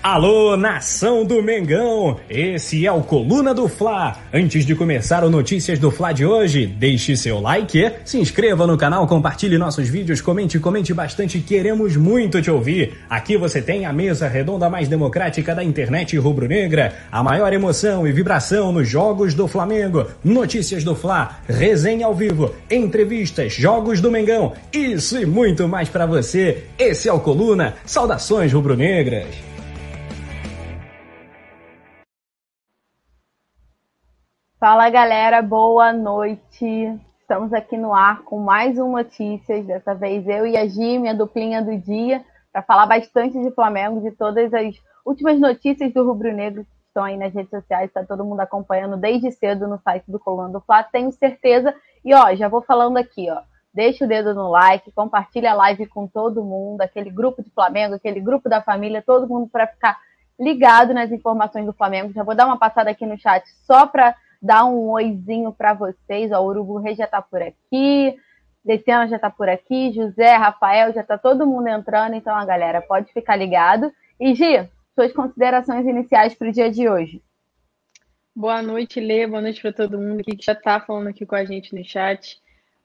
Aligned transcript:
Alô, 0.00 0.56
nação 0.56 1.24
do 1.24 1.42
Mengão! 1.42 2.20
Esse 2.30 2.86
é 2.86 2.92
o 2.92 3.02
Coluna 3.02 3.52
do 3.52 3.66
Fla. 3.66 4.16
Antes 4.32 4.64
de 4.64 4.76
começar 4.76 5.24
o 5.24 5.28
Notícias 5.28 5.76
do 5.80 5.90
Fla 5.90 6.12
de 6.12 6.24
hoje, 6.24 6.66
deixe 6.66 7.16
seu 7.16 7.40
like, 7.40 7.90
se 8.04 8.16
inscreva 8.16 8.64
no 8.64 8.78
canal, 8.78 9.08
compartilhe 9.08 9.58
nossos 9.58 9.88
vídeos, 9.88 10.20
comente, 10.20 10.60
comente 10.60 10.94
bastante, 10.94 11.40
queremos 11.40 11.96
muito 11.96 12.40
te 12.40 12.48
ouvir. 12.48 12.96
Aqui 13.10 13.36
você 13.36 13.60
tem 13.60 13.86
a 13.86 13.92
mesa 13.92 14.28
redonda 14.28 14.70
mais 14.70 14.86
democrática 14.86 15.52
da 15.52 15.64
internet 15.64 16.16
rubro-negra, 16.16 16.94
a 17.10 17.20
maior 17.20 17.52
emoção 17.52 18.06
e 18.06 18.12
vibração 18.12 18.70
nos 18.70 18.88
jogos 18.88 19.34
do 19.34 19.48
Flamengo, 19.48 20.06
notícias 20.22 20.84
do 20.84 20.94
Fla, 20.94 21.40
resenha 21.48 22.06
ao 22.06 22.14
vivo, 22.14 22.54
entrevistas, 22.70 23.52
jogos 23.52 24.00
do 24.00 24.12
Mengão, 24.12 24.52
isso 24.72 25.18
e 25.18 25.26
muito 25.26 25.66
mais 25.66 25.88
para 25.88 26.06
você. 26.06 26.66
Esse 26.78 27.08
é 27.08 27.12
o 27.12 27.18
Coluna. 27.18 27.74
Saudações 27.84 28.52
rubro-negras. 28.52 29.47
Fala 34.60 34.90
galera, 34.90 35.40
boa 35.40 35.92
noite. 35.92 36.92
Estamos 37.20 37.52
aqui 37.52 37.76
no 37.76 37.94
ar 37.94 38.22
com 38.24 38.40
mais 38.40 38.76
um 38.76 38.90
Notícias. 38.90 39.64
Dessa 39.64 39.94
vez 39.94 40.26
eu 40.26 40.44
e 40.48 40.56
a 40.56 40.66
Gi, 40.66 40.98
minha 40.98 41.14
duplinha 41.14 41.62
do 41.62 41.78
dia, 41.78 42.24
para 42.52 42.60
falar 42.62 42.86
bastante 42.86 43.40
de 43.40 43.52
Flamengo, 43.52 44.00
de 44.00 44.10
todas 44.10 44.52
as 44.52 44.74
últimas 45.06 45.38
notícias 45.38 45.94
do 45.94 46.04
Rubro 46.04 46.34
Negro 46.34 46.64
que 46.64 46.70
estão 46.88 47.04
aí 47.04 47.16
nas 47.16 47.32
redes 47.32 47.50
sociais. 47.50 47.86
Está 47.86 48.02
todo 48.02 48.24
mundo 48.24 48.40
acompanhando 48.40 48.96
desde 48.96 49.30
cedo 49.30 49.68
no 49.68 49.78
site 49.78 50.10
do 50.10 50.18
Coluna 50.18 50.48
do 50.48 50.64
tenho 50.90 51.12
certeza. 51.12 51.72
E 52.04 52.12
ó, 52.12 52.34
já 52.34 52.48
vou 52.48 52.60
falando 52.60 52.96
aqui, 52.96 53.30
ó. 53.30 53.40
Deixa 53.72 54.06
o 54.06 54.08
dedo 54.08 54.34
no 54.34 54.50
like, 54.50 54.90
compartilha 54.90 55.52
a 55.52 55.54
live 55.54 55.86
com 55.86 56.08
todo 56.08 56.42
mundo, 56.42 56.80
aquele 56.80 57.10
grupo 57.10 57.44
de 57.44 57.50
Flamengo, 57.50 57.94
aquele 57.94 58.18
grupo 58.18 58.48
da 58.48 58.60
família, 58.60 59.04
todo 59.06 59.28
mundo 59.28 59.48
para 59.48 59.68
ficar 59.68 59.96
ligado 60.36 60.92
nas 60.92 61.12
informações 61.12 61.64
do 61.64 61.72
Flamengo. 61.72 62.12
Já 62.12 62.24
vou 62.24 62.34
dar 62.34 62.46
uma 62.46 62.58
passada 62.58 62.90
aqui 62.90 63.06
no 63.06 63.16
chat 63.16 63.44
só 63.64 63.86
para 63.86 64.16
dar 64.40 64.64
um 64.64 64.90
oizinho 64.90 65.52
para 65.52 65.74
vocês. 65.74 66.32
Ó, 66.32 66.40
o 66.40 66.46
Urubu 66.46 66.78
Rei 66.78 66.94
já 66.94 67.04
está 67.04 67.20
por 67.20 67.42
aqui, 67.42 68.16
Luciano 68.64 69.08
já 69.08 69.16
está 69.16 69.30
por 69.30 69.48
aqui, 69.48 69.92
José, 69.92 70.34
Rafael, 70.36 70.92
já 70.92 71.00
está 71.00 71.16
todo 71.16 71.46
mundo 71.46 71.68
entrando. 71.68 72.14
Então, 72.14 72.34
a 72.34 72.44
galera 72.44 72.80
pode 72.82 73.12
ficar 73.12 73.36
ligado. 73.36 73.92
E 74.20 74.34
Gi, 74.34 74.68
suas 74.94 75.12
considerações 75.12 75.86
iniciais 75.86 76.34
para 76.34 76.48
o 76.48 76.52
dia 76.52 76.70
de 76.70 76.88
hoje. 76.88 77.22
Boa 78.34 78.62
noite, 78.62 79.00
Lê. 79.00 79.26
Boa 79.26 79.40
noite 79.40 79.60
para 79.60 79.72
todo 79.72 79.98
mundo 79.98 80.22
que 80.22 80.36
já 80.40 80.52
está 80.52 80.80
falando 80.80 81.08
aqui 81.08 81.26
com 81.26 81.34
a 81.34 81.44
gente 81.44 81.74
no 81.74 81.84
chat. 81.84 82.40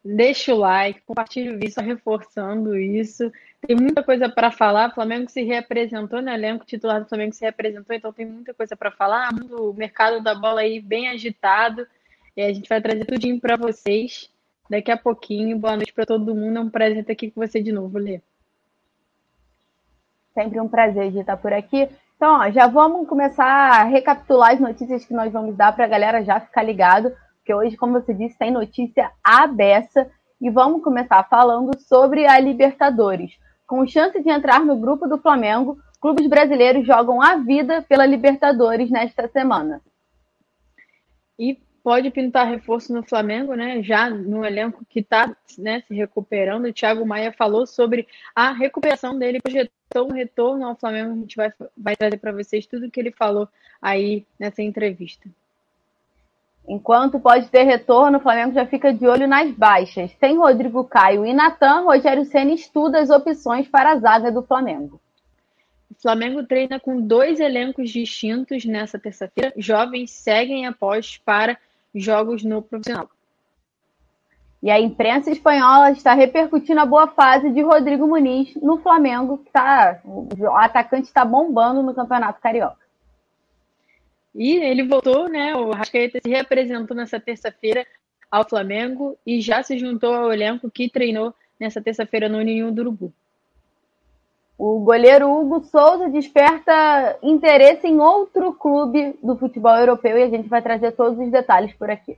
Deixa 0.06 0.54
o 0.54 0.58
like, 0.58 1.02
compartilha 1.02 1.52
o 1.52 1.54
vídeo, 1.54 1.72
só 1.72 1.82
reforçando 1.82 2.76
isso. 2.76 3.32
Tem 3.66 3.74
muita 3.74 4.04
coisa 4.04 4.28
para 4.28 4.52
falar. 4.52 4.90
O 4.90 4.94
Flamengo 4.94 5.30
se 5.30 5.42
reapresentou, 5.44 6.22
né? 6.22 6.34
O 6.34 6.36
elenco 6.36 6.66
titular 6.66 7.02
do 7.02 7.08
Flamengo 7.08 7.34
se 7.34 7.42
reapresentou, 7.46 7.96
então 7.96 8.12
tem 8.12 8.26
muita 8.26 8.54
coisa 8.54 8.76
para 8.76 8.92
falar. 8.92 9.30
O 9.52 9.74
mercado 9.74 10.22
da 10.22 10.36
bola 10.36 10.60
aí 10.60 10.82
bem 10.82 11.08
agitado. 11.08 11.88
E 12.36 12.42
a 12.42 12.52
gente 12.52 12.68
vai 12.68 12.82
trazer 12.82 13.06
tudinho 13.06 13.40
para 13.40 13.56
vocês 13.56 14.30
daqui 14.70 14.92
a 14.92 14.98
pouquinho. 14.98 15.58
Boa 15.58 15.78
noite 15.78 15.94
para 15.94 16.06
todo 16.06 16.36
mundo. 16.36 16.58
É 16.58 16.62
um 16.62 16.70
prazer 16.70 17.00
estar 17.00 17.14
aqui 17.14 17.32
com 17.32 17.40
você 17.40 17.62
de 17.62 17.72
novo, 17.72 17.98
Lê. 17.98 18.20
Sempre 20.34 20.60
um 20.60 20.68
prazer 20.68 21.12
de 21.12 21.20
estar 21.20 21.38
por 21.38 21.54
aqui. 21.54 21.88
Então, 22.18 22.42
ó, 22.42 22.52
já 22.52 22.68
vamos 22.68 23.08
começar 23.08 23.46
a 23.46 23.84
recapitular 23.84 24.52
as 24.52 24.60
notícias 24.60 25.06
que 25.06 25.14
nós 25.14 25.32
vamos 25.32 25.56
dar 25.56 25.74
para 25.74 25.86
a 25.86 25.90
galera 25.90 26.24
já 26.26 26.42
ficar 26.42 26.64
ligado 26.64 27.16
porque 27.44 27.54
hoje, 27.54 27.76
como 27.76 28.00
você 28.00 28.14
disse, 28.14 28.38
tem 28.38 28.50
notícia 28.50 29.12
abessa 29.22 30.10
e 30.40 30.50
vamos 30.50 30.82
começar 30.82 31.22
falando 31.26 31.78
sobre 31.78 32.26
a 32.26 32.40
Libertadores. 32.40 33.38
Com 33.68 33.86
chance 33.86 34.24
de 34.24 34.30
entrar 34.30 34.62
no 34.62 34.78
grupo 34.78 35.10
do 35.10 35.18
Flamengo, 35.18 35.78
clubes 36.00 36.26
brasileiros 36.28 36.88
jogam 36.88 37.22
a 37.22 37.36
vida 37.36 37.82
pela 37.82 38.06
Libertadores 38.06 38.90
nesta 38.90 39.28
semana. 39.28 39.82
E 41.38 41.60
pode 41.84 42.10
pintar 42.12 42.48
reforço 42.48 42.94
no 42.94 43.04
Flamengo, 43.04 43.56
né? 43.56 43.84
Já 43.84 44.10
no 44.10 44.46
elenco 44.46 44.86
que 44.88 45.02
está 45.02 45.36
né, 45.58 45.82
se 45.82 45.94
recuperando. 45.94 46.66
O 46.68 46.74
Thiago 46.74 47.06
Maia 47.06 47.34
falou 47.34 47.68
sobre 47.68 48.08
a 48.34 48.54
recuperação 48.54 49.20
dele, 49.20 49.42
projetou 49.42 50.08
um 50.10 50.14
retorno 50.14 50.66
ao 50.66 50.78
Flamengo. 50.78 51.12
A 51.12 51.16
gente 51.18 51.36
vai, 51.36 51.52
vai 51.76 51.96
trazer 51.98 52.18
para 52.18 52.32
vocês 52.32 52.66
tudo 52.66 52.86
o 52.86 52.92
que 52.92 53.02
ele 53.02 53.12
falou 53.12 53.50
aí 53.82 54.26
nessa 54.40 54.62
entrevista. 54.62 55.30
Enquanto 56.68 57.20
pode 57.20 57.50
ter 57.50 57.64
retorno, 57.64 58.18
o 58.18 58.22
Flamengo 58.22 58.54
já 58.54 58.66
fica 58.66 58.94
de 58.94 59.06
olho 59.06 59.28
nas 59.28 59.52
baixas. 59.52 60.12
Sem 60.20 60.38
Rodrigo 60.38 60.84
Caio 60.86 61.26
e 61.26 61.34
Natan, 61.34 61.82
Rogério 61.82 62.24
Senna 62.26 62.54
estuda 62.54 63.00
as 63.00 63.10
opções 63.10 63.68
para 63.68 63.92
a 63.92 64.00
zaga 64.00 64.32
do 64.32 64.42
Flamengo. 64.42 65.00
O 65.92 66.02
Flamengo 66.02 66.44
treina 66.46 66.80
com 66.80 67.02
dois 67.02 67.40
elencos 67.40 67.90
distintos 67.90 68.66
nessa 68.66 68.98
terça-feira. 68.98 69.54
Jovens 69.58 70.12
seguem 70.12 70.66
após 70.66 71.18
para 71.18 71.58
jogos 71.94 72.44
no 72.44 72.62
profissional. 72.62 73.10
E 74.62 74.72
a 74.72 74.80
imprensa 74.80 75.30
espanhola 75.30 75.92
está 75.92 76.14
repercutindo 76.14 76.80
a 76.80 76.86
boa 76.86 77.08
fase 77.08 77.50
de 77.50 77.62
Rodrigo 77.62 78.08
Muniz 78.08 78.56
no 78.56 78.78
Flamengo, 78.78 79.40
que 79.40 79.52
tá, 79.52 80.00
o 80.06 80.30
atacante 80.56 81.08
está 81.08 81.26
bombando 81.26 81.84
no 81.84 81.94
Campeonato 81.94 82.40
Carioca. 82.40 82.83
E 84.34 84.58
ele 84.58 84.84
voltou, 84.84 85.30
né? 85.30 85.56
O 85.56 85.72
Rascaeta 85.72 86.20
se 86.24 86.30
representou 86.30 86.96
nessa 86.96 87.20
terça-feira 87.20 87.86
ao 88.32 88.48
Flamengo 88.48 89.18
e 89.26 89.40
já 89.40 89.62
se 89.62 89.78
juntou 89.78 90.14
ao 90.14 90.34
elenco 90.34 90.72
que 90.72 90.90
treinou 90.90 91.34
nessa 91.60 91.82
terça-feira 91.82 92.28
no 92.28 92.42
Ninho 92.42 92.72
do 92.72 92.82
Urubu. 92.82 93.14
O 94.58 94.80
goleiro 94.80 95.30
Hugo 95.30 95.64
Souza 95.66 96.10
desperta 96.10 97.18
interesse 97.22 97.88
em 97.88 98.00
outro 98.00 98.54
clube 98.54 99.16
do 99.22 99.36
futebol 99.36 99.76
europeu 99.76 100.18
e 100.18 100.24
a 100.24 100.30
gente 100.30 100.48
vai 100.48 100.62
trazer 100.62 100.94
todos 100.94 101.20
os 101.20 101.32
detalhes 101.32 101.74
por 101.74 101.90
aqui. 101.90 102.14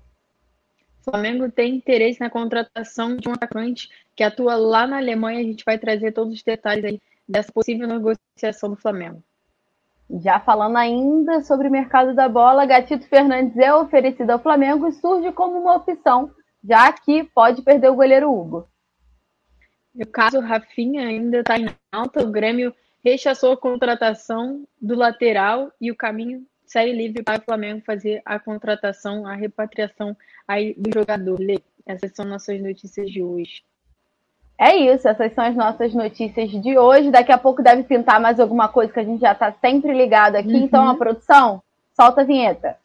O 1.02 1.12
Flamengo 1.12 1.52
tem 1.52 1.75
interesse 1.75 2.20
na 2.20 2.30
contratação 2.30 3.16
de 3.16 3.28
um 3.30 3.34
atacante 3.34 3.90
que 4.16 4.24
atua 4.24 4.56
lá 4.56 4.88
na 4.88 4.98
Alemanha. 4.98 5.40
A 5.40 5.44
gente 5.44 5.64
vai 5.64 5.78
trazer 5.78 6.12
todos 6.12 6.34
os 6.34 6.44
detalhes 6.44 6.84
aí 6.86 7.02
dessa 7.28 7.52
possível 7.52 7.88
negociação 7.88 8.70
do 8.70 8.75
Flamengo. 8.75 9.24
Já 10.10 10.40
falando 10.40 10.78
ainda 10.78 11.42
sobre 11.42 11.68
o 11.68 11.72
mercado 11.72 12.14
da 12.14 12.30
bola, 12.30 12.66
Gatito 12.66 13.08
Fernandes 13.08 13.58
é 13.58 13.74
oferecido 13.74 14.30
ao 14.32 14.40
Flamengo 14.40 14.88
e 14.88 14.92
surge 14.92 15.32
como 15.32 15.60
uma 15.60 15.76
opção, 15.76 16.32
já 16.64 16.92
que 16.94 17.24
pode 17.24 17.64
perder 17.64 17.90
o 17.90 17.96
goleiro 17.96 18.32
Hugo. 18.32 18.68
No 19.94 20.06
caso, 20.06 20.40
Rafinha 20.40 21.08
ainda 21.08 21.40
está 21.40 21.58
em 21.58 21.70
alta, 21.92 22.24
o 22.24 22.32
Grêmio 22.32 22.74
rechaçou 23.04 23.54
a 23.54 23.58
contratação 23.58 24.68
do 24.82 24.96
lateral 24.96 25.72
e 25.80 25.92
o 25.92 25.96
caminho 25.96 26.46
segue 26.66 26.92
livre 26.92 27.24
para 27.24 27.40
o 27.40 27.46
Flamengo 27.46 27.84
fazer 27.86 28.22
a 28.26 28.40
contratação, 28.40 29.26
a 29.26 29.34
repatriação 29.34 30.16
aí 30.48 30.76
do 30.76 30.92
jogador. 30.94 31.40
Essas 31.86 32.12
são 32.14 32.26
nossas 32.26 32.62
notícias 32.62 33.10
de 33.10 33.24
hoje. 33.24 33.64
É 34.58 34.74
isso, 34.74 35.06
essas 35.06 35.34
são 35.34 35.44
as 35.44 35.56
nossas 35.56 35.94
notícias 35.94 36.50
de 36.50 36.78
hoje. 36.78 37.12
Daqui 37.12 37.32
a 37.32 37.38
pouco 37.38 37.62
deve 37.62 37.84
pintar 37.84 38.22
mais 38.22 38.40
alguma 38.40 38.70
coisa 38.70 38.92
que 38.92 39.00
a 39.00 39.04
gente 39.04 39.20
já 39.20 39.34
está 39.34 39.52
sempre 39.52 39.94
ligado 39.94 40.38
aqui. 40.38 40.54
Uhum. 40.54 40.64
Então, 40.64 40.88
a 40.88 40.96
produção, 40.96 41.62
solta 41.94 42.22
a 42.22 42.24
vinheta. 42.24 42.78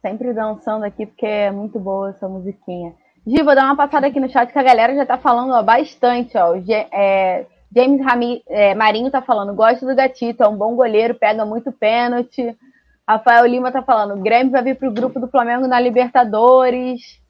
Sempre 0.00 0.32
dançando 0.32 0.84
aqui, 0.84 1.06
porque 1.06 1.26
é 1.26 1.50
muito 1.50 1.80
boa 1.80 2.10
essa 2.10 2.28
musiquinha. 2.28 2.94
Gi, 3.26 3.42
vou 3.42 3.54
dar 3.56 3.64
uma 3.64 3.76
passada 3.76 4.06
aqui 4.06 4.20
no 4.20 4.30
chat 4.30 4.52
que 4.52 4.58
a 4.58 4.62
galera 4.62 4.94
já 4.94 5.02
está 5.02 5.18
falando 5.18 5.52
ó, 5.52 5.62
bastante. 5.62 6.36
Ó. 6.36 6.54
É, 6.92 7.46
James 7.74 8.04
Rami, 8.04 8.42
é, 8.46 8.72
Marinho 8.74 9.08
está 9.08 9.20
falando, 9.20 9.54
gosto 9.54 9.84
do 9.84 9.96
Gatito, 9.96 10.44
é 10.44 10.48
um 10.48 10.56
bom 10.56 10.76
goleiro, 10.76 11.14
pega 11.14 11.44
muito 11.44 11.72
pênalti. 11.72 12.56
Rafael 13.06 13.44
Lima 13.46 13.70
tá 13.70 13.82
falando, 13.82 14.14
o 14.14 14.22
Grêmio 14.22 14.50
vai 14.50 14.62
vir 14.62 14.76
pro 14.76 14.90
grupo 14.90 15.20
do 15.20 15.28
Flamengo 15.28 15.66
na 15.66 15.78
Libertadores. 15.78 17.20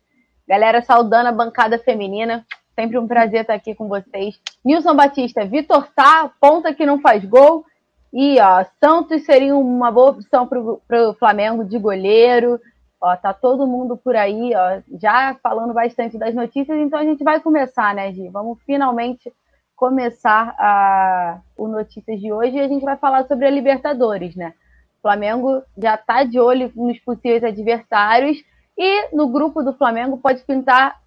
Galera 0.47 0.83
saudando 0.83 1.27
a 1.27 1.33
bancada 1.33 1.79
feminina. 1.79 2.47
Sempre 2.75 2.99
um 2.99 3.09
prazer 3.09 3.43
estar 3.43 3.55
aqui 3.55 3.75
com 3.75 3.89
vocês. 3.89 4.41
Nilson 4.65 4.95
Batista, 4.95 5.45
Vitor 5.45 5.89
Sá, 5.95 6.31
ponta 6.41 6.75
que 6.75 6.87
não 6.87 7.01
faz 7.01 7.25
gol. 7.25 7.65
E, 8.13 8.39
ó, 8.41 8.65
Santos 8.81 9.25
seria 9.25 9.57
uma 9.57 9.91
boa 9.91 10.13
opção 10.13 10.47
pro, 10.47 10.81
pro 10.87 11.15
Flamengo 11.15 11.65
de 11.65 11.79
goleiro. 11.79 12.61
Ó, 13.01 13.17
tá 13.17 13.35
todo 13.35 13.67
mundo 13.67 13.97
por 13.97 14.15
aí, 14.15 14.53
ó, 14.55 14.81
já 15.01 15.37
falando 15.43 15.75
bastante 15.75 16.17
das 16.17 16.35
notícias. 16.35 16.79
Então 16.79 16.99
a 16.99 17.05
gente 17.05 17.25
vai 17.25 17.41
começar, 17.41 17.95
né, 17.95 18.13
Gi? 18.13 18.29
Vamos 18.29 18.59
finalmente 18.65 19.33
começar 19.75 20.55
a, 20.59 21.41
o 21.57 21.67
Notícias 21.67 22.21
de 22.21 22.33
hoje 22.33 22.57
e 22.57 22.61
a 22.61 22.69
gente 22.69 22.85
vai 22.85 22.97
falar 22.97 23.27
sobre 23.27 23.47
a 23.47 23.51
Libertadores, 23.51 24.37
né? 24.37 24.55
Flamengo 25.05 25.63
já 25.77 25.97
está 25.97 26.25
de 26.25 26.41
olho 26.41 26.73
nos 26.75 26.99
possíveis 27.01 27.45
adversários 27.45 28.43
e 28.77 29.15
no 29.15 29.29
grupo 29.29 29.63
do 29.63 29.75
Flamengo 29.75 30.17
pode 30.17 30.43
pintar 30.45 30.99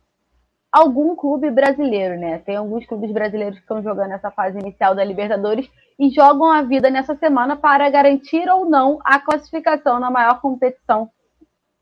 algum 0.71 1.15
clube 1.15 1.49
brasileiro, 1.49 2.15
né? 2.19 2.38
Tem 2.38 2.57
alguns 2.57 2.85
clubes 2.85 3.11
brasileiros 3.11 3.57
que 3.57 3.63
estão 3.63 3.81
jogando 3.81 4.11
essa 4.11 4.29
fase 4.29 4.59
inicial 4.59 4.94
da 4.94 5.03
Libertadores 5.03 5.67
e 5.97 6.11
jogam 6.11 6.51
a 6.51 6.61
vida 6.61 6.91
nessa 6.91 7.15
semana 7.15 7.55
para 7.55 7.89
garantir 7.89 8.47
ou 8.47 8.69
não 8.69 8.99
a 9.03 9.17
classificação 9.17 9.99
na 9.99 10.11
maior 10.11 10.41
competição 10.41 11.09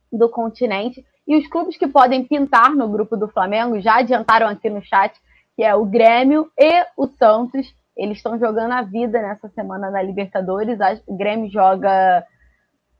do 0.09 0.29
continente. 0.29 1.06
E 1.27 1.35
os 1.35 1.45
clubes 1.47 1.75
que 1.75 1.88
podem 1.88 2.23
pintar 2.23 2.73
no 2.73 2.88
grupo 2.88 3.17
do 3.17 3.27
Flamengo 3.27 3.81
já 3.81 3.97
adiantaram 3.97 4.47
aqui 4.47 4.69
no 4.69 4.81
chat, 4.81 5.13
que 5.53 5.63
é 5.63 5.75
o 5.75 5.83
Grêmio 5.83 6.50
e 6.57 6.85
o 6.95 7.07
Santos. 7.07 7.75
Eles 7.95 8.18
estão 8.18 8.38
jogando 8.38 8.74
a 8.74 8.81
vida 8.81 9.21
nessa 9.21 9.47
semana 9.50 9.89
na 9.89 10.01
Libertadores. 10.01 10.77
O 11.07 11.15
Grêmio 11.15 11.50
joga 11.50 12.25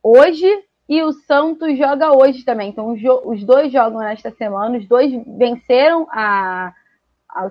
hoje 0.02 0.48
e 0.88 1.02
o 1.04 1.12
Santos 1.12 1.78
joga 1.78 2.16
hoje 2.16 2.46
também. 2.46 2.70
Então, 2.70 2.94
os 3.26 3.44
dois 3.44 3.72
jogam 3.72 4.00
nesta 4.00 4.32
semana. 4.32 4.78
Os 4.78 4.88
dois 4.88 5.12
venceram 5.38 6.08
a, 6.12 6.74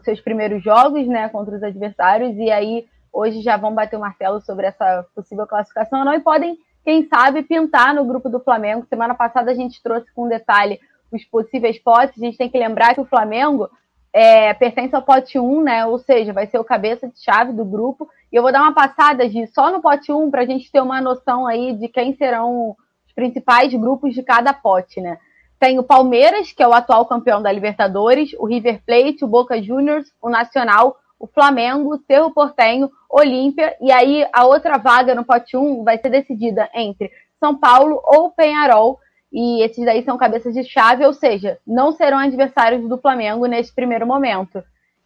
seus 0.05 0.20
primeiros 0.20 0.62
jogos 0.62 1.06
né, 1.06 1.29
contra 1.29 1.56
os 1.56 1.62
adversários. 1.62 2.35
E 2.37 2.50
aí, 2.50 2.87
hoje 3.12 3.43
já 3.43 3.56
vão 3.56 3.75
bater 3.75 3.97
o 3.97 4.00
martelo 4.00 4.40
sobre 4.40 4.67
essa 4.67 5.05
possível 5.14 5.47
classificação. 5.47 6.05
Não, 6.05 6.14
e 6.14 6.20
podem, 6.20 6.56
quem 6.82 7.06
sabe, 7.08 7.43
pintar 7.43 7.94
no 7.94 8.06
grupo 8.06 8.31
do 8.31 8.40
Flamengo. 8.40 8.87
Semana 8.88 9.14
passada 9.14 9.50
a 9.50 9.55
gente 9.55 9.82
trouxe 9.82 10.12
com 10.14 10.29
detalhe 10.29 10.81
os 11.12 11.25
possíveis 11.25 11.79
potes. 11.79 12.17
A 12.17 12.25
gente 12.25 12.38
tem 12.38 12.49
que 12.49 12.58
lembrar 12.58 12.94
que 12.94 13.00
o 13.00 13.06
Flamengo 13.06 13.69
é, 14.14 14.55
pertence 14.55 14.94
ao 14.94 15.02
pote 15.02 15.40
1, 15.40 15.62
né? 15.62 15.84
Ou 15.87 15.99
seja, 15.99 16.32
vai 16.32 16.46
ser 16.46 16.61
o 16.61 16.64
cabeça 16.64 17.08
de 17.08 17.20
chave 17.20 17.52
do 17.52 17.64
grupo. 17.64 18.08
E 18.32 18.37
eu 18.37 18.43
vou 18.43 18.52
dar 18.52 18.62
uma 18.62 18.72
passada 18.72 19.28
de 19.28 19.44
só 19.49 19.72
no 19.72 19.82
pote 19.82 20.12
1 20.12 20.31
para 20.31 20.43
a 20.43 20.46
gente 20.46 20.70
ter 20.70 20.81
uma 20.81 21.00
noção 21.00 21.49
aí 21.49 21.72
de 21.72 21.88
quem 21.88 22.14
serão 22.14 22.76
principais 23.16 23.75
grupos 23.75 24.14
de 24.14 24.22
cada 24.22 24.55
pote, 24.55 25.00
né? 25.00 25.19
Tem 25.58 25.81
o 25.81 25.82
Palmeiras, 25.82 26.52
que 26.52 26.62
é 26.62 26.69
o 26.69 26.72
atual 26.72 27.06
campeão 27.06 27.43
da 27.43 27.50
Libertadores, 27.50 28.32
o 28.38 28.46
River 28.46 28.81
Plate, 28.87 29.25
o 29.25 29.28
Boca 29.28 29.61
Juniors, 29.61 30.06
o 30.22 30.28
Nacional, 30.28 30.96
o 31.19 31.26
Flamengo, 31.26 31.94
o 31.94 31.99
Cerro 32.06 32.31
Portenho, 32.31 32.90
Olímpia, 33.11 33.76
e 33.81 33.90
aí 33.90 34.25
a 34.32 34.44
outra 34.44 34.78
vaga 34.78 35.14
no 35.14 35.25
pote 35.25 35.56
1 35.56 35.82
vai 35.82 35.99
ser 35.99 36.11
decidida 36.11 36.69
entre 36.72 37.11
São 37.40 37.56
Paulo 37.56 38.00
ou 38.05 38.31
Penharol, 38.31 39.00
e 39.35 39.65
esses 39.65 39.85
daí 39.85 40.05
são 40.05 40.17
cabeças 40.17 40.55
de 40.55 40.63
chave, 40.63 41.05
ou 41.05 41.13
seja, 41.13 41.59
não 41.67 41.91
serão 41.91 42.19
adversários 42.19 42.89
do 42.89 42.97
Flamengo 42.97 43.47
nesse 43.47 43.75
primeiro 43.75 44.07
momento. 44.07 44.63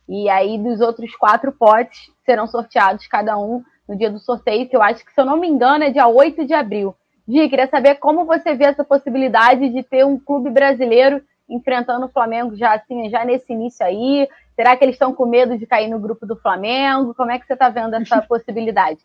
E 0.06 0.28
aí 0.28 0.58
dos 0.58 0.82
outros 0.82 1.16
quatro 1.16 1.50
potes 1.50 2.10
serão 2.26 2.46
sorteados 2.46 3.06
cada 3.06 3.38
um 3.38 3.64
no 3.88 3.96
dia 3.96 4.10
do 4.10 4.18
sorteio, 4.18 4.68
que 4.68 4.76
eu 4.76 4.82
acho 4.82 5.02
que, 5.02 5.14
se 5.14 5.18
eu 5.18 5.24
não 5.24 5.38
me 5.38 5.48
engano, 5.48 5.82
é 5.82 5.90
dia 5.90 6.06
8 6.06 6.44
de 6.44 6.52
abril. 6.52 6.94
Gi, 7.26 7.48
queria 7.48 7.66
saber 7.68 7.94
como 7.94 8.26
você 8.26 8.54
vê 8.54 8.64
essa 8.64 8.84
possibilidade 8.84 9.70
de 9.70 9.82
ter 9.82 10.04
um 10.04 10.18
clube 10.18 10.50
brasileiro 10.50 11.22
enfrentando 11.48 12.04
o 12.04 12.10
Flamengo 12.10 12.54
já 12.54 12.74
assim, 12.74 13.08
já 13.08 13.24
nesse 13.24 13.50
início 13.50 13.84
aí. 13.84 14.28
Será 14.54 14.76
que 14.76 14.84
eles 14.84 14.96
estão 14.96 15.14
com 15.14 15.24
medo 15.24 15.56
de 15.56 15.66
cair 15.66 15.88
no 15.88 15.98
grupo 15.98 16.26
do 16.26 16.36
Flamengo? 16.36 17.14
Como 17.14 17.30
é 17.30 17.38
que 17.38 17.46
você 17.46 17.54
está 17.54 17.70
vendo 17.70 17.94
essa 17.94 18.20
possibilidade? 18.28 18.98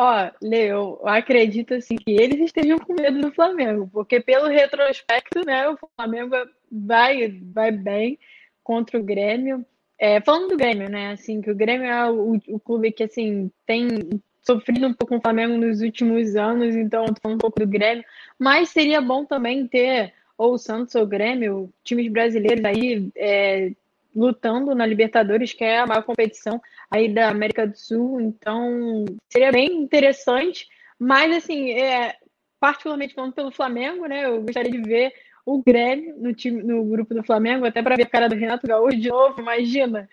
Ó, 0.00 0.30
Leo, 0.40 1.00
eu 1.00 1.08
acredito 1.08 1.74
assim 1.74 1.96
que 1.96 2.12
eles 2.12 2.38
estejam 2.38 2.78
com 2.78 2.94
medo 2.94 3.20
do 3.20 3.32
Flamengo, 3.32 3.90
porque 3.92 4.20
pelo 4.20 4.46
retrospecto, 4.46 5.44
né, 5.44 5.68
o 5.68 5.76
Flamengo 5.96 6.36
vai, 6.70 7.28
vai 7.52 7.72
bem 7.72 8.16
contra 8.62 8.96
o 8.96 9.02
Grêmio. 9.02 9.66
É, 9.98 10.20
falando 10.20 10.50
do 10.50 10.56
Grêmio, 10.56 10.88
né, 10.88 11.10
assim, 11.10 11.40
que 11.40 11.50
o 11.50 11.54
Grêmio 11.54 11.88
é 11.88 12.08
o, 12.08 12.40
o 12.46 12.60
clube 12.60 12.92
que, 12.92 13.02
assim, 13.02 13.50
tem 13.66 14.08
sofrido 14.40 14.86
um 14.86 14.94
pouco 14.94 15.14
com 15.14 15.18
o 15.18 15.20
Flamengo 15.20 15.56
nos 15.56 15.80
últimos 15.80 16.36
anos, 16.36 16.76
então 16.76 17.04
tô 17.06 17.20
falando 17.20 17.38
um 17.38 17.40
pouco 17.40 17.58
do 17.58 17.66
Grêmio, 17.66 18.04
mas 18.38 18.68
seria 18.68 19.00
bom 19.00 19.24
também 19.24 19.66
ter 19.66 20.14
ou 20.38 20.52
o 20.52 20.58
Santos 20.58 20.94
ou 20.94 21.02
o 21.02 21.08
Grêmio, 21.08 21.74
times 21.82 22.08
brasileiros 22.08 22.64
aí 22.64 23.10
é, 23.16 23.72
lutando 24.14 24.74
na 24.74 24.86
Libertadores, 24.86 25.52
que 25.52 25.64
é 25.64 25.78
a 25.78 25.86
maior 25.86 26.02
competição 26.02 26.60
aí 26.90 27.12
da 27.12 27.28
América 27.28 27.66
do 27.66 27.76
Sul, 27.76 28.20
então 28.20 29.04
seria 29.28 29.52
bem 29.52 29.76
interessante, 29.76 30.66
mas 30.98 31.36
assim, 31.36 31.72
é, 31.72 32.16
particularmente 32.58 33.14
falando 33.14 33.34
pelo 33.34 33.50
Flamengo, 33.50 34.06
né, 34.06 34.26
eu 34.26 34.42
gostaria 34.42 34.70
de 34.70 34.80
ver 34.80 35.12
o 35.44 35.62
Grêmio 35.62 36.16
no 36.18 36.34
time, 36.34 36.62
no 36.62 36.84
grupo 36.84 37.14
do 37.14 37.22
Flamengo, 37.22 37.64
até 37.64 37.82
para 37.82 37.96
ver 37.96 38.04
a 38.04 38.10
cara 38.10 38.28
do 38.28 38.34
Renato 38.34 38.66
Gaúcho 38.66 38.98
de 38.98 39.08
novo, 39.08 39.40
imagina, 39.40 40.08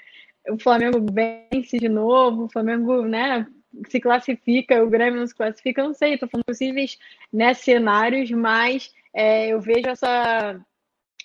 o 0.50 0.60
Flamengo 0.60 1.04
vence 1.12 1.78
de 1.78 1.90
novo, 1.90 2.46
o 2.46 2.50
Flamengo, 2.50 3.02
né, 3.04 3.48
se 3.90 4.00
classifica, 4.00 4.84
o 4.84 4.90
Grêmio 4.90 5.20
não 5.20 5.28
se 5.28 5.36
classifica, 5.36 5.84
não 5.84 5.94
sei, 5.94 6.14
estou 6.14 6.30
falando 6.30 6.46
possíveis 6.46 6.98
né, 7.32 7.54
cenários, 7.54 8.32
mas 8.32 8.94
é, 9.14 9.50
eu 9.50 9.60
vejo 9.60 9.88
essa 9.88 10.60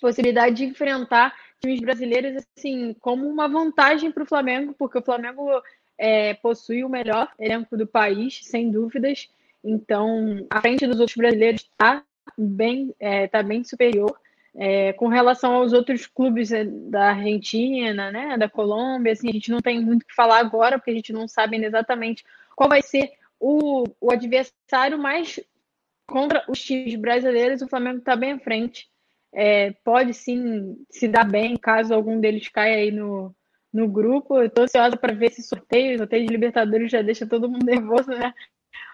possibilidade 0.01 0.55
de 0.55 0.65
enfrentar 0.65 1.33
times 1.61 1.79
brasileiros 1.79 2.43
assim 2.57 2.93
como 2.99 3.27
uma 3.27 3.47
vantagem 3.47 4.11
para 4.11 4.23
o 4.23 4.27
Flamengo, 4.27 4.73
porque 4.77 4.97
o 4.97 5.03
Flamengo 5.03 5.61
é, 5.97 6.33
possui 6.33 6.83
o 6.83 6.89
melhor 6.89 7.31
elenco 7.37 7.77
do 7.77 7.85
país, 7.85 8.41
sem 8.43 8.71
dúvidas. 8.71 9.29
Então, 9.63 10.45
à 10.49 10.59
frente 10.59 10.87
dos 10.87 10.99
outros 10.99 11.15
brasileiros 11.15 11.61
está 11.61 12.03
bem, 12.37 12.93
é, 12.99 13.27
tá 13.27 13.43
bem 13.43 13.63
superior. 13.63 14.19
É, 14.53 14.91
com 14.93 15.07
relação 15.07 15.53
aos 15.53 15.71
outros 15.71 16.05
clubes 16.07 16.51
é, 16.51 16.65
da 16.65 17.11
Argentina, 17.11 18.11
né, 18.11 18.37
da 18.37 18.49
Colômbia, 18.49 19.13
assim, 19.13 19.29
a 19.29 19.31
gente 19.31 19.49
não 19.49 19.61
tem 19.61 19.79
muito 19.79 20.03
o 20.03 20.05
que 20.05 20.13
falar 20.13 20.39
agora, 20.39 20.77
porque 20.77 20.91
a 20.91 20.95
gente 20.95 21.13
não 21.13 21.25
sabe 21.25 21.63
exatamente 21.63 22.25
qual 22.53 22.67
vai 22.67 22.81
ser 22.81 23.11
o, 23.39 23.85
o 24.01 24.11
adversário, 24.11 24.99
mas 24.99 25.39
contra 26.05 26.43
os 26.49 26.61
times 26.61 26.95
brasileiros, 26.95 27.61
o 27.61 27.67
Flamengo 27.67 27.99
está 27.99 28.15
bem 28.15 28.33
à 28.33 28.39
frente. 28.39 28.90
É, 29.33 29.71
pode 29.83 30.13
sim 30.13 30.75
se 30.89 31.07
dar 31.07 31.23
bem 31.23 31.55
caso 31.57 31.93
algum 31.93 32.19
deles 32.19 32.49
caia 32.49 32.77
aí 32.77 32.91
no, 32.91 33.33
no 33.73 33.87
grupo. 33.87 34.37
Eu 34.37 34.47
estou 34.47 34.63
ansiosa 34.63 34.97
para 34.97 35.13
ver 35.13 35.27
esse 35.27 35.41
sorteio. 35.41 35.95
O 35.95 35.97
sorteio 35.99 36.25
de 36.25 36.33
Libertadores 36.33 36.91
já 36.91 37.01
deixa 37.01 37.25
todo 37.25 37.49
mundo 37.49 37.63
nervoso, 37.65 38.09
né? 38.09 38.33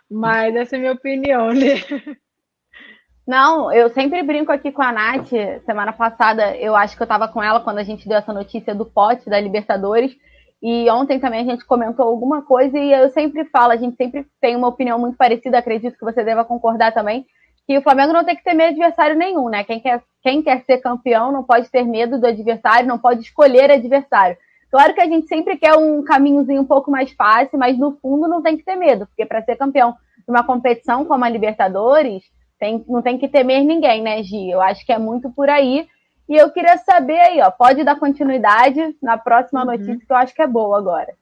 Mas 0.09 0.55
essa 0.55 0.75
é 0.75 0.77
a 0.77 0.79
minha 0.79 0.93
opinião, 0.93 1.51
né? 1.51 1.75
Não, 3.27 3.73
eu 3.73 3.89
sempre 3.89 4.23
brinco 4.23 4.53
aqui 4.53 4.71
com 4.71 4.81
a 4.81 4.91
Nath. 4.91 5.31
Semana 5.65 5.91
passada, 5.91 6.55
eu 6.55 6.75
acho 6.75 6.95
que 6.95 7.01
eu 7.01 7.05
estava 7.05 7.27
com 7.27 7.43
ela 7.43 7.59
quando 7.59 7.79
a 7.79 7.83
gente 7.83 8.07
deu 8.07 8.17
essa 8.17 8.31
notícia 8.31 8.73
do 8.73 8.85
pote 8.85 9.29
da 9.29 9.39
Libertadores. 9.39 10.15
E 10.61 10.89
ontem 10.89 11.19
também 11.19 11.41
a 11.41 11.51
gente 11.51 11.65
comentou 11.65 12.05
alguma 12.07 12.41
coisa 12.41 12.77
e 12.77 12.91
eu 12.91 13.09
sempre 13.09 13.45
falo, 13.45 13.73
a 13.73 13.75
gente 13.75 13.95
sempre 13.95 14.25
tem 14.41 14.55
uma 14.55 14.67
opinião 14.67 14.97
muito 14.97 15.15
parecida, 15.15 15.59
acredito 15.59 15.97
que 15.97 16.05
você 16.05 16.23
deva 16.23 16.43
concordar 16.43 16.93
também, 16.93 17.27
que 17.67 17.77
o 17.77 17.81
Flamengo 17.81 18.13
não 18.13 18.23
tem 18.23 18.35
que 18.35 18.43
ter 18.43 18.53
medo 18.53 18.75
de 18.75 18.81
adversário 18.81 19.17
nenhum, 19.17 19.49
né? 19.49 19.61
Quem 19.65 19.81
quer, 19.81 20.01
quem 20.23 20.41
quer 20.41 20.63
ser 20.63 20.77
campeão 20.77 21.33
não 21.33 21.43
pode 21.43 21.69
ter 21.69 21.83
medo 21.83 22.17
do 22.17 22.25
adversário, 22.25 22.87
não 22.87 22.97
pode 22.97 23.21
escolher 23.21 23.69
adversário. 23.69 24.37
Claro 24.71 24.93
que 24.93 25.01
a 25.01 25.05
gente 25.05 25.27
sempre 25.27 25.57
quer 25.57 25.75
um 25.75 26.01
caminhozinho 26.01 26.61
um 26.61 26.65
pouco 26.65 26.89
mais 26.89 27.11
fácil, 27.11 27.59
mas 27.59 27.77
no 27.77 27.97
fundo 27.97 28.25
não 28.27 28.41
tem 28.41 28.55
que 28.55 28.63
ter 28.63 28.77
medo, 28.77 29.05
porque 29.07 29.25
para 29.25 29.41
ser 29.43 29.57
campeão 29.57 29.91
de 29.91 30.31
uma 30.31 30.45
competição 30.45 31.03
como 31.03 31.25
a 31.25 31.29
Libertadores, 31.29 32.23
tem, 32.57 32.83
não 32.87 33.01
tem 33.01 33.17
que 33.17 33.27
temer 33.27 33.63
ninguém, 33.63 34.01
né, 34.01 34.23
Gi? 34.23 34.49
Eu 34.49 34.61
acho 34.61 34.85
que 34.85 34.93
é 34.93 34.97
muito 34.97 35.29
por 35.29 35.49
aí. 35.49 35.87
E 36.27 36.35
eu 36.35 36.49
queria 36.51 36.77
saber 36.77 37.19
aí, 37.19 37.41
ó, 37.41 37.51
pode 37.51 37.83
dar 37.83 37.99
continuidade 37.99 38.95
na 39.01 39.17
próxima 39.17 39.61
uhum. 39.61 39.67
notícia 39.67 39.97
que 39.97 40.11
eu 40.11 40.17
acho 40.17 40.33
que 40.33 40.41
é 40.41 40.47
boa 40.47 40.77
agora. 40.77 41.13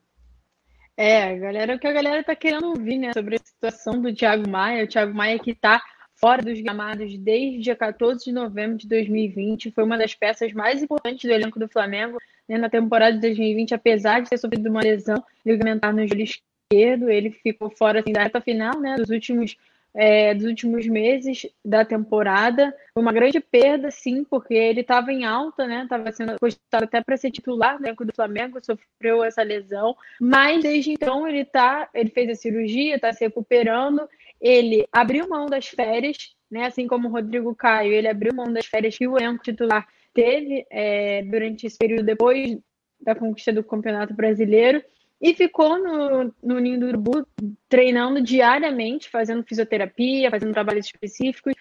É, 0.97 1.35
galera, 1.37 1.75
o 1.75 1.79
que 1.79 1.87
a 1.87 1.91
galera 1.91 2.23
tá 2.23 2.35
querendo 2.35 2.69
ouvir, 2.69 2.97
né, 2.97 3.13
sobre 3.13 3.35
a 3.35 3.39
situação 3.39 3.99
do 3.99 4.13
Thiago 4.13 4.49
Maia, 4.49 4.85
o 4.85 4.87
Thiago 4.87 5.13
Maia 5.13 5.37
que 5.37 5.53
tá 5.53 5.81
fora 6.15 6.41
dos 6.41 6.59
gramados 6.61 7.17
desde 7.17 7.59
dia 7.59 7.75
14 7.75 8.23
de 8.23 8.31
novembro 8.31 8.77
de 8.77 8.87
2020, 8.87 9.71
foi 9.71 9.83
uma 9.83 9.97
das 9.97 10.15
peças 10.15 10.53
mais 10.53 10.81
importantes 10.81 11.23
do 11.23 11.33
elenco 11.33 11.59
do 11.59 11.67
Flamengo 11.67 12.17
né, 12.47 12.57
na 12.57 12.69
temporada 12.69 13.13
de 13.13 13.21
2020, 13.21 13.73
apesar 13.73 14.21
de 14.21 14.29
ter 14.29 14.37
sofrido 14.37 14.69
uma 14.69 14.81
lesão 14.81 15.23
ligamentar 15.45 15.93
no 15.93 16.07
joelho 16.07 16.23
esquerdo, 16.23 17.09
ele 17.09 17.31
ficou 17.31 17.69
fora 17.69 17.99
assim, 17.99 18.11
da 18.11 18.23
reta 18.23 18.41
final, 18.41 18.79
né, 18.79 18.95
dos 18.95 19.09
últimos 19.09 19.57
é, 19.95 20.33
dos 20.33 20.43
últimos 20.43 20.85
meses 20.87 21.47
da 21.63 21.85
temporada. 21.85 22.75
Foi 22.93 23.01
uma 23.01 23.13
grande 23.13 23.39
perda, 23.39 23.89
sim, 23.89 24.25
porque 24.25 24.53
ele 24.53 24.81
estava 24.81 25.11
em 25.11 25.23
alta, 25.23 25.65
né? 25.65 25.83
Estava 25.83 26.11
sendo 26.11 26.37
cogitado 26.37 26.83
até 26.83 27.01
para 27.01 27.15
ser 27.15 27.31
titular 27.31 27.79
né, 27.79 27.93
do 27.93 28.13
Flamengo, 28.13 28.59
sofreu 28.61 29.23
essa 29.23 29.41
lesão. 29.41 29.95
Mas 30.19 30.61
desde 30.61 30.91
então 30.91 31.25
ele 31.25 31.45
tá, 31.45 31.89
ele 31.93 32.09
fez 32.09 32.29
a 32.29 32.35
cirurgia, 32.35 32.95
está 32.95 33.13
se 33.13 33.23
recuperando. 33.23 34.07
Ele 34.41 34.87
abriu 34.91 35.27
mão 35.27 35.45
das 35.47 35.67
férias, 35.67 36.35
né? 36.49 36.65
Assim 36.65 36.87
como 36.87 37.07
o 37.07 37.11
Rodrigo 37.11 37.55
Caio, 37.55 37.93
ele 37.93 38.07
abriu 38.07 38.33
mão 38.33 38.51
das 38.51 38.65
férias 38.65 38.97
que 38.97 39.07
o 39.07 39.17
elenco 39.17 39.43
titular 39.43 39.87
teve 40.13 40.65
é, 40.69 41.23
durante 41.23 41.67
esse 41.67 41.77
período 41.77 42.03
depois 42.03 42.57
da 42.99 43.13
conquista 43.13 43.51
do 43.51 43.63
Campeonato 43.63 44.13
Brasileiro 44.13 44.83
e 45.21 45.33
ficou 45.33 45.77
no, 45.77 46.33
no 46.43 46.59
Ninho 46.59 46.79
do 46.79 46.87
Urubu 46.87 47.27
treinando 47.69 48.21
diariamente, 48.21 49.09
fazendo 49.09 49.43
fisioterapia, 49.43 50.29
fazendo 50.29 50.53
trabalhos 50.53 50.85
específicos, 50.85 51.53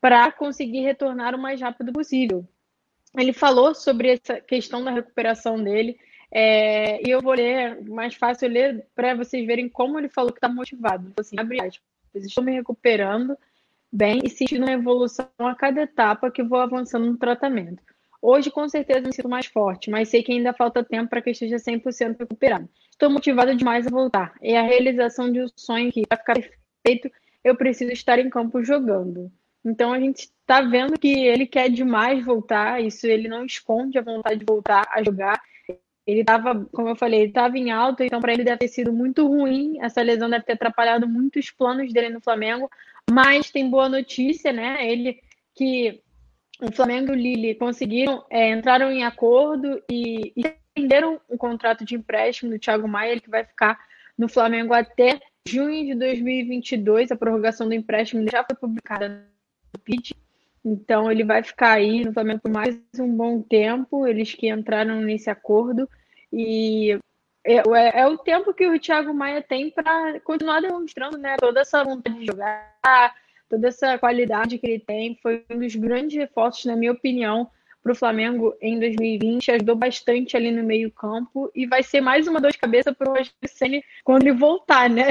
para 0.00 0.30
conseguir 0.32 0.80
retornar 0.80 1.34
o 1.34 1.38
mais 1.38 1.60
rápido 1.60 1.92
possível. 1.92 2.46
Ele 3.16 3.32
falou 3.32 3.74
sobre 3.74 4.12
essa 4.12 4.40
questão 4.40 4.82
da 4.82 4.90
recuperação 4.90 5.62
dele, 5.62 5.98
é, 6.30 7.06
e 7.06 7.10
eu 7.10 7.20
vou 7.20 7.34
ler, 7.34 7.82
mais 7.88 8.14
fácil 8.14 8.48
ler 8.48 8.86
para 8.94 9.14
vocês 9.14 9.44
verem 9.44 9.68
como 9.68 9.98
ele 9.98 10.08
falou 10.08 10.32
que 10.32 10.38
está 10.38 10.48
motivado. 10.48 11.12
Assim, 11.18 11.36
abre 11.38 11.60
aspas, 11.60 11.82
estou 12.14 12.44
me 12.44 12.52
recuperando 12.52 13.36
bem 13.92 14.20
e 14.24 14.30
sentindo 14.30 14.64
uma 14.64 14.72
evolução 14.72 15.28
a 15.38 15.54
cada 15.54 15.82
etapa 15.82 16.30
que 16.30 16.42
vou 16.42 16.60
avançando 16.60 17.06
no 17.06 17.16
tratamento. 17.16 17.82
Hoje, 18.22 18.50
com 18.50 18.68
certeza, 18.68 19.00
me 19.00 19.14
sinto 19.14 19.28
mais 19.28 19.46
forte, 19.46 19.90
mas 19.90 20.08
sei 20.08 20.22
que 20.22 20.32
ainda 20.32 20.52
falta 20.52 20.84
tempo 20.84 21.08
para 21.08 21.22
que 21.22 21.30
esteja 21.30 21.56
100% 21.56 22.18
recuperado. 22.18 22.68
Estou 22.90 23.08
motivada 23.10 23.54
demais 23.54 23.86
a 23.86 23.90
voltar. 23.90 24.34
É 24.42 24.58
a 24.58 24.62
realização 24.62 25.32
de 25.32 25.40
um 25.40 25.46
sonho 25.56 25.90
que, 25.90 26.06
para 26.06 26.18
ficar 26.18 26.34
perfeito, 26.34 27.10
eu 27.42 27.56
preciso 27.56 27.90
estar 27.92 28.18
em 28.18 28.28
campo 28.28 28.62
jogando. 28.62 29.32
Então 29.64 29.92
a 29.92 29.98
gente 29.98 30.30
está 30.50 30.60
vendo 30.60 30.98
que 30.98 31.08
ele 31.08 31.46
quer 31.46 31.70
demais 31.70 32.24
voltar, 32.24 32.82
isso 32.82 33.06
ele 33.06 33.28
não 33.28 33.44
esconde 33.44 33.98
a 33.98 34.02
vontade 34.02 34.40
de 34.40 34.44
voltar 34.44 34.86
a 34.90 35.02
jogar. 35.02 35.40
Ele 36.10 36.20
estava, 36.20 36.64
como 36.72 36.88
eu 36.88 36.96
falei, 36.96 37.20
ele 37.20 37.28
estava 37.28 37.56
em 37.56 37.70
alta, 37.70 38.04
então 38.04 38.20
para 38.20 38.32
ele 38.32 38.44
deve 38.44 38.58
ter 38.58 38.68
sido 38.68 38.92
muito 38.92 39.26
ruim. 39.26 39.78
Essa 39.80 40.02
lesão 40.02 40.28
deve 40.28 40.44
ter 40.44 40.52
atrapalhado 40.52 41.08
muito 41.08 41.38
os 41.38 41.50
planos 41.50 41.92
dele 41.92 42.10
no 42.10 42.20
Flamengo. 42.20 42.70
Mas 43.10 43.50
tem 43.50 43.68
boa 43.68 43.88
notícia, 43.88 44.52
né? 44.52 44.86
Ele 44.88 45.20
que 45.54 46.00
o 46.60 46.72
Flamengo 46.72 47.12
e 47.12 47.14
o 47.14 47.18
Lille 47.18 47.54
conseguiram, 47.54 48.24
é, 48.30 48.50
entraram 48.50 48.90
em 48.90 49.04
acordo 49.04 49.82
e, 49.90 50.32
e 50.36 50.42
estenderam 50.76 51.20
o 51.28 51.36
contrato 51.36 51.84
de 51.84 51.94
empréstimo 51.94 52.50
do 52.50 52.58
Thiago 52.58 52.86
Maia, 52.86 53.12
ele 53.12 53.20
que 53.20 53.30
vai 53.30 53.44
ficar 53.44 53.78
no 54.16 54.28
Flamengo 54.28 54.74
até 54.74 55.20
junho 55.46 55.86
de 55.86 55.94
2022. 55.94 57.10
A 57.10 57.16
prorrogação 57.16 57.66
do 57.66 57.74
empréstimo 57.74 58.24
já 58.30 58.44
foi 58.44 58.56
publicada 58.56 59.26
no 59.72 59.80
PIT. 59.80 60.14
Então 60.64 61.10
ele 61.10 61.24
vai 61.24 61.42
ficar 61.42 61.72
aí 61.72 62.04
no 62.04 62.12
Flamengo 62.12 62.40
por 62.40 62.50
mais 62.50 62.78
um 62.98 63.08
bom 63.16 63.40
tempo. 63.40 64.06
Eles 64.06 64.34
que 64.34 64.48
entraram 64.48 65.00
nesse 65.00 65.30
acordo 65.30 65.88
e 66.32 66.98
é, 67.44 67.56
é, 67.56 68.00
é 68.00 68.06
o 68.06 68.18
tempo 68.18 68.52
que 68.52 68.66
o 68.66 68.78
Thiago 68.78 69.14
Maia 69.14 69.42
tem 69.42 69.70
para 69.70 70.20
continuar 70.20 70.60
demonstrando, 70.60 71.16
né, 71.18 71.36
toda 71.38 71.60
essa 71.60 71.82
vontade 71.82 72.18
de 72.18 72.26
jogar, 72.26 73.14
toda 73.48 73.68
essa 73.68 73.98
qualidade 73.98 74.58
que 74.58 74.66
ele 74.66 74.80
tem. 74.80 75.18
Foi 75.22 75.44
um 75.50 75.58
dos 75.58 75.74
grandes 75.74 76.16
reforços, 76.16 76.66
na 76.66 76.76
minha 76.76 76.92
opinião, 76.92 77.50
para 77.82 77.92
o 77.92 77.96
Flamengo 77.96 78.54
em 78.60 78.78
2020. 78.78 79.52
Ajudou 79.52 79.76
bastante 79.76 80.36
ali 80.36 80.50
no 80.50 80.62
meio 80.62 80.90
campo 80.90 81.50
e 81.54 81.66
vai 81.66 81.82
ser 81.82 82.00
mais 82.00 82.28
uma 82.28 82.40
dor 82.40 82.52
de 82.52 82.58
cabeça 82.58 82.94
para 82.94 83.10
o 83.10 83.14
Rogério 83.14 83.82
quando 84.04 84.22
ele 84.22 84.32
voltar, 84.32 84.90
né? 84.90 85.06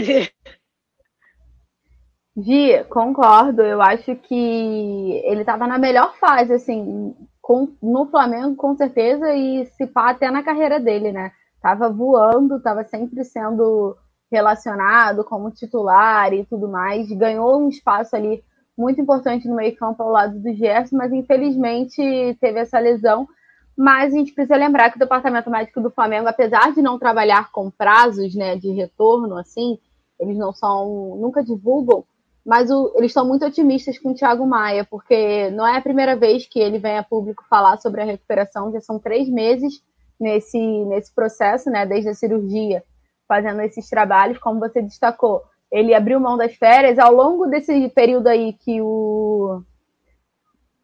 Gi, 2.37 2.83
concordo. 2.89 3.63
Eu 3.63 3.81
acho 3.81 4.15
que 4.15 5.21
ele 5.25 5.41
estava 5.41 5.67
na 5.67 5.77
melhor 5.77 6.15
fase, 6.17 6.53
assim, 6.53 7.15
com, 7.49 7.67
no 7.81 8.05
Flamengo, 8.05 8.55
com 8.55 8.75
certeza, 8.75 9.33
e 9.33 9.65
se 9.65 9.87
pá 9.87 10.11
até 10.11 10.29
na 10.29 10.43
carreira 10.43 10.79
dele, 10.79 11.11
né? 11.11 11.31
Tava 11.59 11.89
voando, 11.89 12.61
tava 12.61 12.83
sempre 12.83 13.25
sendo 13.25 13.97
relacionado 14.31 15.23
como 15.23 15.49
titular 15.49 16.31
e 16.31 16.45
tudo 16.45 16.67
mais. 16.67 17.11
Ganhou 17.11 17.59
um 17.59 17.67
espaço 17.67 18.15
ali 18.15 18.43
muito 18.77 19.01
importante 19.01 19.47
no 19.47 19.55
meio-campo 19.55 20.03
ao 20.03 20.11
lado 20.11 20.39
do 20.39 20.53
Gerson, 20.53 20.95
mas 20.95 21.11
infelizmente 21.11 22.37
teve 22.39 22.59
essa 22.59 22.77
lesão. 22.77 23.27
Mas 23.75 24.13
a 24.13 24.17
gente 24.17 24.31
precisa 24.31 24.55
lembrar 24.55 24.91
que 24.91 24.97
o 24.97 24.99
departamento 24.99 25.49
médico 25.49 25.81
do 25.81 25.89
Flamengo, 25.89 26.27
apesar 26.27 26.71
de 26.71 26.83
não 26.83 26.99
trabalhar 26.99 27.51
com 27.51 27.71
prazos 27.71 28.35
né, 28.35 28.57
de 28.57 28.69
retorno, 28.69 29.35
assim, 29.35 29.79
eles 30.19 30.37
não 30.37 30.53
são, 30.53 31.17
nunca 31.19 31.43
divulgam, 31.43 32.03
mas 32.45 32.69
o, 32.71 32.93
eles 32.95 33.11
estão 33.11 33.27
muito 33.27 33.45
otimistas 33.45 33.97
com 33.99 34.11
o 34.11 34.15
Thiago 34.15 34.45
Maia, 34.45 34.85
porque 34.89 35.49
não 35.51 35.67
é 35.67 35.77
a 35.77 35.81
primeira 35.81 36.15
vez 36.15 36.45
que 36.45 36.59
ele 36.59 36.79
vem 36.79 36.97
a 36.97 37.03
público 37.03 37.45
falar 37.49 37.77
sobre 37.77 38.01
a 38.01 38.05
recuperação, 38.05 38.71
já 38.71 38.81
são 38.81 38.97
três 38.97 39.29
meses 39.29 39.83
nesse, 40.19 40.57
nesse 40.57 41.13
processo, 41.13 41.69
né, 41.69 41.85
desde 41.85 42.09
a 42.09 42.13
cirurgia, 42.13 42.83
fazendo 43.27 43.61
esses 43.61 43.89
trabalhos, 43.89 44.37
como 44.37 44.59
você 44.59 44.81
destacou. 44.81 45.43
Ele 45.71 45.93
abriu 45.93 46.19
mão 46.19 46.35
das 46.35 46.55
férias 46.55 46.97
ao 46.97 47.13
longo 47.13 47.45
desse 47.45 47.89
período 47.89 48.27
aí 48.27 48.53
que 48.53 48.81
o. 48.81 49.61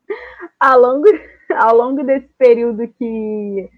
Ao 0.58 0.80
longo, 0.80 1.06
ao 1.54 1.76
longo 1.76 2.04
desse 2.04 2.30
período 2.38 2.88
que. 2.88 3.70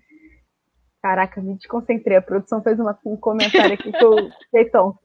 Caraca, 1.02 1.42
me 1.42 1.56
desconcentrei. 1.56 2.18
A 2.18 2.22
produção 2.22 2.62
fez 2.62 2.80
uma, 2.80 2.98
um 3.06 3.16
comentário 3.16 3.74
aqui 3.74 3.92
que 3.92 4.04
eu 4.04 4.30
fiquei 4.44 4.66
tonto. 4.66 5.00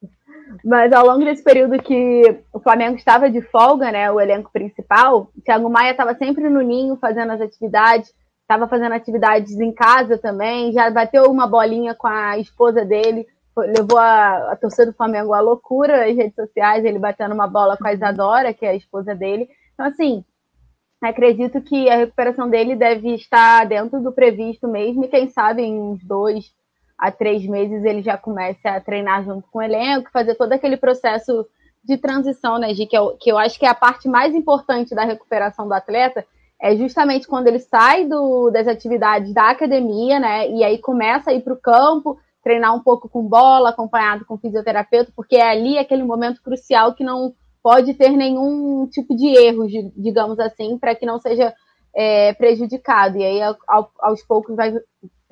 Mas 0.65 0.93
ao 0.93 1.07
longo 1.07 1.25
desse 1.25 1.43
período 1.43 1.83
que 1.83 2.43
o 2.53 2.61
Flamengo 2.61 2.97
estava 2.97 3.31
de 3.31 3.41
folga, 3.41 3.91
né, 3.91 4.11
o 4.11 4.21
elenco 4.21 4.51
principal, 4.53 5.31
Thiago 5.45 5.69
Maia 5.69 5.93
estava 5.93 6.15
sempre 6.15 6.49
no 6.49 6.61
ninho 6.61 6.97
fazendo 6.97 7.33
as 7.33 7.41
atividades, 7.41 8.13
estava 8.43 8.69
fazendo 8.69 8.93
atividades 8.93 9.59
em 9.59 9.73
casa 9.73 10.19
também, 10.19 10.73
já 10.73 10.91
bateu 10.91 11.25
uma 11.31 11.47
bolinha 11.47 11.95
com 11.95 12.07
a 12.07 12.39
esposa 12.39 12.85
dele, 12.85 13.27
levou 13.57 13.99
a, 13.99 14.53
a 14.53 14.57
torcida 14.57 14.87
do 14.87 14.97
Flamengo 14.97 15.33
à 15.33 15.41
loucura 15.41 16.07
nas 16.07 16.17
redes 16.17 16.35
sociais, 16.35 16.85
ele 16.85 16.99
batendo 16.99 17.35
uma 17.35 17.47
bola 17.47 17.77
com 17.77 17.87
a 17.87 17.93
Isadora, 17.93 18.53
que 18.55 18.65
é 18.65 18.71
a 18.71 18.75
esposa 18.75 19.15
dele. 19.15 19.49
Então, 19.75 19.87
assim, 19.87 20.25
acredito 21.03 21.61
que 21.61 21.89
a 21.89 21.97
recuperação 21.97 22.49
dele 22.49 22.77
deve 22.77 23.15
estar 23.15 23.67
dentro 23.67 24.01
do 24.01 24.13
previsto 24.13 24.69
mesmo, 24.69 25.05
e 25.05 25.09
quem 25.09 25.29
sabe 25.29 25.63
em 25.63 25.79
uns 25.79 26.03
dois 26.05 26.53
a 26.99 27.11
três 27.11 27.45
meses 27.47 27.85
ele 27.85 28.03
já 28.03 28.17
comece 28.17 28.67
a 28.67 28.81
treinar 28.81 29.25
junto 29.25 29.49
com 29.51 29.59
o 29.59 29.63
elenco, 29.63 30.11
fazer 30.13 30.35
todo 30.35 30.53
aquele 30.53 30.77
processo 30.77 31.47
de 31.85 31.97
transição, 31.97 32.59
né, 32.59 32.73
Gi, 32.73 32.87
que 32.87 32.97
eu, 32.97 33.17
que 33.19 33.31
eu 33.31 33.37
acho 33.37 33.59
que 33.59 33.67
é 33.67 33.69
a 33.69 33.75
parte 33.75 34.09
mais 34.09 34.35
importante 34.35 34.95
da 34.95 35.05
recuperação 35.05 35.67
do 35.67 35.75
atleta, 35.75 36.25
é 36.61 36.77
justamente 36.77 37.27
quando 37.27 37.49
ele 37.49 37.59
sai 37.59 38.07
do, 38.07 38.51
das 38.51 38.69
atividades 38.69 39.35
da 39.35 39.51
academia, 39.51 40.21
né, 40.21 40.49
e 40.49 40.63
aí 40.63 40.79
começa 40.79 41.31
a 41.31 41.35
ir 41.35 41.43
para 41.43 41.55
o 41.55 41.61
campo, 41.61 42.19
treinar 42.43 42.75
um 42.75 42.81
pouco 42.81 43.09
com 43.09 43.27
bola, 43.27 43.71
acompanhado 43.71 44.25
com 44.25 44.39
fisioterapeuta, 44.39 45.13
porque 45.15 45.37
é 45.37 45.49
ali 45.49 45.79
aquele 45.79 46.05
momento 46.05 46.43
crucial 46.43 46.95
que 46.95 47.03
não 47.03 47.35
pode 47.63 47.95
ter 47.95 48.11
nenhum 48.11 48.87
tipo 48.89 49.15
de 49.15 49.29
erro, 49.29 49.67
digamos 49.97 50.39
assim, 50.41 50.77
para 50.79 50.95
que 50.95 51.07
não 51.07 51.21
seja 51.21 51.55
é, 51.95 52.33
prejudicado. 52.35 53.19
E 53.19 53.25
aí, 53.25 53.43
ao, 53.69 53.91
aos 54.01 54.23
poucos, 54.23 54.57
vai 54.57 54.75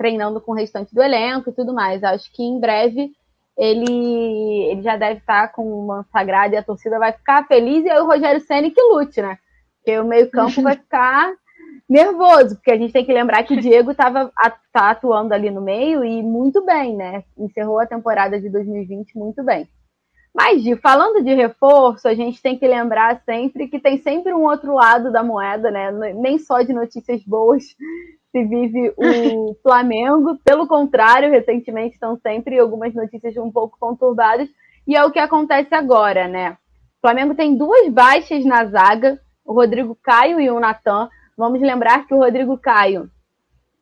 treinando 0.01 0.41
com 0.41 0.51
o 0.51 0.55
restante 0.55 0.95
do 0.95 1.03
elenco 1.03 1.51
e 1.51 1.53
tudo 1.53 1.75
mais. 1.75 2.03
Acho 2.03 2.33
que 2.33 2.41
em 2.41 2.59
breve 2.59 3.11
ele, 3.55 4.71
ele 4.71 4.81
já 4.81 4.97
deve 4.97 5.19
estar 5.19 5.51
com 5.51 5.63
uma 5.63 6.03
sagrada 6.11 6.55
e 6.55 6.57
a 6.57 6.63
torcida 6.63 6.97
vai 6.97 7.11
ficar 7.11 7.45
feliz, 7.47 7.85
e 7.85 7.89
aí 7.91 7.99
o 7.99 8.07
Rogério 8.07 8.41
Senna 8.41 8.71
que 8.71 8.81
lute, 8.81 9.21
né? 9.21 9.37
Porque 9.77 9.99
o 9.99 10.05
meio-campo 10.05 10.59
vai 10.63 10.73
ficar 10.75 11.31
nervoso, 11.87 12.55
porque 12.55 12.71
a 12.71 12.77
gente 12.77 12.91
tem 12.91 13.05
que 13.05 13.13
lembrar 13.13 13.43
que 13.43 13.53
o 13.53 13.61
Diego 13.61 13.91
estava 13.91 14.31
tá 14.73 14.89
atuando 14.89 15.35
ali 15.35 15.51
no 15.51 15.61
meio 15.61 16.03
e 16.03 16.23
muito 16.23 16.65
bem, 16.65 16.95
né? 16.95 17.23
Encerrou 17.37 17.79
a 17.79 17.85
temporada 17.85 18.41
de 18.41 18.49
2020 18.49 19.15
muito 19.15 19.43
bem. 19.43 19.69
Mas, 20.33 20.63
falando 20.81 21.23
de 21.23 21.35
reforço, 21.35 22.07
a 22.07 22.15
gente 22.15 22.41
tem 22.41 22.57
que 22.57 22.65
lembrar 22.65 23.21
sempre 23.23 23.67
que 23.67 23.79
tem 23.79 23.97
sempre 23.97 24.33
um 24.33 24.45
outro 24.45 24.73
lado 24.73 25.11
da 25.11 25.21
moeda, 25.21 25.69
né? 25.69 25.91
Nem 26.13 26.39
só 26.39 26.63
de 26.63 26.73
notícias 26.73 27.21
boas 27.23 27.75
se 28.31 28.43
vive 28.43 28.93
o 28.97 29.55
Flamengo. 29.61 30.37
Pelo 30.43 30.67
contrário, 30.67 31.29
recentemente 31.29 31.95
estão 31.95 32.17
sempre 32.17 32.57
algumas 32.57 32.93
notícias 32.93 33.35
um 33.37 33.51
pouco 33.51 33.77
conturbadas. 33.79 34.49
E 34.87 34.95
é 34.95 35.03
o 35.03 35.11
que 35.11 35.19
acontece 35.19 35.73
agora, 35.75 36.27
né? 36.27 36.51
O 36.97 37.01
Flamengo 37.01 37.35
tem 37.35 37.55
duas 37.55 37.89
baixas 37.89 38.45
na 38.45 38.65
zaga, 38.65 39.19
o 39.45 39.53
Rodrigo 39.53 39.97
Caio 40.01 40.39
e 40.39 40.49
o 40.49 40.59
Natan. 40.59 41.09
Vamos 41.37 41.61
lembrar 41.61 42.05
que 42.07 42.13
o 42.13 42.19
Rodrigo 42.19 42.57
Caio 42.57 43.09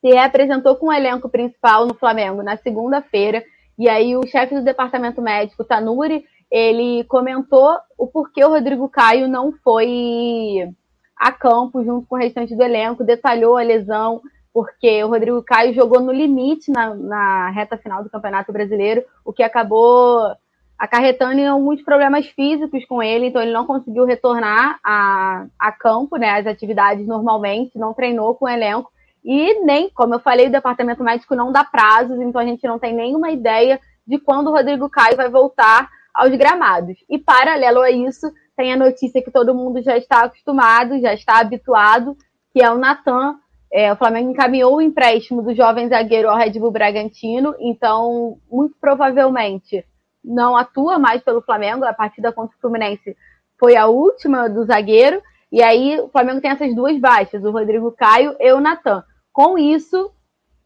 se 0.01 0.09
reapresentou 0.09 0.75
com 0.75 0.87
o 0.87 0.93
elenco 0.93 1.29
principal 1.29 1.85
no 1.85 1.93
Flamengo 1.93 2.41
na 2.41 2.57
segunda-feira. 2.57 3.43
E 3.77 3.87
aí 3.87 4.15
o 4.15 4.25
chefe 4.27 4.55
do 4.55 4.63
departamento 4.63 5.21
médico, 5.21 5.63
Tanuri, 5.63 6.25
ele 6.49 7.03
comentou 7.05 7.77
o 7.97 8.07
porquê 8.07 8.43
o 8.43 8.49
Rodrigo 8.49 8.89
Caio 8.89 9.27
não 9.27 9.51
foi 9.63 10.69
a 11.15 11.31
campo 11.31 11.83
junto 11.83 12.07
com 12.07 12.15
o 12.15 12.19
restante 12.19 12.55
do 12.55 12.63
elenco, 12.63 13.03
detalhou 13.03 13.57
a 13.57 13.61
lesão, 13.61 14.21
porque 14.53 15.03
o 15.03 15.09
Rodrigo 15.09 15.41
Caio 15.43 15.73
jogou 15.73 16.01
no 16.01 16.11
limite 16.11 16.71
na, 16.71 16.93
na 16.93 17.49
reta 17.49 17.77
final 17.77 18.03
do 18.03 18.09
Campeonato 18.09 18.51
Brasileiro, 18.51 19.03
o 19.23 19.31
que 19.31 19.43
acabou 19.43 20.35
acarretando 20.77 21.39
em 21.39 21.47
alguns 21.47 21.81
problemas 21.81 22.25
físicos 22.27 22.85
com 22.85 23.03
ele, 23.03 23.27
então 23.27 23.41
ele 23.41 23.51
não 23.51 23.65
conseguiu 23.65 24.05
retornar 24.05 24.79
a, 24.83 25.45
a 25.59 25.71
campo, 25.73 26.15
né, 26.15 26.39
as 26.39 26.47
atividades 26.47 27.05
normalmente, 27.05 27.77
não 27.77 27.93
treinou 27.93 28.33
com 28.35 28.45
o 28.45 28.49
elenco, 28.49 28.89
e 29.23 29.59
nem, 29.65 29.89
como 29.89 30.15
eu 30.15 30.19
falei, 30.19 30.47
o 30.47 30.51
departamento 30.51 31.03
médico 31.03 31.35
não 31.35 31.51
dá 31.51 31.63
prazos, 31.63 32.19
então 32.21 32.39
a 32.39 32.45
gente 32.45 32.65
não 32.65 32.79
tem 32.79 32.93
nenhuma 32.95 33.29
ideia 33.29 33.79
de 34.07 34.17
quando 34.17 34.47
o 34.47 34.53
Rodrigo 34.53 34.89
Caio 34.89 35.17
vai 35.17 35.29
voltar 35.29 35.89
aos 36.13 36.35
gramados. 36.35 36.97
E 37.09 37.17
paralelo 37.17 37.81
a 37.81 37.91
isso, 37.91 38.31
tem 38.55 38.73
a 38.73 38.77
notícia 38.77 39.21
que 39.21 39.31
todo 39.31 39.53
mundo 39.53 39.81
já 39.81 39.97
está 39.97 40.23
acostumado, 40.23 40.99
já 40.99 41.13
está 41.13 41.39
habituado, 41.39 42.17
que 42.51 42.61
é 42.61 42.71
o 42.71 42.77
Natan. 42.77 43.35
É, 43.71 43.91
o 43.93 43.95
Flamengo 43.95 44.31
encaminhou 44.31 44.75
o 44.75 44.81
empréstimo 44.81 45.41
do 45.41 45.53
jovem 45.53 45.87
zagueiro 45.87 46.29
ao 46.29 46.37
Red 46.37 46.51
Bull 46.53 46.71
Bragantino, 46.71 47.55
então, 47.59 48.37
muito 48.51 48.75
provavelmente, 48.81 49.85
não 50.23 50.55
atua 50.55 50.97
mais 50.97 51.21
pelo 51.21 51.41
Flamengo. 51.41 51.85
A 51.85 51.93
partida 51.93 52.31
contra 52.31 52.55
o 52.55 52.59
Fluminense 52.59 53.15
foi 53.59 53.75
a 53.75 53.87
última 53.87 54.49
do 54.49 54.65
zagueiro. 54.65 55.21
E 55.51 55.61
aí 55.61 55.99
o 55.99 56.09
Flamengo 56.09 56.41
tem 56.41 56.51
essas 56.51 56.75
duas 56.75 56.99
baixas, 56.99 57.43
o 57.43 57.51
Rodrigo 57.51 57.91
Caio 57.91 58.35
e 58.39 58.51
o 58.51 58.59
Natan. 58.59 59.03
Com 59.31 59.57
isso, 59.57 60.11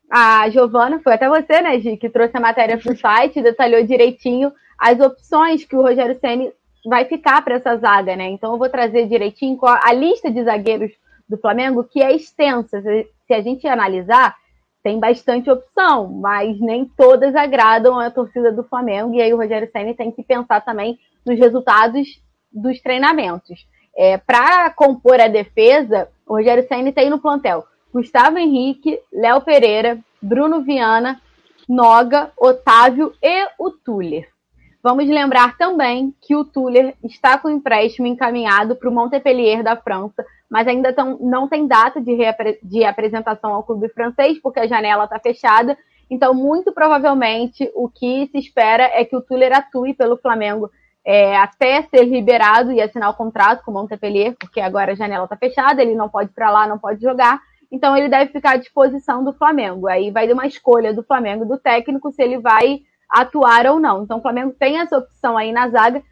a 0.09 0.49
Giovana, 0.49 0.99
foi 1.01 1.13
até 1.13 1.27
você, 1.29 1.61
né, 1.61 1.79
Gi, 1.79 1.97
que 1.97 2.09
trouxe 2.09 2.35
a 2.35 2.41
matéria 2.41 2.77
para 2.77 2.91
o 2.91 2.97
site, 2.97 3.41
detalhou 3.41 3.83
direitinho 3.83 4.51
as 4.77 4.99
opções 4.99 5.63
que 5.63 5.75
o 5.75 5.81
Rogério 5.81 6.19
Ceni 6.19 6.51
vai 6.85 7.05
ficar 7.05 7.41
para 7.43 7.55
essa 7.55 7.77
zaga, 7.77 8.15
né? 8.15 8.29
Então 8.29 8.51
eu 8.51 8.57
vou 8.57 8.69
trazer 8.69 9.07
direitinho 9.07 9.57
a 9.63 9.93
lista 9.93 10.29
de 10.29 10.43
zagueiros 10.43 10.91
do 11.27 11.37
Flamengo, 11.37 11.83
que 11.83 12.01
é 12.01 12.15
extensa. 12.15 12.81
Se 12.81 13.33
a 13.33 13.41
gente 13.41 13.67
analisar, 13.67 14.35
tem 14.83 14.99
bastante 14.99 15.49
opção, 15.49 16.09
mas 16.09 16.59
nem 16.59 16.85
todas 16.85 17.33
agradam 17.35 17.97
a 17.97 18.11
torcida 18.11 18.51
do 18.51 18.63
Flamengo, 18.63 19.13
e 19.13 19.21
aí 19.21 19.33
o 19.33 19.37
Rogério 19.37 19.69
Senna 19.71 19.93
tem 19.93 20.11
que 20.11 20.23
pensar 20.23 20.61
também 20.61 20.99
nos 21.25 21.39
resultados 21.39 22.21
dos 22.51 22.81
treinamentos. 22.81 23.65
É, 23.95 24.17
Para 24.17 24.69
compor 24.71 25.21
a 25.21 25.27
defesa, 25.27 26.09
o 26.27 26.35
Rogério 26.35 26.67
Senna 26.67 26.91
tem 26.91 27.09
no 27.09 27.19
plantel 27.19 27.63
Gustavo 27.93 28.39
Henrique, 28.39 28.99
Léo 29.11 29.41
Pereira, 29.41 29.99
Bruno 30.21 30.63
Viana, 30.63 31.21
Noga, 31.69 32.31
Otávio 32.37 33.13
e 33.21 33.47
o 33.59 33.69
Tuller. 33.69 34.27
Vamos 34.81 35.07
lembrar 35.07 35.57
também 35.57 36.13
que 36.19 36.35
o 36.35 36.43
Tuller 36.43 36.95
está 37.03 37.37
com 37.37 37.49
empréstimo 37.49 38.07
encaminhado 38.07 38.75
para 38.75 38.89
o 38.89 38.91
Montpellier 38.91 39.63
da 39.63 39.77
França, 39.77 40.25
mas 40.53 40.67
ainda 40.67 40.93
tão, 40.93 41.17
não 41.19 41.47
tem 41.47 41.65
data 41.65 41.99
de, 41.99 42.15
de 42.61 42.85
apresentação 42.85 43.55
ao 43.55 43.63
clube 43.63 43.89
francês, 43.89 44.37
porque 44.37 44.59
a 44.59 44.67
janela 44.67 45.05
está 45.05 45.17
fechada. 45.17 45.75
Então, 46.07 46.31
muito 46.31 46.71
provavelmente, 46.71 47.71
o 47.73 47.89
que 47.89 48.27
se 48.27 48.37
espera 48.37 48.83
é 48.93 49.03
que 49.03 49.15
o 49.15 49.21
Tuller 49.21 49.51
atue 49.51 49.95
pelo 49.95 50.15
Flamengo 50.15 50.69
é, 51.03 51.35
até 51.35 51.81
ser 51.81 52.03
liberado 52.03 52.71
e 52.71 52.79
assinar 52.79 53.09
o 53.09 53.15
contrato 53.15 53.65
com 53.65 53.71
o 53.71 53.73
Montpellier, 53.73 54.35
porque 54.39 54.61
agora 54.61 54.91
a 54.91 54.95
janela 54.95 55.23
está 55.23 55.35
fechada, 55.35 55.81
ele 55.81 55.95
não 55.95 56.07
pode 56.07 56.29
ir 56.29 56.33
para 56.35 56.51
lá, 56.51 56.67
não 56.67 56.77
pode 56.77 57.01
jogar. 57.01 57.41
Então, 57.71 57.97
ele 57.97 58.07
deve 58.07 58.31
ficar 58.31 58.51
à 58.51 58.57
disposição 58.57 59.23
do 59.23 59.33
Flamengo. 59.33 59.87
Aí 59.87 60.11
vai 60.11 60.27
de 60.27 60.33
uma 60.33 60.45
escolha 60.45 60.93
do 60.93 61.01
Flamengo, 61.01 61.45
do 61.45 61.57
técnico, 61.57 62.11
se 62.11 62.21
ele 62.21 62.37
vai 62.37 62.81
atuar 63.09 63.65
ou 63.65 63.79
não. 63.79 64.03
Então 64.03 64.19
o 64.19 64.21
Flamengo 64.21 64.53
tem 64.59 64.79
essa 64.79 64.99
opção 64.99 65.35
aí 65.35 65.51
na 65.51 65.67
zaga. 65.69 66.03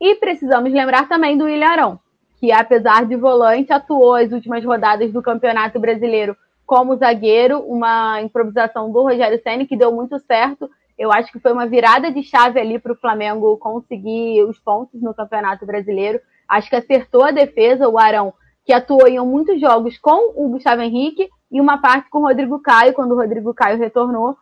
E 0.00 0.14
precisamos 0.14 0.72
lembrar 0.72 1.06
também 1.06 1.36
do 1.36 1.46
Ilharão, 1.46 2.00
que 2.40 2.50
apesar 2.50 3.04
de 3.04 3.14
volante, 3.16 3.70
atuou 3.70 4.14
as 4.14 4.32
últimas 4.32 4.64
rodadas 4.64 5.12
do 5.12 5.20
Campeonato 5.20 5.78
Brasileiro 5.78 6.34
como 6.64 6.96
zagueiro, 6.96 7.60
uma 7.60 8.22
improvisação 8.22 8.90
do 8.90 9.02
Rogério 9.02 9.38
Senna 9.42 9.66
que 9.66 9.76
deu 9.76 9.92
muito 9.92 10.18
certo. 10.20 10.70
Eu 10.98 11.12
acho 11.12 11.30
que 11.30 11.38
foi 11.38 11.52
uma 11.52 11.66
virada 11.66 12.10
de 12.10 12.22
chave 12.22 12.58
ali 12.58 12.78
para 12.78 12.92
o 12.92 12.96
Flamengo 12.96 13.58
conseguir 13.58 14.42
os 14.44 14.58
pontos 14.58 15.02
no 15.02 15.12
Campeonato 15.12 15.66
Brasileiro. 15.66 16.18
Acho 16.48 16.70
que 16.70 16.76
acertou 16.76 17.24
a 17.24 17.30
defesa, 17.30 17.88
o 17.88 17.98
Arão, 17.98 18.32
que 18.64 18.72
atuou 18.72 19.06
em 19.06 19.18
muitos 19.20 19.60
jogos 19.60 19.98
com 19.98 20.32
o 20.34 20.48
Gustavo 20.48 20.80
Henrique 20.80 21.28
e 21.52 21.60
uma 21.60 21.78
parte 21.78 22.08
com 22.08 22.20
o 22.20 22.26
Rodrigo 22.26 22.58
Caio, 22.60 22.94
quando 22.94 23.12
o 23.12 23.16
Rodrigo 23.16 23.52
Caio 23.52 23.78
retornou. 23.78 24.34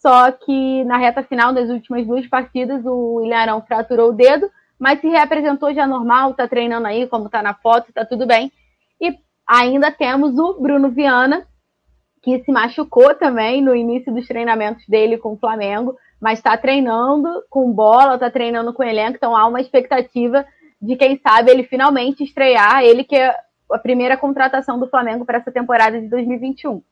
Só 0.00 0.32
que 0.32 0.84
na 0.84 0.96
reta 0.96 1.22
final 1.22 1.52
das 1.52 1.70
últimas 1.70 2.04
duas 2.06 2.26
partidas, 2.26 2.84
o 2.84 3.20
Ilharão 3.24 3.62
fraturou 3.62 4.10
o 4.10 4.14
dedo, 4.14 4.50
mas 4.78 5.00
se 5.00 5.08
reapresentou 5.08 5.72
já 5.74 5.86
normal, 5.86 6.34
tá 6.34 6.46
treinando 6.46 6.86
aí, 6.86 7.06
como 7.06 7.28
tá 7.28 7.42
na 7.42 7.54
foto, 7.54 7.92
tá 7.92 8.04
tudo 8.04 8.26
bem. 8.26 8.52
E 9.00 9.16
ainda 9.46 9.90
temos 9.90 10.38
o 10.38 10.54
Bruno 10.60 10.90
Viana, 10.90 11.46
que 12.22 12.42
se 12.42 12.50
machucou 12.50 13.14
também 13.14 13.62
no 13.62 13.74
início 13.74 14.12
dos 14.12 14.26
treinamentos 14.26 14.86
dele 14.86 15.18
com 15.18 15.34
o 15.34 15.38
Flamengo, 15.38 15.96
mas 16.20 16.38
está 16.38 16.56
treinando 16.56 17.28
com 17.48 17.72
bola, 17.72 18.14
está 18.14 18.30
treinando 18.30 18.72
com 18.72 18.82
elenco, 18.82 19.16
então 19.16 19.36
há 19.36 19.46
uma 19.46 19.60
expectativa 19.60 20.44
de 20.80 20.96
quem 20.96 21.18
sabe 21.18 21.50
ele 21.50 21.64
finalmente 21.64 22.24
estrear, 22.24 22.82
ele 22.82 23.04
que 23.04 23.16
é 23.16 23.34
a 23.70 23.78
primeira 23.78 24.16
contratação 24.16 24.78
do 24.78 24.88
Flamengo 24.88 25.24
para 25.24 25.38
essa 25.38 25.50
temporada 25.50 26.00
de 26.00 26.08
2021. 26.08 26.82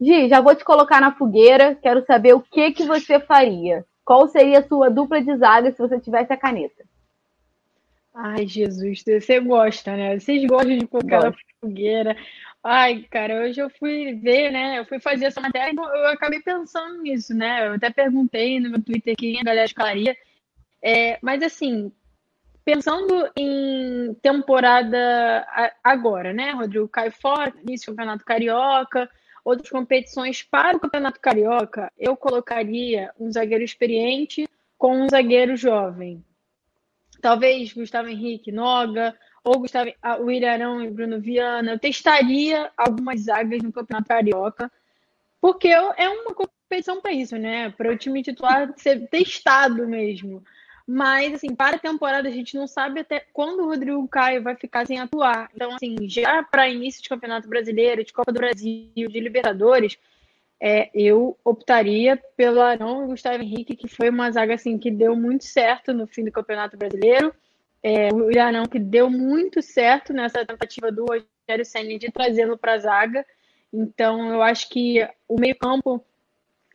Gi, 0.00 0.28
já 0.28 0.40
vou 0.40 0.54
te 0.54 0.64
colocar 0.64 1.00
na 1.00 1.12
fogueira. 1.14 1.74
Quero 1.74 2.04
saber 2.06 2.34
o 2.34 2.40
que, 2.40 2.72
que 2.72 2.84
você 2.84 3.20
faria. 3.20 3.84
Qual 4.04 4.26
seria 4.28 4.60
a 4.60 4.66
sua 4.66 4.88
dupla 4.88 5.20
de 5.20 5.36
zaga 5.36 5.70
se 5.70 5.78
você 5.78 6.00
tivesse 6.00 6.32
a 6.32 6.36
caneta? 6.36 6.84
Ai, 8.14 8.46
Jesus, 8.46 9.02
você 9.04 9.40
gosta, 9.40 9.96
né? 9.96 10.18
Vocês 10.18 10.44
gostam 10.44 10.76
de 10.76 10.86
colocar 10.86 11.32
fogueira. 11.60 12.16
Ai, 12.62 13.06
cara, 13.10 13.42
hoje 13.42 13.60
eu 13.60 13.70
fui 13.70 14.14
ver, 14.14 14.50
né? 14.50 14.78
Eu 14.78 14.84
fui 14.84 15.00
fazer 15.00 15.26
essa 15.26 15.40
matéria 15.40 15.72
e 15.72 15.76
eu 15.76 16.08
acabei 16.08 16.40
pensando 16.40 17.00
nisso, 17.02 17.34
né? 17.34 17.68
Eu 17.68 17.74
até 17.74 17.90
perguntei 17.90 18.60
no 18.60 18.70
meu 18.70 18.82
Twitter 18.82 19.16
quem 19.16 19.40
a 19.40 19.44
galera 19.44 19.66
escalaria. 19.66 20.16
É, 20.82 21.18
mas 21.22 21.42
assim, 21.42 21.92
pensando 22.64 23.30
em 23.36 24.14
temporada 24.20 25.46
agora, 25.82 26.32
né? 26.32 26.50
Rodrigo 26.52 26.88
cai 26.88 27.10
fora, 27.10 27.54
início 27.62 27.92
do 27.92 27.96
Campeonato 27.96 28.24
Carioca, 28.24 29.08
outras 29.44 29.70
competições 29.70 30.42
para 30.42 30.76
o 30.76 30.80
Campeonato 30.80 31.20
Carioca, 31.20 31.90
eu 31.98 32.16
colocaria 32.16 33.12
um 33.18 33.30
zagueiro 33.30 33.64
experiente 33.64 34.48
com 34.76 35.02
um 35.02 35.08
zagueiro 35.08 35.56
jovem. 35.56 36.24
Talvez 37.20 37.72
Gustavo 37.72 38.08
Henrique, 38.08 38.50
Noga, 38.50 39.14
ou 39.44 39.60
Gustavo, 39.60 39.92
ah, 40.02 40.18
o 40.18 40.30
e 40.30 40.90
Bruno 40.90 41.20
Viana. 41.20 41.72
Eu 41.72 41.78
testaria 41.78 42.70
algumas 42.76 43.22
zagas 43.22 43.62
no 43.62 43.72
Campeonato 43.72 44.08
Carioca, 44.08 44.70
porque 45.40 45.68
é 45.68 46.08
uma 46.08 46.34
competição 46.34 47.00
para 47.00 47.12
isso, 47.12 47.36
né? 47.36 47.70
Para 47.70 47.92
o 47.92 47.96
time 47.96 48.22
titular 48.22 48.72
ser 48.76 49.08
testado 49.08 49.86
mesmo. 49.86 50.42
Mas, 50.86 51.34
assim, 51.34 51.54
para 51.54 51.76
a 51.76 51.78
temporada 51.78 52.28
a 52.28 52.32
gente 52.32 52.56
não 52.56 52.66
sabe 52.66 53.00
até 53.00 53.24
quando 53.32 53.60
o 53.60 53.66
Rodrigo 53.66 54.08
Caio 54.08 54.42
vai 54.42 54.56
ficar 54.56 54.86
sem 54.86 54.98
atuar. 54.98 55.48
Então, 55.54 55.72
assim, 55.74 55.96
já 56.08 56.42
para 56.42 56.68
início 56.68 57.00
de 57.00 57.08
Campeonato 57.08 57.48
Brasileiro, 57.48 58.04
de 58.04 58.12
Copa 58.12 58.32
do 58.32 58.40
Brasil, 58.40 58.90
de 58.94 59.20
Libertadores, 59.20 59.96
é, 60.60 60.90
eu 60.92 61.38
optaria 61.42 62.18
pelo 62.36 62.60
Arão 62.60 63.04
e 63.04 63.08
Gustavo 63.08 63.42
Henrique, 63.42 63.74
que 63.74 63.88
foi 63.88 64.10
uma 64.10 64.30
zaga, 64.30 64.54
assim, 64.54 64.78
que 64.78 64.90
deu 64.90 65.16
muito 65.16 65.44
certo 65.44 65.94
no 65.94 66.06
fim 66.06 66.24
do 66.24 66.30
Campeonato 66.30 66.76
Brasileiro. 66.76 67.34
É, 67.82 68.12
o 68.12 68.28
Arão 68.38 68.66
que 68.66 68.78
deu 68.78 69.08
muito 69.08 69.62
certo 69.62 70.12
nessa 70.12 70.44
tentativa 70.44 70.92
do 70.92 71.06
Rogério 71.06 71.64
Senna 71.64 71.98
de 71.98 72.12
trazê-lo 72.12 72.58
para 72.58 72.74
a 72.74 72.78
zaga. 72.78 73.24
Então, 73.72 74.30
eu 74.32 74.42
acho 74.42 74.68
que 74.68 75.08
o 75.26 75.40
meio-campo 75.40 76.04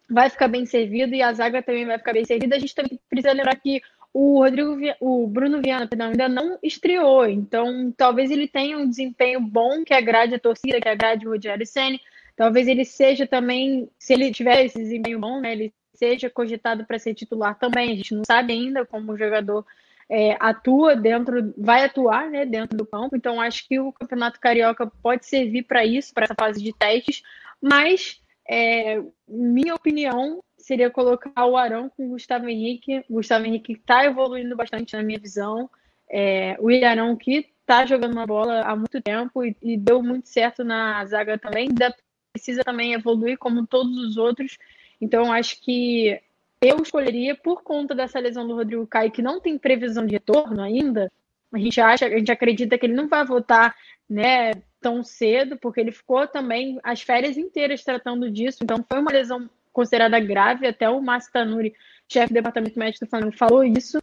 vai 0.09 0.29
ficar 0.29 0.47
bem 0.47 0.65
servido 0.65 1.13
e 1.13 1.21
a 1.21 1.31
zaga 1.33 1.61
também 1.61 1.85
vai 1.85 1.99
ficar 1.99 2.13
bem 2.13 2.25
servida. 2.25 2.55
A 2.55 2.59
gente 2.59 2.73
também 2.73 2.99
precisa 3.07 3.33
lembrar 3.33 3.55
que 3.55 3.81
o 4.11 4.39
Rodrigo, 4.41 4.77
o 5.01 5.27
Bruno 5.27 5.61
Viana, 5.61 5.87
perdão, 5.87 6.07
ainda 6.07 6.29
não 6.29 6.57
estreou, 6.63 7.25
então 7.27 7.93
talvez 7.97 8.31
ele 8.31 8.47
tenha 8.47 8.77
um 8.77 8.87
desempenho 8.87 9.41
bom 9.41 9.83
que 9.83 9.93
agrade 9.93 10.33
a 10.33 10.39
torcida, 10.39 10.79
que 10.79 10.87
agrade 10.87 11.27
o 11.27 11.31
Rogério 11.31 11.65
Senna. 11.65 11.99
Talvez 12.35 12.67
ele 12.67 12.83
seja 12.83 13.25
também, 13.25 13.89
se 13.97 14.13
ele 14.13 14.31
tiver 14.31 14.65
esse 14.65 14.77
desempenho 14.77 15.19
bom, 15.19 15.39
né, 15.39 15.53
ele 15.53 15.73
seja 15.93 16.29
cogitado 16.29 16.85
para 16.85 16.99
ser 16.99 17.13
titular 17.13 17.57
também. 17.57 17.91
A 17.91 17.95
gente 17.95 18.13
não 18.13 18.23
sabe 18.25 18.53
ainda 18.53 18.85
como 18.85 19.13
o 19.13 19.17
jogador 19.17 19.65
é, 20.09 20.35
atua 20.39 20.95
dentro, 20.95 21.53
vai 21.57 21.83
atuar 21.83 22.29
né, 22.29 22.45
dentro 22.45 22.77
do 22.77 22.85
campo. 22.85 23.15
Então 23.15 23.39
acho 23.39 23.67
que 23.67 23.79
o 23.79 23.91
Campeonato 23.91 24.39
Carioca 24.39 24.85
pode 25.01 25.25
servir 25.25 25.63
para 25.63 25.85
isso, 25.85 26.13
para 26.13 26.25
essa 26.25 26.35
fase 26.35 26.61
de 26.61 26.73
testes. 26.73 27.23
Mas, 27.61 28.21
é, 28.47 29.01
minha 29.27 29.73
opinião, 29.73 30.43
seria 30.57 30.89
colocar 30.89 31.45
o 31.45 31.57
Arão 31.57 31.89
com 31.89 32.05
o 32.05 32.09
Gustavo 32.09 32.49
Henrique. 32.49 33.03
O 33.09 33.15
Gustavo 33.15 33.45
Henrique 33.45 33.73
está 33.73 34.05
evoluindo 34.05 34.55
bastante 34.55 34.95
na 34.95 35.03
minha 35.03 35.19
visão. 35.19 35.69
É, 36.09 36.55
o 36.59 36.69
Ilharão 36.69 37.15
que 37.15 37.49
está 37.61 37.85
jogando 37.85 38.13
uma 38.13 38.27
bola 38.27 38.61
há 38.61 38.75
muito 38.75 39.01
tempo 39.01 39.43
e, 39.43 39.55
e, 39.61 39.75
deu 39.75 40.03
muito 40.03 40.29
certo 40.29 40.63
na 40.63 41.03
zaga 41.05 41.37
também. 41.37 41.67
Ainda 41.69 41.95
precisa 42.35 42.65
também 42.65 42.93
evoluir 42.93 43.37
como 43.37 43.65
todos 43.65 43.97
os 43.97 44.17
outros. 44.17 44.57
Então 44.99 45.31
acho 45.31 45.61
que 45.61 46.19
eu 46.61 46.81
escolheria 46.81 47.33
por 47.33 47.63
conta 47.63 47.95
dessa 47.95 48.19
lesão 48.19 48.45
do 48.45 48.55
Rodrigo 48.55 48.85
Caio, 48.85 49.11
que 49.11 49.21
não 49.21 49.39
tem 49.39 49.57
previsão 49.57 50.05
de 50.05 50.13
retorno 50.13 50.61
ainda. 50.61 51.09
A 51.53 51.57
gente 51.57 51.79
acha, 51.79 52.05
a 52.05 52.09
gente 52.09 52.31
acredita 52.31 52.77
que 52.77 52.85
ele 52.85 52.93
não 52.93 53.07
vai 53.07 53.23
voltar, 53.23 53.73
né, 54.09 54.51
tão 54.81 55.01
cedo, 55.01 55.57
porque 55.57 55.79
ele 55.79 55.93
ficou 55.93 56.27
também 56.27 56.77
as 56.83 57.01
férias 57.01 57.37
inteiras 57.37 57.83
tratando 57.83 58.29
disso. 58.29 58.59
Então 58.63 58.83
foi 58.87 58.99
uma 58.99 59.11
lesão 59.11 59.49
considerada 59.71 60.19
grave, 60.19 60.67
até 60.67 60.89
o 60.89 61.01
Márcio 61.01 61.31
Tanuri, 61.31 61.73
chefe 62.09 62.33
do 62.33 62.35
departamento 62.35 62.77
médico 62.77 63.05
do 63.05 63.09
Flamengo, 63.09 63.37
falou 63.37 63.63
isso. 63.63 63.99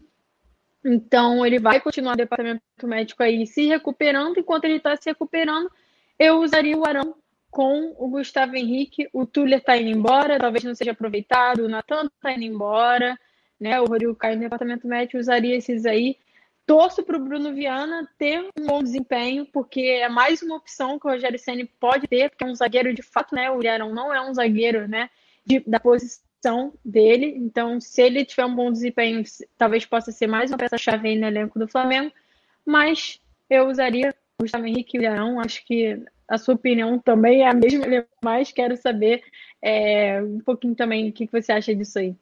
Então, 0.85 1.47
ele 1.47 1.59
vai 1.59 1.81
continuar 1.81 2.15
o 2.15 2.17
departamento 2.17 2.63
médico 2.85 3.23
aí 3.23 3.47
se 3.47 3.67
recuperando. 3.67 4.39
Enquanto 4.39 4.65
ele 4.65 4.77
está 4.77 4.97
se 4.97 5.09
recuperando, 5.09 5.71
eu 6.19 6.41
usaria 6.41 6.77
o 6.77 6.85
Arão 6.85 7.15
com 7.53 7.95
o 7.97 8.09
Gustavo 8.09 8.57
Henrique. 8.57 9.09
O 9.13 9.25
Tuller 9.25 9.59
está 9.59 9.77
indo 9.77 9.91
embora, 9.91 10.41
talvez 10.41 10.65
não 10.65 10.75
seja 10.75 10.91
aproveitado. 10.91 11.61
O 11.61 11.69
Natan 11.69 12.07
está 12.07 12.33
indo 12.33 12.43
embora. 12.43 13.17
Né? 13.61 13.81
O 13.81 13.85
Rodrigo 13.85 14.17
Caio 14.17 14.35
no 14.35 14.41
departamento 14.43 14.89
médico 14.89 15.19
usaria 15.19 15.55
esses 15.55 15.87
aí. 15.87 16.17
Torço 16.67 17.03
para 17.05 17.17
o 17.17 17.21
Bruno 17.21 17.53
Viana 17.53 18.09
ter 18.19 18.41
um 18.59 18.67
bom 18.67 18.83
desempenho, 18.83 19.47
porque 19.47 19.81
é 19.81 20.09
mais 20.09 20.43
uma 20.43 20.57
opção 20.57 20.99
que 20.99 21.07
o 21.07 21.11
Rogério 21.11 21.39
Senna 21.39 21.69
pode 21.79 22.09
ter, 22.09 22.31
porque 22.31 22.43
é 22.43 22.47
um 22.47 22.55
zagueiro 22.55 22.95
de 22.95 23.03
fato, 23.03 23.35
né? 23.35 23.51
O 23.51 23.59
Arão 23.69 23.95
não 23.95 24.15
é 24.15 24.21
um 24.21 24.33
zagueiro, 24.33 24.89
né? 24.89 25.11
de, 25.45 25.61
da 25.61 25.81
posição 25.81 26.73
dele. 26.85 27.35
Então, 27.37 27.81
se 27.81 28.03
ele 28.03 28.25
tiver 28.25 28.47
um 28.47 28.55
bom 28.55 28.71
desempenho, 28.73 29.23
talvez 29.59 29.85
possa 29.85 30.11
ser 30.11 30.27
mais 30.27 30.51
uma 30.51 30.59
peça-chave 30.59 31.17
no 31.17 31.27
elenco 31.27 31.59
do 31.59 31.69
Flamengo. 31.69 32.13
Mas 32.65 33.21
eu 33.51 33.69
usaria 33.69 34.15
Gustavo 34.43 34.67
Henrique 34.67 34.99
o 34.99 35.01
Leão. 35.01 35.41
Acho 35.41 35.65
que 35.65 36.03
a 36.29 36.39
sua 36.39 36.55
opinião 36.55 36.99
também 36.99 37.43
é 37.43 37.49
a 37.49 37.55
mesma, 37.55 37.87
mas 38.23 38.53
quero 38.53 38.77
saber 38.77 39.23
é, 39.61 40.23
um 40.23 40.41
pouquinho 40.41 40.75
também 40.75 41.09
o 41.09 41.13
que 41.13 41.29
você 41.31 41.53
acha 41.53 41.75
disso 41.75 41.99
aí. 41.99 42.15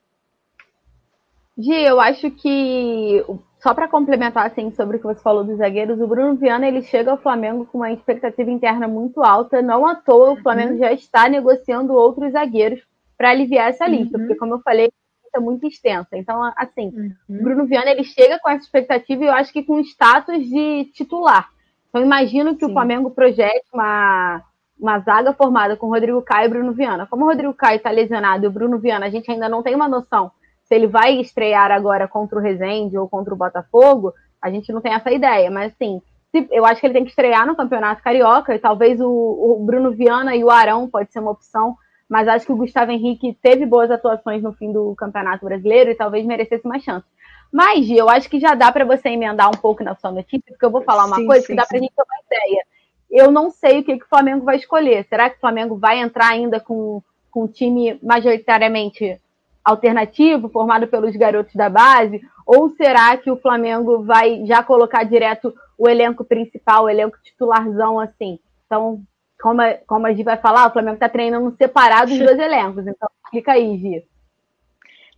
Gi, 1.59 1.72
eu 1.72 2.00
acho 2.00 2.30
que 2.30 3.24
só 3.61 3.74
para 3.74 3.88
complementar 3.88 4.46
assim 4.46 4.70
sobre 4.72 4.96
o 4.96 5.00
que 5.00 5.06
você 5.06 5.20
falou 5.20 5.44
dos 5.44 5.59
zagueiros, 5.59 6.00
o 6.00 6.06
Bruno 6.06 6.35
Viana 6.35 6.66
ele 6.66 6.83
chega 6.83 7.11
ao 7.11 7.18
Flamengo 7.20 7.66
com 7.66 7.78
uma 7.78 7.92
expectativa 7.92 8.50
interna 8.50 8.88
muito 8.88 9.22
alta. 9.22 9.61
Não 9.61 9.87
à 9.87 9.94
toa 9.94 10.33
o 10.33 10.42
Flamengo 10.42 10.72
uhum. 10.72 10.78
já 10.78 10.92
está 10.92 11.28
negociando 11.28 11.92
outros 11.92 12.33
zagueiros 12.33 12.83
para 13.16 13.30
aliviar 13.30 13.68
essa 13.68 13.87
lista, 13.87 14.16
uhum. 14.16 14.24
porque 14.24 14.38
como 14.38 14.54
eu 14.54 14.61
falei, 14.61 14.90
é 15.35 15.38
muito 15.38 15.66
extensa. 15.66 16.16
Então, 16.16 16.42
assim, 16.56 16.88
uhum. 17.28 17.42
Bruno 17.42 17.66
Viana 17.66 17.90
ele 17.90 18.04
chega 18.04 18.38
com 18.38 18.48
essa 18.48 18.64
expectativa 18.64 19.22
e 19.22 19.26
eu 19.26 19.33
acho 19.35 19.52
que 19.52 19.62
com 19.62 19.78
status 19.80 20.42
de 20.48 20.87
titular. 20.94 21.50
Então 21.90 22.03
imagino 22.03 22.55
que 22.57 22.64
Sim. 22.64 22.70
o 22.70 22.72
Flamengo 22.72 23.11
projete 23.11 23.66
uma, 23.74 24.42
uma 24.79 24.98
zaga 25.00 25.35
formada 25.35 25.76
com 25.76 25.88
Rodrigo 25.88 26.22
Caio 26.22 26.46
e 26.46 26.48
Bruno 26.48 26.72
Viana. 26.72 27.07
Como 27.07 27.24
o 27.24 27.29
Rodrigo 27.29 27.53
Caio 27.53 27.76
está 27.76 27.90
lesionado 27.90 28.44
e 28.44 28.48
o 28.48 28.50
Bruno 28.50 28.79
Viana, 28.79 29.07
a 29.07 29.11
gente 29.11 29.31
ainda 29.31 29.48
não 29.48 29.62
tem 29.62 29.74
uma 29.74 29.88
noção 29.88 30.31
se 30.70 30.76
ele 30.76 30.87
vai 30.87 31.18
estrear 31.20 31.72
agora 31.72 32.07
contra 32.07 32.38
o 32.38 32.40
Rezende 32.40 32.96
ou 32.96 33.09
contra 33.09 33.35
o 33.35 33.37
Botafogo, 33.37 34.14
a 34.40 34.48
gente 34.48 34.72
não 34.72 34.81
tem 34.81 34.94
essa 34.94 35.11
ideia. 35.11 35.50
Mas 35.50 35.72
assim, 35.72 36.00
eu 36.48 36.64
acho 36.64 36.81
que 36.81 36.87
ele 36.87 36.94
tem 36.94 37.03
que 37.03 37.11
estrear 37.11 37.44
no 37.44 37.57
Campeonato 37.57 38.00
Carioca, 38.05 38.55
e 38.55 38.59
talvez 38.61 39.00
o, 39.00 39.09
o 39.09 39.64
Bruno 39.66 39.90
Viana 39.90 40.37
e 40.37 40.44
o 40.44 40.50
Arão 40.50 40.88
pode 40.88 41.12
ser 41.12 41.18
uma 41.18 41.33
opção, 41.33 41.76
mas 42.09 42.29
acho 42.29 42.46
que 42.46 42.53
o 42.53 42.57
Gustavo 42.57 42.92
Henrique 42.92 43.37
teve 43.42 43.66
boas 43.66 43.90
atuações 43.90 44.44
no 44.44 44.53
fim 44.53 44.72
do 44.72 44.94
Campeonato 44.94 45.44
Brasileiro 45.44 45.90
e 45.90 45.96
talvez 45.96 46.24
merecesse 46.24 46.66
mais 46.66 46.85
chance. 46.85 47.07
Mas, 47.53 47.85
Gi, 47.85 47.97
eu 47.97 48.09
acho 48.09 48.29
que 48.29 48.39
já 48.39 48.55
dá 48.55 48.71
para 48.71 48.85
você 48.85 49.09
emendar 49.09 49.49
um 49.49 49.59
pouco 49.59 49.83
na 49.83 49.95
sua 49.97 50.13
notícia, 50.13 50.45
porque 50.47 50.65
eu 50.65 50.71
vou 50.71 50.83
falar 50.83 51.07
uma 51.07 51.17
sim, 51.17 51.27
coisa 51.27 51.41
sim, 51.43 51.49
que 51.49 51.55
dá 51.55 51.67
para 51.67 51.79
a 51.79 51.81
gente 51.81 51.93
ter 51.95 52.03
uma 52.03 52.23
ideia. 52.27 52.65
Eu 53.11 53.33
não 53.33 53.51
sei 53.51 53.81
o 53.81 53.85
que, 53.85 53.99
que 53.99 54.05
o 54.05 54.09
Flamengo 54.09 54.45
vai 54.45 54.57
escolher. 54.57 55.05
Será 55.09 55.29
que 55.29 55.37
o 55.37 55.41
Flamengo 55.41 55.77
vai 55.77 55.99
entrar 55.99 56.29
ainda 56.29 56.61
com, 56.61 57.03
com 57.31 57.45
um 57.45 57.49
time 57.49 57.99
majoritariamente 58.03 59.21
alternativo, 59.65 60.49
formado 60.49 60.87
pelos 60.87 61.17
garotos 61.17 61.55
da 61.55 61.69
base? 61.69 62.21
Ou 62.47 62.71
será 62.71 63.17
que 63.17 63.31
o 63.31 63.37
Flamengo 63.37 64.05
vai 64.05 64.45
já 64.47 64.63
colocar 64.63 65.03
direto 65.05 65.53
o 65.77 65.89
elenco 65.89 66.25
principal, 66.25 66.85
o 66.85 66.89
elenco 66.89 67.19
titularzão 67.23 67.99
assim? 67.99 68.39
Então, 68.67 69.03
como 69.41 69.61
a, 69.61 69.75
como 69.87 70.07
a 70.07 70.13
Gi 70.13 70.23
vai 70.23 70.37
falar, 70.37 70.69
o 70.69 70.73
Flamengo 70.73 70.95
está 70.95 71.09
treinando 71.09 71.55
separado 71.57 72.13
os 72.13 72.19
dois 72.19 72.39
elencos. 72.39 72.87
Então, 72.87 73.09
fica 73.31 73.53
aí, 73.53 73.77
Gi. 73.77 74.05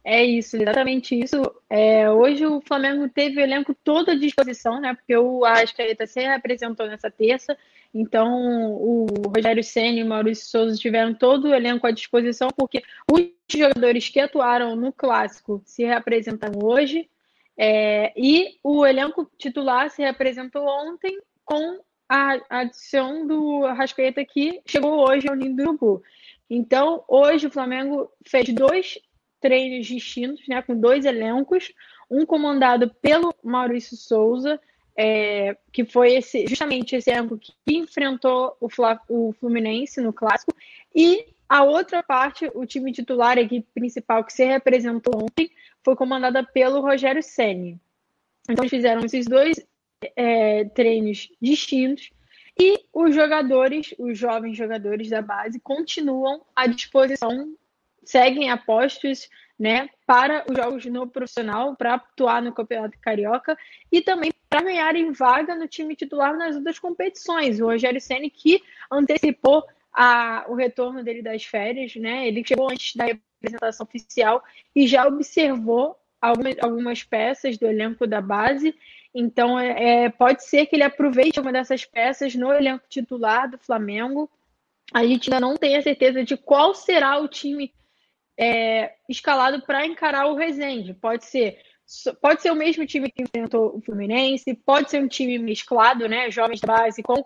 É 0.04 0.24
isso, 0.24 0.56
exatamente 0.56 1.18
isso. 1.18 1.36
É, 1.70 2.10
hoje 2.10 2.44
o 2.44 2.60
Flamengo 2.60 3.08
teve 3.08 3.38
o 3.38 3.40
elenco 3.40 3.72
todo 3.72 4.10
à 4.10 4.14
disposição, 4.16 4.80
né? 4.80 4.94
Porque 4.94 5.16
o 5.16 5.44
Arrascaeta 5.44 6.06
se 6.06 6.20
representou 6.20 6.88
nessa 6.88 7.08
terça. 7.08 7.56
Então, 7.94 8.72
o 8.72 9.06
Rogério 9.32 9.62
Senna 9.62 9.98
e 9.98 10.02
o 10.02 10.06
Maurício 10.06 10.46
Souza 10.46 10.76
tiveram 10.76 11.14
todo 11.14 11.48
o 11.48 11.54
elenco 11.54 11.86
à 11.86 11.92
disposição, 11.92 12.48
porque 12.56 12.82
os 13.10 13.28
jogadores 13.48 14.08
que 14.08 14.18
atuaram 14.18 14.74
no 14.74 14.92
clássico 14.92 15.62
se 15.64 15.84
representam 15.84 16.50
hoje. 16.60 17.08
É, 17.56 18.12
e 18.16 18.58
o 18.62 18.84
elenco 18.84 19.30
titular 19.38 19.88
se 19.90 20.02
representou 20.02 20.66
ontem 20.66 21.20
com 21.44 21.80
a 22.08 22.38
adição 22.60 23.26
do 23.26 23.64
Arrascaeta 23.66 24.24
que 24.24 24.60
chegou 24.66 25.08
hoje 25.08 25.28
ao 25.28 25.36
Ninho 25.36 25.54
do 25.54 25.62
Urubu. 25.62 26.02
Então, 26.50 27.04
hoje 27.06 27.46
o 27.46 27.50
Flamengo 27.50 28.10
fez 28.26 28.48
dois 28.52 28.98
treinos 29.42 29.86
distintos, 29.86 30.46
né, 30.48 30.62
com 30.62 30.78
dois 30.78 31.04
elencos, 31.04 31.72
um 32.08 32.24
comandado 32.24 32.94
pelo 33.02 33.34
Maurício 33.42 33.96
Souza, 33.96 34.58
é, 34.96 35.56
que 35.72 35.84
foi 35.84 36.14
esse, 36.14 36.46
justamente 36.46 36.94
esse 36.94 37.10
elenco 37.10 37.38
que 37.38 37.52
enfrentou 37.66 38.56
o, 38.60 38.68
Fla, 38.68 39.00
o 39.08 39.32
Fluminense 39.40 40.00
no 40.00 40.12
clássico, 40.12 40.54
e 40.94 41.26
a 41.48 41.64
outra 41.64 42.02
parte, 42.02 42.50
o 42.54 42.64
time 42.64 42.92
titular, 42.92 43.36
a 43.36 43.42
equipe 43.42 43.66
principal 43.74 44.24
que 44.24 44.32
se 44.32 44.44
representou 44.44 45.24
ontem, 45.24 45.50
foi 45.82 45.96
comandada 45.96 46.44
pelo 46.44 46.80
Rogério 46.80 47.22
Senni. 47.22 47.78
Então, 48.48 48.62
eles 48.62 48.70
fizeram 48.70 49.04
esses 49.04 49.26
dois 49.26 49.66
é, 50.16 50.64
treinos 50.66 51.28
distintos 51.40 52.10
e 52.58 52.84
os 52.92 53.14
jogadores, 53.14 53.94
os 53.98 54.18
jovens 54.18 54.56
jogadores 54.56 55.08
da 55.08 55.22
base, 55.22 55.58
continuam 55.60 56.42
à 56.54 56.66
disposição 56.66 57.54
seguem 58.04 58.50
apostos 58.50 59.28
né, 59.58 59.88
para 60.06 60.44
os 60.50 60.56
jogos 60.56 60.84
no 60.86 61.06
profissional, 61.06 61.76
para 61.76 61.94
atuar 61.94 62.42
no 62.42 62.52
Campeonato 62.52 62.98
Carioca 63.00 63.56
e 63.90 64.00
também 64.00 64.32
para 64.50 64.62
ganharem 64.62 65.12
vaga 65.12 65.54
no 65.54 65.68
time 65.68 65.94
titular 65.94 66.36
nas 66.36 66.56
outras 66.56 66.78
competições. 66.78 67.60
O 67.60 67.66
Rogério 67.66 68.00
Ceni 68.00 68.28
que 68.28 68.62
antecipou 68.90 69.64
a, 69.92 70.44
o 70.48 70.54
retorno 70.54 71.04
dele 71.04 71.22
das 71.22 71.44
férias, 71.44 71.94
né? 71.96 72.26
Ele 72.26 72.42
chegou 72.44 72.70
antes 72.70 72.96
da 72.96 73.04
representação 73.04 73.86
oficial 73.86 74.42
e 74.74 74.86
já 74.86 75.06
observou 75.06 75.96
algumas, 76.20 76.56
algumas 76.60 77.02
peças 77.04 77.56
do 77.58 77.66
elenco 77.66 78.06
da 78.06 78.20
base. 78.20 78.74
Então, 79.14 79.58
é, 79.58 80.04
é 80.04 80.08
pode 80.08 80.44
ser 80.44 80.66
que 80.66 80.76
ele 80.76 80.82
aproveite 80.82 81.38
uma 81.38 81.52
dessas 81.52 81.84
peças 81.84 82.34
no 82.34 82.52
elenco 82.52 82.84
titular 82.88 83.50
do 83.50 83.58
Flamengo. 83.58 84.30
A 84.92 85.04
gente 85.04 85.32
ainda 85.32 85.46
não 85.46 85.56
tem 85.56 85.76
a 85.76 85.82
certeza 85.82 86.24
de 86.24 86.36
qual 86.36 86.74
será 86.74 87.18
o 87.18 87.28
time 87.28 87.72
é, 88.36 88.94
escalado 89.08 89.62
para 89.62 89.86
encarar 89.86 90.26
o 90.26 90.34
Rezende. 90.34 90.94
Pode 90.94 91.24
ser 91.24 91.58
pode 92.20 92.40
ser 92.40 92.50
o 92.50 92.56
mesmo 92.56 92.86
time 92.86 93.10
que 93.10 93.22
enfrentou 93.22 93.76
o 93.76 93.80
Fluminense, 93.82 94.54
pode 94.54 94.90
ser 94.90 95.02
um 95.02 95.08
time 95.08 95.38
mesclado, 95.38 96.08
né, 96.08 96.30
jovens 96.30 96.60
da 96.60 96.72
base 96.72 97.02
com 97.02 97.22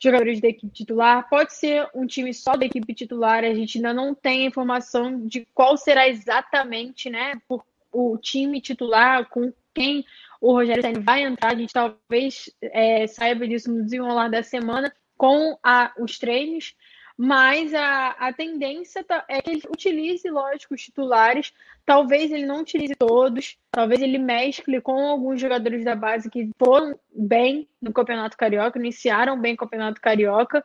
jogadores 0.00 0.40
da 0.40 0.48
equipe 0.48 0.72
titular, 0.72 1.28
pode 1.28 1.52
ser 1.54 1.88
um 1.94 2.06
time 2.06 2.32
só 2.32 2.56
da 2.56 2.66
equipe 2.66 2.94
titular, 2.94 3.44
a 3.44 3.54
gente 3.54 3.78
ainda 3.78 3.92
não 3.92 4.14
tem 4.14 4.46
informação 4.46 5.26
de 5.26 5.46
qual 5.54 5.76
será 5.76 6.08
exatamente, 6.08 7.10
né, 7.10 7.34
o 7.92 8.16
time 8.18 8.60
titular, 8.60 9.28
com 9.28 9.52
quem 9.74 10.04
o 10.40 10.52
Rogério 10.52 10.82
Senna 10.82 11.00
vai 11.00 11.22
entrar, 11.22 11.52
a 11.52 11.56
gente 11.56 11.72
talvez 11.72 12.50
é, 12.62 13.06
saiba 13.06 13.46
disso 13.46 13.72
no 13.72 13.84
desenrolar 13.84 14.28
da 14.28 14.42
semana 14.42 14.92
com 15.16 15.58
a, 15.62 15.92
os 15.98 16.18
treinos, 16.18 16.74
mas 17.20 17.74
a, 17.74 18.10
a 18.10 18.32
tendência 18.32 19.02
tá, 19.02 19.24
é 19.28 19.42
que 19.42 19.50
ele 19.50 19.62
utilize, 19.68 20.30
lógico, 20.30 20.74
os 20.74 20.82
titulares. 20.82 21.52
Talvez 21.84 22.30
ele 22.30 22.46
não 22.46 22.60
utilize 22.60 22.94
todos, 22.94 23.58
talvez 23.72 24.00
ele 24.00 24.18
mescle 24.18 24.80
com 24.80 25.08
alguns 25.08 25.40
jogadores 25.40 25.84
da 25.84 25.96
base 25.96 26.30
que 26.30 26.48
foram 26.56 26.96
bem 27.12 27.68
no 27.82 27.92
Campeonato 27.92 28.36
Carioca, 28.36 28.78
iniciaram 28.78 29.40
bem 29.40 29.54
o 29.54 29.56
Campeonato 29.56 30.00
Carioca. 30.00 30.64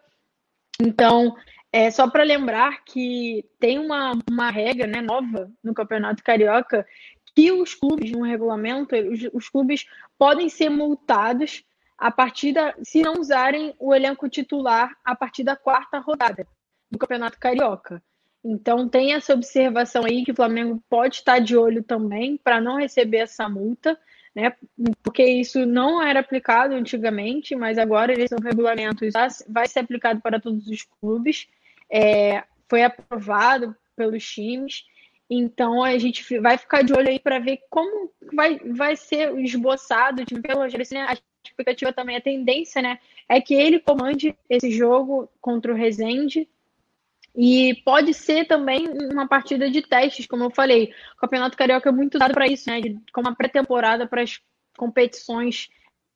Então, 0.79 1.35
é 1.71 1.89
só 1.89 2.07
para 2.07 2.21
lembrar 2.21 2.83
que 2.85 3.43
tem 3.59 3.79
uma, 3.79 4.11
uma 4.29 4.51
regra 4.51 4.85
né, 4.85 5.01
nova 5.01 5.51
no 5.63 5.73
Campeonato 5.73 6.23
Carioca 6.23 6.85
que 7.35 7.51
os 7.51 7.73
clubes, 7.73 8.11
no 8.11 8.21
regulamento, 8.21 8.95
os, 8.95 9.27
os 9.33 9.49
clubes 9.49 9.87
podem 10.19 10.49
ser 10.49 10.69
multados 10.69 11.63
a 11.97 12.11
partir 12.11 12.53
da, 12.53 12.73
se 12.83 13.01
não 13.01 13.13
usarem 13.19 13.73
o 13.79 13.93
elenco 13.93 14.29
titular 14.29 14.95
a 15.03 15.15
partir 15.15 15.43
da 15.43 15.55
quarta 15.55 15.99
rodada 15.99 16.47
do 16.91 16.97
Campeonato 16.97 17.39
Carioca. 17.39 18.01
Então 18.43 18.89
tem 18.89 19.13
essa 19.13 19.33
observação 19.33 20.03
aí 20.03 20.23
que 20.23 20.31
o 20.31 20.35
Flamengo 20.35 20.83
pode 20.89 21.15
estar 21.15 21.39
de 21.39 21.55
olho 21.55 21.81
também 21.81 22.37
para 22.37 22.59
não 22.59 22.77
receber 22.77 23.19
essa 23.19 23.47
multa, 23.47 23.97
né? 24.35 24.53
Porque 25.01 25.23
isso 25.23 25.65
não 25.65 26.01
era 26.01 26.19
aplicado 26.19 26.73
antigamente, 26.73 27.55
mas 27.55 27.77
agora 27.77 28.11
eles 28.11 28.29
são 28.29 28.39
regulamentos, 28.39 29.13
vai 29.47 29.67
ser 29.67 29.79
aplicado 29.79 30.19
para 30.19 30.41
todos 30.41 30.67
os 30.67 30.83
clubes. 30.83 31.47
É, 31.89 32.43
foi 32.67 32.83
aprovado 32.83 33.75
pelos 33.95 34.25
times. 34.29 34.85
Então 35.29 35.83
a 35.83 35.97
gente 35.97 36.39
vai 36.39 36.57
ficar 36.57 36.83
de 36.83 36.93
olho 36.93 37.07
aí 37.07 37.19
para 37.19 37.39
ver 37.39 37.59
como 37.69 38.11
vai, 38.33 38.59
vai 38.59 38.95
ser 38.95 39.37
esboçado 39.39 40.25
de 40.25 40.39
pelo 40.41 40.61
Rogério 40.61 40.85
A 41.07 41.15
expectativa 41.45 41.93
também, 41.93 42.15
a 42.15 42.21
tendência, 42.21 42.81
né, 42.81 42.99
é 43.27 43.39
que 43.41 43.53
ele 43.53 43.79
comande 43.79 44.35
esse 44.49 44.71
jogo 44.71 45.29
contra 45.41 45.71
o 45.71 45.75
Rezende. 45.75 46.47
E 47.35 47.81
pode 47.83 48.13
ser 48.13 48.45
também 48.45 48.87
uma 49.11 49.27
partida 49.27 49.69
de 49.69 49.81
testes, 49.81 50.27
como 50.27 50.43
eu 50.43 50.51
falei. 50.51 50.93
O 51.17 51.21
Campeonato 51.21 51.57
Carioca 51.57 51.89
é 51.89 51.91
muito 51.91 52.19
dado 52.19 52.31
para 52.31 52.45
isso, 52.45 52.69
né? 52.69 52.79
Como 53.11 53.27
uma 53.27 53.35
pré-temporada 53.35 54.05
para 54.05 54.21
as 54.21 54.39
competições 54.77 55.67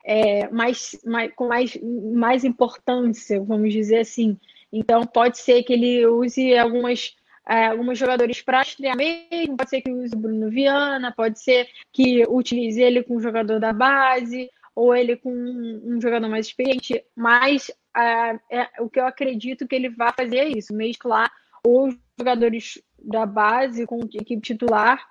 é, 0.06 0.48
mais, 0.50 1.00
mais, 1.04 1.34
com 1.34 1.48
mais, 1.48 1.76
mais 2.14 2.44
importância, 2.44 3.42
vamos 3.42 3.74
dizer 3.74 4.02
assim. 4.02 4.38
Então, 4.72 5.08
pode 5.08 5.40
ser 5.40 5.64
que 5.64 5.74
ele 5.74 6.06
use 6.06 6.56
algumas 6.56 7.16
é, 7.50 7.68
alguns 7.68 7.98
jogadores 7.98 8.42
para 8.42 8.62
estrear 8.62 8.98
mesmo, 8.98 9.56
pode 9.56 9.70
ser 9.70 9.82
que 9.82 9.90
use 9.90 10.14
o 10.14 10.20
Bruno 10.20 10.50
Viana, 10.50 11.14
pode 11.14 11.42
ser 11.42 11.68
que 11.94 12.26
utilize 12.28 12.82
ele 12.82 13.02
com 13.02 13.16
o 13.16 13.22
jogador 13.22 13.58
da 13.58 13.72
base, 13.72 14.50
ou 14.78 14.96
ele 14.96 15.16
com 15.16 15.34
um, 15.34 16.00
jogador 16.00 16.30
mais 16.30 16.46
experiente, 16.46 17.04
mas 17.16 17.68
uh, 17.98 18.40
é, 18.52 18.70
o 18.80 18.88
que 18.88 19.00
eu 19.00 19.08
acredito 19.08 19.68
que 19.68 19.74
ele 19.74 19.90
vai 19.90 20.14
fazer 20.14 20.38
é 20.38 20.50
isso, 20.50 20.72
mesclar 20.72 21.32
os 21.66 21.96
jogadores 22.16 22.80
da 23.00 23.26
base 23.26 23.88
com 23.88 23.96
a 23.96 24.06
equipe 24.06 24.40
titular, 24.40 25.04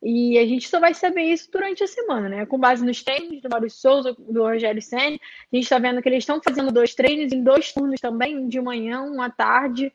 e 0.00 0.38
a 0.38 0.46
gente 0.46 0.68
só 0.68 0.78
vai 0.78 0.94
saber 0.94 1.22
isso 1.22 1.50
durante 1.50 1.82
a 1.82 1.88
semana, 1.88 2.28
né? 2.28 2.46
Com 2.46 2.60
base 2.60 2.86
nos 2.86 3.02
treinos 3.02 3.42
do 3.42 3.48
Maurício 3.48 3.80
Souza, 3.80 4.14
do 4.16 4.42
Rogério 4.44 4.80
Senna, 4.80 5.16
a 5.52 5.56
gente 5.56 5.64
está 5.64 5.80
vendo 5.80 6.00
que 6.00 6.08
eles 6.08 6.22
estão 6.22 6.40
fazendo 6.40 6.70
dois 6.70 6.94
treinos 6.94 7.32
em 7.32 7.42
dois 7.42 7.72
turnos 7.72 7.98
também, 8.00 8.46
de 8.46 8.60
manhã, 8.60 9.02
um 9.02 9.20
à 9.20 9.28
tarde. 9.28 9.92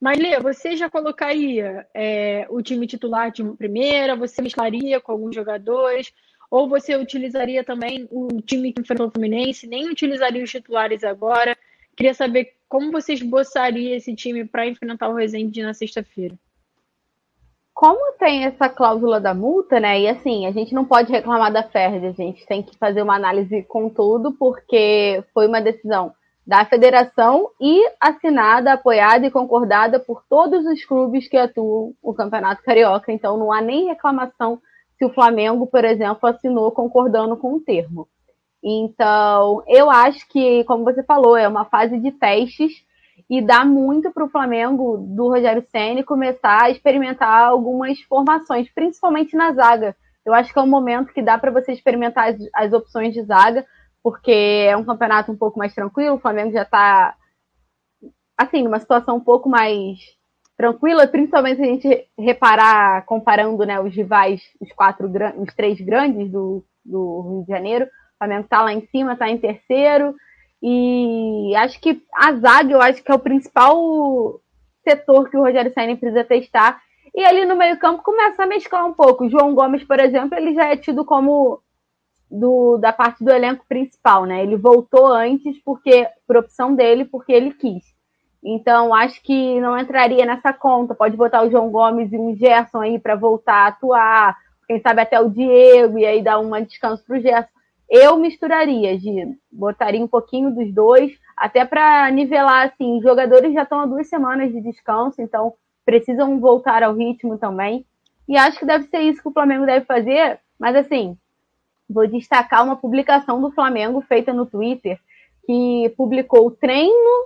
Mas, 0.00 0.18
Lê, 0.18 0.40
você 0.40 0.76
já 0.76 0.90
colocaria 0.90 1.86
é, 1.94 2.48
o 2.50 2.60
time 2.60 2.84
titular 2.88 3.30
de 3.30 3.44
primeira? 3.52 4.16
Você 4.16 4.42
mesclaria 4.42 5.00
com 5.00 5.12
alguns 5.12 5.36
jogadores? 5.36 6.12
Ou 6.50 6.68
você 6.68 6.96
utilizaria 6.96 7.62
também 7.62 8.08
o 8.10 8.42
time 8.42 8.72
que 8.72 8.80
enfrentou 8.80 9.06
o 9.06 9.10
Fluminense, 9.10 9.66
nem 9.66 9.88
utilizaria 9.88 10.42
os 10.42 10.50
titulares 10.50 11.04
agora? 11.04 11.56
Queria 11.96 12.14
saber 12.14 12.54
como 12.68 12.90
você 12.90 13.12
esboçaria 13.12 13.96
esse 13.96 14.14
time 14.14 14.44
para 14.44 14.66
enfrentar 14.66 15.08
o 15.08 15.14
Resende 15.14 15.62
na 15.62 15.74
sexta-feira. 15.74 16.36
como 17.80 18.12
tem 18.18 18.44
essa 18.44 18.68
cláusula 18.68 19.18
da 19.18 19.32
multa, 19.32 19.80
né? 19.80 20.00
E 20.00 20.06
assim, 20.06 20.46
a 20.46 20.52
gente 20.52 20.74
não 20.74 20.84
pode 20.84 21.10
reclamar 21.10 21.50
da 21.50 21.62
FERJ, 21.62 22.06
a 22.08 22.12
gente 22.12 22.46
tem 22.46 22.62
que 22.62 22.76
fazer 22.76 23.00
uma 23.00 23.16
análise 23.16 23.62
com 23.62 23.88
tudo, 23.88 24.32
porque 24.32 25.24
foi 25.32 25.46
uma 25.46 25.62
decisão 25.62 26.12
da 26.46 26.62
federação 26.66 27.48
e 27.58 27.82
assinada, 27.98 28.74
apoiada 28.74 29.26
e 29.26 29.30
concordada 29.30 29.98
por 29.98 30.22
todos 30.28 30.66
os 30.66 30.84
clubes 30.84 31.26
que 31.26 31.38
atuam 31.38 31.94
no 32.04 32.12
Campeonato 32.12 32.62
Carioca. 32.62 33.10
Então 33.12 33.38
não 33.38 33.50
há 33.50 33.62
nem 33.62 33.86
reclamação 33.86 34.60
se 35.00 35.04
o 35.06 35.14
Flamengo, 35.14 35.66
por 35.66 35.82
exemplo, 35.82 36.28
assinou 36.28 36.70
concordando 36.72 37.34
com 37.34 37.54
o 37.54 37.60
termo. 37.60 38.06
Então, 38.62 39.62
eu 39.66 39.90
acho 39.90 40.28
que, 40.28 40.62
como 40.64 40.84
você 40.84 41.02
falou, 41.02 41.38
é 41.38 41.48
uma 41.48 41.64
fase 41.64 41.98
de 41.98 42.12
testes 42.12 42.84
e 43.28 43.40
dá 43.40 43.64
muito 43.64 44.10
para 44.10 44.24
o 44.24 44.28
Flamengo 44.28 44.98
do 44.98 45.28
Rogério 45.28 45.64
Ceni 45.70 46.04
começar 46.04 46.64
a 46.64 46.70
experimentar 46.70 47.44
algumas 47.44 47.98
formações, 48.02 48.70
principalmente 48.74 49.34
na 49.34 49.54
zaga. 49.54 49.96
Eu 50.22 50.34
acho 50.34 50.52
que 50.52 50.58
é 50.58 50.62
um 50.62 50.66
momento 50.66 51.14
que 51.14 51.22
dá 51.22 51.38
para 51.38 51.50
você 51.50 51.72
experimentar 51.72 52.28
as, 52.28 52.36
as, 52.54 52.72
opções 52.74 53.14
de 53.14 53.22
zaga, 53.22 53.64
porque 54.02 54.66
é 54.68 54.76
um 54.76 54.84
campeonato 54.84 55.32
um 55.32 55.36
pouco 55.36 55.58
mais 55.58 55.74
tranquilo, 55.74 56.16
o 56.16 56.20
Flamengo 56.20 56.52
já 56.52 56.62
está 56.62 57.14
assim, 58.36 58.62
numa 58.62 58.78
situação 58.78 59.16
um 59.16 59.24
pouco 59.24 59.48
mais 59.48 59.98
tranquila, 60.60 61.06
principalmente 61.06 61.56
se 61.56 61.62
a 61.62 61.66
gente 61.66 62.06
reparar, 62.18 63.06
comparando 63.06 63.64
né, 63.64 63.80
os 63.80 63.94
rivais, 63.94 64.42
os 64.60 64.70
quatro, 64.72 65.10
os 65.38 65.54
três 65.54 65.80
grandes 65.80 66.30
do, 66.30 66.62
do 66.84 67.20
Rio 67.22 67.44
de 67.44 67.48
Janeiro. 67.48 67.86
O 67.86 68.18
Flamengo 68.18 68.44
está 68.44 68.60
lá 68.60 68.70
em 68.70 68.86
cima, 68.88 69.14
está 69.14 69.30
em 69.30 69.38
terceiro. 69.38 70.14
E 70.62 71.54
acho 71.56 71.80
que 71.80 72.02
a 72.14 72.34
zaga, 72.34 72.74
eu 72.74 72.82
acho 72.82 73.02
que 73.02 73.10
é 73.10 73.14
o 73.14 73.18
principal 73.18 74.38
setor 74.86 75.30
que 75.30 75.36
o 75.38 75.40
Rogério 75.40 75.72
Senna 75.72 75.96
precisa 75.96 76.24
testar. 76.24 76.78
E 77.14 77.24
ali 77.24 77.46
no 77.46 77.56
meio-campo 77.56 78.02
começa 78.02 78.42
a 78.42 78.46
mesclar 78.46 78.84
um 78.84 78.92
pouco. 78.92 79.24
O 79.24 79.30
João 79.30 79.54
Gomes, 79.54 79.82
por 79.84 79.98
exemplo, 79.98 80.36
ele 80.36 80.54
já 80.54 80.68
é 80.68 80.76
tido 80.76 81.06
como 81.06 81.62
do, 82.30 82.76
da 82.76 82.92
parte 82.92 83.24
do 83.24 83.30
elenco 83.30 83.64
principal, 83.66 84.26
né? 84.26 84.42
Ele 84.42 84.58
voltou 84.58 85.06
antes 85.06 85.58
porque 85.64 86.06
por 86.26 86.36
opção 86.36 86.74
dele, 86.74 87.06
porque 87.06 87.32
ele 87.32 87.54
quis. 87.54 87.98
Então, 88.42 88.94
acho 88.94 89.22
que 89.22 89.60
não 89.60 89.78
entraria 89.78 90.24
nessa 90.24 90.52
conta. 90.52 90.94
Pode 90.94 91.16
botar 91.16 91.42
o 91.42 91.50
João 91.50 91.70
Gomes 91.70 92.12
e 92.12 92.18
um 92.18 92.34
Gerson 92.34 92.80
aí 92.80 92.98
para 92.98 93.14
voltar 93.14 93.64
a 93.64 93.66
atuar. 93.66 94.36
Quem 94.66 94.80
sabe 94.80 95.02
até 95.02 95.20
o 95.20 95.28
Diego, 95.28 95.98
e 95.98 96.06
aí 96.06 96.22
dar 96.22 96.38
um 96.38 96.50
descanso 96.62 97.04
para 97.04 97.18
o 97.18 97.20
Gerson. 97.20 97.50
Eu 97.88 98.16
misturaria, 98.16 98.96
de 98.96 99.36
botaria 99.50 100.02
um 100.02 100.06
pouquinho 100.06 100.54
dos 100.54 100.72
dois, 100.72 101.12
até 101.36 101.64
para 101.64 102.08
nivelar, 102.10 102.68
assim, 102.68 102.98
os 102.98 103.02
jogadores 103.02 103.52
já 103.52 103.64
estão 103.64 103.80
há 103.80 103.86
duas 103.86 104.08
semanas 104.08 104.52
de 104.52 104.60
descanso, 104.60 105.20
então 105.20 105.54
precisam 105.84 106.38
voltar 106.38 106.84
ao 106.84 106.94
ritmo 106.94 107.36
também. 107.36 107.84
E 108.28 108.36
acho 108.36 108.60
que 108.60 108.64
deve 108.64 108.84
ser 108.84 109.00
isso 109.00 109.20
que 109.20 109.28
o 109.28 109.32
Flamengo 109.32 109.66
deve 109.66 109.84
fazer, 109.86 110.38
mas 110.56 110.76
assim, 110.76 111.16
vou 111.88 112.06
destacar 112.06 112.64
uma 112.64 112.76
publicação 112.76 113.40
do 113.40 113.50
Flamengo 113.50 114.00
feita 114.02 114.32
no 114.32 114.46
Twitter, 114.46 115.00
que 115.44 115.92
publicou 115.96 116.46
o 116.46 116.50
treino 116.52 117.24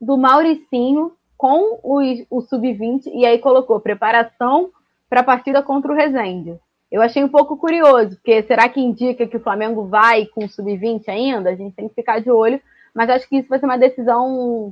do 0.00 0.16
Mauricinho 0.16 1.12
com 1.36 1.78
o, 1.82 2.00
o 2.30 2.40
sub-20 2.40 3.06
e 3.12 3.26
aí 3.26 3.38
colocou 3.38 3.80
preparação 3.80 4.70
para 5.08 5.20
a 5.20 5.24
partida 5.24 5.62
contra 5.62 5.92
o 5.92 5.94
Resende. 5.94 6.58
Eu 6.90 7.02
achei 7.02 7.22
um 7.22 7.28
pouco 7.28 7.56
curioso, 7.56 8.16
porque 8.16 8.42
será 8.44 8.68
que 8.68 8.80
indica 8.80 9.26
que 9.26 9.36
o 9.36 9.42
Flamengo 9.42 9.86
vai 9.86 10.26
com 10.26 10.44
o 10.44 10.48
sub-20 10.48 11.08
ainda? 11.08 11.50
A 11.50 11.54
gente 11.54 11.74
tem 11.74 11.88
que 11.88 11.94
ficar 11.94 12.20
de 12.20 12.30
olho, 12.30 12.60
mas 12.94 13.10
acho 13.10 13.28
que 13.28 13.36
isso 13.36 13.48
vai 13.48 13.58
ser 13.58 13.66
uma 13.66 13.78
decisão, 13.78 14.26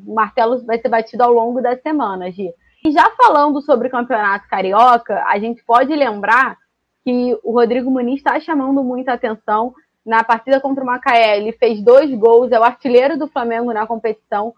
o 0.06 0.14
martelo 0.14 0.64
vai 0.64 0.78
ser 0.78 0.88
batido 0.88 1.22
ao 1.22 1.32
longo 1.32 1.60
das 1.60 1.80
semanas, 1.82 2.34
Gi. 2.34 2.50
E 2.84 2.92
já 2.92 3.10
falando 3.16 3.60
sobre 3.62 3.88
o 3.88 3.90
Campeonato 3.90 4.48
Carioca, 4.48 5.24
a 5.26 5.38
gente 5.38 5.64
pode 5.64 5.94
lembrar 5.94 6.56
que 7.02 7.38
o 7.42 7.52
Rodrigo 7.52 7.90
Muniz 7.90 8.16
está 8.16 8.38
chamando 8.40 8.82
muita 8.82 9.12
atenção 9.12 9.74
na 10.04 10.22
partida 10.22 10.60
contra 10.60 10.82
o 10.82 10.86
Macaé. 10.86 11.38
Ele 11.38 11.52
fez 11.52 11.82
dois 11.82 12.10
gols, 12.14 12.52
é 12.52 12.58
o 12.58 12.64
artilheiro 12.64 13.18
do 13.18 13.26
Flamengo 13.26 13.72
na 13.72 13.86
competição 13.86 14.54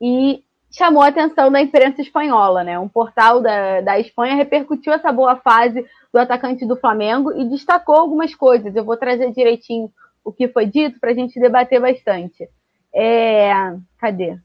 e 0.00 0.42
chamou 0.70 1.02
a 1.02 1.08
atenção 1.08 1.50
da 1.50 1.60
imprensa 1.60 2.00
espanhola, 2.00 2.62
né? 2.62 2.78
Um 2.78 2.88
portal 2.88 3.40
da, 3.40 3.80
da 3.80 3.98
Espanha 3.98 4.36
repercutiu 4.36 4.92
essa 4.92 5.12
boa 5.12 5.36
fase 5.36 5.84
do 6.12 6.18
atacante 6.18 6.64
do 6.64 6.76
Flamengo 6.76 7.32
e 7.32 7.44
destacou 7.44 7.96
algumas 7.96 8.34
coisas. 8.34 8.74
Eu 8.74 8.84
vou 8.84 8.96
trazer 8.96 9.32
direitinho 9.32 9.90
o 10.24 10.32
que 10.32 10.48
foi 10.48 10.66
dito 10.66 11.00
para 11.00 11.10
a 11.10 11.14
gente 11.14 11.40
debater 11.40 11.80
bastante. 11.80 12.48
É... 12.94 13.52
Cadê? 13.98 14.38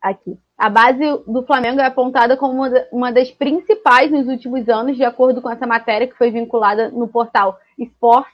Aqui. 0.00 0.38
A 0.56 0.68
base 0.68 1.04
do 1.26 1.44
Flamengo 1.44 1.80
é 1.80 1.84
apontada 1.84 2.36
como 2.36 2.62
uma 2.92 3.12
das 3.12 3.30
principais 3.30 4.10
nos 4.10 4.26
últimos 4.28 4.68
anos, 4.68 4.96
de 4.96 5.04
acordo 5.04 5.42
com 5.42 5.50
essa 5.50 5.66
matéria 5.66 6.06
que 6.06 6.16
foi 6.16 6.30
vinculada 6.30 6.88
no 6.90 7.08
portal 7.08 7.58
Sports, 7.78 8.32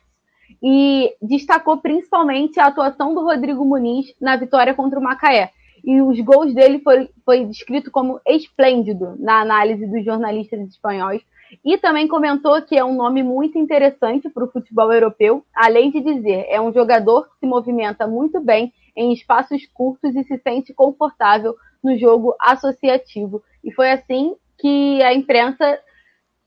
e 0.62 1.14
destacou 1.20 1.78
principalmente 1.78 2.58
a 2.58 2.66
atuação 2.66 3.14
do 3.14 3.22
Rodrigo 3.22 3.64
Muniz 3.64 4.14
na 4.18 4.36
vitória 4.36 4.74
contra 4.74 4.98
o 4.98 5.02
Macaé 5.02 5.50
e 5.84 6.00
os 6.00 6.18
gols 6.20 6.54
dele 6.54 6.80
foi, 6.80 7.08
foi 7.24 7.44
descrito 7.44 7.90
como 7.90 8.20
esplêndido 8.26 9.16
na 9.18 9.40
análise 9.40 9.86
dos 9.86 10.04
jornalistas 10.04 10.60
espanhóis. 10.68 11.22
E 11.64 11.76
também 11.78 12.08
comentou 12.08 12.60
que 12.62 12.76
é 12.76 12.84
um 12.84 12.94
nome 12.96 13.22
muito 13.22 13.58
interessante 13.58 14.28
para 14.28 14.44
o 14.44 14.50
futebol 14.50 14.92
europeu, 14.92 15.44
além 15.54 15.90
de 15.90 16.00
dizer, 16.00 16.46
é 16.48 16.60
um 16.60 16.72
jogador 16.72 17.28
que 17.28 17.40
se 17.40 17.46
movimenta 17.46 18.06
muito 18.06 18.40
bem 18.40 18.72
em 18.96 19.12
espaços 19.12 19.66
curtos 19.66 20.16
e 20.16 20.24
se 20.24 20.38
sente 20.38 20.72
confortável 20.72 21.54
no 21.82 21.96
jogo 21.98 22.34
associativo. 22.40 23.42
E 23.62 23.70
foi 23.72 23.90
assim 23.90 24.34
que 24.58 25.02
a 25.02 25.12
imprensa 25.12 25.78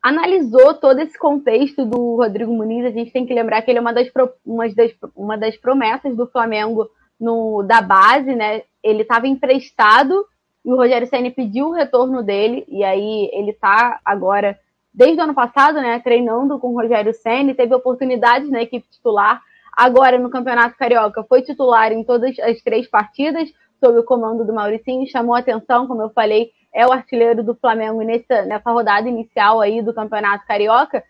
analisou 0.03 0.73
todo 0.73 0.99
esse 0.99 1.17
contexto 1.17 1.85
do 1.85 2.15
Rodrigo 2.15 2.53
Muniz. 2.53 2.85
A 2.85 2.91
gente 2.91 3.11
tem 3.11 3.25
que 3.25 3.33
lembrar 3.33 3.61
que 3.61 3.69
ele 3.69 3.77
é 3.77 3.81
uma 3.81 3.93
das, 3.93 4.09
uma 4.45 4.67
das, 4.73 4.91
uma 5.15 5.37
das 5.37 5.57
promessas 5.57 6.15
do 6.15 6.27
Flamengo 6.27 6.89
no, 7.19 7.63
da 7.63 7.81
base, 7.81 8.35
né? 8.35 8.63
Ele 8.87 9.01
estava 9.01 9.27
emprestado 9.27 10.25
e 10.65 10.71
o 10.71 10.75
Rogério 10.75 11.07
Senna 11.07 11.31
pediu 11.31 11.67
o 11.67 11.73
retorno 11.73 12.21
dele, 12.21 12.65
e 12.67 12.83
aí 12.83 13.29
ele 13.31 13.51
está 13.51 13.99
agora, 14.03 14.59
desde 14.93 15.19
o 15.19 15.23
ano 15.23 15.33
passado, 15.33 15.75
né, 15.75 15.99
treinando 15.99 16.59
com 16.59 16.73
o 16.73 16.81
Rogério 16.81 17.13
Senna, 17.13 17.53
teve 17.53 17.73
oportunidades 17.73 18.49
na 18.49 18.61
equipe 18.61 18.85
titular. 18.89 19.41
Agora, 19.71 20.19
no 20.19 20.29
Campeonato 20.29 20.77
Carioca, 20.77 21.23
foi 21.23 21.41
titular 21.41 21.91
em 21.93 22.03
todas 22.03 22.37
as 22.39 22.61
três 22.61 22.85
partidas, 22.85 23.49
sob 23.79 23.97
o 23.99 24.03
comando 24.03 24.43
do 24.43 24.53
Mauricinho, 24.53 25.07
chamou 25.07 25.35
atenção, 25.35 25.87
como 25.87 26.01
eu 26.01 26.09
falei, 26.09 26.51
é 26.73 26.85
o 26.85 26.91
artilheiro 26.91 27.43
do 27.43 27.55
Flamengo 27.55 28.01
nessa, 28.01 28.41
nessa 28.41 28.69
rodada 28.69 29.07
inicial 29.07 29.61
aí 29.61 29.81
do 29.81 29.93
Campeonato 29.93 30.45
Carioca 30.45 31.03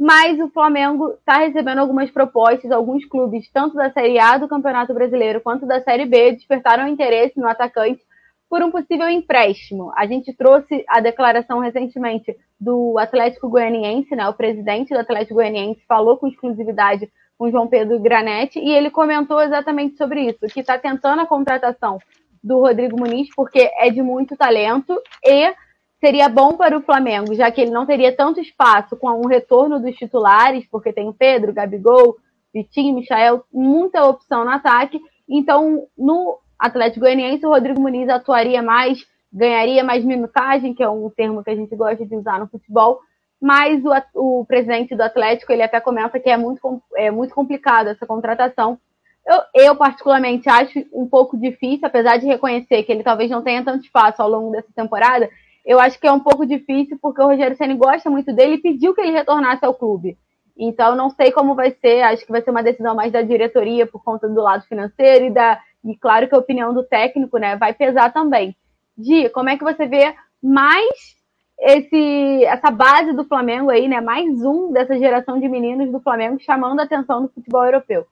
mas 0.00 0.40
o 0.40 0.48
Flamengo 0.48 1.10
está 1.10 1.36
recebendo 1.36 1.78
algumas 1.78 2.10
propostas, 2.10 2.72
alguns 2.72 3.04
clubes, 3.04 3.50
tanto 3.52 3.76
da 3.76 3.92
Série 3.92 4.18
A 4.18 4.38
do 4.38 4.48
Campeonato 4.48 4.94
Brasileiro 4.94 5.42
quanto 5.42 5.66
da 5.66 5.82
Série 5.82 6.06
B, 6.06 6.32
despertaram 6.32 6.88
interesse 6.88 7.38
no 7.38 7.46
atacante 7.46 8.00
por 8.48 8.62
um 8.62 8.70
possível 8.70 9.10
empréstimo. 9.10 9.92
A 9.94 10.06
gente 10.06 10.32
trouxe 10.32 10.82
a 10.88 11.00
declaração 11.00 11.58
recentemente 11.58 12.34
do 12.58 12.98
Atlético 12.98 13.50
Goianiense, 13.50 14.16
né? 14.16 14.26
O 14.26 14.32
presidente 14.32 14.94
do 14.94 15.00
Atlético 15.00 15.34
Goianiense 15.34 15.82
falou 15.86 16.16
com 16.16 16.28
exclusividade 16.28 17.06
com 17.36 17.50
João 17.50 17.68
Pedro 17.68 18.00
Granete 18.00 18.58
e 18.58 18.72
ele 18.72 18.88
comentou 18.88 19.42
exatamente 19.42 19.98
sobre 19.98 20.22
isso, 20.22 20.46
que 20.50 20.60
está 20.60 20.78
tentando 20.78 21.20
a 21.20 21.26
contratação 21.26 21.98
do 22.42 22.58
Rodrigo 22.58 22.98
Muniz 22.98 23.28
porque 23.36 23.70
é 23.78 23.90
de 23.90 24.00
muito 24.00 24.34
talento 24.34 24.98
e 25.22 25.54
seria 26.00 26.28
bom 26.28 26.56
para 26.56 26.76
o 26.76 26.82
Flamengo, 26.82 27.34
já 27.34 27.50
que 27.50 27.60
ele 27.60 27.70
não 27.70 27.84
teria 27.84 28.16
tanto 28.16 28.40
espaço 28.40 28.96
com 28.96 29.08
um 29.08 29.28
retorno 29.28 29.78
dos 29.78 29.94
titulares, 29.94 30.66
porque 30.70 30.92
tem 30.92 31.08
o 31.08 31.14
Pedro, 31.14 31.52
Gabigol, 31.52 32.16
Vitinho, 32.52 32.96
Michael, 32.96 33.44
muita 33.52 34.04
opção 34.04 34.44
no 34.44 34.50
ataque. 34.50 35.00
Então, 35.28 35.86
no 35.96 36.38
Atlético 36.58 37.00
Goianiense, 37.00 37.46
o 37.46 37.50
Rodrigo 37.50 37.80
Muniz 37.80 38.08
atuaria 38.08 38.62
mais, 38.62 39.06
ganharia 39.32 39.84
mais 39.84 40.04
minutagem, 40.04 40.74
que 40.74 40.82
é 40.82 40.88
um 40.88 41.08
termo 41.10 41.44
que 41.44 41.50
a 41.50 41.54
gente 41.54 41.76
gosta 41.76 42.04
de 42.04 42.16
usar 42.16 42.40
no 42.40 42.48
futebol, 42.48 43.00
mas 43.40 43.82
o, 44.14 44.40
o 44.40 44.44
presidente 44.46 44.96
do 44.96 45.02
Atlético, 45.02 45.52
ele 45.52 45.62
até 45.62 45.80
comenta 45.80 46.18
que 46.18 46.28
é 46.28 46.36
muito, 46.36 46.82
é 46.96 47.10
muito 47.10 47.34
complicado 47.34 47.88
essa 47.88 48.06
contratação. 48.06 48.78
Eu, 49.26 49.66
eu, 49.66 49.76
particularmente, 49.76 50.48
acho 50.48 50.84
um 50.92 51.06
pouco 51.06 51.38
difícil, 51.38 51.86
apesar 51.86 52.16
de 52.16 52.26
reconhecer 52.26 52.82
que 52.82 52.90
ele 52.90 53.02
talvez 53.02 53.30
não 53.30 53.42
tenha 53.42 53.62
tanto 53.62 53.84
espaço 53.84 54.20
ao 54.20 54.28
longo 54.28 54.50
dessa 54.50 54.68
temporada, 54.74 55.28
eu 55.64 55.78
acho 55.78 55.98
que 56.00 56.06
é 56.06 56.12
um 56.12 56.20
pouco 56.20 56.46
difícil 56.46 56.98
porque 57.00 57.20
o 57.20 57.26
Rogério 57.26 57.56
Ceni 57.56 57.74
gosta 57.74 58.10
muito 58.10 58.32
dele 58.34 58.54
e 58.54 58.62
pediu 58.62 58.94
que 58.94 59.00
ele 59.00 59.12
retornasse 59.12 59.64
ao 59.64 59.74
clube. 59.74 60.16
Então 60.56 60.94
não 60.94 61.10
sei 61.10 61.32
como 61.32 61.54
vai 61.54 61.70
ser, 61.80 62.02
acho 62.02 62.24
que 62.24 62.32
vai 62.32 62.42
ser 62.42 62.50
uma 62.50 62.62
decisão 62.62 62.94
mais 62.94 63.12
da 63.12 63.22
diretoria 63.22 63.86
por 63.86 64.02
conta 64.02 64.28
do 64.28 64.42
lado 64.42 64.64
financeiro 64.66 65.26
e 65.26 65.30
da 65.30 65.60
e 65.82 65.96
claro 65.96 66.28
que 66.28 66.34
a 66.34 66.38
opinião 66.38 66.74
do 66.74 66.84
técnico, 66.84 67.38
né, 67.38 67.56
vai 67.56 67.72
pesar 67.72 68.12
também. 68.12 68.54
Di, 68.96 69.30
como 69.30 69.48
é 69.48 69.56
que 69.56 69.64
você 69.64 69.86
vê 69.86 70.14
mais 70.42 71.16
esse 71.58 72.44
essa 72.44 72.70
base 72.70 73.12
do 73.14 73.24
Flamengo 73.24 73.70
aí, 73.70 73.88
né, 73.88 74.00
mais 74.00 74.42
um 74.44 74.72
dessa 74.72 74.98
geração 74.98 75.40
de 75.40 75.48
meninos 75.48 75.90
do 75.90 76.00
Flamengo 76.00 76.38
chamando 76.40 76.80
a 76.80 76.84
atenção 76.84 77.22
do 77.22 77.28
futebol 77.28 77.64
europeu? 77.64 78.06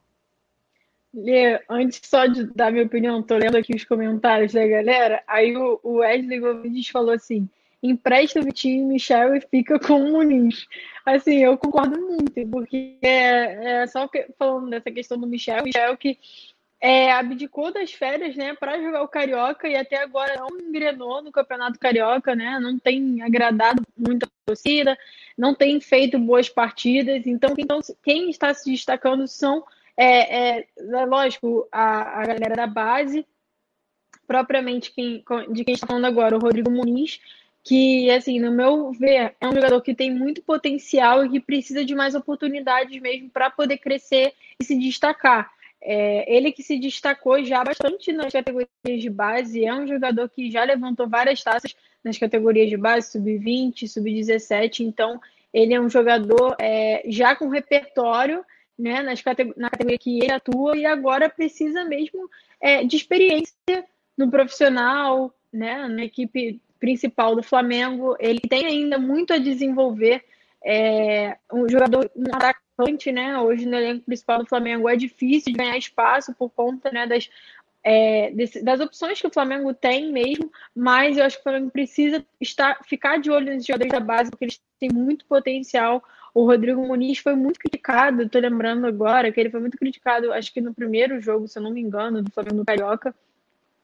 Lê, 1.15 1.61
antes 1.69 2.01
só 2.05 2.27
de 2.27 2.45
dar 2.55 2.71
minha 2.71 2.85
opinião, 2.85 3.23
tô 3.23 3.37
lendo 3.37 3.57
aqui 3.57 3.75
os 3.75 3.85
comentários 3.85 4.53
da 4.53 4.67
galera. 4.67 5.23
Aí 5.27 5.57
o, 5.57 5.81
Wesley 5.85 6.39
Gomes 6.39 6.89
falou 6.89 7.13
assim: 7.13 7.49
empresta 7.83 8.41
o 8.41 8.43
Vitinho 8.43 8.85
e 8.85 8.87
Michel 8.95 9.35
e 9.35 9.41
fica 9.41 9.79
com 9.79 10.01
o 10.01 10.13
Muniz. 10.13 10.67
Assim, 11.05 11.37
eu 11.37 11.57
concordo 11.57 11.99
muito, 12.01 12.47
porque 12.49 12.99
é, 13.03 13.83
é 13.83 13.87
só 13.87 14.07
que, 14.07 14.27
falando 14.39 14.71
dessa 14.71 14.91
questão 14.91 15.19
do 15.19 15.27
Michel, 15.27 15.65
Michel 15.65 15.97
que 15.97 16.19
é, 16.81 17.11
abdicou 17.11 17.73
das 17.73 17.93
férias, 17.93 18.37
né, 18.37 18.55
para 18.55 18.81
jogar 18.81 19.03
o 19.03 19.09
Carioca 19.09 19.69
e 19.69 19.75
até 19.75 19.97
agora 19.97 20.37
não 20.37 20.49
engrenou 20.61 21.23
no 21.23 21.33
Campeonato 21.33 21.79
Carioca, 21.79 22.37
né, 22.37 22.59
não 22.61 22.79
tem 22.79 23.21
agradado 23.23 23.83
muito 23.97 24.25
a 24.25 24.29
torcida, 24.47 24.97
não 25.37 25.55
tem 25.55 25.81
feito 25.81 26.19
boas 26.19 26.49
partidas, 26.49 27.27
então, 27.27 27.55
então 27.59 27.81
quem 28.03 28.31
está 28.31 28.55
se 28.55 28.71
destacando 28.71 29.27
são, 29.27 29.65
é, 29.99 30.59
é, 30.59 30.67
é 30.79 31.05
lógico, 31.07 31.69
a, 31.73 32.21
a 32.21 32.27
galera 32.27 32.55
da 32.55 32.67
base, 32.69 33.27
propriamente 34.29 34.93
quem, 34.93 35.25
de 35.51 35.65
quem 35.65 35.75
está 35.75 35.89
falando 35.89 36.05
agora, 36.05 36.37
o 36.37 36.41
Rodrigo 36.41 36.71
Muniz, 36.71 37.21
que, 37.65 38.09
assim, 38.11 38.39
no 38.39 38.53
meu 38.53 38.93
ver, 38.93 39.35
é 39.41 39.49
um 39.49 39.55
jogador 39.55 39.81
que 39.83 39.95
tem 39.95 40.15
muito 40.15 40.41
potencial 40.41 41.25
e 41.25 41.29
que 41.29 41.41
precisa 41.41 41.85
de 41.85 41.97
mais 41.97 42.15
oportunidades 42.15 43.01
mesmo 43.01 43.29
para 43.29 43.51
poder 43.51 43.79
crescer 43.79 44.33
e 44.61 44.65
se 44.65 44.79
destacar. 44.79 45.51
É, 45.81 46.33
ele 46.33 46.53
que 46.53 46.63
se 46.63 46.79
destacou 46.79 47.45
já 47.45 47.65
bastante 47.65 48.13
nas 48.13 48.33
categorias 48.33 48.69
de 48.85 49.11
base, 49.11 49.65
é 49.65 49.75
um 49.75 49.87
jogador 49.87 50.29
que 50.29 50.51
já 50.51 50.63
levantou 50.63 51.09
várias 51.09 51.43
taças 51.43 51.75
nas 52.05 52.17
categorias 52.17 52.69
de 52.69 52.77
base, 52.77 53.11
sub-20, 53.11 53.89
sub-17, 53.89 54.81
então 54.81 55.21
ele 55.53 55.75
é 55.75 55.81
um 55.81 55.91
jogador 55.91 56.57
é, 56.59 57.03
já 57.07 57.35
com 57.35 57.49
repertório 57.49 58.45
né, 58.79 59.03
nas 59.03 59.23
na 59.57 59.71
categoria 59.71 59.99
que 59.99 60.21
ele 60.21 60.33
atua 60.33 60.77
e 60.77 60.87
agora 60.87 61.29
precisa 61.29 61.85
mesmo 61.85 62.31
é, 62.61 62.85
de 62.85 62.97
experiência 62.97 63.85
no 64.17 64.31
profissional, 64.31 65.35
né, 65.53 65.89
na 65.89 66.05
equipe 66.05 66.61
principal 66.79 67.35
do 67.35 67.43
Flamengo. 67.43 68.17
Ele 68.19 68.41
tem 68.41 68.67
ainda 68.67 68.99
muito 68.99 69.33
a 69.33 69.39
desenvolver. 69.39 70.25
É, 70.65 71.37
um 71.53 71.69
jogador, 71.69 72.11
um 72.17 72.35
atacante, 72.35 73.13
né? 73.13 73.39
Hoje 73.39 73.65
no 73.65 73.77
elenco 73.77 74.05
principal 74.05 74.41
do 74.41 74.49
Flamengo 74.49 74.89
é 74.89 74.97
difícil 74.97 75.53
de 75.53 75.59
ganhar 75.59 75.79
espaço 75.79 76.35
por 76.35 76.51
conta 76.51 76.91
né, 76.91 77.07
das, 77.07 77.31
é, 77.83 78.31
desse, 78.33 78.63
das 78.63 78.81
opções 78.81 79.21
que 79.21 79.27
o 79.27 79.33
Flamengo 79.33 79.73
tem 79.73 80.13
mesmo, 80.13 80.51
mas 80.75 81.17
eu 81.17 81.25
acho 81.25 81.37
que 81.37 81.41
o 81.41 81.45
Flamengo 81.45 81.71
precisa 81.71 82.25
estar, 82.41 82.79
ficar 82.85 83.19
de 83.19 83.31
olho 83.31 83.55
nos 83.55 83.65
jogadores 83.65 83.93
da 83.93 84.01
base, 84.01 84.31
porque 84.31 84.45
eles 84.45 84.61
têm 84.79 84.91
muito 84.93 85.25
potencial. 85.27 86.03
O 86.39 86.45
Rodrigo 86.45 86.87
Muniz 86.87 87.19
foi 87.19 87.35
muito 87.35 87.59
criticado, 87.59 88.23
estou 88.23 88.41
lembrando 88.41 88.87
agora 88.87 89.33
que 89.33 89.41
ele 89.41 89.51
foi 89.51 89.59
muito 89.59 89.77
criticado, 89.77 90.33
acho 90.33 90.53
que 90.53 90.61
no 90.61 90.73
primeiro 90.73 91.21
jogo, 91.21 91.49
se 91.49 91.59
eu 91.59 91.63
não 91.65 91.73
me 91.73 91.81
engano, 91.81 92.23
do 92.23 92.31
Flamengo 92.31 92.65
Carioca, 92.65 93.13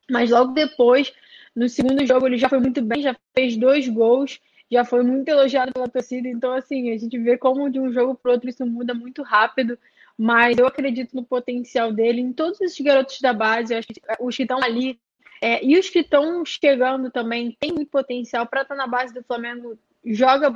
mas 0.08 0.30
logo 0.30 0.52
depois 0.52 1.12
no 1.52 1.68
segundo 1.68 2.06
jogo 2.06 2.28
ele 2.28 2.38
já 2.38 2.48
foi 2.48 2.60
muito 2.60 2.80
bem, 2.80 3.02
já 3.02 3.16
fez 3.34 3.56
dois 3.56 3.88
gols, 3.88 4.40
já 4.70 4.84
foi 4.84 5.02
muito 5.02 5.28
elogiado 5.28 5.72
pela 5.72 5.88
torcida. 5.88 6.28
Então, 6.28 6.52
assim, 6.52 6.92
a 6.92 6.96
gente 6.96 7.18
vê 7.18 7.36
como 7.36 7.68
de 7.68 7.80
um 7.80 7.92
jogo 7.92 8.14
para 8.14 8.30
outro 8.30 8.48
isso 8.48 8.64
muda 8.64 8.94
muito 8.94 9.24
rápido. 9.24 9.76
Mas 10.16 10.56
eu 10.56 10.64
acredito 10.64 11.16
no 11.16 11.24
potencial 11.24 11.92
dele, 11.92 12.20
em 12.20 12.32
todos 12.32 12.60
esses 12.60 12.80
garotos 12.80 13.20
da 13.20 13.32
base, 13.32 13.74
acho 13.74 13.88
que 13.88 14.00
os 14.20 14.36
que 14.36 14.44
estão 14.44 14.62
ali 14.62 14.96
é, 15.42 15.64
e 15.64 15.76
os 15.76 15.90
que 15.90 15.98
estão 15.98 16.44
chegando 16.44 17.10
também 17.10 17.56
têm 17.58 17.84
potencial 17.84 18.46
para 18.46 18.62
estar 18.62 18.76
tá 18.76 18.80
na 18.80 18.86
base 18.86 19.12
do 19.12 19.24
Flamengo. 19.24 19.76
Joga 20.06 20.52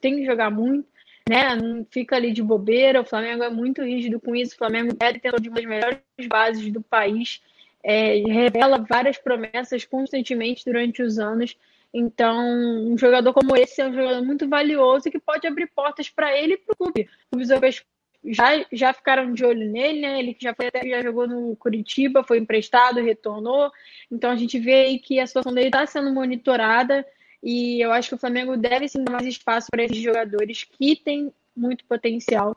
tem 0.00 0.16
que 0.16 0.24
jogar 0.24 0.50
muito, 0.50 0.88
né? 1.28 1.54
Não 1.56 1.86
fica 1.90 2.16
ali 2.16 2.32
de 2.32 2.42
bobeira. 2.42 3.00
O 3.00 3.04
Flamengo 3.04 3.42
é 3.42 3.50
muito 3.50 3.82
rígido 3.82 4.18
com 4.18 4.34
isso. 4.34 4.54
O 4.54 4.58
Flamengo 4.58 4.96
é 5.00 5.12
detentor 5.12 5.40
de 5.40 5.48
uma 5.48 5.56
das 5.56 5.66
melhores 5.66 6.00
bases 6.28 6.72
do 6.72 6.82
país 6.82 7.40
é, 7.82 8.16
revela 8.26 8.84
várias 8.88 9.18
promessas 9.18 9.84
constantemente 9.84 10.64
durante 10.64 11.02
os 11.02 11.18
anos. 11.18 11.56
Então, 11.92 12.38
um 12.86 12.98
jogador 12.98 13.32
como 13.32 13.56
esse 13.56 13.80
é 13.80 13.86
um 13.86 13.94
jogador 13.94 14.22
muito 14.22 14.48
valioso 14.48 15.10
que 15.10 15.18
pode 15.18 15.46
abrir 15.46 15.70
portas 15.74 16.10
para 16.10 16.36
ele 16.36 16.54
e 16.54 16.56
para 16.58 16.72
o 16.74 16.76
clube. 16.76 17.08
Os 17.34 17.48
europeus 17.48 17.82
já, 18.24 18.64
já 18.70 18.92
ficaram 18.92 19.32
de 19.32 19.44
olho 19.44 19.70
nele, 19.70 20.00
né? 20.00 20.18
Ele 20.18 20.36
já, 20.38 20.54
foi, 20.54 20.70
já 20.86 21.02
jogou 21.02 21.26
no 21.26 21.56
Curitiba, 21.56 22.24
foi 22.24 22.38
emprestado, 22.38 23.00
retornou. 23.00 23.70
Então, 24.10 24.30
a 24.30 24.36
gente 24.36 24.58
vê 24.58 24.74
aí 24.74 24.98
que 24.98 25.18
a 25.18 25.26
situação 25.26 25.54
dele 25.54 25.68
está 25.68 25.86
sendo 25.86 26.12
monitorada 26.12 27.06
e 27.42 27.80
eu 27.80 27.92
acho 27.92 28.10
que 28.10 28.14
o 28.14 28.18
Flamengo 28.18 28.56
deve 28.56 28.88
sim 28.88 29.04
dar 29.04 29.12
mais 29.12 29.26
espaço 29.26 29.68
para 29.70 29.84
esses 29.84 29.98
jogadores 29.98 30.64
que 30.64 30.96
têm 30.96 31.32
muito 31.56 31.84
potencial, 31.84 32.56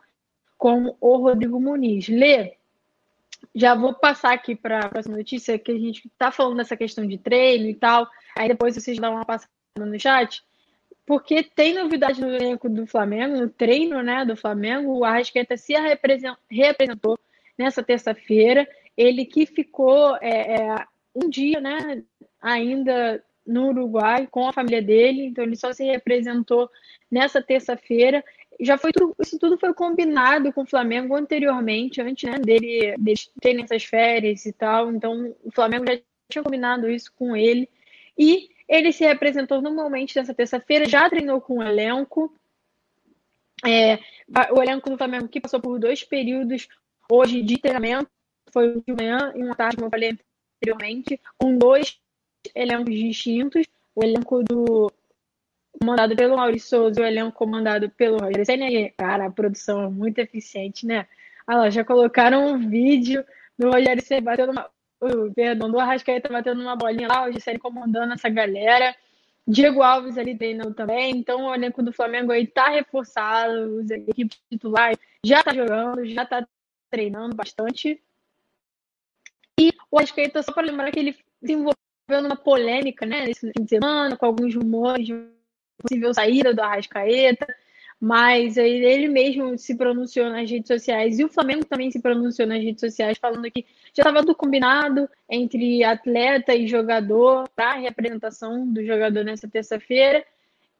como 0.57 0.95
o 0.99 1.17
Rodrigo 1.17 1.59
Muniz. 1.59 2.07
Lê, 2.07 2.55
já 3.53 3.75
vou 3.75 3.93
passar 3.93 4.33
aqui 4.33 4.55
para 4.55 4.79
a 4.79 4.89
próxima 4.89 5.17
notícia, 5.17 5.57
que 5.57 5.71
a 5.71 5.77
gente 5.77 6.07
está 6.07 6.31
falando 6.31 6.57
dessa 6.57 6.77
questão 6.77 7.05
de 7.05 7.17
treino 7.17 7.67
e 7.67 7.75
tal. 7.75 8.07
Aí 8.35 8.47
depois 8.47 8.75
vocês 8.75 8.97
dão 8.97 9.15
uma 9.15 9.25
passada 9.25 9.49
no 9.77 9.99
chat. 9.99 10.43
Porque 11.05 11.43
tem 11.43 11.73
novidade 11.73 12.21
no 12.21 12.33
elenco 12.33 12.69
do 12.69 12.85
Flamengo, 12.85 13.37
no 13.37 13.49
treino 13.49 14.01
né, 14.01 14.23
do 14.23 14.35
Flamengo. 14.35 14.99
O 14.99 15.03
Arrascaeta 15.03 15.57
se 15.57 15.73
representou 16.49 17.19
nessa 17.57 17.83
terça-feira. 17.83 18.67
Ele 18.95 19.25
que 19.25 19.45
ficou 19.45 20.15
é, 20.17 20.55
é, 20.55 20.85
um 21.15 21.29
dia 21.29 21.59
né, 21.59 22.03
ainda 22.41 23.23
no 23.45 23.69
Uruguai 23.69 24.27
com 24.29 24.47
a 24.47 24.53
família 24.53 24.81
dele, 24.81 25.25
então 25.25 25.43
ele 25.43 25.55
só 25.55 25.73
se 25.73 25.83
representou 25.83 26.69
nessa 27.09 27.41
terça-feira 27.41 28.23
já 28.61 28.77
foi 28.77 28.91
tudo, 28.91 29.15
isso 29.19 29.39
tudo 29.39 29.57
foi 29.57 29.73
combinado 29.73 30.53
com 30.53 30.61
o 30.61 30.67
Flamengo 30.67 31.15
anteriormente, 31.15 32.01
antes 32.01 32.29
né, 32.29 32.37
dele, 32.37 32.95
dele 32.97 33.19
terem 33.41 33.63
essas 33.63 33.83
férias 33.83 34.45
e 34.45 34.53
tal. 34.53 34.91
Então 34.91 35.35
o 35.43 35.51
Flamengo 35.51 35.85
já 35.87 35.99
tinha 36.29 36.43
combinado 36.43 36.89
isso 36.89 37.11
com 37.13 37.35
ele. 37.35 37.69
E 38.17 38.49
ele 38.67 38.91
se 38.91 39.03
representou 39.03 39.61
normalmente 39.61 40.15
nessa 40.15 40.33
terça-feira, 40.33 40.87
já 40.87 41.09
treinou 41.09 41.41
com 41.41 41.57
o 41.57 41.63
elenco. 41.63 42.33
É, 43.65 43.99
o 44.51 44.61
elenco 44.61 44.89
do 44.89 44.97
Flamengo 44.97 45.27
que 45.27 45.41
passou 45.41 45.59
por 45.59 45.79
dois 45.79 46.03
períodos 46.03 46.67
hoje 47.09 47.41
de 47.41 47.57
treinamento, 47.57 48.09
foi 48.51 48.75
um 48.75 48.81
de 48.85 48.93
manhã 48.93 49.33
e 49.35 49.43
uma 49.43 49.55
tarde, 49.55 49.75
como 49.75 49.87
eu 49.87 49.91
falei 49.91 50.17
anteriormente, 50.59 51.19
com 51.37 51.57
dois 51.57 51.99
elencos 52.55 52.93
distintos. 52.93 53.65
O 53.95 54.03
elenco 54.03 54.43
do 54.43 54.91
comandado 55.79 56.15
pelo 56.15 56.37
Maurício 56.37 56.69
Souza 56.69 57.01
o 57.01 57.05
elenco 57.05 57.31
comandado 57.31 57.89
pelo 57.89 58.17
Rogério 58.19 58.45
Senna. 58.45 58.67
Cara, 58.97 59.25
a 59.25 59.31
produção 59.31 59.83
é 59.83 59.89
muito 59.89 60.19
eficiente, 60.19 60.85
né? 60.85 61.07
Ah 61.47 61.57
lá, 61.57 61.69
já 61.69 61.83
colocaram 61.83 62.53
um 62.53 62.69
vídeo 62.69 63.25
do 63.57 63.69
Rogério 63.69 64.03
Senna 64.03 64.21
batendo 64.21 64.51
uma... 64.51 64.69
Uh, 65.01 65.33
perdão, 65.33 65.71
do 65.71 65.79
Arrascaeta 65.79 66.29
batendo 66.29 66.61
uma 66.61 66.75
bolinha 66.75 67.07
lá, 67.07 67.27
o 67.27 67.31
Gisele 67.31 67.57
comandando 67.57 68.13
essa 68.13 68.29
galera. 68.29 68.95
Diego 69.47 69.81
Alves 69.81 70.17
ali 70.17 70.37
treinando 70.37 70.73
também. 70.73 71.17
Então 71.17 71.45
o 71.45 71.55
elenco 71.55 71.81
do 71.81 71.91
Flamengo 71.91 72.31
aí 72.31 72.45
tá 72.45 72.69
reforçado, 72.69 73.77
os 73.77 73.89
equipes 73.89 74.39
titulares 74.49 74.99
já 75.25 75.43
tá 75.43 75.53
jogando, 75.53 76.05
já 76.05 76.25
tá 76.25 76.47
treinando 76.89 77.35
bastante. 77.35 78.01
E 79.59 79.73
o 79.89 79.97
Arrascaeta, 79.97 80.43
só 80.43 80.51
para 80.51 80.67
lembrar 80.67 80.91
que 80.91 80.99
ele 80.99 81.13
se 81.13 81.53
envolveu 81.53 81.75
numa 82.19 82.35
polêmica, 82.35 83.05
né, 83.05 83.27
nesse 83.27 83.51
fim 83.51 83.63
de 83.63 83.69
semana, 83.69 84.17
com 84.17 84.25
alguns 84.25 84.55
rumores 84.55 85.05
de 85.05 85.13
possível 85.77 86.13
saída 86.13 86.53
do 86.53 86.61
Arrascaeta, 86.61 87.47
mas 87.99 88.57
ele 88.57 89.07
mesmo 89.07 89.55
se 89.59 89.75
pronunciou 89.75 90.27
nas 90.31 90.49
redes 90.49 90.67
sociais 90.67 91.19
e 91.19 91.23
o 91.23 91.29
Flamengo 91.29 91.65
também 91.65 91.91
se 91.91 92.01
pronunciou 92.01 92.47
nas 92.47 92.63
redes 92.63 92.79
sociais 92.79 93.19
falando 93.19 93.49
que 93.51 93.63
já 93.93 94.01
estava 94.01 94.21
tudo 94.21 94.35
combinado 94.35 95.07
entre 95.29 95.83
atleta 95.83 96.55
e 96.55 96.67
jogador 96.67 97.47
para 97.55 97.73
a 97.73 97.77
representação 97.77 98.67
do 98.67 98.83
jogador 98.83 99.23
nessa 99.23 99.47
terça-feira. 99.47 100.25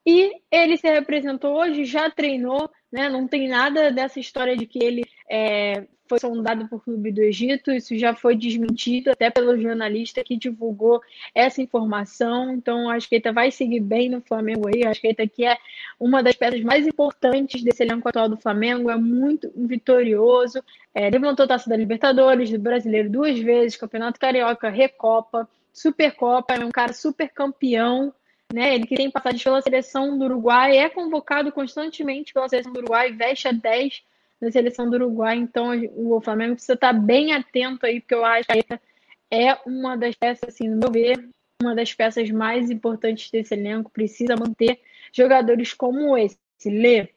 E 0.04 0.32
ele 0.50 0.78
se 0.78 0.90
representou 0.90 1.58
hoje, 1.60 1.86
já 1.86 2.10
treinou, 2.10 2.72
né? 2.92 3.08
Não 3.08 3.28
tem 3.28 3.48
nada 3.48 3.92
dessa 3.92 4.20
história 4.20 4.58
de 4.58 4.66
que 4.66 4.84
ele 4.84 5.04
é, 5.34 5.86
foi 6.10 6.20
sondado 6.20 6.68
por 6.68 6.84
clube 6.84 7.10
do 7.10 7.22
Egito, 7.22 7.72
isso 7.72 7.98
já 7.98 8.14
foi 8.14 8.36
desmentido 8.36 9.12
até 9.12 9.30
pelo 9.30 9.58
jornalista 9.58 10.22
que 10.22 10.36
divulgou 10.36 11.02
essa 11.34 11.62
informação. 11.62 12.52
Então, 12.52 12.90
a 12.90 12.96
Asqueta 12.96 13.32
vai 13.32 13.50
seguir 13.50 13.80
bem 13.80 14.10
no 14.10 14.20
Flamengo 14.20 14.68
aí. 14.68 14.84
A 14.84 14.90
Asqueta 14.90 15.26
que 15.26 15.46
é 15.46 15.58
uma 15.98 16.22
das 16.22 16.36
peças 16.36 16.60
mais 16.62 16.86
importantes 16.86 17.64
desse 17.64 17.82
elenco 17.82 18.10
atual 18.10 18.28
do 18.28 18.36
Flamengo, 18.36 18.92
é 18.92 18.98
muito 18.98 19.50
vitorioso. 19.56 20.62
É, 20.94 21.10
levantou 21.10 21.48
taça 21.48 21.70
da 21.70 21.78
Libertadores, 21.78 22.50
do 22.50 22.60
Brasileiro 22.60 23.10
duas 23.10 23.40
vezes, 23.40 23.78
Campeonato 23.78 24.20
Carioca, 24.20 24.70
Recopa, 24.70 25.48
Supercopa, 25.72 26.56
é 26.56 26.66
um 26.66 26.72
cara 26.72 26.92
super 26.92 27.30
campeão. 27.30 28.14
Né, 28.54 28.76
ele 28.76 28.86
que 28.86 28.98
tem 28.98 29.10
passagem 29.10 29.42
pela 29.42 29.62
seleção 29.62 30.18
do 30.18 30.26
Uruguai, 30.26 30.78
é 30.78 30.90
convocado 30.90 31.54
constantemente 31.54 32.34
pela 32.34 32.50
seleção 32.50 32.74
do 32.74 32.80
Uruguai, 32.80 33.14
veste 33.14 33.48
a 33.48 33.54
10 33.54 34.04
na 34.42 34.52
seleção 34.52 34.90
do 34.90 34.96
Uruguai. 34.96 35.38
Então 35.38 35.70
o 35.96 36.20
Flamengo 36.20 36.56
precisa 36.56 36.74
estar 36.74 36.94
bem 36.94 37.34
atento 37.34 37.86
aí, 37.86 38.00
porque 38.00 38.16
eu 38.16 38.26
acho 38.26 38.48
que 38.48 38.80
é 39.30 39.58
uma 39.66 39.96
das 39.96 40.16
peças, 40.16 40.50
assim, 40.50 40.68
no 40.68 40.78
meu 40.78 40.92
ver, 40.92 41.30
uma 41.62 41.76
das 41.76 41.94
peças 41.94 42.30
mais 42.32 42.70
importantes 42.72 43.30
desse 43.30 43.54
elenco. 43.54 43.92
Precisa 43.92 44.36
manter 44.36 44.80
jogadores 45.14 45.74
como 45.74 46.18
esse. 46.18 46.38
Lê. 46.66 47.10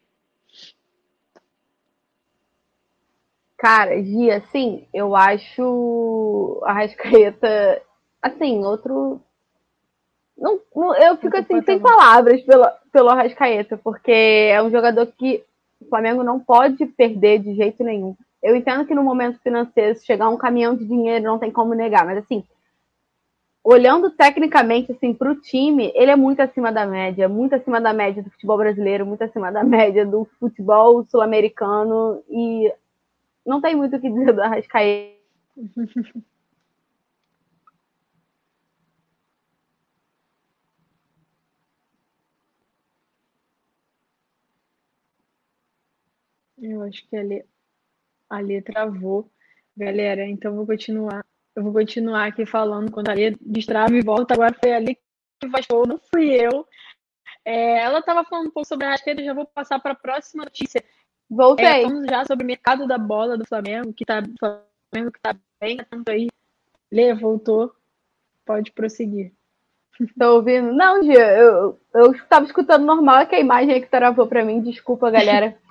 Cara, 3.59 4.03
Gia, 4.03 4.39
assim, 4.39 4.87
eu 4.93 5.15
acho 5.17 6.61
a 6.65 6.73
Rascaeta, 6.73 7.83
assim, 8.23 8.65
outro 8.65 9.21
Não, 10.37 10.61
não, 10.75 10.95
eu 10.97 11.17
fico 11.17 11.37
assim, 11.37 11.63
sem 11.63 11.79
palavras 11.79 12.43
pelo, 12.43 12.67
pelo 12.93 13.11
Arrascaeta, 13.11 13.77
porque 13.77 14.13
é 14.13 14.63
um 14.63 14.71
jogador 14.71 15.07
que 15.07 15.45
o 15.85 15.89
Flamengo 15.89 16.23
não 16.23 16.41
pode 16.41 16.85
perder 16.87 17.41
de 17.41 17.55
jeito 17.55 17.85
nenhum. 17.85 18.17
Eu 18.43 18.57
entendo 18.57 18.87
que 18.87 18.95
no 18.95 19.03
momento 19.03 19.41
financeiro, 19.41 19.99
se 19.99 20.05
chegar 20.05 20.29
um 20.29 20.37
caminhão 20.37 20.75
de 20.75 20.85
dinheiro, 20.85 21.25
não 21.25 21.39
tem 21.39 21.51
como 21.51 21.75
negar, 21.75 22.05
mas 22.05 22.19
assim, 22.19 22.45
olhando 23.63 24.11
tecnicamente 24.11 24.93
assim 24.93 25.15
para 25.15 25.31
o 25.33 25.41
time, 25.41 25.91
ele 25.95 26.11
é 26.11 26.17
muito 26.17 26.41
acima 26.41 26.71
da 26.71 26.85
média, 26.85 27.29
muito 27.29 27.55
acima 27.55 27.81
da 27.81 27.93
média 27.93 28.23
do 28.23 28.31
futebol 28.31 28.59
brasileiro, 28.59 29.07
muito 29.07 29.23
acima 29.23 29.51
da 29.51 29.65
média 29.65 30.05
do 30.05 30.27
futebol 30.39 31.05
sul-americano 31.05 32.23
e 32.29 32.71
não 33.47 33.61
tem 33.61 33.75
muito 33.75 33.97
o 33.97 34.01
que 34.01 34.11
dizer 34.11 34.33
do 34.33 34.43
Arrascaeta. 34.43 35.15
Eu 46.71 46.83
acho 46.83 47.07
que 47.09 47.17
ali, 47.17 47.45
ali 48.29 48.63
travou. 48.63 49.31
Galera, 49.77 50.27
então 50.27 50.55
vou 50.55 50.67
continuar. 50.67 51.25
Eu 51.55 51.63
vou 51.63 51.73
continuar 51.73 52.27
aqui 52.27 52.47
falando 52.47 52.91
quando 52.91 53.11
a 53.11 53.15
Lê 53.15 53.37
destrava 53.41 53.95
e 53.95 54.03
volta. 54.03 54.35
Agora 54.35 54.55
foi 54.59 54.73
ali 54.73 54.99
que 55.41 55.49
vastou, 55.49 55.87
não 55.87 55.99
fui 55.99 56.31
eu. 56.35 56.67
É, 57.45 57.81
ela 57.81 57.99
estava 57.99 58.25
falando 58.25 58.49
um 58.49 58.51
pouco 58.51 58.67
sobre 58.67 58.87
a 58.87 58.89
Arrascaeta, 58.89 59.23
já 59.23 59.35
vou 59.35 59.47
passar 59.47 59.79
para 59.79 59.93
a 59.93 59.97
próxima 59.97 60.45
notícia. 60.45 60.83
Voltei. 61.29 61.67
É, 61.67 61.83
vamos 61.83 62.07
já 62.07 62.25
sobre 62.25 62.45
o 62.45 62.47
mercado 62.47 62.87
da 62.87 62.97
bola 62.97 63.37
do 63.37 63.47
Flamengo, 63.47 63.93
que 63.93 64.05
está 64.05 64.23
Flamengo 64.39 65.13
que 65.13 65.21
tá 65.21 65.37
bem 65.61 65.77
tanto 65.77 66.09
aí. 66.09 66.29
Lê, 66.91 67.13
voltou. 67.15 67.75
Pode 68.47 68.73
prosseguir. 68.73 69.33
Tô 70.19 70.37
ouvindo? 70.37 70.73
Não, 70.73 71.03
Gia, 71.03 71.37
eu, 71.37 71.81
eu 71.95 72.13
estava 72.13 72.47
escutando 72.47 72.85
normal, 72.85 73.21
é 73.21 73.27
que 73.27 73.35
a 73.35 73.41
imagem 73.41 73.81
que 73.81 73.89
travou 73.89 74.27
para 74.27 74.45
mim, 74.45 74.61
desculpa, 74.61 75.11
galera. 75.11 75.57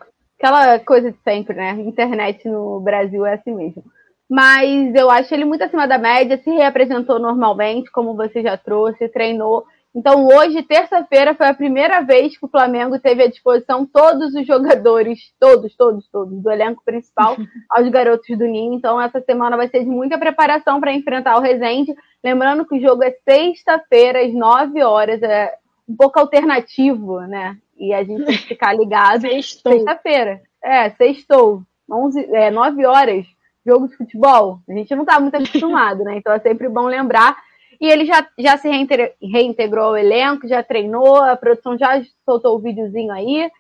Aquela 0.44 0.78
coisa 0.78 1.10
de 1.10 1.18
sempre, 1.24 1.56
né? 1.56 1.72
Internet 1.72 2.46
no 2.50 2.82
Brasil 2.82 3.26
é 3.26 3.36
assim 3.36 3.56
mesmo. 3.56 3.82
Mas 4.30 4.94
eu 4.94 5.10
acho 5.10 5.34
ele 5.34 5.46
muito 5.46 5.64
acima 5.64 5.88
da 5.88 5.98
média, 5.98 6.38
se 6.44 6.50
reapresentou 6.50 7.18
normalmente, 7.18 7.90
como 7.90 8.14
você 8.14 8.42
já 8.42 8.58
trouxe, 8.58 9.08
treinou. 9.08 9.64
Então, 9.96 10.28
hoje, 10.28 10.62
terça-feira, 10.64 11.34
foi 11.34 11.48
a 11.48 11.54
primeira 11.54 12.02
vez 12.02 12.38
que 12.38 12.46
o 12.46 12.50
Flamengo 12.50 13.00
teve 13.00 13.24
à 13.24 13.30
disposição 13.30 13.86
todos 13.86 14.36
os 14.36 14.46
jogadores, 14.46 15.20
todos, 15.40 15.74
todos, 15.78 16.10
todos, 16.10 16.44
do 16.44 16.52
elenco 16.52 16.84
principal, 16.84 17.38
aos 17.72 17.88
garotos 17.88 18.38
do 18.38 18.44
Ninho. 18.44 18.74
Então, 18.74 19.00
essa 19.00 19.22
semana 19.22 19.56
vai 19.56 19.70
ser 19.70 19.80
de 19.80 19.90
muita 19.90 20.18
preparação 20.18 20.82
para 20.82 20.92
enfrentar 20.92 21.38
o 21.38 21.42
Resende. 21.42 21.96
Lembrando 22.22 22.66
que 22.66 22.76
o 22.76 22.82
jogo 22.82 23.02
é 23.02 23.16
sexta-feira, 23.24 24.26
às 24.26 24.34
9 24.34 24.84
horas, 24.84 25.24
é 25.24 25.54
um 25.88 25.96
pouco 25.96 26.20
alternativo, 26.20 27.22
né? 27.22 27.58
E 27.78 27.94
a 27.94 28.04
gente 28.04 28.26
tem 28.26 28.38
que 28.38 28.48
ficar 28.48 28.74
ligado. 28.74 29.22
Sexta-feira. 29.42 30.42
É, 30.64 30.90
sextou. 30.92 31.64
11, 31.90 32.34
é, 32.34 32.50
9 32.50 32.86
horas, 32.86 33.26
jogo 33.66 33.88
de 33.88 33.98
futebol. 33.98 34.60
A 34.70 34.74
gente 34.74 34.96
não 34.96 35.06
tá 35.06 35.20
muito 35.20 35.36
acostumado, 35.36 36.04
né? 36.04 36.18
Então 36.18 36.34
é 36.34 36.40
sempre 36.40 36.70
bom 36.70 36.86
lembrar. 36.86 37.38
E 37.80 37.88
ele 37.88 38.06
já, 38.06 38.26
já 38.38 38.58
se 38.58 38.70
reintegrou 39.22 39.88
ao 39.88 39.98
elenco, 39.98 40.48
já 40.48 40.64
treinou, 40.64 41.18
a 41.18 41.36
produção 41.36 41.78
já 41.78 42.02
soltou 42.24 42.56
o 42.56 42.60
videozinho 42.60 43.12
aí. 43.12 43.52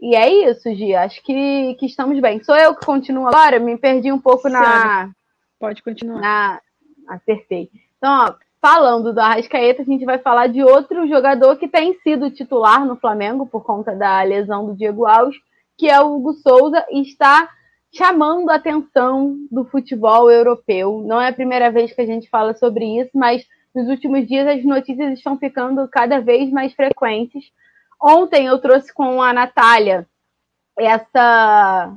E 0.00 0.14
é 0.14 0.50
isso, 0.50 0.74
Gia. 0.74 1.02
Acho 1.02 1.22
que, 1.22 1.74
que 1.78 1.86
estamos 1.86 2.18
bem. 2.20 2.42
Sou 2.42 2.56
eu 2.56 2.74
que 2.74 2.84
continuo 2.84 3.26
agora? 3.26 3.58
Me 3.58 3.76
perdi 3.76 4.12
um 4.12 4.18
pouco 4.18 4.48
na. 4.48 5.10
Pode 5.58 5.82
continuar. 5.82 6.20
Na... 6.20 6.60
Acertei. 7.08 7.70
Então, 7.96 8.26
ó, 8.26 8.34
falando 8.66 9.12
do 9.12 9.20
Arrascaeta, 9.20 9.82
a 9.82 9.84
gente 9.84 10.04
vai 10.04 10.18
falar 10.18 10.48
de 10.48 10.60
outro 10.60 11.06
jogador 11.06 11.54
que 11.54 11.68
tem 11.68 11.94
sido 12.00 12.32
titular 12.32 12.84
no 12.84 12.96
Flamengo 12.96 13.46
por 13.46 13.62
conta 13.62 13.94
da 13.94 14.20
lesão 14.22 14.66
do 14.66 14.74
Diego 14.74 15.06
Alves, 15.06 15.36
que 15.78 15.88
é 15.88 16.00
o 16.00 16.16
Hugo 16.16 16.32
Souza, 16.32 16.84
e 16.90 17.02
está 17.02 17.48
chamando 17.94 18.50
a 18.50 18.56
atenção 18.56 19.36
do 19.52 19.64
futebol 19.66 20.28
europeu. 20.28 21.04
Não 21.06 21.20
é 21.20 21.28
a 21.28 21.32
primeira 21.32 21.70
vez 21.70 21.92
que 21.92 22.00
a 22.00 22.06
gente 22.06 22.28
fala 22.28 22.54
sobre 22.54 22.84
isso, 23.00 23.10
mas 23.14 23.46
nos 23.72 23.88
últimos 23.88 24.26
dias 24.26 24.48
as 24.48 24.64
notícias 24.64 25.12
estão 25.12 25.38
ficando 25.38 25.86
cada 25.86 26.18
vez 26.18 26.50
mais 26.50 26.74
frequentes. 26.74 27.44
Ontem 28.02 28.46
eu 28.46 28.58
trouxe 28.58 28.92
com 28.92 29.22
a 29.22 29.32
Natália 29.32 30.08
essa 30.76 31.94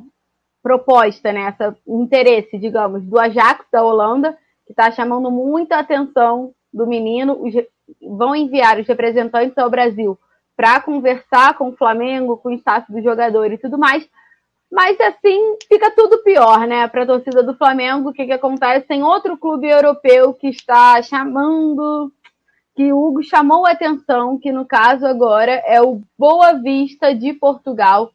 proposta, 0.61 1.34
né, 1.34 1.45
essa 1.47 1.76
interesse, 1.88 2.59
digamos, 2.59 3.03
do 3.03 3.20
Ajax 3.20 3.65
da 3.72 3.84
Holanda, 3.84 4.38
que 4.67 4.74
está 4.74 4.91
chamando 4.91 5.32
muita 5.32 5.80
atenção 5.80 6.53
do 6.74 6.88
menino, 6.88 7.38
os, 7.41 7.53
vão 8.01 8.36
enviar 8.36 8.80
os 8.80 8.88
representantes 8.88 9.57
ao 9.57 9.70
Brasil 9.70 10.17
para 10.55 10.82
conversar 10.82 11.57
com 11.57 11.70
o 11.70 11.76
Flamengo, 11.76 12.38
com 12.38 12.49
o 12.49 12.53
staff 12.53 12.91
do 12.91 13.01
jogador 13.01 13.51
e 13.51 13.57
tudo 13.57 13.78
mais. 13.78 14.07
Mas 14.72 14.99
assim 14.99 15.55
fica 15.67 15.89
tudo 15.91 16.22
pior, 16.22 16.67
né? 16.67 16.88
Para 16.88 17.03
a 17.03 17.07
torcida 17.07 17.41
do 17.41 17.55
Flamengo, 17.55 18.09
o 18.09 18.13
que, 18.13 18.26
que 18.26 18.32
acontece? 18.32 18.86
Tem 18.86 19.01
outro 19.01 19.38
clube 19.38 19.67
europeu 19.67 20.34
que 20.34 20.47
está 20.47 21.01
chamando, 21.01 22.11
que 22.76 22.93
o 22.93 23.03
Hugo 23.03 23.24
chamou 23.24 23.65
a 23.65 23.72
atenção, 23.72 24.38
que 24.38 24.51
no 24.51 24.65
caso 24.65 25.07
agora 25.07 25.51
é 25.65 25.82
o 25.82 26.01
Boa 26.17 26.53
Vista 26.53 27.15
de 27.15 27.34
Portugal. 27.34 28.11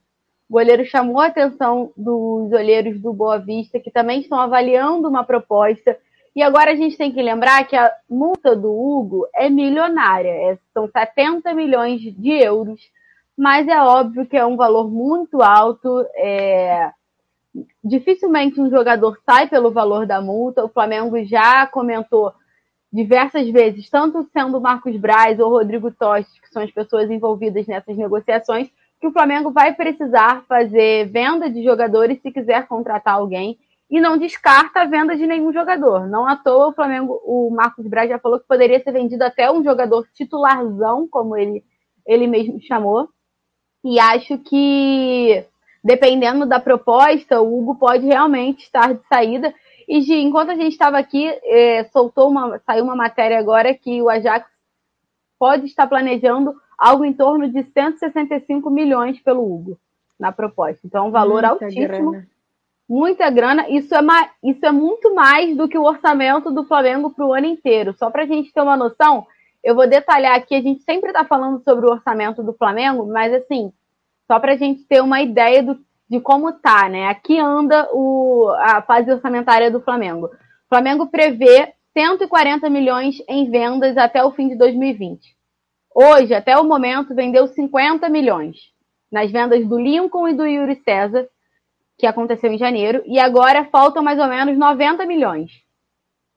O 0.48 0.52
goleiro 0.52 0.84
chamou 0.84 1.20
a 1.20 1.26
atenção 1.26 1.92
dos 1.96 2.52
olheiros 2.52 3.00
do 3.00 3.12
Boa 3.12 3.38
Vista, 3.38 3.80
que 3.80 3.90
também 3.90 4.20
estão 4.20 4.38
avaliando 4.38 5.08
uma 5.08 5.24
proposta 5.24 5.98
e 6.34 6.42
agora 6.42 6.72
a 6.72 6.74
gente 6.74 6.96
tem 6.96 7.12
que 7.12 7.22
lembrar 7.22 7.64
que 7.64 7.76
a 7.76 7.92
multa 8.10 8.56
do 8.56 8.72
Hugo 8.72 9.26
é 9.34 9.48
milionária, 9.48 10.28
é, 10.28 10.58
são 10.72 10.88
70 10.88 11.54
milhões 11.54 12.00
de 12.00 12.30
euros, 12.30 12.80
mas 13.36 13.68
é 13.68 13.80
óbvio 13.80 14.26
que 14.26 14.36
é 14.36 14.44
um 14.44 14.56
valor 14.56 14.90
muito 14.90 15.42
alto. 15.42 16.04
É... 16.16 16.90
Dificilmente 17.84 18.60
um 18.60 18.68
jogador 18.68 19.16
sai 19.24 19.48
pelo 19.48 19.70
valor 19.70 20.06
da 20.06 20.20
multa. 20.20 20.64
O 20.64 20.68
Flamengo 20.68 21.22
já 21.24 21.66
comentou 21.66 22.32
diversas 22.92 23.48
vezes, 23.50 23.88
tanto 23.90 24.28
sendo 24.32 24.60
Marcos 24.60 24.96
Braz 24.96 25.38
ou 25.38 25.50
Rodrigo 25.50 25.90
Tosti, 25.90 26.40
que 26.40 26.48
são 26.48 26.62
as 26.62 26.70
pessoas 26.70 27.10
envolvidas 27.10 27.66
nessas 27.66 27.96
negociações, 27.96 28.70
que 29.00 29.06
o 29.06 29.12
Flamengo 29.12 29.50
vai 29.50 29.74
precisar 29.74 30.44
fazer 30.48 31.08
venda 31.10 31.50
de 31.50 31.62
jogadores 31.62 32.20
se 32.22 32.30
quiser 32.30 32.66
contratar 32.66 33.14
alguém 33.14 33.58
e 33.90 34.00
não 34.00 34.16
descarta 34.16 34.80
a 34.80 34.86
venda 34.86 35.16
de 35.16 35.26
nenhum 35.26 35.52
jogador. 35.52 36.06
Não 36.06 36.26
à 36.26 36.36
toa 36.36 36.68
o 36.68 36.72
Flamengo, 36.72 37.20
o 37.24 37.50
Marcos 37.50 37.86
Braz 37.86 38.08
já 38.08 38.18
falou 38.18 38.40
que 38.40 38.46
poderia 38.46 38.82
ser 38.82 38.92
vendido 38.92 39.22
até 39.24 39.50
um 39.50 39.62
jogador 39.62 40.06
titularzão, 40.14 41.06
como 41.08 41.36
ele, 41.36 41.64
ele 42.06 42.26
mesmo 42.26 42.60
chamou. 42.62 43.08
E 43.84 44.00
acho 44.00 44.38
que, 44.38 45.44
dependendo 45.82 46.46
da 46.46 46.58
proposta, 46.58 47.40
o 47.40 47.58
Hugo 47.58 47.76
pode 47.76 48.06
realmente 48.06 48.64
estar 48.64 48.94
de 48.94 49.06
saída. 49.06 49.54
E 49.86 50.00
Gi, 50.00 50.14
enquanto 50.14 50.50
a 50.50 50.56
gente 50.56 50.72
estava 50.72 50.98
aqui, 50.98 51.26
é, 51.44 51.84
soltou 51.92 52.30
uma, 52.30 52.58
saiu 52.60 52.84
uma 52.84 52.96
matéria 52.96 53.38
agora 53.38 53.74
que 53.74 54.00
o 54.00 54.08
Ajax 54.08 54.48
pode 55.38 55.66
estar 55.66 55.86
planejando 55.86 56.54
algo 56.78 57.04
em 57.04 57.12
torno 57.12 57.50
de 57.50 57.62
165 57.62 58.70
milhões 58.70 59.20
pelo 59.20 59.42
Hugo 59.44 59.78
na 60.18 60.32
proposta. 60.32 60.80
Então, 60.86 61.04
é 61.04 61.08
um 61.08 61.10
valor 61.10 61.42
Muita 61.42 61.48
altíssimo. 61.64 62.12
Grana 62.12 62.33
muita 62.88 63.30
grana. 63.30 63.68
Isso 63.68 63.94
é, 63.94 64.00
isso 64.42 64.64
é 64.64 64.72
muito 64.72 65.14
mais 65.14 65.56
do 65.56 65.68
que 65.68 65.78
o 65.78 65.84
orçamento 65.84 66.50
do 66.50 66.64
Flamengo 66.64 67.10
para 67.10 67.26
o 67.26 67.32
ano 67.32 67.46
inteiro. 67.46 67.94
Só 67.98 68.10
para 68.10 68.24
a 68.24 68.26
gente 68.26 68.52
ter 68.52 68.60
uma 68.60 68.76
noção, 68.76 69.26
eu 69.62 69.74
vou 69.74 69.88
detalhar 69.88 70.36
aqui. 70.36 70.54
A 70.54 70.62
gente 70.62 70.82
sempre 70.82 71.10
está 71.10 71.24
falando 71.24 71.62
sobre 71.62 71.86
o 71.86 71.90
orçamento 71.90 72.42
do 72.42 72.52
Flamengo, 72.52 73.06
mas 73.06 73.32
assim, 73.32 73.72
só 74.26 74.38
para 74.38 74.52
a 74.52 74.56
gente 74.56 74.84
ter 74.84 75.02
uma 75.02 75.22
ideia 75.22 75.62
do, 75.62 75.78
de 76.08 76.20
como 76.20 76.52
tá, 76.52 76.88
né? 76.88 77.08
Aqui 77.08 77.38
anda 77.38 77.88
o, 77.92 78.48
a 78.58 78.82
fase 78.82 79.10
orçamentária 79.10 79.70
do 79.70 79.80
Flamengo. 79.80 80.26
O 80.26 80.68
Flamengo 80.68 81.06
prevê 81.06 81.72
140 81.96 82.68
milhões 82.68 83.16
em 83.28 83.50
vendas 83.50 83.96
até 83.96 84.24
o 84.24 84.32
fim 84.32 84.48
de 84.48 84.56
2020. 84.56 85.34
Hoje, 85.94 86.34
até 86.34 86.58
o 86.58 86.64
momento, 86.64 87.14
vendeu 87.14 87.46
50 87.46 88.08
milhões 88.08 88.56
nas 89.12 89.30
vendas 89.30 89.64
do 89.66 89.78
Lincoln 89.78 90.26
e 90.26 90.34
do 90.34 90.44
Yuri 90.44 90.82
César 90.84 91.28
que 91.98 92.06
aconteceu 92.06 92.52
em 92.52 92.58
janeiro, 92.58 93.02
e 93.06 93.18
agora 93.18 93.64
faltam 93.66 94.02
mais 94.02 94.18
ou 94.18 94.26
menos 94.26 94.56
90 94.58 95.06
milhões. 95.06 95.50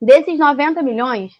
Desses 0.00 0.38
90 0.38 0.82
milhões, 0.82 1.32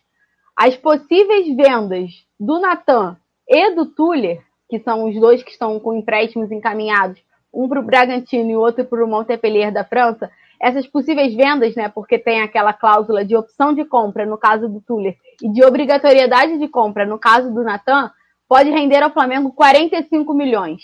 as 0.56 0.76
possíveis 0.76 1.46
vendas 1.56 2.10
do 2.38 2.58
Natan 2.58 3.16
e 3.48 3.74
do 3.74 3.86
Tuller, 3.86 4.42
que 4.68 4.80
são 4.80 5.08
os 5.08 5.14
dois 5.20 5.42
que 5.42 5.50
estão 5.50 5.78
com 5.78 5.94
empréstimos 5.94 6.50
encaminhados, 6.50 7.18
um 7.52 7.68
para 7.68 7.80
o 7.80 7.84
Bragantino 7.84 8.50
e 8.50 8.56
outro 8.56 8.84
para 8.84 9.04
o 9.04 9.08
Montpellier 9.08 9.72
da 9.72 9.84
França, 9.84 10.30
essas 10.60 10.86
possíveis 10.86 11.34
vendas, 11.34 11.74
né, 11.76 11.88
porque 11.88 12.18
tem 12.18 12.42
aquela 12.42 12.72
cláusula 12.72 13.24
de 13.24 13.36
opção 13.36 13.72
de 13.72 13.84
compra 13.84 14.26
no 14.26 14.36
caso 14.36 14.68
do 14.68 14.80
Tuller 14.80 15.16
e 15.40 15.48
de 15.48 15.64
obrigatoriedade 15.64 16.58
de 16.58 16.68
compra 16.68 17.06
no 17.06 17.18
caso 17.18 17.52
do 17.54 17.62
Natan, 17.62 18.10
pode 18.48 18.70
render 18.70 19.02
ao 19.02 19.12
Flamengo 19.12 19.52
45 19.52 20.34
milhões. 20.34 20.82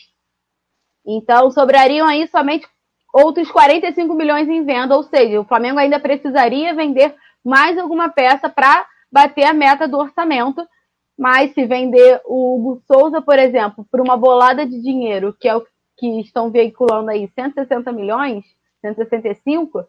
Então, 1.04 1.50
sobrariam 1.50 2.06
aí 2.06 2.26
somente 2.28 2.66
outros 3.14 3.48
45 3.48 4.12
milhões 4.12 4.48
em 4.48 4.64
venda, 4.64 4.96
ou 4.96 5.04
seja, 5.04 5.40
o 5.40 5.44
Flamengo 5.44 5.78
ainda 5.78 6.00
precisaria 6.00 6.74
vender 6.74 7.14
mais 7.44 7.78
alguma 7.78 8.08
peça 8.08 8.48
para 8.48 8.84
bater 9.10 9.44
a 9.44 9.54
meta 9.54 9.86
do 9.86 9.98
orçamento. 9.98 10.66
Mas 11.16 11.54
se 11.54 11.64
vender 11.64 12.20
o 12.24 12.56
Hugo 12.56 12.82
Souza, 12.88 13.22
por 13.22 13.38
exemplo, 13.38 13.86
por 13.88 14.00
uma 14.00 14.16
bolada 14.16 14.66
de 14.66 14.82
dinheiro, 14.82 15.32
que 15.38 15.48
é 15.48 15.54
o 15.54 15.64
que 15.96 16.20
estão 16.20 16.50
veiculando 16.50 17.08
aí 17.08 17.30
160 17.36 17.92
milhões, 17.92 18.44
165, 18.80 19.84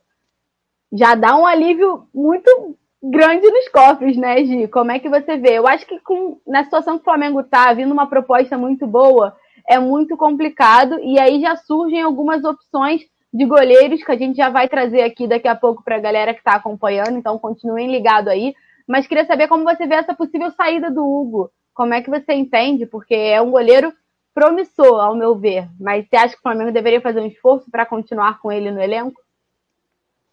já 0.94 1.16
dá 1.16 1.36
um 1.36 1.48
alívio 1.48 2.08
muito 2.14 2.78
grande 3.02 3.50
nos 3.50 3.68
cofres, 3.70 4.16
né, 4.18 4.46
Gi? 4.46 4.68
Como 4.68 4.92
é 4.92 5.00
que 5.00 5.10
você 5.10 5.36
vê? 5.36 5.58
Eu 5.58 5.68
acho 5.68 5.88
que 5.88 6.00
com, 6.02 6.40
na 6.46 6.64
situação 6.64 6.98
que 6.98 7.02
o 7.02 7.06
Flamengo 7.06 7.42
tá, 7.42 7.74
vindo 7.74 7.92
uma 7.92 8.06
proposta 8.06 8.56
muito 8.56 8.86
boa, 8.86 9.36
é 9.68 9.80
muito 9.80 10.16
complicado, 10.16 11.00
e 11.00 11.20
aí 11.20 11.42
já 11.42 11.56
surgem 11.56 12.04
algumas 12.04 12.44
opções 12.44 13.02
de 13.36 13.44
goleiros 13.44 14.02
que 14.02 14.12
a 14.14 14.18
gente 14.18 14.38
já 14.38 14.50
vai 14.50 14.70
trazer 14.70 15.02
aqui 15.02 15.28
daqui 15.28 15.48
a 15.48 15.56
pouco 15.56 15.84
para 15.84 15.98
a 15.98 16.00
galera 16.00 16.34
que 16.34 16.40
está 16.40 16.56
acompanhando, 16.56 17.18
então 17.18 17.38
continuem 17.38 17.92
ligado 17.92 18.30
aí. 18.30 18.56
Mas 18.88 19.08
queria 19.08 19.26
saber 19.26 19.50
como 19.50 19.66
você 19.66 19.86
vê 19.86 19.96
essa 19.96 20.14
possível 20.14 20.50
saída 20.52 20.90
do 20.90 21.06
Hugo. 21.06 21.52
Como 21.74 21.94
é 21.94 22.02
que 22.02 22.10
você 22.10 22.32
entende? 22.32 22.86
Porque 22.86 23.14
é 23.14 23.42
um 23.42 23.52
goleiro 23.52 23.92
promissor, 24.34 25.02
ao 25.02 25.18
meu 25.18 25.36
ver. 25.36 25.68
Mas 25.78 26.08
você 26.08 26.16
acha 26.16 26.34
que 26.34 26.40
o 26.40 26.44
Flamengo 26.44 26.72
deveria 26.72 27.02
fazer 27.02 27.20
um 27.20 27.26
esforço 27.26 27.70
para 27.70 27.86
continuar 27.86 28.40
com 28.40 28.50
ele 28.50 28.72
no 28.72 28.82
elenco? 28.82 29.20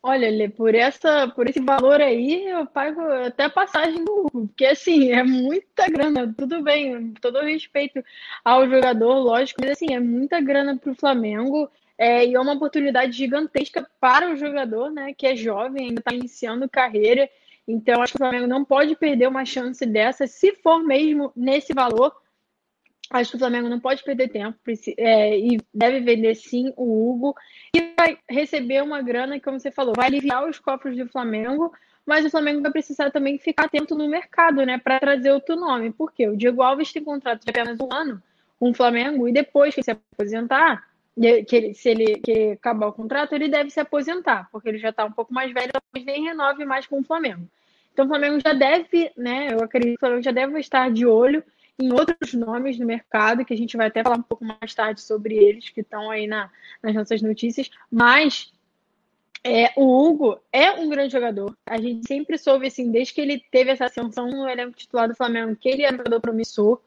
Olha, 0.00 0.30
Lê, 0.30 0.48
por, 0.48 0.72
essa, 0.72 1.26
por 1.34 1.48
esse 1.48 1.60
valor 1.60 2.00
aí, 2.00 2.46
eu 2.46 2.66
pago 2.66 3.00
até 3.00 3.44
a 3.44 3.50
passagem 3.50 4.04
do 4.04 4.12
Hugo, 4.12 4.46
porque 4.46 4.66
assim, 4.66 5.10
é 5.10 5.24
muita 5.24 5.88
grana, 5.88 6.32
tudo 6.36 6.62
bem, 6.62 7.14
todo 7.20 7.40
respeito 7.40 8.02
ao 8.44 8.68
jogador, 8.68 9.14
lógico, 9.14 9.60
mas 9.60 9.72
assim, 9.72 9.92
é 9.92 10.00
muita 10.00 10.40
grana 10.40 10.76
para 10.76 10.90
o 10.90 10.96
Flamengo 10.96 11.68
é, 12.02 12.26
e 12.26 12.34
é 12.34 12.40
uma 12.40 12.54
oportunidade 12.54 13.12
gigantesca 13.12 13.88
para 14.00 14.32
o 14.32 14.36
jogador, 14.36 14.90
né, 14.90 15.14
que 15.14 15.24
é 15.24 15.36
jovem, 15.36 15.86
ainda 15.86 16.00
está 16.00 16.12
iniciando 16.12 16.68
carreira, 16.68 17.30
então 17.66 18.02
acho 18.02 18.14
que 18.14 18.16
o 18.16 18.24
Flamengo 18.24 18.48
não 18.48 18.64
pode 18.64 18.96
perder 18.96 19.28
uma 19.28 19.44
chance 19.44 19.86
dessa, 19.86 20.26
se 20.26 20.52
for 20.56 20.82
mesmo 20.82 21.32
nesse 21.36 21.72
valor, 21.72 22.12
Acho 23.10 23.32
que 23.32 23.36
o 23.36 23.40
Flamengo 23.40 23.68
não 23.68 23.78
pode 23.78 24.02
perder 24.02 24.28
tempo 24.28 24.58
é, 24.96 25.38
e 25.38 25.60
deve 25.74 26.00
vender 26.00 26.34
sim 26.34 26.72
o 26.78 27.10
Hugo. 27.10 27.36
E 27.74 27.92
vai 27.94 28.18
receber 28.26 28.82
uma 28.82 29.02
grana 29.02 29.38
como 29.38 29.60
você 29.60 29.70
falou, 29.70 29.92
vai 29.94 30.06
aliviar 30.06 30.48
os 30.48 30.58
cofres 30.58 30.96
do 30.96 31.06
Flamengo, 31.06 31.70
mas 32.06 32.24
o 32.24 32.30
Flamengo 32.30 32.62
vai 32.62 32.72
precisar 32.72 33.10
também 33.10 33.38
ficar 33.38 33.66
atento 33.66 33.94
no 33.94 34.08
mercado, 34.08 34.64
né, 34.64 34.78
para 34.78 34.98
trazer 34.98 35.30
outro 35.30 35.56
nome. 35.56 35.92
Porque 35.92 36.26
o 36.26 36.36
Diego 36.36 36.62
Alves 36.62 36.90
tem 36.90 37.04
contrato 37.04 37.44
de 37.44 37.50
apenas 37.50 37.78
um 37.80 37.92
ano 37.92 38.22
com 38.58 38.70
o 38.70 38.74
Flamengo 38.74 39.28
e 39.28 39.32
depois 39.32 39.74
que 39.74 39.82
se 39.82 39.90
aposentar, 39.90 40.82
que 41.46 41.56
ele, 41.56 41.74
se 41.74 41.90
ele 41.90 42.18
que 42.20 42.52
acabar 42.52 42.86
o 42.86 42.92
contrato, 42.92 43.34
ele 43.34 43.48
deve 43.48 43.70
se 43.70 43.80
aposentar, 43.80 44.48
porque 44.50 44.68
ele 44.68 44.78
já 44.78 44.90
está 44.90 45.04
um 45.04 45.12
pouco 45.12 45.32
mais 45.32 45.52
velho, 45.52 45.70
talvez 45.72 46.06
nem 46.06 46.24
renove 46.24 46.64
mais 46.64 46.86
com 46.86 47.00
o 47.00 47.04
Flamengo. 47.04 47.46
Então 47.92 48.06
o 48.06 48.08
Flamengo 48.08 48.40
já 48.40 48.52
deve, 48.54 49.12
né, 49.16 49.48
eu 49.52 49.62
acredito 49.62 49.90
que 49.90 49.96
o 49.96 50.00
Flamengo 50.00 50.22
já 50.22 50.32
deve 50.32 50.58
estar 50.58 50.90
de 50.90 51.06
olho 51.06 51.44
em 51.78 51.92
outros 51.92 52.32
nomes 52.32 52.78
no 52.78 52.86
mercado, 52.86 53.44
que 53.44 53.52
a 53.52 53.56
gente 53.56 53.76
vai 53.76 53.88
até 53.88 54.02
falar 54.02 54.16
um 54.16 54.22
pouco 54.22 54.44
mais 54.44 54.74
tarde 54.74 55.00
sobre 55.00 55.36
eles, 55.36 55.68
que 55.68 55.80
estão 55.80 56.10
aí 56.10 56.26
na, 56.26 56.50
nas 56.82 56.94
nossas 56.94 57.20
notícias, 57.20 57.70
mas 57.90 58.52
é, 59.44 59.72
o 59.76 59.84
Hugo 59.84 60.38
é 60.52 60.70
um 60.72 60.88
grande 60.88 61.12
jogador. 61.12 61.56
A 61.66 61.80
gente 61.80 62.06
sempre 62.06 62.38
soube, 62.38 62.66
assim, 62.66 62.90
desde 62.90 63.12
que 63.12 63.20
ele 63.20 63.44
teve 63.50 63.70
essa 63.70 63.86
ascensão 63.86 64.28
no 64.28 64.48
elenco 64.48 64.76
titular 64.76 65.08
do 65.08 65.16
Flamengo, 65.16 65.56
que 65.56 65.68
ele 65.68 65.82
é 65.82 65.92
um 65.92 65.96
jogador 65.96 66.20
promissor. 66.20 66.80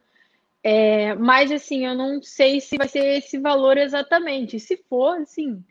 É, 0.68 1.14
mas, 1.14 1.52
assim, 1.52 1.86
eu 1.86 1.94
não 1.94 2.24
sei 2.24 2.60
se 2.60 2.76
vai 2.76 2.88
ser 2.88 3.20
esse 3.20 3.38
valor 3.38 3.78
exatamente. 3.78 4.60
Se 4.60 4.76
for, 4.90 5.22
assim, 5.22 5.64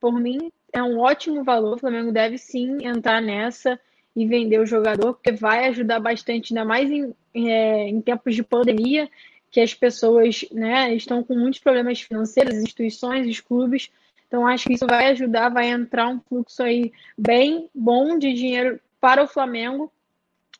por 0.00 0.20
mim, 0.20 0.50
é 0.72 0.82
um 0.82 0.98
ótimo 0.98 1.44
valor. 1.44 1.76
O 1.76 1.78
Flamengo 1.78 2.10
deve 2.10 2.36
sim 2.38 2.84
entrar 2.84 3.22
nessa 3.22 3.78
e 4.16 4.26
vender 4.26 4.58
o 4.58 4.66
jogador, 4.66 5.14
porque 5.14 5.30
vai 5.30 5.66
ajudar 5.66 6.00
bastante, 6.00 6.52
ainda 6.52 6.64
mais 6.64 6.90
em, 6.90 7.14
é, 7.32 7.88
em 7.88 8.00
tempos 8.00 8.34
de 8.34 8.42
pandemia, 8.42 9.08
que 9.48 9.60
as 9.60 9.74
pessoas 9.74 10.44
né, 10.50 10.92
estão 10.92 11.22
com 11.22 11.36
muitos 11.36 11.60
problemas 11.60 12.00
financeiros, 12.00 12.56
as 12.56 12.62
instituições, 12.64 13.28
os 13.28 13.38
clubes. 13.38 13.92
Então, 14.26 14.44
acho 14.44 14.66
que 14.66 14.74
isso 14.74 14.88
vai 14.88 15.06
ajudar, 15.12 15.50
vai 15.50 15.68
entrar 15.68 16.08
um 16.08 16.18
fluxo 16.18 16.64
aí 16.64 16.92
bem 17.16 17.70
bom 17.72 18.18
de 18.18 18.32
dinheiro 18.32 18.80
para 19.00 19.22
o 19.22 19.28
Flamengo. 19.28 19.92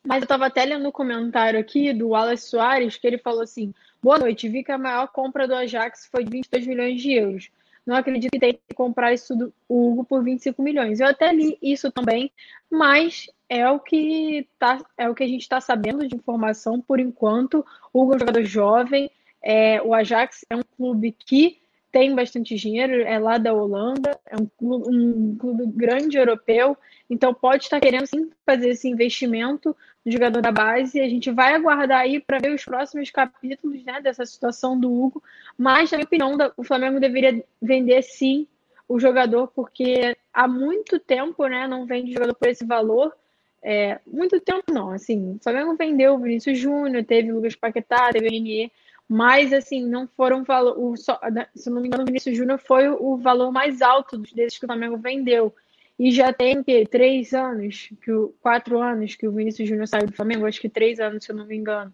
Mas 0.05 0.17
eu 0.17 0.23
estava 0.25 0.47
até 0.47 0.65
lendo 0.65 0.87
um 0.87 0.91
comentário 0.91 1.59
aqui 1.59 1.93
do 1.93 2.09
Wallace 2.09 2.49
Soares, 2.49 2.97
que 2.97 3.07
ele 3.07 3.17
falou 3.17 3.41
assim: 3.41 3.73
Boa 4.01 4.19
noite, 4.19 4.49
vi 4.49 4.63
que 4.63 4.71
a 4.71 4.77
maior 4.77 5.07
compra 5.07 5.47
do 5.47 5.55
Ajax 5.55 6.07
foi 6.11 6.23
de 6.23 6.31
22 6.31 6.67
milhões 6.67 7.01
de 7.01 7.13
euros 7.13 7.49
não 7.85 7.95
acredito 7.95 8.31
que 8.31 8.39
tenha 8.39 8.53
que 8.53 8.73
comprar 8.73 9.13
isso 9.13 9.35
do 9.35 9.53
Hugo 9.67 10.03
por 10.03 10.23
25 10.23 10.61
milhões. 10.61 10.99
Eu 10.99 11.07
até 11.07 11.31
li 11.33 11.57
isso 11.61 11.91
também, 11.91 12.31
mas 12.69 13.29
é 13.49 13.69
o 13.69 13.79
que 13.79 14.47
tá, 14.57 14.79
é 14.97 15.09
o 15.09 15.15
que 15.15 15.23
a 15.23 15.27
gente 15.27 15.41
está 15.41 15.59
sabendo 15.59 16.07
de 16.07 16.15
informação 16.15 16.79
por 16.79 16.99
enquanto. 16.99 17.65
O 17.91 18.01
Hugo 18.01 18.13
é 18.13 18.15
um 18.15 18.19
jogador 18.19 18.43
jovem, 18.43 19.11
é, 19.41 19.81
o 19.81 19.93
Ajax 19.93 20.45
é 20.49 20.55
um 20.55 20.63
clube 20.77 21.11
que 21.11 21.59
tem 21.93 22.15
bastante 22.15 22.55
dinheiro, 22.55 23.03
é 23.03 23.19
lá 23.19 23.37
da 23.37 23.53
Holanda, 23.53 24.19
é 24.25 24.35
um 24.35 24.47
clube, 24.57 24.89
um 24.89 25.37
clube 25.37 25.67
grande 25.67 26.17
europeu, 26.17 26.75
então 27.07 27.31
pode 27.31 27.65
estar 27.65 27.79
querendo 27.79 28.07
sim 28.07 28.31
fazer 28.43 28.69
esse 28.69 28.89
investimento 28.89 29.77
no 30.03 30.11
jogador 30.11 30.41
da 30.41 30.51
base. 30.51 30.99
A 30.99 31.07
gente 31.07 31.29
vai 31.29 31.53
aguardar 31.53 31.99
aí 31.99 32.19
para 32.19 32.39
ver 32.39 32.51
os 32.51 32.65
próximos 32.65 33.11
capítulos 33.11 33.83
né, 33.83 34.01
dessa 34.01 34.25
situação 34.25 34.77
do 34.77 34.91
Hugo, 34.91 35.21
mas, 35.55 35.91
na 35.91 35.99
minha 35.99 36.07
opinião, 36.07 36.35
o 36.57 36.63
Flamengo 36.63 36.99
deveria 36.99 37.43
vender 37.61 38.01
sim 38.01 38.47
o 38.89 38.99
jogador, 38.99 39.49
porque 39.49 40.17
há 40.33 40.47
muito 40.47 40.97
tempo 40.97 41.45
né, 41.45 41.67
não 41.67 41.85
vende 41.85 42.11
jogador 42.11 42.33
por 42.33 42.47
esse 42.47 42.65
valor. 42.65 43.15
É, 43.61 43.99
muito 44.07 44.41
tempo 44.41 44.73
não, 44.73 44.89
assim, 44.89 45.35
o 45.35 45.43
Flamengo 45.43 45.75
vendeu 45.75 46.15
o 46.15 46.19
Vinícius 46.19 46.57
Júnior, 46.57 47.05
teve 47.05 47.31
o 47.31 47.35
Lucas 47.35 47.55
Paquetá, 47.55 48.09
teve 48.11 48.27
o 48.27 48.31
Renier, 48.31 48.71
mas 49.07 49.53
assim, 49.53 49.85
não 49.85 50.07
foram 50.07 50.43
valor. 50.43 50.77
O, 50.77 50.95
né, 51.31 51.47
se 51.55 51.69
não 51.69 51.81
me 51.81 51.87
engano, 51.87 52.03
o 52.03 52.05
Vinícius 52.05 52.37
Júnior 52.37 52.59
foi 52.59 52.89
o 52.89 53.17
valor 53.17 53.51
mais 53.51 53.81
alto 53.81 54.17
desses 54.17 54.57
que 54.57 54.65
o 54.65 54.67
Flamengo 54.67 54.97
vendeu. 54.97 55.53
E 55.99 56.11
já 56.11 56.33
tem 56.33 56.63
que 56.63 56.85
três 56.85 57.33
anos, 57.33 57.89
que 58.01 58.11
o, 58.11 58.33
quatro 58.41 58.81
anos 58.81 59.15
que 59.15 59.27
o 59.27 59.31
Vinícius 59.31 59.69
Júnior 59.69 59.87
saiu 59.87 60.07
do 60.07 60.15
Flamengo, 60.15 60.45
acho 60.45 60.59
que 60.59 60.69
três 60.69 60.99
anos, 60.99 61.23
se 61.23 61.31
eu 61.31 61.35
não 61.35 61.45
me 61.45 61.55
engano. 61.55 61.93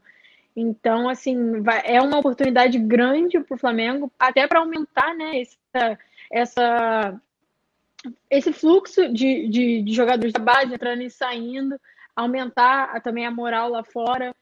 Então, 0.55 1.09
assim, 1.09 1.61
vai, 1.61 1.81
é 1.85 2.01
uma 2.01 2.17
oportunidade 2.19 2.77
grande 2.79 3.39
para 3.39 3.55
o 3.55 3.59
Flamengo, 3.59 4.11
até 4.17 4.47
para 4.47 4.59
aumentar 4.59 5.13
né, 5.15 5.41
essa, 5.41 5.99
essa, 6.31 7.21
esse 8.29 8.51
fluxo 8.53 9.11
de, 9.11 9.47
de, 9.47 9.81
de 9.81 9.93
jogadores 9.93 10.33
da 10.33 10.39
base 10.39 10.73
entrando 10.73 11.01
e 11.01 11.09
saindo, 11.09 11.79
aumentar 12.15 13.01
também 13.01 13.25
a 13.25 13.31
moral 13.31 13.69
lá 13.69 13.83
fora. 13.83 14.33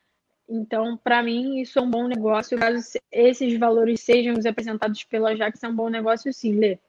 Então, 0.49 0.97
para 1.03 1.21
mim, 1.21 1.59
isso 1.59 1.77
é 1.77 1.81
um 1.81 1.89
bom 1.89 2.07
negócio. 2.07 2.57
Caso 2.57 2.79
esses 3.11 3.57
valores 3.59 3.99
sejam 4.01 4.35
apresentados 4.49 5.03
pela 5.03 5.31
Ajax, 5.31 5.61
é 5.61 5.67
um 5.67 5.75
bom 5.75 5.89
negócio 5.89 6.31
sim, 6.33 6.53
Lê. 6.53 6.79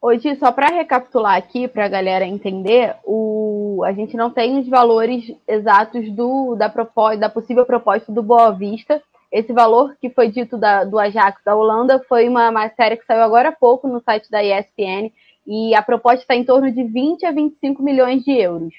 Hoje, 0.00 0.36
só 0.36 0.52
para 0.52 0.68
recapitular 0.68 1.36
aqui, 1.36 1.66
para 1.66 1.86
a 1.86 1.88
galera 1.88 2.26
entender, 2.26 2.94
o... 3.04 3.82
a 3.84 3.92
gente 3.92 4.16
não 4.16 4.30
tem 4.30 4.58
os 4.58 4.68
valores 4.68 5.34
exatos 5.48 6.10
do, 6.12 6.54
da, 6.54 6.72
da 7.18 7.30
possível 7.30 7.64
proposta 7.64 8.12
do 8.12 8.22
Boa 8.22 8.52
Vista. 8.52 9.02
Esse 9.32 9.52
valor 9.52 9.96
que 10.00 10.10
foi 10.10 10.30
dito 10.30 10.58
da, 10.58 10.84
do 10.84 10.98
Ajax 10.98 11.42
da 11.44 11.56
Holanda 11.56 11.98
foi 12.08 12.28
uma 12.28 12.52
matéria 12.52 12.96
que 12.96 13.06
saiu 13.06 13.22
agora 13.22 13.48
há 13.48 13.52
pouco 13.52 13.88
no 13.88 14.00
site 14.00 14.30
da 14.30 14.44
ESPN 14.44 15.10
e 15.46 15.74
a 15.74 15.82
proposta 15.82 16.20
está 16.20 16.36
em 16.36 16.44
torno 16.44 16.70
de 16.70 16.84
20 16.84 17.24
a 17.24 17.32
25 17.32 17.82
milhões 17.82 18.22
de 18.22 18.32
euros. 18.32 18.74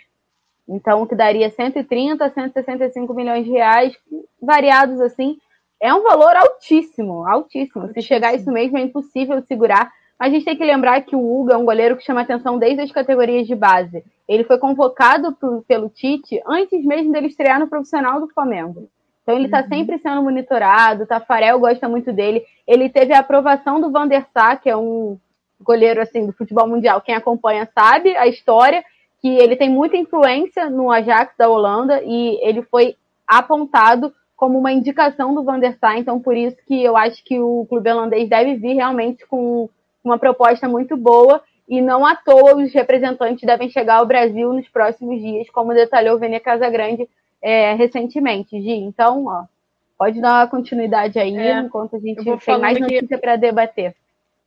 Então, 0.68 1.02
o 1.02 1.08
que 1.08 1.16
daria 1.16 1.50
130 1.50 2.26
a 2.26 2.30
165 2.30 3.14
milhões 3.14 3.46
de 3.46 3.52
reais, 3.52 3.96
variados 4.42 5.00
assim, 5.00 5.38
é 5.80 5.94
um 5.94 6.04
valor 6.04 6.36
altíssimo, 6.36 7.26
altíssimo. 7.26 7.88
Se 7.94 8.02
chegar 8.02 8.30
a 8.30 8.34
isso 8.34 8.52
mesmo, 8.52 8.78
é 8.78 8.82
impossível 8.82 9.42
segurar. 9.44 9.92
Mas 10.20 10.30
a 10.30 10.34
gente 10.34 10.46
tem 10.46 10.58
que 10.58 10.66
lembrar 10.66 11.02
que 11.02 11.16
o 11.16 11.20
Hugo 11.20 11.52
é 11.52 11.58
um 11.58 11.66
goleiro 11.66 11.96
que 11.96 12.04
chama 12.04 12.22
atenção 12.22 12.58
desde 12.58 12.82
as 12.82 12.92
categorias 12.92 13.46
de 13.46 13.56
base. 13.56 14.04
Ele 14.28 14.44
foi 14.44 14.58
convocado 14.58 15.34
pro, 15.34 15.64
pelo 15.68 15.90
Tite 15.90 16.42
antes 16.46 16.84
mesmo 16.84 17.12
dele 17.12 17.28
estrear 17.28 17.60
no 17.60 17.68
profissional 17.68 18.20
do 18.20 18.28
Flamengo. 18.28 18.90
Então 19.22 19.36
ele 19.36 19.46
está 19.46 19.62
uhum. 19.62 19.68
sempre 19.68 20.00
sendo 20.00 20.24
monitorado, 20.24 21.04
o 21.04 21.06
Tafarel 21.06 21.60
gosta 21.60 21.88
muito 21.88 22.12
dele. 22.12 22.44
Ele 22.66 22.90
teve 22.90 23.14
a 23.14 23.20
aprovação 23.20 23.80
do 23.80 23.92
Van 23.92 24.08
der 24.08 24.26
Sar, 24.34 24.60
que 24.60 24.70
é 24.70 24.76
um 24.76 25.20
goleiro 25.62 26.02
assim 26.02 26.26
do 26.26 26.34
futebol 26.34 26.68
mundial. 26.68 27.02
Quem 27.02 27.14
acompanha 27.14 27.70
sabe 27.74 28.16
a 28.18 28.26
história 28.26 28.84
que 29.28 29.38
ele 29.38 29.58
tem 29.58 29.70
muita 29.70 29.98
influência 29.98 30.70
no 30.70 30.90
Ajax 30.90 31.36
da 31.38 31.50
Holanda 31.50 32.02
e 32.04 32.40
ele 32.42 32.62
foi 32.62 32.96
apontado 33.28 34.14
como 34.38 34.58
uma 34.58 34.72
indicação 34.72 35.34
do 35.34 35.44
Van 35.44 35.60
der 35.60 35.78
Sar, 35.80 35.98
então 35.98 36.20
por 36.20 36.38
isso 36.38 36.56
que 36.66 36.82
eu 36.82 36.96
acho 36.96 37.22
que 37.26 37.40
o 37.40 37.66
clube 37.68 37.92
holandês 37.92 38.30
deve 38.30 38.56
vir 38.56 38.76
realmente 38.76 39.26
com 39.26 39.68
uma 40.04 40.18
proposta 40.18 40.70
muito 40.70 40.96
boa 40.96 41.42
e 41.68 41.82
não 41.82 42.06
à 42.06 42.16
toa 42.16 42.56
os 42.56 42.72
representantes 42.72 43.46
devem 43.46 43.70
chegar 43.70 43.96
ao 43.96 44.06
Brasil 44.06 44.54
nos 44.54 44.70
próximos 44.70 45.20
dias, 45.20 45.50
como 45.50 45.74
detalhou 45.74 46.16
o 46.16 46.20
Vene 46.20 46.40
Casagrande 46.40 47.10
é, 47.42 47.74
recentemente, 47.74 48.62
Gi. 48.62 48.72
Então, 48.72 49.26
ó, 49.26 49.44
pode 49.98 50.22
dar 50.22 50.42
uma 50.42 50.48
continuidade 50.48 51.20
aí, 51.20 51.36
é, 51.36 51.60
enquanto 51.60 51.98
a 51.98 52.00
gente 52.00 52.24
tem 52.24 52.60
mais 52.60 52.80
notícia 52.80 53.08
que... 53.08 53.18
para 53.18 53.36
debater. 53.36 53.94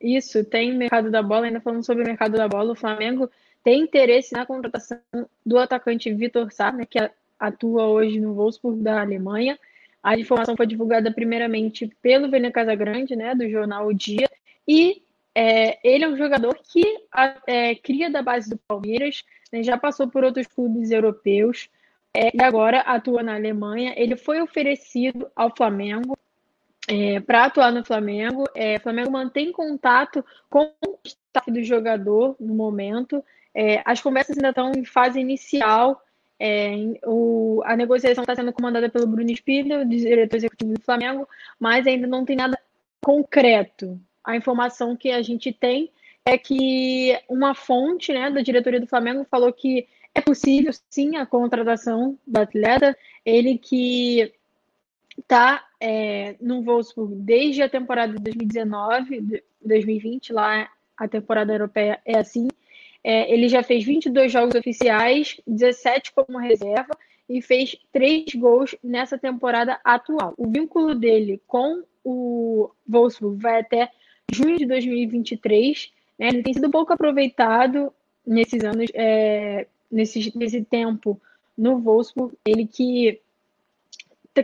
Isso, 0.01 0.43
tem 0.45 0.72
mercado 0.72 1.11
da 1.11 1.22
bola, 1.22 1.47
ainda 1.47 1.61
falando 1.61 1.85
sobre 1.85 2.05
o 2.05 2.07
mercado 2.07 2.39
da 2.39 2.49
bola, 2.49 2.72
o 2.72 2.76
Flamengo 2.76 3.28
tem 3.62 3.82
interesse 3.82 4.32
na 4.32 4.46
contratação 4.46 4.98
do 5.44 5.58
atacante 5.58 6.12
Vitor 6.12 6.52
Sá, 6.52 6.72
né, 6.72 6.84
que 6.84 6.98
atua 7.38 7.86
hoje 7.86 8.20
no 8.20 8.34
Wolfsburg 8.34 8.82
da 8.82 9.00
Alemanha. 9.00 9.58
A 10.02 10.18
informação 10.18 10.56
foi 10.56 10.66
divulgada 10.66 11.12
primeiramente 11.12 11.90
pelo 12.00 12.30
Vene 12.30 12.50
Casagrande, 12.50 13.14
né, 13.14 13.34
do 13.34 13.48
jornal 13.48 13.86
O 13.86 13.94
Dia, 13.94 14.28
e 14.66 15.02
é, 15.34 15.78
ele 15.86 16.04
é 16.04 16.08
um 16.08 16.16
jogador 16.16 16.58
que 16.72 16.84
é, 17.46 17.74
cria 17.74 18.11
da 18.11 18.22
base 18.22 18.48
do 18.50 18.56
Palmeiras, 18.56 19.24
né, 19.52 19.62
já 19.62 19.76
passou 19.76 20.08
por 20.08 20.24
outros 20.24 20.46
clubes 20.46 20.90
europeus 20.90 21.68
é, 22.14 22.34
e 22.34 22.42
agora 22.42 22.80
atua 22.80 23.22
na 23.22 23.34
Alemanha. 23.34 23.94
Ele 23.96 24.16
foi 24.16 24.40
oferecido 24.40 25.30
ao 25.36 25.54
Flamengo 25.54 26.18
é, 26.88 27.20
para 27.20 27.44
atuar 27.44 27.72
no 27.72 27.84
Flamengo. 27.84 28.44
É, 28.54 28.76
o 28.76 28.80
Flamengo 28.80 29.11
mantém 29.11 29.52
contato 29.52 30.24
com 30.48 30.72
o 30.80 30.98
staff 31.04 31.50
do 31.50 31.62
jogador 31.62 32.34
no 32.40 32.54
momento. 32.54 33.24
É, 33.55 33.82
as 33.84 34.01
conversas 34.01 34.36
ainda 34.36 34.51
estão 34.51 34.72
em 34.72 34.84
fase 34.84 35.20
inicial. 35.20 36.03
É, 36.38 36.70
o, 37.05 37.62
a 37.64 37.76
negociação 37.76 38.22
está 38.22 38.34
sendo 38.34 38.53
comandada 38.53 38.88
pelo 38.88 39.07
Bruno 39.07 39.30
Spindler, 39.30 39.86
diretor 39.86 40.36
executivo 40.36 40.74
do 40.74 40.82
Flamengo, 40.82 41.28
mas 41.59 41.86
ainda 41.86 42.07
não 42.07 42.24
tem 42.24 42.36
nada 42.36 42.59
concreto. 43.01 44.01
A 44.24 44.36
informação 44.36 44.96
que 44.96 45.11
a 45.11 45.22
gente 45.22 45.53
tem 45.53 45.90
é 46.24 46.36
que 46.38 47.18
uma 47.28 47.55
fonte 47.55 48.12
né, 48.12 48.30
da 48.30 48.42
diretoria 48.42 48.80
do 48.80 48.86
Flamengo 48.86 49.26
falou 49.30 49.53
que 49.53 49.86
é 50.14 50.20
possível 50.20 50.72
sim 50.88 51.16
a 51.16 51.26
contratação 51.26 52.18
do 52.26 52.40
atleta, 52.40 52.96
ele 53.24 53.59
que 53.59 54.32
está 55.18 55.64
é, 55.80 56.36
no 56.40 56.62
Wolfsburg 56.62 57.14
desde 57.16 57.62
a 57.62 57.68
temporada 57.68 58.12
de 58.12 58.22
2019, 58.22 59.42
2020, 59.64 60.32
lá 60.32 60.68
a 60.96 61.09
temporada 61.09 61.53
europeia 61.53 62.01
é 62.05 62.18
assim. 62.18 62.48
É, 63.03 63.32
ele 63.32 63.48
já 63.48 63.62
fez 63.62 63.84
22 63.84 64.30
jogos 64.30 64.55
oficiais, 64.55 65.40
17 65.46 66.12
como 66.12 66.38
reserva 66.38 66.96
e 67.28 67.40
fez 67.40 67.76
3 67.92 68.34
gols 68.34 68.74
nessa 68.82 69.16
temporada 69.16 69.80
atual. 69.84 70.34
O 70.36 70.51
vínculo 70.51 70.94
dele 70.94 71.40
com 71.46 71.82
o 72.05 72.70
Wolfsburg 72.86 73.40
vai 73.40 73.61
até 73.61 73.90
junho 74.32 74.59
de 74.59 74.66
2023. 74.66 75.92
Né? 76.18 76.28
Ele 76.28 76.42
tem 76.42 76.55
sido 76.55 76.70
pouco 76.70 76.92
aproveitado 76.92 77.92
nesses 78.26 78.64
anos, 78.64 78.90
é, 78.94 79.66
nesse, 79.90 80.36
nesse 80.36 80.64
tempo 80.64 81.20
no 81.57 81.78
Wolfsburg. 81.78 82.36
Ele 82.44 82.66
que 82.66 83.20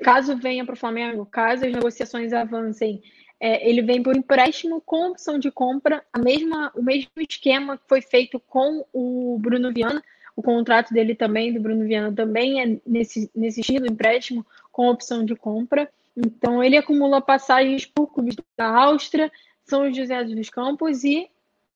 caso 0.03 0.37
venha 0.37 0.65
para 0.65 0.75
o 0.75 0.79
Flamengo, 0.79 1.25
caso 1.27 1.65
as 1.65 1.73
negociações 1.73 2.33
avancem, 2.33 3.03
é, 3.39 3.69
ele 3.69 3.83
vem 3.83 4.03
por 4.03 4.17
empréstimo 4.17 4.81
com 4.81 5.11
opção 5.11 5.39
de 5.39 5.51
compra, 5.51 6.03
a 6.13 6.19
mesma, 6.19 6.73
o 6.75 6.83
mesmo 6.83 7.11
esquema 7.19 7.77
que 7.77 7.85
foi 7.87 8.01
feito 8.01 8.41
com 8.41 8.85
o 8.93 9.39
Bruno 9.39 9.73
Viana. 9.73 10.03
O 10.35 10.43
contrato 10.43 10.93
dele 10.93 11.15
também, 11.15 11.53
do 11.53 11.61
Bruno 11.61 11.85
Viana, 11.85 12.15
também 12.15 12.63
é 12.63 12.79
nesse, 12.87 13.31
nesse 13.35 13.61
estilo, 13.61 13.87
empréstimo 13.87 14.45
com 14.71 14.89
opção 14.89 15.25
de 15.25 15.35
compra. 15.35 15.91
Então, 16.17 16.63
ele 16.63 16.77
acumula 16.77 17.21
passagens 17.21 17.87
por 17.87 18.09
clubes 18.09 18.37
da 18.57 18.67
Áustria, 18.67 19.31
São 19.65 19.93
José 19.93 20.25
dos 20.25 20.51
Campos 20.51 21.05
e 21.05 21.29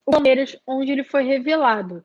o 0.05 0.13
Palmeiras, 0.13 0.57
onde 0.67 0.93
ele 0.93 1.05
foi 1.05 1.25
revelado. 1.25 2.05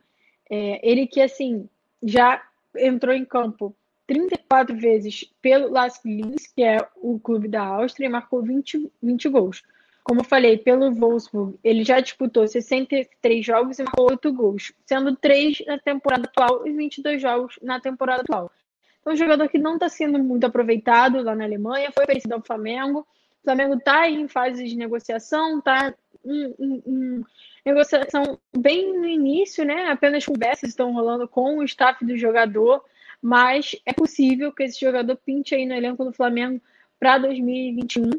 É, 0.49 0.79
ele 0.87 1.07
que, 1.07 1.21
assim, 1.21 1.67
já 2.03 2.41
entrou 2.77 3.13
em 3.13 3.25
campo 3.25 3.75
34 4.07 4.75
vezes 4.77 5.25
pelo 5.41 5.69
Las 5.71 5.99
Linz, 6.05 6.47
que 6.47 6.63
é 6.63 6.77
o 6.97 7.19
clube 7.19 7.47
da 7.47 7.63
Áustria, 7.63 8.05
e 8.07 8.09
marcou 8.09 8.41
20, 8.41 8.91
20 9.01 9.29
gols. 9.29 9.63
Como 10.03 10.19
eu 10.19 10.23
falei, 10.23 10.57
pelo 10.57 10.93
Wolfsburg, 10.93 11.57
ele 11.63 11.83
já 11.83 11.99
disputou 11.99 12.47
63 12.47 13.43
jogos 13.43 13.79
e 13.79 13.83
marcou 13.83 14.07
8 14.11 14.31
gols, 14.31 14.71
sendo 14.85 15.15
3 15.15 15.63
na 15.65 15.79
temporada 15.79 16.25
atual 16.27 16.67
e 16.67 16.71
22 16.71 17.19
jogos 17.19 17.57
na 17.61 17.79
temporada 17.79 18.21
atual. 18.21 18.51
Então, 19.01 19.13
um 19.13 19.17
jogador 19.17 19.49
que 19.49 19.57
não 19.57 19.75
está 19.75 19.89
sendo 19.89 20.19
muito 20.19 20.45
aproveitado 20.45 21.23
lá 21.23 21.35
na 21.35 21.43
Alemanha, 21.43 21.91
foi 21.91 22.03
oferecido 22.03 22.33
ao 22.33 22.41
Flamengo. 22.41 22.99
O 22.99 23.43
Flamengo 23.43 23.75
está 23.75 24.07
em 24.07 24.27
fase 24.27 24.65
de 24.65 24.75
negociação, 24.75 25.57
está 25.57 25.93
em, 26.23 26.55
em, 26.59 26.83
em, 26.85 27.25
negociação 27.65 28.39
bem 28.55 28.95
no 28.95 29.07
início, 29.07 29.65
né? 29.65 29.87
Apenas 29.87 30.25
conversas 30.25 30.69
estão 30.69 30.93
rolando 30.93 31.27
com 31.27 31.57
o 31.57 31.63
staff 31.63 32.05
do 32.05 32.15
jogador 32.15 32.83
mas 33.21 33.75
é 33.85 33.93
possível 33.93 34.51
que 34.51 34.63
esse 34.63 34.79
jogador 34.79 35.15
pinte 35.17 35.55
aí 35.55 35.65
no 35.65 35.73
elenco 35.73 36.03
do 36.03 36.13
Flamengo 36.13 36.61
para 36.99 37.17
2021. 37.17 38.11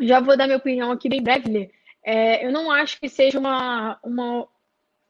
Já 0.00 0.20
vou 0.20 0.36
dar 0.36 0.46
minha 0.46 0.58
opinião 0.58 0.90
aqui 0.90 1.08
bem 1.08 1.22
breve. 1.22 1.70
É, 2.04 2.46
eu 2.46 2.52
não 2.52 2.70
acho 2.70 3.00
que 3.00 3.08
seja 3.08 3.38
uma, 3.38 3.98
uma, 4.02 4.46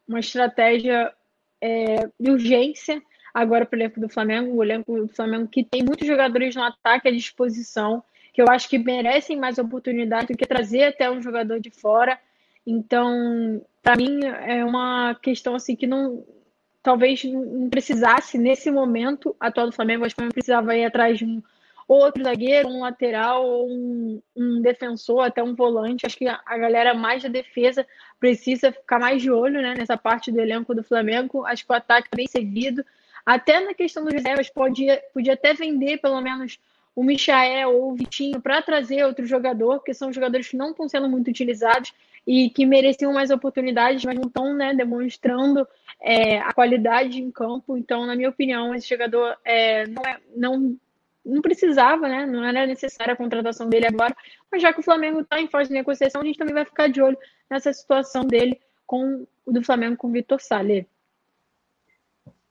uma 0.09 0.21
estratégia 0.21 1.13
é, 1.61 2.09
de 2.19 2.31
urgência 2.31 3.03
agora 3.35 3.67
para 3.67 3.77
o 3.77 3.81
elenco 3.81 4.01
do 4.01 4.09
Flamengo, 4.09 4.55
o 4.55 4.63
elenco 4.63 4.97
do 4.97 5.09
Flamengo 5.09 5.47
que 5.47 5.63
tem 5.63 5.83
muitos 5.83 6.07
jogadores 6.07 6.55
no 6.55 6.63
ataque 6.63 7.09
à 7.09 7.11
disposição, 7.11 8.03
que 8.33 8.41
eu 8.41 8.49
acho 8.49 8.69
que 8.69 8.79
merecem 8.79 9.37
mais 9.37 9.59
oportunidade 9.59 10.29
do 10.29 10.37
que 10.39 10.47
trazer 10.47 10.85
até 10.85 11.11
um 11.11 11.21
jogador 11.21 11.61
de 11.61 11.71
fora. 11.71 12.19
Então, 12.67 13.63
para 13.83 13.97
mim, 13.97 14.21
é 14.25 14.65
uma 14.65 15.15
questão 15.17 15.55
assim 15.55 15.77
que 15.77 15.87
não, 15.87 16.25
talvez 16.87 17.25
não 17.25 17.69
precisasse, 17.69 18.39
nesse 18.39 18.71
momento 18.71 19.35
atual 19.41 19.67
do 19.67 19.73
Flamengo, 19.73 20.05
acho 20.05 20.15
que 20.15 20.23
não 20.23 20.31
precisava 20.31 20.77
ir 20.77 20.85
atrás 20.85 21.19
de 21.19 21.25
um 21.25 21.43
outro 21.89 22.23
zagueiro, 22.23 22.69
um 22.69 22.83
lateral, 22.83 23.67
um, 23.67 24.23
um 24.37 24.63
defensor, 24.63 25.25
até 25.25 25.43
um 25.43 25.53
volante. 25.53 26.07
Acho 26.07 26.17
que 26.17 26.29
a, 26.29 26.41
a, 26.47 26.57
galera 26.57 26.95
mais 26.95 27.25
da 27.25 27.29
defesa 27.29 27.85
precisa 28.21 28.71
ficar 28.71 29.01
mais 29.01 29.21
de 29.21 29.33
olho 29.33 29.61
né, 29.61 29.75
nessa 29.77 29.97
parte 29.97 30.31
do 30.31 30.41
elenco 30.41 30.77
do 30.77 30.85
Flamengo. 30.85 31.45
Acho 31.45 31.67
que 31.67 31.73
o 31.73 31.75
ataque 31.75 32.07
é 32.13 32.17
bem 32.17 32.29
servido. 32.29 32.85
Até 33.25 33.59
na 33.59 33.75
questão 33.75 34.05
dos 34.05 34.13
reservas, 34.13 34.49
podia, 34.49 35.03
podia 35.13 35.33
até 35.33 35.55
vender 35.55 35.99
pelo 35.99 36.21
menos 36.21 36.57
o 36.95 37.03
Michael 37.03 37.69
ou 37.69 37.91
o 37.91 37.97
Vitinho 37.97 38.41
para 38.41 38.63
trazer 38.63 39.05
outro 39.05 39.27
jogador, 39.27 39.79
porque 39.79 39.93
são 39.93 40.13
jogadores 40.13 40.49
que 40.49 40.57
não 40.57 40.71
estão 40.71 40.89
sendo 40.89 41.09
muito 41.09 41.29
utilizados 41.29 41.93
e 42.27 42.51
que 42.51 42.67
mereciam 42.67 43.13
mais 43.13 43.31
oportunidades, 43.31 44.05
mas 44.05 44.17
não 44.17 44.27
estão 44.27 44.53
né, 44.55 44.75
demonstrando 44.75 45.67
é, 46.01 46.39
a 46.39 46.53
qualidade 46.53 47.23
em 47.23 47.31
campo. 47.31 47.77
Então, 47.77 48.05
na 48.05 48.17
minha 48.17 48.29
opinião, 48.29 48.75
esse 48.75 48.89
jogador 48.89 49.37
é, 49.45 49.87
não, 49.87 50.03
é, 50.03 50.19
não, 50.35 50.77
não 51.25 51.41
precisava, 51.41 52.09
né? 52.09 52.27
Não 52.27 52.45
era 52.45 52.67
necessária 52.67 53.15
a 53.15 53.17
contratação 53.17 53.69
dele 53.69 53.87
agora. 53.87 54.17
Mas 54.51 54.61
já 54.61 54.73
que 54.73 54.81
o 54.81 54.83
Flamengo 54.83 55.21
está 55.21 55.41
em 55.41 55.49
fase 55.49 55.69
de 55.69 55.75
negociação, 55.75 56.21
a 56.21 56.25
gente 56.25 56.39
também 56.39 56.55
vai 56.55 56.65
ficar 56.65 56.89
de 56.89 57.01
olho 57.01 57.17
nessa 57.49 57.73
situação 57.73 58.25
dele 58.25 58.61
com 58.85 59.27
o 59.45 59.53
do 59.53 59.63
Flamengo 59.63 59.97
com 59.97 60.09
o 60.09 60.13
Vitor 60.13 60.41
Sale. 60.41 60.87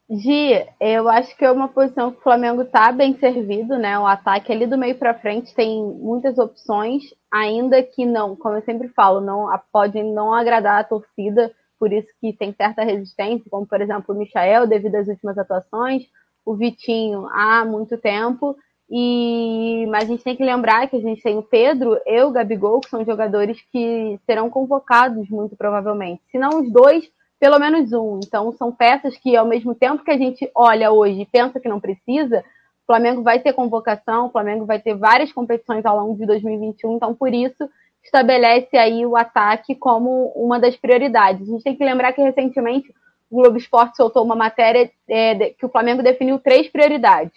Gi, 0.09 0.67
eu 0.79 1.09
acho 1.09 1.35
que 1.35 1.43
é 1.43 1.51
uma 1.51 1.67
posição 1.67 2.11
que 2.11 2.19
o 2.19 2.21
Flamengo 2.21 2.61
está 2.61 2.91
bem 2.91 3.17
servido, 3.17 3.75
né? 3.75 3.97
O 3.97 4.05
ataque 4.05 4.51
ali 4.51 4.67
do 4.67 4.77
meio 4.77 4.95
para 4.99 5.17
frente 5.19 5.53
tem 5.55 5.83
muitas 5.83 6.37
opções, 6.37 7.03
ainda 7.31 7.81
que 7.81 8.05
não, 8.05 8.35
como 8.35 8.55
eu 8.55 8.61
sempre 8.61 8.87
falo, 8.89 9.19
não 9.19 9.47
pode 9.71 10.01
não 10.03 10.31
agradar 10.31 10.79
a 10.79 10.83
torcida, 10.83 11.51
por 11.79 11.91
isso 11.91 12.07
que 12.21 12.31
tem 12.33 12.53
certa 12.53 12.83
resistência, 12.83 13.49
como 13.49 13.65
por 13.65 13.81
exemplo 13.81 14.13
o 14.13 14.17
Michael, 14.17 14.67
devido 14.67 14.95
às 14.95 15.07
últimas 15.07 15.39
atuações, 15.39 16.03
o 16.45 16.55
Vitinho 16.55 17.27
há 17.31 17.65
muito 17.65 17.97
tempo. 17.97 18.55
E 18.87 19.87
mas 19.89 20.03
a 20.03 20.07
gente 20.07 20.23
tem 20.23 20.35
que 20.35 20.43
lembrar 20.43 20.87
que 20.87 20.97
a 20.97 21.01
gente 21.01 21.23
tem 21.23 21.35
o 21.35 21.41
Pedro 21.41 21.99
e 22.05 22.21
o 22.21 22.29
Gabigol, 22.29 22.79
que 22.79 22.89
são 22.89 23.03
jogadores 23.03 23.59
que 23.71 24.19
serão 24.27 24.51
convocados 24.51 25.27
muito 25.29 25.55
provavelmente. 25.55 26.21
Se 26.29 26.37
não 26.37 26.61
os 26.61 26.71
dois, 26.71 27.09
pelo 27.39 27.59
menos 27.59 27.91
um. 27.93 28.19
Então, 28.23 28.51
são 28.53 28.71
peças 28.71 29.17
que, 29.17 29.35
ao 29.35 29.45
mesmo 29.45 29.75
tempo 29.75 30.03
que 30.03 30.11
a 30.11 30.17
gente 30.17 30.49
olha 30.55 30.91
hoje 30.91 31.21
e 31.21 31.25
pensa 31.25 31.59
que 31.59 31.69
não 31.69 31.79
precisa, 31.79 32.39
o 32.39 32.85
Flamengo 32.85 33.23
vai 33.23 33.39
ter 33.39 33.53
convocação, 33.53 34.27
o 34.27 34.31
Flamengo 34.31 34.65
vai 34.65 34.79
ter 34.79 34.95
várias 34.95 35.31
competições 35.31 35.85
ao 35.85 35.97
longo 35.97 36.17
de 36.17 36.25
2021, 36.25 36.95
então, 36.95 37.15
por 37.15 37.33
isso, 37.33 37.69
estabelece 38.03 38.77
aí 38.77 39.05
o 39.05 39.17
ataque 39.17 39.75
como 39.75 40.31
uma 40.35 40.59
das 40.59 40.75
prioridades. 40.75 41.47
A 41.47 41.51
gente 41.51 41.63
tem 41.63 41.75
que 41.75 41.83
lembrar 41.83 42.13
que, 42.13 42.21
recentemente, 42.21 42.93
o 43.29 43.41
Globo 43.41 43.57
Esporte 43.57 43.97
soltou 43.97 44.23
uma 44.23 44.35
matéria 44.35 44.89
é, 45.09 45.49
que 45.49 45.65
o 45.65 45.69
Flamengo 45.69 46.03
definiu 46.03 46.39
três 46.39 46.69
prioridades: 46.69 47.33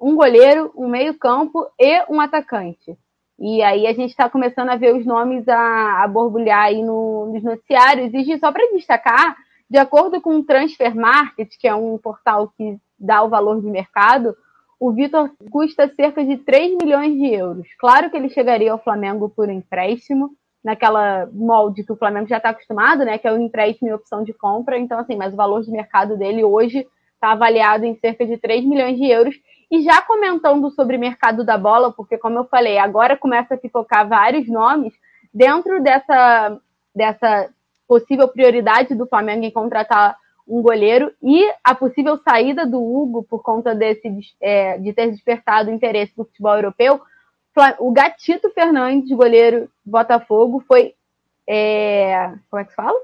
um 0.00 0.14
goleiro, 0.14 0.72
um 0.76 0.88
meio-campo 0.88 1.66
e 1.78 2.04
um 2.08 2.20
atacante. 2.20 2.96
E 3.38 3.62
aí 3.62 3.86
a 3.86 3.92
gente 3.92 4.10
está 4.10 4.30
começando 4.30 4.70
a 4.70 4.76
ver 4.76 4.94
os 4.94 5.04
nomes 5.04 5.48
a, 5.48 6.04
a 6.04 6.08
borbulhar 6.08 6.66
aí 6.66 6.82
no, 6.82 7.32
nos 7.32 7.42
noticiários. 7.42 8.12
E 8.14 8.38
só 8.38 8.52
para 8.52 8.70
destacar, 8.72 9.36
de 9.68 9.78
acordo 9.78 10.20
com 10.20 10.36
o 10.36 10.44
Transfer 10.44 10.94
Market, 10.94 11.50
que 11.58 11.66
é 11.66 11.74
um 11.74 11.98
portal 11.98 12.52
que 12.56 12.78
dá 12.98 13.22
o 13.22 13.28
valor 13.28 13.60
de 13.60 13.66
mercado, 13.66 14.36
o 14.78 14.92
Vitor 14.92 15.30
custa 15.50 15.92
cerca 15.94 16.24
de 16.24 16.36
3 16.36 16.76
milhões 16.80 17.14
de 17.14 17.34
euros. 17.34 17.66
Claro 17.78 18.10
que 18.10 18.16
ele 18.16 18.28
chegaria 18.28 18.72
ao 18.72 18.82
Flamengo 18.82 19.28
por 19.28 19.48
empréstimo, 19.48 20.30
naquela 20.62 21.28
molde 21.32 21.84
que 21.84 21.92
o 21.92 21.96
Flamengo 21.96 22.28
já 22.28 22.38
está 22.38 22.50
acostumado, 22.50 23.04
né? 23.04 23.18
Que 23.18 23.28
é 23.28 23.32
o 23.32 23.40
empréstimo 23.40 23.88
e 23.88 23.92
opção 23.92 24.22
de 24.22 24.32
compra. 24.32 24.78
Então, 24.78 24.98
assim, 24.98 25.16
mas 25.16 25.32
o 25.32 25.36
valor 25.36 25.62
de 25.62 25.70
mercado 25.70 26.16
dele 26.16 26.42
hoje 26.42 26.86
está 27.14 27.32
avaliado 27.32 27.84
em 27.84 27.94
cerca 27.96 28.26
de 28.26 28.36
3 28.38 28.64
milhões 28.64 28.96
de 28.96 29.06
euros. 29.06 29.34
E 29.74 29.82
já 29.82 30.00
comentando 30.00 30.70
sobre 30.70 30.96
o 30.96 31.00
mercado 31.00 31.42
da 31.42 31.58
bola, 31.58 31.92
porque, 31.92 32.16
como 32.16 32.38
eu 32.38 32.44
falei, 32.44 32.78
agora 32.78 33.16
começa 33.16 33.54
a 33.54 33.58
se 33.58 33.68
focar 33.68 34.08
vários 34.08 34.46
nomes, 34.48 34.94
dentro 35.32 35.82
dessa, 35.82 36.60
dessa 36.94 37.50
possível 37.88 38.28
prioridade 38.28 38.94
do 38.94 39.04
Flamengo 39.04 39.44
em 39.44 39.50
contratar 39.50 40.16
um 40.46 40.62
goleiro 40.62 41.12
e 41.20 41.44
a 41.64 41.74
possível 41.74 42.16
saída 42.18 42.64
do 42.64 42.80
Hugo 42.80 43.24
por 43.24 43.42
conta 43.42 43.74
desse 43.74 44.08
é, 44.40 44.78
de 44.78 44.92
ter 44.92 45.10
despertado 45.10 45.68
o 45.68 45.74
interesse 45.74 46.14
do 46.14 46.24
futebol 46.24 46.54
europeu, 46.54 47.00
o 47.80 47.90
Gatito 47.90 48.50
Fernandes, 48.50 49.10
goleiro 49.10 49.68
Botafogo, 49.84 50.62
foi 50.68 50.94
é, 51.48 52.32
como 52.48 52.62
é 52.62 52.64
que 52.64 52.74
fala? 52.76 53.00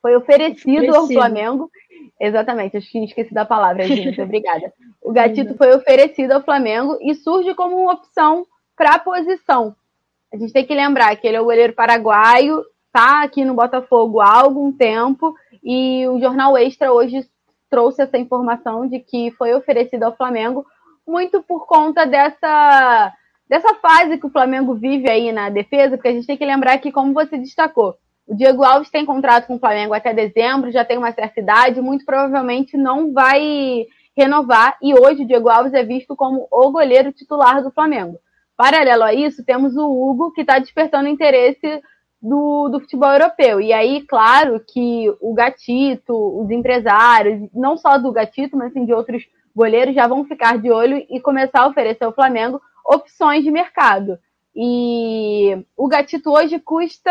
Foi 0.00 0.16
oferecido, 0.16 0.78
oferecido, 0.78 0.96
ao 0.96 1.06
Flamengo. 1.06 1.70
Exatamente, 2.18 2.76
acho 2.76 2.90
que 2.90 3.04
esqueci 3.04 3.32
da 3.32 3.44
palavra, 3.44 3.84
gente. 3.84 4.20
Obrigada. 4.20 4.72
O 5.02 5.12
Gatito 5.12 5.56
foi 5.56 5.74
oferecido 5.74 6.32
ao 6.32 6.42
Flamengo 6.42 6.98
e 7.00 7.14
surge 7.14 7.54
como 7.54 7.76
uma 7.76 7.92
opção 7.92 8.46
para 8.76 8.94
a 8.94 8.98
posição. 8.98 9.74
A 10.32 10.36
gente 10.36 10.52
tem 10.52 10.64
que 10.64 10.74
lembrar 10.74 11.14
que 11.16 11.26
ele 11.26 11.36
é 11.36 11.40
o 11.40 11.44
goleiro 11.44 11.72
paraguaio, 11.72 12.62
está 12.86 13.22
aqui 13.22 13.44
no 13.44 13.54
Botafogo 13.54 14.20
há 14.20 14.40
algum 14.40 14.72
tempo 14.72 15.34
e 15.62 16.06
o 16.08 16.20
Jornal 16.20 16.56
Extra 16.56 16.92
hoje 16.92 17.26
trouxe 17.68 18.02
essa 18.02 18.18
informação 18.18 18.86
de 18.86 18.98
que 18.98 19.30
foi 19.32 19.54
oferecido 19.54 20.04
ao 20.04 20.16
Flamengo 20.16 20.66
muito 21.06 21.42
por 21.42 21.66
conta 21.66 22.06
dessa, 22.06 23.12
dessa 23.48 23.74
fase 23.74 24.18
que 24.18 24.26
o 24.26 24.30
Flamengo 24.30 24.74
vive 24.74 25.10
aí 25.10 25.32
na 25.32 25.48
defesa, 25.48 25.96
porque 25.96 26.08
a 26.08 26.12
gente 26.12 26.26
tem 26.26 26.36
que 26.36 26.44
lembrar 26.44 26.78
que, 26.78 26.92
como 26.92 27.12
você 27.12 27.36
destacou, 27.36 27.96
o 28.30 28.34
Diego 28.36 28.62
Alves 28.62 28.88
tem 28.88 29.04
contrato 29.04 29.48
com 29.48 29.56
o 29.56 29.58
Flamengo 29.58 29.92
até 29.92 30.14
dezembro, 30.14 30.70
já 30.70 30.84
tem 30.84 30.96
uma 30.96 31.10
certa 31.10 31.40
idade, 31.40 31.80
muito 31.80 32.04
provavelmente 32.04 32.76
não 32.76 33.12
vai 33.12 33.86
renovar, 34.16 34.78
e 34.80 34.94
hoje 34.94 35.22
o 35.22 35.26
Diego 35.26 35.48
Alves 35.48 35.74
é 35.74 35.82
visto 35.82 36.14
como 36.14 36.46
o 36.48 36.70
goleiro 36.70 37.12
titular 37.12 37.60
do 37.60 37.72
Flamengo. 37.72 38.20
Paralelo 38.56 39.02
a 39.02 39.12
isso, 39.12 39.44
temos 39.44 39.76
o 39.76 39.84
Hugo, 39.84 40.30
que 40.30 40.42
está 40.42 40.60
despertando 40.60 41.08
interesse 41.08 41.82
do, 42.22 42.68
do 42.68 42.78
futebol 42.78 43.10
europeu. 43.10 43.60
E 43.60 43.72
aí, 43.72 44.02
claro 44.02 44.60
que 44.64 45.12
o 45.20 45.34
Gatito, 45.34 46.14
os 46.14 46.50
empresários, 46.50 47.50
não 47.52 47.76
só 47.76 47.98
do 47.98 48.12
Gatito, 48.12 48.56
mas 48.56 48.70
assim, 48.70 48.84
de 48.84 48.92
outros 48.92 49.24
goleiros, 49.56 49.94
já 49.94 50.06
vão 50.06 50.24
ficar 50.24 50.56
de 50.56 50.70
olho 50.70 51.04
e 51.10 51.20
começar 51.20 51.62
a 51.62 51.66
oferecer 51.66 52.04
ao 52.04 52.14
Flamengo 52.14 52.60
opções 52.86 53.42
de 53.42 53.50
mercado. 53.50 54.18
E 54.54 55.64
o 55.76 55.88
Gatito 55.88 56.30
hoje 56.30 56.60
custa 56.60 57.10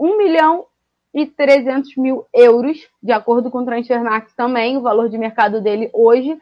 1 0.00 0.16
milhão 0.16 0.64
e 1.12 1.26
300 1.26 1.94
mil 1.96 2.24
euros, 2.32 2.88
de 3.02 3.12
acordo 3.12 3.50
com 3.50 3.58
o 3.58 3.64
Transfermarkt 3.64 4.34
também, 4.34 4.78
o 4.78 4.80
valor 4.80 5.10
de 5.10 5.18
mercado 5.18 5.60
dele 5.60 5.90
hoje. 5.92 6.40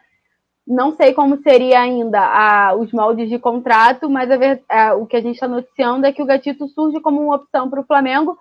Não 0.66 0.94
sei 0.94 1.12
como 1.12 1.42
seria 1.42 1.80
ainda 1.80 2.20
a, 2.20 2.74
os 2.74 2.92
moldes 2.92 3.28
de 3.28 3.38
contrato, 3.38 4.08
mas 4.08 4.30
a, 4.30 4.36
a, 4.68 4.94
o 4.94 5.06
que 5.06 5.16
a 5.16 5.20
gente 5.20 5.34
está 5.34 5.48
noticiando 5.48 6.06
é 6.06 6.12
que 6.12 6.22
o 6.22 6.26
Gatito 6.26 6.68
surge 6.68 7.00
como 7.00 7.20
uma 7.20 7.36
opção 7.36 7.68
para 7.68 7.80
o 7.80 7.86
Flamengo. 7.86 8.38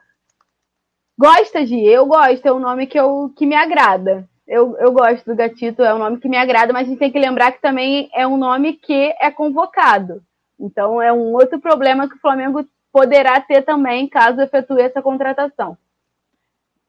Gosta 1.18 1.66
de? 1.66 1.80
Eu 1.80 2.06
gosto, 2.06 2.46
é 2.46 2.52
um 2.52 2.60
nome 2.60 2.86
que, 2.86 3.00
eu, 3.00 3.32
que 3.36 3.46
me 3.46 3.56
agrada. 3.56 4.28
Eu, 4.46 4.78
eu 4.78 4.92
gosto 4.92 5.26
do 5.26 5.36
Gatito, 5.36 5.82
é 5.82 5.94
um 5.94 5.98
nome 5.98 6.20
que 6.20 6.30
me 6.30 6.38
agrada, 6.38 6.72
mas 6.72 6.86
a 6.86 6.90
gente 6.90 7.00
tem 7.00 7.12
que 7.12 7.20
lembrar 7.20 7.54
que 7.54 7.62
também 7.62 8.10
é 8.14 8.28
um 8.28 8.38
nome 8.38 8.74
que 8.74 9.16
é 9.20 9.32
convocado. 9.32 10.22
Então 10.60 11.02
é 11.02 11.12
um 11.12 11.34
outro 11.34 11.60
problema 11.60 12.08
que 12.08 12.16
o 12.16 12.20
Flamengo 12.20 12.66
poderá 12.92 13.40
ter 13.40 13.64
também 13.64 14.08
caso 14.08 14.42
efetue 14.42 14.82
essa 14.82 15.02
contratação. 15.02 15.78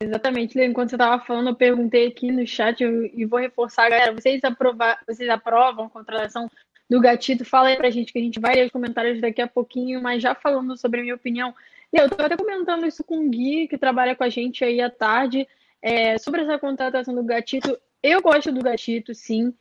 Exatamente, 0.01 0.61
enquanto 0.61 0.91
você 0.91 0.95
estava 0.95 1.21
falando, 1.25 1.49
eu 1.49 1.57
perguntei 1.57 2.07
aqui 2.07 2.31
no 2.31 2.47
chat 2.47 2.85
e 2.85 3.25
vou 3.25 3.41
reforçar, 3.41 3.91
galera, 3.91 4.13
vocês, 4.13 4.43
aprovar, 4.45 5.01
vocês 5.05 5.29
aprovam 5.29 5.87
a 5.87 5.91
contratação 5.91 6.49
do 6.89 7.01
Gatito? 7.01 7.45
Fala 7.45 7.69
aí 7.69 7.77
pra 7.77 7.91
gente, 7.91 8.13
que 8.13 8.19
a 8.19 8.23
gente 8.23 8.39
vai 8.39 8.55
ler 8.55 8.67
os 8.67 8.71
comentários 8.71 9.21
daqui 9.21 9.43
a 9.43 9.49
pouquinho, 9.49 10.01
mas 10.01 10.23
já 10.23 10.37
falando 10.37 10.77
sobre 10.77 11.01
a 11.01 11.03
minha 11.03 11.17
opinião, 11.17 11.53
eu 11.93 12.07
estou 12.07 12.25
até 12.25 12.37
comentando 12.37 12.87
isso 12.87 13.03
com 13.03 13.27
o 13.27 13.29
Gui, 13.29 13.67
que 13.67 13.77
trabalha 13.77 14.15
com 14.15 14.23
a 14.23 14.29
gente 14.29 14.65
aí 14.65 14.81
à 14.81 14.89
tarde, 14.89 15.49
é, 15.83 16.17
sobre 16.19 16.43
essa 16.43 16.59
contratação 16.59 17.13
do 17.13 17.25
Gatito. 17.25 17.77
Eu 18.01 18.23
gosto 18.23 18.53
do 18.53 18.63
Gatito, 18.63 19.13
sim. 19.15 19.53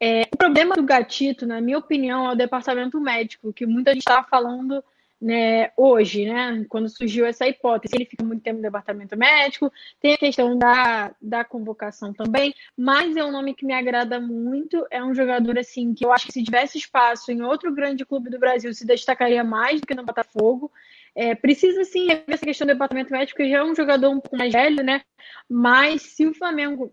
É, 0.00 0.22
o 0.32 0.36
problema 0.38 0.74
do 0.74 0.82
Gatito, 0.82 1.46
na 1.46 1.60
minha 1.60 1.76
opinião, 1.76 2.30
é 2.30 2.32
o 2.32 2.36
departamento 2.36 2.98
médico, 2.98 3.52
que 3.52 3.66
muita 3.66 3.92
gente 3.92 4.00
estava 4.00 4.26
falando 4.26 4.82
né, 5.22 5.70
hoje, 5.76 6.26
né, 6.26 6.66
quando 6.68 6.88
surgiu 6.88 7.24
essa 7.24 7.46
hipótese, 7.46 7.94
ele 7.94 8.04
fica 8.04 8.24
muito 8.24 8.42
tempo 8.42 8.56
no 8.56 8.62
departamento 8.62 9.16
médico, 9.16 9.72
tem 10.00 10.14
a 10.14 10.18
questão 10.18 10.58
da, 10.58 11.14
da 11.22 11.44
convocação 11.44 12.12
também, 12.12 12.52
mas 12.76 13.16
é 13.16 13.24
um 13.24 13.30
nome 13.30 13.54
que 13.54 13.64
me 13.64 13.72
agrada 13.72 14.18
muito, 14.18 14.84
é 14.90 15.02
um 15.02 15.14
jogador 15.14 15.56
assim 15.56 15.94
que 15.94 16.04
eu 16.04 16.12
acho 16.12 16.26
que 16.26 16.32
se 16.32 16.42
tivesse 16.42 16.76
espaço 16.76 17.30
em 17.30 17.40
outro 17.40 17.72
grande 17.72 18.04
clube 18.04 18.28
do 18.28 18.38
Brasil 18.38 18.74
se 18.74 18.84
destacaria 18.84 19.44
mais 19.44 19.80
do 19.80 19.86
que 19.86 19.94
no 19.94 20.04
Botafogo. 20.04 20.72
É, 21.14 21.34
precisa 21.34 21.84
sim 21.84 22.06
ver 22.08 22.24
essa 22.26 22.44
questão 22.44 22.66
do 22.66 22.72
departamento 22.72 23.12
médico, 23.12 23.36
que 23.36 23.48
já 23.48 23.58
é 23.58 23.64
um 23.64 23.76
jogador 23.76 24.10
um 24.10 24.18
pouco 24.18 24.36
mais 24.36 24.52
velho, 24.52 24.82
né? 24.82 25.02
Mas 25.48 26.02
se 26.02 26.26
o 26.26 26.34
Flamengo 26.34 26.92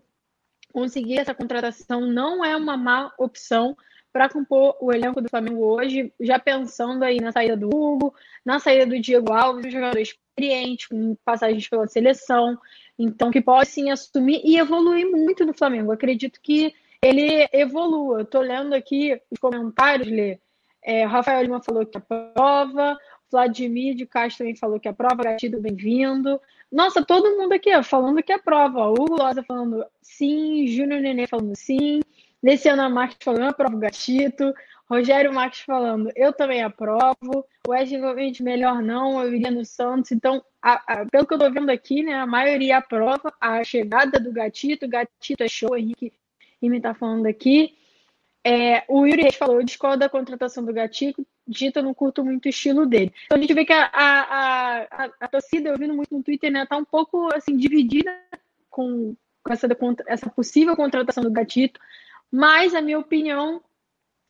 conseguir 0.72 1.18
essa 1.18 1.34
contratação, 1.34 2.02
não 2.02 2.44
é 2.44 2.54
uma 2.54 2.76
má 2.76 3.12
opção 3.18 3.76
para 4.12 4.28
compor 4.28 4.76
o 4.80 4.92
elenco 4.92 5.20
do 5.20 5.28
Flamengo 5.28 5.64
hoje, 5.64 6.12
já 6.20 6.38
pensando 6.38 7.04
aí 7.04 7.20
na 7.20 7.32
saída 7.32 7.56
do 7.56 7.68
Hugo, 7.68 8.14
na 8.44 8.58
saída 8.58 8.86
do 8.86 9.00
Diego 9.00 9.32
Alves, 9.32 9.66
um 9.66 9.70
jogador 9.70 9.98
experiente, 9.98 10.88
com 10.88 11.16
passagens 11.24 11.68
pela 11.68 11.86
seleção, 11.86 12.58
então 12.98 13.30
que 13.30 13.40
pode 13.40 13.68
sim 13.68 13.90
assumir 13.90 14.40
e 14.44 14.58
evoluir 14.58 15.10
muito 15.10 15.44
no 15.46 15.54
Flamengo. 15.54 15.92
Acredito 15.92 16.40
que 16.42 16.74
ele 17.02 17.48
evolua. 17.52 18.22
Estou 18.22 18.42
lendo 18.42 18.74
aqui 18.74 19.20
os 19.30 19.38
comentários, 19.38 20.08
Lê. 20.08 20.38
É, 20.82 21.04
Rafael 21.04 21.42
Lima 21.42 21.62
falou 21.62 21.84
que 21.84 21.98
aprova, 21.98 22.96
Vladimir 23.30 23.94
de 23.94 24.06
Castro 24.06 24.38
também 24.38 24.56
falou 24.56 24.80
que 24.80 24.88
aprova, 24.88 25.22
Gatido, 25.22 25.60
bem-vindo. 25.60 26.40
Nossa, 26.70 27.04
todo 27.04 27.36
mundo 27.36 27.52
aqui 27.52 27.74
ó, 27.74 27.82
falando 27.82 28.22
que 28.22 28.32
aprova. 28.32 28.88
Hugo 28.88 29.16
Loza 29.16 29.42
falando 29.42 29.84
sim, 30.00 30.66
Júnior 30.66 31.00
Nenê 31.00 31.26
falando 31.26 31.54
sim. 31.54 32.00
Luciana 32.42 32.88
Marques 32.88 33.18
falando, 33.22 33.42
eu 33.42 33.48
aprovo 33.48 33.78
Gatito. 33.78 34.52
Rogério 34.88 35.32
Marques 35.32 35.60
falando, 35.60 36.10
eu 36.16 36.32
também 36.32 36.62
aprovo. 36.62 37.46
O 37.66 37.70
Wesley 37.70 38.00
melhor 38.40 38.82
não, 38.82 39.22
eu 39.22 39.32
iria 39.32 39.50
no 39.50 39.64
Santos. 39.64 40.10
Então, 40.10 40.42
a, 40.60 41.02
a, 41.02 41.06
pelo 41.06 41.26
que 41.26 41.34
eu 41.34 41.38
tô 41.38 41.50
vendo 41.50 41.70
aqui, 41.70 42.02
né, 42.02 42.14
a 42.14 42.26
maioria 42.26 42.78
aprova 42.78 43.32
a 43.40 43.62
chegada 43.62 44.18
do 44.18 44.32
Gatito. 44.32 44.88
Gatito 44.88 45.44
é 45.44 45.48
show, 45.48 45.76
Henrique 45.76 46.12
me 46.68 46.80
tá 46.80 46.92
falando 46.92 47.26
aqui. 47.26 47.74
É, 48.44 48.84
o 48.88 49.06
Yuri 49.06 49.22
Reis 49.22 49.36
falou, 49.36 49.56
eu 49.56 49.64
discordo 49.64 49.98
da 49.98 50.08
contratação 50.08 50.64
do 50.64 50.72
Gatito, 50.72 51.26
dito, 51.46 51.78
eu 51.78 51.82
não 51.82 51.94
curto 51.94 52.24
muito 52.24 52.46
o 52.46 52.48
estilo 52.48 52.86
dele. 52.86 53.12
Então 53.26 53.36
a 53.36 53.40
gente 53.40 53.52
vê 53.52 53.64
que 53.64 53.72
a, 53.72 53.84
a, 53.92 54.82
a, 54.82 55.10
a 55.20 55.28
torcida, 55.28 55.68
eu 55.68 55.78
vindo 55.78 55.94
muito 55.94 56.14
no 56.14 56.22
Twitter, 56.22 56.50
né, 56.50 56.66
tá 56.66 56.76
um 56.76 56.84
pouco 56.84 57.28
assim, 57.34 57.56
dividida 57.56 58.10
com, 58.68 59.14
com 59.42 59.52
essa, 59.52 59.68
essa 60.06 60.30
possível 60.30 60.74
contratação 60.74 61.22
do 61.22 61.30
Gatito. 61.30 61.78
Mas 62.30 62.74
a 62.74 62.80
minha 62.80 62.98
opinião, 62.98 63.62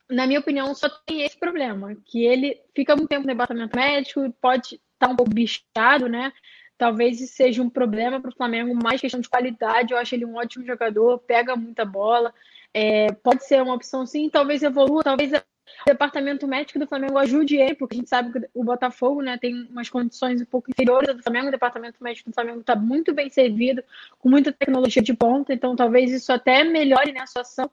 na 0.08 0.26
minha 0.26 0.40
opinião, 0.40 0.74
só 0.74 0.88
tem 0.88 1.22
esse 1.22 1.38
problema, 1.38 1.94
que 2.04 2.24
ele 2.24 2.60
fica 2.74 2.96
muito 2.96 3.08
tempo 3.08 3.22
no 3.22 3.32
departamento 3.32 3.76
médico, 3.76 4.32
pode 4.40 4.76
estar 4.76 4.80
tá 4.98 5.08
um 5.08 5.16
pouco 5.16 5.32
bichado, 5.32 6.08
né? 6.08 6.32
Talvez 6.78 7.20
isso 7.20 7.34
seja 7.34 7.62
um 7.62 7.68
problema 7.68 8.20
para 8.20 8.30
o 8.30 8.34
Flamengo, 8.34 8.74
mais 8.74 9.00
questão 9.00 9.20
de 9.20 9.28
qualidade. 9.28 9.92
Eu 9.92 9.98
acho 9.98 10.14
ele 10.14 10.24
um 10.24 10.36
ótimo 10.36 10.64
jogador, 10.64 11.18
pega 11.18 11.54
muita 11.54 11.84
bola. 11.84 12.32
É, 12.72 13.12
pode 13.12 13.44
ser 13.44 13.62
uma 13.62 13.74
opção 13.74 14.06
sim, 14.06 14.30
talvez 14.30 14.62
evolua, 14.62 15.02
talvez 15.02 15.32
o 15.32 15.42
departamento 15.86 16.46
médico 16.46 16.78
do 16.78 16.86
Flamengo 16.86 17.18
ajude 17.18 17.56
ele, 17.56 17.74
porque 17.74 17.96
a 17.96 17.98
gente 17.98 18.08
sabe 18.08 18.32
que 18.32 18.48
o 18.54 18.64
Botafogo 18.64 19.22
né, 19.22 19.36
tem 19.38 19.66
umas 19.70 19.88
condições 19.88 20.40
um 20.40 20.44
pouco 20.44 20.70
inferiores 20.70 21.14
do 21.14 21.22
Flamengo, 21.22 21.48
o 21.48 21.50
departamento 21.50 22.02
médico 22.02 22.30
do 22.30 22.34
Flamengo 22.34 22.60
está 22.60 22.76
muito 22.76 23.12
bem 23.12 23.28
servido, 23.28 23.82
com 24.18 24.28
muita 24.28 24.52
tecnologia 24.52 25.02
de 25.02 25.14
ponta, 25.14 25.52
então 25.52 25.76
talvez 25.76 26.12
isso 26.12 26.32
até 26.32 26.64
melhore 26.64 27.12
né, 27.12 27.20
a 27.20 27.26
situação 27.26 27.70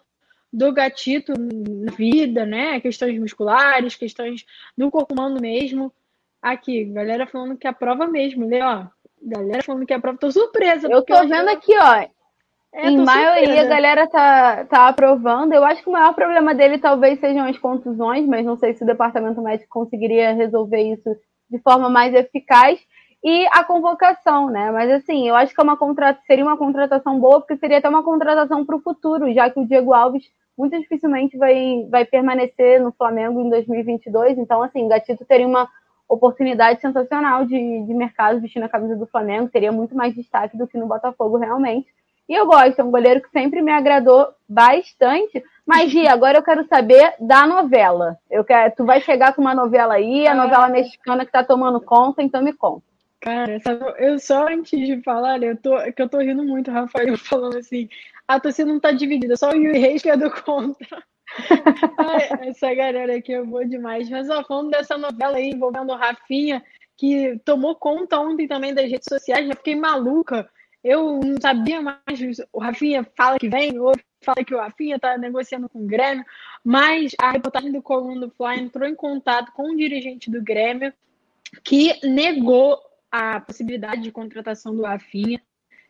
do 0.52 0.72
gatito 0.72 1.34
na 1.38 1.92
vida, 1.92 2.46
né? 2.46 2.80
Questões 2.80 3.20
musculares, 3.20 3.96
questões 3.96 4.46
do 4.78 4.90
corpo 4.90 5.14
humano 5.14 5.40
mesmo. 5.42 5.92
Aqui, 6.42 6.86
galera 6.86 7.28
falando 7.28 7.58
que 7.58 7.68
aprova 7.68 8.08
mesmo, 8.08 8.46
né? 8.46 8.60
Ó, 8.64 8.86
galera 9.22 9.64
falando 9.64 9.86
que 9.86 9.94
aprova. 9.94 10.18
Tô 10.18 10.32
surpresa. 10.32 10.88
Eu 10.90 11.04
tô 11.04 11.20
vendo 11.28 11.50
aqui, 11.50 11.74
ó. 11.78 12.06
É, 12.74 12.90
em 12.90 13.04
maioria 13.04 13.46
surpresa. 13.46 13.66
a 13.66 13.70
galera 13.70 14.08
tá, 14.08 14.66
tá 14.66 14.88
aprovando. 14.88 15.54
Eu 15.54 15.64
acho 15.66 15.82
que 15.82 15.90
o 15.90 15.94
maior 15.94 16.14
problema 16.14 16.54
dele 16.54 16.78
talvez 16.78 17.20
sejam 17.20 17.46
as 17.46 17.58
contusões, 17.58 18.26
mas 18.28 18.46
não 18.46 18.58
sei 18.58 18.74
se 18.74 18.84
o 18.84 18.88
departamento 18.88 19.42
médico 19.42 19.70
conseguiria 19.70 20.34
resolver 20.34 20.82
isso 20.94 21.10
de 21.50 21.60
forma 21.60 21.90
mais 21.90 22.14
eficaz. 22.14 22.80
E 23.30 23.46
a 23.52 23.62
convocação, 23.62 24.50
né? 24.50 24.72
Mas 24.72 24.90
assim, 24.90 25.28
eu 25.28 25.36
acho 25.36 25.54
que 25.54 25.60
é 25.60 25.64
uma 25.66 25.76
contra... 25.76 26.18
seria 26.26 26.46
uma 26.46 26.56
contratação 26.56 27.20
boa, 27.20 27.42
porque 27.42 27.58
seria 27.58 27.80
até 27.80 27.90
uma 27.90 28.02
contratação 28.02 28.66
para 28.66 28.78
o 28.78 28.80
futuro, 28.80 29.34
já 29.34 29.50
que 29.50 29.60
o 29.60 29.68
Diego 29.68 29.94
Alves 29.94 30.24
muito 30.58 30.80
dificilmente 30.80 31.38
vai, 31.38 31.86
vai 31.90 32.06
permanecer 32.06 32.82
no 32.82 32.90
Flamengo 32.94 33.42
em 33.42 33.50
2022. 33.50 34.38
Então, 34.38 34.64
assim, 34.64 34.86
o 34.86 34.88
Gatito 34.88 35.26
teria 35.26 35.46
uma 35.46 35.68
oportunidade 36.08 36.80
sensacional 36.80 37.44
de, 37.44 37.84
de 37.84 37.94
mercado 37.94 38.40
vestindo 38.40 38.64
a 38.64 38.70
camisa 38.70 38.96
do 38.96 39.06
Flamengo, 39.06 39.50
teria 39.50 39.74
muito 39.74 39.94
mais 39.94 40.16
destaque 40.16 40.56
do 40.56 40.66
que 40.66 40.78
no 40.78 40.88
Botafogo, 40.88 41.36
realmente. 41.36 41.90
E 42.30 42.34
eu 42.34 42.46
gosto, 42.46 42.80
é 42.80 42.84
um 42.84 42.92
goleiro 42.92 43.22
que 43.22 43.30
sempre 43.32 43.62
me 43.62 43.74
agradou 43.74 44.30
bastante. 44.48 45.44
Mas, 45.66 45.92
Gi, 45.92 46.08
agora 46.08 46.38
eu 46.38 46.44
quero 46.44 46.66
saber 46.70 47.14
da 47.20 47.46
novela. 47.46 48.18
Eu 48.32 48.46
quero, 48.46 48.74
tu 48.74 48.86
vai 48.86 49.02
chegar 49.02 49.36
com 49.36 49.42
uma 49.42 49.54
novela 49.54 49.96
aí, 49.96 50.26
a 50.26 50.34
novela 50.34 50.70
mexicana 50.70 51.26
que 51.26 51.32
tá 51.34 51.44
tomando 51.44 51.82
conta, 51.82 52.24
então 52.24 52.42
me 52.42 52.54
conta. 52.54 52.87
Cara, 53.20 53.60
eu 53.98 54.20
só 54.20 54.48
antes 54.48 54.80
de 54.80 55.02
falar, 55.02 55.42
eu 55.42 55.58
tô, 55.58 55.76
que 55.92 56.02
eu 56.02 56.10
tô 56.10 56.20
rindo 56.20 56.44
muito, 56.44 56.72
Rafael, 56.72 57.18
falando 57.18 57.58
assim, 57.58 57.90
a 58.28 58.40
torcida 58.40 58.72
não 58.72 58.80
tá 58.80 58.92
dividida, 58.92 59.36
só 59.36 59.52
o 59.52 59.56
Yuri 59.56 59.80
Reis 59.80 60.02
que 60.02 60.10
é 60.10 60.18
do 60.18 60.30
contra. 60.30 61.04
Ai, 61.98 62.50
essa 62.50 62.74
galera 62.74 63.18
aqui 63.18 63.34
é 63.34 63.44
boa 63.44 63.66
demais. 63.66 64.10
Mas, 64.10 64.30
ó, 64.30 64.44
falando 64.44 64.72
dessa 64.72 64.98
novela 64.98 65.38
aí 65.38 65.50
envolvendo 65.50 65.92
o 65.92 65.96
Rafinha, 65.96 66.64
que 66.96 67.40
tomou 67.44 67.76
conta 67.76 68.20
ontem 68.20 68.48
também 68.48 68.74
das 68.74 68.90
redes 68.90 69.08
sociais, 69.10 69.48
já 69.48 69.54
fiquei 69.54 69.76
maluca. 69.76 70.50
Eu 70.84 71.20
não 71.20 71.40
sabia 71.42 71.82
mais. 71.82 72.00
O 72.52 72.60
Rafinha 72.60 73.06
fala 73.16 73.38
que 73.38 73.50
vem, 73.50 73.78
ou 73.80 73.94
fala 74.22 74.44
que 74.44 74.56
o 74.56 74.60
Rafinha 74.60 75.00
tá 75.00 75.18
negociando 75.18 75.70
com 75.70 75.80
o 75.80 75.88
Grêmio, 75.88 76.26
mas 76.64 77.14
a 77.20 77.32
reportagem 77.32 77.72
do 77.72 77.82
Coluna 77.82 78.28
do 78.28 78.32
Fly 78.32 78.60
entrou 78.60 78.88
em 78.88 78.96
contato 78.96 79.52
com 79.52 79.72
o 79.72 79.78
dirigente 79.78 80.32
do 80.32 80.42
Grêmio, 80.42 80.94
que 81.64 82.00
negou 82.06 82.80
a 83.12 83.40
possibilidade 83.40 84.02
de 84.02 84.12
contratação 84.12 84.76
do 84.76 84.84
Rafinha. 84.84 85.42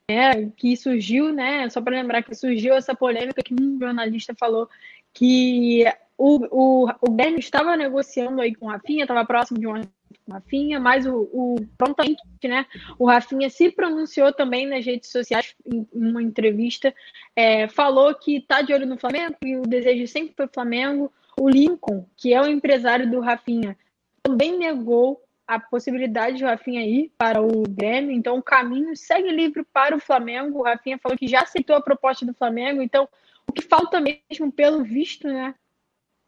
É, 0.10 0.46
que 0.56 0.78
surgiu, 0.78 1.34
né? 1.34 1.70
Só 1.70 1.82
para 1.82 1.98
lembrar 1.98 2.24
que 2.24 2.34
surgiu 2.34 2.76
essa 2.76 2.96
polêmica 2.96 3.44
que 3.44 3.54
um 3.54 3.78
jornalista 3.78 4.34
falou 4.40 4.70
que 5.14 5.84
o, 6.18 6.86
o, 6.86 6.90
o 7.02 7.12
Grêmio 7.12 7.40
estava 7.40 7.76
negociando 7.76 8.42
aí 8.42 8.56
com 8.56 8.68
o 8.68 8.70
Rafinha, 8.70 9.04
estava 9.04 9.26
próximo 9.26 9.60
de 9.60 9.68
uma 9.68 9.82
Rafinha, 10.30 10.80
mas 10.80 11.06
o, 11.06 11.30
o 11.34 11.56
prontamente, 11.78 12.22
né? 12.44 12.66
O 12.98 13.06
Rafinha 13.06 13.50
se 13.50 13.72
pronunciou 13.72 14.34
também 14.34 14.66
nas 14.66 14.86
redes 14.86 15.12
sociais 15.12 15.56
em 15.66 15.88
uma 15.94 16.22
entrevista, 16.22 16.94
é, 17.36 17.68
falou 17.68 18.14
que 18.16 18.38
está 18.38 18.62
de 18.62 18.74
olho 18.74 18.86
no 18.86 18.98
Flamengo 18.98 19.36
e 19.44 19.56
o 19.56 19.62
desejo 19.62 20.08
sempre 20.08 20.34
foi 20.36 20.48
Flamengo. 20.48 21.12
O 21.40 21.50
Lincoln, 21.50 22.06
que 22.16 22.34
é 22.34 22.42
o 22.42 22.48
empresário 22.48 23.10
do 23.10 23.20
Rafinha, 23.20 23.78
também 24.24 24.58
negou 24.58 25.22
a 25.48 25.60
possibilidade 25.60 26.38
de 26.38 26.44
Rafinha 26.44 26.86
ir 26.86 27.12
para 27.18 27.42
o 27.42 27.64
Grêmio, 27.64 28.12
então 28.12 28.38
o 28.38 28.44
caminho 28.44 28.96
segue 28.98 29.32
livre 29.32 29.64
para 29.64 29.96
o 29.96 30.00
Flamengo. 30.00 30.60
O 30.60 30.64
Rafinha 30.64 31.00
falou 31.02 31.18
que 31.18 31.28
já 31.28 31.42
aceitou 31.42 31.76
a 31.76 31.82
proposta 31.82 32.26
do 32.26 32.34
Flamengo, 32.34 32.82
então 32.82 33.08
o 33.48 33.54
que 33.54 33.62
falta 33.62 34.02
mesmo, 34.02 34.52
pelo 34.52 34.84
visto, 34.84 35.26
né, 35.28 35.56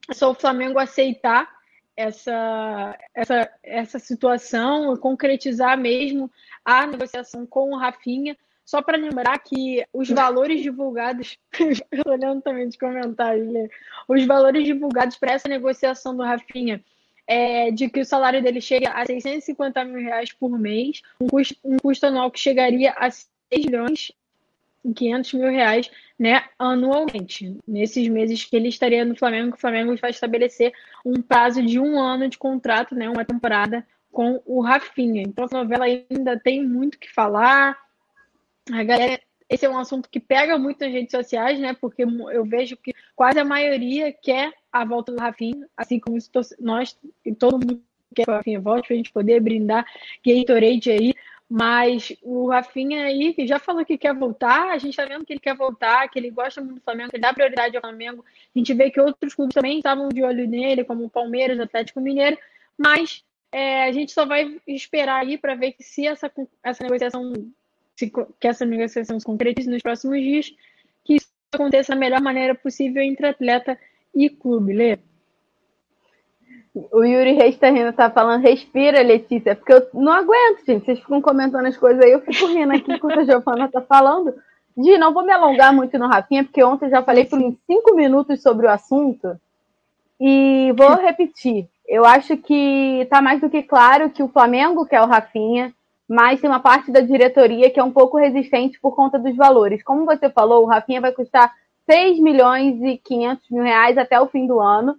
é 0.09 0.13
só 0.13 0.31
o 0.31 0.35
Flamengo 0.35 0.79
aceitar 0.79 1.49
essa, 1.97 2.97
essa, 3.13 3.51
essa 3.61 3.99
situação, 3.99 4.95
concretizar 4.95 5.77
mesmo 5.77 6.31
a 6.63 6.87
negociação 6.87 7.45
com 7.45 7.71
o 7.71 7.77
Rafinha. 7.77 8.37
Só 8.63 8.81
para 8.81 8.97
lembrar 8.97 9.37
que 9.39 9.85
os 9.91 10.09
valores 10.09 10.61
divulgados, 10.61 11.37
olhando 12.05 12.41
também 12.41 12.67
os 12.67 12.77
comentários, 12.77 13.51
né? 13.51 13.67
os 14.07 14.25
valores 14.25 14.63
divulgados 14.63 15.17
para 15.17 15.33
essa 15.33 15.49
negociação 15.49 16.15
do 16.15 16.23
Rafinha 16.23 16.81
é, 17.29 17.69
de 17.69 17.87
que 17.87 17.99
o 17.99 18.05
salário 18.05 18.41
dele 18.41 18.59
chega 18.59 18.89
a 18.89 19.05
650 19.05 19.85
mil 19.85 20.01
reais 20.01 20.33
por 20.33 20.57
mês, 20.57 21.03
um 21.21 21.27
custo, 21.27 21.55
um 21.63 21.77
custo 21.77 22.07
anual 22.07 22.31
que 22.31 22.39
chegaria 22.39 22.91
a 22.97 23.11
6 23.11 23.29
milhões 23.65 24.11
e 24.83 24.91
500 24.91 25.33
mil 25.33 25.51
reais 25.51 25.91
né, 26.17 26.43
anualmente. 26.57 27.55
Nesses 27.67 28.07
meses 28.07 28.43
que 28.43 28.55
ele 28.55 28.67
estaria 28.67 29.05
no 29.05 29.15
Flamengo, 29.15 29.55
o 29.55 29.59
Flamengo 29.59 29.95
vai 29.97 30.09
estabelecer 30.09 30.73
um 31.05 31.21
prazo 31.21 31.63
de 31.63 31.79
um 31.79 31.99
ano 31.99 32.27
de 32.27 32.37
contrato, 32.37 32.95
né, 32.95 33.07
uma 33.07 33.23
temporada 33.23 33.85
com 34.11 34.41
o 34.43 34.59
Rafinha. 34.61 35.21
Então 35.21 35.45
a 35.51 35.57
novela 35.57 35.85
ainda 35.85 36.39
tem 36.39 36.65
muito 36.65 36.97
que 36.97 37.13
falar. 37.13 37.77
A 38.71 38.83
galera, 38.83 39.21
esse 39.47 39.67
é 39.67 39.69
um 39.69 39.77
assunto 39.77 40.09
que 40.09 40.19
pega 40.19 40.57
muito 40.57 40.79
nas 40.83 40.91
redes 40.91 41.11
sociais, 41.11 41.59
né? 41.59 41.75
Porque 41.79 42.01
eu 42.03 42.43
vejo 42.43 42.75
que 42.75 42.91
quase 43.15 43.39
a 43.39 43.45
maioria 43.45 44.11
quer 44.11 44.51
a 44.71 44.85
volta 44.85 45.11
do 45.11 45.19
Rafinha, 45.19 45.67
assim 45.75 45.99
como 45.99 46.17
nós 46.59 46.97
e 47.25 47.33
todo 47.33 47.59
mundo 47.59 47.81
quer 48.15 48.25
que 48.25 48.31
o 48.31 48.33
Rafinha 48.33 48.59
volte 48.59 48.87
para 48.87 48.93
a 48.93 48.97
gente 48.97 49.11
poder 49.11 49.39
brindar 49.39 49.85
Gatorade 50.25 50.91
aí. 50.91 51.13
Mas 51.51 52.15
o 52.21 52.47
Rafinha 52.47 53.05
aí, 53.05 53.33
que 53.33 53.47
já 53.47 53.57
falou 53.57 53.83
que 53.83 53.97
quer 53.97 54.13
voltar, 54.13 54.69
a 54.69 54.77
gente 54.77 54.95
tá 54.95 55.05
vendo 55.05 55.25
que 55.25 55.33
ele 55.33 55.39
quer 55.39 55.55
voltar, 55.55 56.07
que 56.07 56.19
ele 56.19 56.29
gosta 56.29 56.61
muito 56.61 56.75
do 56.75 56.83
Flamengo, 56.83 57.09
que 57.09 57.15
ele 57.15 57.23
dá 57.23 57.33
prioridade 57.33 57.75
ao 57.75 57.81
Flamengo. 57.81 58.23
A 58.55 58.59
gente 58.59 58.71
vê 58.75 58.91
que 58.91 59.01
outros 59.01 59.33
clubes 59.33 59.55
também 59.55 59.77
estavam 59.77 60.09
de 60.09 60.21
olho 60.21 60.47
nele, 60.47 60.83
como 60.83 61.05
o 61.05 61.09
Palmeiras, 61.09 61.59
Atlético 61.59 61.99
Mineiro, 62.01 62.37
mas 62.77 63.23
é, 63.51 63.85
a 63.85 63.91
gente 63.91 64.11
só 64.11 64.27
vai 64.27 64.61
esperar 64.67 65.21
aí 65.21 65.39
para 65.39 65.55
ver 65.55 65.71
que 65.71 65.81
se 65.81 66.05
essa, 66.05 66.31
essa 66.63 66.83
negociação, 66.83 67.33
se, 67.95 68.11
que 68.39 68.47
essa 68.47 68.63
negociação 68.63 69.19
se 69.19 69.25
concretize 69.25 69.67
nos 69.67 69.81
próximos 69.81 70.21
dias, 70.21 70.53
que 71.03 71.15
isso 71.15 71.29
aconteça 71.51 71.93
da 71.93 71.99
melhor 71.99 72.21
maneira 72.21 72.53
possível 72.53 73.01
entre 73.01 73.25
atleta 73.25 73.75
e 74.13 74.29
clube, 74.29 74.73
Lê. 74.73 74.99
O 76.91 77.03
Yuri 77.03 77.33
Reis 77.33 77.57
rindo, 77.61 77.93
tá 77.93 78.09
falando, 78.09 78.41
respira, 78.41 79.01
Letícia, 79.01 79.55
porque 79.55 79.73
eu 79.73 79.87
não 79.93 80.11
aguento, 80.11 80.65
gente. 80.65 80.85
Vocês 80.85 80.99
ficam 80.99 81.21
comentando 81.21 81.65
as 81.65 81.75
coisas 81.75 82.03
aí, 82.03 82.11
eu 82.11 82.21
fico 82.21 82.45
rindo 82.45 82.73
aqui 82.73 82.93
enquanto 82.93 83.19
a 83.19 83.23
Giovana 83.23 83.67
tá 83.67 83.81
falando. 83.81 84.33
Gi, 84.77 84.97
não 84.97 85.13
vou 85.13 85.25
me 85.25 85.31
alongar 85.31 85.73
muito 85.73 85.97
no 85.97 86.07
Rafinha, 86.07 86.43
porque 86.43 86.63
ontem 86.63 86.85
eu 86.85 86.91
já 86.91 87.03
falei 87.03 87.25
por 87.25 87.39
uns 87.39 87.55
cinco 87.65 87.95
minutos 87.95 88.41
sobre 88.41 88.65
o 88.65 88.69
assunto. 88.69 89.37
E 90.19 90.73
vou 90.77 90.95
repetir. 90.95 91.67
Eu 91.87 92.05
acho 92.05 92.37
que 92.37 93.07
tá 93.09 93.21
mais 93.21 93.41
do 93.41 93.49
que 93.49 93.63
claro 93.63 94.09
que 94.09 94.21
o 94.21 94.27
Flamengo 94.27 94.85
quer 94.85 95.01
o 95.01 95.07
Rafinha, 95.07 95.73
mas 96.07 96.39
tem 96.39 96.49
uma 96.49 96.59
parte 96.59 96.91
da 96.91 97.01
diretoria 97.01 97.69
que 97.69 97.79
é 97.79 97.83
um 97.83 97.91
pouco 97.91 98.17
resistente 98.17 98.79
por 98.79 98.95
conta 98.95 99.17
dos 99.17 99.35
valores. 99.35 99.83
Como 99.83 100.05
você 100.05 100.29
falou, 100.29 100.63
o 100.63 100.67
Rafinha 100.67 101.01
vai 101.01 101.11
custar 101.11 101.51
6 101.89 102.19
milhões 102.19 102.79
e 102.83 102.99
500 102.99 103.49
mil 103.49 103.63
reais 103.63 103.97
até 103.97 104.21
o 104.21 104.27
fim 104.27 104.45
do 104.45 104.59
ano. 104.59 104.95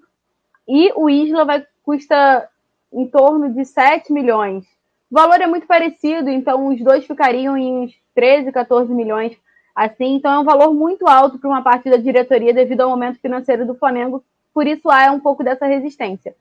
E 0.67 0.93
o 0.97 1.09
Isla 1.09 1.45
vai 1.45 1.65
custa 1.85 2.49
em 2.93 3.07
torno 3.07 3.55
de 3.55 3.65
7 3.65 4.13
milhões. 4.13 4.65
O 5.09 5.15
valor 5.15 5.41
é 5.41 5.47
muito 5.47 5.69
parecido, 5.69 6.29
então 6.29 6.67
os 6.67 6.83
dois 6.83 7.07
ficariam 7.07 7.57
em 7.57 7.85
uns 7.85 7.93
13, 8.13 8.51
14 8.51 8.93
milhões 8.93 9.37
assim. 9.73 10.17
Então 10.17 10.33
é 10.33 10.39
um 10.41 10.45
valor 10.45 10.75
muito 10.75 11.07
alto 11.07 11.39
para 11.39 11.49
uma 11.49 11.63
parte 11.63 11.89
da 11.89 11.97
diretoria 11.97 12.53
devido 12.53 12.81
ao 12.81 12.91
momento 12.91 13.21
financeiro 13.21 13.65
do 13.65 13.77
Flamengo. 13.77 14.25
Por 14.53 14.67
isso 14.67 14.91
há 14.91 15.13
um 15.13 15.21
pouco 15.21 15.45
dessa 15.45 15.67
resistência. 15.67 16.35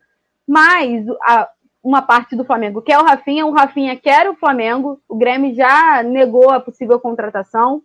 Mas 0.47 1.06
a, 1.22 1.47
uma 1.84 2.02
parte 2.02 2.36
do 2.36 2.43
Flamengo 2.43 2.82
quer 2.82 2.97
o 2.97 3.04
Rafinha, 3.04 3.45
o 3.45 3.52
Rafinha 3.52 3.95
quer 3.95 4.28
o 4.28 4.36
Flamengo, 4.36 5.00
o 5.08 5.16
Grêmio 5.16 5.54
já 5.54 6.02
negou 6.02 6.50
a 6.50 6.60
possível 6.60 7.00
contratação. 7.00 7.84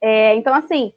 É, 0.00 0.34
então, 0.36 0.54
assim, 0.54 0.94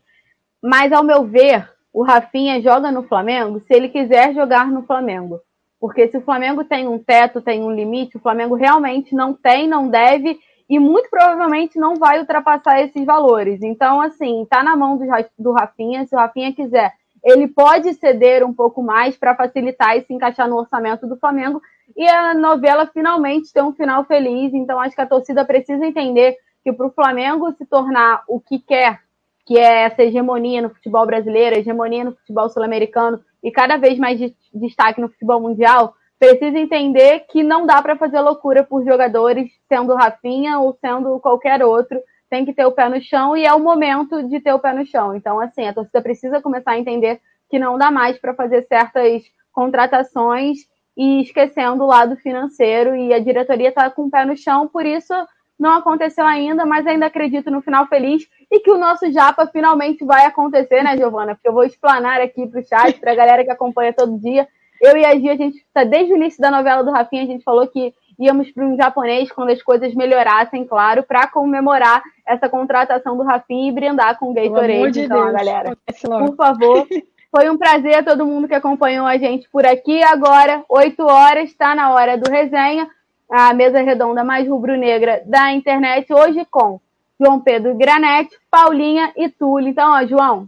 mas 0.64 0.94
ao 0.94 1.04
meu 1.04 1.26
ver, 1.26 1.70
o 1.92 2.04
Rafinha 2.04 2.62
joga 2.62 2.90
no 2.90 3.04
Flamengo 3.04 3.60
se 3.60 3.74
ele 3.74 3.90
quiser 3.90 4.34
jogar 4.34 4.68
no 4.68 4.84
Flamengo. 4.84 5.42
Porque 5.78 6.08
se 6.08 6.18
o 6.18 6.22
Flamengo 6.22 6.64
tem 6.64 6.88
um 6.88 6.98
teto, 6.98 7.42
tem 7.42 7.62
um 7.62 7.70
limite, 7.70 8.16
o 8.16 8.22
Flamengo 8.22 8.56
realmente 8.56 9.14
não 9.14 9.34
tem, 9.34 9.68
não 9.68 9.90
deve 9.90 10.40
e 10.70 10.80
muito 10.80 11.10
provavelmente 11.10 11.78
não 11.78 11.96
vai 11.96 12.20
ultrapassar 12.20 12.82
esses 12.82 13.06
valores. 13.06 13.62
Então, 13.62 14.00
assim, 14.00 14.48
tá 14.50 14.64
na 14.64 14.78
mão 14.78 14.98
do, 14.98 15.06
do 15.38 15.52
Rafinha. 15.52 16.06
Se 16.08 16.16
o 16.16 16.18
Rafinha 16.18 16.54
quiser, 16.54 16.94
ele 17.22 17.50
pode 17.50 17.94
ceder 17.96 18.46
um 18.46 18.54
pouco 18.54 18.82
mais 18.82 19.18
para 19.18 19.36
facilitar 19.36 19.98
e 19.98 20.06
se 20.06 20.14
encaixar 20.14 20.48
no 20.48 20.56
orçamento 20.56 21.06
do 21.06 21.18
Flamengo. 21.18 21.62
E 21.98 22.08
a 22.08 22.34
novela 22.34 22.88
finalmente 22.88 23.52
ter 23.52 23.62
um 23.62 23.74
final 23.74 24.06
feliz. 24.06 24.54
Então, 24.54 24.80
acho 24.80 24.96
que 24.96 25.02
a 25.02 25.06
torcida 25.06 25.44
precisa 25.44 25.86
entender 25.86 26.38
que 26.64 26.72
para 26.72 26.88
o 26.88 26.92
Flamengo 26.92 27.52
se 27.58 27.66
tornar 27.66 28.24
o 28.30 28.40
que 28.40 28.58
quer 28.58 29.03
que 29.46 29.58
é 29.58 29.84
essa 29.84 30.04
hegemonia 30.04 30.62
no 30.62 30.70
futebol 30.70 31.06
brasileiro, 31.06 31.58
hegemonia 31.58 32.04
no 32.04 32.16
futebol 32.16 32.50
sul-americano 32.50 33.20
e 33.44 33.52
cada 33.52 33.78
vez 33.78 33.98
mais 34.00 34.18
de 34.18 34.36
destaque 34.54 35.02
no 35.02 35.10
futebol 35.10 35.42
mundial, 35.42 35.94
precisa 36.18 36.58
entender 36.58 37.26
que 37.30 37.44
não 37.44 37.66
dá 37.66 37.82
para 37.82 37.98
fazer 37.98 38.22
loucura 38.22 38.64
por 38.64 38.86
jogadores, 38.86 39.52
sendo 39.68 39.94
Rafinha 39.94 40.60
ou 40.60 40.78
sendo 40.80 41.20
qualquer 41.20 41.62
outro, 41.62 42.00
tem 42.30 42.46
que 42.46 42.54
ter 42.54 42.66
o 42.66 42.72
pé 42.72 42.88
no 42.88 43.02
chão 43.02 43.36
e 43.36 43.46
é 43.46 43.54
o 43.54 43.60
momento 43.60 44.24
de 44.24 44.40
ter 44.40 44.54
o 44.54 44.60
pé 44.60 44.74
no 44.74 44.86
chão. 44.86 45.16
Então, 45.16 45.40
assim, 45.40 45.68
a 45.68 45.74
torcida 45.74 46.02
precisa 46.02 46.42
começar 46.42 46.72
a 46.72 46.80
entender 46.80 47.20
que 47.50 47.60
não 47.60 47.78
dá 47.78 47.92
mais 47.92 48.18
para 48.18 48.34
fazer 48.34 48.66
certas 48.68 49.24
contratações 49.52 50.60
e 50.96 51.22
esquecendo 51.22 51.84
o 51.84 51.88
lado 51.88 52.16
financeiro 52.16 52.96
e 52.96 53.14
a 53.14 53.20
diretoria 53.20 53.70
está 53.70 53.90
com 53.90 54.06
o 54.06 54.10
pé 54.10 54.26
no 54.26 54.38
chão, 54.38 54.68
por 54.68 54.86
isso 54.86 55.14
não 55.60 55.78
aconteceu 55.78 56.26
ainda, 56.26 56.66
mas 56.66 56.86
ainda 56.86 57.06
acredito 57.06 57.50
no 57.52 57.62
final 57.62 57.88
feliz 57.88 58.28
e 58.52 58.60
que 58.60 58.72
o 58.72 58.78
nosso 58.78 59.12
Japa 59.12 59.48
finalmente 59.48 60.04
vai 60.04 60.26
acontecer, 60.26 60.84
né, 60.84 60.98
Giovana? 60.98 61.36
Porque 61.36 61.48
eu 61.48 61.54
vou 61.54 61.64
explanar 61.64 62.22
aqui 62.22 62.48
para 62.48 62.60
o 62.60 62.66
chat, 62.66 63.00
para 63.00 63.12
a 63.12 63.16
galera 63.16 63.44
que 63.44 63.52
acompanha 63.52 63.94
todo 63.94 64.20
dia. 64.20 64.48
Eu 64.82 64.98
e 64.98 65.06
a 65.06 65.18
Gia, 65.18 65.34
a 65.34 65.38
gente 65.38 65.58
está 65.58 65.84
desde 65.84 66.12
o 66.12 66.18
início 66.18 66.42
da 66.42 66.52
novela 66.52 66.84
do 66.84 66.92
Rafinha, 66.92 67.24
a 67.24 67.28
gente 67.28 67.44
falou 67.44 67.68
que 67.68 67.94
íamos 68.20 68.52
para 68.52 68.66
um 68.66 68.76
japonês 68.76 69.32
quando 69.32 69.52
as 69.52 69.62
coisas 69.62 69.94
melhorassem, 69.96 70.66
claro, 70.66 71.04
para 71.04 71.28
comemorar 71.28 72.04
essa 72.28 72.50
contratação 72.50 73.16
do 73.16 73.24
Rafinha 73.24 73.70
e 73.70 73.74
brindar 73.74 74.20
com 74.20 74.32
o 74.32 74.34
Gatorade. 74.34 74.92
De 74.92 75.02
então, 75.06 75.24
Deus. 75.24 75.34
galera, 75.34 75.78
por 76.02 76.36
favor. 76.36 76.88
Foi 77.36 77.50
um 77.50 77.58
prazer 77.58 77.96
a 77.96 78.04
todo 78.04 78.28
mundo 78.28 78.48
que 78.48 78.54
acompanhou 78.54 79.08
a 79.08 79.18
gente 79.18 79.50
por 79.50 79.66
aqui. 79.66 80.04
Agora, 80.04 80.64
8 80.70 81.04
horas, 81.04 81.50
está 81.50 81.74
na 81.74 81.92
hora 81.92 82.16
do 82.16 82.30
resenha 82.30 82.88
a 83.36 83.52
mesa 83.52 83.82
redonda 83.82 84.24
mais 84.24 84.48
rubro-negra 84.48 85.24
da 85.26 85.52
internet, 85.52 86.14
hoje 86.14 86.46
com 86.46 86.80
João 87.20 87.40
Pedro 87.40 87.74
Granete, 87.74 88.38
Paulinha 88.52 89.12
e 89.18 89.28
Túlio. 89.28 89.70
Então, 89.70 89.92
ó, 89.92 90.06
João, 90.06 90.48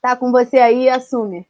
tá 0.00 0.14
com 0.14 0.30
você 0.30 0.58
aí, 0.58 0.88
assume. 0.88 1.44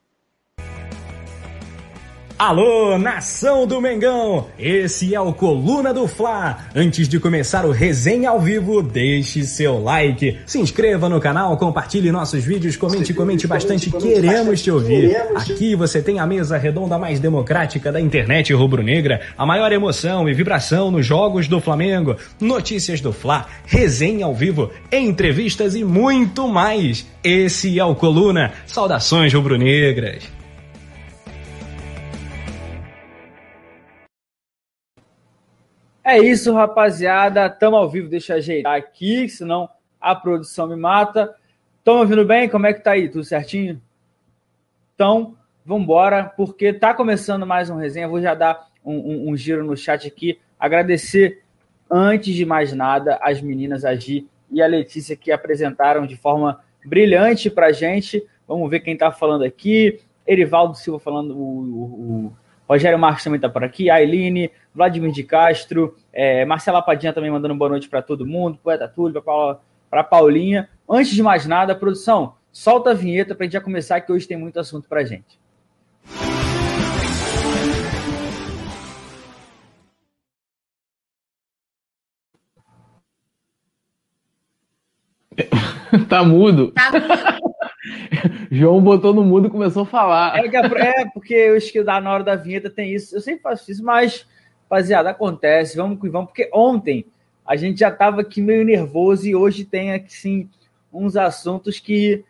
Alô, 2.37 2.99
nação 2.99 3.65
do 3.65 3.81
Mengão! 3.81 4.49
Esse 4.59 5.15
é 5.15 5.21
o 5.21 5.33
Coluna 5.33 5.95
do 5.95 6.09
Fla. 6.09 6.67
Antes 6.75 7.09
de 7.09 7.21
começar 7.21 7.65
o 7.65 7.71
resenha 7.71 8.31
ao 8.31 8.41
vivo, 8.41 8.83
deixe 8.83 9.45
seu 9.45 9.81
like, 9.81 10.39
se 10.45 10.59
inscreva 10.59 11.09
no 11.09 11.21
canal, 11.21 11.57
compartilhe 11.57 12.11
nossos 12.11 12.45
vídeos, 12.45 12.77
comente, 12.77 13.15
comente 13.15 13.47
bastante, 13.47 13.89
queremos 13.89 14.61
te 14.61 14.69
ouvir. 14.69 15.17
Aqui 15.37 15.77
você 15.77 16.03
tem 16.03 16.19
a 16.19 16.27
mesa 16.27 16.59
redonda 16.59 16.99
mais 16.99 17.21
democrática 17.21 17.93
da 17.93 18.01
internet 18.01 18.53
rubro-negra, 18.53 19.21
a 19.39 19.47
maior 19.47 19.71
emoção 19.71 20.29
e 20.29 20.35
vibração 20.35 20.91
nos 20.91 21.07
jogos 21.07 21.47
do 21.47 21.61
Flamengo, 21.61 22.17
notícias 22.41 23.01
do 23.01 23.13
Fla, 23.13 23.47
resenha 23.65 24.27
ao 24.27 24.35
vivo, 24.35 24.73
entrevistas 24.91 25.77
e 25.77 25.85
muito 25.85 26.49
mais. 26.49 27.07
Esse 27.23 27.79
é 27.79 27.85
o 27.85 27.95
Coluna. 27.95 28.53
Saudações 28.67 29.33
rubro-negras. 29.33 30.44
É 36.05 36.19
isso, 36.19 36.53
rapaziada. 36.53 37.49
Tamo 37.49 37.77
ao 37.77 37.89
vivo, 37.89 38.11
deixa 38.11 38.35
eu 38.35 38.37
ajeitar 38.37 38.77
aqui, 38.77 39.27
senão 39.27 39.67
a 39.99 40.15
produção 40.15 40.69
me 40.69 40.77
mata. 40.77 41.35
Tão 41.83 41.97
ouvindo 41.97 42.27
bem? 42.27 42.47
Como 42.47 42.67
é 42.67 42.75
que 42.75 42.81
tá 42.81 42.91
aí? 42.91 43.09
Tudo 43.09 43.25
certinho? 43.25 43.81
Então, 44.95 45.35
vambora, 45.65 46.25
porque 46.37 46.75
tá 46.75 46.93
começando 46.93 47.47
mais 47.47 47.71
um 47.71 47.77
resenha. 47.77 48.07
Vou 48.07 48.21
já 48.21 48.35
dar 48.35 48.69
um, 48.85 48.95
um, 48.95 49.31
um 49.31 49.37
giro 49.37 49.65
no 49.65 49.75
chat 49.75 50.07
aqui. 50.07 50.39
Agradecer, 50.61 51.43
antes 51.91 52.35
de 52.35 52.45
mais 52.45 52.75
nada, 52.75 53.19
as 53.23 53.41
meninas, 53.41 53.83
a 53.83 53.95
Gi 53.95 54.29
e 54.51 54.61
a 54.61 54.67
Letícia, 54.67 55.17
que 55.17 55.33
apresentaram 55.33 56.07
de 56.07 56.17
forma 56.17 56.61
brilhante 56.85 57.49
pra 57.49 57.73
gente. 57.73 58.23
Vamos 58.47 58.69
ver 58.69 58.81
quem 58.81 58.95
tá 58.95 59.11
falando 59.11 59.43
aqui. 59.43 60.01
Erivaldo 60.27 60.75
Silva 60.75 60.99
falando, 60.99 61.35
o, 61.35 62.27
o 62.27 62.37
Rogério 62.69 62.99
Marques 62.99 63.25
também 63.25 63.39
tá 63.41 63.49
por 63.49 63.63
aqui, 63.63 63.91
Ailine, 63.91 64.51
Vladimir 64.75 65.13
de 65.13 65.23
Castro, 65.23 65.97
é, 66.13 66.45
Marcela 66.45 66.83
Padinha 66.83 67.13
também 67.13 67.31
mandando 67.31 67.55
boa 67.55 67.71
noite 67.71 67.89
para 67.89 68.01
todo 68.03 68.27
mundo, 68.27 68.59
Poeta 68.63 68.89
Túlio, 68.89 69.23
para 69.91 70.05
Paulinha. 70.05 70.69
Antes 70.89 71.13
de 71.13 71.23
mais 71.23 71.47
nada, 71.47 71.75
produção, 71.75 72.35
solta 72.51 72.91
a 72.91 72.95
vinheta 72.95 73.35
para 73.35 73.45
a 73.45 73.47
gente 73.47 73.53
já 73.53 73.61
começar, 73.61 74.01
que 74.01 74.11
hoje 74.11 74.27
tem 74.27 74.37
muito 74.37 74.59
assunto 74.59 74.89
para 74.89 75.05
gente. 75.05 75.39
tá 86.09 86.25
mudo. 86.25 86.73
Tá 86.73 86.91
João 88.51 88.81
botou 88.81 89.13
no 89.13 89.25
mudo 89.25 89.49
e 89.49 89.51
começou 89.51 89.83
a 89.83 89.87
falar. 89.87 90.39
É, 90.39 90.47
é 90.47 91.05
porque 91.13 91.35
eu 91.35 91.57
esqueci 91.57 91.85
na 91.85 92.13
hora 92.13 92.25
da 92.25 92.37
vinheta 92.37 92.71
tem 92.71 92.95
isso. 92.95 93.15
Eu 93.15 93.21
sempre 93.21 93.43
faço 93.43 93.71
isso, 93.71 93.85
mas 93.85 94.27
rapaziada, 94.75 95.11
acontece, 95.11 95.77
vamos 95.77 96.01
que 96.01 96.09
vamos, 96.09 96.29
porque 96.29 96.51
ontem 96.53 97.07
a 97.47 97.55
gente 97.55 97.79
já 97.79 97.91
estava 97.91 98.23
aqui 98.23 98.41
meio 98.41 98.65
nervoso 98.65 99.27
e 99.27 99.37
hoje 99.37 99.65
tem 99.65 99.93
aqui 99.93 100.13
sim 100.13 100.49
uns 100.93 101.17
assuntos 101.17 101.79
que 101.79 102.25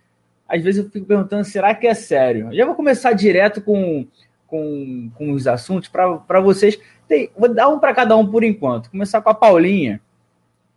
às 0.47 0.63
vezes 0.63 0.85
eu 0.85 0.91
fico 0.91 1.07
perguntando, 1.07 1.45
será 1.45 1.75
que 1.75 1.87
é 1.87 1.95
sério? 1.95 2.51
Já 2.53 2.67
vou 2.67 2.75
começar 2.75 3.13
direto 3.13 3.63
com, 3.63 4.07
com, 4.47 5.11
com 5.15 5.33
os 5.33 5.47
assuntos 5.47 5.89
para 5.89 6.41
vocês. 6.41 6.79
Tem, 7.09 7.31
vou 7.37 7.53
dar 7.53 7.69
um 7.69 7.79
para 7.79 7.95
cada 7.95 8.17
um 8.17 8.27
por 8.27 8.45
enquanto. 8.45 8.91
Começar 8.91 9.23
com 9.23 9.31
a 9.31 9.35
Paulinha, 9.35 10.01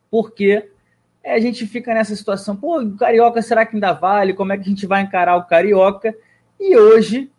porque 0.10 0.70
a 1.34 1.40
gente 1.40 1.66
fica 1.68 1.94
nessa 1.94 2.16
situação, 2.16 2.56
pô, 2.56 2.82
o 2.82 2.98
Carioca, 2.98 3.42
será 3.42 3.66
que 3.66 3.76
ainda 3.76 3.94
vale? 3.94 4.34
Como 4.34 4.54
é 4.54 4.58
que 4.58 4.64
a 4.64 4.70
gente 4.70 4.86
vai 4.86 5.02
encarar 5.02 5.36
o 5.36 5.46
Carioca? 5.46 6.16
E 6.60 6.76
hoje 6.78 7.30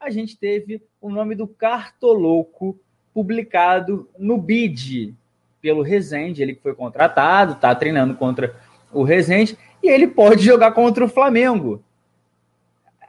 a 0.00 0.10
gente 0.10 0.36
teve 0.36 0.82
o 1.00 1.10
nome 1.10 1.34
do 1.34 1.46
Cartoloco 1.46 2.78
publicado 3.12 4.08
no 4.18 4.38
BID 4.38 5.14
pelo 5.60 5.82
Rezende, 5.82 6.42
ele 6.42 6.54
que 6.54 6.62
foi 6.62 6.74
contratado, 6.74 7.52
está 7.52 7.74
treinando 7.74 8.14
contra 8.14 8.54
o 8.92 9.02
Rezende, 9.02 9.56
e 9.82 9.88
ele 9.88 10.06
pode 10.06 10.42
jogar 10.44 10.72
contra 10.72 11.04
o 11.04 11.08
Flamengo. 11.08 11.82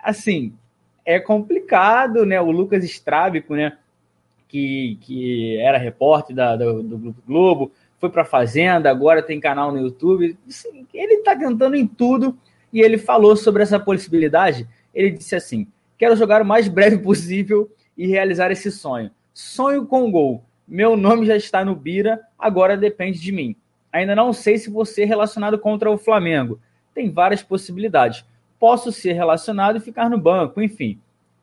Assim, 0.02 0.54
é 1.06 1.20
complicado, 1.20 2.26
né? 2.26 2.40
O 2.40 2.52
Lucas 2.52 2.84
Estrábico, 2.84 3.56
né? 3.56 3.78
Que, 4.48 4.98
que 5.02 5.58
era 5.58 5.78
repórter 5.78 6.36
da, 6.36 6.56
do, 6.56 6.82
do 6.82 7.16
Globo, 7.26 7.72
foi 8.00 8.10
para 8.10 8.26
Fazenda, 8.26 8.90
agora 8.90 9.24
tem 9.24 9.40
canal 9.40 9.72
no 9.72 9.80
YouTube. 9.80 10.38
Assim, 10.48 10.86
ele 10.94 11.16
está 11.16 11.36
tentando 11.36 11.76
em 11.76 11.88
tudo 11.88 12.38
e 12.72 12.82
ele 12.82 12.98
falou 12.98 13.36
sobre 13.36 13.64
essa 13.64 13.80
possibilidade. 13.80 14.68
Ele 14.94 15.12
disse 15.12 15.36
assim: 15.36 15.68
quero 15.98 16.16
jogar 16.16 16.42
o 16.42 16.46
mais 16.46 16.68
breve 16.68 16.98
possível 16.98 17.72
e 17.98 18.08
realizar 18.08 18.52
esse 18.52 18.72
sonho. 18.72 19.12
Sonho 19.34 19.86
com 19.86 20.12
gol. 20.12 20.44
Meu 20.68 20.98
nome 20.98 21.26
já 21.26 21.36
está 21.36 21.64
no 21.64 21.76
Bira, 21.76 22.22
agora 22.38 22.76
depende 22.76 23.20
de 23.20 23.32
mim. 23.32 23.56
Ainda 23.92 24.16
não 24.16 24.34
sei 24.34 24.58
se 24.58 24.70
vou 24.70 24.84
ser 24.84 25.06
relacionado 25.06 25.58
contra 25.60 25.90
o 25.90 25.98
Flamengo. 25.98 26.60
Tem 26.94 27.10
várias 27.10 27.44
possibilidades. 27.44 28.26
Posso 28.60 28.92
ser 28.92 29.14
relacionado 29.14 29.78
e 29.78 29.82
ficar 29.82 30.10
no 30.10 30.18
banco, 30.18 30.62
enfim. 30.62 31.00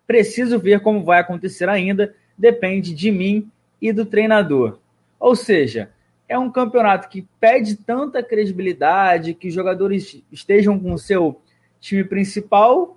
Preciso 0.06 0.58
ver 0.58 0.80
como 0.80 1.04
vai 1.04 1.20
acontecer 1.20 1.68
ainda, 1.68 2.14
depende 2.36 2.94
de 2.94 3.10
mim 3.10 3.48
e 3.80 3.92
do 3.92 4.04
treinador. 4.04 4.78
Ou 5.18 5.36
seja, 5.36 5.90
é 6.28 6.38
um 6.38 6.50
campeonato 6.50 7.08
que 7.08 7.26
pede 7.38 7.76
tanta 7.76 8.22
credibilidade, 8.22 9.34
que 9.34 9.50
jogadores 9.50 10.22
estejam 10.30 10.78
com 10.78 10.92
o 10.92 10.98
seu 10.98 11.40
time 11.80 12.04
principal 12.04 12.96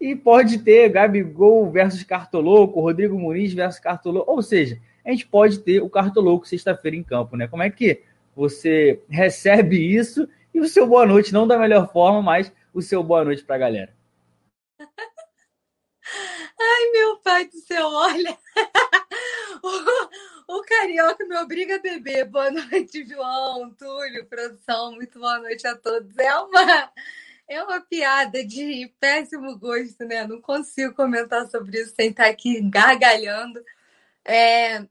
e 0.00 0.14
pode 0.14 0.58
ter 0.58 0.88
Gabigol 0.90 1.70
versus 1.70 2.02
Cartoloco, 2.02 2.80
Rodrigo 2.80 3.18
Muniz 3.18 3.52
versus 3.52 3.80
Cartoloco. 3.80 4.30
Ou 4.30 4.42
seja, 4.42 4.78
a 5.04 5.10
gente 5.10 5.26
pode 5.26 5.58
ter 5.60 5.80
o 5.82 5.90
Cartoloco 5.90 6.46
sexta-feira 6.46 6.96
em 6.96 7.02
campo, 7.02 7.36
né? 7.36 7.48
Como 7.48 7.62
é 7.62 7.70
que 7.70 8.02
você 8.34 9.00
recebe 9.08 9.76
isso 9.76 10.28
e 10.52 10.60
o 10.60 10.68
seu 10.68 10.86
boa 10.86 11.06
noite, 11.06 11.32
não 11.32 11.46
da 11.46 11.58
melhor 11.58 11.90
forma, 11.92 12.22
mas 12.22 12.52
o 12.72 12.82
seu 12.82 13.02
boa 13.02 13.24
noite 13.24 13.42
para 13.42 13.56
a 13.56 13.58
galera. 13.58 13.96
Ai, 16.58 16.90
meu 16.92 17.16
pai 17.18 17.46
do 17.46 17.58
céu, 17.58 17.86
olha. 17.86 18.38
o, 20.48 20.62
carioca 20.62 21.24
me 21.26 21.36
obriga 21.36 21.76
a 21.76 21.78
beber. 21.78 22.24
Boa 22.26 22.50
noite, 22.52 23.04
João, 23.06 23.70
Túlio, 23.74 24.26
produção. 24.26 24.92
Muito 24.92 25.18
boa 25.18 25.38
noite 25.38 25.66
a 25.66 25.76
todos. 25.76 26.16
É 26.18 26.34
uma 26.36 26.92
é 27.48 27.62
uma 27.62 27.80
piada 27.80 28.44
de 28.44 28.92
péssimo 28.98 29.56
gosto, 29.58 30.04
né? 30.04 30.26
Não 30.26 30.40
consigo 30.40 30.94
comentar 30.94 31.48
sobre 31.48 31.80
isso 31.80 31.94
sem 31.94 32.10
estar 32.10 32.26
aqui 32.26 32.60
gargalhando. 32.60 33.62
É... 34.24 34.86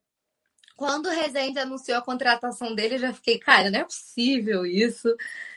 Quando 0.78 1.08
o 1.08 1.12
Rezende 1.12 1.60
anunciou 1.60 1.98
a 1.98 2.02
contratação 2.02 2.76
dele, 2.76 2.96
eu 2.96 3.00
já 3.00 3.14
fiquei, 3.14 3.40
cara, 3.40 3.70
não 3.72 3.80
é 3.80 3.84
possível 3.84 4.66
isso. 4.66 5.16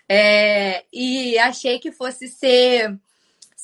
É... 0.09 0.85
E 0.93 1.39
achei 1.39 1.79
que 1.79 1.93
fosse 1.93 2.29
ser 2.29 2.99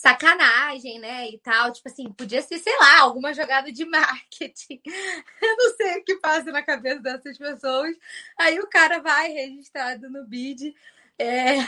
sacanagem, 0.04 0.98
né? 0.98 1.30
E 1.30 1.38
tal. 1.38 1.72
Tipo 1.72 1.88
assim, 1.88 2.12
podia 2.12 2.42
ser, 2.42 2.58
sei 2.58 2.76
lá, 2.78 3.00
alguma 3.00 3.32
jogada 3.32 3.72
de 3.72 3.84
marketing. 3.88 4.80
Eu 4.84 5.56
não 5.56 5.76
sei 5.76 5.98
o 5.98 6.04
que 6.04 6.16
passa 6.16 6.52
na 6.52 6.62
cabeça 6.62 7.00
dessas 7.00 7.38
pessoas. 7.38 7.96
Aí 8.38 8.60
o 8.60 8.68
cara 8.68 9.00
vai 9.00 9.28
registrado 9.28 10.10
no 10.10 10.26
BID. 10.26 10.74
É... 11.18 11.56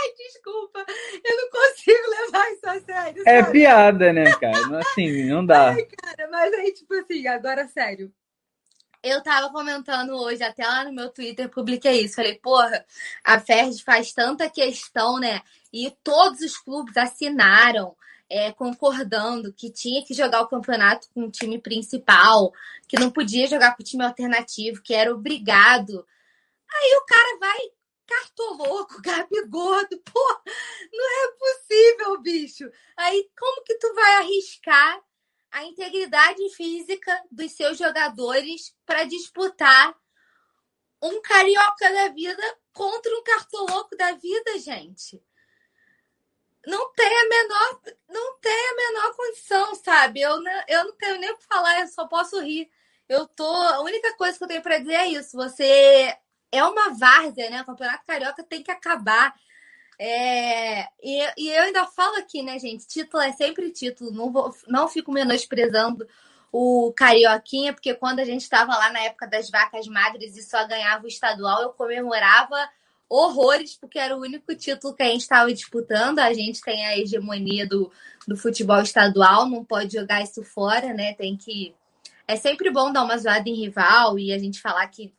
Ai, 0.00 0.12
desculpa, 0.16 0.86
eu 1.24 1.36
não 1.36 1.50
consigo 1.50 2.10
levar 2.10 2.52
isso 2.52 2.68
a 2.68 2.80
sério. 2.80 3.22
É 3.26 3.40
sabe? 3.40 3.52
piada, 3.52 4.12
né, 4.12 4.32
cara? 4.36 4.78
Assim, 4.78 5.24
não 5.24 5.44
dá. 5.44 5.70
Ai, 5.70 5.84
cara, 5.84 6.30
mas 6.30 6.52
aí, 6.54 6.72
tipo 6.72 6.94
assim, 6.94 7.26
agora 7.26 7.66
sério. 7.66 8.12
Eu 9.02 9.22
tava 9.22 9.50
comentando 9.50 10.10
hoje, 10.10 10.42
até 10.42 10.66
lá 10.66 10.84
no 10.84 10.92
meu 10.92 11.08
Twitter, 11.10 11.48
publiquei 11.48 12.02
isso. 12.02 12.16
Falei, 12.16 12.34
porra, 12.38 12.84
a 13.24 13.38
Ferd 13.38 13.82
faz 13.84 14.12
tanta 14.12 14.50
questão, 14.50 15.18
né? 15.20 15.40
E 15.72 15.90
todos 16.02 16.40
os 16.40 16.56
clubes 16.56 16.96
assinaram, 16.96 17.96
é, 18.28 18.52
concordando 18.52 19.52
que 19.52 19.70
tinha 19.70 20.04
que 20.04 20.14
jogar 20.14 20.42
o 20.42 20.48
campeonato 20.48 21.08
com 21.14 21.24
o 21.24 21.30
time 21.30 21.60
principal, 21.60 22.52
que 22.88 22.98
não 22.98 23.10
podia 23.10 23.46
jogar 23.46 23.76
com 23.76 23.82
o 23.82 23.86
time 23.86 24.04
alternativo, 24.04 24.82
que 24.82 24.94
era 24.94 25.14
obrigado. 25.14 26.04
Aí 26.68 26.94
o 26.96 27.06
cara 27.06 27.38
vai 27.38 27.58
cartoloco, 28.08 29.02
Gabigordo, 29.02 29.98
pô, 30.00 30.40
não 30.92 31.24
é 31.24 31.32
possível, 31.38 32.20
bicho. 32.20 32.70
Aí 32.96 33.28
como 33.38 33.62
que 33.62 33.74
tu 33.74 33.94
vai 33.94 34.16
arriscar 34.16 35.00
a 35.50 35.64
integridade 35.64 36.48
física 36.50 37.22
dos 37.30 37.52
seus 37.52 37.78
jogadores 37.78 38.74
para 38.84 39.04
disputar 39.04 39.94
um 41.02 41.20
carioca 41.22 41.92
da 41.92 42.08
vida 42.08 42.42
contra 42.72 43.12
um 43.16 43.22
cartoloco 43.22 43.96
da 43.96 44.12
vida, 44.12 44.58
gente? 44.58 45.22
Não 46.66 46.92
tem 46.92 47.06
a 47.06 47.28
menor, 47.28 47.80
não 48.08 48.38
tem 48.40 48.68
a 48.70 48.74
menor 48.74 49.16
condição, 49.16 49.74
sabe? 49.76 50.20
Eu 50.20 50.40
não, 50.42 50.62
eu 50.68 50.84
não 50.84 50.96
tenho 50.96 51.18
nem 51.18 51.30
o 51.30 51.36
que 51.38 51.46
falar, 51.46 51.80
eu 51.80 51.88
só 51.88 52.06
posso 52.06 52.40
rir. 52.40 52.70
Eu 53.08 53.26
tô, 53.26 53.44
a 53.44 53.80
única 53.80 54.14
coisa 54.16 54.36
que 54.36 54.44
eu 54.44 54.48
tenho 54.48 54.62
para 54.62 54.78
dizer 54.78 54.94
é 54.94 55.06
isso. 55.06 55.36
Você 55.36 56.14
é 56.52 56.64
uma 56.64 56.90
várzea, 56.90 57.48
né? 57.48 57.62
O 57.62 57.64
Campeonato 57.64 58.04
Carioca 58.04 58.42
tem 58.44 58.62
que 58.62 58.70
acabar. 58.70 59.34
É, 59.98 60.82
e, 61.02 61.32
e, 61.36 61.48
eu 61.48 61.64
ainda 61.64 61.84
falo 61.86 62.16
aqui, 62.16 62.40
né, 62.42 62.58
gente? 62.58 62.86
Título 62.86 63.22
é 63.22 63.32
sempre 63.32 63.70
título. 63.72 64.12
Não, 64.12 64.30
vou, 64.30 64.54
não 64.68 64.88
fico 64.88 65.10
menosprezando 65.10 66.06
o 66.52 66.92
Carioquinha, 66.96 67.72
porque 67.72 67.94
quando 67.94 68.20
a 68.20 68.24
gente 68.24 68.42
estava 68.42 68.76
lá 68.76 68.90
na 68.92 69.00
época 69.00 69.26
das 69.26 69.50
vacas 69.50 69.86
magras 69.88 70.36
e 70.36 70.42
só 70.42 70.66
ganhava 70.66 71.04
o 71.04 71.08
estadual, 71.08 71.62
eu 71.62 71.70
comemorava 71.70 72.56
horrores, 73.08 73.76
porque 73.76 73.98
era 73.98 74.16
o 74.16 74.20
único 74.20 74.54
título 74.54 74.94
que 74.94 75.02
a 75.02 75.06
gente 75.06 75.22
estava 75.22 75.52
disputando. 75.52 76.20
A 76.20 76.32
gente 76.32 76.60
tem 76.60 76.86
a 76.86 76.96
hegemonia 76.96 77.66
do, 77.66 77.90
do 78.26 78.36
futebol 78.36 78.80
estadual, 78.80 79.48
não 79.48 79.64
pode 79.64 79.94
jogar 79.94 80.22
isso 80.22 80.44
fora, 80.44 80.94
né? 80.94 81.14
Tem 81.14 81.36
que. 81.36 81.74
É 82.26 82.36
sempre 82.36 82.70
bom 82.70 82.92
dar 82.92 83.04
uma 83.04 83.16
zoada 83.16 83.48
em 83.48 83.54
rival 83.54 84.18
e 84.18 84.32
a 84.32 84.38
gente 84.38 84.60
falar 84.60 84.86
que 84.88 85.12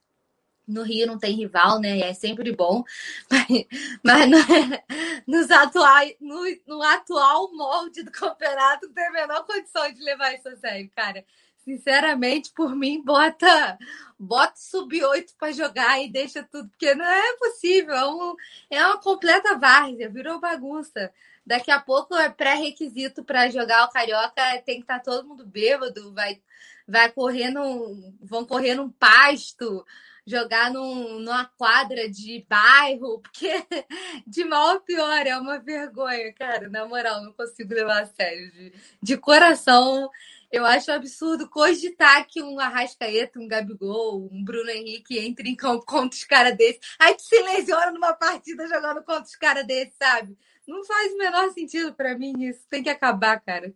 no 0.70 0.84
Rio 0.84 1.08
não 1.08 1.18
tem 1.18 1.36
rival, 1.36 1.80
né? 1.80 2.00
É 2.00 2.14
sempre 2.14 2.52
bom. 2.56 2.84
Mas, 3.30 3.66
mas 4.04 4.30
no, 4.30 4.38
nos 5.28 5.52
atuais, 5.52 6.16
no, 6.20 6.44
no 6.68 6.82
atual 6.84 7.54
molde 7.54 8.04
do 8.04 8.12
campeonato, 8.12 8.88
não 8.88 8.94
tem 8.94 9.08
a 9.08 9.12
menor 9.12 9.46
condição 9.46 9.92
de 9.92 10.02
levar 10.02 10.34
isso 10.34 10.48
a 10.48 10.56
sério, 10.56 10.90
cara. 10.96 11.26
Sinceramente, 11.64 12.52
por 12.52 12.76
mim, 12.76 13.02
bota 13.04 13.78
bota 14.18 14.54
sub-8 14.58 15.34
para 15.38 15.54
jogar 15.54 16.02
e 16.02 16.12
deixa 16.12 16.44
tudo, 16.44 16.68
porque 16.70 16.94
não 16.94 17.06
é 17.06 17.38
possível. 17.38 17.94
É, 17.94 18.08
um, 18.08 18.36
é 18.70 18.86
uma 18.86 18.98
completa 18.98 19.58
várzea, 19.58 20.10
virou 20.10 20.40
bagunça. 20.40 21.12
Daqui 21.46 21.72
a 21.72 21.80
pouco 21.80 22.16
é 22.16 22.30
pré-requisito 22.30 23.24
para 23.24 23.50
jogar 23.50 23.86
o 23.86 23.92
Carioca, 23.92 24.62
tem 24.66 24.76
que 24.76 24.82
estar 24.82 25.00
tá 25.00 25.12
todo 25.12 25.28
mundo 25.28 25.46
bêbado, 25.46 26.14
vai, 26.14 26.42
vai 26.88 27.12
correr 27.12 27.50
num, 27.50 28.16
vão 28.22 28.46
correr 28.46 28.76
num 28.76 28.90
pasto, 28.90 29.86
jogar 30.30 30.72
num, 30.72 31.20
numa 31.20 31.46
quadra 31.58 32.08
de 32.08 32.46
bairro, 32.48 33.20
porque 33.20 33.50
de 34.28 34.46
mal 34.46 34.70
a 34.70 34.80
pior 34.80 35.26
é 35.26 35.36
uma 35.38 35.58
vergonha, 35.58 36.32
cara. 36.34 36.70
Na 36.70 36.86
moral, 36.86 37.24
não 37.24 37.34
consigo 37.34 37.74
levar 37.74 38.04
a 38.04 38.06
sério. 38.06 38.52
De, 38.52 38.74
de 39.02 39.18
coração, 39.18 40.10
eu 40.52 40.66
acho 40.66 40.92
absurdo 40.92 41.50
cogitar 41.50 42.28
que 42.28 42.44
um 42.44 42.60
Arrascaeta, 42.60 43.40
um 43.40 43.48
Gabigol, 43.48 44.30
um 44.32 44.44
Bruno 44.44 44.70
Henrique 44.70 45.18
entre 45.18 45.50
em 45.50 45.56
campo 45.56 45.84
contra 45.86 46.16
os 46.16 46.24
caras 46.24 46.56
desses. 46.56 46.80
Aí 47.00 47.16
tu 47.16 47.24
se 47.24 47.42
lesiona 47.42 47.92
numa 47.92 48.14
partida 48.14 48.68
jogando 48.68 49.04
contra 49.04 49.24
os 49.24 49.36
caras 49.36 49.66
desses, 49.66 49.96
sabe? 49.98 50.38
Não 50.68 50.86
faz 50.86 51.12
o 51.14 51.18
menor 51.18 51.52
sentido 51.52 51.94
para 51.96 52.16
mim 52.16 52.34
isso. 52.44 52.62
Tem 52.70 52.84
que 52.84 52.90
acabar, 52.90 53.40
cara. 53.42 53.74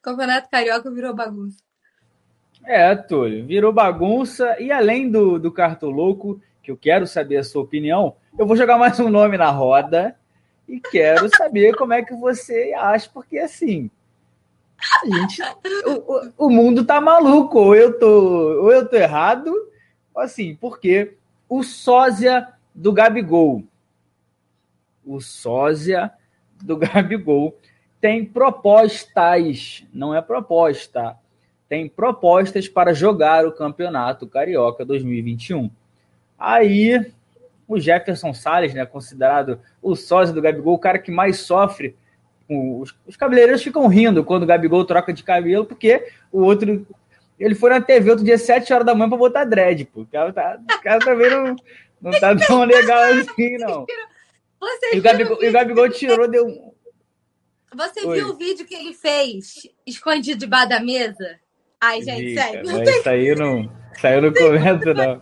Campeonato 0.00 0.48
Carioca 0.48 0.88
virou 0.88 1.12
bagunça. 1.12 1.58
É, 2.64 2.94
Túlio, 2.94 3.46
virou 3.46 3.72
bagunça. 3.72 4.60
E 4.60 4.70
além 4.70 5.10
do, 5.10 5.38
do 5.38 5.50
Cartoloco, 5.50 6.40
que 6.62 6.70
eu 6.70 6.76
quero 6.76 7.06
saber 7.06 7.38
a 7.38 7.44
sua 7.44 7.62
opinião, 7.62 8.16
eu 8.38 8.46
vou 8.46 8.56
jogar 8.56 8.78
mais 8.78 8.98
um 9.00 9.08
nome 9.08 9.36
na 9.36 9.50
roda 9.50 10.14
e 10.68 10.78
quero 10.78 11.28
saber 11.36 11.74
como 11.74 11.92
é 11.92 12.02
que 12.02 12.14
você 12.14 12.72
acha, 12.76 13.10
porque 13.12 13.38
assim. 13.38 13.90
A 15.02 15.06
gente, 15.06 15.42
o, 15.84 16.46
o, 16.46 16.50
mundo 16.50 16.86
tá 16.86 17.00
maluco, 17.00 17.58
ou 17.58 17.74
eu 17.74 17.98
tô, 17.98 18.62
ou 18.62 18.72
eu 18.72 18.88
tô 18.88 18.96
errado, 18.96 19.52
assim, 20.16 20.56
porque 20.58 21.16
o 21.48 21.62
sósia 21.62 22.48
do 22.74 22.90
Gabigol, 22.90 23.62
o 25.04 25.20
sósia 25.20 26.10
do 26.62 26.78
Gabigol 26.78 27.58
tem 28.00 28.24
propostas, 28.24 29.84
não 29.92 30.14
é 30.14 30.22
proposta, 30.22 31.18
tem 31.70 31.88
propostas 31.88 32.66
para 32.68 32.92
jogar 32.92 33.46
o 33.46 33.52
Campeonato 33.52 34.26
Carioca 34.26 34.84
2021. 34.84 35.70
Aí 36.36 37.12
o 37.68 37.78
Jefferson 37.78 38.34
Salles, 38.34 38.74
né, 38.74 38.84
considerado 38.84 39.60
o 39.80 39.94
sócio 39.94 40.34
do 40.34 40.42
Gabigol, 40.42 40.74
o 40.74 40.78
cara 40.80 40.98
que 40.98 41.12
mais 41.12 41.38
sofre. 41.38 41.94
Os, 42.48 42.92
os 43.06 43.16
cabeleireiros 43.16 43.62
ficam 43.62 43.86
rindo 43.86 44.24
quando 44.24 44.42
o 44.42 44.46
Gabigol 44.46 44.84
troca 44.84 45.12
de 45.12 45.22
cabelo, 45.22 45.64
porque 45.64 46.08
o 46.32 46.40
outro. 46.40 46.84
Ele 47.38 47.54
foi 47.54 47.70
na 47.70 47.80
TV 47.80 48.10
outro 48.10 48.24
dia, 48.24 48.36
7 48.36 48.72
horas 48.72 48.84
da 48.84 48.92
manhã, 48.92 49.08
para 49.08 49.16
botar 49.16 49.44
dread, 49.44 49.84
pô. 49.84 50.00
O 50.00 50.06
cara, 50.06 50.32
tá, 50.32 50.58
o 50.76 50.82
cara 50.82 50.98
também 50.98 51.30
não, 51.30 51.56
não 52.02 52.10
tá 52.18 52.34
tão 52.34 52.64
legal 52.64 53.00
assim, 53.12 53.56
não. 53.58 53.86
E, 54.92 54.98
o 54.98 55.02
Gabigol, 55.02 55.36
o 55.36 55.52
Gabigol 55.52 55.88
tirou, 55.88 56.28
deu. 56.28 56.74
Você 57.72 58.04
Oi. 58.04 58.16
viu 58.18 58.30
o 58.30 58.36
vídeo 58.36 58.66
que 58.66 58.74
ele 58.74 58.92
fez 58.92 59.68
escondido 59.86 60.40
debaixo 60.40 60.70
da 60.70 60.80
mesa? 60.80 61.38
Ai, 61.80 62.02
gente, 62.02 62.34
sério. 62.34 62.62
Mas 62.66 62.88
isso 62.88 63.08
aí 63.08 63.34
não, 63.34 63.70
isso 63.96 64.06
aí 64.06 64.14
eu 64.14 64.22
não 64.22 64.32
comento, 64.32 64.94
não. 64.94 65.20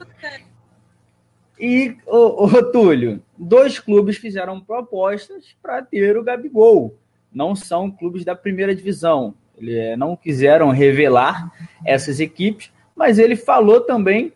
E, 1.59 1.97
ô, 2.07 2.45
ô, 2.45 2.63
Túlio, 2.71 3.23
dois 3.37 3.79
clubes 3.79 4.17
fizeram 4.17 4.61
propostas 4.61 5.57
para 5.61 5.83
ter 5.83 6.17
o 6.17 6.23
Gabigol. 6.23 6.97
Não 7.33 7.55
são 7.57 7.91
clubes 7.91 8.25
da 8.25 8.35
primeira 8.35 8.75
divisão. 8.75 9.35
Ele, 9.57 9.77
é, 9.77 9.97
não 9.97 10.17
quiseram 10.17 10.71
revelar 10.71 11.53
essas 11.85 12.21
equipes, 12.21 12.73
mas 12.95 13.19
ele 13.19 13.35
falou 13.35 13.81
também 13.81 14.33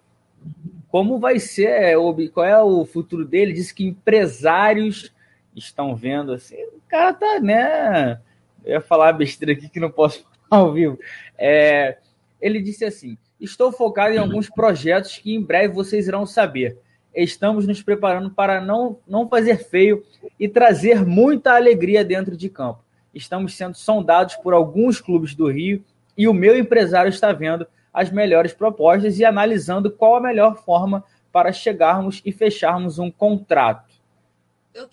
como 0.88 1.18
vai 1.18 1.38
ser, 1.38 1.68
é, 1.68 1.94
qual 2.32 2.44
é 2.44 2.62
o 2.62 2.84
futuro 2.84 3.24
dele. 3.24 3.52
Disse 3.52 3.74
que 3.74 3.86
empresários 3.86 5.12
estão 5.54 5.94
vendo 5.94 6.32
assim. 6.32 6.56
O 6.56 6.80
cara 6.88 7.14
tá, 7.14 7.40
né? 7.40 8.20
Eu 8.64 8.72
ia 8.72 8.80
falar 8.80 9.12
besteira 9.12 9.52
aqui 9.52 9.68
que 9.68 9.80
não 9.80 9.90
posso 9.90 10.24
falar 10.48 10.62
ao 10.62 10.72
vivo. 10.72 10.98
É, 11.38 11.98
ele 12.42 12.60
disse 12.60 12.84
assim: 12.84 13.16
Estou 13.40 13.72
focado 13.72 14.14
em 14.14 14.18
alguns 14.18 14.50
projetos 14.50 15.16
que 15.16 15.34
em 15.34 15.40
breve 15.40 15.72
vocês 15.72 16.08
irão 16.08 16.26
saber. 16.26 16.76
Estamos 17.14 17.66
nos 17.66 17.82
preparando 17.82 18.30
para 18.30 18.60
não, 18.60 18.98
não 19.06 19.28
fazer 19.28 19.58
feio 19.58 20.04
e 20.38 20.48
trazer 20.48 21.06
muita 21.06 21.54
alegria 21.54 22.04
dentro 22.04 22.36
de 22.36 22.48
campo. 22.48 22.82
Estamos 23.14 23.54
sendo 23.54 23.76
sondados 23.76 24.34
por 24.36 24.52
alguns 24.54 25.00
clubes 25.00 25.34
do 25.34 25.50
Rio 25.50 25.84
e 26.16 26.26
o 26.26 26.34
meu 26.34 26.58
empresário 26.58 27.10
está 27.10 27.32
vendo 27.32 27.66
as 27.92 28.10
melhores 28.10 28.54
propostas 28.54 29.18
e 29.18 29.24
analisando 29.24 29.90
qual 29.90 30.16
a 30.16 30.20
melhor 30.20 30.56
forma 30.56 31.04
para 31.30 31.52
chegarmos 31.52 32.22
e 32.24 32.32
fecharmos 32.32 32.98
um 32.98 33.10
contrato. 33.10 33.94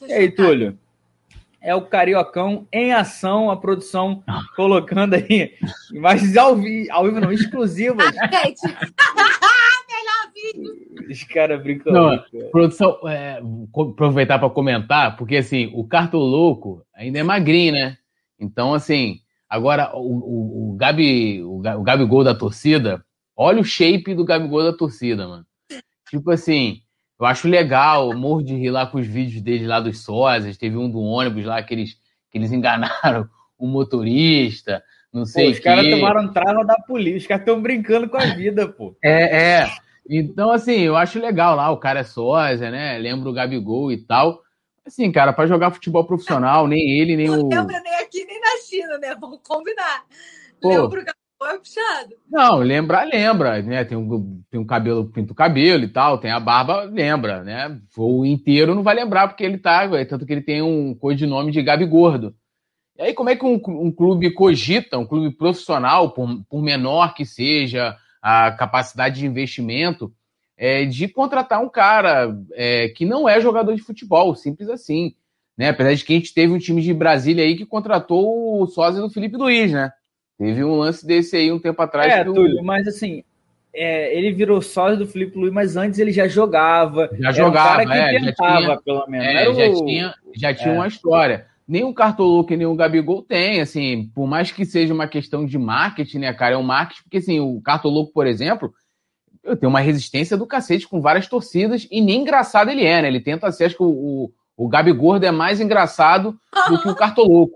e 0.08 0.14
aí, 0.14 0.30
Túlio? 0.30 0.78
É 1.62 1.76
o 1.76 1.82
Cariocão 1.82 2.68
em 2.72 2.94
ação, 2.94 3.52
a 3.52 3.58
produção 3.58 4.24
colocando 4.56 5.16
aí 5.16 5.54
imagens 5.94 6.36
ao 6.38 6.56
vivo, 6.56 6.92
ao 6.92 7.06
vivo 7.06 7.20
não, 7.20 7.32
exclusivas. 7.32 8.14
Gente, 8.16 8.62
melhor 9.90 10.32
vídeo. 10.34 11.10
Os 11.10 11.24
caras 11.24 11.62
brincam. 11.62 11.92
Não, 11.92 12.24
produção, 12.52 13.00
é, 13.08 13.42
aproveitar 13.74 14.40
para 14.40 14.50
comentar, 14.50 15.18
porque 15.18 15.38
assim, 15.38 15.72
o 15.74 15.86
Cartoloco 15.86 16.86
ainda 16.96 17.20
é 17.20 17.24
magrinho, 17.24 17.74
né? 17.74 17.98
Então, 18.40 18.74
assim, 18.74 19.20
agora 19.50 19.92
o, 19.96 20.00
o, 20.00 20.74
o, 20.74 20.78
Gabi, 20.78 21.44
o, 21.44 21.58
o 21.58 21.84
Gabigol 21.84 22.24
da 22.24 22.34
torcida, 22.34 23.04
olha 23.36 23.60
o 23.60 23.66
shape 23.66 24.16
do 24.16 24.24
Gabigol 24.24 24.64
da 24.64 24.74
torcida, 24.74 25.28
mano. 25.28 25.46
Tipo 26.10 26.32
assim, 26.32 26.82
eu 27.20 27.26
acho 27.26 27.48
legal, 27.48 28.14
morro 28.16 28.42
de 28.42 28.56
rir 28.56 28.70
lá 28.70 28.88
com 28.88 28.98
os 28.98 29.08
vídeos 29.08 29.42
deles 29.42 29.68
lá 29.68 29.80
dos 29.80 30.04
sósias. 30.04 30.58
Teve 30.58 30.78
um 30.78 30.90
do 30.90 31.02
ônibus 31.02 31.46
lá 31.46 31.62
que 31.62 31.74
eles, 31.74 31.98
que 32.32 32.38
eles 32.38 32.52
enganaram 32.52 33.28
o 33.58 33.68
motorista, 33.68 34.82
não 35.12 35.26
sei 35.26 35.46
pô, 35.46 35.52
Os 35.52 35.60
caras 35.60 35.90
tomaram 35.90 36.32
trava 36.32 36.64
da 36.64 36.76
polícia, 36.76 37.18
os 37.18 37.28
caras 37.28 37.42
estão 37.42 37.62
brincando 37.62 38.08
com 38.10 38.16
a 38.16 38.26
vida, 38.26 38.70
pô. 38.70 38.96
É, 39.04 39.62
é. 39.62 39.68
Então, 40.10 40.50
assim, 40.50 40.80
eu 40.80 40.96
acho 40.96 41.20
legal 41.20 41.56
lá, 41.56 41.70
o 41.70 41.78
cara 41.78 42.00
é 42.00 42.04
sósia, 42.04 42.72
né? 42.72 42.98
Lembra 42.98 43.30
o 43.30 43.34
Gabigol 43.34 43.92
e 43.92 43.98
tal. 43.98 44.42
Assim, 44.86 45.12
cara, 45.12 45.34
para 45.34 45.46
jogar 45.46 45.72
futebol 45.72 46.06
profissional, 46.06 46.68
nem 46.68 47.00
ele, 47.00 47.16
nem 47.16 47.28
não 47.28 47.42
o. 47.42 47.50
Não 47.50 47.60
lembra 47.60 47.80
nem 47.82 47.96
aqui, 47.96 48.26
nem 48.26 48.40
na 48.40 48.58
China, 48.68 48.98
né? 48.98 49.16
Vamos 49.20 49.40
combinar. 49.44 50.04
Pô, 50.62 50.70
lembra 50.70 51.02
o 51.02 51.06
é 51.48 51.58
puxado. 51.58 52.16
Não, 52.30 52.58
lembrar, 52.58 53.06
lembra, 53.06 53.62
né? 53.62 53.84
Tem 53.86 53.98
um, 53.98 54.42
tem 54.50 54.60
um 54.60 54.66
cabelo, 54.66 55.06
pinta 55.10 55.32
o 55.32 55.36
cabelo 55.36 55.84
e 55.84 55.88
tal, 55.88 56.18
tem 56.18 56.32
a 56.32 56.40
barba, 56.40 56.84
lembra, 56.84 57.44
né? 57.44 57.80
O 57.98 58.26
inteiro 58.26 58.76
não 58.76 58.84
vai 58.84 58.96
lembrar, 58.96 59.28
porque 59.28 59.44
ele 59.44 59.58
tá. 59.58 59.88
Tanto 60.06 60.26
que 60.26 60.34
ele 60.34 60.42
tem 60.42 60.62
um 60.62 60.94
codinome 60.94 61.52
de 61.52 61.62
Gabi 61.62 61.86
Gordo. 61.86 62.36
E 62.98 63.02
aí, 63.02 63.14
como 63.14 63.30
é 63.30 63.36
que 63.36 63.46
um, 63.46 63.62
um 63.66 63.92
clube 63.92 64.30
cogita, 64.34 64.98
um 64.98 65.06
clube 65.06 65.34
profissional, 65.34 66.12
por, 66.12 66.44
por, 66.50 66.62
menor 66.62 67.14
que 67.14 67.26
seja 67.26 67.96
a 68.22 68.52
capacidade 68.52 69.22
de 69.22 69.26
investimento, 69.26 70.14
é, 70.58 70.84
de 70.84 71.08
contratar 71.08 71.62
um 71.62 71.70
cara 71.70 72.36
é, 72.52 72.90
que 72.90 73.06
não 73.06 73.30
é 73.30 73.40
jogador 73.40 73.74
de 73.74 73.82
futebol, 73.82 74.36
simples 74.36 74.68
assim. 74.68 75.16
Né? 75.58 75.70
Apesar 75.70 75.94
de 75.94 76.04
que 76.04 76.12
a 76.12 76.16
gente 76.18 76.34
teve 76.34 76.52
um 76.52 76.58
time 76.58 76.82
de 76.82 76.94
Brasília 76.94 77.46
aí 77.46 77.56
que 77.56 77.66
contratou 77.66 78.62
o 78.62 78.68
sósia 78.68 79.02
do 79.02 79.10
Felipe 79.10 79.38
Luiz, 79.38 79.72
né? 79.72 79.92
Teve 80.40 80.64
um 80.64 80.78
lance 80.78 81.06
desse 81.06 81.36
aí 81.36 81.52
um 81.52 81.60
tempo 81.60 81.82
atrás. 81.82 82.14
É, 82.14 82.24
Túlio, 82.24 82.64
mas 82.64 82.88
assim, 82.88 83.26
é, 83.74 84.18
ele 84.18 84.32
virou 84.32 84.62
sócio 84.62 84.98
do 84.98 85.06
Felipe 85.06 85.38
Luiz, 85.38 85.52
mas 85.52 85.76
antes 85.76 86.00
ele 86.00 86.14
já 86.14 86.30
jogava. 86.30 87.10
Já 87.20 87.32
jogava, 87.34 87.84
um 87.84 87.92
é, 87.92 88.20
tentava, 88.20 88.62
já 88.62 88.66
tinha, 88.66 88.82
pelo 88.82 89.06
menos. 89.08 89.28
É, 89.28 89.54
já, 89.54 89.70
o... 89.70 89.86
tinha, 89.86 90.16
já 90.34 90.54
tinha 90.54 90.74
é. 90.74 90.76
uma 90.76 90.88
história. 90.88 91.46
Nem 91.68 91.84
o 91.84 91.94
Cartoluque, 91.94 92.56
nem 92.56 92.66
o 92.66 92.74
Gabigol 92.74 93.22
tem, 93.22 93.60
assim, 93.60 94.10
por 94.16 94.26
mais 94.26 94.50
que 94.50 94.66
seja 94.66 94.94
uma 94.94 95.08
questão 95.10 95.46
de 95.46 95.58
marketing, 95.58 96.20
né, 96.20 96.34
cara? 96.34 96.56
É 96.56 96.58
um 96.58 96.64
marketing, 96.64 97.04
porque 97.04 97.18
assim, 97.18 97.42
o 97.42 97.62
Cartoluque, 97.62 98.14
por 98.14 98.26
exemplo, 98.26 98.74
eu 99.44 99.58
tenho 99.58 99.70
uma 99.70 99.82
resistência 99.82 100.38
do 100.38 100.48
cacete 100.48 100.88
com 100.88 101.02
várias 101.02 101.28
torcidas 101.28 101.86
e 101.92 102.00
nem 102.00 102.22
engraçado 102.22 102.72
ele 102.72 102.86
é, 102.86 103.02
né? 103.02 103.10
Ele 103.10 103.20
tenta 103.20 103.52
ser, 103.52 103.66
acho 103.66 103.76
que 103.76 103.84
o, 103.84 103.90
o, 103.90 104.32
o 104.56 104.70
Gabigordo 104.70 105.26
é 105.26 105.32
mais 105.32 105.60
engraçado 105.60 106.40
do 106.70 106.82
que 106.82 106.88
o 106.88 106.96
Cartoluco, 106.96 107.56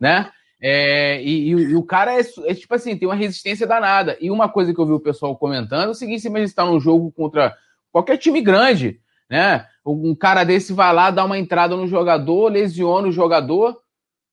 né? 0.00 0.30
É, 0.64 1.20
e, 1.20 1.48
e, 1.48 1.50
e, 1.50 1.74
o 1.74 1.82
cara 1.82 2.14
é, 2.14 2.20
é, 2.44 2.54
tipo 2.54 2.72
assim, 2.72 2.96
tem 2.96 3.08
uma 3.08 3.16
resistência 3.16 3.66
danada. 3.66 4.16
E 4.20 4.30
uma 4.30 4.48
coisa 4.48 4.72
que 4.72 4.80
eu 4.80 4.86
vi 4.86 4.92
o 4.92 5.00
pessoal 5.00 5.36
comentando 5.36 5.88
é 5.88 5.90
o 5.90 5.94
seguinte: 5.94 6.22
se 6.22 6.28
você 6.28 6.42
está 6.42 6.64
num 6.64 6.78
jogo 6.78 7.10
contra 7.10 7.52
qualquer 7.90 8.16
time 8.16 8.40
grande, 8.40 9.00
né? 9.28 9.66
Um 9.84 10.14
cara 10.14 10.44
desse 10.44 10.72
vai 10.72 10.94
lá, 10.94 11.10
dá 11.10 11.24
uma 11.24 11.36
entrada 11.36 11.74
no 11.74 11.88
jogador, 11.88 12.48
lesiona 12.48 13.08
o 13.08 13.12
jogador, 13.12 13.76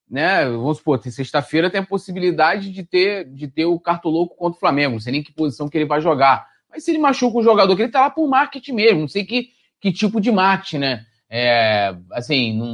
né? 0.07 0.45
Vamos 0.45 0.77
supor, 0.77 1.01
sexta-feira 1.01 1.72
tem 1.72 1.81
a 1.81 1.85
possibilidade 1.85 2.72
de 2.72 2.84
ter, 2.84 3.26
de 3.26 3.47
ter 3.47 3.65
o 3.65 3.80
cartoloco 3.80 4.35
contra 4.35 4.56
o 4.56 4.60
Flamengo, 4.60 4.93
não 4.93 4.99
sei 4.99 5.14
nem 5.14 5.23
que 5.23 5.34
posição 5.34 5.68
que 5.68 5.76
ele 5.80 5.85
vai 5.88 5.99
jogar. 5.99 6.47
Mas 6.69 6.84
se 6.84 6.91
ele 6.91 6.99
machuca 6.99 7.39
o 7.39 7.43
jogador, 7.43 7.76
que 7.76 7.81
ele 7.81 7.91
tá 7.91 8.01
lá 8.01 8.10
por 8.11 8.30
marketing 8.30 8.73
mesmo, 8.73 9.01
não 9.01 9.07
sei 9.07 9.26
que, 9.26 9.49
que 9.81 9.91
tipo 9.91 10.22
de 10.22 10.31
marketing, 10.31 10.77
né? 10.77 11.06
É, 11.27 11.95
assim, 12.11 12.56
não, 12.56 12.68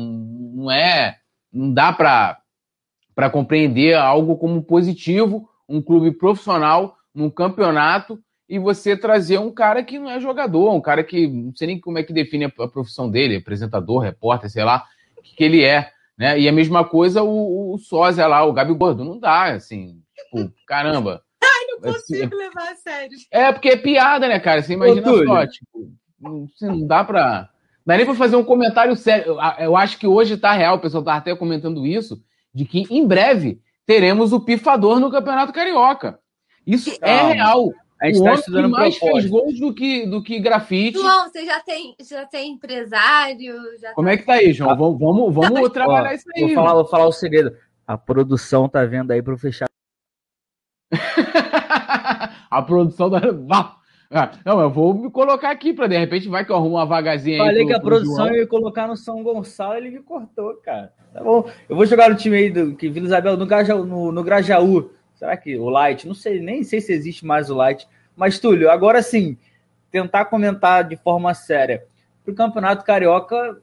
não 0.63 0.71
é. 0.71 1.19
Não 1.53 1.73
dá 1.73 1.93
para 1.93 2.37
para 3.15 3.29
compreender 3.29 3.95
algo 3.95 4.37
como 4.37 4.61
positivo, 4.61 5.49
um 5.67 5.81
clube 5.81 6.11
profissional 6.11 6.97
num 7.13 7.29
campeonato 7.29 8.19
e 8.47 8.59
você 8.59 8.95
trazer 8.95 9.39
um 9.39 9.51
cara 9.51 9.83
que 9.83 9.97
não 9.97 10.09
é 10.09 10.19
jogador, 10.19 10.73
um 10.73 10.81
cara 10.81 11.03
que 11.03 11.25
não 11.27 11.55
sei 11.55 11.67
nem 11.67 11.79
como 11.79 11.97
é 11.97 12.03
que 12.03 12.13
define 12.13 12.45
a 12.45 12.67
profissão 12.67 13.09
dele, 13.09 13.37
apresentador, 13.37 13.99
repórter, 13.99 14.49
sei 14.49 14.63
lá, 14.63 14.85
o 15.17 15.21
que, 15.21 15.35
que 15.35 15.43
ele 15.43 15.63
é, 15.63 15.89
né? 16.17 16.39
E 16.39 16.47
a 16.47 16.51
mesma 16.51 16.83
coisa 16.83 17.23
o, 17.23 17.73
o 17.73 17.77
sósia 17.77 18.27
lá, 18.27 18.43
o 18.43 18.53
Gabi 18.53 18.73
Gordo, 18.73 19.03
não 19.03 19.17
dá, 19.17 19.45
assim, 19.45 19.99
tipo, 20.15 20.53
caramba. 20.67 21.23
Ai, 21.41 21.65
não 21.69 21.93
consigo 21.93 22.35
é, 22.35 22.37
levar 22.37 22.71
a 22.71 22.75
sério. 22.75 23.17
É, 23.31 23.51
porque 23.51 23.69
é 23.69 23.77
piada, 23.77 24.27
né, 24.27 24.39
cara? 24.39 24.61
Você 24.61 24.73
imagina 24.73 25.11
Ô, 25.11 25.25
só, 25.25 25.47
tipo, 25.47 25.91
não, 26.19 26.47
não 26.61 26.85
dá 26.85 27.03
pra... 27.03 27.49
Não 27.85 27.93
dá 27.93 27.97
nem 27.97 28.05
pra 28.05 28.15
fazer 28.15 28.35
um 28.35 28.43
comentário 28.43 28.95
sério. 28.95 29.33
Eu, 29.33 29.65
eu 29.65 29.77
acho 29.77 29.97
que 29.97 30.07
hoje 30.07 30.37
tá 30.37 30.53
real, 30.53 30.77
o 30.77 30.79
pessoal 30.79 31.03
tá 31.03 31.15
até 31.15 31.35
comentando 31.35 31.85
isso, 31.85 32.21
de 32.55 32.63
que 32.63 32.85
em 32.89 33.05
breve 33.05 33.59
teremos 33.85 34.31
o 34.31 34.39
pifador 34.39 34.97
no 34.99 35.11
Campeonato 35.11 35.51
Carioca. 35.51 36.17
Isso 36.65 36.89
é 37.01 37.17
Calma. 37.17 37.31
é 37.31 37.33
real. 37.33 37.73
A 38.01 38.07
gente 38.07 38.17
está 38.17 38.33
estudando 38.33 38.69
mais 38.69 38.97
propósito. 38.97 39.21
fez 39.21 39.31
gols 39.31 39.59
do 39.59 39.73
que, 39.73 40.05
do 40.05 40.23
que 40.23 40.39
grafite. 40.39 40.97
João, 40.97 41.29
você 41.29 41.45
já 41.45 41.59
tem, 41.59 41.95
já 41.99 42.25
tem 42.25 42.53
empresário? 42.53 43.55
Já 43.79 43.93
Como 43.93 44.07
tá... 44.07 44.13
é 44.13 44.17
que 44.17 44.23
tá 44.23 44.33
aí, 44.33 44.53
João? 44.53 44.71
Ah. 44.71 44.75
Vamos, 44.75 44.99
vamos, 44.99 45.33
vamos 45.33 45.69
trabalhar 45.69 46.11
Ó, 46.11 46.13
isso 46.13 46.29
aí. 46.35 46.45
Vou 46.45 46.53
falar, 46.53 46.73
vou 46.73 46.85
falar 46.85 47.07
o 47.07 47.11
segredo. 47.11 47.55
A 47.85 47.97
produção 47.97 48.67
tá 48.69 48.83
vendo 48.85 49.11
aí 49.11 49.21
para 49.21 49.37
fechar. 49.37 49.67
a 52.49 52.61
produção 52.61 53.09
da. 53.09 53.19
Ah, 54.11 54.31
não, 54.45 54.59
eu 54.61 54.69
vou 54.69 54.93
me 54.93 55.09
colocar 55.09 55.49
aqui 55.49 55.73
para 55.73 55.87
de 55.87 55.97
repente 55.97 56.29
vai 56.29 56.45
que 56.45 56.51
eu 56.51 56.55
arrumo 56.55 56.75
uma 56.75 56.85
vagazinha 56.85 57.39
Falei 57.39 57.51
aí. 57.51 57.55
Falei 57.63 57.67
que 57.67 57.73
a 57.73 57.83
produção 57.83 58.31
ia 58.31 58.47
colocar 58.47 58.87
no 58.87 58.95
São 58.95 59.23
Gonçalo 59.23 59.75
ele 59.75 59.89
me 59.89 59.99
cortou, 59.99 60.53
cara. 60.55 60.93
Tá 61.13 61.23
bom. 61.23 61.49
Eu 61.67 61.75
vou 61.75 61.85
jogar 61.85 62.09
no 62.09 62.15
time 62.15 62.37
aí 62.37 62.49
do 62.49 62.75
que 62.75 62.89
Vila 62.89 63.07
Isabel 63.07 63.37
no, 63.37 63.45
Grajaú, 63.45 63.85
no, 63.85 64.11
no 64.11 64.23
Grajaú. 64.23 64.91
Será 65.15 65.35
que 65.37 65.57
o 65.57 65.69
Light? 65.69 66.07
Não 66.07 66.13
sei, 66.13 66.39
nem 66.39 66.63
sei 66.63 66.81
se 66.81 66.91
existe 66.91 67.25
mais 67.25 67.49
o 67.49 67.55
Light. 67.55 67.87
Mas, 68.15 68.37
Túlio, 68.37 68.69
agora 68.69 69.01
sim, 69.01 69.37
tentar 69.91 70.25
comentar 70.25 70.83
de 70.83 70.95
forma 70.97 71.33
séria. 71.33 71.85
Para 72.23 72.31
o 72.31 72.35
Campeonato 72.35 72.83
Carioca, 72.83 73.61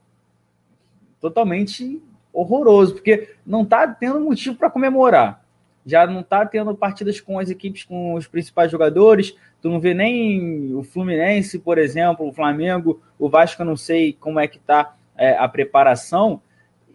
totalmente 1.21 2.01
horroroso, 2.33 2.95
porque 2.95 3.35
não 3.45 3.61
está 3.61 3.87
tendo 3.87 4.19
motivo 4.19 4.55
para 4.55 4.69
comemorar. 4.69 5.43
Já 5.85 6.07
não 6.07 6.21
está 6.21 6.45
tendo 6.45 6.75
partidas 6.75 7.21
com 7.21 7.37
as 7.37 7.49
equipes 7.49 7.83
com 7.83 8.15
os 8.15 8.25
principais 8.25 8.71
jogadores. 8.71 9.35
Tu 9.63 9.69
não 9.69 9.79
vê 9.79 9.93
nem 9.93 10.75
o 10.75 10.83
Fluminense, 10.83 11.57
por 11.57 11.77
exemplo, 11.77 12.27
o 12.27 12.33
Flamengo, 12.33 13.01
o 13.17 13.29
Vasco, 13.29 13.61
eu 13.61 13.65
não 13.65 13.77
sei 13.77 14.11
como 14.11 14.37
é 14.37 14.45
que 14.45 14.57
está 14.57 14.93
é, 15.17 15.37
a 15.37 15.47
preparação. 15.47 16.41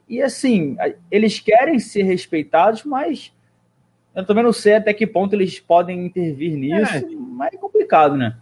E 0.07 0.21
assim, 0.21 0.77
eles 1.11 1.41
querem 1.41 1.79
ser 1.79 2.03
respeitados, 2.03 2.85
mas 2.85 3.33
eu 4.15 4.23
também 4.27 4.45
não 4.45 4.53
sei 4.53 4.75
até 4.75 4.93
que 4.93 5.07
ponto 5.07 5.35
eles 5.35 5.59
podem 5.59 6.05
intervir 6.05 6.59
nisso, 6.59 6.95
é. 6.95 7.05
mas 7.31 7.55
é 7.55 7.57
complicado, 7.57 8.19
né? 8.19 8.37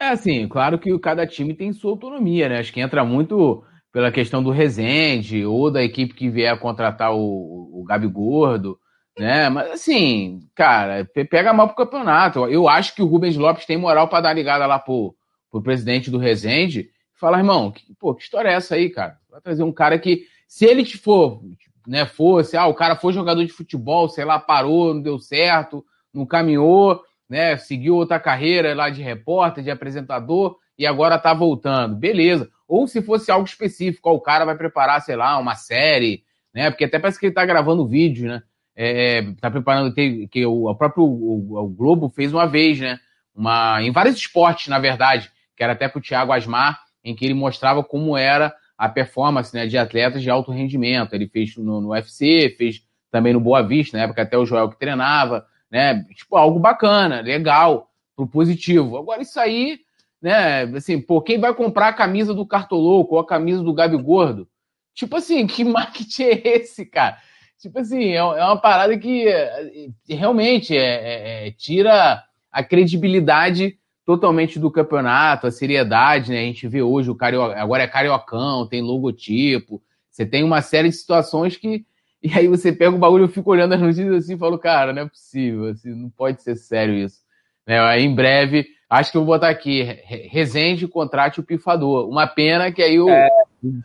É 0.00 0.08
assim, 0.08 0.48
claro 0.48 0.78
que 0.78 0.98
cada 0.98 1.26
time 1.26 1.52
tem 1.52 1.70
sua 1.74 1.90
autonomia, 1.90 2.48
né? 2.48 2.60
Acho 2.60 2.72
que 2.72 2.80
entra 2.80 3.04
muito 3.04 3.62
pela 3.92 4.10
questão 4.10 4.42
do 4.42 4.50
Rezende 4.50 5.44
ou 5.44 5.70
da 5.70 5.84
equipe 5.84 6.14
que 6.14 6.30
vier 6.30 6.58
contratar 6.58 7.14
o, 7.14 7.68
o 7.74 7.84
Gabi 7.86 8.06
Gordo, 8.06 8.78
né? 9.18 9.48
Mas 9.48 9.70
assim, 9.72 10.40
cara, 10.54 11.08
pega 11.30 11.52
mal 11.52 11.68
pro 11.68 11.76
campeonato. 11.84 12.46
Eu 12.46 12.68
acho 12.68 12.94
que 12.94 13.02
o 13.02 13.06
Rubens 13.06 13.36
Lopes 13.36 13.66
tem 13.66 13.76
moral 13.76 14.08
para 14.08 14.22
dar 14.22 14.32
ligada 14.32 14.66
lá 14.66 14.78
pro, 14.78 15.14
pro 15.50 15.62
presidente 15.62 16.10
do 16.10 16.18
Rezende 16.18 16.90
Fala, 17.24 17.38
irmão, 17.38 17.70
que, 17.70 17.94
pô, 17.94 18.14
que 18.14 18.22
história 18.22 18.48
é 18.48 18.54
essa 18.54 18.74
aí, 18.74 18.90
cara? 18.90 19.18
Vai 19.30 19.40
trazer 19.40 19.62
um 19.62 19.72
cara 19.72 19.98
que, 19.98 20.26
se 20.48 20.66
ele 20.66 20.84
for, 20.84 21.40
né, 21.86 22.04
fosse, 22.04 22.56
ah, 22.56 22.66
o 22.66 22.74
cara 22.74 22.96
foi 22.96 23.12
jogador 23.12 23.44
de 23.44 23.52
futebol, 23.52 24.08
sei 24.08 24.24
lá, 24.24 24.38
parou, 24.38 24.92
não 24.92 25.00
deu 25.00 25.18
certo, 25.18 25.84
não 26.12 26.26
caminhou, 26.26 27.00
né, 27.28 27.56
seguiu 27.56 27.94
outra 27.94 28.18
carreira 28.18 28.74
lá 28.74 28.90
de 28.90 29.00
repórter, 29.00 29.62
de 29.62 29.70
apresentador, 29.70 30.58
e 30.76 30.86
agora 30.86 31.18
tá 31.18 31.32
voltando. 31.32 31.96
Beleza. 31.96 32.50
Ou 32.66 32.86
se 32.88 33.00
fosse 33.00 33.30
algo 33.30 33.46
específico, 33.46 34.10
ó, 34.10 34.14
o 34.14 34.20
cara 34.20 34.44
vai 34.44 34.56
preparar, 34.56 35.00
sei 35.00 35.14
lá, 35.14 35.38
uma 35.38 35.54
série, 35.54 36.24
né, 36.52 36.70
porque 36.70 36.84
até 36.84 36.98
parece 36.98 37.18
que 37.18 37.26
ele 37.26 37.34
tá 37.34 37.46
gravando 37.46 37.86
vídeo, 37.86 38.28
né, 38.28 38.42
é, 38.76 39.22
tá 39.40 39.50
preparando, 39.50 39.94
que, 39.94 40.26
que 40.28 40.44
o, 40.44 40.68
o 40.68 40.74
próprio 40.74 41.04
o, 41.04 41.58
o 41.58 41.68
Globo 41.68 42.08
fez 42.08 42.32
uma 42.32 42.46
vez, 42.46 42.80
né, 42.80 42.98
uma, 43.34 43.82
em 43.82 43.90
vários 43.90 44.16
esportes, 44.16 44.68
na 44.68 44.78
verdade, 44.78 45.30
que 45.56 45.62
era 45.62 45.72
até 45.72 45.88
pro 45.88 46.00
Thiago 46.00 46.32
Asmar, 46.32 46.80
em 47.04 47.14
que 47.14 47.24
ele 47.24 47.34
mostrava 47.34 47.84
como 47.84 48.16
era 48.16 48.54
a 48.76 48.88
performance 48.88 49.54
né, 49.54 49.66
de 49.66 49.78
atletas 49.78 50.22
de 50.22 50.30
alto 50.30 50.50
rendimento. 50.50 51.14
Ele 51.14 51.28
fez 51.28 51.56
no, 51.56 51.80
no 51.80 51.90
UFC, 51.90 52.54
fez 52.56 52.82
também 53.10 53.32
no 53.32 53.40
Boa 53.40 53.62
Vista, 53.62 53.96
na 53.96 54.04
época 54.04 54.22
até 54.22 54.36
o 54.36 54.46
Joel 54.46 54.68
que 54.68 54.78
treinava, 54.78 55.46
né? 55.70 56.04
Tipo, 56.14 56.36
algo 56.36 56.58
bacana, 56.58 57.20
legal, 57.20 57.90
pro 58.16 58.26
positivo. 58.26 58.96
Agora, 58.96 59.22
isso 59.22 59.38
aí, 59.38 59.78
né, 60.20 60.62
assim, 60.76 61.00
pô, 61.00 61.20
quem 61.20 61.38
vai 61.38 61.54
comprar 61.54 61.88
a 61.88 61.92
camisa 61.92 62.34
do 62.34 62.46
Cartoloco 62.46 63.14
ou 63.14 63.20
a 63.20 63.26
camisa 63.26 63.62
do 63.62 63.72
Gabi 63.72 63.96
Gordo? 63.96 64.48
Tipo 64.94 65.16
assim, 65.16 65.46
que 65.48 65.64
marketing 65.64 66.24
é 66.24 66.48
esse, 66.56 66.84
cara? 66.86 67.18
Tipo 67.58 67.78
assim, 67.78 68.10
é, 68.10 68.16
é 68.16 68.44
uma 68.44 68.60
parada 68.60 68.96
que 68.98 69.26
é, 69.28 69.88
realmente 70.08 70.76
é, 70.76 70.80
é, 70.80 71.48
é, 71.48 71.50
tira 71.52 72.22
a 72.52 72.62
credibilidade 72.62 73.78
totalmente 74.04 74.58
do 74.58 74.70
campeonato, 74.70 75.46
a 75.46 75.50
seriedade, 75.50 76.30
né? 76.30 76.40
A 76.40 76.44
gente 76.44 76.68
vê 76.68 76.82
hoje 76.82 77.10
o 77.10 77.14
Carioca, 77.14 77.58
agora 77.58 77.82
é 77.82 77.88
Cariocão, 77.88 78.66
tem 78.68 78.82
logotipo, 78.82 79.82
você 80.10 80.26
tem 80.26 80.44
uma 80.44 80.62
série 80.62 80.88
de 80.88 80.94
situações 80.94 81.56
que. 81.56 81.84
E 82.22 82.32
aí 82.32 82.48
você 82.48 82.72
pega 82.72 82.96
o 82.96 82.98
bagulho, 82.98 83.24
eu 83.24 83.28
fico 83.28 83.50
olhando 83.50 83.74
as 83.74 83.80
notícias 83.82 84.24
assim 84.24 84.34
e 84.34 84.38
falo, 84.38 84.58
cara, 84.58 84.94
não 84.94 85.02
é 85.02 85.08
possível, 85.08 85.66
assim, 85.66 85.94
não 85.94 86.08
pode 86.08 86.42
ser 86.42 86.56
sério 86.56 86.94
isso. 86.94 87.20
Né? 87.66 87.78
Aí, 87.80 88.02
em 88.02 88.14
breve, 88.14 88.66
acho 88.94 89.10
que 89.10 89.16
eu 89.16 89.24
vou 89.24 89.34
botar 89.34 89.48
aqui, 89.48 89.82
Resende 90.30 90.86
contrate 90.86 91.40
o 91.40 91.42
pifador. 91.42 92.08
Uma 92.08 92.26
pena 92.26 92.70
que 92.70 92.82
aí 92.82 92.98
o. 93.00 93.08
É, 93.08 93.28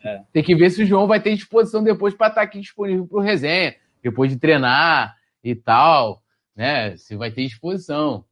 é. 0.03 0.21
Tem 0.31 0.43
que 0.43 0.55
ver 0.55 0.69
se 0.69 0.83
o 0.83 0.85
João 0.85 1.07
vai 1.07 1.19
ter 1.19 1.35
disposição 1.35 1.83
depois 1.83 2.13
para 2.13 2.27
estar 2.27 2.41
tá 2.41 2.45
aqui 2.45 2.59
disponível 2.59 3.07
para 3.07 3.17
o 3.17 3.21
resenha, 3.21 3.75
depois 4.03 4.29
de 4.29 4.37
treinar 4.37 5.15
e 5.43 5.55
tal, 5.55 6.21
né? 6.55 6.95
Se 6.97 7.15
vai 7.15 7.31
ter 7.31 7.43
disposição. 7.43 8.23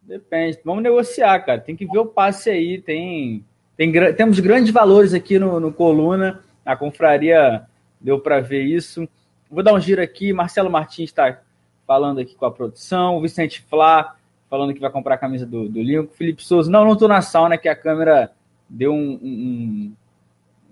Depende. 0.00 0.58
Vamos 0.64 0.82
negociar, 0.82 1.38
cara. 1.40 1.60
Tem 1.60 1.76
que 1.76 1.86
ver 1.86 1.98
o 1.98 2.06
passe 2.06 2.50
aí. 2.50 2.80
Tem, 2.80 3.44
tem 3.76 3.92
temos 4.14 4.40
grandes 4.40 4.72
valores 4.72 5.12
aqui 5.12 5.38
no, 5.38 5.60
no 5.60 5.72
Coluna. 5.72 6.42
A 6.64 6.74
confraria 6.76 7.62
deu 8.00 8.18
para 8.18 8.40
ver 8.40 8.62
isso. 8.62 9.08
Vou 9.50 9.62
dar 9.62 9.74
um 9.74 9.80
giro 9.80 10.00
aqui. 10.00 10.32
Marcelo 10.32 10.70
Martins 10.70 11.10
está 11.10 11.40
falando 11.86 12.20
aqui 12.20 12.34
com 12.34 12.46
a 12.46 12.50
produção. 12.50 13.16
O 13.16 13.20
Vicente 13.20 13.60
Flá 13.68 14.16
falando 14.52 14.74
que 14.74 14.80
vai 14.80 14.90
comprar 14.90 15.14
a 15.14 15.18
camisa 15.18 15.46
do, 15.46 15.66
do 15.66 15.80
Lincoln. 15.80 16.12
Felipe 16.12 16.44
Souza. 16.44 16.70
Não, 16.70 16.84
não 16.84 16.92
estou 16.92 17.08
na 17.08 17.22
sauna, 17.22 17.56
que 17.56 17.70
a 17.70 17.74
câmera 17.74 18.30
deu 18.68 18.92
um, 18.92 19.18
um, 19.22 19.92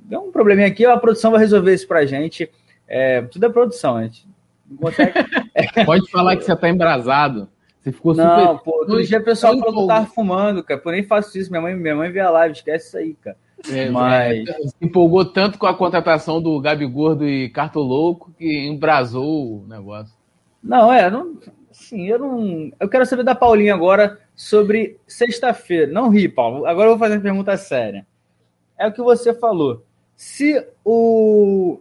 deu 0.01 0.20
um 0.20 0.31
probleminha 0.31 0.69
aqui. 0.69 0.85
A 0.85 0.98
produção 0.98 1.31
vai 1.31 1.40
resolver 1.40 1.73
isso 1.73 1.89
para 1.89 2.01
a 2.01 2.05
gente. 2.05 2.51
É, 2.86 3.23
tudo 3.23 3.47
é 3.47 3.48
produção, 3.48 3.97
a 3.97 4.02
gente 4.02 4.28
não 4.69 4.77
consegue. 4.77 5.15
Pode 5.86 6.11
falar 6.11 6.36
que 6.36 6.44
você 6.44 6.52
está 6.52 6.69
embrasado. 6.69 7.48
Você 7.81 7.90
ficou 7.90 8.15
super. 8.15 8.27
Não, 8.27 8.59
pô, 8.59 8.81
outro 8.81 9.02
dia 9.02 9.19
o 9.19 9.24
pessoal 9.24 9.59
falou 9.59 9.73
que 9.73 9.81
eu 9.81 9.86
tava 9.86 10.07
fumando, 10.09 10.62
cara. 10.62 10.78
Por 10.78 10.93
nem 10.93 11.02
faço 11.02 11.39
isso. 11.39 11.51
Minha 11.51 11.62
mãe, 11.62 11.74
minha 11.74 11.97
mãe 11.97 12.12
vê 12.12 12.20
a 12.20 12.28
live, 12.28 12.55
esquece 12.55 12.89
isso 12.89 12.98
aí, 12.98 13.15
cara. 13.15 13.39
É, 13.66 13.89
Mas. 13.89 14.47
É, 14.47 14.52
se 14.69 14.74
empolgou 14.82 15.24
tanto 15.24 15.59
com 15.59 15.65
a 15.65 15.73
contratação 15.74 16.43
do 16.43 16.61
Gabi 16.61 16.85
Gordo 16.85 17.27
e 17.27 17.48
Cartolouco 17.48 18.31
que 18.39 18.69
embrasou 18.69 19.62
o 19.62 19.66
negócio. 19.66 20.15
Não, 20.62 20.93
é, 20.93 21.11
não. 21.11 21.35
Sim, 21.81 22.07
eu 22.07 22.19
não. 22.19 22.70
Eu 22.78 22.89
quero 22.90 23.07
saber 23.07 23.24
da 23.24 23.35
Paulinha 23.35 23.73
agora 23.73 24.20
sobre 24.36 24.98
sexta-feira. 25.07 25.90
Não 25.90 26.11
ri, 26.11 26.28
Paulo. 26.28 26.66
Agora 26.66 26.89
eu 26.89 26.90
vou 26.90 26.98
fazer 26.98 27.15
uma 27.15 27.23
pergunta 27.23 27.57
séria. 27.57 28.07
É 28.77 28.86
o 28.86 28.93
que 28.93 29.01
você 29.01 29.32
falou. 29.32 29.82
Se 30.15 30.62
o. 30.85 31.81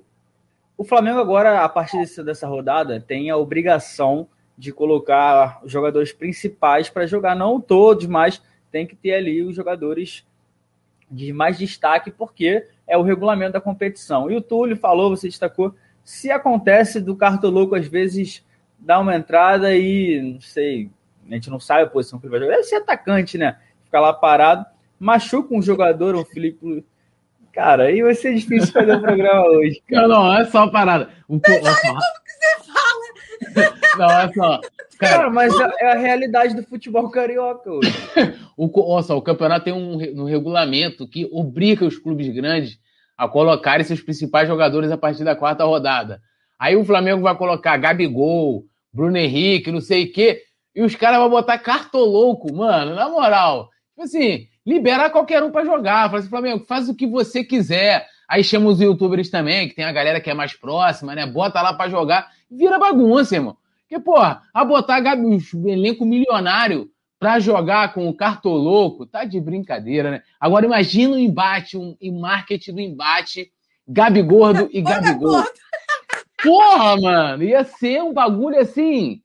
O 0.77 0.85
Flamengo 0.85 1.19
agora, 1.19 1.65
a 1.65 1.67
partir 1.67 1.97
desse, 1.97 2.23
dessa 2.23 2.47
rodada, 2.47 3.03
tem 3.05 3.29
a 3.29 3.35
obrigação 3.35 4.25
de 4.57 4.71
colocar 4.71 5.59
os 5.65 5.71
jogadores 5.71 6.13
principais 6.13 6.89
para 6.89 7.05
jogar, 7.05 7.35
não 7.35 7.59
todos, 7.59 8.05
mas 8.05 8.41
tem 8.71 8.87
que 8.87 8.95
ter 8.95 9.15
ali 9.15 9.43
os 9.43 9.53
jogadores 9.53 10.25
de 11.11 11.33
mais 11.33 11.57
destaque, 11.57 12.09
porque 12.09 12.65
é 12.87 12.97
o 12.97 13.01
regulamento 13.01 13.51
da 13.51 13.61
competição. 13.61 14.31
E 14.31 14.37
o 14.37 14.41
Túlio 14.41 14.77
falou, 14.77 15.09
você 15.09 15.27
destacou, 15.27 15.75
se 16.05 16.31
acontece 16.31 17.01
do 17.01 17.17
cartoloco 17.17 17.75
às 17.75 17.85
vezes 17.85 18.47
dar 18.79 18.99
uma 18.99 19.15
entrada 19.15 19.75
e, 19.75 20.33
não 20.33 20.41
sei, 20.41 20.89
a 21.29 21.33
gente 21.33 21.49
não 21.49 21.59
sabe 21.59 21.83
a 21.83 21.87
posição 21.87 22.19
que 22.19 22.25
ele 22.25 22.31
vai 22.31 22.39
jogar. 22.39 22.53
Deve 22.53 22.63
ser 22.63 22.75
atacante, 22.77 23.37
né? 23.37 23.57
Ficar 23.85 23.99
lá 23.99 24.13
parado, 24.13 24.65
machuca 24.99 25.53
um 25.53 25.61
jogador, 25.61 26.15
um 26.15 26.25
Felipe. 26.25 26.85
Cara, 27.53 27.85
aí 27.85 28.01
vai 28.01 28.15
ser 28.15 28.33
difícil 28.33 28.71
fazer 28.71 28.95
o 28.95 29.01
programa 29.01 29.45
hoje. 29.47 29.81
Cara. 29.89 30.07
Não, 30.07 30.23
não, 30.23 30.37
é 30.37 30.45
só 30.45 30.59
uma 30.59 30.71
parada. 30.71 31.09
O, 31.27 31.39
Mas 31.39 31.63
olha 31.63 31.75
como 31.81 31.99
que 32.23 32.31
você 32.31 32.71
fala! 32.71 33.79
Não, 33.97 34.19
é 34.19 34.33
só. 34.33 34.61
Cara, 34.99 35.17
cara 35.17 35.29
mas 35.29 35.57
é, 35.57 35.71
é 35.79 35.91
a 35.93 35.97
realidade 35.97 36.55
do 36.55 36.63
futebol 36.63 37.09
carioca 37.09 37.71
hoje. 37.71 37.91
o, 38.55 38.69
olha 38.91 39.03
só, 39.03 39.17
o 39.17 39.21
campeonato 39.21 39.65
tem 39.65 39.73
um, 39.73 40.21
um 40.21 40.25
regulamento 40.25 41.07
que 41.07 41.27
obriga 41.31 41.85
os 41.85 41.97
clubes 41.97 42.27
grandes 42.29 42.79
a 43.17 43.27
colocarem 43.27 43.85
seus 43.85 44.01
principais 44.01 44.47
jogadores 44.47 44.91
a 44.91 44.97
partir 44.97 45.23
da 45.23 45.35
quarta 45.35 45.63
rodada. 45.63 46.21
Aí 46.57 46.75
o 46.75 46.83
Flamengo 46.83 47.21
vai 47.21 47.35
colocar 47.35 47.77
Gabigol, 47.77 48.65
Bruno 48.91 49.17
Henrique, 49.17 49.71
não 49.71 49.81
sei 49.81 50.05
o 50.05 50.11
quê, 50.11 50.43
e 50.75 50.81
os 50.81 50.95
caras 50.95 51.19
vão 51.19 51.29
botar 51.29 51.57
cartolouco, 51.57 52.53
mano, 52.53 52.95
na 52.95 53.09
moral. 53.09 53.69
Tipo 53.89 54.03
assim, 54.03 54.47
liberar 54.65 55.09
qualquer 55.09 55.43
um 55.43 55.51
para 55.51 55.65
jogar. 55.65 56.09
Fala 56.09 56.19
assim, 56.19 56.29
Flamengo, 56.29 56.65
faz 56.65 56.87
o 56.87 56.95
que 56.95 57.07
você 57.07 57.43
quiser. 57.43 58.07
Aí 58.29 58.43
chama 58.43 58.69
os 58.69 58.79
youtubers 58.79 59.29
também, 59.29 59.67
que 59.67 59.75
tem 59.75 59.85
a 59.85 59.91
galera 59.91 60.21
que 60.21 60.29
é 60.29 60.33
mais 60.33 60.53
próxima, 60.53 61.15
né? 61.15 61.25
Bota 61.25 61.61
lá 61.61 61.73
para 61.73 61.89
jogar. 61.89 62.29
Vira 62.49 62.77
bagunça, 62.77 63.35
irmão. 63.35 63.57
Porque, 63.81 64.03
porra, 64.03 64.43
a 64.53 64.63
botar 64.63 65.01
um 65.17 65.39
elenco 65.67 66.05
milionário 66.05 66.89
pra 67.19 67.39
jogar 67.39 67.93
com 67.93 68.07
o 68.07 68.13
cartoloco, 68.13 69.05
tá 69.05 69.25
de 69.25 69.41
brincadeira, 69.41 70.11
né? 70.11 70.21
Agora 70.39 70.65
imagina 70.65 71.15
o 71.15 71.19
embate, 71.19 71.75
um, 71.75 71.97
um 72.01 72.19
marketing 72.19 72.73
do 72.73 72.79
embate, 72.79 73.51
Gabi 73.87 74.21
Gordo 74.21 74.69
e 74.71 74.81
Gabigol. 74.81 75.43
Porra, 76.43 76.97
mano, 76.99 77.43
ia 77.43 77.63
ser 77.63 78.01
um 78.01 78.13
bagulho 78.13 78.59
assim. 78.59 79.21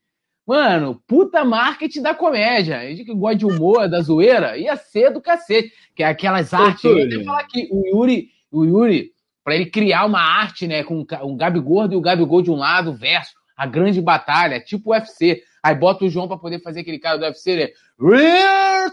Mano, 0.47 1.03
puta 1.07 1.45
marketing 1.45 2.03
da 2.03 2.15
comédia. 2.15 2.79
A 2.79 2.87
gente 2.87 3.05
que 3.05 3.15
gosta 3.15 3.37
de 3.37 3.47
humor, 3.47 3.89
da 3.89 4.01
zoeira, 4.01 4.59
ia 4.59 4.77
ser 4.77 5.11
do 5.11 5.21
cacete. 5.21 5.73
Que 5.95 6.03
é 6.03 6.07
aquelas 6.07 6.53
artes. 6.53 6.85
Eu 6.85 6.99
ia 6.99 7.25
falar 7.25 7.45
que 7.45 7.69
o 7.71 7.83
Yuri, 7.87 8.29
o 8.51 8.65
Yuri, 8.65 9.13
pra 9.43 9.55
ele 9.55 9.67
criar 9.67 10.05
uma 10.05 10.21
arte, 10.21 10.67
né, 10.67 10.85
com 10.85 11.07
um 11.23 11.37
Gabi 11.37 11.61
Gordo 11.61 11.95
e 11.95 11.97
o 11.97 12.01
Gabigol 12.01 12.43
de 12.43 12.51
um 12.51 12.57
lado, 12.57 12.95
verso, 12.95 13.33
a 13.57 13.67
grande 13.67 14.01
batalha, 14.01 14.61
tipo 14.61 14.91
UFC. 14.91 15.43
Aí 15.63 15.75
bota 15.75 16.05
o 16.05 16.11
João 16.11 16.29
pra 16.29 16.37
poder 16.37 16.61
fazer 16.61 16.81
aquele 16.81 16.99
cara 16.99 17.17
do 17.17 17.25
UFC, 17.25 17.57
né? 17.57 17.69
Real 17.99 18.91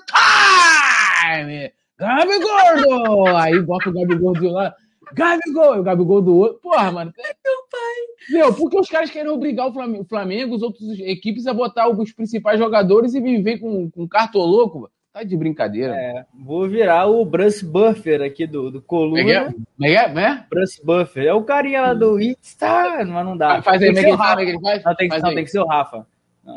time! 1.27 1.72
Gabi 1.98 2.39
Gordo! 2.39 3.35
Aí 3.35 3.60
bota 3.61 3.89
o 3.89 3.93
Gabi 3.93 4.15
Gordo 4.15 4.39
de 4.39 4.48
um 4.48 4.52
lado. 4.52 4.76
Gabigol, 5.14 5.80
o 5.80 5.84
Gabigol 5.84 6.22
do 6.22 6.36
outro. 6.36 6.60
Porra, 6.60 6.92
mano. 6.92 7.14
Meu 7.18 7.58
pai. 7.72 8.30
Meu, 8.30 8.54
porque 8.54 8.80
os 8.80 8.90
caras 8.90 9.10
querem 9.10 9.32
obrigar 9.32 9.68
o 9.68 9.74
Flamengo, 9.74 10.04
o 10.04 10.08
Flamengo 10.08 10.56
as 10.56 10.62
outras 10.62 11.00
equipes 11.00 11.48
a 11.48 11.54
botar 11.54 11.90
os 11.90 12.12
principais 12.14 12.60
jogadores 12.60 13.14
e 13.14 13.22
viver 13.22 13.60
com, 13.60 13.90
com 13.90 14.08
cartoloco, 14.08 14.80
mano. 14.80 14.92
Tá 15.14 15.24
de 15.24 15.36
brincadeira. 15.36 15.94
É, 15.94 16.26
vou 16.34 16.70
virar 16.70 17.06
o 17.08 17.26
Bruce 17.26 17.66
Buffer 17.66 18.22
aqui 18.22 18.48
do, 18.48 18.72
do 18.72 18.82
Coluna. 18.82 19.20
É, 19.20 19.34
é? 19.34 19.54
é, 19.82 19.94
é? 19.94 20.24
é? 20.24 20.46
Bruce 20.50 20.82
Buffer. 20.84 21.26
É 21.26 21.34
o 21.34 21.44
carinha 21.44 21.82
lá 21.82 21.94
do 21.94 22.18
It's 22.18 22.56
Time, 22.58 23.12
mas 23.12 23.26
não 23.26 23.36
dá. 23.36 23.58
Ah, 23.58 23.62
faz 23.62 23.82
aí, 23.82 23.90
como 23.90 24.00
é 24.00 24.04
que 24.04 24.10
ele 24.10 24.18
faz? 24.18 24.84
Não, 24.86 24.96
tem 24.96 25.10
que, 25.10 25.20
não, 25.20 25.36
tem 25.36 25.44
que 25.44 25.52
ser 25.52 25.60
o 25.60 25.68
Rafa. 25.68 26.08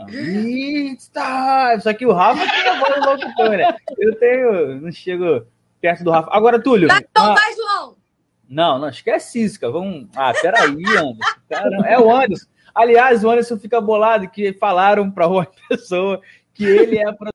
It's 0.09 1.10
time! 1.10 1.81
Só 1.81 1.93
que 1.93 2.06
o 2.06 2.12
Rafa 2.12 2.40
tem 2.40 2.68
a 2.68 2.78
voz 2.78 2.94
do 2.94 3.10
locutor, 3.10 3.51
né? 3.51 3.76
Eu 3.98 4.14
tenho. 4.16 4.81
Não 4.81 4.90
chego 4.90 5.44
perto 5.81 6.05
do 6.05 6.10
Rafa. 6.10 6.31
Agora, 6.32 6.60
Túlio. 6.60 6.89
Vai, 6.89 7.01
então 7.01 7.35
vai, 7.35 7.55
João! 7.55 7.63
Não, 8.48 8.78
não, 8.78 8.88
esquece 8.88 9.42
isso, 9.42 9.58
cara. 9.58 9.72
Vamos. 9.72 10.08
Ah, 10.14 10.32
peraí, 10.40 10.70
Anderson. 10.70 11.16
Caramba. 11.48 11.86
É 11.86 11.98
o 11.98 12.14
Anderson. 12.14 12.46
Aliás, 12.74 13.24
o 13.24 13.30
Anderson 13.30 13.58
fica 13.58 13.80
bolado 13.80 14.28
que 14.28 14.52
falaram 14.52 15.10
para 15.10 15.28
uma 15.28 15.46
pessoa 15.68 16.20
que 16.52 16.64
ele 16.64 16.98
é. 16.98 17.12
Pro... 17.12 17.30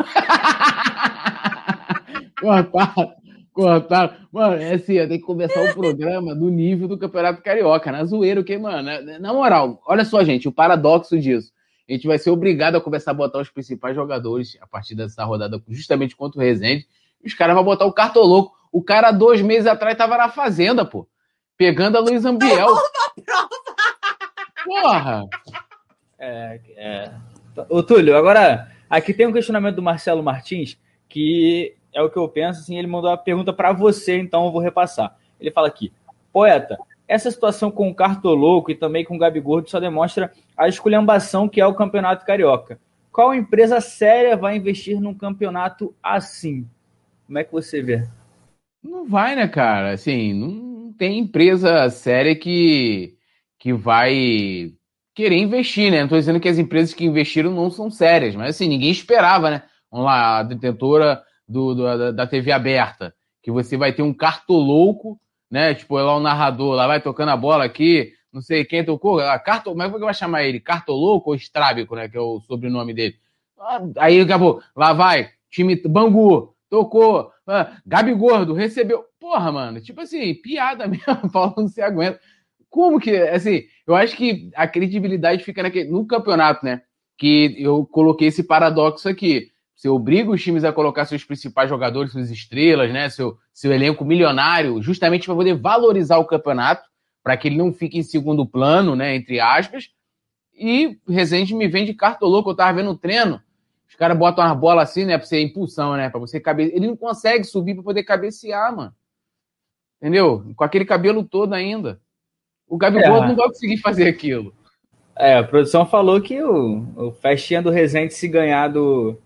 cortaram, 2.40 3.14
cortaram. 3.52 4.16
Mano, 4.32 4.56
é 4.56 4.74
assim, 4.74 4.96
tem 5.06 5.08
que 5.08 5.20
começar 5.20 5.62
o 5.62 5.74
programa 5.74 6.34
do 6.34 6.48
nível 6.48 6.88
do 6.88 6.98
Campeonato 6.98 7.42
Carioca, 7.42 7.92
na 7.92 8.04
zoeira, 8.04 8.42
que, 8.42 8.56
mano, 8.56 8.88
na 9.20 9.32
moral, 9.32 9.80
olha 9.86 10.04
só, 10.04 10.24
gente, 10.24 10.48
o 10.48 10.52
paradoxo 10.52 11.18
disso. 11.18 11.52
A 11.88 11.92
gente 11.92 12.06
vai 12.06 12.18
ser 12.18 12.30
obrigado 12.30 12.76
a 12.76 12.80
começar 12.80 13.10
a 13.10 13.14
botar 13.14 13.40
os 13.40 13.50
principais 13.50 13.94
jogadores 13.94 14.56
a 14.60 14.66
partir 14.66 14.94
dessa 14.94 15.24
rodada, 15.24 15.62
justamente 15.68 16.16
contra 16.16 16.40
o 16.40 16.42
Rezende. 16.42 16.86
Os 17.24 17.34
caras 17.34 17.54
vão 17.54 17.64
botar 17.64 17.84
o 17.84 17.92
cartoloco 17.92 18.56
o 18.72 18.82
cara, 18.82 19.12
dois 19.12 19.42
meses 19.42 19.66
atrás, 19.66 19.96
tava 19.96 20.16
na 20.16 20.30
fazenda, 20.30 20.84
pô. 20.84 21.06
Pegando 21.56 21.98
a 21.98 22.00
Luiz 22.00 22.24
Ambiel. 22.24 22.68
Porra! 24.64 25.28
É, 26.18 26.60
é. 26.76 27.12
Ô, 27.68 27.82
Túlio, 27.82 28.16
agora, 28.16 28.72
aqui 28.88 29.12
tem 29.12 29.26
um 29.26 29.32
questionamento 29.32 29.76
do 29.76 29.82
Marcelo 29.82 30.22
Martins, 30.22 30.78
que 31.08 31.76
é 31.92 32.00
o 32.00 32.08
que 32.08 32.16
eu 32.16 32.26
penso, 32.26 32.60
assim, 32.60 32.78
ele 32.78 32.86
mandou 32.86 33.10
uma 33.10 33.18
pergunta 33.18 33.52
para 33.52 33.72
você, 33.72 34.18
então 34.18 34.46
eu 34.46 34.52
vou 34.52 34.62
repassar. 34.62 35.14
Ele 35.38 35.50
fala 35.50 35.68
aqui, 35.68 35.92
poeta, 36.32 36.78
essa 37.06 37.30
situação 37.30 37.70
com 37.70 37.90
o 37.90 37.94
Cartoloco 37.94 38.70
e 38.70 38.74
também 38.74 39.04
com 39.04 39.16
o 39.16 39.18
Gabigordo 39.18 39.68
só 39.68 39.78
demonstra 39.78 40.32
a 40.56 40.66
esculhambação 40.66 41.48
que 41.48 41.60
é 41.60 41.66
o 41.66 41.74
Campeonato 41.74 42.24
Carioca. 42.24 42.80
Qual 43.12 43.34
empresa 43.34 43.80
séria 43.82 44.34
vai 44.36 44.56
investir 44.56 44.98
num 44.98 45.12
campeonato 45.12 45.94
assim? 46.02 46.66
Como 47.26 47.38
é 47.38 47.44
que 47.44 47.52
você 47.52 47.82
vê? 47.82 48.08
Não 48.82 49.06
vai, 49.06 49.36
né, 49.36 49.46
cara? 49.46 49.92
Assim, 49.92 50.32
não 50.34 50.92
tem 50.92 51.18
empresa 51.18 51.88
séria 51.88 52.34
que, 52.34 53.16
que 53.58 53.72
vai 53.72 54.72
querer 55.14 55.36
investir, 55.36 55.90
né? 55.90 56.00
Não 56.00 56.08
tô 56.08 56.16
dizendo 56.16 56.40
que 56.40 56.48
as 56.48 56.58
empresas 56.58 56.94
que 56.94 57.04
investiram 57.04 57.52
não 57.52 57.70
são 57.70 57.90
sérias, 57.90 58.34
mas 58.34 58.56
assim, 58.56 58.68
ninguém 58.68 58.90
esperava, 58.90 59.50
né? 59.50 59.62
Vamos 59.90 60.06
lá, 60.06 60.38
a 60.38 60.42
detentora 60.42 61.22
do, 61.46 61.74
do 61.74 61.82
da, 61.82 62.10
da, 62.10 62.26
TV 62.26 62.50
aberta, 62.50 63.14
que 63.42 63.50
você 63.50 63.76
vai 63.76 63.92
ter 63.92 64.02
um 64.02 64.14
cartolouco, 64.14 65.20
né? 65.50 65.74
Tipo, 65.74 65.96
lá 65.96 66.16
o 66.16 66.20
narrador, 66.20 66.74
lá 66.74 66.86
vai 66.86 67.00
tocando 67.00 67.30
a 67.30 67.36
bola 67.36 67.64
aqui, 67.64 68.12
não 68.32 68.40
sei 68.40 68.64
quem 68.64 68.84
tocou, 68.84 69.20
a 69.20 69.38
carto, 69.38 69.70
como 69.70 69.82
é 69.82 69.90
que 69.90 69.98
vai 69.98 70.14
chamar 70.14 70.44
ele? 70.44 70.60
Cartolouco 70.60 71.30
ou 71.30 71.36
Estrábico, 71.36 71.94
né? 71.94 72.08
Que 72.08 72.16
é 72.16 72.20
o 72.20 72.40
sobrenome 72.40 72.94
dele. 72.94 73.16
Ah, 73.58 73.80
aí 73.98 74.20
acabou, 74.20 74.62
lá 74.74 74.92
vai, 74.92 75.30
time 75.50 75.76
Bangu, 75.86 76.54
tocou, 76.70 77.31
ah, 77.46 77.76
Gabi 77.86 78.14
Gordo 78.14 78.54
recebeu. 78.54 79.04
Porra, 79.18 79.50
mano, 79.52 79.80
tipo 79.80 80.00
assim, 80.00 80.34
piada 80.34 80.86
mesmo, 80.88 81.30
Paulo 81.30 81.54
não 81.58 81.68
se 81.68 81.80
aguenta. 81.80 82.20
Como 82.68 82.98
que, 82.98 83.14
assim, 83.16 83.64
eu 83.86 83.94
acho 83.94 84.16
que 84.16 84.50
a 84.54 84.66
credibilidade 84.66 85.44
fica 85.44 85.62
naquele, 85.62 85.90
no 85.90 86.06
campeonato, 86.06 86.64
né? 86.64 86.82
Que 87.18 87.54
eu 87.58 87.84
coloquei 87.86 88.28
esse 88.28 88.42
paradoxo 88.42 89.08
aqui. 89.08 89.48
Você 89.76 89.88
obriga 89.88 90.30
os 90.30 90.42
times 90.42 90.64
a 90.64 90.72
colocar 90.72 91.04
seus 91.04 91.24
principais 91.24 91.68
jogadores, 91.68 92.12
suas 92.12 92.30
estrelas, 92.30 92.90
né? 92.92 93.08
Seu, 93.10 93.36
seu 93.52 93.72
elenco 93.72 94.04
milionário, 94.04 94.80
justamente 94.80 95.26
para 95.26 95.34
poder 95.34 95.54
valorizar 95.54 96.18
o 96.18 96.24
campeonato, 96.24 96.88
para 97.22 97.36
que 97.36 97.48
ele 97.48 97.58
não 97.58 97.72
fique 97.72 97.98
em 97.98 98.02
segundo 98.02 98.46
plano, 98.46 98.96
né? 98.96 99.14
Entre 99.14 99.38
aspas. 99.38 99.88
E 100.54 100.98
Rezende 101.08 101.54
me 101.54 101.68
vende 101.68 101.94
cartoloco, 101.94 102.50
eu 102.50 102.54
tava 102.54 102.78
vendo 102.78 102.90
um 102.90 102.96
treino 102.96 103.40
os 103.92 103.96
caras 103.96 104.16
botam 104.16 104.42
uma 104.42 104.54
bola 104.54 104.82
assim, 104.82 105.04
né? 105.04 105.18
Pra 105.18 105.26
você 105.26 105.38
impulsão, 105.42 105.94
né? 105.98 106.08
Pra 106.08 106.18
você 106.18 106.40
caber. 106.40 106.74
Ele 106.74 106.86
não 106.86 106.96
consegue 106.96 107.44
subir 107.44 107.74
pra 107.74 107.84
poder 107.84 108.02
cabecear, 108.02 108.74
mano. 108.74 108.94
Entendeu? 110.00 110.50
Com 110.56 110.64
aquele 110.64 110.86
cabelo 110.86 111.22
todo 111.22 111.52
ainda. 111.52 112.00
O 112.66 112.78
Gabigol 112.78 113.22
é. 113.22 113.28
não 113.28 113.36
vai 113.36 113.48
conseguir 113.48 113.76
fazer 113.76 114.08
aquilo. 114.08 114.54
É, 115.14 115.36
a 115.36 115.44
produção 115.44 115.84
falou 115.84 116.22
que 116.22 116.42
o, 116.42 116.86
o 116.96 117.12
festinha 117.12 117.60
do 117.60 117.68
Resende 117.68 118.14
se 118.14 118.26
ganhar 118.26 118.68
do, 118.68 119.20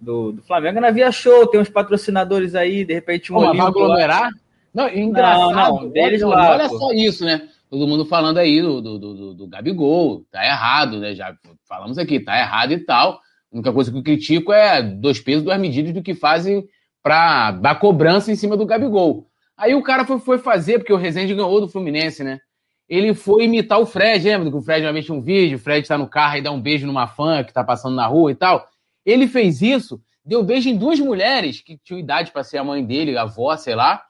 do, 0.00 0.32
do 0.32 0.42
Flamengo 0.42 0.80
na 0.80 0.90
Via 0.90 1.12
Show, 1.12 1.46
tem 1.46 1.60
uns 1.60 1.68
patrocinadores 1.68 2.56
aí, 2.56 2.84
de 2.84 2.92
repente 2.92 3.32
um 3.32 3.36
Pô, 3.36 3.42
vai 3.42 3.60
aglomerar? 3.60 4.28
Não, 4.74 4.88
engraçado. 4.88 5.52
Não, 5.52 5.82
não, 5.82 5.88
deles 5.88 6.20
olha, 6.24 6.34
lá. 6.34 6.50
Olha 6.50 6.68
pô. 6.68 6.78
só 6.78 6.92
isso, 6.92 7.24
né? 7.24 7.48
Todo 7.70 7.86
mundo 7.86 8.04
falando 8.04 8.38
aí 8.38 8.60
do, 8.60 8.82
do, 8.82 8.98
do, 8.98 9.34
do 9.34 9.46
Gabigol, 9.46 10.24
tá 10.32 10.44
errado, 10.44 10.98
né? 10.98 11.14
Já 11.14 11.32
falamos 11.68 11.96
aqui, 11.96 12.18
tá 12.18 12.36
errado 12.36 12.72
e 12.72 12.80
tal. 12.80 13.20
A 13.52 13.56
única 13.56 13.72
coisa 13.72 13.90
que 13.90 13.98
eu 13.98 14.02
critico 14.02 14.52
é 14.52 14.82
dois 14.82 15.20
pesos, 15.20 15.42
duas 15.42 15.58
medidas 15.58 15.92
do 15.92 16.02
que 16.02 16.14
fazem 16.14 16.68
para 17.02 17.52
dar 17.52 17.78
cobrança 17.80 18.30
em 18.30 18.36
cima 18.36 18.56
do 18.56 18.66
Gabigol. 18.66 19.26
Aí 19.56 19.74
o 19.74 19.82
cara 19.82 20.04
foi, 20.04 20.18
foi 20.18 20.38
fazer, 20.38 20.78
porque 20.78 20.92
o 20.92 20.96
Rezende 20.96 21.34
ganhou 21.34 21.60
do 21.60 21.68
Fluminense, 21.68 22.22
né? 22.22 22.40
Ele 22.88 23.14
foi 23.14 23.44
imitar 23.44 23.78
o 23.78 23.86
Fred, 23.86 24.26
lembra 24.26 24.50
que 24.50 24.56
o 24.56 24.62
Fred 24.62 24.84
uma 24.84 24.92
vez 24.92 25.04
tinha 25.04 25.16
um 25.16 25.20
vídeo, 25.20 25.56
o 25.56 25.60
Fred 25.60 25.86
tá 25.86 25.96
no 25.96 26.08
carro 26.08 26.38
e 26.38 26.42
dá 26.42 26.50
um 26.50 26.60
beijo 26.60 26.86
numa 26.86 27.06
fã 27.06 27.44
que 27.44 27.52
tá 27.52 27.62
passando 27.62 27.94
na 27.94 28.06
rua 28.06 28.32
e 28.32 28.34
tal. 28.34 28.66
Ele 29.06 29.28
fez 29.28 29.62
isso, 29.62 30.00
deu 30.24 30.42
beijo 30.42 30.68
em 30.68 30.76
duas 30.76 30.98
mulheres 30.98 31.60
que 31.60 31.78
tinham 31.78 32.00
idade 32.00 32.32
para 32.32 32.42
ser 32.42 32.58
a 32.58 32.64
mãe 32.64 32.84
dele, 32.84 33.16
a 33.16 33.22
avó, 33.22 33.56
sei 33.56 33.74
lá. 33.74 34.02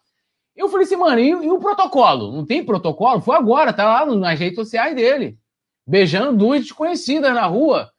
Eu 0.57 0.69
falei 0.69 0.85
assim, 0.85 0.97
mano, 0.97 1.19
e, 1.19 1.29
e, 1.29 1.51
o 1.51 1.59
protocolo? 1.59 2.33
Não 2.33 2.45
tem 2.45 2.65
protocolo? 2.65 3.21
Foi 3.21 3.37
agora, 3.37 3.73
tá 3.73 3.85
lá 3.85 4.07
nas 4.15 4.39
redes 4.39 4.57
sociais 4.57 4.95
dele. 4.95 5.39
Beijando 5.87 6.37
duas 6.37 6.61
desconhecidas 6.61 7.35
na 7.35 7.47
rua. 7.47 7.91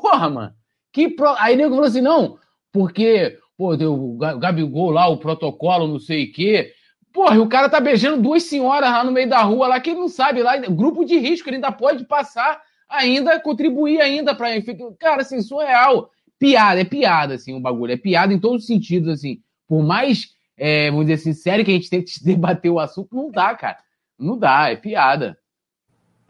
Porra, 0.00 0.28
mano. 0.28 0.54
Que 0.92 1.08
pro... 1.08 1.34
Aí 1.38 1.56
nego 1.56 1.74
falou 1.74 1.84
assim: 1.86 2.00
não, 2.00 2.38
porque, 2.72 3.38
pô, 3.56 3.76
deu 3.76 3.94
o 3.94 4.16
Gabigol 4.16 4.90
lá, 4.90 5.06
o 5.08 5.18
protocolo, 5.18 5.86
não 5.86 5.98
sei 5.98 6.24
o 6.24 6.32
quê. 6.32 6.72
Porra, 7.12 7.38
o 7.40 7.48
cara 7.48 7.68
tá 7.68 7.78
beijando 7.78 8.22
duas 8.22 8.44
senhoras 8.44 8.90
lá 8.90 9.04
no 9.04 9.12
meio 9.12 9.28
da 9.28 9.42
rua, 9.42 9.68
lá 9.68 9.80
que 9.80 9.90
ele 9.90 10.00
não 10.00 10.08
sabe, 10.08 10.42
lá, 10.42 10.56
grupo 10.56 11.04
de 11.04 11.18
risco, 11.18 11.48
ele 11.48 11.56
ainda 11.56 11.70
pode 11.70 12.06
passar, 12.06 12.62
ainda 12.88 13.38
contribuir 13.38 14.00
ainda 14.00 14.34
para 14.34 14.48
Cara, 14.98 15.20
assim, 15.20 15.42
surreal. 15.42 16.10
Piada, 16.38 16.80
é 16.80 16.84
piada, 16.84 17.34
assim, 17.34 17.54
o 17.54 17.60
bagulho. 17.60 17.92
É 17.92 17.96
piada 17.96 18.32
em 18.32 18.38
todos 18.38 18.62
os 18.62 18.66
sentidos, 18.66 19.08
assim. 19.08 19.40
Por 19.68 19.82
mais, 19.82 20.30
é, 20.56 20.90
vamos 20.90 21.06
dizer 21.06 21.20
assim, 21.20 21.32
sério 21.34 21.64
que 21.64 21.70
a 21.70 21.74
gente 21.74 21.90
tente 21.90 22.18
debater 22.24 22.70
o 22.70 22.80
assunto, 22.80 23.14
não 23.14 23.30
dá, 23.30 23.54
cara. 23.54 23.78
Não 24.18 24.38
dá, 24.38 24.70
é 24.70 24.76
piada. 24.76 25.38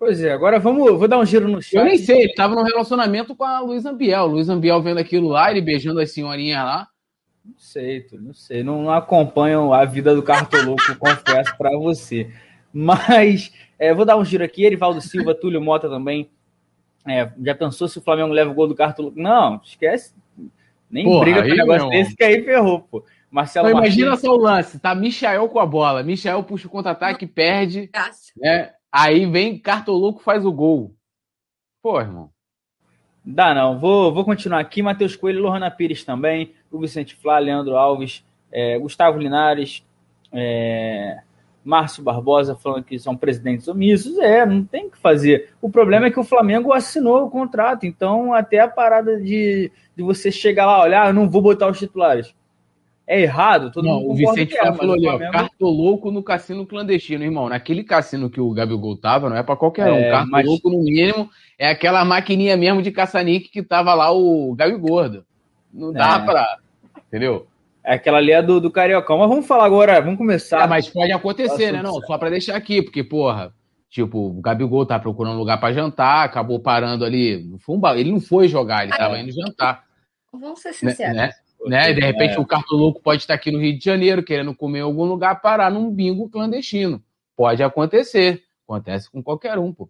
Pois 0.03 0.21
é, 0.21 0.33
agora 0.33 0.59
vamos, 0.59 0.99
vou 0.99 1.07
dar 1.07 1.17
um 1.17 1.25
giro 1.25 1.47
no 1.47 1.63
chat. 1.63 1.77
Eu 1.77 1.85
nem 1.85 1.97
sei, 1.97 2.23
ele 2.23 2.35
tava 2.35 2.57
num 2.57 2.65
relacionamento 2.65 3.37
com 3.37 3.45
a 3.45 3.61
Luiz 3.61 3.87
Ambiel. 3.87 4.27
Luiz 4.27 4.49
Ambiel 4.49 4.83
vendo 4.83 4.99
aquilo 4.99 5.29
lá, 5.29 5.49
ele 5.49 5.61
beijando 5.61 6.01
as 6.01 6.11
senhorinhas 6.11 6.65
lá. 6.65 6.89
Não 7.45 7.55
sei, 7.57 8.01
tu, 8.01 8.21
não 8.21 8.35
sei. 8.35 8.65
Não, 8.65 8.83
não 8.83 8.93
acompanham 8.93 9.73
a 9.73 9.85
vida 9.85 10.13
do 10.13 10.21
Cartoloco, 10.21 10.83
confesso 10.99 11.57
para 11.57 11.71
você. 11.79 12.33
Mas 12.73 13.53
é, 13.79 13.95
vou 13.95 14.05
dar 14.05 14.17
um 14.17 14.25
giro 14.25 14.43
aqui. 14.43 14.65
Erivaldo 14.65 15.01
Silva, 15.01 15.37
Túlio 15.37 15.61
Mota 15.61 15.89
também. 15.89 16.29
É, 17.07 17.31
já 17.41 17.55
pensou 17.55 17.87
se 17.87 17.99
o 17.99 18.03
Flamengo 18.03 18.35
leva 18.35 18.51
o 18.51 18.55
gol 18.55 18.67
do 18.67 18.75
Cartoloco? 18.75 19.17
Não, 19.17 19.61
esquece. 19.63 20.13
Nem 20.91 21.05
Porra, 21.05 21.21
briga 21.21 21.43
com 21.43 21.49
o 21.49 21.57
negócio 21.57 21.91
desse 21.91 22.17
que 22.17 22.25
aí 22.25 22.43
ferrou, 22.43 22.81
pô. 22.81 23.05
Marcelo 23.31 23.69
Mas 23.69 23.77
imagina 23.77 24.11
Martins... 24.11 24.27
só 24.29 24.35
o 24.35 24.41
lance, 24.41 24.81
tá 24.81 24.97
Michael 24.97 25.49
com 25.49 25.61
a 25.61 25.65
bola. 25.65 26.03
Michael 26.03 26.43
puxa 26.43 26.67
o 26.67 26.71
contra-ataque, 26.71 27.25
perde. 27.25 27.89
Né? 28.37 28.73
Aí 28.93 29.25
vem 29.25 29.59
Cartoloco 29.59 30.23
faz 30.23 30.45
o 30.45 30.53
gol. 30.53 30.95
Pô, 31.83 31.99
irmão. 31.99 32.31
Dá 33.25 33.55
não. 33.55 33.79
Vou, 33.79 34.13
vou 34.13 34.25
continuar 34.25 34.61
aqui. 34.61 34.83
Matheus 34.83 35.17
Coelho, 35.17 35.41
Lohana 35.41 35.71
Pires 35.71 36.05
também. 36.05 36.53
O 36.71 36.79
Vicente 36.79 37.17
Flá, 37.17 37.39
Leandro 37.39 37.77
Alves, 37.77 38.23
é, 38.51 38.79
Gustavo 38.79 39.19
Linares, 39.19 39.83
é, 40.31 41.23
Márcio 41.65 42.03
Barbosa 42.03 42.55
falando 42.55 42.85
que 42.85 42.99
são 42.99 43.17
presidentes 43.17 43.67
omissos. 43.67 44.19
É, 44.19 44.45
não 44.45 44.63
tem 44.63 44.89
o 44.89 44.91
que 44.91 44.99
fazer. 44.99 45.55
O 45.61 45.71
problema 45.71 46.07
é 46.07 46.11
que 46.11 46.21
o 46.21 46.25
Flamengo 46.25 46.73
assinou 46.73 47.25
o 47.25 47.31
contrato. 47.31 47.87
Então, 47.87 48.35
até 48.35 48.61
a 48.61 48.69
parada 48.69 49.19
de, 49.19 49.73
de 49.97 50.03
você 50.03 50.31
chegar 50.31 50.67
lá, 50.67 50.83
olhar, 50.83 51.07
ah, 51.07 51.13
não 51.13 51.31
vou 51.31 51.41
botar 51.41 51.69
os 51.69 51.79
titulares 51.79 52.35
é 53.07 53.21
errado, 53.21 53.71
todo 53.71 53.85
não, 53.85 54.01
mundo 54.01 54.13
o 54.13 54.15
Vicente 54.15 54.57
é, 54.57 54.73
falou 54.73 54.95
ali, 54.95 55.07
ó, 55.07 55.11
Flamengo... 55.11 55.33
cartoloco 55.33 56.11
no 56.11 56.23
cassino 56.23 56.67
clandestino, 56.67 57.25
irmão. 57.25 57.49
Naquele 57.49 57.83
cassino 57.83 58.31
que 58.31 58.41
o 58.41 58.53
Gabigol 58.53 58.97
tava, 58.97 59.29
não 59.29 59.37
é 59.37 59.43
para 59.43 59.57
qualquer 59.57 59.89
é, 59.89 59.93
um. 59.93 60.11
Cartoloco, 60.11 60.71
mas... 60.71 60.79
no 60.79 60.85
mínimo, 60.85 61.31
é 61.59 61.69
aquela 61.69 62.05
maquininha 62.05 62.57
mesmo 62.57 62.81
de 62.81 62.91
caça-nique 62.91 63.51
que 63.51 63.63
tava 63.63 63.93
lá 63.95 64.13
o 64.13 64.55
Gabi 64.55 64.77
Gordo. 64.77 65.25
Não 65.73 65.93
dá 65.93 66.21
é. 66.23 66.25
pra... 66.25 66.59
Entendeu? 67.09 67.47
É 67.85 67.95
aquela 67.95 68.19
ali 68.19 68.31
é 68.31 68.41
do, 68.41 68.61
do 68.61 68.71
Cariocão. 68.71 69.19
Mas 69.19 69.29
vamos 69.29 69.47
falar 69.47 69.65
agora, 69.65 70.01
vamos 70.01 70.19
começar. 70.19 70.65
É, 70.65 70.67
mas 70.69 70.89
pode 70.89 71.11
acontecer, 71.11 71.73
né? 71.73 71.83
Não, 71.83 72.01
só 72.03 72.17
para 72.17 72.31
deixar 72.31 72.55
aqui, 72.55 72.81
porque, 72.81 73.03
porra, 73.03 73.53
tipo, 73.91 74.19
o 74.19 74.41
Gabigol 74.41 74.87
tá 74.87 74.99
procurando 74.99 75.39
lugar 75.39 75.59
para 75.59 75.75
jantar, 75.75 76.25
acabou 76.25 76.61
parando 76.61 77.05
ali. 77.05 77.51
Ele 77.97 78.13
não 78.13 78.21
foi 78.21 78.47
jogar, 78.47 78.85
ele 78.85 78.97
tava 78.97 79.19
indo 79.19 79.33
jantar. 79.33 79.85
Vamos 80.33 80.61
ser 80.61 80.73
sinceros. 80.73 81.17
Né? 81.17 81.31
Né? 81.67 81.93
De 81.93 82.01
repente 82.01 82.35
é. 82.35 82.41
o 82.41 82.47
cartoloco 82.47 83.01
pode 83.01 83.23
estar 83.23 83.35
aqui 83.35 83.51
no 83.51 83.61
Rio 83.61 83.79
de 83.79 83.85
Janeiro 83.85 84.23
querendo 84.23 84.55
comer 84.55 84.81
em 84.81 84.83
algum 84.83 85.05
lugar, 85.05 85.41
parar 85.41 85.71
num 85.71 85.91
bingo 85.91 86.29
clandestino. 86.29 87.03
Pode 87.37 87.63
acontecer. 87.63 88.43
Acontece 88.67 89.11
com 89.11 89.23
qualquer 89.23 89.59
um, 89.59 89.73
pô. 89.73 89.89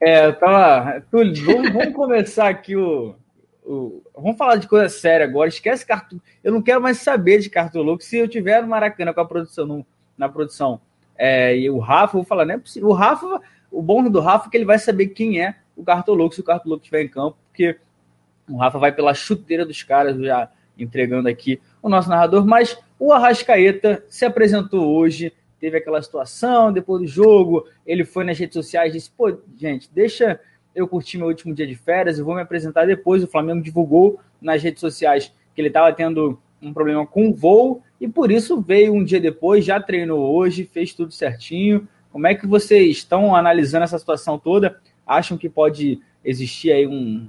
É, 0.00 0.26
eu 0.26 0.38
tava. 0.38 1.00
Túlio, 1.10 1.44
vamos, 1.44 1.72
vamos 1.72 1.94
começar 1.94 2.48
aqui 2.48 2.76
o, 2.76 3.16
o, 3.64 4.02
Vamos 4.14 4.36
falar 4.36 4.56
de 4.56 4.68
coisa 4.68 4.88
séria 4.88 5.24
agora. 5.24 5.48
Esquece 5.48 5.86
cartão. 5.86 6.20
Eu 6.44 6.52
não 6.52 6.62
quero 6.62 6.80
mais 6.80 6.98
saber 6.98 7.38
de 7.40 7.48
cartoloco. 7.48 8.02
Se 8.02 8.18
eu 8.18 8.28
tiver 8.28 8.60
no 8.62 8.68
Maracanã 8.68 9.12
com 9.12 9.20
a 9.20 9.26
produção, 9.26 9.66
no, 9.66 9.86
na 10.16 10.28
produção, 10.28 10.80
é, 11.16 11.56
e 11.56 11.70
o 11.70 11.78
Rafa, 11.78 12.16
eu 12.16 12.20
vou 12.20 12.24
falar, 12.24 12.44
não 12.44 12.54
é 12.54 12.58
possível. 12.58 12.88
O 12.88 12.92
Rafa, 12.92 13.40
o 13.70 13.82
bom 13.82 14.08
do 14.08 14.20
Rafa 14.20 14.48
é 14.48 14.50
que 14.50 14.56
ele 14.56 14.64
vai 14.64 14.78
saber 14.78 15.08
quem 15.08 15.40
é 15.40 15.56
o 15.74 15.84
cartoloco 15.84 16.34
se 16.34 16.40
o 16.40 16.44
cartoloco 16.44 16.82
estiver 16.82 17.02
em 17.02 17.08
campo, 17.08 17.36
porque 17.48 17.78
o 18.48 18.56
Rafa 18.56 18.78
vai 18.78 18.92
pela 18.92 19.14
chuteira 19.14 19.64
dos 19.64 19.82
caras, 19.82 20.16
já 20.18 20.50
entregando 20.78 21.28
aqui 21.28 21.60
o 21.82 21.88
nosso 21.88 22.08
narrador. 22.08 22.46
Mas 22.46 22.78
o 22.98 23.12
Arrascaeta 23.12 24.04
se 24.08 24.24
apresentou 24.24 24.94
hoje, 24.94 25.32
teve 25.58 25.78
aquela 25.78 26.02
situação 26.02 26.72
depois 26.72 27.02
do 27.02 27.08
jogo. 27.08 27.66
Ele 27.86 28.04
foi 28.04 28.24
nas 28.24 28.38
redes 28.38 28.54
sociais 28.54 28.90
e 28.90 28.98
disse: 28.98 29.10
pô, 29.10 29.36
gente, 29.56 29.90
deixa 29.92 30.40
eu 30.74 30.86
curtir 30.86 31.18
meu 31.18 31.26
último 31.26 31.54
dia 31.54 31.66
de 31.66 31.74
férias 31.74 32.18
e 32.18 32.22
vou 32.22 32.34
me 32.34 32.42
apresentar 32.42 32.86
depois. 32.86 33.22
O 33.22 33.28
Flamengo 33.28 33.62
divulgou 33.62 34.20
nas 34.40 34.62
redes 34.62 34.80
sociais 34.80 35.32
que 35.54 35.60
ele 35.60 35.68
estava 35.68 35.92
tendo 35.92 36.38
um 36.60 36.72
problema 36.72 37.06
com 37.06 37.28
o 37.28 37.34
voo 37.34 37.82
e 38.00 38.06
por 38.06 38.30
isso 38.30 38.60
veio 38.60 38.92
um 38.92 39.02
dia 39.02 39.20
depois, 39.20 39.64
já 39.64 39.80
treinou 39.80 40.34
hoje, 40.34 40.64
fez 40.64 40.92
tudo 40.92 41.12
certinho. 41.12 41.88
Como 42.12 42.26
é 42.26 42.34
que 42.34 42.46
vocês 42.46 42.98
estão 42.98 43.34
analisando 43.34 43.84
essa 43.84 43.98
situação 43.98 44.38
toda? 44.38 44.78
Acham 45.06 45.38
que 45.38 45.48
pode 45.48 46.00
existia 46.26 46.74
aí 46.74 46.86
um, 46.86 47.28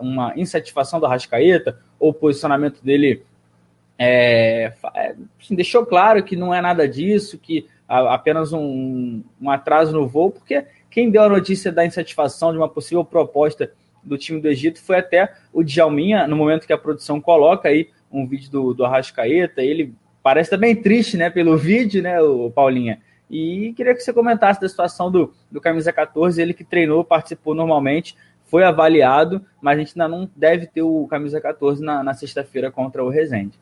uma 0.00 0.32
insatisfação 0.36 0.98
do 0.98 1.06
Arrascaeta, 1.06 1.78
ou 1.98 2.10
o 2.10 2.14
posicionamento 2.14 2.82
dele 2.82 3.22
é, 3.98 4.72
é, 4.94 5.14
assim, 5.40 5.54
deixou 5.54 5.86
claro 5.86 6.22
que 6.22 6.36
não 6.36 6.52
é 6.52 6.60
nada 6.60 6.88
disso, 6.88 7.38
que 7.38 7.66
apenas 7.88 8.52
um, 8.52 9.22
um, 9.40 9.48
atraso 9.48 9.92
no 9.92 10.08
voo, 10.08 10.30
porque 10.30 10.66
quem 10.90 11.08
deu 11.08 11.22
a 11.22 11.28
notícia 11.28 11.70
da 11.70 11.86
insatisfação 11.86 12.50
de 12.50 12.58
uma 12.58 12.68
possível 12.68 13.04
proposta 13.04 13.70
do 14.02 14.18
time 14.18 14.40
do 14.40 14.48
Egito 14.48 14.82
foi 14.82 14.98
até 14.98 15.32
o 15.52 15.62
Djalminha, 15.62 16.26
no 16.26 16.36
momento 16.36 16.66
que 16.66 16.72
a 16.72 16.78
produção 16.78 17.20
coloca 17.20 17.68
aí 17.68 17.88
um 18.10 18.26
vídeo 18.26 18.50
do, 18.50 18.74
do 18.74 18.84
Arrascaeta, 18.84 19.62
ele 19.62 19.94
parece 20.22 20.50
também 20.50 20.74
triste, 20.74 21.16
né, 21.16 21.30
pelo 21.30 21.56
vídeo, 21.56 22.02
né, 22.02 22.20
o 22.20 22.50
Paulinha, 22.50 23.00
e 23.28 23.72
queria 23.74 23.94
que 23.94 24.00
você 24.00 24.12
comentasse 24.12 24.60
da 24.60 24.68
situação 24.68 25.10
do, 25.10 25.34
do 25.50 25.60
Camisa 25.60 25.92
14, 25.92 26.40
ele 26.40 26.54
que 26.54 26.64
treinou, 26.64 27.04
participou 27.04 27.54
normalmente, 27.54 28.16
foi 28.44 28.62
avaliado, 28.62 29.44
mas 29.60 29.76
a 29.76 29.80
gente 29.80 30.00
ainda 30.00 30.16
não 30.16 30.30
deve 30.34 30.66
ter 30.66 30.82
o 30.82 31.06
Camisa 31.08 31.40
14 31.40 31.82
na, 31.82 32.02
na 32.02 32.14
sexta-feira 32.14 32.70
contra 32.70 33.04
o 33.04 33.08
Rezende. 33.08 33.58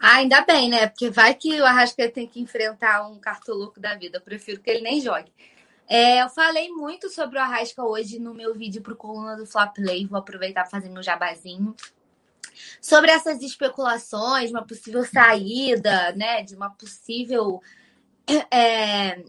Ah, 0.00 0.16
ainda 0.16 0.40
bem, 0.40 0.70
né? 0.70 0.86
Porque 0.88 1.10
vai 1.10 1.34
que 1.34 1.60
o 1.60 1.64
Arrascaeta 1.64 2.14
tem 2.14 2.26
que 2.26 2.40
enfrentar 2.40 3.06
um 3.06 3.18
cartoloco 3.18 3.78
da 3.78 3.94
vida. 3.94 4.16
Eu 4.16 4.22
prefiro 4.22 4.60
que 4.60 4.70
ele 4.70 4.80
nem 4.80 5.00
jogue. 5.00 5.30
É, 5.86 6.22
eu 6.22 6.28
falei 6.30 6.70
muito 6.70 7.10
sobre 7.10 7.38
o 7.38 7.42
Arrasca 7.42 7.84
hoje 7.84 8.18
no 8.18 8.32
meu 8.32 8.54
vídeo 8.54 8.80
para 8.80 8.94
o 8.94 8.96
Coluna 8.96 9.36
do 9.36 9.44
Fla 9.44 9.66
Play. 9.66 10.06
Vou 10.06 10.18
aproveitar 10.18 10.62
para 10.62 10.70
fazer 10.70 10.88
meu 10.88 11.02
jabazinho. 11.02 11.76
Sobre 12.80 13.10
essas 13.10 13.42
especulações, 13.42 14.50
uma 14.50 14.64
possível 14.64 15.04
saída, 15.04 16.12
né? 16.12 16.42
De 16.42 16.56
uma 16.56 16.70
possível 16.70 17.60
é, 18.50 19.22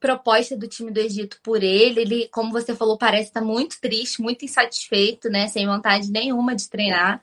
proposta 0.00 0.56
do 0.56 0.66
time 0.66 0.90
do 0.90 0.98
Egito 0.98 1.38
por 1.42 1.62
ele. 1.62 2.00
Ele, 2.00 2.28
como 2.28 2.50
você 2.50 2.74
falou, 2.74 2.96
parece 2.96 3.28
estar 3.28 3.42
muito 3.42 3.80
triste, 3.80 4.22
muito 4.22 4.44
insatisfeito, 4.44 5.28
né? 5.28 5.46
Sem 5.48 5.66
vontade 5.66 6.10
nenhuma 6.10 6.56
de 6.56 6.68
treinar. 6.68 7.22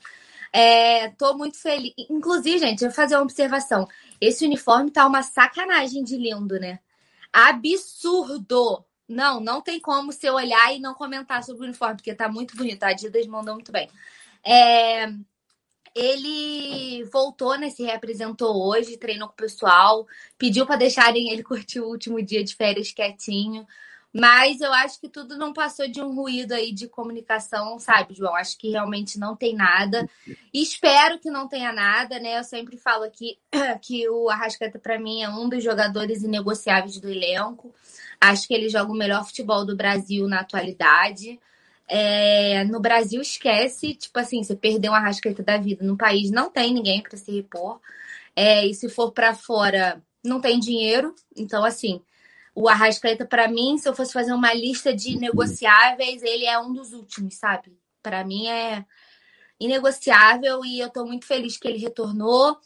É, 0.53 1.09
tô 1.09 1.35
muito 1.35 1.57
feliz. 1.59 1.93
Inclusive, 2.09 2.59
gente, 2.59 2.84
eu 2.84 2.89
vou 2.89 2.95
fazer 2.95 3.15
uma 3.15 3.23
observação. 3.23 3.88
Esse 4.21 4.45
uniforme 4.45 4.91
tá 4.91 5.05
uma 5.05 5.23
sacanagem 5.23 6.03
de 6.03 6.17
lindo, 6.17 6.59
né? 6.59 6.79
Absurdo! 7.34 8.85
Não, 9.07 9.39
não 9.39 9.61
tem 9.61 9.79
como 9.79 10.11
você 10.11 10.29
olhar 10.29 10.75
e 10.75 10.79
não 10.79 10.93
comentar 10.93 11.43
sobre 11.43 11.61
o 11.61 11.65
uniforme, 11.65 11.95
porque 11.95 12.13
tá 12.13 12.27
muito 12.29 12.55
bonito. 12.57 12.84
A 12.84 12.89
Adidas 12.89 13.25
mandou 13.25 13.53
muito 13.53 13.71
bem. 13.71 13.89
É, 14.45 15.07
ele 15.97 17.03
voltou, 17.05 17.57
né? 17.57 17.69
Se 17.69 17.83
representou 17.83 18.67
hoje, 18.67 18.97
treinou 18.97 19.27
com 19.27 19.33
o 19.33 19.37
pessoal, 19.37 20.05
pediu 20.37 20.65
para 20.65 20.75
deixarem 20.75 21.31
ele 21.31 21.43
curtir 21.43 21.79
o 21.79 21.87
último 21.87 22.21
dia 22.21 22.43
de 22.43 22.55
férias 22.55 22.91
quietinho. 22.91 23.65
Mas 24.13 24.61
eu 24.61 24.73
acho 24.73 24.99
que 24.99 25.09
tudo 25.09 25.37
não 25.37 25.53
passou 25.53 25.87
de 25.87 26.01
um 26.01 26.15
ruído 26.15 26.53
aí 26.53 26.71
de 26.71 26.87
comunicação, 26.87 27.77
sabe, 27.77 28.15
João? 28.15 28.35
Acho 28.35 28.57
que 28.57 28.71
realmente 28.71 29.19
não 29.19 29.35
tem 29.35 29.53
nada. 29.53 30.09
Espero 30.53 31.19
que 31.19 31.29
não 31.29 31.47
tenha 31.47 31.73
nada, 31.73 32.19
né? 32.19 32.39
Eu 32.39 32.43
sempre 32.43 32.77
falo 32.77 33.03
aqui 33.03 33.37
que 33.81 34.09
o 34.09 34.29
Arrascaeta, 34.29 34.79
para 34.79 34.97
mim, 34.97 35.21
é 35.21 35.29
um 35.29 35.49
dos 35.49 35.63
jogadores 35.63 36.23
inegociáveis 36.23 36.99
do 36.99 37.09
elenco. 37.09 37.73
Acho 38.19 38.47
que 38.47 38.53
ele 38.53 38.69
joga 38.69 38.91
o 38.91 38.95
melhor 38.95 39.25
futebol 39.25 39.65
do 39.65 39.75
Brasil 39.75 40.27
na 40.27 40.39
atualidade. 40.39 41.39
É, 41.88 42.64
no 42.65 42.80
Brasil, 42.80 43.22
esquece, 43.22 43.95
tipo 43.95 44.19
assim, 44.19 44.43
você 44.43 44.55
perdeu 44.55 44.91
uma 44.91 44.99
rasqueta 44.99 45.41
da 45.41 45.57
vida. 45.57 45.85
No 45.85 45.97
país 45.97 46.30
não 46.31 46.49
tem 46.49 46.73
ninguém 46.73 47.01
para 47.01 47.18
se 47.18 47.31
repor. 47.31 47.80
É, 48.35 48.65
e 48.65 48.73
se 48.73 48.89
for 48.89 49.11
para 49.11 49.34
fora, 49.34 50.01
não 50.23 50.41
tem 50.41 50.59
dinheiro. 50.59 51.15
Então, 51.35 51.64
assim, 51.64 52.01
o 52.53 52.68
Arrascaeta, 52.68 53.26
para 53.26 53.47
mim, 53.47 53.77
se 53.77 53.88
eu 53.88 53.95
fosse 53.95 54.11
fazer 54.11 54.34
uma 54.34 54.53
lista 54.53 54.93
de 54.93 55.18
negociáveis, 55.18 56.23
ele 56.23 56.45
é 56.45 56.59
um 56.59 56.73
dos 56.73 56.91
últimos, 56.91 57.35
sabe? 57.35 57.77
Para 58.01 58.23
mim 58.26 58.47
é 58.47 58.84
inegociável 59.59 60.65
e 60.65 60.80
eu 60.80 60.89
tô 60.89 61.05
muito 61.05 61.26
feliz 61.26 61.57
que 61.57 61.68
ele 61.68 61.77
retornou. 61.77 62.57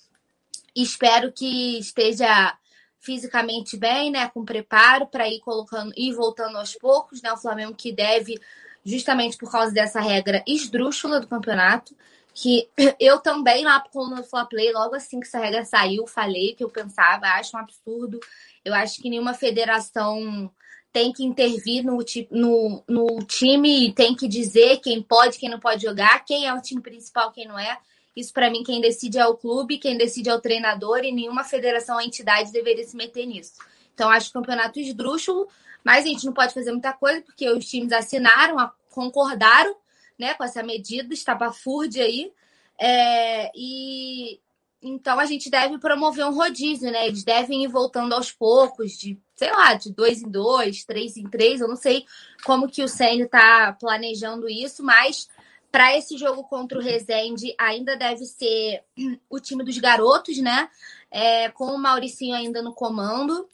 Espero 0.76 1.31
que 1.31 1.77
esteja 1.77 2.57
fisicamente 2.99 3.76
bem, 3.76 4.11
né, 4.11 4.30
com 4.30 4.45
preparo 4.45 5.07
para 5.07 5.27
ir 5.27 5.39
colocando 5.39 5.91
e 5.98 6.14
voltando 6.14 6.57
aos 6.57 6.76
poucos, 6.76 7.22
né? 7.22 7.34
O 7.34 7.38
Flamengo 7.38 7.76
que 7.76 7.91
deve 7.91 8.39
justamente 8.85 9.37
por 9.37 9.51
causa 9.51 9.71
dessa 9.71 9.99
regra 9.99 10.43
esdrúxula 10.47 11.19
do 11.19 11.27
campeonato, 11.27 11.95
que 12.33 12.67
eu 12.99 13.19
também 13.19 13.63
lá 13.63 13.83
no 13.93 14.23
Fla 14.23 14.45
Play, 14.45 14.71
logo 14.71 14.95
assim 14.95 15.19
que 15.19 15.27
essa 15.27 15.39
regra 15.39 15.65
saiu, 15.65 16.07
falei 16.07 16.55
que 16.55 16.63
eu 16.63 16.69
pensava, 16.69 17.27
acho 17.27 17.55
um 17.55 17.59
absurdo. 17.59 18.19
Eu 18.63 18.73
acho 18.73 19.01
que 19.01 19.09
nenhuma 19.09 19.33
federação 19.33 20.51
tem 20.93 21.11
que 21.11 21.23
intervir 21.23 21.83
no, 21.83 22.03
no, 22.29 22.83
no 22.87 23.23
time 23.25 23.87
e 23.87 23.93
tem 23.93 24.15
que 24.15 24.27
dizer 24.27 24.77
quem 24.77 25.01
pode, 25.01 25.37
quem 25.37 25.49
não 25.49 25.59
pode 25.59 25.83
jogar, 25.83 26.25
quem 26.25 26.45
é 26.45 26.53
o 26.53 26.61
time 26.61 26.81
principal, 26.81 27.31
quem 27.31 27.47
não 27.47 27.57
é. 27.57 27.77
Isso, 28.15 28.33
para 28.33 28.49
mim, 28.49 28.61
quem 28.61 28.81
decide 28.81 29.17
é 29.17 29.25
o 29.25 29.37
clube, 29.37 29.77
quem 29.77 29.97
decide 29.97 30.29
é 30.29 30.35
o 30.35 30.41
treinador 30.41 30.99
e 31.03 31.13
nenhuma 31.13 31.45
federação 31.45 31.95
ou 31.95 32.01
entidade 32.01 32.51
deveria 32.51 32.83
se 32.83 32.95
meter 32.95 33.25
nisso. 33.25 33.53
Então, 33.93 34.09
acho 34.09 34.30
o 34.30 34.34
campeonato 34.34 34.80
esdrúxulo, 34.80 35.47
mas 35.84 36.05
a 36.05 36.07
gente 36.07 36.26
não 36.26 36.34
pode 36.34 36.53
fazer 36.53 36.72
muita 36.72 36.93
coisa 36.93 37.22
porque 37.22 37.49
os 37.49 37.65
times 37.65 37.91
assinaram, 37.91 38.72
concordaram 38.89 39.76
né, 40.18 40.34
com 40.34 40.43
essa 40.43 40.61
medida 40.61 41.13
estapafúrdia 41.13 42.03
aí. 42.03 42.31
É, 42.80 43.51
e 43.55 44.39
então 44.81 45.19
a 45.19 45.26
gente 45.26 45.49
deve 45.49 45.77
promover 45.77 46.26
um 46.26 46.34
rodízio, 46.34 46.91
né? 46.91 47.07
Eles 47.07 47.23
devem 47.23 47.63
ir 47.63 47.68
voltando 47.68 48.13
aos 48.13 48.31
poucos, 48.31 48.93
de, 48.93 49.19
sei 49.35 49.51
lá, 49.51 49.76
de 49.76 49.93
dois 49.93 50.23
em 50.23 50.30
dois, 50.30 50.84
três 50.84 51.18
em 51.18 51.30
três. 51.30 51.61
Eu 51.61 51.68
não 51.68 51.76
sei 51.76 52.05
como 52.43 52.68
que 52.68 52.84
o 52.84 52.88
Senna 52.88 53.26
está 53.26 53.73
planejando 53.80 54.49
isso, 54.49 54.84
mas 54.84 55.30
para 55.72 55.95
esse 55.95 56.18
jogo 56.18 56.43
contra 56.43 56.80
o 56.80 56.81
Rezende 56.81 57.53
ainda 57.59 57.95
deve 57.95 58.26
ser 58.26 58.84
o 59.30 59.39
time 59.39 59.63
dos 59.63 59.77
garotos, 59.77 60.39
né? 60.39 60.68
É, 61.11 61.49
com 61.49 61.65
o 61.65 61.77
Mauricinho 61.77 62.35
ainda 62.35 62.61
no 62.63 62.73
comando. 62.73 63.47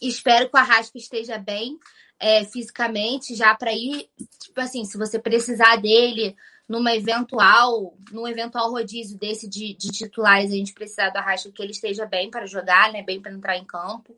Espero 0.00 0.48
que 0.48 0.56
o 0.56 0.60
Arrasca 0.60 0.98
esteja 0.98 1.38
bem 1.38 1.78
é, 2.18 2.44
fisicamente, 2.44 3.34
já 3.34 3.54
para 3.54 3.72
ir, 3.72 4.08
tipo 4.40 4.60
assim, 4.60 4.84
se 4.84 4.96
você 4.96 5.18
precisar 5.18 5.76
dele 5.76 6.36
numa 6.68 6.94
eventual, 6.94 7.96
num 8.10 8.26
eventual 8.26 8.70
rodízio 8.70 9.18
desse 9.18 9.48
de, 9.48 9.74
de 9.74 9.90
titulares, 9.90 10.50
a 10.50 10.54
gente 10.54 10.72
precisar 10.72 11.10
do 11.10 11.18
Arrasca 11.18 11.52
que 11.52 11.62
ele 11.62 11.72
esteja 11.72 12.06
bem 12.06 12.30
para 12.30 12.46
jogar, 12.46 12.92
né? 12.92 13.02
Bem 13.02 13.20
para 13.20 13.32
entrar 13.32 13.56
em 13.56 13.64
campo. 13.64 14.16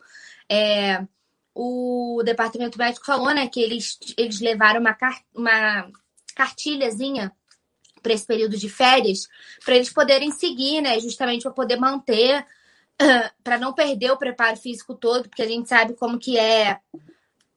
É, 0.48 1.04
o 1.58 2.22
departamento 2.22 2.78
médico 2.78 3.06
falou, 3.06 3.32
né, 3.34 3.48
que 3.48 3.58
eles, 3.58 3.98
eles 4.16 4.40
levaram 4.40 4.78
uma, 4.78 4.96
uma 5.34 5.90
cartilhazinha 6.34 7.32
para 8.02 8.12
esse 8.12 8.26
período 8.26 8.58
de 8.58 8.68
férias, 8.68 9.26
para 9.64 9.74
eles 9.74 9.90
poderem 9.90 10.30
seguir, 10.30 10.82
né, 10.82 11.00
justamente 11.00 11.42
para 11.42 11.52
poder 11.52 11.76
manter, 11.76 12.46
para 13.44 13.58
não 13.58 13.72
perder 13.72 14.10
o 14.10 14.16
preparo 14.16 14.56
físico 14.56 14.94
todo, 14.94 15.28
porque 15.28 15.42
a 15.42 15.48
gente 15.48 15.68
sabe 15.68 15.94
como 15.94 16.18
que 16.18 16.38
é 16.38 16.80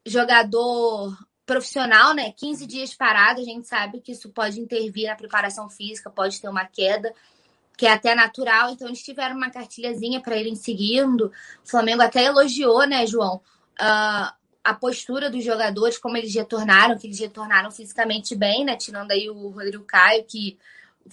jogador 0.05 1.17
profissional, 1.45 2.13
né? 2.13 2.31
15 2.31 2.67
dias 2.67 2.93
parado, 2.93 3.41
a 3.41 3.43
gente 3.43 3.67
sabe 3.67 4.01
que 4.01 4.11
isso 4.11 4.29
pode 4.29 4.59
intervir 4.59 5.07
na 5.07 5.15
preparação 5.15 5.69
física, 5.69 6.09
pode 6.09 6.39
ter 6.39 6.47
uma 6.47 6.65
queda, 6.65 7.13
que 7.75 7.87
é 7.87 7.91
até 7.91 8.13
natural. 8.13 8.69
Então, 8.69 8.87
eles 8.87 9.01
tiveram 9.01 9.35
uma 9.35 9.49
cartilhazinha 9.49 10.21
para 10.21 10.37
irem 10.37 10.55
seguindo. 10.55 11.31
O 11.65 11.69
Flamengo 11.69 12.03
até 12.03 12.25
elogiou, 12.25 12.85
né, 12.85 13.07
João? 13.07 13.37
Uh, 13.81 14.31
a 14.63 14.73
postura 14.79 15.29
dos 15.29 15.43
jogadores, 15.43 15.97
como 15.97 16.17
eles 16.17 16.35
retornaram, 16.35 16.97
que 16.97 17.07
eles 17.07 17.19
retornaram 17.19 17.71
fisicamente 17.71 18.35
bem, 18.35 18.63
né? 18.63 18.75
Tirando 18.75 19.11
aí 19.11 19.29
o 19.29 19.49
Rodrigo 19.49 19.83
Caio, 19.85 20.25
que 20.25 20.59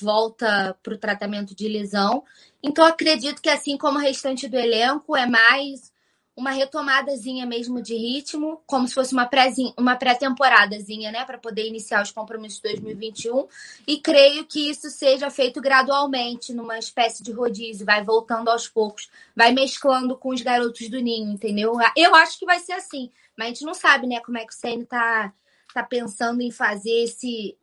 volta 0.05 0.77
para 0.82 0.94
o 0.94 0.98
tratamento 0.98 1.55
de 1.55 1.68
lesão. 1.68 2.24
Então, 2.62 2.85
acredito 2.85 3.40
que, 3.40 3.48
assim 3.48 3.77
como 3.77 3.98
o 3.98 4.02
restante 4.02 4.48
do 4.48 4.56
elenco, 4.56 5.16
é 5.16 5.27
mais 5.27 5.93
uma 6.36 6.51
retomadazinha 6.51 7.47
mesmo 7.47 7.81
de 7.81 7.97
ritmo, 7.97 8.60
como 8.66 8.86
se 8.86 8.93
fosse 8.93 9.14
uma 9.14 9.97
pré-temporadazinha, 9.97 11.10
né, 11.10 11.24
para 11.24 11.39
poder 11.39 11.66
iniciar 11.66 12.02
os 12.02 12.12
compromissos 12.12 12.60
de 12.60 12.74
2021. 12.74 13.48
E 13.86 13.98
creio 13.98 14.44
que 14.44 14.68
isso 14.68 14.90
seja 14.90 15.31
feito 15.31 15.62
gradualmente, 15.62 16.52
numa 16.52 16.78
espécie 16.78 17.23
de 17.23 17.32
rodízio, 17.32 17.86
vai 17.86 18.05
voltando 18.05 18.51
aos 18.51 18.68
poucos, 18.68 19.09
vai 19.35 19.51
mesclando 19.51 20.14
com 20.14 20.28
os 20.28 20.43
garotos 20.43 20.90
do 20.90 21.01
ninho, 21.01 21.32
entendeu? 21.32 21.73
Eu 21.97 22.14
acho 22.14 22.39
que 22.39 22.44
vai 22.44 22.60
ser 22.60 22.73
assim, 22.73 23.10
mas 23.35 23.47
a 23.47 23.48
gente 23.48 23.64
não 23.64 23.74
sabe, 23.74 24.06
né, 24.06 24.20
como 24.20 24.36
é 24.36 24.44
que 24.44 24.52
o 24.52 24.56
CN 24.56 24.85
tá, 24.85 25.32
tá 25.73 25.82
pensando 25.82 26.43
em 26.43 26.51
fazer 26.51 27.05
esse, 27.05 27.56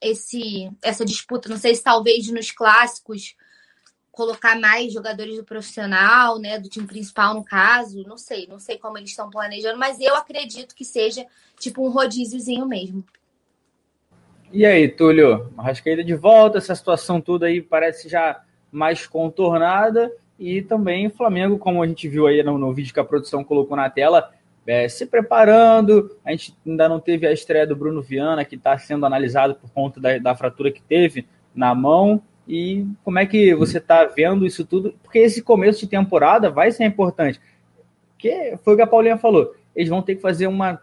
esse, 0.00 0.70
essa 0.82 1.04
disputa. 1.04 1.48
Não 1.48 1.56
sei 1.56 1.74
se 1.74 1.82
talvez 1.82 2.30
nos 2.30 2.50
clássicos 2.50 3.34
colocar 4.10 4.58
mais 4.58 4.92
jogadores 4.92 5.36
do 5.36 5.44
profissional, 5.44 6.38
né, 6.38 6.58
do 6.58 6.68
time 6.68 6.86
principal 6.86 7.32
no 7.34 7.44
caso, 7.44 8.02
não 8.06 8.18
sei, 8.18 8.46
não 8.46 8.58
sei 8.58 8.76
como 8.76 8.98
eles 8.98 9.10
estão 9.10 9.30
planejando, 9.30 9.78
mas 9.78 10.00
eu 10.00 10.14
acredito 10.14 10.74
que 10.74 10.84
seja 10.84 11.24
tipo 11.58 11.86
um 11.86 11.90
rodíziozinho 11.90 12.66
mesmo. 12.66 13.04
E 14.52 14.66
aí, 14.66 14.88
Túlio, 14.88 15.52
Arrascaída 15.56 16.02
de 16.02 16.14
volta, 16.14 16.58
essa 16.58 16.74
situação 16.74 17.20
toda 17.20 17.46
aí 17.46 17.62
parece 17.62 18.08
já 18.08 18.42
mais 18.70 19.06
contornada 19.06 20.12
e 20.38 20.60
também 20.60 21.06
o 21.06 21.10
Flamengo, 21.10 21.56
como 21.56 21.82
a 21.82 21.86
gente 21.86 22.08
viu 22.08 22.26
aí 22.26 22.42
no, 22.42 22.58
no 22.58 22.74
vídeo 22.74 22.92
que 22.92 23.00
a 23.00 23.04
produção 23.04 23.44
colocou 23.44 23.76
na 23.76 23.88
tela, 23.88 24.32
é, 24.66 24.88
se 24.88 25.06
preparando. 25.06 26.16
A 26.24 26.30
gente 26.30 26.54
ainda 26.66 26.88
não 26.88 27.00
teve 27.00 27.26
a 27.26 27.32
estreia 27.32 27.66
do 27.66 27.76
Bruno 27.76 28.02
Viana, 28.02 28.44
que 28.44 28.56
está 28.56 28.76
sendo 28.78 29.06
analisado 29.06 29.54
por 29.54 29.70
conta 29.70 30.00
da, 30.00 30.18
da 30.18 30.34
fratura 30.34 30.70
que 30.70 30.82
teve 30.82 31.26
na 31.54 31.74
mão. 31.74 32.22
E 32.46 32.86
como 33.04 33.18
é 33.18 33.26
que 33.26 33.54
você 33.54 33.78
está 33.78 34.04
vendo 34.04 34.46
isso 34.46 34.64
tudo? 34.64 34.94
Porque 35.02 35.18
esse 35.18 35.42
começo 35.42 35.80
de 35.80 35.86
temporada 35.86 36.50
vai 36.50 36.70
ser 36.72 36.84
importante. 36.84 37.40
Que 38.18 38.56
foi 38.64 38.74
o 38.74 38.76
que 38.76 38.82
a 38.82 38.86
Paulinha 38.86 39.16
falou. 39.16 39.54
Eles 39.74 39.88
vão 39.88 40.02
ter 40.02 40.16
que 40.16 40.22
fazer 40.22 40.46
uma 40.46 40.80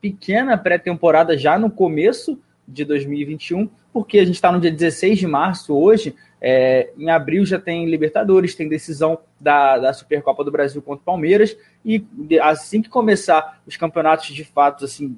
pequena 0.00 0.56
pré-temporada 0.56 1.36
já 1.36 1.58
no 1.58 1.70
começo 1.70 2.38
de 2.66 2.84
2021, 2.84 3.68
porque 3.92 4.18
a 4.18 4.24
gente 4.24 4.34
está 4.34 4.52
no 4.52 4.60
dia 4.60 4.70
16 4.70 5.18
de 5.18 5.26
março 5.26 5.74
hoje. 5.76 6.14
É, 6.40 6.90
em 6.96 7.10
abril 7.10 7.44
já 7.44 7.58
tem 7.58 7.86
Libertadores, 7.86 8.54
tem 8.54 8.68
decisão 8.68 9.18
da, 9.40 9.78
da 9.78 9.92
Supercopa 9.92 10.44
do 10.44 10.50
Brasil 10.50 10.80
contra 10.80 11.02
o 11.02 11.04
Palmeiras. 11.04 11.56
E 11.84 12.04
assim 12.40 12.80
que 12.80 12.88
começar 12.88 13.60
os 13.66 13.76
campeonatos 13.76 14.28
de 14.28 14.44
fato 14.44 14.84
assim 14.84 15.16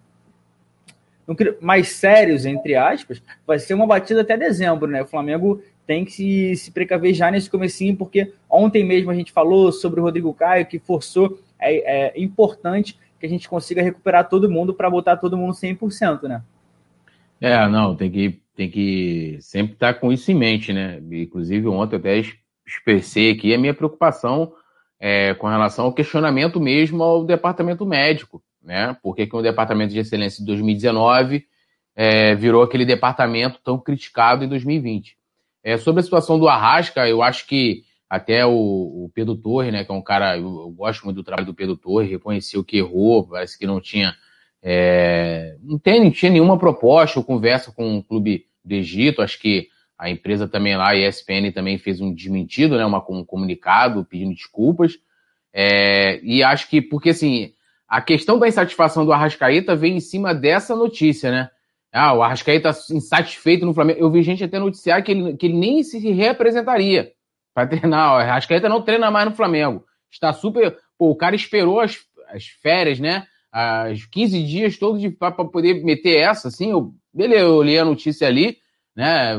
mais 1.60 1.90
sérios, 1.90 2.44
entre 2.44 2.74
aspas, 2.74 3.22
vai 3.46 3.58
ser 3.58 3.74
uma 3.74 3.86
batida 3.86 4.22
até 4.22 4.36
dezembro, 4.36 4.88
né? 4.88 5.02
O 5.02 5.06
Flamengo 5.06 5.62
tem 5.86 6.04
que 6.04 6.12
se, 6.12 6.56
se 6.56 6.70
precaver 6.72 7.14
já 7.14 7.30
nesse 7.30 7.50
comecinho, 7.50 7.96
porque 7.96 8.32
ontem 8.48 8.84
mesmo 8.84 9.10
a 9.10 9.14
gente 9.14 9.32
falou 9.32 9.70
sobre 9.70 10.00
o 10.00 10.02
Rodrigo 10.02 10.34
Caio, 10.34 10.66
que 10.66 10.78
forçou, 10.78 11.38
é, 11.58 12.08
é 12.08 12.20
importante 12.20 12.98
que 13.18 13.26
a 13.26 13.28
gente 13.28 13.48
consiga 13.48 13.82
recuperar 13.82 14.28
todo 14.28 14.50
mundo 14.50 14.72
para 14.72 14.90
botar 14.90 15.16
todo 15.16 15.36
mundo 15.36 15.52
100%, 15.52 16.22
né? 16.22 16.42
É, 17.40 17.68
não, 17.68 17.94
tem 17.94 18.10
que, 18.10 18.40
tem 18.60 18.70
que 18.70 19.38
sempre 19.40 19.74
estar 19.74 19.94
com 19.94 20.12
isso 20.12 20.30
em 20.30 20.34
mente, 20.34 20.72
né? 20.72 21.00
Inclusive, 21.10 21.66
ontem 21.68 21.96
eu 21.96 22.00
até 22.00 22.22
expressei 22.66 23.30
aqui 23.30 23.54
a 23.54 23.58
minha 23.58 23.74
preocupação 23.74 24.52
é, 24.98 25.34
com 25.34 25.46
relação 25.46 25.86
ao 25.86 25.94
questionamento 25.94 26.60
mesmo 26.60 27.02
ao 27.02 27.24
departamento 27.24 27.86
médico 27.86 28.42
né? 28.62 28.96
Por 29.02 29.14
que, 29.16 29.26
que 29.26 29.36
o 29.36 29.42
Departamento 29.42 29.92
de 29.92 30.00
Excelência 30.00 30.40
de 30.40 30.46
2019 30.46 31.46
é, 31.96 32.34
virou 32.34 32.62
aquele 32.62 32.84
departamento 32.84 33.58
tão 33.64 33.78
criticado 33.78 34.44
em 34.44 34.48
2020? 34.48 35.16
É, 35.62 35.76
sobre 35.76 36.00
a 36.00 36.02
situação 36.02 36.38
do 36.38 36.48
Arrasca, 36.48 37.08
eu 37.08 37.22
acho 37.22 37.46
que 37.46 37.84
até 38.08 38.44
o, 38.44 38.50
o 38.50 39.10
Pedro 39.14 39.36
Torre, 39.36 39.70
né, 39.70 39.84
que 39.84 39.92
é 39.92 39.94
um 39.94 40.02
cara, 40.02 40.36
eu, 40.36 40.42
eu, 40.42 40.70
gosto 40.70 41.04
muito 41.04 41.16
do 41.16 41.22
trabalho 41.22 41.46
do 41.46 41.54
Pedro 41.54 41.76
Torre, 41.76 42.08
reconheceu 42.08 42.64
que 42.64 42.78
errou, 42.78 43.26
parece 43.26 43.58
que 43.58 43.66
não 43.66 43.80
tinha, 43.80 44.14
é, 44.62 45.56
não, 45.62 45.78
tem, 45.78 46.02
não 46.02 46.10
tinha 46.10 46.32
nenhuma 46.32 46.58
proposta 46.58 47.18
ou 47.18 47.24
conversa 47.24 47.72
com 47.72 47.98
o 47.98 48.02
clube 48.02 48.46
do 48.64 48.74
Egito, 48.74 49.22
acho 49.22 49.38
que 49.38 49.68
a 49.98 50.08
empresa 50.08 50.48
também 50.48 50.76
lá, 50.76 50.90
a 50.90 50.96
ESPN, 50.96 51.52
também 51.52 51.78
fez 51.78 52.00
um 52.00 52.12
desmentido, 52.12 52.76
né, 52.76 52.84
uma, 52.84 53.04
um 53.10 53.24
comunicado 53.24 54.04
pedindo 54.04 54.34
desculpas, 54.34 54.98
é, 55.52 56.20
e 56.22 56.42
acho 56.42 56.68
que, 56.68 56.80
porque 56.80 57.10
assim, 57.10 57.52
a 57.88 58.00
questão 58.00 58.38
da 58.38 58.46
insatisfação 58.46 59.04
do 59.04 59.12
Arrascaeta 59.12 59.74
vem 59.74 59.96
em 59.96 60.00
cima 60.00 60.32
dessa 60.32 60.76
notícia, 60.76 61.30
né? 61.30 61.50
Ah, 61.92 62.14
o 62.14 62.22
Arrascaeta 62.22 62.70
insatisfeito 62.92 63.66
no 63.66 63.74
Flamengo. 63.74 63.98
Eu 63.98 64.10
vi 64.10 64.22
gente 64.22 64.44
até 64.44 64.60
noticiar 64.60 65.02
que 65.02 65.10
ele, 65.10 65.36
que 65.36 65.46
ele 65.46 65.58
nem 65.58 65.82
se 65.82 65.98
representaria 65.98 67.12
para 67.52 67.66
treinar. 67.66 68.12
O 68.12 68.18
Arrascaeta 68.18 68.68
não 68.68 68.80
treina 68.80 69.10
mais 69.10 69.28
no 69.28 69.34
Flamengo. 69.34 69.84
Está 70.08 70.32
super. 70.32 70.78
Pô, 70.96 71.10
o 71.10 71.16
cara 71.16 71.34
esperou 71.34 71.80
as, 71.80 71.98
as 72.28 72.46
férias, 72.46 73.00
né? 73.00 73.26
As 73.52 74.04
15 74.06 74.42
dias 74.44 74.78
todos 74.78 75.02
para 75.18 75.32
poder 75.32 75.82
meter 75.84 76.18
essa, 76.20 76.48
assim. 76.48 76.70
Eu, 76.70 76.94
beleza, 77.12 77.44
eu 77.44 77.62
li 77.62 77.78
a 77.78 77.84
notícia 77.84 78.26
ali, 78.26 78.58
né? 78.94 79.34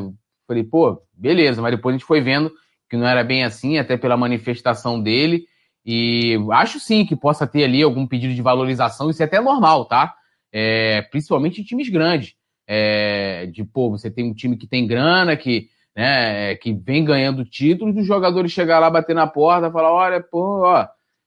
Falei, 0.47 0.63
pô, 0.63 1.01
beleza, 1.13 1.61
mas 1.61 1.75
depois 1.75 1.95
a 1.95 1.97
gente 1.97 2.07
foi 2.07 2.19
vendo 2.19 2.51
que 2.89 2.97
não 2.97 3.07
era 3.07 3.23
bem 3.23 3.43
assim, 3.43 3.77
até 3.77 3.95
pela 3.95 4.17
manifestação 4.17 5.01
dele. 5.01 5.45
E 5.85 6.37
acho 6.51 6.79
sim 6.79 7.05
que 7.05 7.15
possa 7.15 7.47
ter 7.47 7.63
ali 7.63 7.81
algum 7.81 8.05
pedido 8.05 8.33
de 8.33 8.41
valorização, 8.41 9.09
isso 9.09 9.21
é 9.21 9.25
até 9.25 9.39
normal, 9.39 9.85
tá? 9.85 10.13
É, 10.51 11.01
principalmente 11.03 11.61
em 11.61 11.63
times 11.63 11.89
grandes. 11.89 12.33
É, 12.67 13.47
de, 13.47 13.63
pô, 13.63 13.89
você 13.89 14.11
tem 14.11 14.29
um 14.29 14.33
time 14.33 14.57
que 14.57 14.67
tem 14.67 14.85
grana, 14.85 15.35
que, 15.37 15.69
né, 15.95 16.55
que 16.55 16.73
vem 16.73 17.03
ganhando 17.03 17.45
títulos, 17.45 17.95
os 17.97 18.05
jogadores 18.05 18.51
chegar 18.51 18.79
lá, 18.79 18.89
bater 18.89 19.15
na 19.15 19.25
porta, 19.25 19.71
falar, 19.71 19.91
olha, 19.91 20.21
pô, 20.21 20.61
ó. 20.65 20.85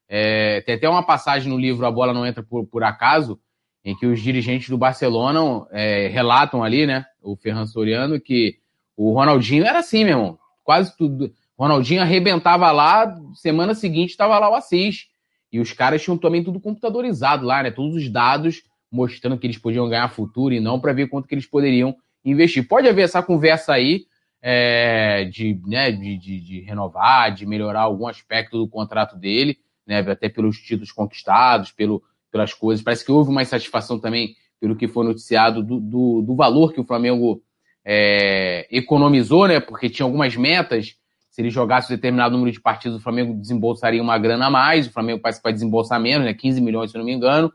É, 0.09 0.61
tem 0.63 0.75
até 0.75 0.89
uma 0.89 1.03
passagem 1.03 1.51
no 1.51 1.59
livro 1.59 1.87
A 1.87 1.91
Bola 1.91 2.13
Não 2.13 2.27
Entra 2.27 2.43
por, 2.43 2.67
por 2.67 2.83
Acaso, 2.85 3.39
em 3.85 3.97
que 3.97 4.07
os 4.07 4.21
dirigentes 4.21 4.69
do 4.69 4.79
Barcelona 4.79 5.67
é, 5.71 6.09
relatam 6.09 6.63
ali, 6.63 6.87
né, 6.87 7.05
o 7.23 7.37
Ferran 7.37 7.67
Soriano, 7.67 8.21
que 8.21 8.59
O 8.97 9.13
Ronaldinho 9.13 9.65
era 9.65 9.81
assim, 9.81 10.05
meu 10.05 10.19
irmão. 10.19 10.39
Quase 10.63 10.97
tudo. 10.97 11.33
Ronaldinho 11.59 12.03
arrebentava 12.03 12.71
lá, 12.73 13.15
semana 13.35 13.75
seguinte 13.75 14.11
estava 14.11 14.39
lá 14.39 14.51
o 14.51 14.55
Assis. 14.55 15.09
E 15.53 15.61
os 15.61 15.73
caras 15.73 16.03
tinham 16.03 16.19
também 16.19 16.43
tudo 16.43 16.61
computadorizado 16.61 17.45
lá, 17.45 17.63
né? 17.63 17.71
Todos 17.71 17.95
os 17.95 18.09
dados 18.11 18.63
mostrando 18.95 19.37
que 19.37 19.47
eles 19.47 19.59
podiam 19.59 19.89
ganhar 19.89 20.09
futuro 20.09 20.55
e 20.55 20.61
não 20.61 20.79
para 20.79 20.93
ver 20.93 21.09
quanto 21.09 21.27
que 21.27 21.35
eles 21.35 21.47
poderiam 21.47 21.97
investir. 22.25 22.67
Pode 22.67 22.89
haver 22.89 23.03
essa 23.03 23.23
conversa 23.23 23.73
aí 23.73 24.07
é, 24.41 25.25
de, 25.25 25.61
né, 25.67 25.91
de, 25.91 26.17
de, 26.17 26.41
de, 26.41 26.61
renovar, 26.61 27.35
de 27.35 27.45
melhorar 27.45 27.81
algum 27.81 28.07
aspecto 28.07 28.57
do 28.57 28.69
contrato 28.69 29.17
dele, 29.17 29.59
né, 29.87 29.99
até 30.01 30.29
pelos 30.29 30.59
títulos 30.59 30.93
conquistados, 30.93 31.73
pelo, 31.73 32.03
pelas 32.31 32.53
coisas. 32.53 32.85
Parece 32.85 33.05
que 33.05 33.13
houve 33.13 33.31
uma 33.31 33.43
insatisfação 33.43 33.99
também 33.99 34.35
pelo 34.61 34.77
que 34.77 34.89
foi 34.89 35.05
noticiado 35.05 35.63
do, 35.63 35.79
do, 35.79 36.23
do 36.23 36.35
valor 36.35 36.73
que 36.73 36.81
o 36.81 36.85
Flamengo 36.85 37.43
é, 37.85 38.67
economizou, 38.71 39.47
né, 39.47 39.61
porque 39.61 39.91
tinha 39.91 40.07
algumas 40.07 40.37
metas. 40.37 40.97
Se 41.29 41.43
ele 41.43 41.51
jogasse 41.51 41.93
um 41.93 41.97
determinado 41.97 42.37
número 42.37 42.53
de 42.53 42.61
partidos, 42.61 42.99
o 42.99 43.03
Flamengo 43.03 43.35
desembolsaria 43.35 44.01
uma 44.01 44.17
grana 44.17 44.47
a 44.47 44.51
mais. 44.51 44.87
O 44.87 44.93
Flamengo 44.93 45.21
parece 45.21 45.41
que 45.41 45.45
vai 45.45 45.53
desembolsar 45.53 46.01
menos, 46.01 46.25
né, 46.25 46.33
15 46.33 46.61
milhões, 46.61 46.91
se 46.91 46.97
não 46.97 47.05
me 47.05 47.13
engano. 47.13 47.53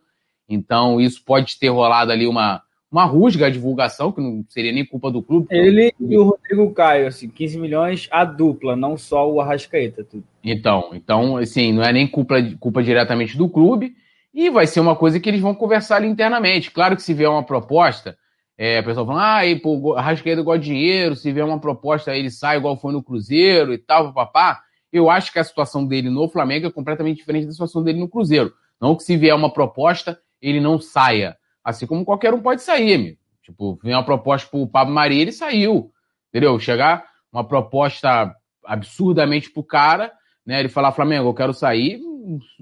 Então, 0.48 1.00
isso 1.00 1.24
pode 1.24 1.58
ter 1.58 1.70
rolado 1.70 2.12
ali 2.12 2.28
uma, 2.28 2.62
uma 2.91 3.06
rusga 3.06 3.45
a 3.45 3.49
divulgação, 3.49 4.11
que 4.11 4.20
não 4.20 4.44
seria 4.49 4.72
nem 4.72 4.86
culpa 4.86 5.11
do 5.11 5.22
clube. 5.22 5.48
Ele 5.52 5.94
e 5.99 6.18
o 6.18 6.24
Rodrigo 6.24 6.74
Caio, 6.74 7.07
assim, 7.07 7.30
15 7.30 7.60
milhões 7.60 8.07
a 8.11 8.26
dupla, 8.26 8.76
não 8.76 8.98
só 8.98 9.32
o 9.32 9.40
Arrascaeta. 9.40 10.03
Tudo. 10.03 10.24
Então, 10.44 10.90
então, 10.94 11.38
assim, 11.38 11.72
não 11.72 11.84
é 11.84 11.94
nem 11.94 12.07
culpa, 12.07 12.36
culpa 12.60 12.82
diretamente 12.82 13.38
do 13.38 13.48
clube, 13.48 13.94
e 14.34 14.49
vai 14.49 14.66
ser 14.66 14.80
uma 14.80 14.95
coisa 14.95 15.20
que 15.20 15.30
eles 15.30 15.41
vão 15.41 15.53
conversar 15.53 15.98
ali 15.98 16.07
internamente. 16.07 16.72
Claro 16.72 16.95
que 16.95 17.03
se 17.03 17.14
vier 17.14 17.30
uma 17.30 17.44
proposta, 17.44 18.18
é, 18.57 18.80
o 18.80 18.84
pessoal 18.84 19.06
falando, 19.06 19.24
ah, 19.24 19.45
e, 19.45 19.56
pô, 19.56 19.94
Arrascaeta 19.94 20.41
gosta 20.41 20.60
de 20.60 20.70
dinheiro, 20.70 21.16
se 21.16 21.32
vier 21.32 21.45
uma 21.45 21.60
proposta, 21.60 22.16
ele 22.16 22.32
sai 22.32 22.57
igual 22.57 22.76
foi 22.76 22.91
no 22.91 23.03
Cruzeiro 23.03 23.72
e 23.74 23.78
tal, 23.78 24.14
papá. 24.14 24.61
Eu 24.91 25.10
acho 25.10 25.32
que 25.32 25.38
a 25.38 25.44
situação 25.44 25.86
dele 25.86 26.10
no 26.10 26.28
Flamengo 26.28 26.66
é 26.66 26.72
completamente 26.72 27.18
diferente 27.18 27.45
da 27.45 27.52
situação 27.52 27.84
dele 27.84 27.99
no 27.99 28.10
Cruzeiro. 28.10 28.52
Não 28.82 28.95
que 28.95 29.03
se 29.03 29.16
vier 29.16 29.36
uma 29.36 29.53
proposta, 29.53 30.20
ele 30.41 30.60
não 30.60 30.80
saia. 30.80 31.38
Assim 31.64 31.86
como 31.86 32.06
qualquer 32.06 32.34
um 32.34 32.41
pode 32.41 32.61
sair, 32.61 32.95
amigo. 32.95 33.18
Tipo, 33.44 33.80
vem 33.84 33.94
uma 33.94 34.06
proposta 34.06 34.49
pro 34.49 34.68
Pablo 34.68 34.94
Maria, 34.94 35.22
ele 35.22 35.31
saiu. 35.31 35.91
Entendeu? 36.30 36.60
Chegar 36.60 37.06
uma 37.31 37.44
proposta 37.44 38.34
absurdamente 38.65 39.49
pro 39.52 39.64
cara, 39.64 40.11
né? 40.45 40.60
Ele 40.60 40.69
falar, 40.69 40.91
Flamengo, 40.91 41.30
eu 41.30 41.34
quero 41.34 41.53
sair, 41.53 41.99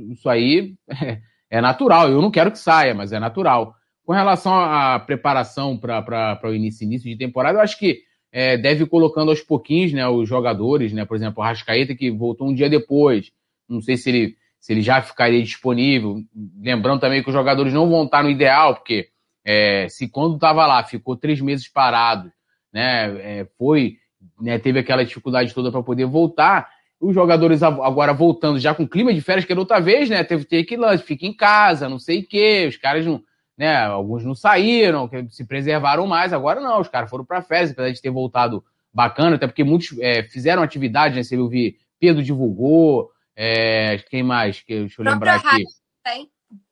isso 0.09 0.29
aí 0.29 0.75
é, 1.49 1.61
natural. 1.61 2.09
Eu 2.09 2.21
não 2.21 2.31
quero 2.31 2.51
que 2.51 2.59
saia, 2.59 2.93
mas 2.93 3.11
é 3.11 3.19
natural. 3.19 3.75
Com 4.05 4.13
relação 4.13 4.53
à 4.53 4.99
preparação 4.99 5.77
para 5.77 6.39
o 6.45 6.53
início, 6.53 6.85
início 6.85 7.09
de 7.09 7.17
temporada, 7.17 7.57
eu 7.57 7.61
acho 7.61 7.77
que 7.77 8.01
é, 8.31 8.57
deve 8.57 8.83
ir 8.83 8.87
colocando 8.87 9.29
aos 9.29 9.41
pouquinhos 9.41 9.91
né, 9.91 10.07
os 10.07 10.27
jogadores, 10.27 10.93
né? 10.93 11.05
Por 11.05 11.17
exemplo, 11.17 11.41
o 11.41 11.45
Rascaeta, 11.45 11.95
que 11.95 12.09
voltou 12.09 12.47
um 12.47 12.53
dia 12.53 12.69
depois. 12.69 13.31
Não 13.67 13.81
sei 13.81 13.97
se 13.97 14.09
ele 14.09 14.35
se 14.59 14.73
ele 14.73 14.81
já 14.81 15.01
ficaria 15.01 15.41
disponível. 15.41 16.21
Lembrando 16.59 16.99
também 16.99 17.21
que 17.21 17.29
os 17.29 17.35
jogadores 17.35 17.73
não 17.73 17.89
vão 17.89 18.05
estar 18.05 18.23
no 18.23 18.29
ideal, 18.29 18.75
porque 18.75 19.09
é, 19.45 19.87
se 19.89 20.09
quando 20.09 20.35
estava 20.35 20.65
lá 20.67 20.83
ficou 20.83 21.15
três 21.15 21.39
meses 21.39 21.67
parado, 21.67 22.31
né, 22.73 23.39
é, 23.39 23.47
foi, 23.57 23.97
né, 24.39 24.59
teve 24.59 24.79
aquela 24.79 25.05
dificuldade 25.05 25.53
toda 25.53 25.71
para 25.71 25.81
poder 25.81 26.05
voltar, 26.05 26.69
os 26.99 27.13
jogadores 27.13 27.61
agora 27.61 28.11
voltando 28.11 28.59
já 28.59 28.73
com 28.73 28.87
clima 28.87 29.13
de 29.13 29.21
férias, 29.21 29.45
que 29.45 29.51
era 29.51 29.61
outra 29.61 29.79
vez, 29.79 30.09
né, 30.09 30.23
teve 30.23 30.43
ter 30.43 30.63
que 30.63 30.75
ir 30.75 30.97
fica 30.99 31.25
em 31.25 31.33
casa, 31.33 31.87
não 31.87 31.99
sei 31.99 32.19
o 32.19 32.27
quê, 32.27 32.65
os 32.67 32.75
caras 32.75 33.05
não, 33.05 33.21
né, 33.57 33.77
alguns 33.85 34.23
não 34.25 34.35
saíram, 34.35 35.09
se 35.29 35.45
preservaram 35.45 36.05
mais, 36.07 36.33
agora 36.33 36.59
não, 36.59 36.81
os 36.81 36.89
caras 36.89 37.09
foram 37.09 37.23
para 37.23 37.41
férias, 37.41 37.71
apesar 37.71 37.91
de 37.91 38.01
ter 38.01 38.09
voltado 38.09 38.63
bacana, 38.93 39.35
até 39.35 39.47
porque 39.47 39.63
muitos 39.63 39.97
é, 39.99 40.23
fizeram 40.23 40.61
atividade, 40.61 41.15
né, 41.15 41.23
você 41.23 41.35
viu, 41.35 41.47
vi, 41.47 41.77
Pedro 41.99 42.23
divulgou, 42.23 43.11
é, 43.39 43.99
quem 44.09 44.23
mais? 44.23 44.61
Que, 44.61 44.79
deixa 44.79 44.99
eu 44.99 45.05
lembrar 45.05 45.35
aqui. 45.35 45.63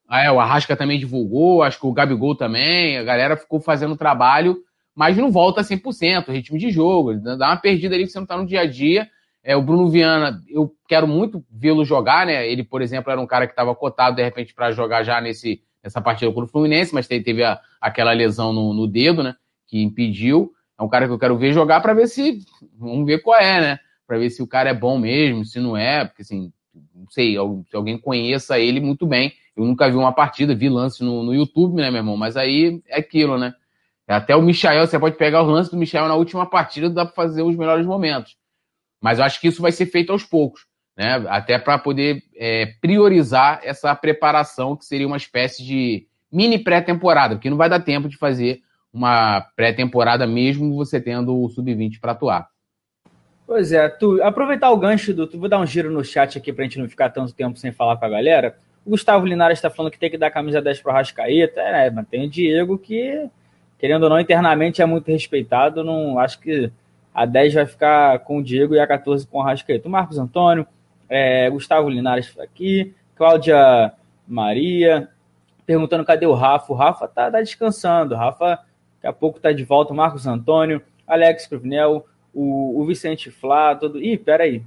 Ah, 0.07 0.23
é, 0.23 0.31
o 0.31 0.39
Arrasca 0.39 0.75
também 0.75 0.97
divulgou, 0.97 1.61
acho 1.61 1.79
que 1.79 1.85
o 1.85 1.93
Gabigol 1.93 2.35
também, 2.35 2.97
a 2.97 3.03
galera 3.03 3.37
ficou 3.37 3.59
fazendo 3.59 3.95
trabalho, 3.95 4.57
mas 4.95 5.15
não 5.15 5.31
volta 5.31 5.61
100%, 5.61 6.31
ritmo 6.31 6.57
de 6.57 6.71
jogo, 6.71 7.13
dá 7.13 7.49
uma 7.49 7.57
perdida 7.57 7.93
ali 7.93 8.05
que 8.05 8.11
você 8.11 8.19
não 8.19 8.25
tá 8.25 8.35
no 8.35 8.47
dia 8.47 8.61
a 8.61 8.65
dia. 8.65 9.07
É, 9.43 9.55
o 9.55 9.61
Bruno 9.61 9.87
Viana, 9.89 10.41
eu 10.49 10.73
quero 10.87 11.07
muito 11.07 11.45
vê-lo 11.51 11.85
jogar, 11.85 12.25
né? 12.25 12.49
Ele, 12.49 12.63
por 12.63 12.81
exemplo, 12.81 13.11
era 13.11 13.21
um 13.21 13.27
cara 13.27 13.45
que 13.45 13.53
estava 13.53 13.75
cotado, 13.75 14.15
de 14.15 14.23
repente, 14.23 14.55
para 14.55 14.71
jogar 14.71 15.03
já 15.03 15.21
nesse, 15.21 15.61
nessa 15.83 16.01
partida 16.01 16.31
contra 16.31 16.45
o 16.45 16.51
Fluminense, 16.51 16.95
mas 16.95 17.07
teve 17.07 17.43
a, 17.43 17.59
aquela 17.79 18.11
lesão 18.11 18.51
no, 18.51 18.73
no 18.73 18.87
dedo, 18.87 19.21
né? 19.21 19.35
Que 19.67 19.83
impediu. 19.83 20.51
É 20.79 20.81
um 20.81 20.89
cara 20.89 21.05
que 21.05 21.13
eu 21.13 21.19
quero 21.19 21.37
ver 21.37 21.53
jogar 21.53 21.79
para 21.79 21.93
ver 21.93 22.07
se. 22.07 22.39
Vamos 22.75 23.05
ver 23.05 23.19
qual 23.19 23.39
é, 23.39 23.61
né? 23.61 23.79
Para 24.07 24.17
ver 24.17 24.29
se 24.29 24.41
o 24.41 24.47
cara 24.47 24.69
é 24.69 24.73
bom 24.73 24.97
mesmo, 24.97 25.45
se 25.45 25.59
não 25.59 25.75
é, 25.75 26.05
porque 26.05 26.21
assim, 26.21 26.51
não 26.93 27.09
sei, 27.09 27.33
se 27.33 27.75
alguém 27.75 27.97
conheça 27.97 28.59
ele 28.59 28.79
muito 28.79 29.05
bem. 29.05 29.33
Eu 29.55 29.65
nunca 29.65 29.89
vi 29.89 29.95
uma 29.95 30.11
partida, 30.11 30.53
vi 30.53 30.69
lance 30.69 31.03
no, 31.03 31.23
no 31.23 31.33
YouTube, 31.33 31.75
né, 31.75 31.89
meu 31.89 31.99
irmão? 31.99 32.17
Mas 32.17 32.35
aí 32.35 32.81
é 32.87 32.99
aquilo, 32.99 33.37
né? 33.37 33.53
Até 34.07 34.35
o 34.35 34.41
Michael, 34.41 34.85
você 34.85 34.99
pode 34.99 35.17
pegar 35.17 35.41
o 35.41 35.47
lance 35.47 35.71
do 35.71 35.77
Michael 35.77 36.07
na 36.07 36.15
última 36.15 36.45
partida, 36.45 36.89
dá 36.89 37.05
para 37.05 37.15
fazer 37.15 37.41
os 37.41 37.55
melhores 37.55 37.85
momentos. 37.85 38.37
Mas 39.01 39.17
eu 39.17 39.25
acho 39.25 39.39
que 39.39 39.47
isso 39.47 39.61
vai 39.61 39.71
ser 39.71 39.87
feito 39.87 40.11
aos 40.11 40.23
poucos, 40.23 40.67
né? 40.95 41.25
Até 41.27 41.57
para 41.57 41.77
poder 41.79 42.21
é, 42.35 42.67
priorizar 42.81 43.61
essa 43.63 43.95
preparação, 43.95 44.75
que 44.75 44.85
seria 44.85 45.07
uma 45.07 45.17
espécie 45.17 45.63
de 45.63 46.07
mini 46.31 46.59
pré-temporada, 46.59 47.35
porque 47.35 47.49
não 47.49 47.57
vai 47.57 47.69
dar 47.69 47.79
tempo 47.79 48.09
de 48.09 48.17
fazer 48.17 48.61
uma 48.93 49.41
pré-temporada 49.55 50.27
mesmo 50.27 50.75
você 50.75 51.01
tendo 51.01 51.41
o 51.41 51.49
sub-20 51.49 51.99
para 51.99 52.11
atuar. 52.11 52.49
Pois 53.47 53.71
é, 53.71 53.87
tu, 53.87 54.21
aproveitar 54.23 54.71
o 54.71 54.77
gancho 54.77 55.13
do. 55.13 55.27
Tu 55.27 55.37
vou 55.37 55.47
dar 55.47 55.59
um 55.59 55.65
giro 55.65 55.91
no 55.91 56.03
chat 56.03 56.37
aqui 56.37 56.51
pra 56.51 56.63
gente 56.63 56.79
não 56.79 56.89
ficar 56.89 57.09
tanto 57.09 57.33
tempo 57.33 57.57
sem 57.57 57.71
falar 57.71 57.95
com 57.97 58.05
a 58.05 58.09
galera. 58.09 58.57
O 58.83 58.89
Gustavo 58.89 59.25
Linares 59.25 59.59
está 59.59 59.69
falando 59.69 59.91
que 59.91 59.99
tem 59.99 60.09
que 60.09 60.17
dar 60.17 60.31
camisa 60.31 60.61
10 60.61 60.81
pro 60.81 60.91
Rascaeta. 60.91 61.61
É, 61.61 61.89
mas 61.91 62.07
tem 62.07 62.25
o 62.25 62.29
Diego 62.29 62.77
que, 62.77 63.29
querendo 63.77 64.03
ou 64.03 64.09
não, 64.09 64.19
internamente 64.19 64.81
é 64.81 64.85
muito 64.85 65.11
respeitado. 65.11 65.83
Não 65.83 66.17
acho 66.17 66.39
que 66.39 66.71
a 67.13 67.25
10 67.25 67.53
vai 67.53 67.65
ficar 67.67 68.19
com 68.19 68.39
o 68.39 68.43
Diego 68.43 68.73
e 68.73 68.79
a 68.79 68.87
14 68.87 69.27
com 69.27 69.37
o 69.37 69.43
Rascaeta. 69.43 69.87
O 69.87 69.91
Marcos 69.91 70.17
Antônio, 70.17 70.65
é, 71.07 71.47
Gustavo 71.49 71.87
Linares 71.87 72.33
aqui, 72.39 72.95
Cláudia 73.15 73.93
Maria, 74.27 75.07
perguntando 75.67 76.03
cadê 76.03 76.25
o 76.25 76.33
Rafa. 76.33 76.73
O 76.73 76.75
Rafa 76.75 77.07
tá, 77.07 77.29
tá 77.29 77.41
descansando. 77.41 78.15
O 78.15 78.17
Rafa 78.17 78.55
daqui 78.95 79.07
a 79.07 79.13
pouco 79.13 79.39
tá 79.39 79.51
de 79.51 79.63
volta. 79.63 79.93
O 79.93 79.95
Marcos 79.95 80.25
Antônio, 80.25 80.81
Alex 81.07 81.45
Cruvinel 81.45 82.07
o, 82.35 82.81
o 82.81 82.85
Vicente 82.85 83.31
Flá, 83.31 83.73
todo. 83.73 84.01
Ih, 84.01 84.17
peraí. 84.17 84.61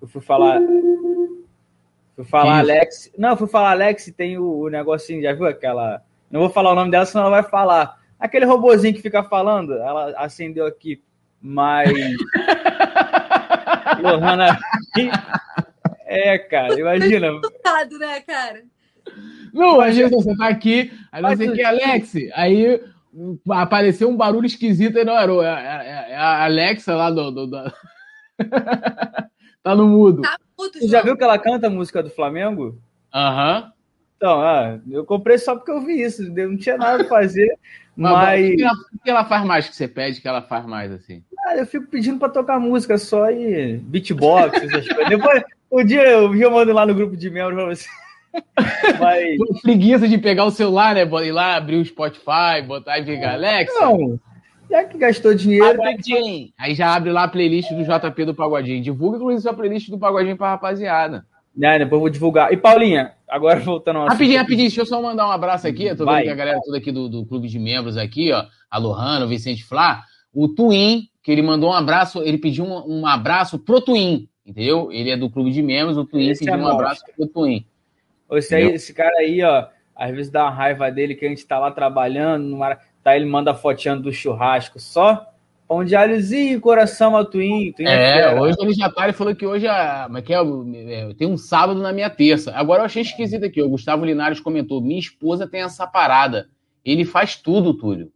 Eu 0.00 0.06
fui 0.06 0.20
falar. 0.20 0.60
Fui 2.14 2.24
falar 2.24 2.58
Alex. 2.58 3.10
Não, 3.16 3.30
eu 3.30 3.36
fui 3.36 3.48
falar 3.48 3.70
Alex 3.70 4.12
tem 4.14 4.36
o, 4.36 4.44
o 4.44 4.68
negocinho, 4.68 5.22
já 5.22 5.32
viu 5.32 5.46
aquela. 5.46 6.02
Não 6.30 6.40
vou 6.40 6.50
falar 6.50 6.72
o 6.72 6.74
nome 6.74 6.90
dela, 6.90 7.06
senão 7.06 7.26
ela 7.26 7.40
vai 7.40 7.50
falar. 7.50 7.98
Aquele 8.20 8.44
robozinho 8.44 8.94
que 8.94 9.00
fica 9.00 9.24
falando, 9.24 9.72
ela 9.72 10.10
acendeu 10.18 10.66
aqui, 10.66 11.02
mas. 11.40 11.88
Lohana. 14.02 14.58
É, 16.14 16.36
cara, 16.36 16.78
imagina. 16.78 17.30
né, 17.98 18.20
cara? 18.20 18.62
Não, 19.50 19.76
imagina 19.76 20.10
você 20.10 20.36
tá 20.36 20.46
aqui, 20.46 20.92
aí 21.10 21.22
você 21.22 21.52
quer 21.52 21.64
Alex, 21.64 22.12
aí 22.34 22.82
apareceu 23.50 24.08
um 24.08 24.16
barulho 24.16 24.46
esquisito 24.46 24.98
e 24.98 25.04
não 25.04 25.16
era. 25.16 25.32
É, 25.32 26.08
é, 26.08 26.12
é 26.12 26.16
a 26.16 26.44
Alexa 26.44 26.94
lá 26.94 27.10
do. 27.10 27.30
do, 27.30 27.46
do... 27.46 27.72
tá 29.62 29.74
no 29.74 29.86
mudo. 29.86 30.22
Tá 30.22 30.36
mudo 30.58 30.72
Você 30.72 30.88
já 30.88 31.02
viu 31.02 31.16
que 31.16 31.24
ela 31.24 31.38
canta 31.38 31.66
a 31.66 31.70
música 31.70 32.02
do 32.02 32.10
Flamengo? 32.10 32.78
Aham. 33.12 33.64
Uhum. 33.64 33.72
Então, 34.16 34.40
ah, 34.40 34.78
eu 34.88 35.04
comprei 35.04 35.36
só 35.36 35.56
porque 35.56 35.72
eu 35.72 35.80
vi 35.80 36.00
isso. 36.00 36.22
Não 36.32 36.56
tinha 36.56 36.76
nada 36.76 36.98
pra 36.98 37.08
fazer. 37.08 37.58
mas. 37.96 38.12
mas... 38.12 38.52
O, 38.52 38.56
que 38.56 38.62
ela, 38.62 38.72
o 38.72 38.98
que 39.02 39.10
ela 39.10 39.24
faz 39.24 39.44
mais 39.44 39.68
que 39.68 39.74
você 39.74 39.88
pede 39.88 40.20
que 40.20 40.28
ela 40.28 40.42
faz 40.42 40.64
mais 40.64 40.92
assim? 40.92 41.24
Ah, 41.44 41.56
eu 41.56 41.66
fico 41.66 41.86
pedindo 41.88 42.20
pra 42.20 42.28
tocar 42.28 42.60
música 42.60 42.96
só 42.98 43.30
e 43.30 43.78
beatbox, 43.78 44.62
essas 44.62 44.86
coisas. 44.86 45.08
Depois, 45.08 45.42
um 45.72 45.84
dia 45.84 46.08
eu, 46.08 46.32
eu 46.36 46.50
mando 46.52 46.72
lá 46.72 46.86
no 46.86 46.94
grupo 46.94 47.16
de 47.16 47.30
membros 47.30 47.56
pra 47.56 47.74
você. 47.74 47.88
Mas... 48.98 49.60
preguiça 49.62 50.08
de 50.08 50.18
pegar 50.18 50.44
o 50.44 50.50
celular, 50.50 50.94
né? 50.94 51.02
Ir 51.02 51.32
lá, 51.32 51.56
abrir 51.56 51.76
o 51.76 51.84
Spotify, 51.84 52.62
botar 52.66 52.98
e 52.98 53.04
pegar 53.04 53.34
Alexa. 53.34 53.80
Não, 53.80 54.18
já 54.70 54.84
que 54.84 54.96
gastou 54.96 55.34
dinheiro. 55.34 55.76
Pagodinho. 55.76 56.46
Que... 56.46 56.54
Aí 56.58 56.74
já 56.74 56.94
abre 56.94 57.12
lá 57.12 57.24
a 57.24 57.28
playlist 57.28 57.70
do 57.72 57.84
JP 57.84 58.24
do 58.24 58.34
Pagodinho. 58.34 58.82
Divulga, 58.82 59.18
inclusive, 59.18 59.48
a 59.48 59.52
playlist 59.52 59.90
do 59.90 59.98
Pagodinho 59.98 60.36
pra 60.36 60.50
rapaziada. 60.50 61.26
É, 61.60 61.78
depois 61.78 61.92
eu 61.92 62.00
vou 62.00 62.08
divulgar. 62.08 62.52
E 62.52 62.56
Paulinha, 62.56 63.12
agora 63.28 63.60
voltando 63.60 63.98
ao 63.98 64.08
Rapidinho, 64.08 64.38
rapidinho, 64.38 64.68
deixa 64.68 64.80
eu 64.80 64.86
só 64.86 65.02
mandar 65.02 65.28
um 65.28 65.30
abraço 65.30 65.66
aqui. 65.66 65.84
Eu 65.84 65.96
tô 65.96 66.06
vendo 66.06 66.22
que 66.22 66.30
a 66.30 66.34
galera 66.34 66.60
toda 66.64 66.78
aqui 66.78 66.90
do, 66.90 67.08
do 67.08 67.26
clube 67.26 67.48
de 67.48 67.58
membros 67.58 67.98
aqui, 67.98 68.32
ó. 68.32 68.46
A 68.70 68.78
Lohana, 68.78 69.26
o 69.26 69.28
Vicente 69.28 69.62
Flá. 69.62 70.02
O 70.32 70.48
Twin, 70.48 71.08
que 71.22 71.30
ele 71.30 71.42
mandou 71.42 71.70
um 71.70 71.74
abraço, 71.74 72.22
ele 72.22 72.38
pediu 72.38 72.64
um, 72.64 73.00
um 73.00 73.06
abraço 73.06 73.58
pro 73.58 73.82
Twin, 73.82 74.26
entendeu? 74.46 74.90
Ele 74.90 75.10
é 75.10 75.16
do 75.16 75.28
clube 75.28 75.50
de 75.50 75.60
membros, 75.60 75.98
o 75.98 76.06
Twin 76.06 76.30
Esse 76.30 76.42
pediu 76.42 76.58
é 76.58 76.64
um 76.64 76.68
abraço 76.68 77.02
pro 77.14 77.26
Twin. 77.26 77.66
Esse, 78.32 78.54
aí, 78.54 78.66
esse 78.72 78.94
cara 78.94 79.18
aí, 79.18 79.42
ó, 79.42 79.66
às 79.94 80.10
vezes 80.10 80.30
dá 80.30 80.44
uma 80.44 80.50
raiva 80.50 80.90
dele 80.90 81.14
que 81.14 81.24
a 81.24 81.28
gente 81.28 81.46
tá 81.46 81.58
lá 81.58 81.70
trabalhando, 81.70 82.58
tá, 83.02 83.16
ele 83.16 83.26
manda 83.26 83.54
fotinha 83.54 83.96
do 83.96 84.12
churrasco 84.12 84.78
só 84.80 85.32
Pão 85.72 85.82
de 85.82 85.96
alhozinho, 85.96 86.60
coração 86.60 87.16
a 87.16 87.24
twin. 87.24 87.72
twin 87.72 87.86
é, 87.86 88.20
é 88.20 88.38
hoje 88.38 88.56
ele 88.60 88.74
já 88.74 88.90
tá, 88.90 89.04
ele 89.04 89.14
falou 89.14 89.34
que 89.34 89.46
hoje 89.46 89.66
é, 89.66 90.06
mas 90.10 90.22
que 90.22 90.34
é, 90.34 90.38
é, 90.38 91.14
tem 91.14 91.26
um 91.26 91.38
sábado 91.38 91.80
na 91.80 91.94
minha 91.94 92.10
terça. 92.10 92.52
Agora 92.54 92.82
eu 92.82 92.84
achei 92.84 93.00
esquisito 93.00 93.46
aqui, 93.46 93.62
o 93.62 93.70
Gustavo 93.70 94.04
Linares 94.04 94.38
comentou, 94.38 94.82
minha 94.82 95.00
esposa 95.00 95.48
tem 95.48 95.62
essa 95.62 95.86
parada. 95.86 96.50
Ele 96.84 97.06
faz 97.06 97.36
tudo, 97.36 97.72
Túlio. 97.72 98.12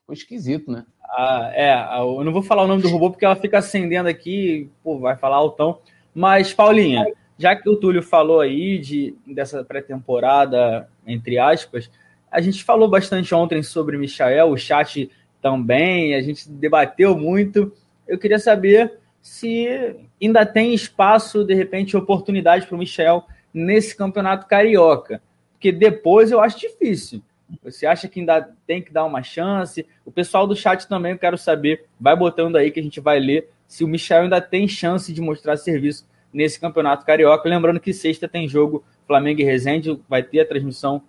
Ficou 0.00 0.14
esquisito, 0.14 0.72
né? 0.72 0.86
Ah, 1.04 1.50
é, 1.52 1.98
eu 1.98 2.24
não 2.24 2.32
vou 2.32 2.40
falar 2.42 2.62
o 2.62 2.68
nome 2.68 2.80
do 2.80 2.88
robô 2.88 3.10
porque 3.10 3.26
ela 3.26 3.36
fica 3.36 3.58
acendendo 3.58 4.08
aqui, 4.08 4.70
pô, 4.82 4.98
vai 4.98 5.16
falar 5.16 5.36
altão. 5.36 5.80
Mas, 6.14 6.54
Paulinha, 6.54 7.04
já 7.40 7.56
que 7.56 7.70
o 7.70 7.76
Túlio 7.76 8.02
falou 8.02 8.40
aí 8.40 8.78
de, 8.78 9.14
dessa 9.26 9.64
pré-temporada, 9.64 10.86
entre 11.06 11.38
aspas, 11.38 11.90
a 12.30 12.38
gente 12.38 12.62
falou 12.62 12.86
bastante 12.86 13.34
ontem 13.34 13.62
sobre 13.62 13.96
Michael, 13.96 14.50
o 14.50 14.58
chat 14.58 15.10
também, 15.40 16.14
a 16.14 16.20
gente 16.20 16.46
debateu 16.50 17.16
muito. 17.16 17.72
Eu 18.06 18.18
queria 18.18 18.38
saber 18.38 18.98
se 19.22 19.96
ainda 20.20 20.44
tem 20.44 20.74
espaço, 20.74 21.42
de 21.42 21.54
repente, 21.54 21.96
oportunidade 21.96 22.66
para 22.66 22.76
o 22.76 22.78
Michel 22.78 23.24
nesse 23.54 23.96
campeonato 23.96 24.46
carioca. 24.46 25.22
Porque 25.52 25.72
depois 25.72 26.30
eu 26.30 26.42
acho 26.42 26.60
difícil. 26.60 27.22
Você 27.64 27.86
acha 27.86 28.06
que 28.06 28.20
ainda 28.20 28.50
tem 28.66 28.82
que 28.82 28.92
dar 28.92 29.06
uma 29.06 29.22
chance? 29.22 29.86
O 30.04 30.12
pessoal 30.12 30.46
do 30.46 30.54
chat 30.54 30.86
também, 30.86 31.12
eu 31.12 31.18
quero 31.18 31.38
saber. 31.38 31.86
Vai 31.98 32.14
botando 32.14 32.56
aí 32.56 32.70
que 32.70 32.80
a 32.80 32.82
gente 32.82 33.00
vai 33.00 33.18
ler 33.18 33.48
se 33.66 33.82
o 33.82 33.88
Michel 33.88 34.24
ainda 34.24 34.42
tem 34.42 34.68
chance 34.68 35.10
de 35.10 35.22
mostrar 35.22 35.56
serviço 35.56 36.04
nesse 36.32 36.60
campeonato 36.60 37.04
carioca. 37.04 37.48
Lembrando 37.48 37.80
que 37.80 37.92
sexta 37.92 38.28
tem 38.28 38.48
jogo 38.48 38.84
Flamengo 39.06 39.40
e 39.40 39.44
Resende, 39.44 40.00
vai 40.08 40.22
ter 40.22 40.40
a 40.40 40.46
transmissão 40.46 41.02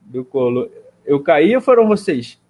do 0.00 0.24
Colo. 0.24 0.70
Eu 1.04 1.20
caí 1.20 1.54
ou 1.54 1.62
foram 1.62 1.86
vocês? 1.86 2.40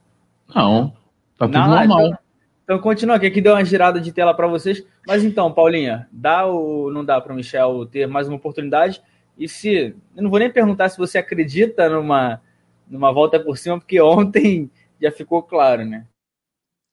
Não, 0.54 0.90
tá 1.36 1.46
tudo 1.46 1.52
Na 1.52 1.66
normal. 1.66 2.06
Então, 2.06 2.18
então 2.64 2.78
continua 2.78 3.16
aqui, 3.16 3.30
que 3.30 3.40
deu 3.40 3.52
uma 3.52 3.64
girada 3.64 4.00
de 4.00 4.12
tela 4.12 4.34
para 4.34 4.46
vocês. 4.46 4.84
Mas 5.06 5.24
então, 5.24 5.52
Paulinha, 5.52 6.08
dá 6.10 6.46
ou 6.46 6.90
não 6.90 7.04
dá 7.04 7.20
para 7.20 7.32
o 7.32 7.36
Michel 7.36 7.86
ter 7.86 8.06
mais 8.06 8.28
uma 8.28 8.36
oportunidade? 8.36 9.02
E 9.36 9.48
se. 9.48 9.94
Eu 10.16 10.22
não 10.22 10.30
vou 10.30 10.38
nem 10.38 10.50
perguntar 10.50 10.88
se 10.88 10.96
você 10.98 11.18
acredita 11.18 11.88
numa, 11.88 12.40
numa 12.88 13.12
volta 13.12 13.38
por 13.38 13.58
cima, 13.58 13.78
porque 13.78 14.00
ontem 14.00 14.70
já 15.00 15.10
ficou 15.10 15.42
claro, 15.42 15.84
né? 15.84 16.06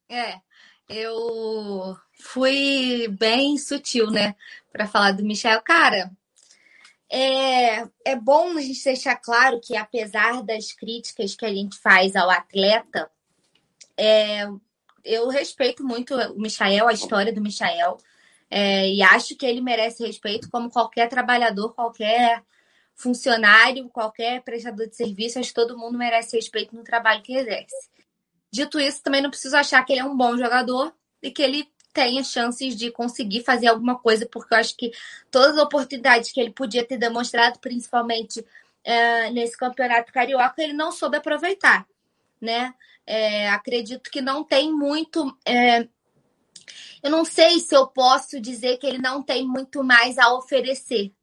É, 0.10 0.35
eu 0.89 1.95
fui 2.14 3.07
bem 3.18 3.57
sutil, 3.57 4.11
né, 4.11 4.35
para 4.72 4.88
falar 4.88 5.11
do 5.11 5.23
Michel. 5.23 5.61
Cara, 5.61 6.11
é, 7.11 7.84
é 8.06 8.15
bom 8.15 8.57
a 8.57 8.61
gente 8.61 8.84
deixar 8.84 9.18
claro 9.18 9.60
que, 9.61 9.76
apesar 9.76 10.41
das 10.43 10.72
críticas 10.72 11.35
que 11.35 11.45
a 11.45 11.53
gente 11.53 11.77
faz 11.77 12.15
ao 12.15 12.30
atleta, 12.30 13.11
é, 13.98 14.48
eu 15.03 15.27
respeito 15.27 15.84
muito 15.84 16.15
o 16.15 16.39
Michael, 16.39 16.88
a 16.88 16.93
história 16.93 17.34
do 17.34 17.41
Michael, 17.41 17.98
é, 18.49 18.89
e 18.89 19.02
acho 19.02 19.35
que 19.35 19.45
ele 19.45 19.61
merece 19.61 20.06
respeito 20.06 20.49
como 20.49 20.69
qualquer 20.69 21.10
trabalhador, 21.10 21.73
qualquer 21.73 22.43
funcionário, 22.95 23.89
qualquer 23.89 24.41
prestador 24.43 24.88
de 24.88 24.95
serviço, 24.95 25.39
acho 25.39 25.49
que 25.49 25.56
todo 25.56 25.77
mundo 25.77 25.98
merece 25.98 26.35
respeito 26.35 26.76
no 26.76 26.84
trabalho 26.84 27.23
que 27.23 27.35
exerce. 27.35 27.89
Dito 28.52 28.80
isso, 28.80 29.02
também 29.02 29.22
não 29.22 29.30
preciso 29.30 29.56
achar 29.56 29.84
que 29.84 29.93
ele 29.93 30.02
é 30.02 30.06
um 30.06 30.15
bom 30.15 30.38
jogador 30.38 30.93
e 31.22 31.31
que 31.31 31.41
ele 31.41 31.70
tenha 31.93 32.23
chances 32.23 32.76
de 32.76 32.91
conseguir 32.91 33.43
fazer 33.43 33.68
alguma 33.68 33.97
coisa, 33.97 34.26
porque 34.26 34.53
eu 34.53 34.57
acho 34.57 34.76
que 34.76 34.91
todas 35.30 35.57
as 35.57 35.63
oportunidades 35.63 36.31
que 36.31 36.39
ele 36.39 36.51
podia 36.51 36.85
ter 36.85 36.97
demonstrado, 36.97 37.59
principalmente 37.59 38.45
é, 38.84 39.30
nesse 39.31 39.57
campeonato 39.57 40.11
carioca, 40.11 40.61
ele 40.61 40.73
não 40.73 40.91
soube 40.91 41.18
aproveitar, 41.18 41.85
né? 42.39 42.73
É, 43.05 43.49
acredito 43.49 44.09
que 44.09 44.22
não 44.22 44.43
tem 44.43 44.72
muito. 44.72 45.38
É, 45.45 45.88
eu 47.03 47.09
não 47.09 47.26
sei 47.26 47.59
se 47.59 47.76
eu 47.76 47.88
posso 47.88 48.39
dizer 48.39 48.77
que 48.77 48.85
ele 48.85 48.99
não 48.99 49.22
tem 49.23 49.45
muito 49.45 49.84
mais 49.84 50.18
a 50.18 50.34
oferecer. 50.34 51.13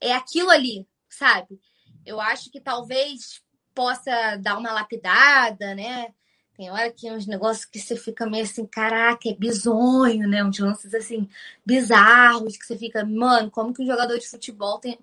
É 0.00 0.12
aquilo 0.12 0.50
ali, 0.50 0.86
sabe? 1.08 1.58
Eu 2.04 2.20
acho 2.20 2.50
que 2.50 2.60
talvez 2.60 3.42
possa 3.74 4.36
dar 4.36 4.58
uma 4.58 4.72
lapidada, 4.72 5.74
né? 5.74 6.14
Tem 6.56 6.70
hora 6.70 6.90
que 6.92 7.10
uns 7.10 7.26
negócios 7.26 7.64
que 7.64 7.80
você 7.80 7.96
fica 7.96 8.26
meio 8.26 8.44
assim, 8.44 8.64
caraca, 8.64 9.28
é 9.28 9.34
bizonho, 9.34 10.28
né? 10.28 10.44
Uns 10.44 10.58
lances 10.58 10.94
assim, 10.94 11.28
bizarros, 11.66 12.56
que 12.56 12.64
você 12.64 12.78
fica, 12.78 13.04
mano, 13.04 13.50
como 13.50 13.74
que 13.74 13.82
um 13.82 13.86
jogador 13.86 14.18
de 14.18 14.28
futebol 14.28 14.78
tem... 14.78 14.98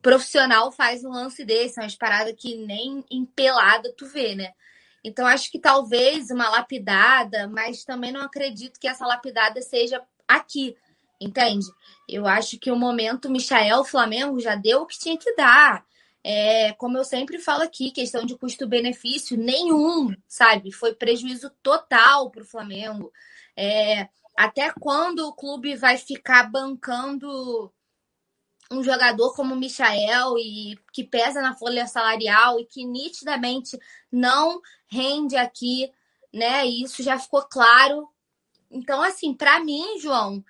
profissional 0.00 0.70
faz 0.70 1.04
um 1.04 1.10
lance 1.10 1.44
desse? 1.44 1.80
Umas 1.80 1.96
paradas 1.96 2.34
que 2.38 2.56
nem 2.56 3.04
empelada 3.10 3.92
tu 3.96 4.06
vê, 4.06 4.36
né? 4.36 4.52
Então, 5.02 5.26
acho 5.26 5.50
que 5.50 5.58
talvez 5.58 6.30
uma 6.30 6.48
lapidada, 6.48 7.48
mas 7.48 7.84
também 7.84 8.12
não 8.12 8.22
acredito 8.22 8.78
que 8.78 8.88
essa 8.88 9.06
lapidada 9.06 9.60
seja 9.60 10.00
aqui, 10.26 10.76
entende? 11.20 11.66
Eu 12.08 12.26
acho 12.26 12.58
que 12.58 12.70
o 12.70 12.76
momento 12.76 13.30
Michael 13.30 13.84
Flamengo 13.84 14.40
já 14.40 14.54
deu 14.54 14.82
o 14.82 14.86
que 14.86 14.98
tinha 14.98 15.18
que 15.18 15.34
dar. 15.34 15.84
É, 16.24 16.72
como 16.72 16.96
eu 16.96 17.04
sempre 17.04 17.38
falo 17.38 17.62
aqui, 17.62 17.90
questão 17.90 18.24
de 18.24 18.36
custo-benefício, 18.36 19.36
nenhum, 19.36 20.16
sabe? 20.26 20.72
Foi 20.72 20.94
prejuízo 20.94 21.50
total 21.62 22.30
para 22.30 22.42
o 22.42 22.46
Flamengo. 22.46 23.12
É, 23.54 24.08
até 24.36 24.72
quando 24.72 25.28
o 25.28 25.34
clube 25.34 25.76
vai 25.76 25.98
ficar 25.98 26.50
bancando 26.50 27.70
um 28.70 28.82
jogador 28.82 29.34
como 29.34 29.54
o 29.54 29.58
Michael 29.58 30.38
e 30.38 30.78
que 30.92 31.04
pesa 31.04 31.42
na 31.42 31.54
folha 31.54 31.86
salarial 31.86 32.58
e 32.58 32.64
que 32.64 32.84
nitidamente 32.86 33.78
não 34.10 34.60
rende 34.86 35.36
aqui, 35.36 35.92
né? 36.32 36.64
Isso 36.64 37.02
já 37.02 37.18
ficou 37.18 37.42
claro. 37.42 38.08
Então, 38.70 39.02
assim, 39.02 39.34
para 39.34 39.60
mim, 39.60 39.98
João, 40.00 40.42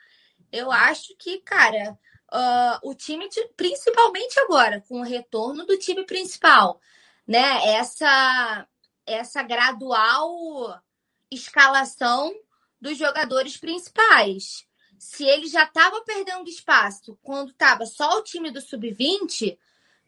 eu 0.53 0.71
acho 0.71 1.17
que, 1.19 1.41
cara, 1.41 1.99
uh, 2.35 2.79
o 2.83 2.95
time, 2.95 3.29
principalmente 3.57 4.39
agora, 4.41 4.81
com 4.89 5.01
o 5.01 5.05
retorno 5.05 5.65
do 5.65 5.79
time 5.79 6.05
principal, 6.05 6.81
né? 7.27 7.75
Essa, 7.77 8.67
essa 9.07 9.43
gradual 9.43 10.83
escalação 11.31 12.35
dos 12.81 12.99
jogadores 12.99 13.57
principais. 13.57 14.67
Se 14.99 15.25
ele 15.25 15.47
já 15.47 15.65
estava 15.65 16.03
perdendo 16.03 16.49
espaço 16.49 17.19
quando 17.23 17.51
estava 17.51 17.87
só 17.87 18.19
o 18.19 18.23
time 18.23 18.51
do 18.51 18.61
sub-20, 18.61 19.59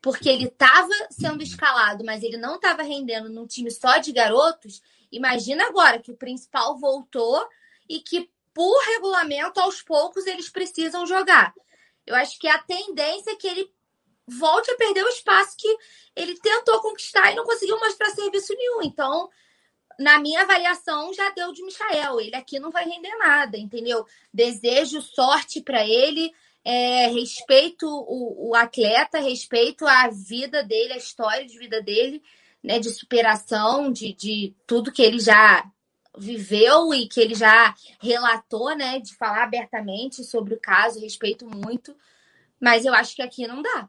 porque 0.00 0.28
ele 0.28 0.46
estava 0.46 0.92
sendo 1.10 1.42
escalado, 1.42 2.04
mas 2.04 2.22
ele 2.22 2.36
não 2.36 2.56
estava 2.56 2.82
rendendo 2.82 3.28
num 3.28 3.46
time 3.46 3.70
só 3.70 3.98
de 3.98 4.12
garotos, 4.12 4.82
imagina 5.10 5.66
agora 5.66 5.98
que 5.98 6.10
o 6.10 6.16
principal 6.16 6.78
voltou 6.78 7.46
e 7.88 8.00
que, 8.00 8.30
por 8.54 8.78
regulamento, 8.84 9.60
aos 9.60 9.82
poucos 9.82 10.26
eles 10.26 10.48
precisam 10.48 11.06
jogar. 11.06 11.54
Eu 12.06 12.14
acho 12.14 12.38
que 12.38 12.48
a 12.48 12.58
tendência 12.58 13.32
é 13.32 13.36
que 13.36 13.46
ele 13.46 13.70
volte 14.28 14.70
a 14.70 14.76
perder 14.76 15.04
o 15.04 15.08
espaço 15.08 15.56
que 15.56 15.76
ele 16.14 16.38
tentou 16.40 16.80
conquistar 16.80 17.30
e 17.30 17.34
não 17.34 17.44
conseguiu 17.44 17.78
mostrar 17.78 18.10
serviço 18.10 18.54
nenhum. 18.54 18.82
Então, 18.82 19.28
na 19.98 20.18
minha 20.18 20.42
avaliação, 20.42 21.12
já 21.12 21.30
deu 21.30 21.52
de 21.52 21.62
Michael. 21.62 22.20
Ele 22.20 22.36
aqui 22.36 22.58
não 22.58 22.70
vai 22.70 22.84
render 22.84 23.14
nada, 23.16 23.56
entendeu? 23.56 24.04
Desejo 24.32 25.00
sorte 25.00 25.60
para 25.60 25.86
ele, 25.86 26.32
é, 26.64 27.06
respeito 27.08 27.86
o, 27.86 28.50
o, 28.50 28.54
atleta, 28.54 29.20
respeito 29.20 29.86
a 29.86 30.08
vida 30.08 30.62
dele, 30.62 30.94
a 30.94 30.98
história 30.98 31.46
de 31.46 31.58
vida 31.58 31.80
dele, 31.80 32.22
né, 32.62 32.78
de 32.78 32.90
superação, 32.90 33.92
de, 33.92 34.12
de 34.12 34.54
tudo 34.66 34.92
que 34.92 35.02
ele 35.02 35.20
já 35.20 35.64
viveu 36.16 36.94
e 36.94 37.06
que 37.06 37.20
ele 37.20 37.34
já 37.34 37.74
relatou, 38.00 38.76
né, 38.76 38.98
de 38.98 39.14
falar 39.14 39.44
abertamente 39.44 40.24
sobre 40.24 40.54
o 40.54 40.60
caso, 40.60 41.00
respeito 41.00 41.46
muito, 41.46 41.94
mas 42.60 42.84
eu 42.84 42.94
acho 42.94 43.14
que 43.14 43.22
aqui 43.22 43.46
não 43.46 43.62
dá. 43.62 43.88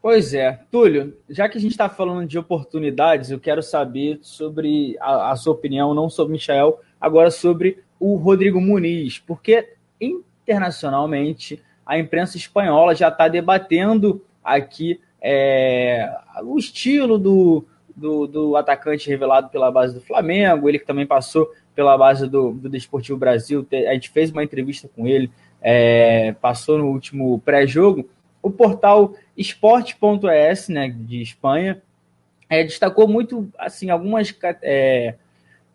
Pois 0.00 0.32
é, 0.32 0.60
Túlio, 0.70 1.18
já 1.28 1.48
que 1.48 1.58
a 1.58 1.60
gente 1.60 1.72
está 1.72 1.88
falando 1.88 2.26
de 2.26 2.38
oportunidades, 2.38 3.30
eu 3.30 3.40
quero 3.40 3.62
saber 3.62 4.20
sobre 4.22 4.96
a, 5.00 5.32
a, 5.32 5.36
sua 5.36 5.52
opinião, 5.52 5.92
não 5.92 6.08
sobre 6.08 6.34
Michel, 6.34 6.80
agora 7.00 7.30
sobre 7.30 7.82
o 7.98 8.14
Rodrigo 8.14 8.60
Muniz, 8.60 9.18
porque 9.18 9.74
internacionalmente 10.00 11.60
a 11.84 11.98
imprensa 11.98 12.36
espanhola 12.36 12.94
já 12.94 13.08
está 13.08 13.26
debatendo 13.26 14.24
aqui 14.42 15.00
é, 15.20 16.16
o 16.44 16.58
estilo 16.58 17.18
do, 17.18 17.66
do, 17.98 18.26
do, 18.26 18.56
atacante 18.56 19.08
revelado 19.08 19.48
pela 19.48 19.70
base 19.70 19.94
do 19.94 20.00
Flamengo, 20.00 20.68
ele 20.68 20.78
que 20.78 20.86
também 20.86 21.06
passou 21.06 21.50
pela 21.74 21.96
base 21.98 22.28
do, 22.28 22.52
do 22.52 22.68
Desportivo 22.68 23.18
Brasil. 23.18 23.66
A 23.72 23.94
gente 23.94 24.10
fez 24.10 24.30
uma 24.30 24.44
entrevista 24.44 24.88
com 24.94 25.06
ele, 25.06 25.30
é, 25.60 26.32
passou 26.40 26.78
no 26.78 26.86
último 26.86 27.38
pré-jogo. 27.40 28.08
O 28.42 28.50
portal 28.50 29.14
esporte.es, 29.36 30.68
né, 30.68 30.88
de 30.88 31.20
Espanha, 31.20 31.82
é, 32.48 32.64
destacou 32.64 33.06
muito 33.06 33.48
assim 33.58 33.90
algumas 33.90 34.34
é, 34.62 35.14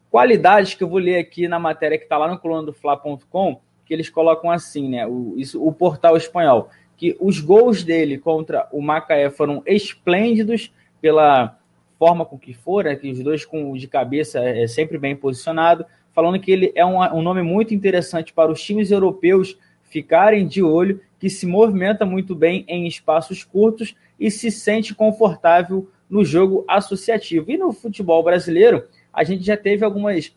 qualidades 0.10 0.74
que 0.74 0.84
eu 0.84 0.90
vou 0.90 1.00
ler 1.00 1.18
aqui 1.18 1.48
na 1.48 1.60
matéria 1.60 1.98
que 1.98 2.06
está 2.06 2.18
lá 2.18 2.28
no 2.28 2.40
coluna 2.40 2.64
do 2.64 2.74
Fla.com, 2.74 3.60
que 3.86 3.94
eles 3.94 4.10
colocam 4.10 4.50
assim, 4.50 4.90
né? 4.90 5.06
O, 5.06 5.36
isso, 5.38 5.64
o 5.64 5.72
portal 5.72 6.18
espanhol, 6.18 6.70
que 6.96 7.16
os 7.20 7.40
gols 7.40 7.84
dele 7.84 8.18
contra 8.18 8.68
o 8.72 8.82
Macaé 8.82 9.30
foram 9.30 9.62
esplêndidos 9.66 10.74
pela 11.02 11.60
forma 11.98 12.26
com 12.26 12.38
que 12.38 12.54
for, 12.54 12.84
né, 12.84 12.96
que 12.96 13.12
os 13.12 13.20
dois 13.20 13.46
com 13.46 13.74
de 13.74 13.88
cabeça 13.88 14.40
é, 14.40 14.64
é 14.64 14.68
sempre 14.68 14.98
bem 14.98 15.16
posicionado, 15.16 15.86
falando 16.14 16.40
que 16.40 16.52
ele 16.52 16.72
é 16.76 16.86
um, 16.86 17.00
um 17.00 17.22
nome 17.22 17.42
muito 17.42 17.74
interessante 17.74 18.34
para 18.34 18.52
os 18.52 18.62
times 18.62 18.92
europeus 18.92 19.58
ficarem 19.84 20.48
de 20.48 20.64
olho, 20.64 21.02
que 21.20 21.30
se 21.30 21.46
movimenta 21.46 22.06
muito 22.06 22.36
bem 22.36 22.66
em 22.68 22.88
espaços 22.88 23.44
curtos 23.44 23.96
e 24.20 24.32
se 24.32 24.50
sente 24.50 24.94
confortável 24.96 25.90
no 26.10 26.26
jogo 26.26 26.66
associativo. 26.68 27.52
E 27.52 27.58
no 27.58 27.72
futebol 27.72 28.24
brasileiro, 28.24 28.84
a 29.12 29.24
gente 29.24 29.44
já 29.44 29.56
teve 29.56 29.86
algumas, 29.86 30.36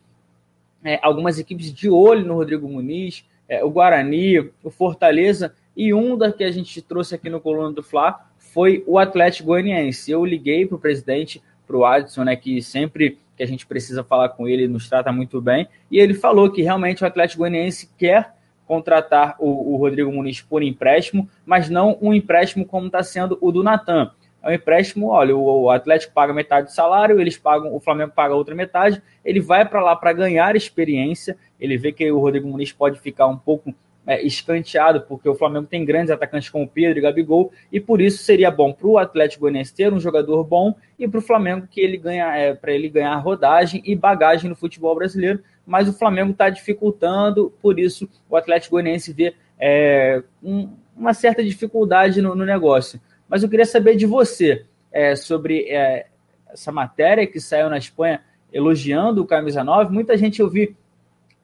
é, 0.83 0.99
algumas 1.01 1.39
equipes 1.39 1.73
de 1.73 1.89
olho 1.89 2.25
no 2.25 2.35
Rodrigo 2.35 2.67
Muniz, 2.69 3.25
é, 3.49 3.63
o 3.63 3.69
Guarani, 3.69 4.39
o 4.63 4.69
Fortaleza, 4.69 5.53
e 5.75 5.93
um 5.93 6.17
da 6.17 6.31
que 6.31 6.43
a 6.43 6.51
gente 6.51 6.81
trouxe 6.81 7.15
aqui 7.15 7.29
no 7.29 7.41
Coluna 7.41 7.71
do 7.71 7.83
Fla 7.83 8.26
foi 8.57 8.83
o 8.87 8.97
Atlético 8.97 9.49
Goianiense. 9.49 10.09
Eu 10.09 10.25
liguei 10.25 10.65
para 10.65 10.77
o 10.77 10.79
presidente, 10.79 11.39
para 11.67 11.77
o 11.77 11.85
Adson, 11.85 12.23
né, 12.23 12.35
que 12.35 12.59
sempre 12.59 13.19
que 13.35 13.43
a 13.43 13.45
gente 13.45 13.67
precisa 13.67 14.03
falar 14.03 14.29
com 14.29 14.47
ele, 14.47 14.67
nos 14.67 14.89
trata 14.89 15.11
muito 15.11 15.39
bem, 15.39 15.67
e 15.91 15.99
ele 15.99 16.15
falou 16.15 16.51
que 16.51 16.63
realmente 16.63 17.03
o 17.03 17.05
Atlético 17.05 17.43
Goianiense 17.43 17.87
quer 17.99 18.33
contratar 18.65 19.35
o, 19.37 19.75
o 19.75 19.77
Rodrigo 19.77 20.11
Muniz 20.11 20.41
por 20.41 20.63
empréstimo, 20.63 21.29
mas 21.45 21.69
não 21.69 21.99
um 22.01 22.11
empréstimo 22.11 22.65
como 22.65 22.87
está 22.87 23.03
sendo 23.03 23.37
o 23.39 23.51
do 23.51 23.61
Natan. 23.61 24.09
É 24.41 24.49
um 24.49 24.53
empréstimo, 24.53 25.09
olha, 25.09 25.37
o, 25.37 25.65
o 25.65 25.69
Atlético 25.69 26.15
paga 26.15 26.33
metade 26.33 26.65
do 26.65 26.73
salário, 26.73 27.21
eles 27.21 27.37
pagam, 27.37 27.75
o 27.75 27.79
Flamengo 27.79 28.13
paga 28.15 28.33
outra 28.33 28.55
metade, 28.55 28.99
ele 29.23 29.39
vai 29.39 29.69
para 29.69 29.83
lá 29.83 29.95
para 29.95 30.13
ganhar 30.13 30.55
experiência, 30.55 31.37
ele 31.59 31.77
vê 31.77 31.91
que 31.91 32.11
o 32.11 32.17
Rodrigo 32.17 32.47
Muniz 32.47 32.71
pode 32.71 32.99
ficar 32.99 33.27
um 33.27 33.37
pouco 33.37 33.71
é, 34.07 34.25
escanteado, 34.25 35.01
porque 35.01 35.27
o 35.27 35.35
Flamengo 35.35 35.67
tem 35.67 35.83
grandes 35.83 36.09
atacantes 36.09 36.49
como 36.49 36.65
Pedro 36.65 36.97
e 36.97 37.01
Gabigol, 37.01 37.51
e 37.69 37.79
por 37.79 37.99
isso 37.99 38.23
seria 38.23 38.49
bom 38.49 38.71
para 38.71 38.87
o 38.87 38.97
Atlético 38.97 39.41
Goianiense 39.41 39.75
ter 39.75 39.93
um 39.93 39.99
jogador 39.99 40.45
bom 40.45 40.73
e 40.97 41.05
para 41.05 41.19
o 41.19 41.21
Flamengo 41.21 41.67
que 41.69 41.81
ele 41.81 41.97
ganha 41.97 42.33
é, 42.37 42.53
para 42.53 42.71
ele 42.71 42.87
ganhar 42.87 43.15
rodagem 43.17 43.83
e 43.85 43.93
bagagem 43.95 44.49
no 44.49 44.55
futebol 44.55 44.95
brasileiro, 44.95 45.43
mas 45.65 45.89
o 45.89 45.93
Flamengo 45.93 46.31
está 46.31 46.49
dificultando, 46.49 47.53
por 47.61 47.77
isso 47.77 48.09
o 48.29 48.37
Atlético 48.37 48.75
Goianiense 48.75 49.11
vê 49.11 49.35
é, 49.59 50.23
um, 50.41 50.69
uma 50.95 51.13
certa 51.13 51.43
dificuldade 51.43 52.21
no, 52.21 52.33
no, 52.33 52.45
negócio. 52.45 53.01
Mas 53.27 53.43
eu 53.43 53.49
queria 53.49 53.65
saber 53.65 53.97
de 53.97 54.05
você 54.05 54.65
é, 54.91 55.15
sobre 55.17 55.67
é, 55.69 56.07
essa 56.49 56.71
matéria 56.71 57.27
que 57.27 57.41
saiu 57.41 57.69
na 57.69 57.77
Espanha 57.77 58.21
elogiando 58.53 59.21
o 59.21 59.27
Camisa 59.27 59.63
9. 59.63 59.93
Muita 59.93 60.17
gente 60.17 60.39
eu 60.39 60.49
vi 60.49 60.75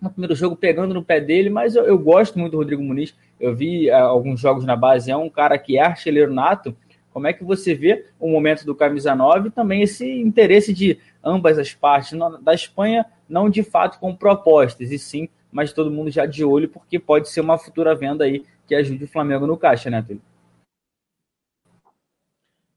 no 0.03 0.11
primeiro 0.11 0.35
jogo 0.35 0.55
pegando 0.55 0.93
no 0.93 1.03
pé 1.03 1.21
dele, 1.21 1.49
mas 1.49 1.75
eu, 1.75 1.85
eu 1.85 1.97
gosto 1.97 2.37
muito 2.37 2.51
do 2.51 2.57
Rodrigo 2.57 2.83
Muniz. 2.83 3.15
Eu 3.39 3.55
vi 3.55 3.89
uh, 3.89 3.95
alguns 3.95 4.39
jogos 4.39 4.65
na 4.65 4.75
base, 4.75 5.09
é 5.09 5.15
um 5.15 5.29
cara 5.29 5.57
que 5.57 5.77
é 5.77 5.81
artilheiro 5.81 6.33
nato. 6.33 6.75
Como 7.11 7.25
é 7.25 7.31
que 7.31 7.43
você 7.43 7.73
vê 7.73 8.05
o 8.19 8.29
momento 8.29 8.65
do 8.65 8.75
camisa 8.75 9.15
9 9.15 9.47
e 9.47 9.51
também 9.51 9.81
esse 9.81 10.05
interesse 10.05 10.73
de 10.73 10.99
ambas 11.23 11.57
as 11.57 11.73
partes 11.73 12.17
da 12.41 12.53
Espanha, 12.53 13.05
não 13.29 13.49
de 13.49 13.63
fato 13.63 13.99
com 13.99 14.15
propostas, 14.15 14.91
e 14.91 14.99
sim, 14.99 15.29
mas 15.51 15.71
todo 15.71 15.91
mundo 15.91 16.09
já 16.09 16.25
de 16.25 16.43
olho, 16.43 16.67
porque 16.67 16.99
pode 16.99 17.29
ser 17.29 17.41
uma 17.41 17.57
futura 17.57 17.95
venda 17.95 18.25
aí 18.25 18.43
que 18.67 18.75
ajude 18.75 19.05
o 19.05 19.07
Flamengo 19.07 19.47
no 19.47 19.55
caixa, 19.55 19.89
né, 19.89 20.01
Túlio? 20.01 20.21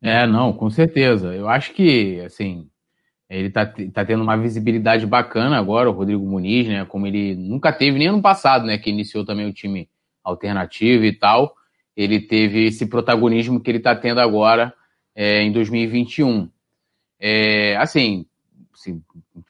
É, 0.02 0.26
não, 0.26 0.52
com 0.52 0.68
certeza. 0.70 1.34
Eu 1.34 1.48
acho 1.48 1.72
que, 1.72 2.20
assim, 2.20 2.68
ele 3.28 3.50
tá, 3.50 3.66
tá 3.66 4.04
tendo 4.04 4.22
uma 4.22 4.36
visibilidade 4.36 5.04
bacana 5.06 5.58
agora, 5.58 5.90
o 5.90 5.92
Rodrigo 5.92 6.24
Muniz, 6.24 6.68
né? 6.68 6.84
Como 6.84 7.06
ele 7.06 7.34
nunca 7.34 7.72
teve 7.72 7.98
nem 7.98 8.08
ano 8.08 8.22
passado, 8.22 8.64
né? 8.64 8.78
Que 8.78 8.90
iniciou 8.90 9.24
também 9.24 9.46
o 9.46 9.52
time 9.52 9.88
alternativo 10.22 11.04
e 11.04 11.12
tal. 11.12 11.54
Ele 11.96 12.20
teve 12.20 12.66
esse 12.66 12.86
protagonismo 12.86 13.60
que 13.60 13.70
ele 13.70 13.80
tá 13.80 13.96
tendo 13.96 14.20
agora 14.20 14.72
é, 15.14 15.42
em 15.42 15.50
2021. 15.50 16.48
É, 17.18 17.76
assim, 17.78 18.26
assim, 18.72 19.02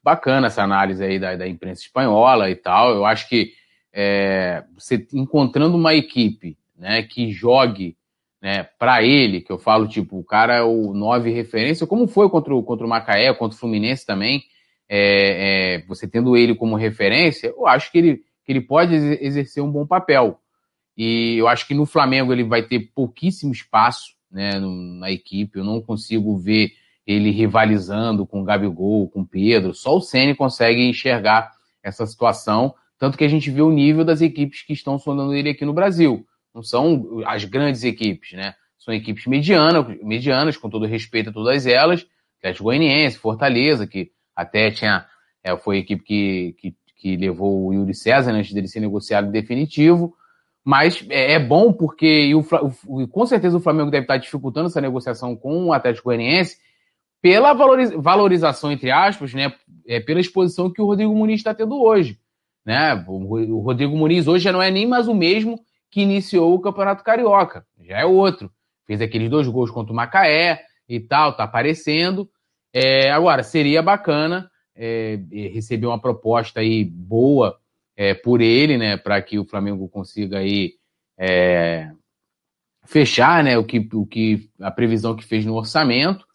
bacana 0.03 0.47
essa 0.47 0.63
análise 0.63 1.05
aí 1.05 1.19
da, 1.19 1.37
da 1.37 1.47
imprensa 1.47 1.83
espanhola 1.83 2.49
e 2.49 2.55
tal. 2.55 2.95
Eu 2.95 3.05
acho 3.05 3.29
que 3.29 3.53
é, 3.93 4.65
você 4.75 5.07
encontrando 5.13 5.77
uma 5.77 5.95
equipe 5.95 6.57
né, 6.79 7.03
que 7.03 7.31
jogue 7.31 7.97
né, 8.41 8.65
para 8.79 9.03
ele, 9.03 9.41
que 9.41 9.51
eu 9.51 9.59
falo, 9.59 9.89
tipo, 9.89 10.19
o 10.19 10.25
cara 10.25 10.57
é 10.57 10.63
o 10.63 10.93
nove 10.93 11.31
referência, 11.31 11.87
como 11.87 12.07
foi 12.07 12.29
contra 12.29 12.55
o, 12.55 12.63
contra 12.63 12.87
o 12.87 12.89
Macaé, 12.89 13.33
contra 13.35 13.57
o 13.57 13.59
Fluminense 13.59 14.05
também, 14.05 14.45
é, 14.89 15.79
é, 15.79 15.87
você 15.87 16.07
tendo 16.07 16.37
ele 16.37 16.55
como 16.55 16.77
referência, 16.77 17.49
eu 17.49 17.67
acho 17.67 17.91
que 17.91 17.99
ele, 17.99 18.17
que 18.45 18.53
ele 18.53 18.61
pode 18.61 18.95
exercer 18.95 19.63
um 19.63 19.71
bom 19.71 19.87
papel. 19.87 20.39
E 20.97 21.37
eu 21.37 21.49
acho 21.49 21.67
que 21.67 21.75
no 21.75 21.85
Flamengo 21.85 22.33
ele 22.33 22.45
vai 22.45 22.63
ter 22.63 22.91
pouquíssimo 22.95 23.53
espaço 23.53 24.15
né, 24.31 24.53
na 24.61 25.11
equipe, 25.11 25.59
eu 25.59 25.65
não 25.65 25.81
consigo 25.81 26.37
ver 26.37 26.71
ele 27.07 27.31
rivalizando 27.31 28.27
com 28.27 28.41
o 28.41 28.45
Gabigol, 28.45 29.09
com 29.09 29.21
o 29.21 29.27
Pedro, 29.27 29.75
só 29.75 29.97
o 29.97 30.01
Ceni 30.01 30.35
consegue 30.35 30.83
enxergar 30.83 31.53
essa 31.83 32.05
situação, 32.05 32.75
tanto 32.99 33.17
que 33.17 33.25
a 33.25 33.29
gente 33.29 33.51
vê 33.51 33.63
o 33.63 33.71
nível 33.71 34.05
das 34.05 34.21
equipes 34.21 34.63
que 34.63 34.73
estão 34.73 34.99
sondando 34.99 35.35
ele 35.35 35.51
aqui 35.51 35.65
no 35.65 35.73
Brasil 35.73 36.27
não 36.57 36.63
são 36.63 37.21
as 37.27 37.45
grandes 37.45 37.85
equipes, 37.85 38.33
né? 38.33 38.55
São 38.79 38.95
equipes 38.95 39.27
medianas, 39.27 39.87
medianas 40.03 40.57
com 40.57 40.71
todo 40.71 40.87
respeito 40.87 41.29
a 41.29 41.33
todas 41.33 41.67
elas. 41.67 42.07
Atlético 42.39 42.65
Goianiense, 42.65 43.19
Fortaleza, 43.19 43.87
que 43.87 44.11
até 44.35 44.71
tinha, 44.71 45.05
é, 45.45 45.55
foi 45.59 45.77
a 45.77 45.81
equipe 45.81 46.03
que, 46.03 46.57
que, 46.59 46.75
que, 46.97 47.17
levou 47.17 47.67
o 47.67 47.75
Yuri 47.75 47.95
César 47.95 48.33
antes 48.33 48.55
dele 48.55 48.69
ser 48.69 48.81
negociado 48.81 49.31
definitivo. 49.31 50.15
Mas 50.65 51.05
é, 51.11 51.35
é 51.35 51.39
bom 51.39 51.75
porque, 51.75 52.35
o, 52.35 52.43
o, 52.87 53.07
com 53.07 53.27
certeza 53.27 53.59
o 53.59 53.61
Flamengo 53.61 53.91
deve 53.91 54.05
estar 54.05 54.17
dificultando 54.17 54.69
essa 54.69 54.81
negociação 54.81 55.37
com 55.37 55.67
o 55.67 55.73
Atlético 55.75 56.09
Goianiense 56.09 56.57
pela 57.21 57.53
valorização, 57.53 58.73
entre 58.73 58.91
aspas, 58.91 59.35
né, 59.35 59.53
é, 59.87 60.01
pela 60.01 60.21
exposição 60.21 60.73
que 60.73 60.81
o 60.81 60.87
Rodrigo 60.87 61.15
Muniz 61.15 61.41
está 61.41 61.53
tendo 61.53 61.83
hoje. 61.83 62.19
Né? 62.65 62.95
O, 63.07 63.57
o 63.57 63.61
Rodrigo 63.61 63.97
Muniz 63.97 64.27
hoje 64.27 64.45
já 64.45 64.53
não 64.53 64.63
é 64.63 64.71
nem 64.71 64.87
mais 64.87 65.07
o 65.07 65.15
mesmo 65.15 65.66
que 65.91 66.01
iniciou 66.01 66.55
o 66.55 66.61
Campeonato 66.61 67.05
Carioca. 67.05 67.67
Já 67.81 67.99
é 67.99 68.05
outro. 68.05 68.51
Fez 68.87 69.01
aqueles 69.01 69.31
dois 69.31 69.49
gols 69.49 69.71
contra 69.71 69.93
o 69.93 69.97
Macaé 69.97 70.61
e 70.89 71.01
tal, 71.01 71.37
tá 71.37 71.45
aparecendo. 71.45 72.29
É, 72.73 73.11
agora, 73.11 73.43
seria 73.43 73.83
bacana 73.83 74.51
é, 74.75 75.19
receber 75.53 75.87
uma 75.87 76.01
proposta 76.01 76.61
aí 76.61 76.85
boa 76.85 77.59
é, 77.97 78.15
por 78.15 78.41
ele, 78.41 78.77
né, 78.77 78.97
para 78.97 79.21
que 79.23 79.39
o 79.39 79.45
Flamengo 79.45 79.89
consiga 79.89 80.39
aí 80.39 80.75
é, 81.19 81.91
fechar, 82.85 83.43
né, 83.43 83.57
o 83.57 83.65
que, 83.65 83.89
o 83.95 84.07
que 84.07 84.51
a 84.61 84.71
previsão 84.71 85.17
que 85.17 85.25
fez 85.25 85.45
no 85.47 85.55
orçamento. 85.55 86.27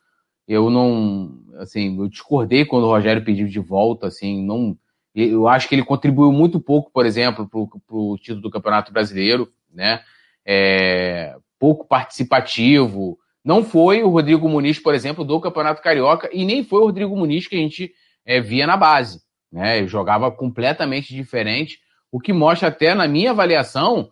Eu 0.48 0.70
não, 0.70 1.40
assim, 1.60 1.98
eu 1.98 2.10
discordei 2.10 2.66
quando 2.66 2.86
o 2.86 2.90
Rogério 2.90 3.24
pediu 3.24 3.48
de 3.48 3.60
volta, 3.60 4.08
assim, 4.08 4.44
não 4.44 4.78
eu 5.14 5.48
acho 5.48 5.68
que 5.68 5.76
ele 5.76 5.84
contribuiu 5.84 6.32
muito 6.32 6.60
pouco, 6.60 6.92
por 6.92 7.06
exemplo, 7.06 7.48
para 7.48 7.96
o 7.96 8.18
título 8.18 8.42
do 8.42 8.52
Campeonato 8.52 8.94
Brasileiro, 8.94 9.52
né? 9.74 10.02
É, 10.46 11.36
pouco 11.60 11.86
participativo. 11.86 13.20
Não 13.44 13.64
foi 13.64 14.04
o 14.04 14.10
Rodrigo 14.10 14.48
Muniz, 14.48 14.80
por 14.80 14.94
exemplo, 14.94 15.24
do 15.24 15.40
Campeonato 15.40 15.82
Carioca, 15.82 16.30
e 16.32 16.46
nem 16.46 16.64
foi 16.64 16.80
o 16.80 16.86
Rodrigo 16.86 17.16
Muniz 17.16 17.48
que 17.48 17.56
a 17.56 17.60
gente 17.60 17.92
é, 18.26 18.40
via 18.40 18.66
na 18.66 18.78
base. 18.78 19.22
Né? 19.52 19.80
Ele 19.80 19.88
jogava 19.88 20.32
completamente 20.32 21.14
diferente, 21.14 21.80
o 22.12 22.20
que 22.20 22.32
mostra 22.32 22.70
até 22.70 22.94
na 22.94 23.08
minha 23.08 23.32
avaliação, 23.32 24.10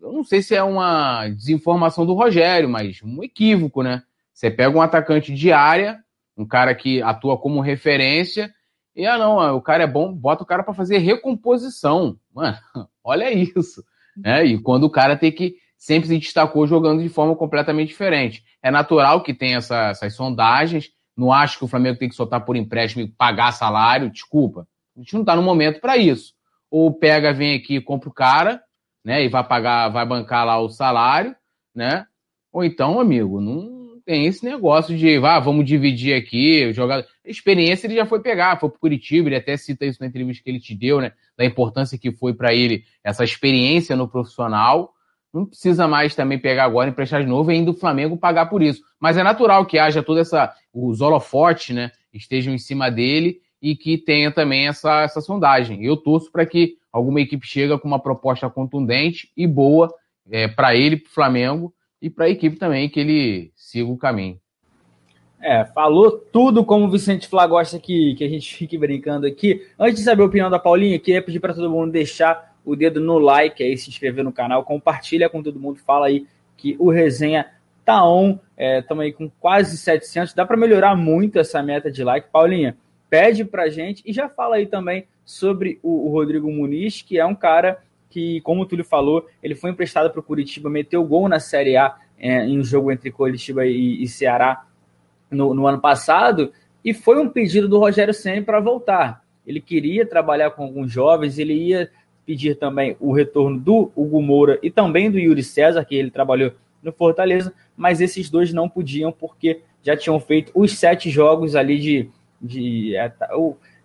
eu 0.00 0.12
não 0.12 0.24
sei 0.24 0.40
se 0.40 0.54
é 0.54 0.62
uma 0.62 1.28
desinformação 1.28 2.06
do 2.06 2.14
Rogério, 2.14 2.68
mas 2.68 3.02
um 3.02 3.22
equívoco, 3.22 3.82
né? 3.82 4.02
Você 4.32 4.50
pega 4.50 4.76
um 4.76 4.80
atacante 4.80 5.34
de 5.34 5.52
área, 5.52 5.98
um 6.36 6.46
cara 6.46 6.74
que 6.74 7.02
atua 7.02 7.38
como 7.38 7.60
referência, 7.60 8.50
e 9.00 9.06
ah, 9.06 9.18
não, 9.18 9.56
o 9.56 9.62
cara 9.62 9.84
é 9.84 9.86
bom, 9.86 10.12
bota 10.12 10.42
o 10.42 10.46
cara 10.46 10.62
para 10.62 10.74
fazer 10.74 10.98
recomposição. 10.98 12.16
Mano, 12.34 12.58
olha 13.02 13.32
isso. 13.32 13.82
Né? 14.16 14.44
E 14.44 14.58
quando 14.60 14.84
o 14.84 14.90
cara 14.90 15.16
tem 15.16 15.32
que 15.32 15.56
sempre 15.80 16.08
se 16.08 16.18
destacou 16.18 16.66
jogando 16.66 17.02
de 17.02 17.08
forma 17.08 17.34
completamente 17.34 17.88
diferente. 17.88 18.44
É 18.62 18.70
natural 18.70 19.22
que 19.22 19.32
tenha 19.32 19.56
essa, 19.56 19.88
essas 19.88 20.14
sondagens. 20.14 20.90
Não 21.16 21.32
acho 21.32 21.58
que 21.58 21.64
o 21.64 21.68
Flamengo 21.68 21.98
tem 21.98 22.08
que 22.08 22.14
soltar 22.14 22.44
por 22.44 22.54
empréstimo 22.54 23.02
e 23.02 23.08
pagar 23.08 23.52
salário. 23.52 24.10
Desculpa. 24.10 24.68
A 24.94 25.00
gente 25.00 25.14
não 25.14 25.22
está 25.22 25.34
no 25.34 25.42
momento 25.42 25.80
para 25.80 25.96
isso. 25.96 26.34
Ou 26.70 26.92
pega, 26.92 27.32
vem 27.32 27.56
aqui 27.56 27.80
compra 27.80 28.10
o 28.10 28.12
cara, 28.12 28.62
né? 29.02 29.24
E 29.24 29.28
vai 29.28 29.42
pagar, 29.42 29.88
vai 29.88 30.04
bancar 30.04 30.44
lá 30.44 30.60
o 30.60 30.68
salário, 30.68 31.34
né? 31.74 32.06
Ou 32.52 32.62
então, 32.62 33.00
amigo, 33.00 33.40
não, 33.40 33.79
tem 34.04 34.26
esse 34.26 34.44
negócio 34.44 34.96
de, 34.96 35.16
ah, 35.24 35.38
vamos 35.38 35.64
dividir 35.64 36.14
aqui, 36.14 36.72
jogar. 36.72 37.04
Experiência 37.24 37.86
ele 37.86 37.94
já 37.94 38.06
foi 38.06 38.20
pegar, 38.20 38.58
foi 38.58 38.68
pro 38.68 38.78
Curitiba, 38.78 39.28
ele 39.28 39.36
até 39.36 39.56
cita 39.56 39.84
isso 39.84 40.00
na 40.00 40.06
entrevista 40.06 40.42
que 40.42 40.50
ele 40.50 40.60
te 40.60 40.74
deu, 40.74 41.00
né? 41.00 41.12
Da 41.36 41.44
importância 41.44 41.98
que 41.98 42.10
foi 42.10 42.34
para 42.34 42.54
ele 42.54 42.84
essa 43.04 43.24
experiência 43.24 43.94
no 43.96 44.08
profissional. 44.08 44.92
Não 45.32 45.46
precisa 45.46 45.86
mais 45.86 46.14
também 46.14 46.38
pegar 46.38 46.64
agora, 46.64 46.90
emprestar 46.90 47.22
de 47.22 47.28
novo 47.28 47.50
e 47.50 47.54
ainda 47.54 47.70
o 47.70 47.74
Flamengo 47.74 48.16
pagar 48.16 48.46
por 48.46 48.62
isso. 48.62 48.82
Mas 48.98 49.16
é 49.16 49.22
natural 49.22 49.64
que 49.66 49.78
haja 49.78 50.02
toda 50.02 50.20
essa. 50.20 50.52
Os 50.72 51.00
holofotes, 51.00 51.74
né? 51.74 51.90
Estejam 52.12 52.54
em 52.54 52.58
cima 52.58 52.90
dele 52.90 53.40
e 53.60 53.76
que 53.76 53.98
tenha 53.98 54.30
também 54.32 54.68
essa, 54.68 55.02
essa 55.02 55.20
sondagem. 55.20 55.84
Eu 55.84 55.96
torço 55.96 56.30
para 56.32 56.46
que 56.46 56.76
alguma 56.92 57.20
equipe 57.20 57.46
chegue 57.46 57.76
com 57.78 57.88
uma 57.88 58.00
proposta 58.00 58.48
contundente 58.48 59.30
e 59.36 59.46
boa 59.46 59.92
é, 60.30 60.48
para 60.48 60.74
ele, 60.74 60.96
para 60.96 61.08
o 61.08 61.12
Flamengo, 61.12 61.74
e 62.00 62.08
para 62.08 62.26
a 62.26 62.30
equipe 62.30 62.56
também 62.56 62.88
que 62.88 63.00
ele 63.00 63.52
siga 63.54 63.90
o 63.90 63.98
caminho. 63.98 64.38
É, 65.42 65.64
falou 65.64 66.12
tudo 66.12 66.64
como 66.64 66.84
o 66.84 66.90
Vicente 66.90 67.26
Flá 67.26 67.46
gosta 67.46 67.78
que, 67.78 68.14
que 68.14 68.24
a 68.24 68.28
gente 68.28 68.54
fique 68.54 68.76
brincando 68.76 69.26
aqui. 69.26 69.66
Antes 69.78 69.96
de 69.96 70.04
saber 70.04 70.22
a 70.22 70.26
opinião 70.26 70.50
da 70.50 70.58
Paulinha, 70.58 70.98
queria 70.98 71.22
pedir 71.22 71.40
para 71.40 71.54
todo 71.54 71.70
mundo 71.70 71.90
deixar 71.90 72.54
o 72.64 72.76
dedo 72.76 73.00
no 73.00 73.18
like 73.18 73.62
aí, 73.62 73.76
se 73.76 73.88
inscrever 73.88 74.22
no 74.22 74.32
canal, 74.32 74.64
compartilha 74.64 75.30
com 75.30 75.42
todo 75.42 75.58
mundo, 75.58 75.78
fala 75.78 76.08
aí 76.08 76.26
que 76.58 76.76
o 76.78 76.90
resenha 76.90 77.46
tá 77.86 78.04
on. 78.06 78.38
Estamos 78.56 79.02
é, 79.02 79.06
aí 79.06 79.12
com 79.12 79.30
quase 79.40 79.78
700, 79.78 80.34
dá 80.34 80.44
para 80.44 80.58
melhorar 80.58 80.94
muito 80.94 81.38
essa 81.38 81.62
meta 81.62 81.90
de 81.90 82.04
like. 82.04 82.28
Paulinha, 82.30 82.76
pede 83.08 83.44
para 83.44 83.70
gente 83.70 84.02
e 84.04 84.12
já 84.12 84.28
fala 84.28 84.56
aí 84.56 84.66
também 84.66 85.06
sobre 85.24 85.78
o, 85.82 86.08
o 86.08 86.12
Rodrigo 86.12 86.50
Muniz, 86.50 87.00
que 87.00 87.18
é 87.18 87.24
um 87.24 87.34
cara 87.34 87.78
que, 88.10 88.40
como 88.42 88.62
o 88.62 88.66
Túlio 88.66 88.84
falou, 88.84 89.26
ele 89.42 89.54
foi 89.54 89.70
emprestado 89.70 90.10
para 90.10 90.20
o 90.20 90.22
Curitiba, 90.22 90.68
meteu 90.68 91.02
gol 91.04 91.28
na 91.28 91.38
Série 91.38 91.76
A 91.76 91.96
é, 92.18 92.44
em 92.44 92.58
um 92.58 92.64
jogo 92.64 92.90
entre 92.90 93.10
Curitiba 93.10 93.64
e, 93.64 94.02
e 94.02 94.08
Ceará 94.08 94.66
no, 95.30 95.54
no, 95.54 95.66
ano 95.66 95.80
passado, 95.80 96.52
e 96.84 96.92
foi 96.92 97.18
um 97.18 97.28
pedido 97.28 97.68
do 97.68 97.78
Rogério 97.78 98.12
Senna 98.12 98.42
para 98.42 98.60
voltar. 98.60 99.24
Ele 99.46 99.60
queria 99.60 100.04
trabalhar 100.04 100.50
com 100.50 100.64
alguns 100.64 100.90
jovens, 100.90 101.38
ele 101.38 101.54
ia 101.54 101.88
pedir 102.26 102.56
também 102.56 102.96
o 103.00 103.12
retorno 103.12 103.58
do 103.58 103.90
Hugo 103.94 104.20
Moura 104.20 104.58
e 104.62 104.70
também 104.70 105.10
do 105.10 105.18
Yuri 105.18 105.42
César, 105.42 105.84
que 105.84 105.94
ele 105.94 106.10
trabalhou 106.10 106.52
no 106.82 106.92
Fortaleza, 106.92 107.52
mas 107.76 108.00
esses 108.00 108.28
dois 108.28 108.52
não 108.52 108.68
podiam 108.68 109.12
porque 109.12 109.60
já 109.82 109.96
tinham 109.96 110.18
feito 110.18 110.50
os 110.54 110.76
sete 110.76 111.10
jogos 111.10 111.54
ali 111.54 111.78
de. 111.78 112.10
de 112.40 112.96
é, 112.96 113.08
tá, 113.08 113.28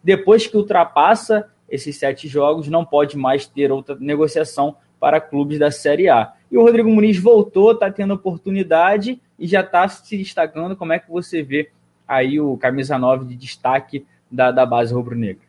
depois 0.03 0.45
que 0.45 0.57
ultrapassa 0.57 1.49
esses 1.75 1.95
sete 1.97 2.27
jogos, 2.27 2.67
não 2.67 2.83
pode 2.83 3.17
mais 3.17 3.45
ter 3.45 3.71
outra 3.71 3.95
negociação 3.99 4.75
para 4.99 5.21
clubes 5.21 5.59
da 5.59 5.69
Série 5.69 6.09
A. 6.09 6.33
E 6.49 6.57
o 6.57 6.61
Rodrigo 6.61 6.89
Muniz 6.89 7.17
voltou, 7.19 7.73
está 7.73 7.91
tendo 7.91 8.13
oportunidade 8.13 9.21
e 9.37 9.47
já 9.47 9.61
está 9.61 9.87
se 9.87 10.17
destacando. 10.17 10.75
Como 10.75 10.93
é 10.93 10.99
que 10.99 11.09
você 11.09 11.43
vê 11.43 11.71
aí 12.07 12.39
o 12.39 12.57
camisa 12.57 12.97
9 12.97 13.25
de 13.25 13.35
destaque 13.35 14.05
da, 14.31 14.51
da 14.51 14.65
base 14.65 14.93
rubro-negra? 14.93 15.45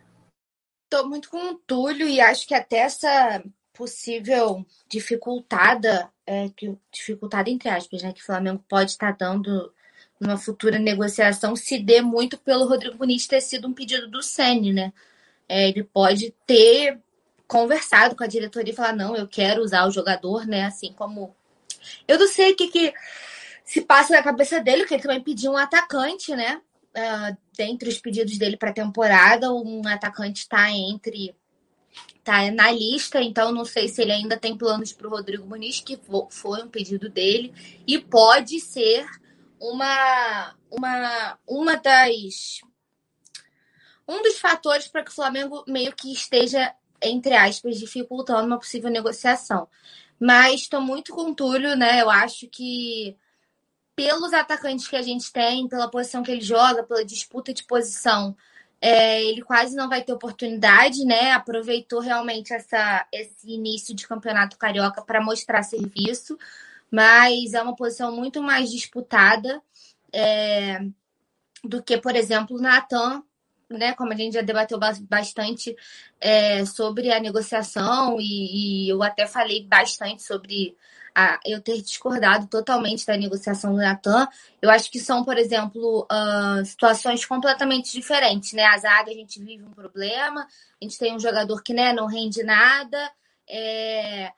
Estou 0.85 1.09
muito 1.09 1.31
com 1.31 1.53
o 1.53 1.55
Túlio 1.67 2.09
e 2.09 2.21
acho 2.21 2.47
que 2.47 2.55
até 2.55 2.79
essa 2.79 3.43
possível 3.73 4.65
dificultada, 4.89 6.11
é, 6.27 6.49
que, 6.49 6.75
dificultada 6.91 7.51
entre 7.51 7.69
aspas, 7.69 8.03
né, 8.03 8.13
que 8.13 8.23
o 8.23 8.25
Flamengo 8.25 8.65
pode 8.69 8.93
estar 8.93 9.13
tá 9.13 9.27
dando 9.27 9.73
numa 10.19 10.39
futura 10.39 10.79
negociação 10.79 11.55
se 11.55 11.79
dê 11.79 12.01
muito 12.01 12.39
pelo 12.39 12.67
Rodrigo 12.67 12.97
Muniz 12.97 13.27
ter 13.27 13.41
sido 13.41 13.69
um 13.69 13.75
pedido 13.75 14.09
do 14.09 14.23
Sene, 14.23 14.73
né? 14.73 14.93
É, 15.49 15.69
ele 15.69 15.85
pode 15.85 16.35
ter 16.47 17.01
conversado 17.47 18.17
com 18.17 18.25
a 18.25 18.29
diretoria 18.29 18.73
e 18.73 18.77
falar, 18.77 18.95
não, 18.95 19.17
eu 19.17 19.29
quero 19.29 19.63
usar 19.63 19.87
o 19.87 19.91
jogador, 19.91 20.47
né? 20.47 20.65
Assim 20.65 20.93
como. 20.93 21.35
Eu 22.07 22.19
não 22.19 22.27
sei 22.27 22.53
o 22.53 22.57
que, 22.57 22.69
que 22.69 22.93
se 23.65 23.81
passa 23.83 24.15
na 24.15 24.23
cabeça 24.23 24.61
dele, 24.61 24.83
porque 24.83 24.95
ele 24.95 25.03
também 25.03 25.23
pediu 25.23 25.53
um 25.53 25.57
atacante, 25.57 26.35
né? 26.35 26.61
Uh, 26.97 27.37
dentre 27.57 27.89
os 27.89 27.99
pedidos 27.99 28.39
dele 28.39 28.57
para 28.57 28.71
a 28.71 28.75
temporada, 28.75 29.53
um 29.53 29.87
atacante 29.87 30.41
está 30.41 30.71
entre. 30.71 31.35
Tá 32.23 32.51
na 32.51 32.73
lista, 32.73 33.23
então 33.23 33.53
não 33.53 33.65
sei 33.65 33.87
se 33.87 34.03
ele 34.03 34.11
ainda 34.11 34.37
tem 34.37 34.59
planos 34.59 34.93
para 34.93 35.07
o 35.07 35.11
Rodrigo 35.11 35.47
Muniz, 35.47 35.79
que 35.79 35.99
foi 36.31 36.61
um 36.61 36.69
pedido 36.69 37.09
dele, 37.09 37.55
e 37.87 38.01
pode 38.01 38.59
ser 38.59 39.07
uma, 39.61 40.55
uma, 40.69 41.39
uma 41.47 41.77
das 41.77 42.61
um 44.09 44.23
dos 44.23 44.39
fatores 44.39 44.89
para 44.89 45.03
que 45.03 45.11
o 45.11 45.15
Flamengo 45.15 45.65
meio 45.67 45.93
que 45.95 46.13
esteja 46.13 46.75
entre 47.01 47.35
aspas, 47.35 47.79
dificultando 47.79 48.47
uma 48.47 48.59
possível 48.59 48.91
negociação. 48.91 49.69
Mas 50.19 50.63
estou 50.63 50.81
muito 50.81 51.13
com 51.13 51.31
o 51.31 51.35
Túlio, 51.35 51.77
né? 51.77 52.01
Eu 52.01 52.11
acho 52.11 52.49
que 52.49 53.17
pelos 53.95 54.33
atacantes 54.33 54.89
que 54.89 54.97
a 54.97 55.03
gente 55.03 55.33
tem, 55.33 55.69
pela 55.69 55.91
posição 55.91 56.23
que 56.23 56.31
ele 56.31 56.41
joga, 56.41 56.83
pela 56.83 57.05
disputa 57.05 57.53
de 57.53 57.65
posição, 57.65 58.37
é, 58.81 59.23
ele 59.25 59.43
quase 59.43 59.75
não 59.75 59.89
vai 59.89 60.03
ter 60.03 60.13
oportunidade, 60.13 61.05
né? 61.05 61.33
Aproveitou 61.33 62.01
realmente 62.01 62.53
essa, 62.53 63.07
esse 63.13 63.51
início 63.51 63.95
de 63.95 64.07
campeonato 64.07 64.59
carioca 64.59 65.03
para 65.03 65.23
mostrar 65.23 65.63
serviço, 65.63 66.39
mas 66.91 67.55
é 67.55 67.63
uma 67.63 67.77
posição 67.77 68.13
muito 68.13 68.43
mais 68.43 68.71
disputada 68.71 69.63
é, 70.13 70.81
do 71.65 71.83
que, 71.83 71.99
por 71.99 72.15
exemplo, 72.15 72.57
o 72.57 72.61
Natan, 72.61 73.23
né, 73.71 73.95
como 73.95 74.13
a 74.13 74.17
gente 74.17 74.35
já 74.35 74.43
debateu 74.43 74.79
bastante 75.09 75.77
é, 76.21 76.65
sobre 76.65 77.13
a 77.13 77.21
negociação, 77.21 78.17
e, 78.21 78.87
e, 78.87 78.89
eu 78.89 79.03
até 79.03 79.27
falei 79.27 79.65
bastante 79.65 80.23
sobre 80.23 80.77
a, 81.15 81.41
eu 81.47 81.61
ter 81.61 81.81
discordado 81.81 82.47
totalmente 82.47 83.07
da 83.07 83.17
negociação 83.17 83.73
do 83.73 83.79
Natan. 83.79 84.29
Eu 84.61 84.71
acho 84.71 84.91
que 84.91 85.01
são, 85.01 85.25
por 85.25 85.39
exemplo, 85.39 86.07
uh, 86.13 86.65
situações 86.65 87.25
completamente 87.25 87.91
diferentes. 87.93 88.53
Né? 88.53 88.65
A 88.65 88.77
zaga, 88.77 89.11
a 89.11 89.15
gente 89.15 89.43
vive 89.43 89.65
um 89.65 89.73
problema, 89.73 90.43
a 90.43 90.85
gente 90.85 90.99
tem 90.99 91.15
um 91.15 91.19
jogador 91.19 91.63
que 91.63 91.73
né, 91.73 91.93
não 91.93 92.07
rende 92.07 92.43
nada. 92.43 93.11
É, 93.49 94.31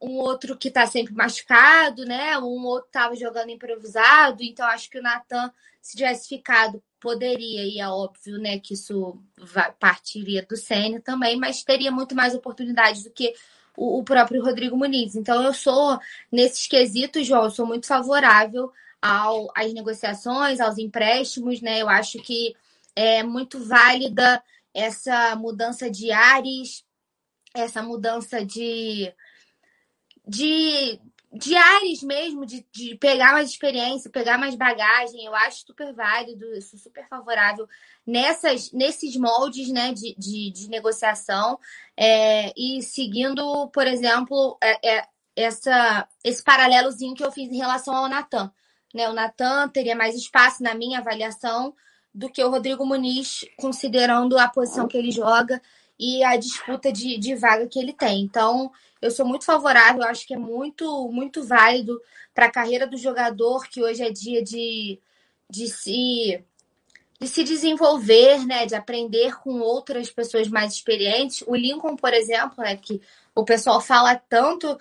um 0.00 0.18
outro 0.18 0.56
que 0.56 0.68
está 0.68 0.86
sempre 0.86 1.14
machucado, 1.14 2.04
né? 2.04 2.38
Um 2.38 2.64
outro 2.64 2.88
estava 2.88 3.16
jogando 3.16 3.50
improvisado, 3.50 4.42
então 4.42 4.66
acho 4.66 4.90
que 4.90 4.98
o 4.98 5.02
Natan, 5.02 5.50
se 5.86 5.96
tivesse 5.96 6.28
ficado, 6.28 6.82
poderia, 6.98 7.62
e 7.64 7.78
é 7.78 7.88
óbvio, 7.88 8.38
né, 8.38 8.58
que 8.58 8.74
isso 8.74 9.22
partiria 9.78 10.44
do 10.44 10.56
Sênio 10.56 11.00
também, 11.00 11.36
mas 11.36 11.62
teria 11.62 11.92
muito 11.92 12.12
mais 12.12 12.34
oportunidades 12.34 13.04
do 13.04 13.10
que 13.10 13.32
o, 13.76 14.02
próprio 14.02 14.42
Rodrigo 14.42 14.76
Muniz. 14.76 15.14
Então 15.14 15.40
eu 15.44 15.54
sou, 15.54 15.96
nesses 16.32 16.66
quesitos, 16.66 17.24
João, 17.24 17.48
sou 17.50 17.64
muito 17.64 17.86
favorável 17.86 18.72
ao, 19.00 19.48
às 19.54 19.72
negociações, 19.72 20.58
aos 20.58 20.76
empréstimos, 20.76 21.60
né? 21.60 21.82
Eu 21.82 21.88
acho 21.88 22.18
que 22.18 22.56
é 22.96 23.22
muito 23.22 23.62
válida 23.64 24.42
essa 24.74 25.36
mudança 25.36 25.88
de 25.88 26.10
ares, 26.10 26.84
essa 27.54 27.80
mudança 27.80 28.44
de 28.44 29.14
de, 30.26 30.98
ares 31.54 32.02
mesmo, 32.02 32.46
de, 32.46 32.66
de 32.72 32.96
pegar 32.96 33.32
mais 33.32 33.50
experiência, 33.50 34.10
pegar 34.10 34.38
mais 34.38 34.54
bagagem, 34.54 35.24
eu 35.24 35.34
acho 35.34 35.66
super 35.66 35.92
válido, 35.92 36.44
sou 36.62 36.78
super 36.78 37.06
favorável 37.08 37.68
nessas, 38.06 38.72
nesses 38.72 39.16
moldes 39.16 39.68
né, 39.68 39.92
de, 39.92 40.14
de, 40.16 40.50
de 40.50 40.68
negociação 40.68 41.58
é, 41.96 42.52
e 42.56 42.82
seguindo, 42.82 43.68
por 43.68 43.86
exemplo, 43.86 44.56
é, 44.62 44.98
é, 44.98 45.08
essa, 45.34 46.08
esse 46.24 46.42
paralelozinho 46.42 47.14
que 47.14 47.24
eu 47.24 47.32
fiz 47.32 47.50
em 47.50 47.58
relação 47.58 47.94
ao 47.94 48.08
Natan. 48.08 48.50
Né? 48.94 49.08
O 49.08 49.12
Natan 49.12 49.68
teria 49.68 49.94
mais 49.94 50.14
espaço 50.14 50.62
na 50.62 50.74
minha 50.74 51.00
avaliação 51.00 51.74
do 52.14 52.30
que 52.30 52.42
o 52.42 52.50
Rodrigo 52.50 52.86
Muniz, 52.86 53.44
considerando 53.58 54.38
a 54.38 54.48
posição 54.48 54.88
que 54.88 54.96
ele 54.96 55.10
joga 55.10 55.60
e 55.98 56.22
a 56.24 56.36
disputa 56.36 56.92
de, 56.92 57.18
de 57.18 57.34
vaga 57.34 57.66
que 57.66 57.78
ele 57.78 57.92
tem. 57.92 58.20
Então, 58.22 58.70
eu 59.00 59.10
sou 59.10 59.26
muito 59.26 59.44
favorável, 59.44 60.02
acho 60.04 60.26
que 60.26 60.34
é 60.34 60.38
muito, 60.38 61.08
muito 61.10 61.42
válido 61.42 62.00
para 62.34 62.46
a 62.46 62.50
carreira 62.50 62.86
do 62.86 62.96
jogador, 62.96 63.66
que 63.68 63.82
hoje 63.82 64.02
é 64.02 64.10
dia 64.10 64.42
de, 64.42 64.98
de 65.48 65.68
se 65.68 66.44
de 67.18 67.26
se 67.28 67.44
desenvolver, 67.44 68.44
né, 68.46 68.66
de 68.66 68.74
aprender 68.74 69.36
com 69.38 69.60
outras 69.60 70.10
pessoas 70.10 70.48
mais 70.48 70.74
experientes. 70.74 71.42
O 71.46 71.56
Lincoln, 71.56 71.96
por 71.96 72.12
exemplo, 72.12 72.62
né, 72.62 72.76
que 72.76 73.00
o 73.34 73.44
pessoal 73.44 73.80
fala 73.80 74.14
tanto 74.14 74.78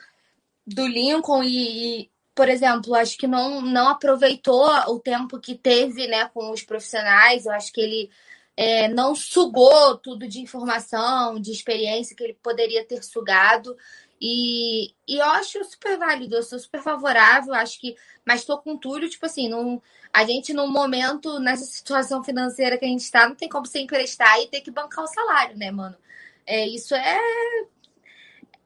do 0.68 0.86
Lincoln 0.86 1.44
e, 1.44 2.02
e, 2.02 2.12
por 2.34 2.50
exemplo, 2.50 2.94
acho 2.94 3.18
que 3.18 3.28
não, 3.28 3.62
não 3.62 3.88
aproveitou 3.88 4.68
o 4.90 5.00
tempo 5.00 5.40
que 5.40 5.56
teve, 5.56 6.08
né, 6.08 6.30
com 6.34 6.52
os 6.52 6.62
profissionais. 6.62 7.46
Eu 7.46 7.54
acho 7.54 7.72
que 7.72 7.80
ele 7.80 8.10
é, 8.58 8.88
não 8.88 9.14
sugou 9.16 9.98
tudo 9.98 10.28
de 10.28 10.40
informação, 10.40 11.40
de 11.40 11.52
experiência 11.52 12.16
que 12.16 12.24
ele 12.24 12.38
poderia 12.42 12.86
ter 12.86 13.04
sugado. 13.04 13.76
E, 14.20 14.94
e 15.08 15.18
eu 15.18 15.26
acho 15.26 15.64
super 15.66 15.98
válido, 15.98 16.36
eu 16.36 16.44
sou 16.44 16.58
super 16.58 16.82
favorável, 16.82 17.54
acho 17.54 17.80
que. 17.80 17.96
Mas 18.26 18.42
estou 18.42 18.58
com 18.60 18.78
tudo, 18.78 19.10
tipo 19.10 19.26
assim, 19.26 19.50
não, 19.50 19.82
a 20.14 20.26
gente, 20.26 20.54
no 20.54 20.68
momento, 20.68 21.40
nessa 21.40 21.66
situação 21.66 22.24
financeira 22.24 22.78
que 22.78 22.86
a 22.86 22.88
gente 22.88 23.02
está, 23.02 23.28
não 23.28 23.36
tem 23.36 23.50
como 23.50 23.66
você 23.66 23.80
emprestar 23.80 24.40
e 24.40 24.48
ter 24.48 24.62
que 24.62 24.72
bancar 24.72 25.04
o 25.04 25.08
salário, 25.08 25.58
né, 25.58 25.70
mano? 25.72 25.98
É, 26.46 26.66
isso 26.68 26.96
é 26.96 27.20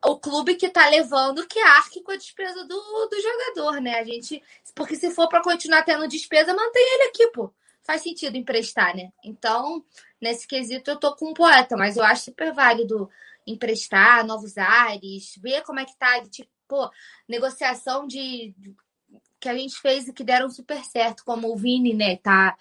o 0.05 0.17
clube 0.17 0.55
que 0.55 0.69
tá 0.69 0.87
levando 0.87 1.47
que 1.47 1.59
arque 1.59 2.01
com 2.01 2.11
a 2.11 2.15
despesa 2.15 2.63
do, 2.65 3.07
do 3.07 3.21
jogador, 3.21 3.81
né? 3.81 3.99
A 3.99 4.03
gente. 4.03 4.41
Porque 4.75 4.95
se 4.95 5.11
for 5.11 5.27
para 5.27 5.41
continuar 5.41 5.83
tendo 5.83 6.07
despesa, 6.07 6.53
mantém 6.53 6.83
ele 6.95 7.09
aqui, 7.09 7.27
pô 7.29 7.51
faz 7.89 8.03
sentido 8.03 8.37
emprestar, 8.37 8.95
né? 8.95 9.11
Então, 9.25 9.83
nesse 10.21 10.47
quesito, 10.47 10.91
eu 10.91 10.99
tô 10.99 11.15
com 11.15 11.31
um 11.31 11.33
poeta, 11.33 11.75
mas 11.75 11.97
eu 11.97 12.03
acho 12.03 12.25
super 12.25 12.53
válido 12.53 13.09
emprestar 13.47 14.23
novos 14.23 14.59
ares, 14.59 15.33
ver 15.41 15.63
como 15.63 15.79
é 15.79 15.85
que 15.85 15.97
tá, 15.97 16.21
tipo, 16.29 16.91
negociação 17.27 18.05
de 18.05 18.53
que 19.39 19.49
a 19.49 19.57
gente 19.57 19.75
fez 19.79 20.07
e 20.07 20.13
que 20.13 20.23
deram 20.23 20.51
super 20.51 20.83
certo, 20.83 21.25
como 21.25 21.51
o 21.51 21.55
Vini, 21.55 21.95
né, 21.95 22.17
tá 22.17 22.55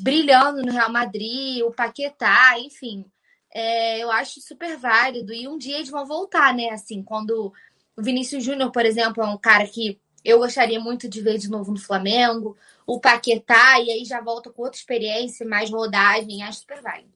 brilhando 0.00 0.62
no 0.62 0.70
Real 0.70 0.92
Madrid, 0.92 1.60
o 1.64 1.72
Paquetá, 1.72 2.56
enfim. 2.60 3.04
É, 3.52 3.98
eu 3.98 4.08
acho 4.08 4.40
super 4.40 4.76
válido. 4.76 5.32
E 5.32 5.48
um 5.48 5.58
dia 5.58 5.78
eles 5.78 5.90
vão 5.90 6.06
voltar, 6.06 6.54
né? 6.54 6.70
Assim, 6.70 7.02
quando 7.02 7.52
o 7.96 8.02
Vinícius 8.02 8.44
Júnior, 8.44 8.70
por 8.70 8.86
exemplo, 8.86 9.20
é 9.20 9.26
um 9.26 9.38
cara 9.38 9.66
que 9.66 9.98
eu 10.24 10.38
gostaria 10.38 10.80
muito 10.80 11.08
de 11.08 11.20
ver 11.20 11.38
de 11.38 11.50
novo 11.50 11.72
no 11.72 11.78
Flamengo. 11.78 12.56
O 12.86 13.00
Paquetá, 13.00 13.80
e 13.80 13.90
aí 13.90 14.04
já 14.04 14.20
volta 14.20 14.50
com 14.50 14.62
outra 14.62 14.78
experiência, 14.78 15.46
mais 15.46 15.70
rodagem, 15.70 16.42
acho 16.42 16.60
super 16.60 16.80
válido. 16.80 17.12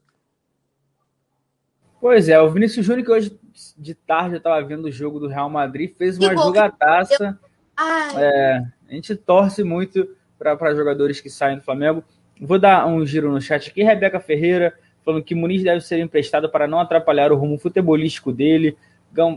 Pois 1.99 2.29
é, 2.29 2.39
o 2.39 2.49
Vinícius 2.49 2.85
Júnior, 2.85 3.05
que 3.05 3.11
hoje 3.11 3.39
de 3.77 3.93
tarde 3.93 4.35
eu 4.35 4.37
estava 4.37 4.61
vendo 4.65 4.85
o 4.85 4.91
jogo 4.91 5.19
do 5.19 5.27
Real 5.27 5.49
Madrid, 5.49 5.93
fez 5.97 6.17
uma 6.17 6.33
jogataça. 6.33 7.37
É, 8.17 8.63
a 8.87 8.93
gente 8.93 9.15
torce 9.15 9.63
muito 9.63 10.15
para 10.37 10.75
jogadores 10.75 11.19
que 11.19 11.29
saem 11.29 11.57
do 11.57 11.63
Flamengo. 11.63 12.03
Vou 12.39 12.57
dar 12.57 12.87
um 12.87 13.05
giro 13.05 13.31
no 13.31 13.41
chat 13.41 13.69
aqui. 13.69 13.83
Rebeca 13.83 14.19
Ferreira 14.19 14.73
falando 15.03 15.23
que 15.23 15.35
Muniz 15.35 15.63
deve 15.63 15.81
ser 15.81 15.99
emprestado 15.99 16.49
para 16.49 16.67
não 16.67 16.79
atrapalhar 16.79 17.31
o 17.31 17.35
rumo 17.35 17.57
futebolístico 17.57 18.31
dele. 18.31 18.77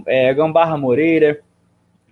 é, 0.06 0.32
Gambarra 0.34 0.76
Moreira, 0.76 1.40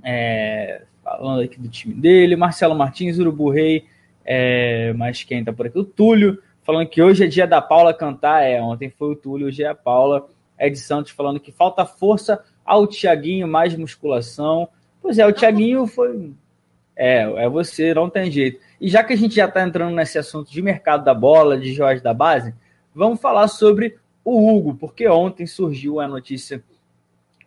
é, 0.03 0.83
falando 1.17 1.43
aqui 1.43 1.59
do 1.59 1.69
time 1.69 1.95
dele. 1.95 2.37
Marcelo 2.37 2.75
Martins, 2.75 3.19
Urubu 3.19 3.51
Rei, 3.51 3.85
é, 4.25 4.93
mas 4.97 5.25
quem 5.25 5.43
tá 5.45 5.53
por 5.53 5.67
aqui? 5.67 5.79
O 5.79 5.85
Túlio, 5.85 6.41
falando 6.63 6.89
que 6.89 7.03
hoje 7.03 7.25
é 7.25 7.27
dia 7.27 7.47
da 7.47 7.61
Paula 7.61 7.93
cantar. 7.93 8.43
É, 8.43 8.63
ontem 8.63 8.91
foi 8.91 9.13
o 9.13 9.17
Túlio, 9.17 9.49
hoje 9.49 9.63
é 9.63 9.69
a 9.69 9.75
Paula. 9.75 10.29
Ed 10.59 10.77
Santos 10.79 11.11
falando 11.11 11.41
que 11.41 11.51
falta 11.51 11.85
força 11.85 12.45
ao 12.65 12.87
Tiaguinho, 12.87 13.49
mais 13.49 13.75
musculação. 13.75 14.69
Pois 15.03 15.19
é, 15.19 15.27
o 15.27 15.33
Tiaguinho 15.33 15.87
foi. 15.87 16.33
É, 16.95 17.23
é 17.45 17.49
você, 17.49 17.93
não 17.95 18.11
tem 18.11 18.31
jeito. 18.31 18.61
E 18.81 18.89
já 18.89 19.03
que 19.03 19.13
a 19.13 19.17
gente 19.17 19.35
já 19.35 19.47
está 19.47 19.63
entrando 19.63 19.95
nesse 19.95 20.19
assunto 20.19 20.51
de 20.51 20.63
mercado 20.63 21.05
da 21.05 21.15
bola, 21.15 21.59
de 21.59 21.73
jogos 21.73 22.03
da 22.03 22.13
base, 22.15 22.55
vamos 22.95 23.21
falar 23.21 23.49
sobre 23.49 23.97
o 24.25 24.49
Hugo, 24.49 24.75
porque 24.75 25.09
ontem 25.09 25.47
surgiu 25.47 25.99
a 25.99 26.07
notícia 26.07 26.63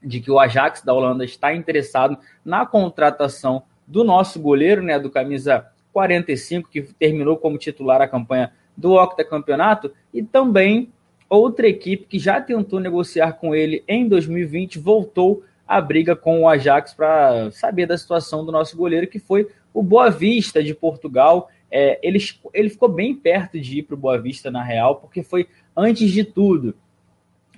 de 0.03 0.19
que 0.19 0.31
o 0.31 0.39
Ajax 0.39 0.83
da 0.83 0.93
Holanda 0.93 1.23
está 1.23 1.53
interessado 1.53 2.17
na 2.43 2.65
contratação 2.65 3.63
do 3.87 4.03
nosso 4.03 4.39
goleiro, 4.39 4.81
né, 4.81 4.99
do 4.99 5.09
camisa 5.09 5.65
45, 5.91 6.69
que 6.69 6.81
terminou 6.81 7.37
como 7.37 7.57
titular 7.57 8.01
a 8.01 8.07
campanha 8.07 8.51
do 8.75 8.93
octacampeonato, 8.93 9.91
e 10.13 10.23
também 10.23 10.91
outra 11.29 11.67
equipe 11.67 12.05
que 12.05 12.19
já 12.19 12.41
tentou 12.41 12.79
negociar 12.79 13.33
com 13.33 13.55
ele 13.55 13.83
em 13.87 14.07
2020 14.07 14.79
voltou 14.79 15.43
à 15.67 15.79
briga 15.79 16.15
com 16.15 16.41
o 16.41 16.49
Ajax 16.49 16.93
para 16.93 17.49
saber 17.51 17.85
da 17.85 17.97
situação 17.97 18.45
do 18.45 18.51
nosso 18.51 18.75
goleiro, 18.75 19.07
que 19.07 19.19
foi 19.19 19.47
o 19.73 19.81
Boa 19.81 20.09
Vista 20.09 20.63
de 20.63 20.73
Portugal. 20.73 21.49
É, 21.71 21.99
ele, 22.03 22.19
ele 22.53 22.69
ficou 22.69 22.89
bem 22.89 23.15
perto 23.15 23.59
de 23.59 23.79
ir 23.79 23.83
para 23.83 23.95
o 23.95 23.97
Boa 23.97 24.19
Vista, 24.19 24.51
na 24.51 24.63
real, 24.63 24.97
porque 24.97 25.23
foi 25.23 25.47
antes 25.75 26.11
de 26.11 26.23
tudo. 26.23 26.75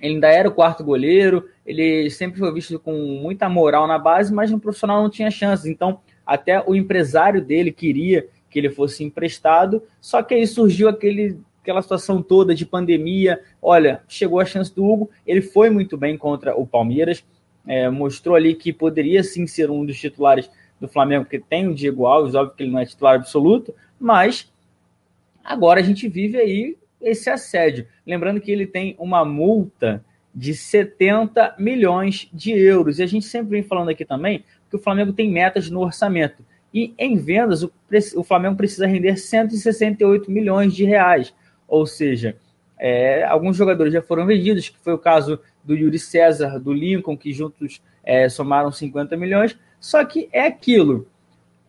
Ele 0.00 0.14
ainda 0.14 0.28
era 0.28 0.48
o 0.48 0.52
quarto 0.52 0.84
goleiro, 0.84 1.48
ele 1.66 2.08
sempre 2.10 2.38
foi 2.38 2.52
visto 2.52 2.78
com 2.78 2.92
muita 3.20 3.48
moral 3.48 3.86
na 3.88 3.98
base, 3.98 4.32
mas 4.32 4.50
no 4.50 4.60
profissional 4.60 5.02
não 5.02 5.10
tinha 5.10 5.30
chances. 5.30 5.66
Então, 5.66 6.00
até 6.24 6.62
o 6.64 6.74
empresário 6.74 7.44
dele 7.44 7.72
queria 7.72 8.28
que 8.48 8.58
ele 8.58 8.70
fosse 8.70 9.02
emprestado, 9.02 9.82
só 10.00 10.22
que 10.22 10.34
aí 10.34 10.46
surgiu 10.46 10.88
aquele 10.88 11.38
aquela 11.66 11.82
situação 11.82 12.22
toda 12.22 12.54
de 12.54 12.64
pandemia. 12.64 13.40
Olha, 13.60 14.00
chegou 14.06 14.38
a 14.38 14.44
chance 14.44 14.72
do 14.72 14.84
Hugo, 14.84 15.10
ele 15.26 15.42
foi 15.42 15.68
muito 15.68 15.96
bem 15.96 16.16
contra 16.16 16.56
o 16.56 16.64
Palmeiras, 16.64 17.24
é, 17.66 17.90
mostrou 17.90 18.36
ali 18.36 18.54
que 18.54 18.72
poderia 18.72 19.24
sim 19.24 19.48
ser 19.48 19.68
um 19.68 19.84
dos 19.84 19.98
titulares 19.98 20.48
do 20.80 20.86
Flamengo, 20.86 21.24
porque 21.24 21.40
tem 21.40 21.66
o 21.66 21.74
Diego 21.74 22.06
Alves, 22.06 22.36
óbvio 22.36 22.54
que 22.56 22.62
ele 22.62 22.70
não 22.70 22.78
é 22.78 22.86
titular 22.86 23.16
absoluto, 23.16 23.74
mas 23.98 24.48
agora 25.42 25.80
a 25.80 25.82
gente 25.82 26.08
vive 26.08 26.38
aí 26.38 26.76
esse 27.00 27.28
assédio. 27.28 27.88
Lembrando 28.06 28.40
que 28.40 28.52
ele 28.52 28.66
tem 28.66 28.94
uma 28.96 29.24
multa 29.24 30.04
de 30.36 30.54
70 30.54 31.54
milhões 31.58 32.28
de 32.30 32.52
euros. 32.52 32.98
E 32.98 33.02
a 33.02 33.06
gente 33.06 33.24
sempre 33.24 33.52
vem 33.52 33.62
falando 33.62 33.88
aqui 33.88 34.04
também 34.04 34.44
que 34.68 34.76
o 34.76 34.78
Flamengo 34.78 35.14
tem 35.14 35.30
metas 35.30 35.70
no 35.70 35.80
orçamento. 35.80 36.44
E 36.74 36.92
em 36.98 37.16
vendas, 37.16 37.62
o, 37.62 37.72
o 38.16 38.22
Flamengo 38.22 38.54
precisa 38.54 38.86
render 38.86 39.16
168 39.16 40.30
milhões 40.30 40.74
de 40.74 40.84
reais. 40.84 41.32
Ou 41.66 41.86
seja, 41.86 42.36
é, 42.78 43.24
alguns 43.24 43.56
jogadores 43.56 43.94
já 43.94 44.02
foram 44.02 44.26
vendidos, 44.26 44.68
que 44.68 44.78
foi 44.78 44.92
o 44.92 44.98
caso 44.98 45.40
do 45.64 45.74
Yuri 45.74 45.98
César, 45.98 46.60
do 46.60 46.70
Lincoln, 46.70 47.16
que 47.16 47.32
juntos 47.32 47.80
é, 48.04 48.28
somaram 48.28 48.70
50 48.70 49.16
milhões. 49.16 49.56
Só 49.80 50.04
que 50.04 50.28
é 50.30 50.46
aquilo. 50.46 51.08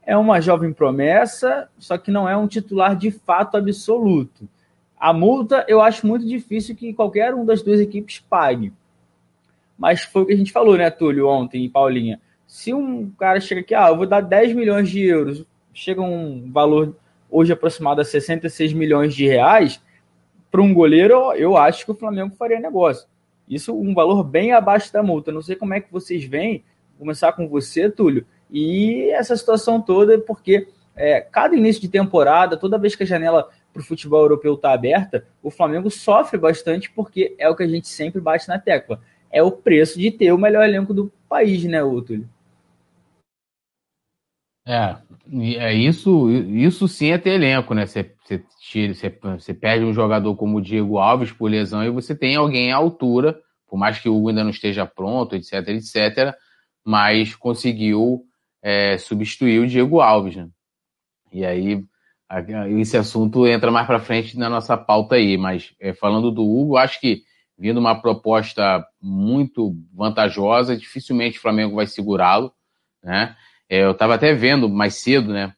É 0.05 0.17
uma 0.17 0.41
jovem 0.41 0.73
promessa, 0.73 1.69
só 1.79 1.97
que 1.97 2.11
não 2.11 2.27
é 2.27 2.35
um 2.35 2.47
titular 2.47 2.97
de 2.97 3.11
fato 3.11 3.55
absoluto. 3.55 4.47
A 4.99 5.13
multa 5.13 5.65
eu 5.67 5.81
acho 5.81 6.05
muito 6.07 6.25
difícil 6.25 6.75
que 6.75 6.93
qualquer 6.93 7.33
um 7.33 7.45
das 7.45 7.61
duas 7.61 7.79
equipes 7.79 8.19
pague. 8.19 8.73
Mas 9.77 10.01
foi 10.01 10.23
o 10.23 10.25
que 10.25 10.33
a 10.33 10.37
gente 10.37 10.51
falou, 10.51 10.75
né, 10.75 10.89
Túlio, 10.89 11.27
ontem, 11.27 11.69
Paulinha. 11.69 12.19
Se 12.47 12.73
um 12.73 13.09
cara 13.11 13.39
chega 13.39 13.61
aqui, 13.61 13.75
ah, 13.75 13.89
eu 13.89 13.97
vou 13.97 14.07
dar 14.07 14.21
10 14.21 14.53
milhões 14.53 14.89
de 14.89 15.03
euros, 15.03 15.45
chega 15.73 16.01
um 16.01 16.51
valor 16.51 16.95
hoje 17.29 17.53
aproximado 17.53 18.01
a 18.01 18.05
66 18.05 18.73
milhões 18.73 19.13
de 19.13 19.27
reais, 19.27 19.81
para 20.49 20.61
um 20.61 20.73
goleiro, 20.73 21.33
eu 21.33 21.57
acho 21.57 21.85
que 21.85 21.91
o 21.91 21.95
Flamengo 21.95 22.33
faria 22.35 22.59
negócio. 22.59 23.07
Isso 23.47 23.77
um 23.77 23.93
valor 23.93 24.23
bem 24.23 24.53
abaixo 24.53 24.91
da 24.91 25.03
multa. 25.03 25.31
Não 25.31 25.41
sei 25.41 25.55
como 25.55 25.73
é 25.73 25.79
que 25.79 25.91
vocês 25.91 26.23
veem, 26.23 26.63
Vou 26.97 27.05
começar 27.05 27.31
com 27.33 27.47
você, 27.47 27.91
Túlio, 27.91 28.25
e 28.49 29.09
essa 29.11 29.37
situação 29.37 29.79
toda, 29.79 30.17
porque 30.17 30.67
é, 30.95 31.21
cada 31.21 31.55
início 31.55 31.79
de 31.79 31.87
temporada, 31.87 32.57
toda 32.57 32.79
vez 32.79 32.95
que 32.95 33.03
a 33.03 33.05
janela 33.05 33.49
para 33.73 33.81
o 33.81 33.85
futebol 33.85 34.21
europeu 34.21 34.55
está 34.55 34.73
aberta, 34.73 35.25
o 35.41 35.51
Flamengo 35.51 35.89
sofre 35.89 36.37
bastante, 36.37 36.89
porque 36.91 37.35
é 37.37 37.49
o 37.49 37.55
que 37.55 37.63
a 37.63 37.67
gente 37.67 37.87
sempre 37.87 38.19
bate 38.19 38.47
na 38.47 38.59
tecla. 38.59 39.01
É 39.31 39.43
o 39.43 39.51
preço 39.51 39.99
de 39.99 40.09
ter 40.11 40.31
o 40.31 40.37
melhor 40.37 40.63
elenco 40.63 40.93
do 40.93 41.11
país, 41.27 41.63
né, 41.65 41.79
Túlio? 41.81 42.27
É, 44.65 44.97
é 45.57 45.73
isso, 45.73 46.29
isso 46.29 46.87
sim 46.89 47.11
é 47.11 47.17
ter 47.17 47.31
elenco, 47.31 47.73
né? 47.73 47.85
Você, 47.85 48.13
você, 48.25 48.43
tira, 48.59 48.93
você, 48.93 49.09
você 49.09 49.53
perde 49.53 49.85
um 49.85 49.93
jogador 49.93 50.35
como 50.35 50.57
o 50.57 50.61
Diego 50.61 50.97
Alves 50.97 51.31
por 51.31 51.49
lesão 51.49 51.85
e 51.85 51.89
você 51.89 52.13
tem 52.13 52.35
alguém 52.35 52.73
à 52.73 52.75
altura, 52.75 53.39
por 53.65 53.77
mais 53.77 53.99
que 53.99 54.09
o 54.09 54.15
Hugo 54.17 54.29
ainda 54.29 54.43
não 54.43 54.49
esteja 54.49 54.85
pronto, 54.85 55.35
etc, 55.35 55.69
etc, 55.69 56.35
mas 56.83 57.33
conseguiu 57.33 58.25
é, 58.61 58.97
substituir 58.97 59.59
o 59.59 59.67
Diego 59.67 60.01
Alves, 60.01 60.35
né? 60.35 60.49
E 61.31 61.45
aí 61.45 61.85
esse 62.79 62.97
assunto 62.97 63.47
entra 63.47 63.71
mais 63.71 63.87
para 63.87 63.99
frente 63.99 64.37
na 64.37 64.49
nossa 64.49 64.75
pauta 64.75 65.15
aí, 65.15 65.37
mas 65.37 65.73
é, 65.79 65.93
falando 65.93 66.31
do 66.31 66.43
Hugo, 66.43 66.77
acho 66.77 66.99
que 66.99 67.23
vindo 67.57 67.79
uma 67.79 67.99
proposta 67.99 68.85
muito 69.01 69.75
vantajosa, 69.93 70.77
dificilmente 70.77 71.39
o 71.39 71.41
Flamengo 71.41 71.75
vai 71.75 71.87
segurá-lo, 71.87 72.51
né? 73.03 73.35
É, 73.69 73.83
eu 73.83 73.91
estava 73.91 74.15
até 74.15 74.33
vendo 74.33 74.69
mais 74.69 74.95
cedo, 74.95 75.33
né? 75.33 75.53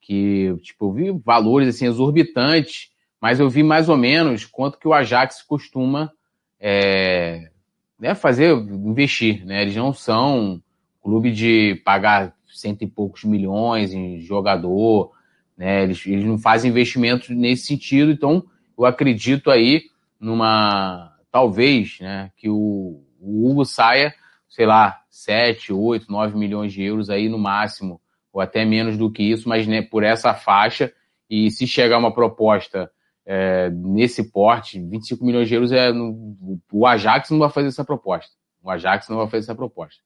Que, 0.00 0.54
tipo, 0.62 0.86
eu 0.86 0.92
vi 0.92 1.20
valores, 1.24 1.68
assim, 1.68 1.86
exorbitantes, 1.86 2.90
mas 3.20 3.38
eu 3.38 3.48
vi 3.48 3.62
mais 3.62 3.88
ou 3.88 3.96
menos 3.96 4.46
quanto 4.46 4.78
que 4.78 4.88
o 4.88 4.94
Ajax 4.94 5.42
costuma 5.42 6.10
é, 6.58 7.50
né, 7.98 8.14
fazer, 8.14 8.52
investir, 8.52 9.44
né? 9.44 9.62
Eles 9.62 9.76
não 9.76 9.92
são 9.92 10.62
clube 11.02 11.30
de 11.30 11.80
pagar 11.84 12.34
cento 12.46 12.82
e 12.82 12.86
poucos 12.86 13.24
milhões 13.24 13.92
em 13.92 14.20
jogador, 14.20 15.12
né? 15.56 15.82
Eles, 15.82 16.06
eles 16.06 16.24
não 16.24 16.38
fazem 16.38 16.70
investimentos 16.70 17.28
nesse 17.30 17.66
sentido, 17.66 18.10
então 18.10 18.44
eu 18.78 18.84
acredito 18.84 19.50
aí 19.50 19.82
numa, 20.18 21.12
talvez, 21.30 21.98
né, 22.00 22.30
que 22.36 22.48
o, 22.48 23.04
o 23.20 23.50
Hugo 23.50 23.64
saia 23.64 24.14
sei 24.52 24.66
lá, 24.66 25.00
7, 25.08 25.72
8, 25.72 26.12
9 26.12 26.36
milhões 26.36 26.74
de 26.74 26.82
euros 26.82 27.08
aí 27.08 27.26
no 27.26 27.38
máximo, 27.38 28.00
ou 28.30 28.40
até 28.40 28.66
menos 28.66 28.98
do 28.98 29.10
que 29.10 29.22
isso, 29.22 29.48
mas 29.48 29.66
né, 29.66 29.80
por 29.80 30.04
essa 30.04 30.34
faixa. 30.34 30.92
E 31.28 31.50
se 31.50 31.66
chegar 31.66 31.96
uma 31.96 32.12
proposta 32.12 32.90
é, 33.24 33.70
nesse 33.70 34.30
porte, 34.30 34.78
25 34.78 35.24
milhões 35.24 35.48
de 35.48 35.54
euros, 35.54 35.72
é, 35.72 35.90
no, 35.90 36.60
o 36.70 36.86
Ajax 36.86 37.30
não 37.30 37.38
vai 37.38 37.48
fazer 37.48 37.68
essa 37.68 37.84
proposta. 37.84 38.30
O 38.62 38.70
Ajax 38.70 39.08
não 39.08 39.16
vai 39.16 39.26
fazer 39.26 39.44
essa 39.44 39.54
proposta. 39.54 40.02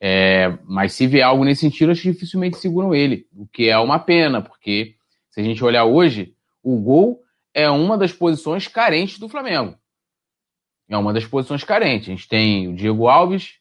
É, 0.00 0.58
mas 0.64 0.92
se 0.92 1.06
vier 1.06 1.24
algo 1.24 1.44
nesse 1.44 1.62
sentido, 1.62 1.92
acho 1.92 2.02
que 2.02 2.12
dificilmente 2.12 2.58
seguram 2.58 2.94
ele, 2.94 3.26
o 3.34 3.46
que 3.46 3.68
é 3.68 3.78
uma 3.78 3.98
pena, 3.98 4.42
porque 4.42 4.94
se 5.30 5.40
a 5.40 5.44
gente 5.44 5.64
olhar 5.64 5.84
hoje, 5.84 6.34
o 6.62 6.78
gol 6.78 7.20
é 7.54 7.70
uma 7.70 7.96
das 7.96 8.12
posições 8.12 8.68
carentes 8.68 9.18
do 9.18 9.28
Flamengo. 9.28 9.76
É 10.88 10.96
uma 10.96 11.12
das 11.12 11.24
posições 11.24 11.64
carentes. 11.64 12.08
A 12.08 12.12
gente 12.12 12.28
tem 12.28 12.68
o 12.68 12.74
Diego 12.74 13.08
Alves, 13.08 13.54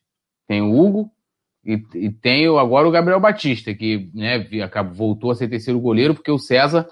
tem 0.47 0.61
o 0.61 0.77
Hugo 0.77 1.11
e, 1.63 1.81
e 1.95 2.11
tem 2.11 2.45
agora 2.45 2.87
o 2.87 2.91
Gabriel 2.91 3.19
Batista, 3.19 3.73
que 3.73 4.11
né, 4.13 4.47
voltou 4.93 5.31
a 5.31 5.35
ser 5.35 5.47
terceiro 5.47 5.79
goleiro, 5.79 6.13
porque 6.13 6.29
o 6.29 6.37
César 6.37 6.87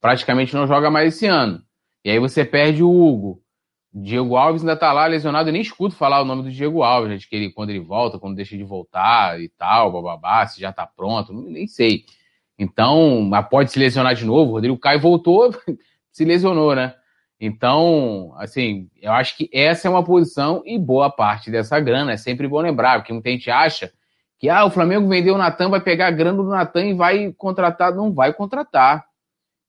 praticamente 0.00 0.54
não 0.54 0.66
joga 0.66 0.90
mais 0.90 1.14
esse 1.14 1.26
ano. 1.26 1.62
E 2.04 2.10
aí 2.10 2.18
você 2.18 2.44
perde 2.44 2.82
o 2.82 2.90
Hugo. 2.90 3.42
Diego 3.98 4.36
Alves 4.36 4.60
ainda 4.60 4.76
tá 4.76 4.92
lá 4.92 5.06
lesionado, 5.06 5.48
eu 5.48 5.52
nem 5.54 5.62
escuto 5.62 5.94
falar 5.94 6.20
o 6.20 6.24
nome 6.24 6.42
do 6.42 6.50
Diego 6.50 6.82
Alves, 6.82 7.10
gente, 7.10 7.28
que 7.28 7.34
ele, 7.34 7.50
quando 7.50 7.70
ele 7.70 7.80
volta, 7.80 8.18
quando 8.18 8.36
deixa 8.36 8.54
de 8.54 8.62
voltar 8.62 9.40
e 9.40 9.48
tal, 9.48 9.90
bababá, 9.90 10.46
se 10.46 10.60
já 10.60 10.70
tá 10.70 10.86
pronto, 10.86 11.32
nem 11.32 11.66
sei. 11.66 12.04
Então, 12.58 13.30
pode 13.50 13.72
se 13.72 13.78
lesionar 13.78 14.14
de 14.14 14.26
novo, 14.26 14.50
o 14.50 14.54
Rodrigo 14.54 14.78
Caio 14.78 15.00
voltou, 15.00 15.50
se 16.12 16.26
lesionou, 16.26 16.74
né? 16.74 16.94
Então, 17.40 18.34
assim, 18.36 18.90
eu 19.00 19.12
acho 19.12 19.36
que 19.36 19.48
essa 19.52 19.88
é 19.88 19.90
uma 19.90 20.04
posição 20.04 20.62
e 20.64 20.78
boa 20.78 21.10
parte 21.10 21.50
dessa 21.50 21.78
grana. 21.78 22.12
É 22.12 22.16
sempre 22.16 22.48
bom 22.48 22.60
lembrar, 22.60 22.98
porque 22.98 23.12
muita 23.12 23.30
gente 23.30 23.50
acha 23.50 23.92
Que 24.38 24.48
ah, 24.48 24.64
o 24.64 24.70
Flamengo 24.70 25.08
vendeu 25.08 25.34
o 25.34 25.38
Natan, 25.38 25.68
vai 25.68 25.80
pegar 25.80 26.08
a 26.08 26.10
grana 26.10 26.42
do 26.42 26.48
Natan 26.48 26.86
e 26.86 26.94
vai 26.94 27.32
contratar. 27.36 27.94
Não 27.94 28.12
vai 28.12 28.32
contratar. 28.32 29.04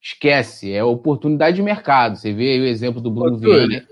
Esquece, 0.01 0.71
é 0.71 0.83
oportunidade 0.83 1.57
de 1.57 1.63
mercado. 1.63 2.15
Você 2.15 2.33
vê 2.33 2.53
aí 2.53 2.61
o 2.61 2.65
exemplo 2.65 3.01
do 3.01 3.11
Bruno 3.11 3.37
Vieira. 3.37 3.85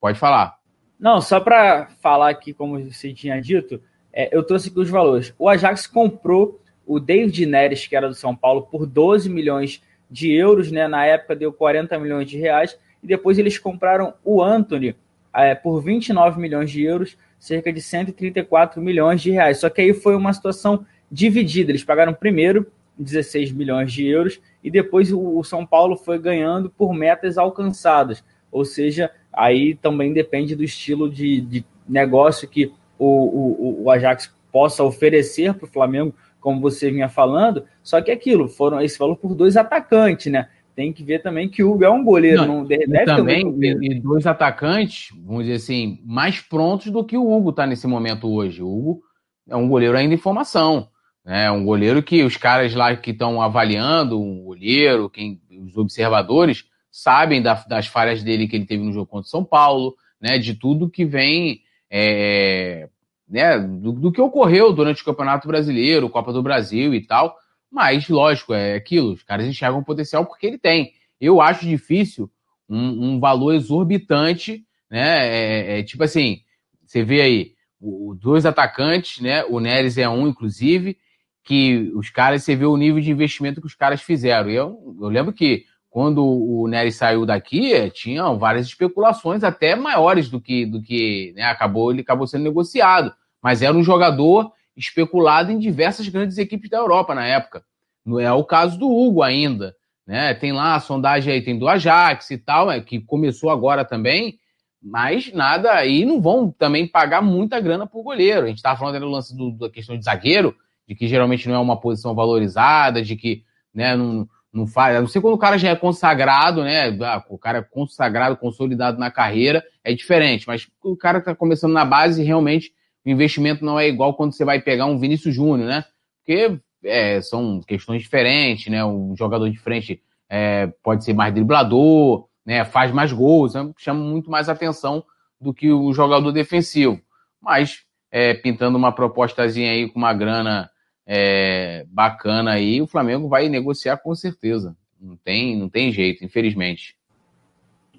Pode 0.00 0.18
falar. 0.18 0.58
Não, 0.98 1.20
só 1.20 1.40
para 1.40 1.86
falar 2.00 2.30
aqui, 2.30 2.52
como 2.52 2.78
você 2.82 3.12
tinha 3.12 3.40
dito, 3.40 3.80
é, 4.12 4.34
eu 4.36 4.42
trouxe 4.42 4.68
aqui 4.68 4.80
os 4.80 4.90
valores. 4.90 5.34
O 5.38 5.48
Ajax 5.48 5.86
comprou 5.86 6.60
o 6.86 6.98
David 6.98 7.46
Neres, 7.46 7.86
que 7.86 7.94
era 7.94 8.08
do 8.08 8.14
São 8.14 8.34
Paulo, 8.34 8.62
por 8.62 8.86
12 8.86 9.28
milhões 9.28 9.82
de 10.10 10.32
euros, 10.32 10.72
né? 10.72 10.88
Na 10.88 11.04
época 11.04 11.36
deu 11.36 11.52
40 11.52 11.98
milhões 11.98 12.28
de 12.28 12.38
reais. 12.38 12.78
E 13.02 13.06
depois 13.06 13.38
eles 13.38 13.58
compraram 13.58 14.14
o 14.24 14.42
Anthony 14.42 14.96
é, 15.32 15.54
por 15.54 15.80
29 15.80 16.40
milhões 16.40 16.70
de 16.70 16.82
euros, 16.82 17.16
cerca 17.38 17.72
de 17.72 17.80
134 17.80 18.80
milhões 18.80 19.20
de 19.20 19.30
reais. 19.30 19.58
Só 19.58 19.68
que 19.68 19.80
aí 19.80 19.94
foi 19.94 20.16
uma 20.16 20.32
situação 20.32 20.84
dividida. 21.10 21.70
Eles 21.70 21.84
pagaram 21.84 22.12
primeiro 22.12 22.66
16 22.98 23.52
milhões 23.52 23.92
de 23.92 24.06
euros 24.06 24.40
e 24.64 24.70
depois 24.70 25.12
o 25.12 25.42
São 25.44 25.64
Paulo 25.64 25.96
foi 25.96 26.18
ganhando 26.18 26.68
por 26.70 26.92
metas 26.92 27.38
alcançadas. 27.38 28.24
Ou 28.50 28.64
seja, 28.64 29.10
aí 29.32 29.74
também 29.74 30.12
depende 30.12 30.54
do 30.54 30.64
estilo 30.64 31.10
de, 31.10 31.40
de 31.40 31.64
negócio 31.88 32.48
que 32.48 32.72
o, 32.98 33.06
o, 33.06 33.84
o 33.84 33.90
Ajax 33.90 34.32
possa 34.52 34.82
oferecer 34.82 35.54
para 35.54 35.66
o 35.66 35.70
Flamengo, 35.70 36.14
como 36.40 36.60
você 36.60 36.90
vinha 36.90 37.08
falando. 37.08 37.64
Só 37.82 38.00
que 38.00 38.10
aquilo, 38.10 38.48
foram 38.48 38.80
esse 38.80 38.98
valor 38.98 39.16
por 39.16 39.34
dois 39.34 39.56
atacantes, 39.56 40.30
né? 40.32 40.48
Tem 40.74 40.92
que 40.92 41.02
ver 41.02 41.20
também 41.20 41.48
que 41.48 41.62
o 41.62 41.72
Hugo 41.72 41.84
é 41.84 41.90
um 41.90 42.04
goleiro, 42.04 42.46
não, 42.46 42.58
não 42.58 42.64
deve 42.64 43.04
também 43.04 43.42
e 43.82 44.00
dois 44.00 44.26
atacantes, 44.28 45.08
vamos 45.24 45.42
dizer 45.42 45.56
assim, 45.56 46.00
mais 46.04 46.40
prontos 46.40 46.92
do 46.92 47.04
que 47.04 47.16
o 47.16 47.32
Hugo 47.32 47.50
está 47.50 47.66
nesse 47.66 47.86
momento 47.88 48.32
hoje. 48.32 48.62
O 48.62 48.68
Hugo 48.68 49.02
é 49.48 49.56
um 49.56 49.68
goleiro 49.68 49.96
ainda 49.96 50.14
em 50.14 50.18
formação. 50.18 50.88
É 51.26 51.50
um 51.50 51.64
goleiro 51.64 52.02
que 52.02 52.22
os 52.22 52.36
caras 52.36 52.74
lá 52.74 52.96
que 52.96 53.10
estão 53.10 53.42
avaliando, 53.42 54.22
um 54.22 54.44
goleiro, 54.44 55.10
quem, 55.10 55.40
os 55.50 55.76
observadores, 55.76 56.64
sabem 56.98 57.40
da, 57.40 57.54
das 57.68 57.86
falhas 57.86 58.22
dele 58.22 58.48
que 58.48 58.56
ele 58.56 58.66
teve 58.66 58.82
no 58.82 58.92
jogo 58.92 59.06
contra 59.06 59.26
o 59.26 59.30
São 59.30 59.44
Paulo, 59.44 59.94
né? 60.20 60.36
De 60.36 60.54
tudo 60.54 60.90
que 60.90 61.04
vem, 61.04 61.62
é, 61.88 62.88
né? 63.28 63.58
Do, 63.58 63.92
do, 63.92 64.12
que 64.12 64.20
ocorreu 64.20 64.72
durante 64.72 65.02
o 65.02 65.04
Campeonato 65.04 65.46
Brasileiro, 65.46 66.10
Copa 66.10 66.32
do 66.32 66.42
Brasil 66.42 66.92
e 66.92 67.00
tal. 67.00 67.36
Mas, 67.70 68.08
lógico, 68.08 68.52
é 68.52 68.74
aquilo, 68.74 69.12
os 69.12 69.22
caras 69.22 69.46
enxergam 69.46 69.80
o 69.80 69.84
potencial 69.84 70.26
porque 70.26 70.46
ele 70.46 70.58
tem. 70.58 70.92
Eu 71.20 71.40
acho 71.40 71.66
difícil 71.66 72.30
um, 72.68 73.12
um 73.12 73.20
valor 73.20 73.54
exorbitante, 73.54 74.64
né? 74.90 75.28
É, 75.28 75.78
é, 75.78 75.82
tipo 75.84 76.02
assim, 76.02 76.40
você 76.84 77.04
vê 77.04 77.20
aí, 77.20 77.52
os 77.80 78.18
dois 78.18 78.44
atacantes, 78.44 79.20
né? 79.20 79.44
O 79.44 79.60
Neres 79.60 79.98
é 79.98 80.08
um, 80.08 80.26
inclusive, 80.26 80.98
que 81.44 81.92
os 81.94 82.10
caras, 82.10 82.42
você 82.42 82.56
vê 82.56 82.66
o 82.66 82.76
nível 82.76 83.00
de 83.00 83.10
investimento 83.10 83.60
que 83.60 83.68
os 83.68 83.74
caras 83.74 84.02
fizeram. 84.02 84.50
Eu, 84.50 84.96
eu 85.00 85.08
lembro 85.08 85.32
que 85.32 85.64
quando 85.90 86.24
o 86.24 86.68
Nery 86.68 86.92
saiu 86.92 87.24
daqui, 87.24 87.72
eh, 87.72 87.88
tinham 87.88 88.38
várias 88.38 88.66
especulações 88.66 89.42
até 89.42 89.74
maiores 89.74 90.28
do 90.28 90.40
que, 90.40 90.66
do 90.66 90.82
que 90.82 91.32
né, 91.34 91.44
acabou, 91.44 91.90
ele 91.90 92.02
acabou 92.02 92.26
sendo 92.26 92.44
negociado. 92.44 93.12
Mas 93.42 93.62
era 93.62 93.76
um 93.76 93.82
jogador 93.82 94.52
especulado 94.76 95.50
em 95.50 95.58
diversas 95.58 96.08
grandes 96.08 96.38
equipes 96.38 96.70
da 96.70 96.78
Europa 96.78 97.14
na 97.14 97.26
época. 97.26 97.64
Não 98.04 98.20
é 98.20 98.32
o 98.32 98.44
caso 98.44 98.78
do 98.78 98.88
Hugo 98.88 99.22
ainda. 99.22 99.74
Né? 100.06 100.32
Tem 100.34 100.52
lá 100.52 100.74
a 100.74 100.80
sondagem 100.80 101.32
aí, 101.32 101.42
tem 101.42 101.58
do 101.58 101.68
Ajax 101.68 102.30
e 102.30 102.38
tal, 102.38 102.70
é, 102.70 102.80
que 102.80 103.00
começou 103.00 103.50
agora 103.50 103.84
também, 103.84 104.38
mas 104.80 105.32
nada, 105.32 105.72
aí 105.72 106.04
não 106.04 106.20
vão 106.20 106.50
também 106.50 106.86
pagar 106.86 107.20
muita 107.20 107.60
grana 107.60 107.86
por 107.86 108.02
goleiro. 108.02 108.44
A 108.44 108.48
gente 108.48 108.56
estava 108.56 108.78
falando 108.78 109.00
do 109.00 109.08
lance 109.08 109.36
do, 109.36 109.50
da 109.52 109.68
questão 109.68 109.98
de 109.98 110.04
zagueiro, 110.04 110.54
de 110.86 110.94
que 110.94 111.06
geralmente 111.06 111.48
não 111.48 111.56
é 111.56 111.58
uma 111.58 111.78
posição 111.78 112.14
valorizada, 112.14 113.02
de 113.02 113.16
que 113.16 113.42
né, 113.74 113.94
não, 113.96 114.26
não 114.58 114.66
faz. 114.66 114.96
A 114.96 115.00
não 115.00 115.08
ser 115.08 115.20
quando 115.20 115.34
o 115.34 115.38
cara 115.38 115.56
já 115.56 115.70
é 115.70 115.76
consagrado, 115.76 116.62
né? 116.62 116.88
Ah, 117.02 117.24
o 117.28 117.38
cara 117.38 117.58
é 117.58 117.62
consagrado, 117.62 118.36
consolidado 118.36 118.98
na 118.98 119.10
carreira, 119.10 119.64
é 119.82 119.94
diferente. 119.94 120.46
Mas 120.46 120.68
o 120.82 120.96
cara 120.96 121.18
está 121.18 121.34
começando 121.34 121.72
na 121.72 121.84
base, 121.84 122.22
realmente, 122.22 122.72
o 123.04 123.10
investimento 123.10 123.64
não 123.64 123.78
é 123.78 123.88
igual 123.88 124.14
quando 124.14 124.32
você 124.32 124.44
vai 124.44 124.60
pegar 124.60 124.86
um 124.86 124.98
Vinícius 124.98 125.34
Júnior, 125.34 125.68
né? 125.68 125.84
Porque 126.18 126.60
é, 126.84 127.20
são 127.20 127.60
questões 127.60 128.02
diferentes, 128.02 128.70
né? 128.70 128.84
Um 128.84 129.16
jogador 129.16 129.48
de 129.48 129.58
frente 129.58 130.02
é, 130.28 130.66
pode 130.82 131.04
ser 131.04 131.14
mais 131.14 131.32
driblador, 131.32 132.28
né? 132.44 132.64
Faz 132.64 132.92
mais 132.92 133.12
gols, 133.12 133.54
né? 133.54 133.70
chama 133.78 134.00
muito 134.00 134.30
mais 134.30 134.48
atenção 134.48 135.04
do 135.40 135.54
que 135.54 135.70
o 135.70 135.92
jogador 135.92 136.32
defensivo. 136.32 137.00
Mas 137.40 137.82
é, 138.10 138.34
pintando 138.34 138.76
uma 138.76 138.92
propostazinha 138.92 139.70
aí 139.70 139.88
com 139.88 139.98
uma 139.98 140.12
grana 140.12 140.70
é, 141.10 141.86
bacana 141.88 142.52
aí, 142.52 142.82
o 142.82 142.86
Flamengo 142.86 143.28
vai 143.28 143.48
negociar 143.48 143.96
com 143.96 144.14
certeza. 144.14 144.76
Não 145.00 145.16
tem, 145.16 145.56
não 145.56 145.66
tem 145.66 145.90
jeito, 145.90 146.22
infelizmente. 146.22 146.94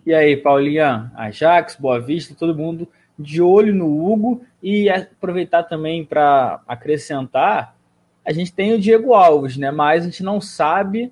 E 0.05 0.13
aí, 0.13 0.37
Paulinha, 0.37 1.11
Ajax, 1.15 1.75
Boa 1.75 1.99
Vista, 1.99 2.35
todo 2.35 2.55
mundo 2.55 2.87
de 3.17 3.41
olho 3.41 3.73
no 3.73 4.05
Hugo 4.05 4.45
e 4.61 4.89
aproveitar 4.89 5.63
também 5.63 6.05
para 6.05 6.61
acrescentar, 6.67 7.75
a 8.23 8.31
gente 8.31 8.53
tem 8.53 8.73
o 8.73 8.79
Diego 8.79 9.15
Alves, 9.15 9.57
né? 9.57 9.71
Mas 9.71 10.03
a 10.03 10.05
gente 10.05 10.21
não 10.21 10.39
sabe 10.39 11.11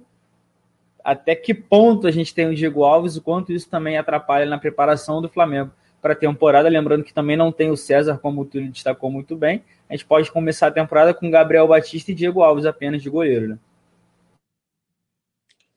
até 1.03 1.35
que 1.35 1.53
ponto 1.53 2.05
a 2.05 2.11
gente 2.11 2.33
tem 2.33 2.47
o 2.47 2.53
Diego 2.53 2.83
Alves 2.83 3.15
e 3.15 3.21
quanto 3.21 3.51
isso 3.51 3.67
também 3.69 3.97
atrapalha 3.97 4.45
na 4.45 4.59
preparação 4.59 5.19
do 5.21 5.29
Flamengo 5.29 5.71
para 6.01 6.13
a 6.13 6.15
temporada. 6.15 6.69
Lembrando 6.69 7.03
que 7.03 7.13
também 7.13 7.37
não 7.37 7.51
tem 7.51 7.69
o 7.69 7.77
César, 7.77 8.17
como 8.17 8.41
o 8.41 8.45
Túlio 8.45 8.71
destacou 8.71 9.11
muito 9.11 9.35
bem. 9.35 9.63
A 9.89 9.93
gente 9.93 10.05
pode 10.05 10.31
começar 10.31 10.67
a 10.67 10.71
temporada 10.71 11.13
com 11.13 11.29
Gabriel 11.29 11.67
Batista 11.67 12.11
e 12.11 12.15
Diego 12.15 12.41
Alves 12.41 12.65
apenas 12.65 13.01
de 13.01 13.09
goleiro. 13.09 13.49
Né? 13.49 13.59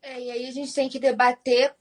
É, 0.03 0.21
e 0.21 0.31
aí 0.31 0.47
a 0.47 0.51
gente 0.51 0.75
tem 0.75 0.89
que 0.89 0.99
debater 0.99 1.73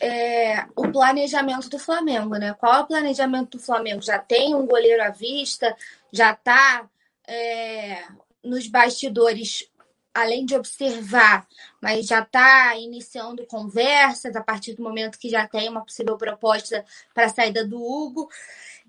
é, 0.00 0.64
o 0.76 0.90
planejamento 0.90 1.68
do 1.68 1.78
Flamengo, 1.78 2.36
né? 2.36 2.54
Qual 2.54 2.74
é 2.74 2.80
o 2.80 2.86
planejamento 2.86 3.56
do 3.56 3.62
Flamengo? 3.62 4.02
Já 4.02 4.18
tem 4.18 4.54
um 4.54 4.66
goleiro 4.66 5.02
à 5.02 5.10
vista? 5.10 5.74
Já 6.12 6.32
está 6.32 6.88
é, 7.26 8.04
nos 8.42 8.66
bastidores 8.66 9.70
além 10.14 10.44
de 10.44 10.54
observar, 10.54 11.46
mas 11.80 12.06
já 12.06 12.20
está 12.20 12.76
iniciando 12.76 13.46
conversas 13.46 14.36
a 14.36 14.42
partir 14.42 14.74
do 14.74 14.82
momento 14.82 15.18
que 15.18 15.28
já 15.28 15.46
tem 15.46 15.68
uma 15.68 15.84
possível 15.84 16.16
proposta 16.16 16.84
para 17.14 17.26
a 17.26 17.28
saída 17.28 17.66
do 17.66 17.82
Hugo. 17.82 18.28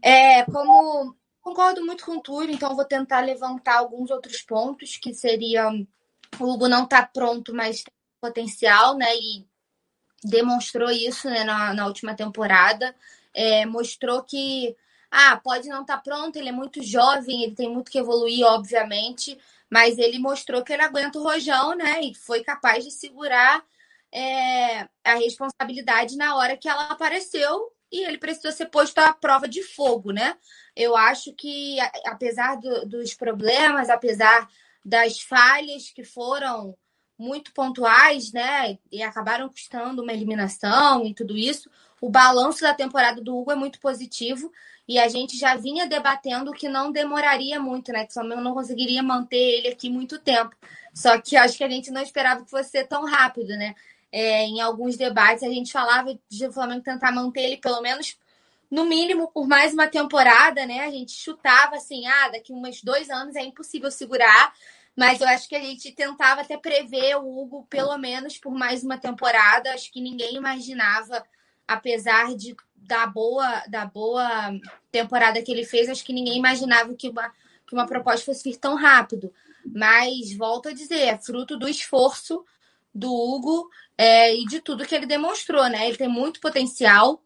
É, 0.01 0.43
como 0.45 1.15
concordo 1.41 1.85
muito 1.85 2.05
com 2.05 2.17
o 2.17 2.21
Túlio, 2.21 2.53
então 2.53 2.75
vou 2.75 2.85
tentar 2.85 3.21
levantar 3.21 3.77
alguns 3.77 4.11
outros 4.11 4.41
pontos 4.41 4.97
que 4.97 5.13
seriam 5.13 5.87
o 6.39 6.53
Hugo 6.53 6.67
não 6.67 6.83
está 6.83 7.05
pronto, 7.05 7.53
mas 7.53 7.83
tem 7.83 7.93
potencial, 8.19 8.95
né? 8.97 9.15
E 9.15 9.45
demonstrou 10.23 10.89
isso 10.89 11.29
né, 11.29 11.43
na, 11.43 11.73
na 11.73 11.85
última 11.85 12.15
temporada. 12.15 12.95
É, 13.33 13.65
mostrou 13.65 14.23
que 14.23 14.75
ah, 15.15 15.37
pode 15.37 15.69
não 15.69 15.81
estar 15.81 15.97
tá 15.97 16.01
pronto, 16.01 16.37
ele 16.37 16.49
é 16.49 16.51
muito 16.51 16.81
jovem, 16.81 17.43
ele 17.43 17.53
tem 17.53 17.69
muito 17.69 17.91
que 17.91 17.99
evoluir, 17.99 18.43
obviamente, 18.47 19.37
mas 19.69 19.99
ele 19.99 20.17
mostrou 20.17 20.63
que 20.63 20.73
ele 20.73 20.81
aguenta 20.81 21.19
o 21.19 21.23
rojão, 21.23 21.75
né? 21.75 22.01
E 22.01 22.15
foi 22.15 22.43
capaz 22.43 22.83
de 22.83 22.89
segurar 22.89 23.63
é, 24.11 24.89
a 25.03 25.13
responsabilidade 25.13 26.17
na 26.17 26.35
hora 26.35 26.57
que 26.57 26.67
ela 26.67 26.87
apareceu 26.87 27.71
e 27.91 28.03
ele 28.03 28.17
precisou 28.17 28.51
ser 28.51 28.65
posto 28.67 28.97
à 28.97 29.13
prova 29.13 29.47
de 29.47 29.61
fogo, 29.61 30.11
né? 30.11 30.35
Eu 30.75 30.97
acho 30.97 31.31
que, 31.33 31.77
apesar 32.07 32.55
do, 32.55 32.87
dos 32.87 33.13
problemas, 33.13 33.91
apesar 33.91 34.49
das 34.83 35.21
falhas 35.21 35.91
que 35.91 36.03
foram 36.03 36.75
muito 37.19 37.53
pontuais, 37.53 38.31
né? 38.31 38.79
E 38.91 39.03
acabaram 39.03 39.47
custando 39.47 40.01
uma 40.01 40.11
eliminação 40.11 41.05
e 41.05 41.13
tudo 41.13 41.37
isso, 41.37 41.69
o 42.01 42.09
balanço 42.09 42.61
da 42.61 42.73
temporada 42.73 43.21
do 43.21 43.37
Hugo 43.37 43.51
é 43.51 43.55
muito 43.55 43.79
positivo 43.79 44.51
e 44.87 44.99
a 44.99 45.07
gente 45.07 45.37
já 45.37 45.55
vinha 45.55 45.87
debatendo 45.87 46.51
que 46.51 46.67
não 46.67 46.91
demoraria 46.91 47.59
muito, 47.59 47.91
né? 47.91 48.05
Que 48.05 48.11
o 48.11 48.13
Flamengo 48.13 48.41
não 48.41 48.53
conseguiria 48.53 49.01
manter 49.01 49.37
ele 49.37 49.69
aqui 49.69 49.89
muito 49.89 50.19
tempo. 50.19 50.55
Só 50.93 51.19
que 51.19 51.37
acho 51.37 51.57
que 51.57 51.63
a 51.63 51.69
gente 51.69 51.89
não 51.91 52.01
esperava 52.01 52.43
que 52.43 52.51
fosse 52.51 52.83
tão 52.85 53.05
rápido, 53.05 53.49
né? 53.49 53.75
É, 54.11 54.43
em 54.43 54.61
alguns 54.61 54.95
debates 54.97 55.43
a 55.43 55.49
gente 55.49 55.71
falava 55.71 56.17
de 56.29 56.45
o 56.45 56.51
Flamengo 56.51 56.83
tentar 56.83 57.11
manter 57.11 57.41
ele 57.41 57.57
pelo 57.57 57.81
menos 57.81 58.17
no 58.69 58.85
mínimo 58.85 59.31
por 59.31 59.47
mais 59.47 59.73
uma 59.73 59.87
temporada, 59.87 60.65
né? 60.65 60.81
A 60.81 60.91
gente 60.91 61.13
chutava 61.13 61.75
assim, 61.77 62.05
ah, 62.07 62.29
daqui 62.29 62.51
uns 62.53 62.81
dois 62.81 63.09
anos 63.09 63.35
é 63.35 63.41
impossível 63.43 63.89
segurar. 63.89 64.53
Mas 64.95 65.21
eu 65.21 65.27
acho 65.27 65.49
que 65.49 65.55
a 65.55 65.59
gente 65.59 65.91
tentava 65.91 66.41
até 66.41 66.57
prever 66.57 67.15
o 67.17 67.39
Hugo 67.39 67.65
pelo 67.69 67.97
menos 67.97 68.37
por 68.37 68.53
mais 68.53 68.83
uma 68.83 68.97
temporada. 68.97 69.71
Acho 69.73 69.91
que 69.91 70.01
ninguém 70.01 70.35
imaginava, 70.35 71.23
apesar 71.67 72.35
de 72.35 72.55
da 72.85 73.07
boa, 73.07 73.63
da 73.67 73.85
boa 73.85 74.51
temporada 74.91 75.41
que 75.41 75.51
ele 75.51 75.65
fez, 75.65 75.89
acho 75.89 76.03
que 76.03 76.13
ninguém 76.13 76.37
imaginava 76.37 76.93
que 76.93 77.09
uma, 77.09 77.29
que 77.65 77.73
uma 77.73 77.87
proposta 77.87 78.25
fosse 78.25 78.43
vir 78.43 78.57
tão 78.57 78.75
rápido. 78.75 79.33
Mas, 79.65 80.35
volto 80.35 80.69
a 80.69 80.73
dizer, 80.73 80.99
é 80.99 81.17
fruto 81.17 81.57
do 81.57 81.67
esforço 81.67 82.43
do 82.93 83.11
Hugo 83.11 83.69
é, 83.97 84.35
e 84.35 84.45
de 84.45 84.59
tudo 84.59 84.85
que 84.85 84.93
ele 84.93 85.05
demonstrou, 85.05 85.67
né? 85.67 85.87
Ele 85.87 85.97
tem 85.97 86.07
muito 86.07 86.39
potencial, 86.39 87.23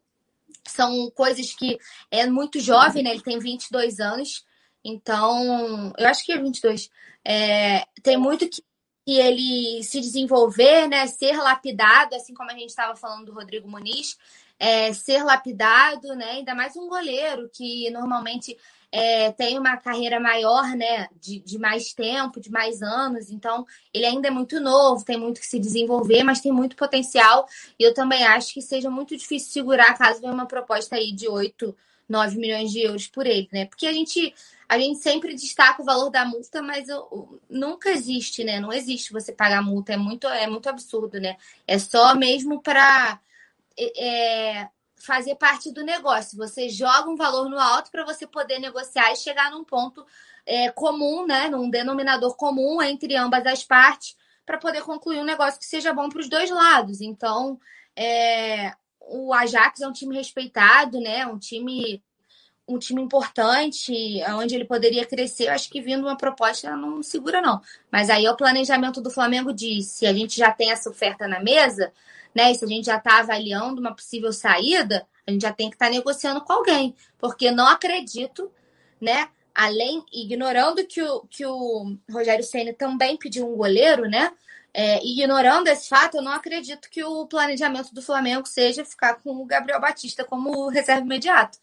são 0.64 1.10
coisas 1.10 1.52
que 1.52 1.78
é 2.10 2.26
muito 2.26 2.60
jovem, 2.60 3.02
né? 3.02 3.10
Ele 3.10 3.22
tem 3.22 3.38
22 3.38 4.00
anos, 4.00 4.46
Então, 4.84 5.92
eu 5.98 6.08
acho 6.08 6.24
que 6.24 6.32
é 6.32 6.38
22. 6.38 6.88
É, 7.24 7.84
tem 8.02 8.16
muito 8.16 8.48
que, 8.48 8.62
que 9.04 9.18
ele 9.18 9.82
se 9.82 10.00
desenvolver, 10.00 10.88
né? 10.88 11.06
Ser 11.08 11.36
lapidado, 11.36 12.14
assim 12.14 12.32
como 12.32 12.50
a 12.50 12.54
gente 12.54 12.70
estava 12.70 12.94
falando 12.94 13.26
do 13.26 13.32
Rodrigo 13.32 13.68
Muniz, 13.68 14.16
é, 14.58 14.92
ser 14.92 15.22
lapidado, 15.22 16.14
né? 16.14 16.32
Ainda 16.32 16.54
mais 16.54 16.76
um 16.76 16.88
goleiro 16.88 17.48
que 17.52 17.90
normalmente 17.90 18.56
é, 18.90 19.30
tem 19.32 19.58
uma 19.58 19.76
carreira 19.76 20.18
maior, 20.18 20.64
né? 20.76 21.08
De, 21.20 21.38
de 21.40 21.58
mais 21.58 21.92
tempo, 21.92 22.40
de 22.40 22.50
mais 22.50 22.82
anos. 22.82 23.30
Então, 23.30 23.66
ele 23.92 24.06
ainda 24.06 24.28
é 24.28 24.30
muito 24.30 24.60
novo, 24.60 25.04
tem 25.04 25.18
muito 25.18 25.40
que 25.40 25.46
se 25.46 25.58
desenvolver, 25.58 26.22
mas 26.24 26.40
tem 26.40 26.52
muito 26.52 26.76
potencial. 26.76 27.46
E 27.78 27.82
eu 27.82 27.94
também 27.94 28.24
acho 28.24 28.52
que 28.52 28.62
seja 28.62 28.90
muito 28.90 29.16
difícil 29.16 29.52
segurar 29.52 29.96
caso 29.96 30.20
venha 30.20 30.32
uma 30.32 30.46
proposta 30.46 30.96
aí 30.96 31.12
de 31.12 31.28
8, 31.28 31.76
9 32.08 32.38
milhões 32.38 32.70
de 32.72 32.80
euros 32.80 33.06
por 33.06 33.26
ele, 33.26 33.48
né? 33.52 33.66
Porque 33.66 33.86
a 33.86 33.92
gente 33.92 34.34
a 34.68 34.78
gente 34.78 34.98
sempre 34.98 35.34
destaca 35.34 35.80
o 35.80 35.84
valor 35.84 36.10
da 36.10 36.26
multa, 36.26 36.60
mas 36.60 36.90
eu, 36.90 37.40
nunca 37.48 37.90
existe, 37.90 38.44
né? 38.44 38.60
Não 38.60 38.70
existe 38.70 39.12
você 39.12 39.32
pagar 39.32 39.62
multa, 39.62 39.94
é 39.94 39.96
muito, 39.96 40.26
é 40.26 40.46
muito 40.46 40.68
absurdo, 40.68 41.18
né? 41.18 41.38
É 41.66 41.78
só 41.78 42.14
mesmo 42.14 42.60
para 42.60 43.18
é, 43.78 44.68
fazer 44.96 45.34
parte 45.36 45.72
do 45.72 45.84
negócio. 45.84 46.36
Você 46.36 46.68
joga 46.68 47.08
um 47.08 47.16
valor 47.16 47.48
no 47.48 47.58
alto 47.58 47.90
para 47.90 48.04
você 48.04 48.26
poder 48.26 48.58
negociar 48.58 49.12
e 49.12 49.16
chegar 49.16 49.50
num 49.50 49.64
ponto 49.64 50.04
é, 50.44 50.70
comum, 50.70 51.26
né? 51.26 51.48
Num 51.48 51.70
denominador 51.70 52.36
comum 52.36 52.82
entre 52.82 53.14
ambas 53.16 53.46
as 53.46 53.62
partes, 53.64 54.16
para 54.44 54.58
poder 54.58 54.82
concluir 54.82 55.18
um 55.18 55.24
negócio 55.24 55.60
que 55.60 55.66
seja 55.66 55.92
bom 55.92 56.08
para 56.08 56.20
os 56.20 56.28
dois 56.28 56.50
lados. 56.50 57.00
Então, 57.00 57.58
é, 57.94 58.72
o 59.00 59.32
Ajax 59.32 59.80
é 59.80 59.88
um 59.88 59.92
time 59.92 60.16
respeitado, 60.16 61.00
né? 61.00 61.26
Um 61.26 61.38
time 61.38 62.02
um 62.68 62.78
time 62.78 63.00
importante, 63.00 64.22
onde 64.34 64.54
ele 64.54 64.66
poderia 64.66 65.06
crescer, 65.06 65.46
eu 65.46 65.52
acho 65.52 65.70
que 65.70 65.80
vindo 65.80 66.02
uma 66.02 66.18
proposta 66.18 66.76
não 66.76 67.02
segura, 67.02 67.40
não. 67.40 67.62
Mas 67.90 68.10
aí 68.10 68.26
é 68.26 68.30
o 68.30 68.36
planejamento 68.36 69.00
do 69.00 69.10
Flamengo 69.10 69.54
diz: 69.54 69.86
se 69.86 70.06
a 70.06 70.12
gente 70.12 70.36
já 70.36 70.52
tem 70.52 70.70
essa 70.70 70.90
oferta 70.90 71.26
na 71.26 71.40
mesa, 71.40 71.90
né? 72.34 72.50
E 72.52 72.54
se 72.54 72.64
a 72.64 72.68
gente 72.68 72.86
já 72.86 72.96
está 72.96 73.18
avaliando 73.18 73.80
uma 73.80 73.94
possível 73.94 74.32
saída, 74.32 75.06
a 75.26 75.30
gente 75.30 75.42
já 75.42 75.52
tem 75.52 75.68
que 75.68 75.76
estar 75.76 75.86
tá 75.86 75.92
negociando 75.92 76.40
com 76.40 76.52
alguém. 76.52 76.94
Porque 77.18 77.50
não 77.50 77.66
acredito, 77.66 78.50
né? 79.00 79.28
Além, 79.54 80.04
ignorando 80.12 80.86
que 80.86 81.02
o, 81.02 81.22
que 81.28 81.44
o 81.44 81.96
Rogério 82.10 82.44
Senna 82.44 82.72
também 82.72 83.16
pediu 83.16 83.50
um 83.50 83.56
goleiro, 83.56 84.08
né? 84.08 84.32
É, 84.72 85.04
ignorando 85.04 85.68
esse 85.68 85.88
fato, 85.88 86.18
eu 86.18 86.22
não 86.22 86.32
acredito 86.32 86.88
que 86.90 87.02
o 87.02 87.26
planejamento 87.26 87.92
do 87.92 88.02
Flamengo 88.02 88.46
seja 88.46 88.84
ficar 88.84 89.14
com 89.14 89.42
o 89.42 89.44
Gabriel 89.44 89.80
Batista 89.80 90.24
como 90.24 90.68
reserva 90.68 91.02
imediato 91.02 91.58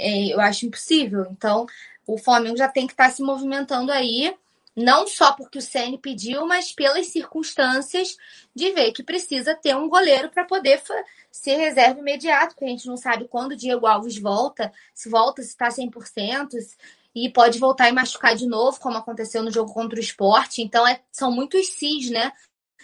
é, 0.00 0.32
eu 0.32 0.40
acho 0.40 0.66
impossível. 0.66 1.26
Então, 1.30 1.66
o 2.06 2.18
Flamengo 2.18 2.56
já 2.56 2.68
tem 2.68 2.86
que 2.86 2.94
estar 2.94 3.06
tá 3.06 3.10
se 3.10 3.22
movimentando 3.22 3.92
aí, 3.92 4.34
não 4.80 5.06
só 5.06 5.32
porque 5.32 5.58
o 5.58 5.62
CN 5.62 5.98
pediu, 5.98 6.46
mas 6.46 6.72
pelas 6.72 7.06
circunstâncias 7.08 8.16
de 8.54 8.72
ver 8.72 8.92
que 8.92 9.02
precisa 9.02 9.54
ter 9.54 9.76
um 9.76 9.88
goleiro 9.88 10.30
para 10.30 10.44
poder 10.44 10.82
ser 11.30 11.56
reserva 11.56 12.00
imediato, 12.00 12.54
porque 12.54 12.64
a 12.64 12.68
gente 12.68 12.86
não 12.86 12.96
sabe 12.96 13.28
quando 13.28 13.52
o 13.52 13.56
Diego 13.56 13.86
Alves 13.86 14.18
volta, 14.18 14.72
se 14.94 15.08
volta, 15.08 15.42
se 15.42 15.48
está 15.50 15.68
100%, 15.68 16.50
e 17.14 17.28
pode 17.28 17.58
voltar 17.58 17.88
e 17.88 17.92
machucar 17.92 18.34
de 18.36 18.46
novo, 18.46 18.78
como 18.80 18.96
aconteceu 18.96 19.42
no 19.42 19.50
jogo 19.50 19.72
contra 19.72 19.98
o 19.98 20.02
esporte. 20.02 20.62
Então, 20.62 20.86
é, 20.86 21.00
são 21.10 21.32
muitos 21.32 21.68
cis, 21.68 22.10
né? 22.10 22.32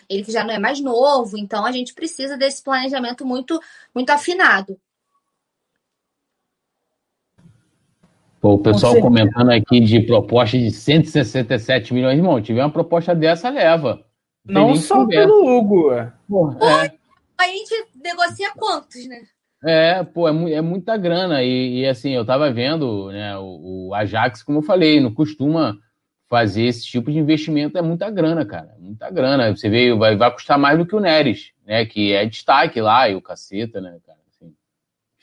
Ele 0.08 0.24
que 0.24 0.32
já 0.32 0.44
não 0.44 0.54
é 0.54 0.58
mais 0.58 0.80
novo, 0.80 1.36
então 1.36 1.64
a 1.64 1.72
gente 1.72 1.94
precisa 1.94 2.36
desse 2.36 2.62
planejamento 2.62 3.24
muito, 3.24 3.60
muito 3.94 4.10
afinado. 4.10 4.80
O 8.54 8.58
pessoal 8.58 9.00
comentando 9.00 9.50
aqui 9.50 9.80
de 9.80 10.00
proposta 10.00 10.58
de 10.58 10.70
167 10.70 11.92
milhões. 11.92 12.16
Irmão, 12.16 12.40
tiver 12.40 12.62
uma 12.62 12.70
proposta 12.70 13.14
dessa, 13.14 13.48
leva. 13.48 14.04
Não, 14.44 14.68
Não 14.68 14.76
só 14.76 15.06
pelo 15.06 15.44
Hugo. 15.44 15.90
Pô, 16.28 16.52
é. 16.52 16.92
A 17.38 17.44
gente 17.48 17.74
negocia 18.02 18.50
quantos, 18.56 19.06
né? 19.08 19.22
É, 19.64 20.04
pô, 20.04 20.28
é, 20.28 20.52
é 20.52 20.60
muita 20.60 20.96
grana. 20.96 21.42
E, 21.42 21.80
e, 21.80 21.86
assim, 21.86 22.10
eu 22.10 22.24
tava 22.24 22.50
vendo, 22.52 23.10
né, 23.10 23.36
o, 23.36 23.88
o, 23.88 23.94
Ajax, 23.94 24.42
como 24.42 24.58
eu 24.58 24.62
falei, 24.62 25.00
não 25.00 25.12
costuma 25.12 25.76
fazer 26.28 26.64
esse 26.64 26.84
tipo 26.86 27.10
de 27.10 27.18
investimento, 27.18 27.78
é 27.78 27.82
muita 27.82 28.10
grana, 28.10 28.44
cara. 28.44 28.74
Muita 28.78 29.10
grana. 29.10 29.54
Você 29.54 29.68
vê, 29.68 29.94
vai, 29.94 30.16
vai 30.16 30.32
custar 30.32 30.58
mais 30.58 30.78
do 30.78 30.86
que 30.86 30.94
o 30.94 31.00
Neres, 31.00 31.52
né? 31.66 31.84
Que 31.84 32.12
é 32.12 32.24
destaque 32.26 32.80
lá, 32.80 33.08
e 33.08 33.14
o 33.14 33.22
caceta, 33.22 33.80
né, 33.80 33.98
cara? 34.06 34.15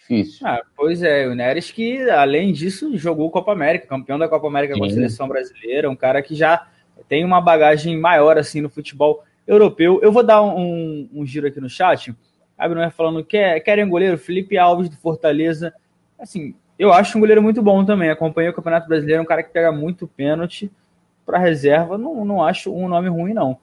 Difícil. 0.03 0.45
Ah, 0.45 0.61
pois 0.75 1.01
é, 1.01 1.27
o 1.27 1.33
Neres 1.33 1.71
que, 1.71 2.09
além 2.09 2.51
disso, 2.51 2.97
jogou 2.97 3.31
Copa 3.31 3.53
América, 3.53 3.87
campeão 3.87 4.19
da 4.19 4.27
Copa 4.27 4.47
América 4.47 4.73
Sim. 4.73 4.79
com 4.81 4.85
a 4.85 4.89
seleção 4.89 5.27
brasileira, 5.27 5.89
um 5.89 5.95
cara 5.95 6.21
que 6.21 6.35
já 6.35 6.67
tem 7.07 7.23
uma 7.23 7.39
bagagem 7.39 7.97
maior 7.97 8.37
assim 8.37 8.59
no 8.59 8.69
futebol 8.69 9.23
europeu. 9.47 9.99
Eu 10.01 10.11
vou 10.11 10.21
dar 10.21 10.43
um, 10.43 11.07
um 11.13 11.25
giro 11.25 11.47
aqui 11.47 11.61
no 11.61 11.69
chat. 11.69 12.13
A 12.57 12.67
Bruno 12.67 12.89
falando 12.91 13.23
que 13.23 13.37
é, 13.37 13.59
querem 13.59 13.87
goleiro 13.87 14.17
Felipe 14.17 14.57
Alves 14.57 14.89
do 14.89 14.97
Fortaleza. 14.97 15.73
Assim, 16.19 16.53
eu 16.77 16.91
acho 16.91 17.17
um 17.17 17.21
goleiro 17.21 17.41
muito 17.41 17.61
bom 17.61 17.85
também. 17.85 18.09
Acompanhei 18.09 18.49
o 18.49 18.53
Campeonato 18.53 18.87
Brasileiro, 18.87 19.21
um 19.21 19.25
cara 19.25 19.41
que 19.41 19.51
pega 19.51 19.71
muito 19.71 20.05
pênalti 20.05 20.69
para 21.25 21.39
reserva. 21.39 21.97
Não, 21.97 22.25
não 22.25 22.43
acho 22.43 22.73
um 22.75 22.89
nome 22.89 23.07
ruim, 23.07 23.33
não. 23.33 23.57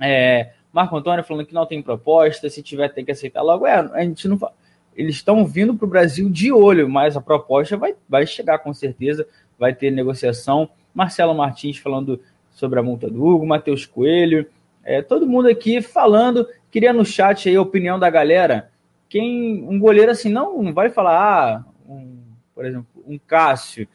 É, 0.00 0.52
Marco 0.72 0.96
Antônio 0.96 1.24
falando 1.24 1.46
que 1.46 1.54
não 1.54 1.66
tem 1.66 1.82
proposta, 1.82 2.48
se 2.48 2.62
tiver 2.62 2.88
tem 2.90 3.04
que 3.04 3.12
aceitar 3.12 3.42
logo. 3.42 3.66
É, 3.66 3.74
a 3.74 4.02
gente 4.02 4.28
não 4.28 4.38
fala 4.38 4.54
eles 4.96 5.16
estão 5.16 5.44
vindo 5.44 5.74
para 5.74 5.86
o 5.86 5.88
Brasil 5.88 6.30
de 6.30 6.52
olho, 6.52 6.88
mas 6.88 7.16
a 7.16 7.20
proposta 7.20 7.76
vai, 7.76 7.94
vai 8.08 8.26
chegar 8.26 8.58
com 8.58 8.72
certeza, 8.72 9.26
vai 9.58 9.74
ter 9.74 9.90
negociação. 9.90 10.68
Marcelo 10.94 11.34
Martins 11.34 11.78
falando 11.78 12.20
sobre 12.52 12.78
a 12.78 12.82
multa 12.82 13.10
do 13.10 13.24
Hugo, 13.24 13.46
Matheus 13.46 13.84
Coelho, 13.84 14.46
é, 14.84 15.02
todo 15.02 15.26
mundo 15.26 15.48
aqui 15.48 15.82
falando. 15.82 16.46
Queria 16.70 16.92
no 16.92 17.04
chat 17.04 17.48
aí 17.48 17.56
a 17.56 17.62
opinião 17.62 17.98
da 17.98 18.08
galera. 18.08 18.70
Quem 19.08 19.64
um 19.68 19.78
goleiro 19.78 20.10
assim 20.10 20.28
não, 20.28 20.62
não 20.62 20.72
vai 20.72 20.90
falar, 20.90 21.18
ah, 21.18 21.64
um, 21.88 22.18
por 22.54 22.64
exemplo, 22.64 22.86
um 23.06 23.18
Cássio, 23.18 23.88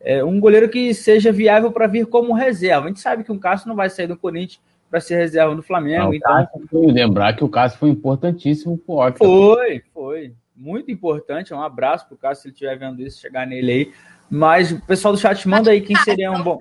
é, 0.00 0.24
um 0.24 0.38
goleiro 0.38 0.68
que 0.68 0.94
seja 0.94 1.32
viável 1.32 1.70
para 1.72 1.86
vir 1.86 2.06
como 2.06 2.32
reserva. 2.32 2.86
A 2.86 2.88
gente 2.88 3.00
sabe 3.00 3.24
que 3.24 3.32
um 3.32 3.38
Cássio 3.38 3.68
não 3.68 3.76
vai 3.76 3.90
sair 3.90 4.06
do 4.06 4.16
Corinthians 4.16 4.60
para 4.88 5.00
ser 5.00 5.16
reserva 5.16 5.54
do 5.54 5.62
Flamengo. 5.62 6.04
Não, 6.04 6.14
então, 6.14 6.48
foi, 6.70 6.86
lembrar 6.86 7.34
que 7.34 7.44
o 7.44 7.48
Cássio 7.48 7.78
foi 7.78 7.90
importantíssimo 7.90 8.78
pro. 8.78 9.12
Foi, 9.16 9.82
foi 9.92 10.32
muito 10.56 10.90
importante. 10.90 11.52
Um 11.52 11.62
abraço 11.62 12.08
pro 12.08 12.16
Cássio, 12.16 12.42
se 12.42 12.48
ele 12.48 12.54
estiver 12.54 12.78
vendo 12.78 13.02
isso, 13.02 13.20
chegar 13.20 13.46
nele 13.46 13.72
aí. 13.72 13.92
Mas 14.30 14.72
o 14.72 14.80
pessoal 14.80 15.14
do 15.14 15.20
chat 15.20 15.46
manda 15.46 15.70
aí 15.70 15.80
quem 15.80 15.96
seria 15.96 16.32
um 16.32 16.42
bom. 16.42 16.58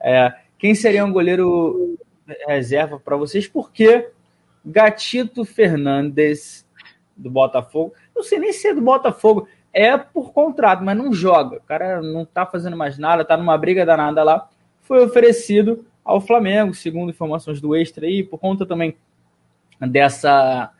É, 0.00 0.32
quem 0.58 0.74
seria 0.74 1.04
um 1.04 1.12
goleiro 1.12 1.98
reserva 2.46 3.00
para 3.00 3.16
vocês? 3.16 3.48
Porque 3.48 4.10
Gatito 4.64 5.44
Fernandes 5.44 6.66
do 7.16 7.30
Botafogo, 7.30 7.94
não 8.14 8.22
sei 8.22 8.38
nem 8.38 8.52
se 8.52 8.68
é 8.68 8.74
do 8.74 8.80
Botafogo, 8.80 9.48
é 9.72 9.96
por 9.96 10.32
contrato, 10.32 10.84
mas 10.84 10.96
não 10.96 11.12
joga. 11.12 11.56
O 11.56 11.62
cara 11.62 12.00
não 12.00 12.24
tá 12.24 12.46
fazendo 12.46 12.76
mais 12.76 12.98
nada, 12.98 13.24
tá 13.24 13.36
numa 13.36 13.56
briga 13.58 13.84
danada 13.84 14.22
lá. 14.22 14.48
Foi 14.82 15.04
oferecido 15.04 15.84
ao 16.04 16.20
Flamengo, 16.20 16.74
segundo 16.74 17.10
informações 17.10 17.60
do 17.60 17.74
Extra 17.74 18.06
aí, 18.06 18.22
por 18.22 18.38
conta 18.38 18.64
também 18.64 18.96
dessa 19.80 20.72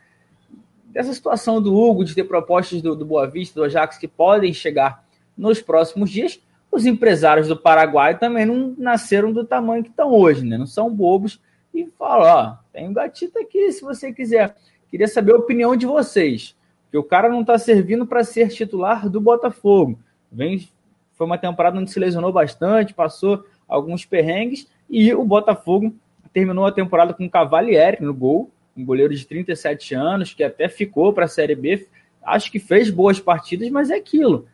dessa 0.89 1.13
situação 1.13 1.61
do 1.61 1.75
Hugo, 1.75 2.03
de 2.03 2.15
ter 2.15 2.23
propostas 2.23 2.81
do, 2.81 2.95
do 2.95 3.05
Boa 3.05 3.27
Vista, 3.27 3.59
do 3.59 3.63
Ajax, 3.63 3.97
que 3.97 4.07
podem 4.07 4.53
chegar 4.53 5.03
nos 5.37 5.61
próximos 5.61 6.09
dias, 6.09 6.39
os 6.71 6.85
empresários 6.85 7.47
do 7.47 7.57
Paraguai 7.57 8.17
também 8.17 8.45
não 8.45 8.75
nasceram 8.77 9.31
do 9.31 9.43
tamanho 9.45 9.83
que 9.83 9.89
estão 9.89 10.11
hoje, 10.11 10.45
né? 10.45 10.57
Não 10.57 10.67
são 10.67 10.93
bobos 10.93 11.39
e 11.73 11.85
falam, 11.97 12.27
ó, 12.27 12.57
tem 12.71 12.87
um 12.87 12.93
gatito 12.93 13.39
aqui, 13.39 13.71
se 13.71 13.81
você 13.81 14.11
quiser. 14.11 14.55
Queria 14.89 15.07
saber 15.07 15.33
a 15.33 15.37
opinião 15.37 15.75
de 15.75 15.85
vocês, 15.85 16.55
que 16.91 16.97
o 16.97 17.03
cara 17.03 17.29
não 17.29 17.41
está 17.41 17.57
servindo 17.57 18.05
para 18.05 18.23
ser 18.23 18.49
titular 18.49 19.09
do 19.09 19.21
Botafogo. 19.21 19.97
Vem, 20.31 20.67
foi 21.13 21.25
uma 21.25 21.37
temporada 21.37 21.79
onde 21.79 21.91
se 21.91 21.99
lesionou 21.99 22.31
bastante, 22.31 22.93
passou 22.93 23.45
alguns 23.67 24.05
perrengues 24.05 24.67
e 24.89 25.13
o 25.13 25.23
Botafogo 25.23 25.93
terminou 26.33 26.65
a 26.65 26.71
temporada 26.71 27.13
com 27.13 27.25
o 27.25 27.29
Cavalieri 27.29 28.03
no 28.03 28.13
gol, 28.13 28.51
um 28.75 28.85
goleiro 28.85 29.13
de 29.13 29.25
37 29.25 29.93
anos, 29.95 30.33
que 30.33 30.43
até 30.43 30.69
ficou 30.69 31.13
para 31.13 31.25
a 31.25 31.29
Série 31.29 31.55
B. 31.55 31.87
Acho 32.21 32.51
que 32.51 32.59
fez 32.59 32.89
boas 32.89 33.19
partidas, 33.19 33.69
mas 33.69 33.89
é 33.89 33.95
aquilo. 33.95 34.47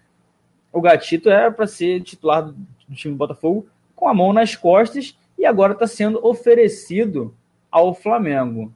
O 0.71 0.81
Gatito 0.81 1.29
era 1.29 1.51
para 1.51 1.67
ser 1.67 2.01
titular 2.01 2.43
do 2.43 2.95
time 2.95 3.13
do 3.13 3.17
Botafogo 3.17 3.67
com 3.95 4.07
a 4.07 4.13
mão 4.13 4.33
nas 4.33 4.55
costas 4.55 5.17
e 5.37 5.45
agora 5.45 5.73
está 5.73 5.87
sendo 5.87 6.25
oferecido 6.25 7.33
ao 7.71 7.93
Flamengo. 7.93 8.73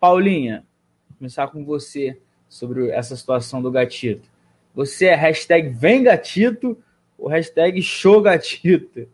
Paulinha, 0.00 0.64
começar 1.18 1.48
com 1.48 1.64
você 1.64 2.18
sobre 2.48 2.90
essa 2.90 3.16
situação 3.16 3.60
do 3.60 3.70
Gatito. 3.70 4.28
Você 4.74 5.06
é 5.06 5.14
hashtag 5.14 5.70
vem 5.70 6.02
gatito 6.02 6.78
ou 7.18 7.28
hashtag 7.28 7.82
show 7.82 8.22
gatito? 8.22 9.08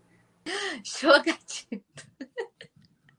Show 0.84 1.22
gatito. 1.22 2.03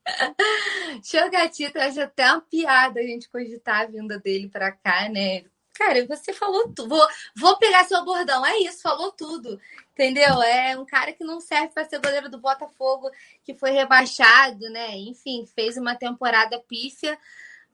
Chogatito, 1.02 1.78
acho 1.78 2.00
até 2.00 2.30
uma 2.30 2.40
piada 2.40 3.00
a 3.00 3.02
gente 3.02 3.28
cogitar 3.28 3.82
a 3.82 3.86
vinda 3.86 4.18
dele 4.18 4.48
para 4.48 4.72
cá, 4.72 5.08
né? 5.08 5.44
Cara, 5.74 6.06
você 6.06 6.32
falou 6.32 6.72
tudo. 6.72 6.88
Vou, 6.88 7.08
vou 7.36 7.58
pegar 7.58 7.84
seu 7.84 8.02
bordão. 8.04 8.44
É 8.46 8.58
isso, 8.60 8.80
falou 8.80 9.12
tudo. 9.12 9.60
Entendeu? 9.92 10.42
É 10.42 10.78
um 10.78 10.86
cara 10.86 11.12
que 11.12 11.22
não 11.22 11.38
serve 11.40 11.68
para 11.68 11.84
ser 11.84 12.00
goleiro 12.00 12.30
do 12.30 12.38
Botafogo, 12.38 13.10
que 13.44 13.54
foi 13.54 13.72
rebaixado, 13.72 14.70
né? 14.70 14.96
Enfim, 14.96 15.44
fez 15.54 15.76
uma 15.76 15.94
temporada 15.94 16.58
pífia. 16.60 17.18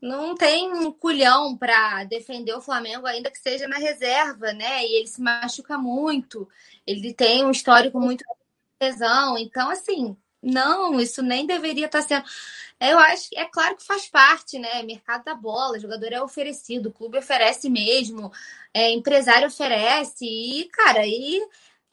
Não 0.01 0.35
tem 0.35 0.73
um 0.73 0.91
culhão 0.91 1.57
para 1.57 2.03
defender 2.05 2.53
o 2.55 2.61
Flamengo, 2.61 3.07
ainda 3.07 3.31
que 3.31 3.39
seja 3.39 3.69
na 3.69 3.79
reserva, 3.79 4.53
né? 4.53 4.85
E 4.85 4.97
ele 4.97 5.07
se 5.07 5.21
machuca 5.21 5.79
muito. 5.79 6.49
Ele 6.85 7.15
tem 7.15 7.45
um 7.45 7.53
histórico 7.53 8.01
muito 8.01 8.25
lesão. 8.81 9.39
Então, 9.39 9.71
assim, 9.71 10.17
não, 10.43 11.01
isso 11.01 11.23
nem 11.23 11.47
deveria 11.47 11.87
estar 11.87 12.03
tá 12.03 12.09
sendo. 12.09 12.25
Eu 12.81 12.99
acho 12.99 13.29
que 13.31 13.39
é 13.39 13.45
claro 13.45 13.77
que 13.77 13.85
faz 13.85 14.09
parte, 14.09 14.59
né? 14.59 14.83
Mercado 14.83 15.25
da 15.25 15.35
bola, 15.35 15.79
jogador 15.79 16.13
é 16.13 16.21
oferecido, 16.21 16.89
o 16.89 16.93
clube 16.93 17.19
oferece 17.19 17.71
mesmo, 17.71 18.33
é, 18.75 18.91
empresário 18.91 19.47
oferece, 19.49 20.25
e, 20.25 20.69
cara, 20.73 21.07
e 21.07 21.41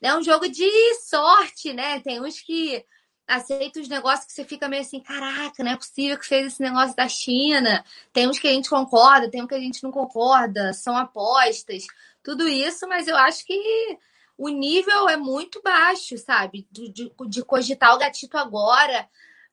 é 0.02 0.14
um 0.16 0.22
jogo 0.22 0.48
de 0.48 0.68
sorte, 1.02 1.72
né? 1.72 2.00
Tem 2.00 2.20
uns 2.20 2.40
que 2.40 2.84
aceitam 3.26 3.80
os 3.80 3.88
negócios 3.88 4.26
que 4.26 4.32
você 4.32 4.44
fica 4.44 4.68
meio 4.68 4.82
assim, 4.82 5.00
caraca, 5.00 5.62
não 5.62 5.72
é 5.72 5.76
possível 5.76 6.18
que 6.18 6.26
fez 6.26 6.46
esse 6.48 6.62
negócio 6.62 6.96
da 6.96 7.08
China. 7.08 7.84
Tem 8.12 8.28
uns 8.28 8.38
que 8.38 8.48
a 8.48 8.52
gente 8.52 8.68
concorda, 8.68 9.30
tem 9.30 9.42
uns 9.42 9.48
que 9.48 9.54
a 9.54 9.60
gente 9.60 9.82
não 9.84 9.92
concorda, 9.92 10.72
são 10.72 10.96
apostas, 10.96 11.86
tudo 12.22 12.48
isso, 12.48 12.88
mas 12.88 13.06
eu 13.06 13.16
acho 13.16 13.46
que 13.46 13.98
o 14.40 14.48
nível 14.48 15.06
é 15.06 15.18
muito 15.18 15.60
baixo, 15.60 16.16
sabe? 16.16 16.66
De, 16.72 16.88
de, 16.88 17.12
de 17.28 17.44
cogitar 17.44 17.94
o 17.94 17.98
gatito 17.98 18.38
agora, 18.38 19.06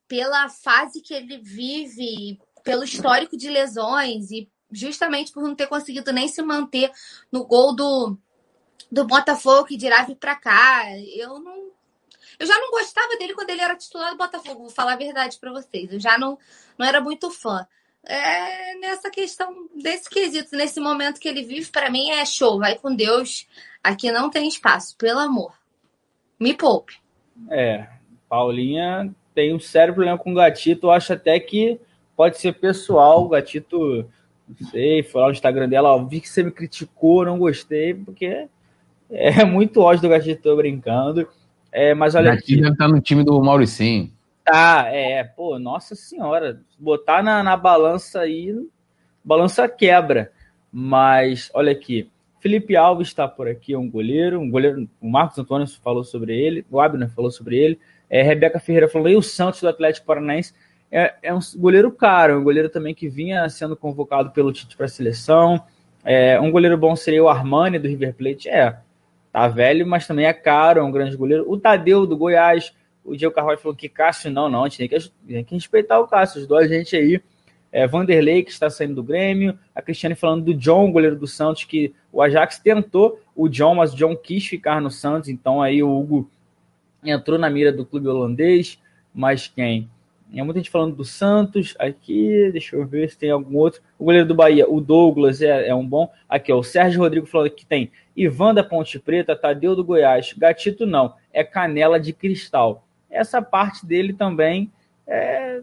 pela 0.07 0.47
fase 0.47 1.01
que 1.01 1.13
ele 1.13 1.39
vive, 1.39 2.39
pelo 2.63 2.85
histórico 2.85 3.35
de 3.35 3.49
lesões 3.49 4.31
e 4.31 4.49
justamente 4.71 5.33
por 5.33 5.43
não 5.43 5.53
ter 5.53 5.67
conseguido 5.67 6.13
nem 6.13 6.29
se 6.29 6.41
manter 6.41 6.89
no 7.29 7.45
gol 7.45 7.75
do, 7.75 8.17
do 8.89 9.05
Botafogo 9.05 9.65
que 9.65 9.75
dirá 9.75 10.03
vir 10.03 10.15
para 10.15 10.37
cá. 10.37 10.85
Eu 11.17 11.37
não 11.37 11.67
eu 12.39 12.47
já 12.47 12.57
não 12.57 12.71
gostava 12.71 13.17
dele 13.17 13.33
quando 13.33 13.49
ele 13.49 13.61
era 13.61 13.75
titular 13.75 14.11
do 14.11 14.17
Botafogo, 14.17 14.61
vou 14.61 14.69
falar 14.69 14.93
a 14.93 14.97
verdade 14.97 15.37
para 15.37 15.51
vocês. 15.51 15.91
Eu 15.91 15.99
já 15.99 16.17
não, 16.17 16.39
não 16.77 16.85
era 16.85 17.01
muito 17.01 17.29
fã. 17.29 17.67
É, 18.05 18.75
nessa 18.79 19.09
questão 19.09 19.67
desse 19.75 20.09
quesito, 20.09 20.55
nesse 20.55 20.79
momento 20.79 21.19
que 21.19 21.27
ele 21.27 21.43
vive, 21.43 21.69
para 21.69 21.89
mim 21.89 22.09
é 22.09 22.25
show. 22.25 22.59
Vai 22.59 22.75
com 22.75 22.95
Deus. 22.95 23.47
Aqui 23.83 24.11
não 24.11 24.29
tem 24.29 24.47
espaço, 24.47 24.95
pelo 24.97 25.19
amor. 25.19 25.53
Me 26.39 26.53
poupe. 26.53 26.95
É, 27.49 27.87
Paulinha 28.29 29.13
tem 29.33 29.53
um 29.53 29.59
sério 29.59 29.93
problema 29.93 30.17
com 30.17 30.31
o 30.31 30.35
Gatito. 30.35 30.87
Eu 30.87 30.91
acho 30.91 31.13
até 31.13 31.39
que 31.39 31.79
pode 32.15 32.37
ser 32.39 32.53
pessoal. 32.53 33.25
O 33.25 33.29
Gatito, 33.29 34.05
não 34.47 34.69
sei, 34.69 35.03
foi 35.03 35.21
lá 35.21 35.27
no 35.27 35.33
Instagram 35.33 35.69
dela, 35.69 35.93
ó, 35.93 36.03
vi 36.03 36.19
que 36.19 36.29
você 36.29 36.43
me 36.43 36.51
criticou, 36.51 37.25
não 37.25 37.37
gostei, 37.37 37.93
porque 37.93 38.47
é 39.09 39.45
muito 39.45 39.81
ódio 39.81 40.01
do 40.01 40.09
Gatito, 40.09 40.41
tô 40.41 40.55
brincando. 40.55 41.27
É, 41.71 41.93
mas 41.93 42.15
olha 42.15 42.33
aqui. 42.33 42.55
deve 42.55 42.71
estar 42.71 42.87
no 42.87 42.99
time 42.99 43.23
do 43.23 43.39
Mauricinho. 43.41 44.11
Tá, 44.47 44.87
é, 44.87 45.25
pô, 45.25 45.59
nossa 45.59 45.93
senhora. 45.93 46.61
Botar 46.79 47.21
na, 47.21 47.43
na 47.43 47.57
balança 47.57 48.21
aí, 48.21 48.55
balança 49.21 49.67
quebra. 49.67 50.31
Mas, 50.71 51.51
olha 51.53 51.69
aqui. 51.69 52.09
Felipe 52.39 52.73
Alves 52.77 53.09
está 53.09 53.27
por 53.27 53.49
aqui, 53.49 53.73
é 53.73 53.77
um 53.77 53.89
goleiro, 53.89 54.39
um 54.39 54.49
goleiro, 54.49 54.87
o 55.01 55.09
Marcos 55.09 55.37
Antônio 55.37 55.67
falou 55.83 56.05
sobre 56.05 56.33
ele, 56.33 56.65
o 56.71 56.79
Abner 56.79 57.09
falou 57.09 57.29
sobre 57.29 57.57
ele, 57.57 57.79
é, 58.09 58.21
Rebeca 58.21 58.59
Ferreira 58.59 58.87
falou, 58.87 59.09
e 59.09 59.17
o 59.17 59.21
Santos 59.21 59.59
do 59.59 59.67
Atlético 59.67 60.05
Paranaense 60.05 60.53
é, 60.89 61.15
é, 61.23 61.33
um 61.33 61.39
goleiro 61.57 61.91
caro, 61.91 62.39
um 62.39 62.43
goleiro 62.43 62.69
também 62.69 62.93
que 62.93 63.09
vinha 63.09 63.49
sendo 63.49 63.75
convocado 63.75 64.29
pelo 64.29 64.53
Tite 64.53 64.77
para 64.77 64.85
a 64.85 64.89
seleção, 64.89 65.61
é, 66.05 66.39
um 66.39 66.51
goleiro 66.51 66.77
bom 66.77 66.95
seria 66.95 67.23
o 67.23 67.27
Armani 67.27 67.79
do 67.79 67.87
River 67.87 68.13
Plate, 68.13 68.47
é, 68.47 68.77
tá 69.33 69.47
velho, 69.47 69.85
mas 69.85 70.07
também 70.07 70.25
é 70.25 70.33
caro, 70.33 70.79
é 70.79 70.83
um 70.83 70.91
grande 70.91 71.17
goleiro, 71.17 71.43
o 71.51 71.57
Tadeu 71.59 72.05
do 72.05 72.15
Goiás, 72.15 72.71
o 73.07 73.15
Diego 73.15 73.33
Carvalho 73.33 73.57
falou 73.57 73.75
que 73.75 73.87
Cássio, 73.87 74.29
não, 74.29 74.49
não, 74.49 74.65
a 74.65 74.69
gente 74.69 74.77
tem 74.77 74.89
que, 74.89 75.11
tem 75.27 75.43
que 75.43 75.55
respeitar 75.55 75.99
o 75.99 76.07
Cássio, 76.07 76.39
ajudou 76.39 76.57
a 76.57 76.67
gente 76.67 76.95
aí, 76.95 77.21
é, 77.71 77.87
Vanderlei, 77.87 78.43
que 78.43 78.51
está 78.51 78.69
saindo 78.69 78.95
do 78.95 79.03
Grêmio, 79.03 79.57
a 79.73 79.81
Cristiane 79.81 80.15
falando 80.15 80.43
do 80.43 80.53
John, 80.53 80.91
goleiro 80.91 81.15
do 81.15 81.25
Santos, 81.25 81.63
que 81.63 81.93
o 82.11 82.21
Ajax 82.21 82.59
tentou 82.59 83.19
o 83.35 83.47
John, 83.47 83.75
mas 83.75 83.93
o 83.93 83.95
John 83.95 84.15
quis 84.15 84.45
ficar 84.45 84.81
no 84.81 84.91
Santos, 84.91 85.29
então 85.29 85.61
aí 85.61 85.81
o 85.81 85.99
Hugo 85.99 86.29
entrou 87.03 87.39
na 87.39 87.49
mira 87.49 87.71
do 87.71 87.85
clube 87.85 88.07
holandês, 88.07 88.79
mas 89.13 89.47
quem? 89.47 89.89
É 90.33 90.43
muita 90.43 90.59
gente 90.59 90.69
falando 90.69 90.95
do 90.95 91.05
Santos 91.05 91.73
aqui, 91.79 92.49
deixa 92.51 92.75
eu 92.75 92.85
ver 92.85 93.09
se 93.09 93.17
tem 93.17 93.31
algum 93.31 93.57
outro. 93.57 93.81
O 93.97 94.03
goleiro 94.05 94.27
do 94.27 94.35
Bahia, 94.35 94.69
o 94.69 94.81
Douglas, 94.81 95.41
é, 95.41 95.69
é 95.69 95.73
um 95.73 95.87
bom. 95.87 96.11
Aqui, 96.27 96.51
ó, 96.51 96.57
o 96.57 96.63
Sérgio 96.63 96.99
Rodrigo 96.99 97.25
falando 97.25 97.51
que 97.51 97.65
tem 97.65 97.89
Ivan 98.15 98.53
da 98.53 98.63
Ponte 98.63 98.99
Preta, 98.99 99.37
Tadeu 99.37 99.73
do 99.73 99.85
Goiás, 99.85 100.33
Gatito 100.37 100.85
não, 100.85 101.13
é 101.31 101.45
Canela 101.45 101.97
de 101.97 102.11
Cristal. 102.11 102.86
Essa 103.09 103.41
parte 103.41 103.85
dele 103.85 104.13
também 104.13 104.71
é, 105.07 105.61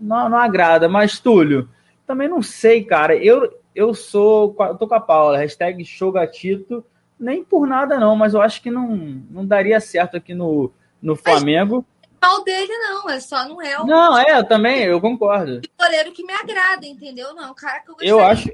não, 0.00 0.28
não 0.28 0.38
agrada. 0.38 0.88
Mas, 0.88 1.18
Túlio, 1.18 1.68
também 2.06 2.28
não 2.28 2.42
sei, 2.42 2.84
cara. 2.84 3.16
Eu, 3.16 3.58
eu 3.74 3.94
sou. 3.94 4.54
Eu 4.58 4.76
tô 4.76 4.86
com 4.86 4.94
a 4.94 5.00
Paula, 5.00 5.38
hashtag 5.38 5.84
showgatito. 5.84 6.84
Nem 7.18 7.42
por 7.42 7.66
nada, 7.66 7.98
não, 7.98 8.14
mas 8.14 8.34
eu 8.34 8.42
acho 8.42 8.62
que 8.62 8.70
não, 8.70 8.88
não 9.30 9.46
daria 9.46 9.80
certo 9.80 10.18
aqui 10.18 10.34
no, 10.34 10.70
no 11.00 11.16
Flamengo. 11.16 11.84
Mal 12.20 12.44
dele, 12.44 12.72
não, 12.76 13.08
é 13.08 13.20
só 13.20 13.48
não 13.48 13.62
é 13.62 13.80
o. 13.80 13.86
Não, 13.86 14.18
é, 14.18 14.38
eu 14.38 14.44
também, 14.44 14.82
eu 14.82 15.00
concordo. 15.00 15.60
O 15.78 15.82
goleiro 15.82 16.12
que 16.12 16.24
me 16.24 16.32
agrada, 16.32 16.86
entendeu? 16.86 17.34
Não, 17.34 17.54
cara 17.54 17.80
que 17.80 17.90
eu 17.90 17.96
Eu 18.00 18.24
acho. 18.24 18.50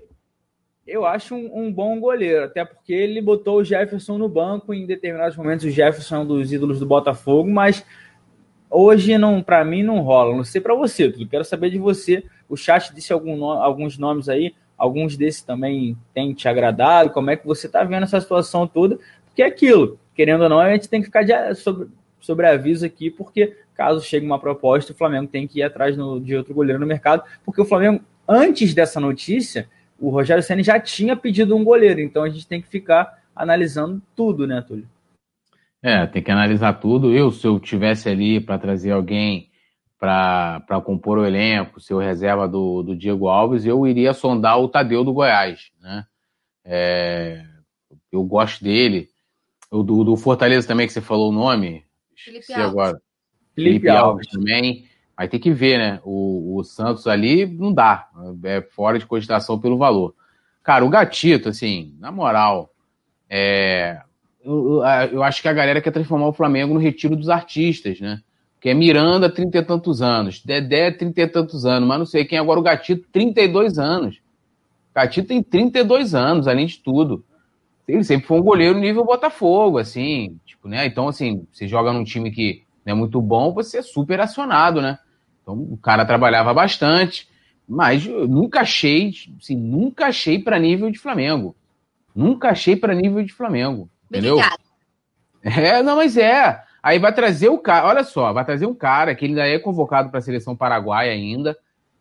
Eu 0.86 1.06
acho 1.06 1.34
um, 1.34 1.66
um, 1.66 1.72
bom 1.72 2.00
goleiro, 2.00 2.44
até 2.44 2.64
porque 2.64 2.92
ele 2.92 3.22
botou 3.22 3.58
o 3.58 3.64
Jefferson 3.64 4.18
no 4.18 4.28
banco 4.28 4.74
em 4.74 4.84
determinados 4.84 5.36
momentos. 5.36 5.64
O 5.64 5.70
Jefferson 5.70 6.16
é 6.16 6.18
um 6.18 6.26
dos 6.26 6.52
ídolos 6.52 6.80
do 6.80 6.86
Botafogo, 6.86 7.48
mas 7.48 7.84
Hoje, 8.74 9.18
não, 9.18 9.42
para 9.42 9.62
mim, 9.66 9.82
não 9.82 10.00
rola. 10.00 10.34
Não 10.34 10.44
sei 10.44 10.58
para 10.58 10.74
você, 10.74 11.12
tudo. 11.12 11.28
Quero 11.28 11.44
saber 11.44 11.68
de 11.68 11.76
você. 11.76 12.24
O 12.48 12.56
chat 12.56 12.94
disse 12.94 13.12
algum, 13.12 13.44
alguns 13.44 13.98
nomes 13.98 14.30
aí. 14.30 14.54
Alguns 14.78 15.14
desses 15.14 15.42
também 15.42 15.94
têm 16.14 16.32
te 16.32 16.48
agradado. 16.48 17.10
Como 17.10 17.30
é 17.30 17.36
que 17.36 17.46
você 17.46 17.66
está 17.66 17.84
vendo 17.84 18.04
essa 18.04 18.18
situação 18.18 18.66
toda? 18.66 18.98
Porque 19.26 19.42
é 19.42 19.46
aquilo. 19.46 20.00
Querendo 20.14 20.44
ou 20.44 20.48
não, 20.48 20.58
a 20.58 20.72
gente 20.72 20.88
tem 20.88 21.00
que 21.00 21.06
ficar 21.06 21.22
de, 21.22 21.54
sobre, 21.54 21.88
sobre 22.18 22.46
aviso 22.46 22.86
aqui, 22.86 23.10
porque 23.10 23.54
caso 23.74 24.00
chegue 24.00 24.24
uma 24.24 24.38
proposta, 24.38 24.92
o 24.92 24.96
Flamengo 24.96 25.28
tem 25.28 25.46
que 25.46 25.58
ir 25.58 25.62
atrás 25.62 25.94
no, 25.94 26.18
de 26.18 26.34
outro 26.34 26.54
goleiro 26.54 26.80
no 26.80 26.86
mercado. 26.86 27.22
Porque 27.44 27.60
o 27.60 27.66
Flamengo, 27.66 28.02
antes 28.26 28.72
dessa 28.72 28.98
notícia, 28.98 29.68
o 30.02 30.10
Rogério 30.10 30.42
Senna 30.42 30.64
já 30.64 30.80
tinha 30.80 31.14
pedido 31.14 31.56
um 31.56 31.62
goleiro. 31.62 32.00
Então 32.00 32.24
a 32.24 32.28
gente 32.28 32.46
tem 32.46 32.60
que 32.60 32.68
ficar 32.68 33.22
analisando 33.34 34.02
tudo, 34.16 34.46
né, 34.48 34.60
Túlio? 34.60 34.88
É, 35.80 36.04
tem 36.06 36.20
que 36.20 36.30
analisar 36.30 36.74
tudo. 36.74 37.12
Eu, 37.12 37.30
se 37.30 37.46
eu 37.46 37.58
tivesse 37.60 38.08
ali 38.08 38.40
para 38.40 38.58
trazer 38.58 38.90
alguém 38.90 39.48
para 39.98 40.82
compor 40.84 41.18
o 41.18 41.24
elenco, 41.24 41.80
ser 41.80 41.94
o 41.94 42.00
reserva 42.00 42.48
do, 42.48 42.82
do 42.82 42.96
Diego 42.96 43.28
Alves, 43.28 43.64
eu 43.64 43.86
iria 43.86 44.12
sondar 44.12 44.58
o 44.58 44.68
Tadeu 44.68 45.04
do 45.04 45.12
Goiás, 45.12 45.70
né? 45.80 46.04
É, 46.64 47.44
eu 48.10 48.24
gosto 48.24 48.64
dele. 48.64 49.08
O 49.70 49.84
do, 49.84 50.02
do, 50.02 50.16
Fortaleza 50.16 50.66
também, 50.66 50.88
que 50.88 50.92
você 50.92 51.00
falou 51.00 51.30
o 51.30 51.34
nome. 51.34 51.84
Felipe 52.16 52.52
Alves. 52.52 52.68
agora. 52.68 53.02
Felipe, 53.54 53.70
Felipe 53.70 53.88
Alves. 53.88 54.02
Alves 54.02 54.28
também. 54.28 54.88
Aí 55.22 55.28
tem 55.28 55.38
que 55.38 55.52
ver, 55.52 55.78
né? 55.78 56.00
O, 56.02 56.56
o 56.56 56.64
Santos 56.64 57.06
ali 57.06 57.46
não 57.46 57.72
dá. 57.72 58.08
É 58.42 58.60
fora 58.60 58.98
de 58.98 59.06
cogitação 59.06 59.56
pelo 59.56 59.78
valor. 59.78 60.16
Cara, 60.64 60.84
o 60.84 60.88
Gatito, 60.88 61.48
assim, 61.48 61.94
na 62.00 62.10
moral, 62.10 62.72
é, 63.30 64.00
eu, 64.44 64.82
eu, 65.12 65.22
acho 65.22 65.40
que 65.40 65.46
a 65.46 65.52
galera 65.52 65.80
quer 65.80 65.92
transformar 65.92 66.26
o 66.26 66.32
Flamengo 66.32 66.74
no 66.74 66.80
retiro 66.80 67.14
dos 67.14 67.28
artistas, 67.28 68.00
né? 68.00 68.20
Que 68.60 68.70
é 68.70 68.74
Miranda, 68.74 69.30
trinta 69.30 69.58
e 69.58 69.62
tantos 69.62 70.02
anos, 70.02 70.42
Dedé, 70.44 70.90
trinta 70.90 71.20
e 71.20 71.28
tantos 71.28 71.64
anos, 71.64 71.88
mas 71.88 71.98
não 72.00 72.06
sei 72.06 72.24
quem 72.24 72.38
agora 72.38 72.58
o 72.58 72.62
Gatito, 72.64 73.06
32 73.12 73.78
anos. 73.78 74.16
O 74.90 74.94
Gatito 74.96 75.28
tem 75.28 75.40
32 75.40 76.16
anos, 76.16 76.48
além 76.48 76.66
de 76.66 76.78
tudo. 76.78 77.24
Ele 77.86 78.02
sempre 78.02 78.26
foi 78.26 78.40
um 78.40 78.44
goleiro 78.44 78.76
nível 78.76 79.04
Botafogo, 79.04 79.78
assim, 79.78 80.36
tipo, 80.44 80.66
né? 80.66 80.84
Então, 80.84 81.06
assim, 81.06 81.46
você 81.52 81.68
joga 81.68 81.92
num 81.92 82.02
time 82.02 82.32
que 82.32 82.64
não 82.84 82.92
é 82.92 82.96
muito 82.96 83.22
bom, 83.22 83.52
você 83.52 83.78
é 83.78 83.82
super 83.82 84.20
acionado, 84.20 84.82
né? 84.82 84.98
Então, 85.42 85.54
o 85.54 85.76
cara 85.76 86.04
trabalhava 86.04 86.54
bastante, 86.54 87.28
mas 87.68 88.06
eu 88.06 88.28
nunca 88.28 88.60
achei, 88.60 89.12
assim, 89.40 89.56
nunca 89.56 90.06
achei 90.06 90.38
para 90.38 90.58
nível 90.58 90.90
de 90.90 90.98
Flamengo. 90.98 91.54
Nunca 92.14 92.50
achei 92.50 92.76
para 92.76 92.94
nível 92.94 93.22
de 93.22 93.32
Flamengo. 93.32 93.88
Entendeu? 94.10 94.34
Obrigada. 94.34 94.62
É, 95.44 95.82
não, 95.82 95.96
mas 95.96 96.16
é. 96.16 96.62
Aí 96.82 96.98
vai 96.98 97.12
trazer 97.12 97.48
o 97.48 97.58
cara, 97.58 97.86
olha 97.86 98.04
só, 98.04 98.32
vai 98.32 98.44
trazer 98.44 98.66
um 98.66 98.74
cara 98.74 99.14
que 99.14 99.24
ele 99.24 99.40
ainda 99.40 99.54
é 99.54 99.58
convocado 99.58 100.10
para 100.10 100.18
a 100.18 100.22
seleção 100.22 100.56
paraguaia 100.56 101.12
ainda. 101.12 101.56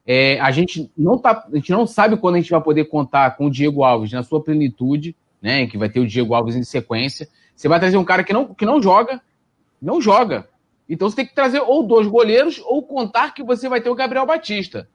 É, 0.05 0.39
a 0.39 0.49
gente 0.49 0.91
não 0.97 1.17
tá, 1.19 1.45
a 1.51 1.55
gente 1.55 1.71
não 1.71 1.85
sabe 1.85 2.17
quando 2.17 2.35
a 2.35 2.39
gente 2.39 2.49
vai 2.49 2.61
poder 2.61 2.85
contar 2.85 3.37
com 3.37 3.45
o 3.45 3.51
Diego 3.51 3.83
Alves 3.83 4.11
na 4.11 4.23
sua 4.23 4.43
plenitude, 4.43 5.15
né? 5.41 5.67
Que 5.67 5.77
vai 5.77 5.89
ter 5.89 5.99
o 5.99 6.07
Diego 6.07 6.33
Alves 6.33 6.55
em 6.55 6.63
sequência. 6.63 7.27
Você 7.55 7.67
vai 7.67 7.79
trazer 7.79 7.97
um 7.97 8.03
cara 8.03 8.23
que 8.23 8.33
não, 8.33 8.53
que 8.53 8.65
não 8.65 8.81
joga, 8.81 9.21
não 9.79 10.01
joga. 10.01 10.47
Então 10.89 11.09
você 11.09 11.15
tem 11.15 11.25
que 11.25 11.35
trazer 11.35 11.59
ou 11.59 11.83
dois 11.83 12.07
goleiros 12.07 12.61
ou 12.65 12.83
contar 12.83 13.33
que 13.33 13.43
você 13.43 13.69
vai 13.69 13.81
ter 13.81 13.89
o 13.89 13.95
Gabriel 13.95 14.25
Batista, 14.25 14.87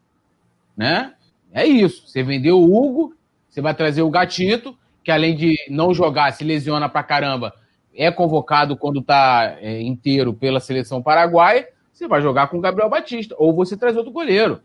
né? 0.76 1.14
É 1.52 1.66
isso. 1.66 2.06
Você 2.06 2.22
vendeu 2.22 2.58
o 2.58 2.76
Hugo, 2.76 3.14
Você 3.48 3.62
vai 3.62 3.74
trazer 3.74 4.02
o 4.02 4.10
Gatito, 4.10 4.76
que 5.02 5.10
além 5.10 5.34
de 5.34 5.56
não 5.70 5.94
jogar, 5.94 6.32
se 6.32 6.44
lesiona 6.44 6.88
pra 6.88 7.02
caramba, 7.02 7.54
é 7.94 8.10
convocado 8.10 8.76
quando 8.76 9.00
tá 9.00 9.56
é, 9.60 9.80
inteiro 9.80 10.34
pela 10.34 10.60
seleção 10.60 11.02
paraguaia. 11.02 11.66
Você 11.92 12.06
vai 12.06 12.20
jogar 12.20 12.48
com 12.48 12.58
o 12.58 12.60
Gabriel 12.60 12.90
Batista, 12.90 13.34
ou 13.38 13.54
você 13.54 13.74
traz 13.74 13.96
outro 13.96 14.12
goleiro. 14.12 14.60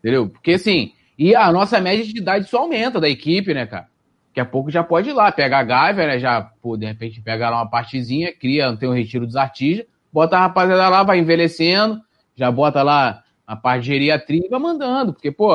Entendeu? 0.00 0.28
Porque 0.28 0.54
assim, 0.54 0.92
e 1.16 1.34
a 1.34 1.52
nossa 1.52 1.80
média 1.80 2.04
de 2.04 2.18
idade 2.18 2.48
só 2.48 2.58
aumenta 2.58 3.00
da 3.00 3.08
equipe, 3.08 3.54
né, 3.54 3.66
cara? 3.66 3.88
Daqui 4.28 4.40
a 4.40 4.44
pouco 4.44 4.70
já 4.70 4.82
pode 4.82 5.08
ir 5.08 5.12
lá, 5.12 5.30
pega 5.30 5.58
a 5.58 5.62
Gávea, 5.62 6.06
né? 6.06 6.18
Já, 6.18 6.42
pô, 6.42 6.76
de 6.76 6.84
repente 6.84 7.22
pega 7.22 7.48
lá 7.48 7.58
uma 7.58 7.70
partezinha, 7.70 8.34
cria, 8.34 8.76
tem 8.76 8.88
um 8.88 8.92
retiro 8.92 9.24
dos 9.24 9.36
artistas, 9.36 9.86
bota 10.16 10.38
a 10.38 10.40
rapaziada 10.40 10.88
lá, 10.88 11.02
vai 11.02 11.18
envelhecendo, 11.18 12.00
já 12.34 12.50
bota 12.50 12.82
lá 12.82 13.22
a 13.46 13.54
parte 13.54 13.82
de 13.82 13.88
geriatria 13.88 14.46
e 14.46 14.48
vai 14.48 14.58
mandando. 14.58 15.12
Porque, 15.12 15.30
pô, 15.30 15.52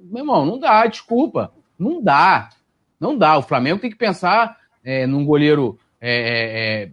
meu 0.00 0.22
irmão, 0.22 0.44
não 0.44 0.58
dá, 0.58 0.84
desculpa. 0.84 1.52
Não 1.78 2.02
dá. 2.02 2.48
Não 2.98 3.16
dá. 3.16 3.38
O 3.38 3.42
Flamengo 3.42 3.78
tem 3.78 3.88
que 3.88 3.96
pensar 3.96 4.56
é, 4.82 5.06
num 5.06 5.24
goleiro 5.24 5.78
é, 6.00 6.10
é, 6.10 6.82
é 6.82 6.90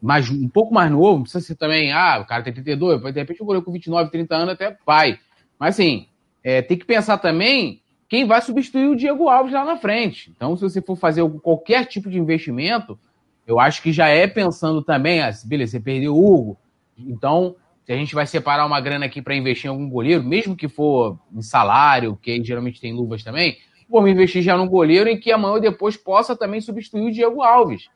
mais, 0.00 0.30
um 0.30 0.48
pouco 0.48 0.72
mais 0.72 0.92
novo. 0.92 1.16
Não 1.16 1.22
precisa 1.22 1.44
ser 1.44 1.56
também, 1.56 1.92
ah, 1.92 2.20
o 2.20 2.24
cara 2.24 2.44
tem 2.44 2.52
32, 2.52 3.02
de 3.02 3.10
repente 3.18 3.42
um 3.42 3.46
goleiro 3.46 3.64
com 3.64 3.72
29, 3.72 4.12
30 4.12 4.36
anos 4.36 4.54
até 4.54 4.76
vai. 4.86 5.18
Mas 5.58 5.74
assim, 5.74 6.06
é, 6.44 6.62
tem 6.62 6.78
que 6.78 6.84
pensar 6.84 7.18
também 7.18 7.82
quem 8.08 8.28
vai 8.28 8.40
substituir 8.40 8.86
o 8.86 8.94
Diego 8.94 9.28
Alves 9.28 9.52
lá 9.52 9.64
na 9.64 9.76
frente. 9.76 10.30
Então, 10.36 10.54
se 10.56 10.62
você 10.62 10.80
for 10.80 10.94
fazer 10.94 11.28
qualquer 11.40 11.84
tipo 11.84 12.08
de 12.08 12.16
investimento, 12.16 12.96
eu 13.46 13.60
acho 13.60 13.82
que 13.82 13.92
já 13.92 14.08
é 14.08 14.26
pensando 14.26 14.82
também, 14.82 15.20
ah, 15.20 15.30
beleza, 15.44 15.72
você 15.72 15.80
perdeu 15.80 16.14
o 16.14 16.34
Hugo, 16.34 16.58
então 16.98 17.56
se 17.84 17.92
a 17.92 17.96
gente 17.96 18.14
vai 18.14 18.26
separar 18.26 18.64
uma 18.64 18.80
grana 18.80 19.04
aqui 19.04 19.20
para 19.20 19.36
investir 19.36 19.66
em 19.66 19.70
algum 19.70 19.88
goleiro, 19.88 20.24
mesmo 20.24 20.56
que 20.56 20.68
for 20.68 21.18
em 21.32 21.42
salário, 21.42 22.16
que 22.16 22.42
geralmente 22.42 22.80
tem 22.80 22.94
luvas 22.94 23.22
também, 23.22 23.58
vamos 23.88 24.10
investir 24.10 24.42
já 24.42 24.56
num 24.56 24.66
goleiro 24.66 25.08
em 25.08 25.20
que 25.20 25.30
amanhã 25.30 25.54
ou 25.54 25.60
depois 25.60 25.96
possa 25.96 26.34
também 26.34 26.60
substituir 26.60 27.06
o 27.06 27.12
Diego 27.12 27.42
Alves. 27.42 27.90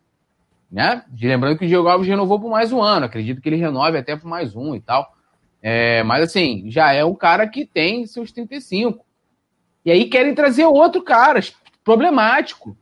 Né? 0.71 1.03
Lembrando 1.19 1.59
que 1.59 1.65
o 1.65 1.69
Diego 1.69 1.89
Alves 1.89 2.07
renovou 2.07 2.39
por 2.39 2.51
mais 2.51 2.71
um 2.71 2.83
ano, 2.83 3.07
acredito 3.07 3.41
que 3.41 3.49
ele 3.49 3.57
renove 3.57 3.97
até 3.97 4.15
por 4.15 4.29
mais 4.29 4.55
um 4.55 4.75
e 4.75 4.81
tal. 4.81 5.11
É, 5.63 6.03
mas 6.03 6.23
assim, 6.23 6.71
já 6.71 6.93
é 6.93 7.03
um 7.05 7.15
cara 7.15 7.49
que 7.49 7.65
tem 7.65 8.07
seus 8.07 8.31
35. 8.31 9.05
E 9.85 9.91
aí 9.91 10.05
querem 10.05 10.35
trazer 10.35 10.67
outro 10.67 11.03
cara, 11.03 11.41
problemático. 11.83 12.77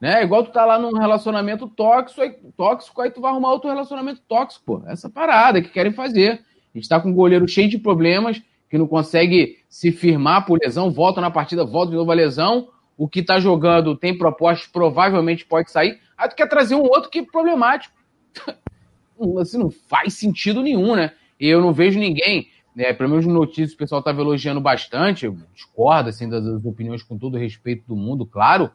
Né? 0.00 0.22
Igual 0.22 0.44
tu 0.44 0.52
tá 0.52 0.64
lá 0.64 0.78
num 0.78 0.92
relacionamento 0.92 1.66
tóxico, 1.68 2.20
aí, 2.20 2.36
tóxico, 2.56 3.00
aí 3.00 3.10
tu 3.10 3.20
vai 3.20 3.30
arrumar 3.30 3.52
outro 3.52 3.70
relacionamento 3.70 4.20
tóxico, 4.28 4.64
pô. 4.64 4.82
Essa 4.86 5.08
parada 5.08 5.62
que 5.62 5.70
querem 5.70 5.92
fazer. 5.92 6.44
A 6.74 6.78
gente 6.78 6.88
tá 6.88 7.00
com 7.00 7.08
um 7.08 7.14
goleiro 7.14 7.48
cheio 7.48 7.68
de 7.68 7.78
problemas, 7.78 8.42
que 8.68 8.76
não 8.76 8.86
consegue 8.86 9.58
se 9.68 9.90
firmar 9.90 10.44
por 10.44 10.58
lesão, 10.62 10.90
volta 10.90 11.20
na 11.20 11.30
partida, 11.30 11.64
volta 11.64 11.90
de 11.90 11.96
novo 11.96 12.10
a 12.10 12.14
lesão. 12.14 12.68
O 12.98 13.08
que 13.08 13.22
tá 13.22 13.40
jogando 13.40 13.96
tem 13.96 14.16
propostas, 14.16 14.68
provavelmente 14.68 15.46
pode 15.46 15.70
sair. 15.70 15.98
Aí 16.16 16.28
tu 16.28 16.36
quer 16.36 16.48
trazer 16.48 16.74
um 16.74 16.82
outro 16.82 17.10
que 17.10 17.20
é 17.20 17.24
problemático. 17.24 17.94
assim, 19.40 19.58
não 19.58 19.70
faz 19.70 20.14
sentido 20.14 20.62
nenhum, 20.62 20.94
né? 20.94 21.12
E 21.40 21.48
eu 21.48 21.60
não 21.60 21.72
vejo 21.72 21.98
ninguém, 21.98 22.48
né, 22.74 22.92
pelo 22.92 23.10
menos 23.10 23.26
no 23.26 23.32
notícias 23.32 23.72
o 23.72 23.76
pessoal 23.76 24.00
estava 24.00 24.20
elogiando 24.20 24.60
bastante, 24.60 25.24
eu 25.24 25.36
discordo 25.54 26.10
assim, 26.10 26.28
das, 26.28 26.44
das, 26.44 26.64
opiniões 26.64 27.02
com 27.02 27.16
todo 27.16 27.38
respeito 27.38 27.84
do 27.86 27.96
mundo, 27.96 28.26
claro. 28.26 28.70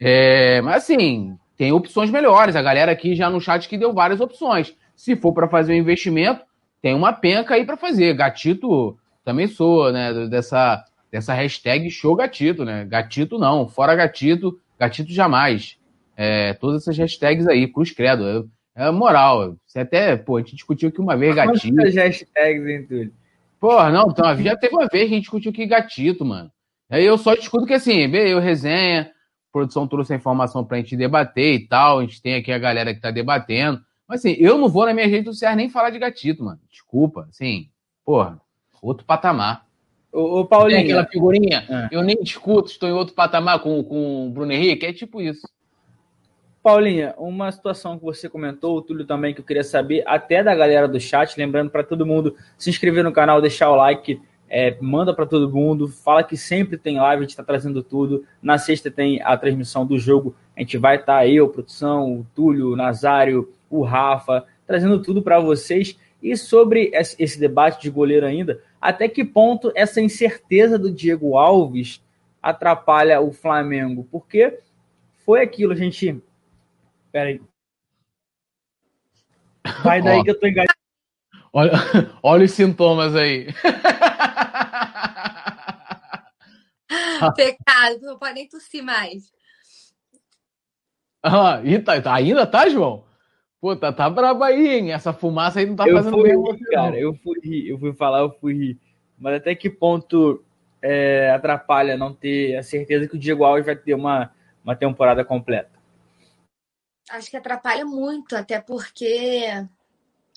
É, 0.00 0.60
mas 0.60 0.84
assim, 0.84 1.36
tem 1.56 1.72
opções 1.72 2.10
melhores. 2.10 2.56
A 2.56 2.62
galera 2.62 2.92
aqui 2.92 3.14
já 3.14 3.28
no 3.28 3.40
chat 3.40 3.68
que 3.68 3.76
deu 3.76 3.92
várias 3.92 4.20
opções. 4.20 4.74
Se 4.94 5.16
for 5.16 5.32
para 5.32 5.48
fazer 5.48 5.72
um 5.72 5.76
investimento, 5.76 6.42
tem 6.80 6.94
uma 6.94 7.12
penca 7.12 7.54
aí 7.54 7.64
para 7.64 7.76
fazer. 7.76 8.14
Gatito, 8.14 8.98
também 9.24 9.46
sou, 9.46 9.92
né, 9.92 10.28
dessa, 10.28 10.84
dessa 11.10 11.34
hashtag 11.34 11.90
show 11.90 12.14
gatito, 12.14 12.64
né? 12.64 12.84
Gatito 12.84 13.38
não, 13.38 13.68
fora 13.68 13.94
gatito, 13.94 14.58
gatito 14.78 15.12
jamais. 15.12 15.76
É, 16.16 16.52
todas 16.54 16.82
essas 16.82 16.96
hashtags 16.98 17.46
aí, 17.46 17.66
cruz 17.68 17.90
credo. 17.90 18.24
Eu, 18.24 18.48
é 18.74 18.90
moral. 18.90 19.56
Você 19.66 19.80
até, 19.80 20.16
pô, 20.16 20.36
a 20.36 20.40
gente 20.40 20.54
discutiu 20.54 20.88
aqui 20.88 21.00
uma 21.00 21.16
vez 21.16 21.34
gatito. 21.34 21.74
Quantas 21.74 21.94
hashtags, 21.94 22.66
hein, 22.66 22.86
Túlio? 22.86 23.12
Porra, 23.60 23.90
não, 23.90 24.08
então, 24.08 24.36
já 24.36 24.56
teve 24.56 24.74
uma 24.74 24.86
vez 24.86 25.08
que 25.08 25.14
a 25.14 25.16
gente 25.16 25.22
discutiu 25.22 25.52
que 25.52 25.66
gatito, 25.66 26.24
mano. 26.24 26.50
Aí 26.88 27.04
eu 27.04 27.18
só 27.18 27.34
discuto 27.34 27.66
que 27.66 27.74
assim, 27.74 28.02
eu 28.14 28.38
resenha, 28.38 29.10
produção 29.58 29.88
trouxe 29.88 30.12
a 30.12 30.16
informação 30.16 30.64
pra 30.64 30.76
gente 30.76 30.96
debater 30.96 31.54
e 31.54 31.66
tal, 31.66 31.98
a 31.98 32.02
gente 32.02 32.22
tem 32.22 32.34
aqui 32.34 32.52
a 32.52 32.58
galera 32.58 32.94
que 32.94 33.00
tá 33.00 33.10
debatendo. 33.10 33.80
Mas 34.06 34.20
assim, 34.20 34.36
eu 34.38 34.56
não 34.56 34.68
vou 34.68 34.86
na 34.86 34.94
minha 34.94 35.06
rede 35.06 35.26
social 35.26 35.54
nem 35.56 35.68
falar 35.68 35.90
de 35.90 35.98
gatito, 35.98 36.44
mano. 36.44 36.60
Desculpa, 36.70 37.26
assim, 37.28 37.68
porra, 38.04 38.40
outro 38.80 39.04
patamar. 39.04 39.66
Ô, 40.12 40.40
ô 40.40 40.44
Paulinho. 40.46 40.78
Tem 40.78 40.86
aquela 40.86 41.06
figurinha, 41.06 41.66
é. 41.68 41.88
eu 41.90 42.02
nem 42.02 42.16
discuto, 42.22 42.70
estou 42.70 42.88
em 42.88 42.92
outro 42.92 43.14
patamar 43.14 43.58
com, 43.60 43.82
com 43.82 44.28
o 44.28 44.30
Bruno 44.30 44.52
Henrique, 44.52 44.86
é 44.86 44.92
tipo 44.92 45.20
isso. 45.20 45.46
Paulinha, 46.62 47.14
uma 47.18 47.50
situação 47.50 47.98
que 47.98 48.04
você 48.04 48.28
comentou, 48.28 48.76
o 48.76 48.82
Túlio 48.82 49.04
também, 49.04 49.34
que 49.34 49.40
eu 49.40 49.44
queria 49.44 49.64
saber, 49.64 50.02
até 50.06 50.42
da 50.42 50.54
galera 50.54 50.86
do 50.86 51.00
chat, 51.00 51.36
lembrando 51.36 51.70
para 51.70 51.84
todo 51.84 52.06
mundo 52.06 52.34
se 52.56 52.70
inscrever 52.70 53.04
no 53.04 53.12
canal, 53.12 53.40
deixar 53.40 53.70
o 53.70 53.76
like, 53.76 54.20
é, 54.48 54.76
manda 54.80 55.14
para 55.14 55.26
todo 55.26 55.52
mundo, 55.52 55.88
fala 55.88 56.24
que 56.24 56.36
sempre 56.36 56.76
tem 56.76 56.98
live, 56.98 57.20
a 57.20 57.22
gente 57.22 57.30
está 57.30 57.44
trazendo 57.44 57.82
tudo. 57.82 58.24
Na 58.42 58.56
sexta 58.56 58.90
tem 58.90 59.20
a 59.22 59.36
transmissão 59.36 59.84
do 59.84 59.98
jogo, 59.98 60.34
a 60.56 60.60
gente 60.60 60.78
vai 60.78 60.96
estar 60.96 61.18
tá 61.18 61.26
eu, 61.26 61.48
produção, 61.48 62.20
o 62.20 62.26
Túlio, 62.34 62.72
o 62.72 62.76
Nazário, 62.76 63.52
o 63.68 63.82
Rafa, 63.82 64.44
trazendo 64.66 65.02
tudo 65.02 65.22
para 65.22 65.38
vocês. 65.38 65.98
E 66.22 66.36
sobre 66.36 66.90
esse 66.94 67.38
debate 67.38 67.80
de 67.80 67.90
goleiro 67.90 68.26
ainda, 68.26 68.60
até 68.80 69.08
que 69.08 69.24
ponto 69.24 69.70
essa 69.74 70.00
incerteza 70.00 70.78
do 70.78 70.90
Diego 70.90 71.36
Alves 71.36 72.02
atrapalha 72.42 73.20
o 73.20 73.30
Flamengo? 73.30 74.08
Porque 74.10 74.58
foi 75.24 75.42
aquilo, 75.42 75.72
a 75.72 75.76
gente 75.76 76.20
Pera 77.12 77.28
aí. 77.28 77.40
Vai 79.82 80.02
daí 80.02 80.22
que 80.24 80.30
eu 80.30 80.38
tô 80.38 80.46
enganado. 80.46 80.72
Olha, 81.52 81.72
olha 82.22 82.44
os 82.44 82.52
sintomas 82.52 83.14
aí. 83.14 83.48
Pecado, 87.36 88.00
não 88.02 88.18
pode 88.18 88.34
nem 88.34 88.48
tossir 88.48 88.82
mais. 88.82 89.32
Ah, 91.22 91.60
e 91.64 91.78
tá, 91.78 92.00
tá, 92.00 92.14
ainda 92.14 92.46
tá, 92.46 92.68
João? 92.68 93.04
Pô, 93.60 93.74
tá, 93.74 93.92
tá 93.92 94.08
brabo 94.08 94.44
aí, 94.44 94.68
hein? 94.68 94.92
Essa 94.92 95.12
fumaça 95.12 95.58
aí 95.58 95.66
não 95.66 95.74
tá 95.74 95.86
eu 95.88 95.96
fazendo 95.96 96.22
bem. 96.22 96.36
Rir, 96.36 96.64
cara, 96.70 96.98
eu 96.98 97.12
fui 97.14 97.40
rir, 97.42 97.68
eu 97.68 97.78
fui 97.78 97.92
falar, 97.92 98.20
eu 98.20 98.30
fui 98.38 98.54
rir. 98.54 98.80
Mas 99.18 99.34
até 99.34 99.54
que 99.54 99.68
ponto 99.68 100.44
é, 100.80 101.30
atrapalha 101.30 101.96
não 101.96 102.14
ter 102.14 102.56
a 102.56 102.62
certeza 102.62 103.08
que 103.08 103.16
o 103.16 103.18
Diego 103.18 103.44
Alves 103.44 103.66
vai 103.66 103.74
ter 103.74 103.94
uma, 103.94 104.32
uma 104.62 104.76
temporada 104.76 105.24
completa? 105.24 105.78
acho 107.10 107.30
que 107.30 107.36
atrapalha 107.36 107.84
muito, 107.84 108.36
até 108.36 108.60
porque. 108.60 109.46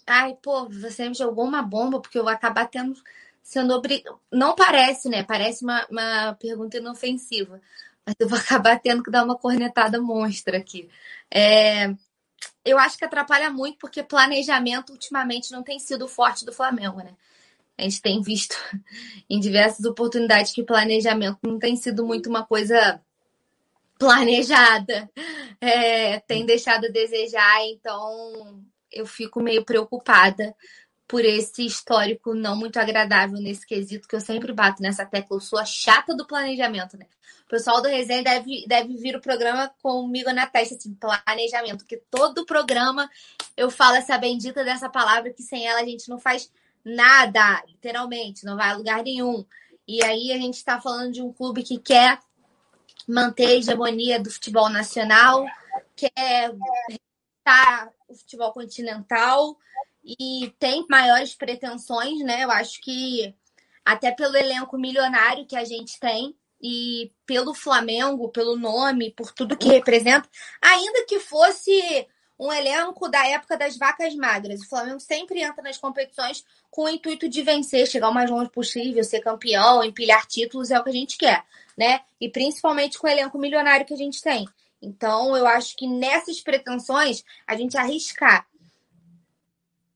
Ai, 0.07 0.35
pô, 0.41 0.67
você 0.69 1.07
me 1.07 1.15
jogou 1.15 1.45
uma 1.45 1.61
bomba, 1.61 2.01
porque 2.01 2.17
eu 2.17 2.23
vou 2.23 2.31
acabar 2.31 2.67
tendo. 2.67 2.93
Sendo 3.41 3.73
obrigado. 3.73 4.19
Não 4.31 4.55
parece, 4.55 5.09
né? 5.09 5.23
Parece 5.23 5.63
uma, 5.63 5.85
uma 5.89 6.33
pergunta 6.35 6.77
inofensiva. 6.77 7.61
Mas 8.05 8.15
eu 8.19 8.27
vou 8.27 8.37
acabar 8.39 8.79
tendo 8.79 9.03
que 9.03 9.11
dar 9.11 9.23
uma 9.23 9.37
cornetada 9.37 10.01
monstra 10.01 10.57
aqui. 10.57 10.89
É... 11.29 11.93
Eu 12.65 12.77
acho 12.77 12.97
que 12.97 13.05
atrapalha 13.05 13.49
muito, 13.49 13.77
porque 13.77 14.03
planejamento 14.03 14.91
ultimamente 14.91 15.51
não 15.51 15.63
tem 15.63 15.79
sido 15.79 16.07
forte 16.07 16.45
do 16.45 16.53
Flamengo, 16.53 16.97
né? 16.97 17.15
A 17.77 17.83
gente 17.83 18.01
tem 18.01 18.21
visto 18.21 18.55
em 19.29 19.39
diversas 19.39 19.85
oportunidades 19.85 20.53
que 20.53 20.63
planejamento 20.63 21.39
não 21.43 21.57
tem 21.57 21.75
sido 21.75 22.05
muito 22.05 22.29
uma 22.29 22.45
coisa 22.45 23.01
planejada 23.97 25.09
é, 25.61 26.19
tem 26.21 26.45
deixado 26.45 26.85
a 26.85 26.89
desejar, 26.89 27.63
então 27.67 28.63
eu 28.91 29.05
fico 29.05 29.41
meio 29.41 29.63
preocupada 29.63 30.55
por 31.11 31.25
esse 31.25 31.65
histórico 31.65 32.33
não 32.33 32.55
muito 32.55 32.79
agradável 32.79 33.37
nesse 33.37 33.67
quesito, 33.67 34.07
que 34.07 34.15
eu 34.15 34.21
sempre 34.21 34.53
bato 34.53 34.81
nessa 34.81 35.05
tecla, 35.05 35.35
eu 35.35 35.41
sou 35.41 35.59
a 35.59 35.65
chata 35.65 36.15
do 36.15 36.25
planejamento, 36.25 36.97
né? 36.97 37.05
O 37.45 37.49
pessoal 37.49 37.81
do 37.81 37.89
Resenha 37.89 38.23
deve, 38.23 38.65
deve 38.65 38.95
vir 38.95 39.17
o 39.17 39.19
programa 39.19 39.69
comigo 39.83 40.31
na 40.31 40.47
testa, 40.47 40.75
assim, 40.75 40.93
planejamento, 40.93 41.79
porque 41.79 42.01
todo 42.09 42.45
programa 42.45 43.11
eu 43.57 43.69
falo 43.69 43.97
essa 43.97 44.17
bendita 44.17 44.63
dessa 44.63 44.87
palavra, 44.87 45.33
que 45.33 45.43
sem 45.43 45.67
ela 45.67 45.81
a 45.81 45.85
gente 45.85 46.07
não 46.07 46.17
faz 46.17 46.49
nada, 46.81 47.61
literalmente, 47.67 48.45
não 48.45 48.55
vai 48.55 48.69
a 48.69 48.77
lugar 48.77 49.03
nenhum. 49.03 49.45
E 49.85 50.01
aí 50.05 50.31
a 50.31 50.37
gente 50.37 50.55
está 50.55 50.79
falando 50.79 51.11
de 51.11 51.21
um 51.21 51.33
clube 51.33 51.61
que 51.61 51.77
quer 51.77 52.19
manter 53.05 53.47
a 53.47 53.55
hegemonia 53.55 54.17
do 54.17 54.31
futebol 54.31 54.69
nacional, 54.69 55.45
quer 55.93 56.55
estar 57.37 57.89
o 58.07 58.15
futebol 58.15 58.53
continental 58.53 59.57
e 60.03 60.53
tem 60.59 60.85
maiores 60.89 61.35
pretensões, 61.35 62.19
né? 62.19 62.43
Eu 62.43 62.51
acho 62.51 62.81
que 62.81 63.33
até 63.83 64.11
pelo 64.11 64.35
elenco 64.35 64.77
milionário 64.77 65.45
que 65.45 65.55
a 65.55 65.65
gente 65.65 65.99
tem 65.99 66.35
e 66.61 67.11
pelo 67.25 67.53
Flamengo, 67.53 68.29
pelo 68.29 68.55
nome, 68.55 69.11
por 69.11 69.31
tudo 69.31 69.57
que 69.57 69.67
representa, 69.67 70.29
ainda 70.61 71.05
que 71.05 71.19
fosse 71.19 72.07
um 72.39 72.51
elenco 72.51 73.07
da 73.07 73.27
época 73.27 73.55
das 73.55 73.77
vacas 73.77 74.15
magras. 74.15 74.61
O 74.61 74.69
Flamengo 74.69 74.99
sempre 74.99 75.41
entra 75.41 75.61
nas 75.61 75.77
competições 75.77 76.43
com 76.71 76.85
o 76.85 76.89
intuito 76.89 77.29
de 77.29 77.43
vencer, 77.43 77.87
chegar 77.87 78.09
o 78.09 78.13
mais 78.13 78.29
longe 78.29 78.49
possível, 78.49 79.03
ser 79.03 79.21
campeão, 79.21 79.83
empilhar 79.83 80.25
títulos, 80.25 80.71
é 80.71 80.79
o 80.79 80.83
que 80.83 80.89
a 80.89 80.93
gente 80.93 81.17
quer, 81.17 81.43
né? 81.77 82.01
E 82.19 82.29
principalmente 82.29 82.97
com 82.97 83.05
o 83.05 83.09
elenco 83.09 83.37
milionário 83.37 83.85
que 83.85 83.93
a 83.93 83.97
gente 83.97 84.21
tem. 84.21 84.47
Então, 84.81 85.37
eu 85.37 85.45
acho 85.45 85.75
que 85.77 85.85
nessas 85.85 86.41
pretensões, 86.41 87.23
a 87.45 87.55
gente 87.55 87.77
arriscar 87.77 88.47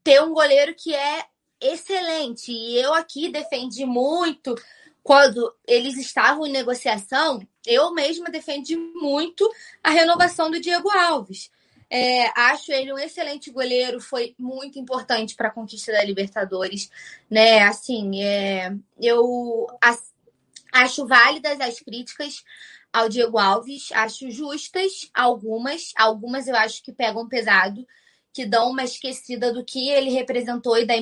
ter 0.05 0.21
um 0.21 0.33
goleiro 0.33 0.75
que 0.75 0.93
é 0.93 1.25
excelente. 1.59 2.51
E 2.51 2.79
eu 2.79 2.93
aqui 2.93 3.27
defendi 3.27 3.85
muito 3.87 4.55
quando 5.03 5.51
eles 5.67 5.97
estavam 5.97 6.45
em 6.45 6.51
negociação, 6.51 7.45
eu 7.65 7.91
mesma 7.91 8.29
defendi 8.29 8.77
muito 8.77 9.51
a 9.83 9.89
renovação 9.89 10.51
do 10.51 10.59
Diego 10.59 10.89
Alves. 10.91 11.51
É, 11.89 12.27
acho 12.39 12.71
ele 12.71 12.93
um 12.93 12.99
excelente 12.99 13.49
goleiro, 13.51 13.99
foi 13.99 14.35
muito 14.37 14.77
importante 14.79 15.35
para 15.35 15.47
a 15.47 15.51
conquista 15.51 15.91
da 15.91 16.03
Libertadores, 16.03 16.89
né? 17.29 17.63
Assim, 17.63 18.23
é, 18.23 18.75
eu 18.99 19.67
acho 20.71 21.07
válidas 21.07 21.59
as 21.59 21.79
críticas 21.79 22.43
ao 22.93 23.09
Diego 23.09 23.37
Alves, 23.39 23.91
acho 23.91 24.29
justas 24.29 25.09
algumas, 25.13 25.93
algumas 25.95 26.47
eu 26.47 26.55
acho 26.55 26.83
que 26.83 26.91
pegam 26.91 27.27
pesado, 27.27 27.85
que 28.35 28.45
dão 28.45 28.69
uma 28.69 28.83
esquecida 28.83 29.53
do 29.53 29.63
que 29.63 29.89
ele 29.89 30.09
representou 30.09 30.77
e 30.77 30.85
da, 30.85 30.93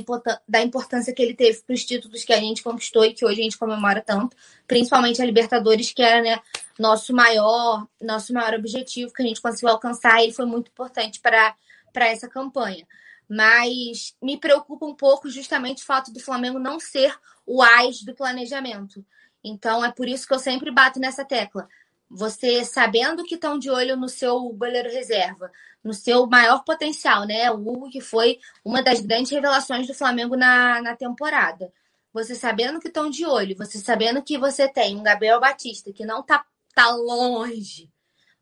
da 0.48 0.62
importância 0.62 1.12
que 1.12 1.20
ele 1.20 1.34
teve 1.34 1.64
para 1.64 1.74
os 1.74 1.84
títulos 1.84 2.24
que 2.24 2.32
a 2.32 2.40
gente 2.40 2.62
conquistou 2.62 3.04
e 3.04 3.12
que 3.12 3.26
hoje 3.26 3.42
a 3.42 3.44
gente 3.44 3.58
comemora 3.58 4.02
tanto, 4.02 4.38
principalmente 4.68 5.20
a 5.20 5.26
Libertadores, 5.26 5.92
que 5.92 6.04
era 6.04 6.22
né, 6.22 6.40
nosso 6.78 7.12
maior 7.12 7.88
nosso 8.00 8.32
maior 8.32 8.54
objetivo 8.54 9.12
que 9.12 9.24
a 9.24 9.26
gente 9.26 9.42
conseguiu 9.42 9.70
alcançar 9.70 10.20
e 10.20 10.26
ele 10.26 10.34
foi 10.34 10.46
muito 10.46 10.70
importante 10.70 11.20
para 11.20 11.56
essa 11.96 12.30
campanha. 12.30 12.86
Mas 13.28 14.16
me 14.22 14.38
preocupa 14.38 14.86
um 14.86 14.94
pouco 14.94 15.28
justamente 15.28 15.82
o 15.82 15.86
fato 15.88 16.14
do 16.14 16.20
Flamengo 16.20 16.60
não 16.60 16.80
ser 16.80 17.18
o 17.48 17.64
AIS 17.64 18.04
do 18.04 18.14
planejamento. 18.14 19.04
Então 19.44 19.84
é 19.84 19.92
por 19.92 20.08
isso 20.08 20.28
que 20.28 20.36
eu 20.36 20.40
sempre 20.40 20.70
bato 20.70 21.00
nessa 21.00 21.26
tecla. 21.26 21.68
Você 22.12 22.64
sabendo 22.64 23.24
que 23.24 23.34
estão 23.34 23.58
de 23.58 23.72
olho 23.72 23.98
no 23.98 24.08
seu 24.08 24.40
goleiro 24.50 24.92
reserva, 24.92 25.52
no 25.84 25.94
seu 25.94 26.26
maior 26.28 26.64
potencial, 26.64 27.26
né? 27.26 27.52
O 27.52 27.56
Hugo, 27.56 27.90
que 27.90 28.02
foi 28.02 28.40
uma 28.64 28.82
das 28.82 29.00
grandes 29.02 29.32
revelações 29.32 29.88
do 29.88 29.94
Flamengo 29.94 30.36
na, 30.36 30.82
na 30.82 30.96
temporada. 30.96 31.72
Você 32.14 32.36
sabendo 32.36 32.80
que 32.80 32.88
estão 32.88 33.10
de 33.10 33.26
olho, 33.26 33.56
você 33.58 33.80
sabendo 33.80 34.22
que 34.22 34.38
você 34.38 34.68
tem 34.68 34.96
um 34.96 35.04
Gabriel 35.04 35.40
Batista 35.40 35.92
que 35.92 36.06
não 36.06 36.22
tá, 36.22 36.46
tá 36.74 36.90
longe, 36.92 37.92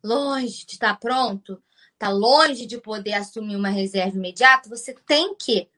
longe 0.03 0.65
de 0.65 0.73
estar 0.73 0.93
tá 0.93 0.95
pronto, 0.95 1.61
tá 1.97 2.09
longe 2.09 2.65
de 2.65 2.77
poder 2.77 3.13
assumir 3.13 3.55
uma 3.55 3.69
reserva 3.69 4.17
imediata, 4.17 4.69
você 4.69 4.93
tem 5.05 5.33
que 5.35 5.69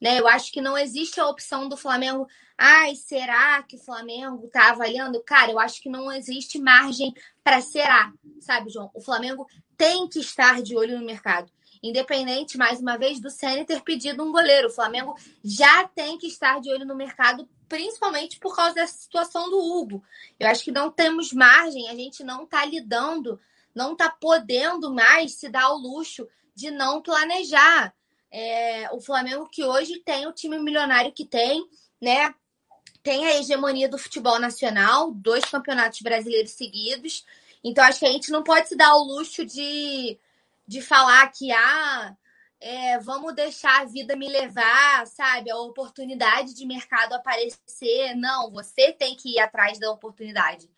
né? 0.00 0.18
Eu 0.18 0.28
acho 0.28 0.52
que 0.52 0.60
não 0.60 0.76
existe 0.78 1.20
a 1.20 1.28
opção 1.28 1.68
do 1.68 1.76
Flamengo. 1.76 2.26
Ai, 2.56 2.94
será 2.94 3.62
que 3.62 3.76
o 3.76 3.80
Flamengo 3.80 4.46
está 4.46 4.70
avaliando? 4.70 5.22
Cara, 5.22 5.50
eu 5.50 5.58
acho 5.58 5.82
que 5.82 5.88
não 5.88 6.10
existe 6.12 6.58
margem 6.58 7.12
para 7.48 7.62
será, 7.62 8.12
sabe, 8.40 8.68
João? 8.68 8.90
O 8.92 9.00
Flamengo 9.00 9.46
tem 9.74 10.06
que 10.06 10.20
estar 10.20 10.62
de 10.62 10.76
olho 10.76 10.98
no 10.98 11.06
mercado. 11.06 11.50
Independente, 11.82 12.58
mais 12.58 12.78
uma 12.78 12.98
vez, 12.98 13.20
do 13.20 13.30
Senna 13.30 13.64
ter 13.64 13.80
pedido 13.80 14.22
um 14.22 14.30
goleiro. 14.30 14.68
O 14.68 14.70
Flamengo 14.70 15.16
já 15.42 15.88
tem 15.88 16.18
que 16.18 16.26
estar 16.26 16.60
de 16.60 16.70
olho 16.70 16.84
no 16.84 16.94
mercado, 16.94 17.48
principalmente 17.66 18.38
por 18.38 18.54
causa 18.54 18.74
dessa 18.74 18.98
situação 18.98 19.48
do 19.48 19.58
Hugo. 19.58 20.04
Eu 20.38 20.46
acho 20.50 20.62
que 20.62 20.70
não 20.70 20.90
temos 20.90 21.32
margem, 21.32 21.88
a 21.88 21.94
gente 21.94 22.22
não 22.22 22.44
está 22.44 22.66
lidando, 22.66 23.40
não 23.74 23.92
está 23.92 24.10
podendo 24.10 24.92
mais 24.92 25.36
se 25.36 25.48
dar 25.48 25.70
o 25.70 25.78
luxo 25.78 26.28
de 26.54 26.70
não 26.70 27.00
planejar. 27.00 27.94
É, 28.30 28.90
o 28.92 29.00
Flamengo 29.00 29.48
que 29.48 29.64
hoje 29.64 30.00
tem 30.00 30.26
o 30.26 30.34
time 30.34 30.58
milionário 30.58 31.12
que 31.12 31.24
tem, 31.24 31.66
né? 31.98 32.34
Tem 33.02 33.26
a 33.26 33.36
hegemonia 33.36 33.88
do 33.88 33.98
futebol 33.98 34.38
nacional, 34.38 35.12
dois 35.12 35.44
campeonatos 35.44 36.00
brasileiros 36.00 36.52
seguidos. 36.52 37.24
Então, 37.62 37.84
acho 37.84 38.00
que 38.00 38.06
a 38.06 38.12
gente 38.12 38.30
não 38.30 38.42
pode 38.42 38.68
se 38.68 38.76
dar 38.76 38.94
o 38.94 39.04
luxo 39.04 39.44
de, 39.44 40.18
de 40.66 40.80
falar 40.82 41.26
que, 41.32 41.50
ah, 41.52 42.16
é, 42.60 42.98
vamos 42.98 43.34
deixar 43.34 43.82
a 43.82 43.84
vida 43.84 44.16
me 44.16 44.28
levar, 44.28 45.06
sabe? 45.06 45.50
A 45.50 45.56
oportunidade 45.56 46.54
de 46.54 46.66
mercado 46.66 47.14
aparecer. 47.14 48.14
Não, 48.16 48.50
você 48.50 48.92
tem 48.92 49.14
que 49.14 49.36
ir 49.36 49.40
atrás 49.40 49.78
da 49.78 49.90
oportunidade. 49.90 50.68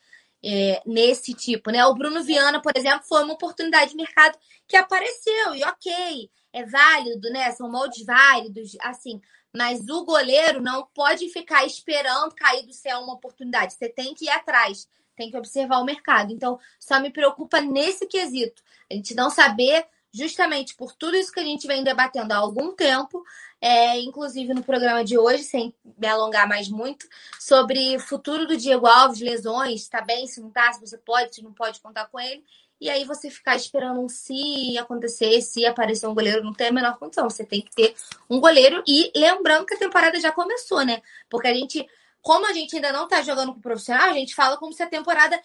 É, 0.42 0.82
nesse 0.86 1.34
tipo, 1.34 1.70
né? 1.70 1.84
O 1.86 1.94
Bruno 1.94 2.22
Viana, 2.22 2.62
por 2.62 2.72
exemplo, 2.74 3.06
foi 3.06 3.22
uma 3.24 3.34
oportunidade 3.34 3.90
de 3.90 3.96
mercado 3.96 4.38
que 4.66 4.76
apareceu, 4.76 5.54
e 5.54 5.62
ok, 5.64 6.30
é 6.52 6.64
válido, 6.64 7.30
né? 7.30 7.50
São 7.52 7.70
moldes 7.70 8.04
válidos, 8.06 8.76
assim, 8.80 9.20
mas 9.54 9.88
o 9.88 10.04
goleiro 10.04 10.60
não 10.60 10.86
pode 10.94 11.28
ficar 11.28 11.64
esperando 11.64 12.34
cair 12.34 12.66
do 12.66 12.72
céu 12.72 13.00
uma 13.00 13.14
oportunidade. 13.14 13.74
Você 13.74 13.88
tem 13.88 14.14
que 14.14 14.26
ir 14.26 14.30
atrás 14.30 14.88
tem 15.20 15.30
que 15.30 15.36
observar 15.36 15.80
o 15.80 15.84
mercado. 15.84 16.32
Então, 16.32 16.58
só 16.78 16.98
me 16.98 17.10
preocupa 17.10 17.60
nesse 17.60 18.06
quesito. 18.06 18.62
A 18.90 18.94
gente 18.94 19.14
não 19.14 19.28
saber, 19.28 19.86
justamente 20.10 20.74
por 20.74 20.94
tudo 20.94 21.14
isso 21.14 21.30
que 21.30 21.40
a 21.40 21.44
gente 21.44 21.66
vem 21.66 21.84
debatendo 21.84 22.32
há 22.32 22.38
algum 22.38 22.74
tempo, 22.74 23.22
é, 23.60 24.00
inclusive 24.00 24.54
no 24.54 24.64
programa 24.64 25.04
de 25.04 25.18
hoje, 25.18 25.44
sem 25.44 25.74
me 25.84 26.06
alongar 26.06 26.48
mais 26.48 26.70
muito, 26.70 27.06
sobre 27.38 27.94
o 27.96 28.00
futuro 28.00 28.46
do 28.46 28.56
Diego 28.56 28.86
Alves, 28.86 29.20
lesões, 29.20 29.86
tá 29.88 30.00
bem, 30.00 30.26
se 30.26 30.40
não 30.40 30.50
tá, 30.50 30.72
se 30.72 30.80
você 30.80 30.96
pode, 30.96 31.34
se 31.34 31.42
não 31.42 31.52
pode 31.52 31.80
contar 31.80 32.06
com 32.06 32.18
ele. 32.18 32.42
E 32.80 32.88
aí 32.88 33.04
você 33.04 33.28
ficar 33.30 33.56
esperando 33.56 34.00
um 34.00 34.08
se 34.08 34.78
acontecer, 34.78 35.40
se 35.42 35.66
aparecer 35.66 36.06
um 36.06 36.14
goleiro, 36.14 36.42
não 36.42 36.54
tem 36.54 36.68
a 36.68 36.72
menor 36.72 36.98
condição. 36.98 37.28
Você 37.28 37.44
tem 37.44 37.60
que 37.60 37.74
ter 37.74 37.94
um 38.28 38.40
goleiro. 38.40 38.82
E 38.86 39.12
lembrando 39.14 39.66
que 39.66 39.74
a 39.74 39.78
temporada 39.78 40.18
já 40.18 40.32
começou, 40.32 40.84
né? 40.84 41.02
Porque 41.28 41.48
a 41.48 41.54
gente 41.54 41.86
como 42.22 42.46
a 42.46 42.52
gente 42.52 42.76
ainda 42.76 42.92
não 42.92 43.08
tá 43.08 43.22
jogando 43.22 43.54
com 43.54 43.60
profissional, 43.60 44.10
a 44.10 44.14
gente 44.14 44.34
fala 44.34 44.56
como 44.56 44.72
se 44.72 44.82
a 44.82 44.86
temporada 44.88 45.40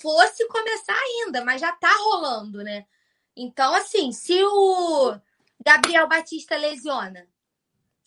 fosse 0.00 0.46
começar 0.48 0.94
ainda, 0.94 1.44
mas 1.44 1.60
já 1.60 1.72
tá 1.72 1.90
rolando, 1.90 2.62
né? 2.62 2.84
Então, 3.36 3.74
assim, 3.74 4.12
se 4.12 4.42
o 4.44 5.16
Gabriel 5.64 6.08
Batista 6.08 6.56
lesiona 6.56 7.26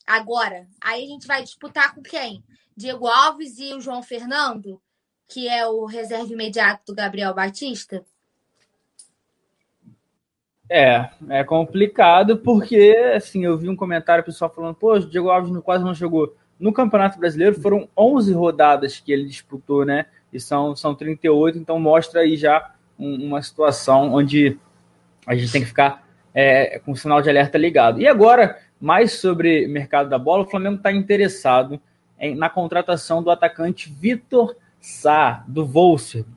agora, 0.06 0.68
aí 0.80 1.06
a 1.06 1.08
gente 1.08 1.26
vai 1.26 1.42
disputar 1.42 1.96
com 1.96 2.04
quem? 2.04 2.44
Diego 2.76 3.08
Alves 3.08 3.58
e 3.58 3.74
o 3.74 3.82
João 3.82 4.04
Fernando, 4.04 4.82
que 5.28 5.48
é 5.48 5.66
o 5.66 5.86
reserva 5.86 6.32
imediato 6.32 6.86
do 6.86 6.96
Gabriel 6.96 7.34
Batista? 7.34 8.06
É, 10.74 11.10
é 11.28 11.44
complicado 11.44 12.38
porque, 12.38 12.98
assim, 13.14 13.44
eu 13.44 13.58
vi 13.58 13.68
um 13.68 13.76
comentário 13.76 14.24
pessoal 14.24 14.50
falando, 14.50 14.74
pô, 14.74 14.94
o 14.94 15.00
Diego 15.02 15.30
Alves 15.30 15.52
quase 15.64 15.84
não 15.84 15.94
jogou. 15.94 16.34
No 16.58 16.72
Campeonato 16.72 17.20
Brasileiro 17.20 17.60
foram 17.60 17.90
11 17.98 18.32
rodadas 18.32 18.98
que 18.98 19.12
ele 19.12 19.26
disputou, 19.26 19.84
né? 19.84 20.06
E 20.32 20.40
são, 20.40 20.74
são 20.74 20.96
38, 20.96 21.58
então 21.58 21.78
mostra 21.78 22.22
aí 22.22 22.38
já 22.38 22.72
um, 22.98 23.16
uma 23.16 23.42
situação 23.42 24.14
onde 24.14 24.58
a 25.28 25.36
gente 25.36 25.52
tem 25.52 25.62
que 25.62 25.68
ficar 25.68 26.08
é, 26.34 26.80
com 26.80 26.94
o 26.94 26.96
sinal 26.96 27.22
de 27.22 27.30
alerta 27.30 27.58
ligado. 27.58 28.00
E 28.00 28.08
agora, 28.08 28.58
mais 28.80 29.20
sobre 29.20 29.68
mercado 29.68 30.10
da 30.10 30.18
bola, 30.18 30.44
o 30.44 30.50
Flamengo 30.50 30.78
está 30.78 30.90
interessado 30.90 31.82
em, 32.18 32.34
na 32.34 32.50
contratação 32.50 33.22
do 33.22 33.30
atacante 33.30 33.92
Vitor 33.92 34.56
Sá, 34.80 35.44
do 35.50 35.66
Wolfsburg, 35.66 36.30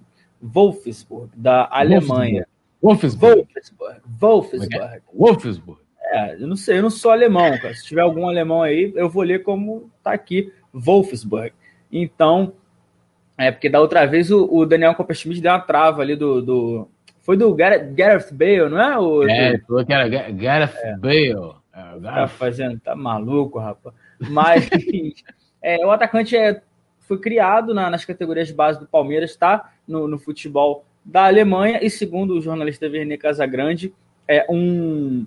Wolfsburg 0.42 1.30
da 1.36 1.68
Alemanha. 1.70 2.48
Wolfsburg. 2.84 3.46
Wolfsburg. 3.46 4.00
Wolfsburg. 4.20 5.02
Wolfsburg. 5.14 5.80
É, 6.12 6.34
eu 6.34 6.46
não 6.46 6.54
sei, 6.54 6.78
eu 6.78 6.82
não 6.82 6.90
sou 6.90 7.10
alemão, 7.10 7.56
cara. 7.58 7.72
Se 7.74 7.86
tiver 7.86 8.02
algum 8.02 8.28
alemão 8.28 8.62
aí, 8.62 8.92
eu 8.94 9.08
vou 9.08 9.22
ler 9.22 9.42
como 9.42 9.90
tá 10.02 10.12
aqui, 10.12 10.52
Wolfsburg. 10.72 11.52
Então, 11.90 12.52
é 13.38 13.50
porque 13.50 13.70
da 13.70 13.80
outra 13.80 14.04
vez 14.04 14.30
o, 14.30 14.46
o 14.52 14.66
Daniel 14.66 14.94
Copperschmidt 14.94 15.40
deu 15.40 15.50
uma 15.50 15.60
trava 15.60 16.02
ali 16.02 16.14
do, 16.14 16.42
do 16.42 16.88
foi 17.22 17.38
do 17.38 17.54
Gareth, 17.54 17.94
Gareth 17.94 18.32
Bale, 18.32 18.68
não 18.68 18.80
é? 18.80 18.98
O, 18.98 19.28
é, 19.28 19.56
do... 19.56 19.66
falou 19.66 19.86
que 19.86 19.92
era 19.92 20.08
Gareth 20.08 20.76
é. 20.76 20.96
Bale. 20.98 21.54
É, 21.72 22.00
tá 22.00 22.28
fazendo, 22.28 22.78
tá 22.78 22.94
maluco, 22.94 23.58
rapaz. 23.58 23.94
Mas, 24.20 24.68
é, 25.62 25.84
o 25.86 25.90
atacante 25.90 26.36
é, 26.36 26.60
foi 27.00 27.18
criado 27.18 27.72
na, 27.72 27.88
nas 27.88 28.04
categorias 28.04 28.48
de 28.48 28.54
base 28.54 28.78
do 28.78 28.86
Palmeiras, 28.86 29.30
está 29.30 29.72
no, 29.88 30.06
no 30.06 30.18
futebol 30.18 30.84
da 31.04 31.26
Alemanha 31.26 31.80
e, 31.82 31.90
segundo 31.90 32.34
o 32.34 32.40
jornalista 32.40 32.88
Verne 32.88 33.18
Casagrande, 33.18 33.92
é 34.26 34.46
um 34.48 35.26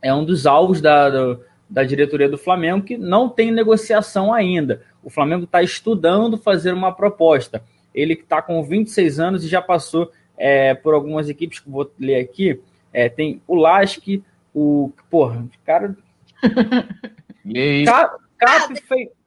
é 0.00 0.12
um 0.14 0.24
dos 0.24 0.46
alvos 0.46 0.82
da, 0.82 1.08
da, 1.08 1.38
da 1.68 1.82
diretoria 1.82 2.28
do 2.28 2.36
Flamengo 2.36 2.84
que 2.84 2.98
não 2.98 3.28
tem 3.28 3.50
negociação 3.50 4.34
ainda. 4.34 4.82
O 5.02 5.08
Flamengo 5.08 5.44
está 5.44 5.62
estudando 5.62 6.36
fazer 6.36 6.72
uma 6.74 6.92
proposta. 6.92 7.64
Ele 7.94 8.14
que 8.14 8.22
está 8.22 8.42
com 8.42 8.62
26 8.62 9.18
anos 9.18 9.44
e 9.44 9.48
já 9.48 9.62
passou 9.62 10.12
é, 10.36 10.74
por 10.74 10.92
algumas 10.92 11.28
equipes 11.28 11.58
que 11.58 11.70
vou 11.70 11.90
ler 11.98 12.20
aqui. 12.20 12.60
É, 12.92 13.08
tem 13.08 13.40
o 13.46 13.54
Lasky, 13.54 14.22
o. 14.54 14.92
Porra, 15.10 15.46
cara. 15.64 15.96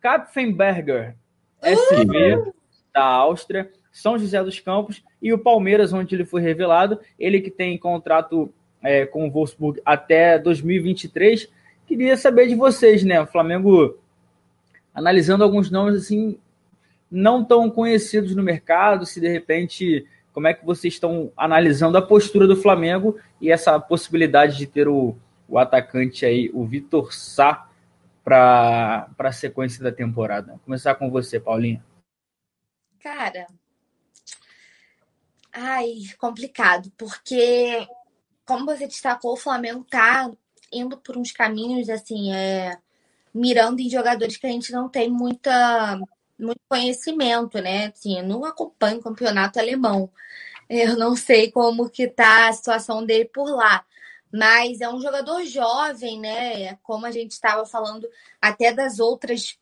Kapfenberger, 0.01 1.15
SV 1.61 2.53
da 2.93 3.03
Áustria, 3.03 3.71
São 3.91 4.17
José 4.17 4.43
dos 4.43 4.59
Campos 4.59 5.03
e 5.21 5.33
o 5.33 5.37
Palmeiras, 5.37 5.93
onde 5.93 6.15
ele 6.15 6.25
foi 6.25 6.41
revelado. 6.41 6.99
Ele 7.19 7.41
que 7.41 7.51
tem 7.51 7.77
contrato 7.77 8.51
é, 8.81 9.05
com 9.05 9.27
o 9.27 9.31
Wolfsburg 9.31 9.81
até 9.85 10.37
2023. 10.37 11.49
Queria 11.85 12.17
saber 12.17 12.47
de 12.47 12.55
vocês, 12.55 13.03
né? 13.03 13.21
O 13.21 13.27
Flamengo 13.27 13.97
analisando 14.93 15.43
alguns 15.43 15.69
nomes 15.69 16.01
assim 16.01 16.37
não 17.09 17.43
tão 17.43 17.69
conhecidos 17.69 18.35
no 18.35 18.43
mercado, 18.43 19.05
se 19.05 19.21
de 19.21 19.29
repente 19.29 20.05
como 20.33 20.47
é 20.47 20.53
que 20.53 20.65
vocês 20.65 20.93
estão 20.93 21.31
analisando 21.35 21.97
a 21.97 22.01
postura 22.01 22.45
do 22.45 22.55
Flamengo 22.55 23.17
e 23.41 23.51
essa 23.51 23.79
possibilidade 23.79 24.57
de 24.57 24.67
ter 24.67 24.87
o, 24.87 25.15
o 25.47 25.57
atacante 25.57 26.25
aí, 26.25 26.51
o 26.53 26.63
Vitor 26.63 27.11
Sá, 27.11 27.67
para 28.23 29.09
a 29.17 29.31
sequência 29.31 29.83
da 29.83 29.91
temporada. 29.91 30.51
Vou 30.51 30.59
começar 30.65 30.93
com 30.95 31.09
você, 31.09 31.39
Paulinha. 31.39 31.83
Cara, 32.99 33.47
ai, 35.57 36.03
complicado, 36.19 36.91
porque 36.97 37.87
como 38.45 38.65
você 38.65 38.87
destacou, 38.87 39.33
o 39.33 39.37
Flamengo 39.37 39.83
tá 39.89 40.31
indo 40.71 40.97
por 40.97 41.17
uns 41.17 41.31
caminhos 41.31 41.89
assim, 41.89 42.33
é, 42.33 42.77
mirando 43.33 43.79
em 43.81 43.89
jogadores 43.89 44.37
que 44.37 44.47
a 44.47 44.49
gente 44.49 44.71
não 44.71 44.89
tem 44.89 45.09
muita 45.09 45.99
muito 46.39 46.59
conhecimento, 46.69 47.59
né? 47.61 47.87
Assim, 47.87 48.19
eu 48.19 48.23
não 48.23 48.45
acompanho 48.45 48.99
o 48.99 49.03
campeonato 49.03 49.59
alemão. 49.59 50.09
Eu 50.69 50.97
não 50.97 51.15
sei 51.15 51.51
como 51.51 51.89
que 51.89 52.07
tá 52.07 52.49
a 52.49 52.53
situação 52.53 53.05
dele 53.05 53.25
por 53.25 53.49
lá. 53.49 53.85
Mas 54.31 54.81
é 54.81 54.89
um 54.89 55.01
jogador 55.01 55.43
jovem, 55.45 56.19
né? 56.19 56.75
Como 56.83 57.05
a 57.05 57.11
gente 57.11 57.31
estava 57.31 57.65
falando 57.65 58.07
até 58.41 58.73
das 58.73 58.99
outras 58.99 59.57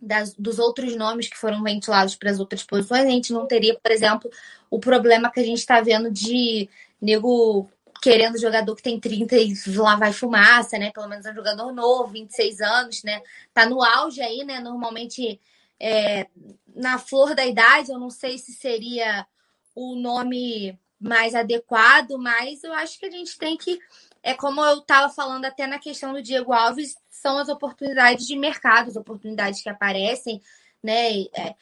das, 0.00 0.34
dos 0.34 0.58
outros 0.58 0.94
nomes 0.96 1.28
que 1.28 1.36
foram 1.36 1.62
ventilados 1.62 2.14
para 2.14 2.30
as 2.30 2.38
outras 2.38 2.62
posições, 2.62 3.04
a 3.04 3.10
gente 3.10 3.32
não 3.32 3.46
teria, 3.46 3.78
por 3.78 3.90
exemplo, 3.90 4.30
o 4.70 4.78
problema 4.78 5.30
que 5.30 5.40
a 5.40 5.44
gente 5.44 5.58
está 5.58 5.80
vendo 5.80 6.10
de 6.10 6.68
nego 7.00 7.68
querendo 8.00 8.40
jogador 8.40 8.76
que 8.76 8.82
tem 8.82 8.98
30 9.00 9.36
e 9.36 9.54
lá 9.76 9.96
vai 9.96 10.12
fumaça, 10.12 10.78
né? 10.78 10.92
Pelo 10.92 11.08
menos 11.08 11.26
é 11.26 11.32
um 11.32 11.34
jogador 11.34 11.72
novo, 11.72 12.12
26 12.12 12.60
anos, 12.60 13.02
né? 13.02 13.20
Tá 13.52 13.66
no 13.66 13.82
auge 13.82 14.20
aí, 14.20 14.44
né? 14.44 14.60
Normalmente 14.60 15.40
é, 15.80 16.26
na 16.74 16.98
flor 16.98 17.34
da 17.34 17.44
idade, 17.44 17.90
eu 17.90 17.98
não 17.98 18.10
sei 18.10 18.38
se 18.38 18.52
seria 18.52 19.26
o 19.74 19.94
nome 19.94 20.78
mais 21.00 21.34
adequado, 21.34 22.18
mas 22.18 22.64
eu 22.64 22.72
acho 22.72 22.98
que 22.98 23.06
a 23.06 23.10
gente 23.10 23.38
tem 23.38 23.56
que. 23.56 23.78
É 24.22 24.34
como 24.34 24.64
eu 24.64 24.78
estava 24.78 25.12
falando 25.12 25.44
até 25.44 25.66
na 25.66 25.78
questão 25.78 26.12
do 26.12 26.22
Diego 26.22 26.52
Alves, 26.52 26.96
são 27.10 27.38
as 27.38 27.48
oportunidades 27.48 28.26
de 28.26 28.36
mercado, 28.36 28.88
as 28.88 28.96
oportunidades 28.96 29.62
que 29.62 29.68
aparecem, 29.68 30.40
né? 30.82 31.10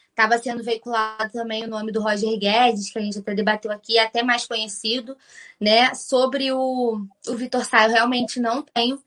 Estava 0.09 0.35
é, 0.35 0.39
sendo 0.39 0.63
veiculado 0.63 1.33
também 1.33 1.65
o 1.65 1.69
nome 1.69 1.93
do 1.93 2.03
Roger 2.03 2.39
Guedes, 2.39 2.91
que 2.91 2.99
a 2.99 3.03
gente 3.03 3.19
até 3.19 3.35
debateu 3.35 3.71
aqui, 3.73 3.99
é 3.99 4.05
até 4.05 4.23
mais 4.23 4.47
conhecido, 4.47 5.17
né? 5.61 5.95
Sobre 5.95 6.53
o, 6.53 7.07
o 7.27 7.35
Vitor 7.35 7.65
Sá, 7.65 7.85
eu 7.85 7.93
realmente 7.93 8.41
não 8.41 8.63
tenho 8.63 9.03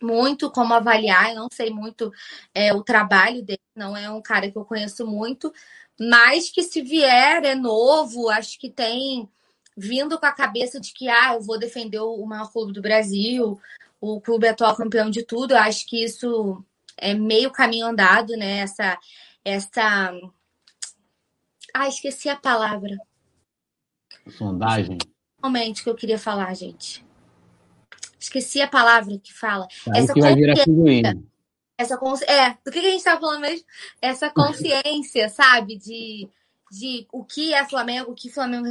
muito 0.00 0.50
como 0.50 0.74
avaliar, 0.74 1.30
eu 1.30 1.36
não 1.36 1.48
sei 1.52 1.70
muito 1.70 2.12
é, 2.54 2.72
o 2.72 2.82
trabalho 2.82 3.42
dele, 3.42 3.60
não 3.74 3.96
é 3.96 4.08
um 4.10 4.22
cara 4.22 4.50
que 4.50 4.56
eu 4.56 4.64
conheço 4.64 5.06
muito, 5.06 5.52
mas 5.98 6.50
que 6.50 6.62
se 6.62 6.82
vier 6.82 7.44
é 7.44 7.54
novo, 7.54 8.28
acho 8.28 8.58
que 8.58 8.70
tem 8.70 9.28
vindo 9.78 10.18
com 10.18 10.26
a 10.26 10.32
cabeça 10.32 10.80
de 10.80 10.92
que 10.92 11.08
ah, 11.08 11.34
eu 11.34 11.40
vou 11.40 11.58
defender 11.58 12.00
o 12.00 12.26
maior 12.26 12.50
clube 12.50 12.72
do 12.72 12.82
Brasil, 12.82 13.58
o 14.00 14.20
clube 14.20 14.48
atual 14.48 14.76
campeão 14.76 15.08
de 15.08 15.22
tudo, 15.22 15.52
eu 15.52 15.58
acho 15.58 15.86
que 15.86 16.02
isso 16.04 16.62
é 16.96 17.14
meio 17.14 17.50
caminho 17.52 17.86
andado, 17.86 18.36
né? 18.36 18.58
Essa, 18.58 18.98
essa... 19.44 20.12
Ah, 21.72 21.86
esqueci 21.86 22.28
a 22.28 22.36
palavra. 22.36 22.96
Sondagem. 24.36 24.98
Realmente 25.40 25.84
que 25.84 25.90
eu 25.90 25.94
queria 25.94 26.18
falar, 26.18 26.52
gente. 26.54 27.06
Esqueci 28.18 28.60
a 28.60 28.66
palavra 28.66 29.16
que 29.18 29.32
fala. 29.32 29.68
Essa 29.94 30.12
que 30.12 30.20
vai 30.20 30.34
virar. 30.34 30.56
Essa 31.78 31.96
consci... 31.96 32.24
É, 32.24 32.50
do 32.64 32.72
que, 32.72 32.80
que 32.80 32.86
a 32.86 32.90
gente 32.90 32.98
estava 32.98 33.20
falando 33.20 33.42
mesmo? 33.42 33.64
Essa 34.02 34.28
consciência, 34.34 35.28
sabe? 35.28 35.76
De, 35.76 36.28
de 36.72 37.06
o 37.12 37.24
que 37.24 37.54
é 37.54 37.64
Flamengo, 37.64 38.10
o 38.10 38.14
que 38.14 38.28
Flamengo 38.28 38.66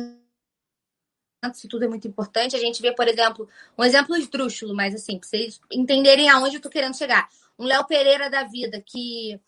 isso 1.53 1.67
tudo 1.67 1.85
é 1.85 1.87
muito 1.87 2.07
importante. 2.07 2.55
A 2.55 2.59
gente 2.59 2.81
vê, 2.81 2.91
por 2.93 3.07
exemplo, 3.07 3.47
um 3.77 3.83
exemplo 3.83 4.15
esdrúxulo, 4.15 4.75
mas 4.75 4.95
assim, 4.95 5.19
para 5.19 5.29
vocês 5.29 5.59
entenderem 5.71 6.29
aonde 6.29 6.55
eu 6.55 6.61
tô 6.61 6.69
querendo 6.69 6.97
chegar. 6.97 7.29
Um 7.57 7.65
Léo 7.65 7.85
Pereira 7.85 8.29
da 8.29 8.43
vida 8.43 8.81
que 8.85 9.39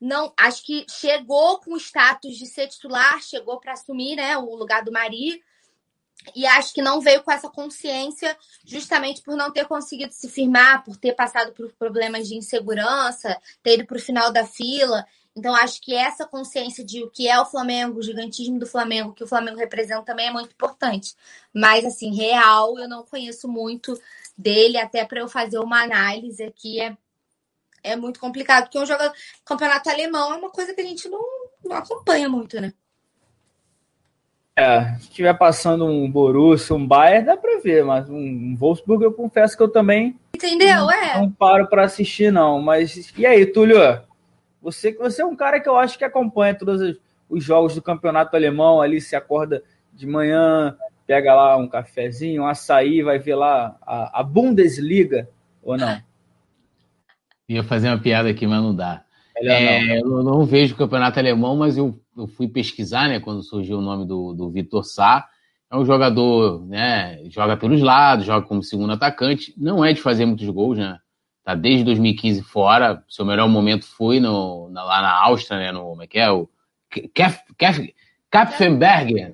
não, 0.00 0.32
acho 0.36 0.64
que 0.64 0.86
chegou 0.88 1.58
com 1.58 1.76
status 1.76 2.36
de 2.36 2.46
ser 2.46 2.68
titular, 2.68 3.20
chegou 3.22 3.58
para 3.58 3.72
assumir, 3.72 4.14
né, 4.14 4.36
o 4.36 4.54
lugar 4.54 4.84
do 4.84 4.92
Mari, 4.92 5.42
e 6.34 6.46
acho 6.46 6.74
que 6.74 6.82
não 6.82 7.00
veio 7.00 7.22
com 7.22 7.30
essa 7.30 7.48
consciência, 7.48 8.36
justamente 8.64 9.22
por 9.22 9.36
não 9.36 9.50
ter 9.52 9.66
conseguido 9.66 10.12
se 10.12 10.28
firmar, 10.28 10.84
por 10.84 10.96
ter 10.96 11.14
passado 11.14 11.52
por 11.52 11.72
problemas 11.74 12.28
de 12.28 12.36
insegurança, 12.36 13.40
ter 13.62 13.74
ido 13.74 13.86
para 13.86 13.96
o 13.96 14.00
final 14.00 14.32
da 14.32 14.46
fila. 14.46 15.06
Então, 15.36 15.54
acho 15.54 15.82
que 15.82 15.94
essa 15.94 16.26
consciência 16.26 16.82
de 16.82 17.04
o 17.04 17.10
que 17.10 17.28
é 17.28 17.38
o 17.38 17.44
Flamengo, 17.44 17.98
o 17.98 18.02
gigantismo 18.02 18.58
do 18.58 18.66
Flamengo, 18.66 19.12
que 19.12 19.22
o 19.22 19.26
Flamengo 19.26 19.58
representa 19.58 20.02
também 20.02 20.28
é 20.28 20.32
muito 20.32 20.52
importante. 20.52 21.14
Mas, 21.52 21.84
assim, 21.84 22.14
real, 22.14 22.78
eu 22.78 22.88
não 22.88 23.04
conheço 23.04 23.46
muito 23.46 24.00
dele, 24.36 24.78
até 24.78 25.04
para 25.04 25.20
eu 25.20 25.28
fazer 25.28 25.58
uma 25.58 25.82
análise 25.82 26.42
aqui 26.42 26.80
é, 26.80 26.96
é 27.82 27.96
muito 27.96 28.18
complicado, 28.18 28.64
porque 28.64 28.78
um 28.78 28.86
jogador, 28.86 29.14
campeonato 29.44 29.90
alemão 29.90 30.32
é 30.32 30.36
uma 30.36 30.50
coisa 30.50 30.72
que 30.72 30.80
a 30.80 30.84
gente 30.84 31.06
não, 31.08 31.22
não 31.62 31.76
acompanha 31.76 32.28
muito, 32.30 32.58
né? 32.58 32.72
É, 34.58 34.94
se 34.94 35.08
estiver 35.08 35.36
passando 35.36 35.84
um 35.84 36.10
Borussia, 36.10 36.74
um 36.74 36.86
Bayern, 36.86 37.26
dá 37.26 37.36
para 37.36 37.60
ver, 37.60 37.84
mas 37.84 38.08
um 38.08 38.56
Wolfsburg 38.56 39.04
eu 39.04 39.12
confesso 39.12 39.54
que 39.54 39.62
eu 39.62 39.68
também 39.68 40.18
Entendeu? 40.34 40.76
Não, 40.76 40.90
é. 40.90 41.18
não 41.18 41.30
paro 41.30 41.68
para 41.68 41.84
assistir 41.84 42.32
não, 42.32 42.60
mas 42.60 43.12
e 43.18 43.26
aí, 43.26 43.44
Túlio? 43.44 43.78
Você 44.62 44.94
você 44.94 45.22
é 45.22 45.26
um 45.26 45.36
cara 45.36 45.60
que 45.60 45.68
eu 45.68 45.76
acho 45.76 45.98
que 45.98 46.04
acompanha 46.04 46.54
todos 46.54 46.80
os, 46.80 47.00
os 47.28 47.44
jogos 47.44 47.74
do 47.74 47.82
campeonato 47.82 48.34
alemão, 48.36 48.80
ali 48.80 49.00
se 49.00 49.14
acorda 49.14 49.62
de 49.92 50.06
manhã, 50.06 50.76
pega 51.06 51.34
lá 51.34 51.56
um 51.56 51.68
cafezinho, 51.68 52.42
um 52.42 52.46
açaí, 52.46 53.02
vai 53.02 53.18
ver 53.18 53.36
lá 53.36 53.76
a, 53.82 54.20
a 54.20 54.22
Bundesliga 54.22 55.28
ou 55.62 55.76
não? 55.76 56.00
Ia 57.48 57.62
fazer 57.62 57.88
uma 57.88 57.98
piada 57.98 58.28
aqui, 58.28 58.46
mas 58.46 58.60
não 58.60 58.74
dá. 58.74 59.04
É, 59.36 60.00
não. 60.02 60.18
Eu 60.18 60.22
não 60.24 60.44
vejo 60.44 60.74
o 60.74 60.78
campeonato 60.78 61.18
alemão, 61.18 61.56
mas 61.56 61.76
eu, 61.76 62.00
eu 62.16 62.26
fui 62.26 62.48
pesquisar, 62.48 63.08
né, 63.08 63.20
quando 63.20 63.42
surgiu 63.42 63.78
o 63.78 63.82
nome 63.82 64.04
do, 64.06 64.32
do 64.32 64.50
Vitor 64.50 64.84
Sá. 64.84 65.28
É 65.70 65.76
um 65.76 65.84
jogador, 65.84 66.64
né, 66.66 67.20
joga 67.28 67.56
pelos 67.56 67.80
lados, 67.80 68.24
joga 68.24 68.46
como 68.46 68.62
segundo 68.62 68.92
atacante, 68.92 69.54
não 69.56 69.84
é 69.84 69.92
de 69.92 70.00
fazer 70.00 70.24
muitos 70.24 70.48
gols, 70.48 70.78
né? 70.78 70.98
Tá 71.46 71.54
desde 71.54 71.84
2015 71.84 72.42
fora, 72.42 73.04
seu 73.08 73.24
melhor 73.24 73.48
momento 73.48 73.84
foi 73.84 74.18
no, 74.18 74.68
na, 74.70 74.82
lá 74.82 75.00
na 75.00 75.12
Áustria, 75.12 75.60
né, 75.60 75.70
no, 75.70 75.82
como 75.82 76.02
é 76.02 76.06
que 76.08 76.18
é, 76.18 76.28
o 76.28 76.48
Kef, 77.14 77.38
Kef, 77.56 77.94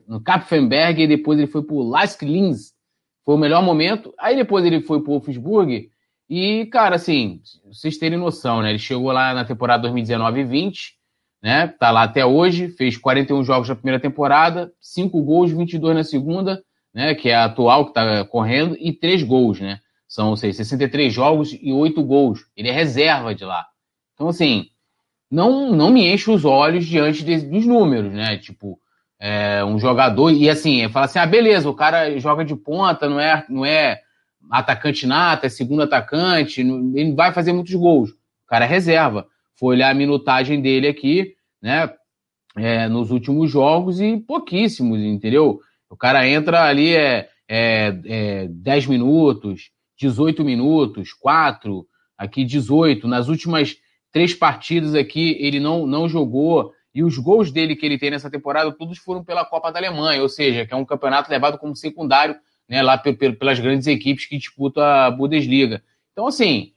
no 0.07 0.21
Kapfenberg, 0.21 1.03
e 1.03 1.09
depois 1.09 1.39
ele 1.39 1.49
foi 1.49 1.63
pro 1.63 1.81
Lask 1.81 2.21
Linz, 2.21 2.75
foi 3.25 3.35
o 3.35 3.39
melhor 3.39 3.63
momento. 3.63 4.13
Aí 4.19 4.37
depois 4.37 4.63
ele 4.67 4.83
foi 4.83 5.01
pro 5.01 5.13
Wolfsburg, 5.13 5.89
e, 6.29 6.67
cara, 6.67 6.97
assim, 6.97 7.41
vocês 7.67 7.97
terem 7.97 8.19
noção, 8.19 8.61
né? 8.61 8.69
Ele 8.69 8.79
chegou 8.79 9.11
lá 9.11 9.33
na 9.33 9.47
temporada 9.47 9.85
2019 9.85 10.41
e 10.41 10.45
20, 10.45 10.95
né? 11.43 11.67
Tá 11.67 11.91
lá 11.91 12.03
até 12.03 12.27
hoje, 12.27 12.69
fez 12.69 12.99
41 12.99 13.43
jogos 13.43 13.71
na 13.71 13.75
primeira 13.75 13.99
temporada, 13.99 14.71
5 14.83 15.23
gols, 15.23 15.51
22 15.51 15.97
na 15.97 16.05
segunda, 16.05 16.63
né? 16.93 17.15
Que 17.15 17.31
é 17.31 17.37
a 17.37 17.45
atual 17.45 17.87
que 17.87 17.95
tá 17.95 18.23
correndo, 18.27 18.77
e 18.79 18.93
3 18.93 19.23
gols, 19.23 19.61
né? 19.61 19.81
São, 20.13 20.29
ou 20.29 20.37
seja, 20.37 20.59
63 20.59 21.11
jogos 21.11 21.57
e 21.59 21.73
8 21.73 22.03
gols. 22.05 22.45
Ele 22.55 22.69
é 22.69 22.71
reserva 22.71 23.35
de 23.35 23.47
lá. 23.47 23.65
Então, 24.13 24.29
assim, 24.29 24.67
não, 25.31 25.73
não 25.73 25.89
me 25.89 26.07
enche 26.07 26.31
os 26.31 26.45
olhos 26.45 26.85
diante 26.85 27.25
de, 27.25 27.39
dos 27.39 27.65
números, 27.65 28.13
né? 28.13 28.37
Tipo, 28.37 28.79
é, 29.19 29.65
um 29.65 29.79
jogador, 29.79 30.31
e 30.31 30.51
assim, 30.51 30.87
fala 30.91 31.07
assim, 31.07 31.19
ah, 31.19 31.25
beleza, 31.25 31.67
o 31.67 31.75
cara 31.75 32.15
joga 32.19 32.45
de 32.45 32.55
ponta, 32.55 33.09
não 33.09 33.19
é, 33.19 33.47
não 33.49 33.65
é 33.65 34.03
atacante 34.51 35.07
nata, 35.07 35.47
é 35.47 35.49
segundo 35.49 35.81
atacante, 35.81 36.61
ele 36.61 37.15
vai 37.15 37.33
fazer 37.33 37.55
muitos 37.55 37.75
gols. 37.75 38.11
O 38.11 38.49
cara 38.49 38.67
é 38.67 38.69
reserva. 38.69 39.27
Foi 39.55 39.77
olhar 39.77 39.93
a 39.93 39.95
minutagem 39.95 40.61
dele 40.61 40.89
aqui, 40.89 41.35
né? 41.63 41.91
É, 42.55 42.87
nos 42.87 43.11
últimos 43.11 43.51
jogos 43.51 43.99
e 43.99 44.19
pouquíssimos, 44.19 45.01
entendeu? 45.01 45.61
O 45.89 45.97
cara 45.97 46.29
entra 46.29 46.65
ali 46.65 46.95
é, 46.95 47.31
é, 47.49 47.99
é 48.05 48.47
10 48.47 48.89
minutos, 48.89 49.73
18 49.97 50.45
minutos, 50.45 51.13
4, 51.13 51.87
aqui 52.17 52.45
18. 52.45 53.07
Nas 53.07 53.29
últimas 53.29 53.77
três 54.11 54.35
partidas 54.35 54.95
aqui 54.95 55.37
ele 55.41 55.59
não, 55.59 55.87
não 55.87 56.09
jogou. 56.09 56.73
E 56.95 57.03
os 57.03 57.17
gols 57.17 57.51
dele 57.51 57.75
que 57.75 57.87
ele 57.87 57.99
tem 57.99 58.11
nessa 58.11 58.31
temporada, 58.31 58.71
todos 58.71 58.99
foram 58.99 59.25
pela 59.25 59.45
Copa 59.45 59.73
da 59.73 59.79
Alemanha, 59.79 60.21
ou 60.21 60.29
seja, 60.29 60.67
que 60.67 60.75
é 60.75 60.77
um 60.77 60.85
campeonato 60.85 61.31
levado 61.31 61.57
como 61.59 61.75
secundário 61.75 62.37
né, 62.69 62.83
lá 62.83 62.99
pelas 62.99 63.59
grandes 63.59 63.87
equipes 63.87 64.27
que 64.27 64.37
disputam 64.37 64.83
a 64.83 65.11
Bundesliga. 65.11 65.83
Então, 66.13 66.27
assim, 66.27 66.73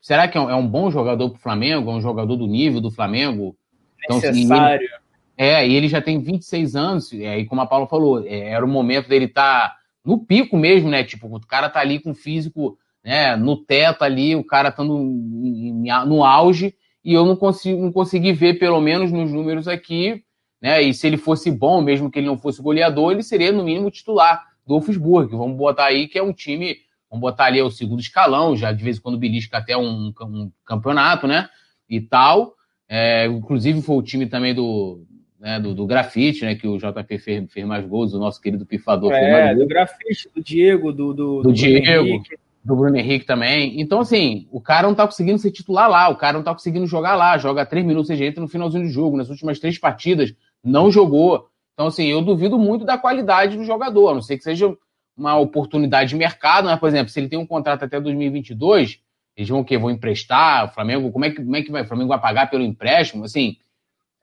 será 0.00 0.26
que 0.26 0.36
é 0.36 0.40
um, 0.40 0.50
é 0.50 0.62
bom 0.62 0.90
jogador 0.90 1.30
para 1.30 1.38
o 1.38 1.42
Flamengo? 1.42 1.90
É 1.90 1.94
um 1.94 2.00
jogador 2.00 2.36
do 2.36 2.46
nível 2.46 2.80
do 2.80 2.90
Flamengo? 2.90 3.56
Então, 4.04 4.16
assim, 4.16 4.28
Necessário. 4.28 4.82
Ele, 4.82 5.02
é, 5.36 5.66
e 5.66 5.74
ele 5.74 5.88
já 5.88 6.00
tem 6.00 6.20
26 6.20 6.76
anos, 6.76 7.12
é, 7.12 7.38
e 7.38 7.46
como 7.46 7.60
a 7.60 7.66
Paula 7.66 7.86
falou, 7.86 8.24
é, 8.26 8.50
era 8.50 8.64
o 8.64 8.68
momento 8.68 9.08
dele 9.08 9.24
estar 9.24 9.70
tá 9.70 9.76
no 10.04 10.18
pico 10.18 10.56
mesmo, 10.56 10.88
né? 10.88 11.04
Tipo, 11.04 11.34
o 11.34 11.40
cara 11.46 11.68
tá 11.68 11.80
ali 11.80 11.98
com 11.98 12.10
o 12.10 12.14
físico 12.14 12.78
né, 13.04 13.36
no 13.36 13.56
teto 13.56 14.02
ali, 14.02 14.36
o 14.36 14.44
cara 14.44 14.68
estando 14.68 14.96
no 14.98 16.24
auge, 16.24 16.74
e 17.04 17.12
eu 17.12 17.24
não, 17.24 17.34
consigo, 17.34 17.82
não 17.82 17.92
consegui 17.92 18.32
ver, 18.32 18.58
pelo 18.58 18.80
menos 18.80 19.10
nos 19.10 19.32
números 19.32 19.66
aqui, 19.66 20.22
né? 20.60 20.80
E 20.80 20.94
se 20.94 21.06
ele 21.06 21.16
fosse 21.16 21.50
bom, 21.50 21.82
mesmo 21.82 22.10
que 22.10 22.20
ele 22.20 22.28
não 22.28 22.38
fosse 22.38 22.62
goleador, 22.62 23.12
ele 23.12 23.22
seria, 23.22 23.50
no 23.50 23.64
mínimo, 23.64 23.90
titular 23.90 24.44
do 24.64 24.74
Wolfsburg. 24.74 25.34
Vamos 25.34 25.56
botar 25.56 25.86
aí 25.86 26.06
que 26.06 26.18
é 26.18 26.22
um 26.22 26.32
time, 26.32 26.76
vamos 27.10 27.20
botar 27.20 27.46
ali 27.46 27.58
é 27.58 27.64
o 27.64 27.70
segundo 27.70 28.00
escalão, 28.00 28.56
já 28.56 28.70
de 28.72 28.84
vez 28.84 28.98
em 28.98 29.00
quando 29.00 29.18
belisca 29.18 29.58
até 29.58 29.76
um, 29.76 30.12
um 30.20 30.52
campeonato, 30.64 31.26
né? 31.26 31.48
E 31.88 32.00
tal. 32.00 32.54
É, 32.88 33.26
inclusive 33.26 33.82
foi 33.82 33.96
o 33.96 34.02
time 34.02 34.26
também 34.26 34.54
do, 34.54 35.04
né, 35.42 35.58
do, 35.58 35.74
do 35.74 35.84
grafite, 35.84 36.44
né? 36.44 36.54
Que 36.54 36.68
o 36.68 36.78
JP 36.78 37.18
fez, 37.18 37.52
fez 37.52 37.66
mais 37.66 37.84
gols, 37.84 38.14
o 38.14 38.18
nosso 38.18 38.40
querido 38.40 38.64
pifador 38.64 39.12
é, 39.12 39.52
do 39.54 39.66
grafite, 39.66 40.30
do 40.32 40.40
Diego, 40.42 40.92
do, 40.92 41.12
do, 41.12 41.36
do, 41.38 41.42
do 41.42 41.52
Diego. 41.52 42.06
Henrique 42.06 42.38
do 42.64 42.76
Bruno 42.76 42.96
Henrique 42.96 43.26
também. 43.26 43.80
Então, 43.80 43.98
assim, 43.98 44.46
o 44.52 44.60
cara 44.60 44.86
não 44.86 44.94
tá 44.94 45.04
conseguindo 45.04 45.36
ser 45.36 45.50
titular 45.50 45.90
lá, 45.90 46.08
o 46.08 46.16
cara 46.16 46.34
não 46.34 46.44
tá 46.44 46.52
conseguindo 46.52 46.86
jogar 46.86 47.16
lá, 47.16 47.36
joga 47.36 47.66
três 47.66 47.84
minutos, 47.84 48.08
e 48.08 48.24
entra 48.24 48.40
no 48.40 48.46
finalzinho 48.46 48.84
do 48.84 48.88
jogo, 48.88 49.16
nas 49.16 49.28
últimas 49.28 49.58
três 49.58 49.78
partidas, 49.78 50.32
não 50.62 50.88
jogou. 50.88 51.48
Então, 51.74 51.88
assim, 51.88 52.06
eu 52.06 52.22
duvido 52.22 52.56
muito 52.56 52.84
da 52.84 52.96
qualidade 52.96 53.56
do 53.56 53.64
jogador, 53.64 54.10
a 54.10 54.14
não 54.14 54.22
sei 54.22 54.38
que 54.38 54.44
seja 54.44 54.72
uma 55.16 55.36
oportunidade 55.36 56.10
de 56.10 56.16
mercado, 56.16 56.66
mas, 56.66 56.78
por 56.78 56.88
exemplo, 56.88 57.08
se 57.08 57.18
ele 57.18 57.28
tem 57.28 57.38
um 57.38 57.46
contrato 57.46 57.84
até 57.84 58.00
2022, 58.00 59.00
eles 59.36 59.48
vão 59.48 59.60
o 59.60 59.64
quê? 59.64 59.76
Vão 59.76 59.90
emprestar? 59.90 60.66
O 60.66 60.68
Flamengo, 60.68 61.10
como 61.10 61.24
é 61.24 61.30
que, 61.30 61.42
como 61.42 61.56
é 61.56 61.62
que 61.62 61.72
vai? 61.72 61.82
O 61.82 61.86
Flamengo 61.86 62.10
vai 62.10 62.20
pagar 62.20 62.48
pelo 62.48 62.62
empréstimo? 62.62 63.24
Assim, 63.24 63.56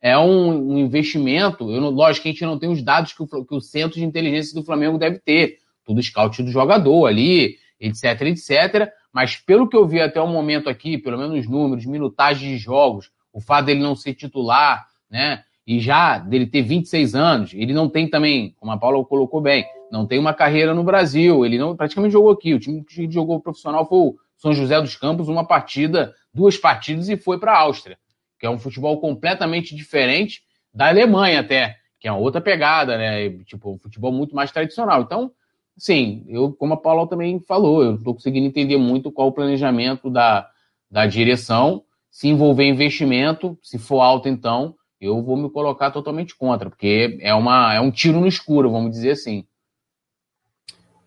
é 0.01 0.17
um, 0.17 0.73
um 0.73 0.77
investimento. 0.77 1.69
Eu 1.71 1.81
lógico 1.89 2.23
que 2.23 2.29
a 2.29 2.31
gente 2.31 2.45
não 2.45 2.59
tem 2.59 2.69
os 2.69 2.81
dados 2.81 3.13
que 3.13 3.23
o, 3.23 3.27
que 3.27 3.55
o 3.55 3.61
centro 3.61 3.99
de 3.99 4.05
inteligência 4.05 4.53
do 4.53 4.65
Flamengo 4.65 4.97
deve 4.97 5.19
ter. 5.19 5.57
Tudo 5.85 6.01
scout 6.01 6.41
do 6.43 6.51
jogador 6.51 7.07
ali, 7.07 7.57
etc, 7.79 8.21
etc. 8.21 8.91
Mas 9.11 9.35
pelo 9.35 9.67
que 9.67 9.75
eu 9.75 9.87
vi 9.87 9.99
até 9.99 10.21
o 10.21 10.27
momento 10.27 10.69
aqui, 10.69 10.97
pelo 10.97 11.17
menos 11.17 11.47
números, 11.47 11.85
minutagem 11.85 12.49
de 12.49 12.57
jogos, 12.57 13.11
o 13.33 13.41
fato 13.41 13.65
dele 13.65 13.79
não 13.79 13.95
ser 13.95 14.13
titular, 14.13 14.85
né? 15.09 15.43
E 15.65 15.79
já 15.79 16.17
dele 16.17 16.47
ter 16.47 16.63
26 16.63 17.13
anos, 17.13 17.53
ele 17.53 17.73
não 17.73 17.87
tem 17.87 18.09
também, 18.09 18.55
como 18.57 18.71
a 18.71 18.77
Paula 18.77 19.03
colocou 19.05 19.39
bem, 19.39 19.65
não 19.91 20.05
tem 20.05 20.17
uma 20.17 20.33
carreira 20.33 20.73
no 20.73 20.83
Brasil, 20.83 21.45
ele 21.45 21.57
não 21.57 21.75
praticamente 21.75 22.13
jogou 22.13 22.31
aqui. 22.31 22.53
O 22.53 22.59
time 22.59 22.83
que 22.83 23.09
jogou 23.11 23.39
profissional 23.39 23.87
foi 23.87 23.97
o 23.99 24.15
São 24.37 24.53
José 24.53 24.79
dos 24.81 24.95
Campos, 24.95 25.27
uma 25.27 25.45
partida, 25.45 26.13
duas 26.33 26.57
partidas 26.57 27.09
e 27.09 27.17
foi 27.17 27.39
para 27.39 27.53
a 27.53 27.59
Áustria, 27.59 27.97
que 28.39 28.45
é 28.45 28.49
um 28.49 28.59
futebol 28.59 28.99
completamente 28.99 29.75
diferente 29.75 30.41
da 30.73 30.87
Alemanha 30.87 31.41
até, 31.41 31.77
que 31.99 32.07
é 32.07 32.11
outra 32.11 32.39
pegada, 32.39 32.97
né? 32.97 33.29
Tipo, 33.43 33.73
um 33.73 33.77
futebol 33.77 34.11
muito 34.11 34.35
mais 34.35 34.51
tradicional. 34.51 35.01
Então, 35.01 35.31
Sim, 35.79 36.25
eu, 36.27 36.51
como 36.51 36.73
a 36.73 36.77
Paula 36.77 37.07
também 37.07 37.39
falou, 37.39 37.81
eu 37.81 37.95
estou 37.95 38.13
conseguindo 38.13 38.45
entender 38.45 38.75
muito 38.75 39.09
qual 39.09 39.29
o 39.29 39.31
planejamento 39.31 40.09
da, 40.09 40.49
da 40.91 41.05
direção. 41.05 41.83
Se 42.11 42.27
envolver 42.27 42.67
investimento, 42.67 43.57
se 43.63 43.77
for 43.77 44.01
alto, 44.01 44.27
então, 44.27 44.75
eu 44.99 45.23
vou 45.23 45.37
me 45.37 45.49
colocar 45.49 45.89
totalmente 45.91 46.35
contra, 46.35 46.69
porque 46.69 47.17
é, 47.21 47.33
uma, 47.33 47.73
é 47.73 47.79
um 47.79 47.91
tiro 47.91 48.19
no 48.19 48.27
escuro, 48.27 48.69
vamos 48.69 48.91
dizer 48.91 49.11
assim. 49.11 49.45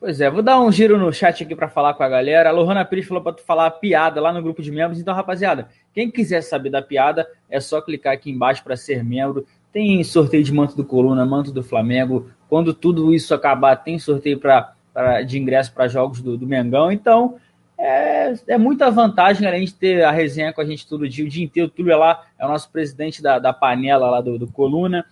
Pois 0.03 0.21
é, 0.21 0.29
vou 0.29 0.43
dar 0.43 0.61
um 0.61 0.73
giro 0.73 0.99
no 0.99 1.13
chat 1.13 1.45
aqui 1.45 1.55
para 1.55 1.69
falar 1.69 1.95
com 1.95 2.03
a 2.03 2.09
galera. 2.09 2.49
A 2.49 2.53
Lohana 2.53 2.85
Pires 2.85 3.07
falou 3.07 3.23
para 3.23 3.35
tu 3.35 3.43
falar 3.45 3.67
a 3.67 3.71
piada 3.71 4.21
lá 4.21 4.33
no 4.33 4.43
grupo 4.43 4.61
de 4.61 4.73
membros. 4.73 4.99
Então, 4.99 5.15
rapaziada, 5.15 5.69
quem 5.95 6.11
quiser 6.11 6.41
saber 6.41 6.71
da 6.71 6.83
piada, 6.83 7.25
é 7.49 7.61
só 7.61 7.81
clicar 7.81 8.13
aqui 8.13 8.29
embaixo 8.29 8.65
para 8.65 8.77
ser 8.77 9.05
membro. 9.05 9.47
Tem 9.73 10.03
sorteio 10.03 10.43
de 10.43 10.53
manto 10.53 10.77
do 10.77 10.85
Coluna, 10.85 11.25
manto 11.25 11.53
do 11.53 11.63
Flamengo, 11.63 12.29
quando 12.49 12.75
tudo 12.75 13.15
isso 13.15 13.33
acabar, 13.33 13.77
tem 13.77 13.97
sorteio 13.97 14.41
pra, 14.41 14.73
pra 14.93 15.23
de 15.23 15.39
ingresso 15.39 15.73
para 15.73 15.87
jogos 15.87 16.21
do, 16.21 16.37
do, 16.37 16.49
Mengão. 16.49 16.91
Então, 16.91 17.37
é, 17.79 18.35
é 18.49 18.59
muita 18.59 18.91
vantagem 18.91 19.47
a 19.47 19.57
gente 19.57 19.75
ter 19.75 20.03
a 20.03 20.11
resenha 20.11 20.53
com 20.53 20.61
a 20.61 20.65
gente 20.65 20.85
todo 20.85 21.09
dia, 21.09 21.25
o 21.25 21.29
dia 21.29 21.45
inteiro. 21.45 21.69
O 21.69 21.71
Túlio 21.71 21.93
é 21.93 21.97
lá, 21.97 22.25
é 22.37 22.45
o 22.45 22.49
nosso 22.49 22.69
presidente 22.73 23.23
da, 23.23 23.39
da 23.39 23.53
panela 23.53 24.11
lá 24.11 24.21
do, 24.21 24.37
do 24.37 24.49
Coluna. 24.49 25.07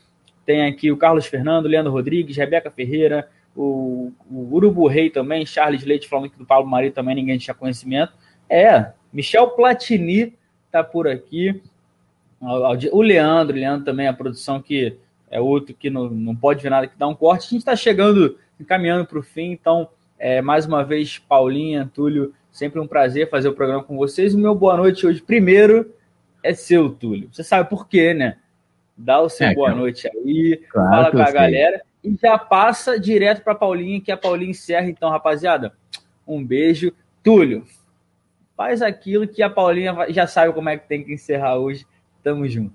Tem 0.45 0.67
aqui 0.67 0.91
o 0.91 0.97
Carlos 0.97 1.27
Fernando, 1.27 1.67
Leandro 1.67 1.93
Rodrigues, 1.93 2.37
Rebeca 2.37 2.73
Ferreira, 2.73 3.29
o, 3.55 4.13
o 4.31 4.55
Urubu 4.55 4.87
Rei 4.87 5.11
também, 5.11 5.45
Charles 5.45 5.85
Leite 5.85 6.09
falando 6.09 6.31
que 6.31 6.39
do 6.39 6.47
Paulo 6.47 6.69
Mari 6.69 6.91
também 6.91 7.15
ninguém 7.15 7.39
tinha 7.39 7.55
conhecimento. 7.55 8.13
É, 8.49 8.93
Michel 9.13 9.51
Platini 9.51 10.35
tá 10.71 10.83
por 10.83 11.09
aqui. 11.09 11.61
O 12.41 13.03
Leandro, 13.03 13.55
o 13.55 13.59
Leandro 13.59 13.85
também, 13.85 14.07
a 14.07 14.13
produção 14.13 14.63
que 14.63 14.97
é 15.31 15.41
outro 15.41 15.75
que 15.75 15.91
não, 15.91 16.09
não 16.09 16.35
pode 16.35 16.63
ver 16.63 16.71
nada 16.71 16.87
que 16.87 16.99
dá 16.99 17.07
um 17.07 17.15
corte. 17.15 17.47
A 17.47 17.51
gente 17.51 17.59
está 17.59 17.77
chegando, 17.77 18.39
encaminhando 18.59 19.05
para 19.05 19.19
o 19.19 19.23
fim, 19.23 19.53
então, 19.53 19.89
é, 20.19 20.41
mais 20.41 20.67
uma 20.67 20.83
vez, 20.83 21.19
Paulinha, 21.19 21.91
Túlio, 21.93 22.33
sempre 22.51 22.81
um 22.81 22.87
prazer 22.87 23.29
fazer 23.29 23.49
o 23.49 23.55
programa 23.55 23.85
com 23.85 23.97
vocês. 23.97 24.35
O 24.35 24.39
meu 24.39 24.55
boa 24.55 24.77
noite 24.77 25.07
hoje, 25.07 25.21
primeiro, 25.21 25.93
é 26.43 26.55
seu, 26.55 26.89
Túlio. 26.91 27.29
Você 27.31 27.45
sabe 27.45 27.69
por 27.69 27.87
quê, 27.87 28.15
né? 28.15 28.39
Dá 28.97 29.21
o 29.21 29.29
seu 29.29 29.49
é, 29.49 29.55
boa 29.55 29.75
noite 29.75 30.09
aí, 30.09 30.61
claro 30.69 30.91
fala 30.91 31.11
com 31.11 31.19
a 31.23 31.31
galera 31.31 31.83
e 32.03 32.17
já 32.21 32.39
passa 32.39 32.99
direto 32.99 33.43
para 33.43 33.55
Paulinha, 33.55 34.01
que 34.01 34.11
a 34.11 34.17
Paulinha 34.17 34.51
encerra. 34.51 34.89
Então, 34.89 35.11
rapaziada, 35.11 35.73
um 36.27 36.45
beijo. 36.45 36.93
Túlio, 37.23 37.67
faz 38.57 38.81
aquilo 38.81 39.29
que 39.29 39.43
a 39.43 39.51
Paulinha 39.51 39.95
já 40.09 40.27
sabe 40.27 40.55
como 40.55 40.71
é 40.71 40.79
que 40.79 40.89
tem 40.89 41.05
que 41.05 41.13
encerrar 41.13 41.57
hoje. 41.59 41.87
Tamo 42.23 42.49
junto. 42.49 42.75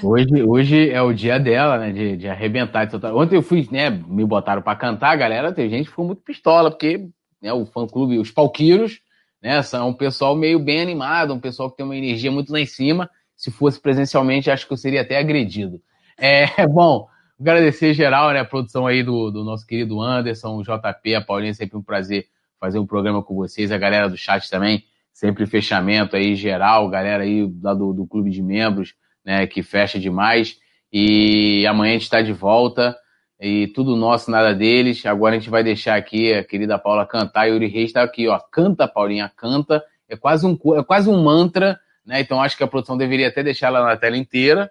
Hoje, 0.00 0.42
hoje 0.44 0.90
é 0.90 1.02
o 1.02 1.12
dia 1.12 1.38
dela, 1.38 1.78
né? 1.78 1.92
De, 1.92 2.16
de 2.16 2.28
arrebentar. 2.28 2.88
Ontem 3.14 3.34
eu 3.34 3.42
fui, 3.42 3.68
né? 3.72 3.90
Me 3.90 4.24
botaram 4.24 4.62
para 4.62 4.78
cantar, 4.78 5.16
galera. 5.16 5.52
Tem 5.52 5.68
gente 5.68 5.84
que 5.84 5.90
ficou 5.90 6.04
muito 6.04 6.22
pistola, 6.22 6.70
porque 6.70 7.08
né, 7.42 7.52
o 7.52 7.66
fã-clube, 7.66 8.18
os 8.18 8.30
palquiros, 8.30 9.00
né? 9.42 9.60
São 9.62 9.88
um 9.88 9.94
pessoal 9.94 10.36
meio 10.36 10.60
bem 10.60 10.80
animado, 10.80 11.34
um 11.34 11.40
pessoal 11.40 11.68
que 11.68 11.76
tem 11.76 11.84
uma 11.84 11.96
energia 11.96 12.30
muito 12.30 12.52
lá 12.52 12.60
em 12.60 12.66
cima. 12.66 13.10
Se 13.36 13.50
fosse 13.50 13.80
presencialmente, 13.80 14.50
acho 14.50 14.66
que 14.66 14.72
eu 14.72 14.76
seria 14.76 15.02
até 15.02 15.18
agredido. 15.18 15.80
É 16.16 16.46
bom, 16.66 17.08
agradecer 17.40 17.94
geral, 17.94 18.32
né? 18.32 18.40
A 18.40 18.44
produção 18.44 18.86
aí 18.86 19.02
do, 19.02 19.30
do 19.30 19.44
nosso 19.44 19.66
querido 19.66 20.00
Anderson, 20.00 20.56
o 20.56 20.62
JP, 20.62 21.14
a 21.14 21.20
Paulinha, 21.20 21.54
sempre 21.54 21.76
um 21.76 21.82
prazer 21.82 22.26
fazer 22.58 22.78
um 22.78 22.86
programa 22.86 23.22
com 23.22 23.34
vocês, 23.34 23.70
a 23.70 23.78
galera 23.78 24.08
do 24.08 24.16
chat 24.16 24.48
também, 24.48 24.84
sempre 25.12 25.46
fechamento 25.46 26.16
aí 26.16 26.34
geral, 26.34 26.88
galera 26.88 27.22
aí 27.22 27.50
lá 27.62 27.74
do, 27.74 27.92
do 27.92 28.06
clube 28.06 28.30
de 28.30 28.42
membros 28.42 28.94
né, 29.26 29.44
que 29.46 29.62
fecha 29.62 29.98
demais. 29.98 30.56
E 30.92 31.66
amanhã 31.66 31.90
a 31.90 31.94
gente 31.94 32.04
está 32.04 32.22
de 32.22 32.32
volta. 32.32 32.96
E 33.38 33.66
tudo 33.68 33.96
nosso, 33.96 34.30
nada 34.30 34.54
deles. 34.54 35.04
Agora 35.04 35.34
a 35.34 35.38
gente 35.38 35.50
vai 35.50 35.62
deixar 35.64 35.96
aqui 35.96 36.32
a 36.32 36.44
querida 36.44 36.78
Paula 36.78 37.04
cantar. 37.04 37.48
E 37.48 37.50
Yuri 37.50 37.66
Reis 37.66 37.88
está 37.88 38.02
aqui, 38.02 38.28
ó. 38.28 38.38
Canta, 38.38 38.86
Paulinha, 38.86 39.30
canta. 39.36 39.84
É 40.08 40.16
quase 40.16 40.46
um, 40.46 40.56
é 40.78 40.82
quase 40.84 41.10
um 41.10 41.22
mantra, 41.22 41.78
né? 42.06 42.20
Então 42.20 42.40
acho 42.40 42.56
que 42.56 42.62
a 42.62 42.68
produção 42.68 42.96
deveria 42.96 43.28
até 43.28 43.42
deixar 43.42 43.66
ela 43.66 43.84
na 43.84 43.96
tela 43.96 44.16
inteira, 44.16 44.70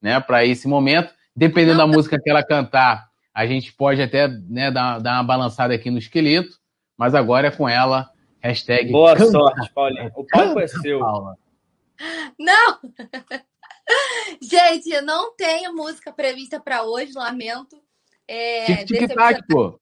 né? 0.00 0.18
Para 0.18 0.44
esse 0.44 0.66
momento. 0.66 1.12
Dependendo 1.34 1.78
da 1.78 1.86
música 1.86 2.20
que 2.20 2.28
ela 2.28 2.44
cantar, 2.44 3.08
a 3.34 3.46
gente 3.46 3.72
pode 3.72 4.02
até 4.02 4.28
né, 4.28 4.70
dar, 4.70 4.98
dar 4.98 5.14
uma 5.14 5.24
balançada 5.24 5.74
aqui 5.74 5.90
no 5.90 5.98
esqueleto. 5.98 6.58
Mas 6.96 7.14
agora 7.14 7.48
é 7.48 7.50
com 7.50 7.68
ela. 7.68 8.10
Hashtag 8.42 8.90
Boa 8.90 9.16
canta. 9.16 9.30
sorte, 9.30 9.72
Paulinha. 9.72 10.12
O 10.14 10.24
palco 10.26 10.60
é 10.60 10.66
seu. 10.66 10.98
Paula. 10.98 11.36
Não! 12.38 12.78
Gente, 14.40 14.90
eu 14.90 15.02
não 15.02 15.34
tenho 15.34 15.74
música 15.74 16.12
prevista 16.12 16.60
para 16.60 16.82
hoje, 16.82 17.12
lamento. 17.14 17.82
É, 18.26 18.84
Tic-tic-tac, 18.84 19.42
pô. 19.48 19.80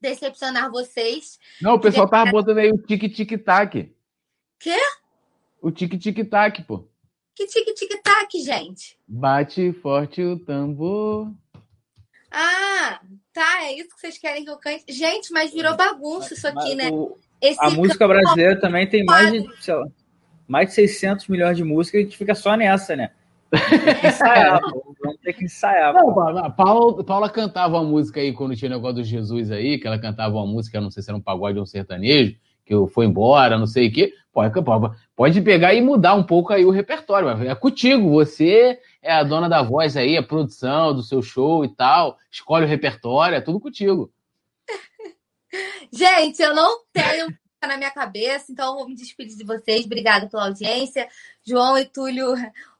Decepcionar 0.00 0.70
vocês. 0.70 1.38
Não, 1.60 1.74
o 1.74 1.80
pessoal 1.80 2.08
tava 2.08 2.30
botando 2.30 2.58
aí 2.58 2.70
o 2.70 2.78
tic-tic-tac. 2.78 3.94
Quê? 4.58 4.78
O 5.60 5.70
tic-tic-tac, 5.70 6.62
pô. 6.64 6.88
Que 7.36 7.46
tic-tic-tac, 7.46 8.42
gente? 8.42 8.98
Bate 9.06 9.70
forte 9.74 10.22
o 10.22 10.38
tambor. 10.38 11.30
Ah, 12.30 12.98
tá. 13.30 13.64
É 13.64 13.74
isso 13.74 13.94
que 13.94 14.00
vocês 14.00 14.16
querem 14.16 14.42
que 14.42 14.50
eu 14.50 14.56
cante. 14.56 14.84
Gente, 14.88 15.30
mas 15.30 15.52
virou 15.52 15.76
bagunça 15.76 16.32
isso 16.32 16.48
aqui, 16.48 16.74
mas 16.74 16.76
né? 16.76 16.90
O... 16.90 17.18
Esse 17.38 17.62
a 17.62 17.68
música 17.68 18.08
brasileira 18.08 18.58
também 18.58 18.88
tem 18.88 19.04
mais 19.04 19.30
de, 19.30 19.46
sei 19.62 19.74
lá, 19.74 19.86
mais 20.48 20.70
de 20.70 20.74
600 20.76 21.28
milhões 21.28 21.58
de 21.58 21.62
músicas, 21.62 22.00
a 22.00 22.04
gente 22.04 22.16
fica 22.16 22.34
só 22.34 22.56
nessa, 22.56 22.96
né? 22.96 23.10
Tem 23.50 23.94
que 24.00 24.06
ensaiar, 24.06 24.60
Vamos 25.02 25.20
ter 25.22 25.32
que 25.34 25.44
ensaiar. 25.44 25.92
Não, 25.92 26.10
a 26.38 26.50
Paula, 26.50 27.04
Paula 27.04 27.28
cantava 27.28 27.76
uma 27.76 27.84
música 27.84 28.20
aí 28.20 28.32
quando 28.32 28.56
tinha 28.56 28.70
o 28.70 28.74
negócio 28.74 28.96
do 28.96 29.04
Jesus 29.04 29.50
aí, 29.50 29.78
que 29.78 29.86
ela 29.86 29.98
cantava 29.98 30.36
uma 30.36 30.46
música, 30.46 30.80
não 30.80 30.90
sei 30.90 31.02
se 31.02 31.10
era 31.10 31.18
um 31.18 31.20
pagode 31.20 31.58
ou 31.58 31.64
um 31.64 31.66
sertanejo, 31.66 32.36
que 32.64 32.72
eu 32.72 32.86
foi 32.86 33.04
embora, 33.04 33.58
não 33.58 33.66
sei 33.66 33.88
o 33.88 33.92
quê. 33.92 34.14
Pode, 34.36 34.52
pode 35.16 35.40
pegar 35.40 35.72
e 35.72 35.80
mudar 35.80 36.14
um 36.14 36.22
pouco 36.22 36.52
aí 36.52 36.62
o 36.66 36.70
repertório, 36.70 37.30
é 37.48 37.54
contigo. 37.54 38.10
Você 38.10 38.78
é 39.00 39.10
a 39.10 39.22
dona 39.22 39.48
da 39.48 39.62
voz 39.62 39.96
aí, 39.96 40.14
a 40.14 40.22
produção 40.22 40.92
do 40.92 41.02
seu 41.02 41.22
show 41.22 41.64
e 41.64 41.74
tal. 41.74 42.18
Escolhe 42.30 42.66
o 42.66 42.68
repertório, 42.68 43.34
é 43.34 43.40
tudo 43.40 43.58
contigo. 43.58 44.12
Gente, 45.90 46.42
eu 46.42 46.54
não 46.54 46.80
tenho 46.92 47.34
na 47.66 47.78
minha 47.78 47.90
cabeça, 47.90 48.52
então 48.52 48.72
eu 48.72 48.74
vou 48.74 48.88
me 48.88 48.94
despedir 48.94 49.38
de 49.38 49.44
vocês. 49.44 49.86
Obrigada 49.86 50.28
pela 50.28 50.48
audiência. 50.48 51.08
João 51.42 51.78
e 51.78 51.86
Túlio, 51.86 52.34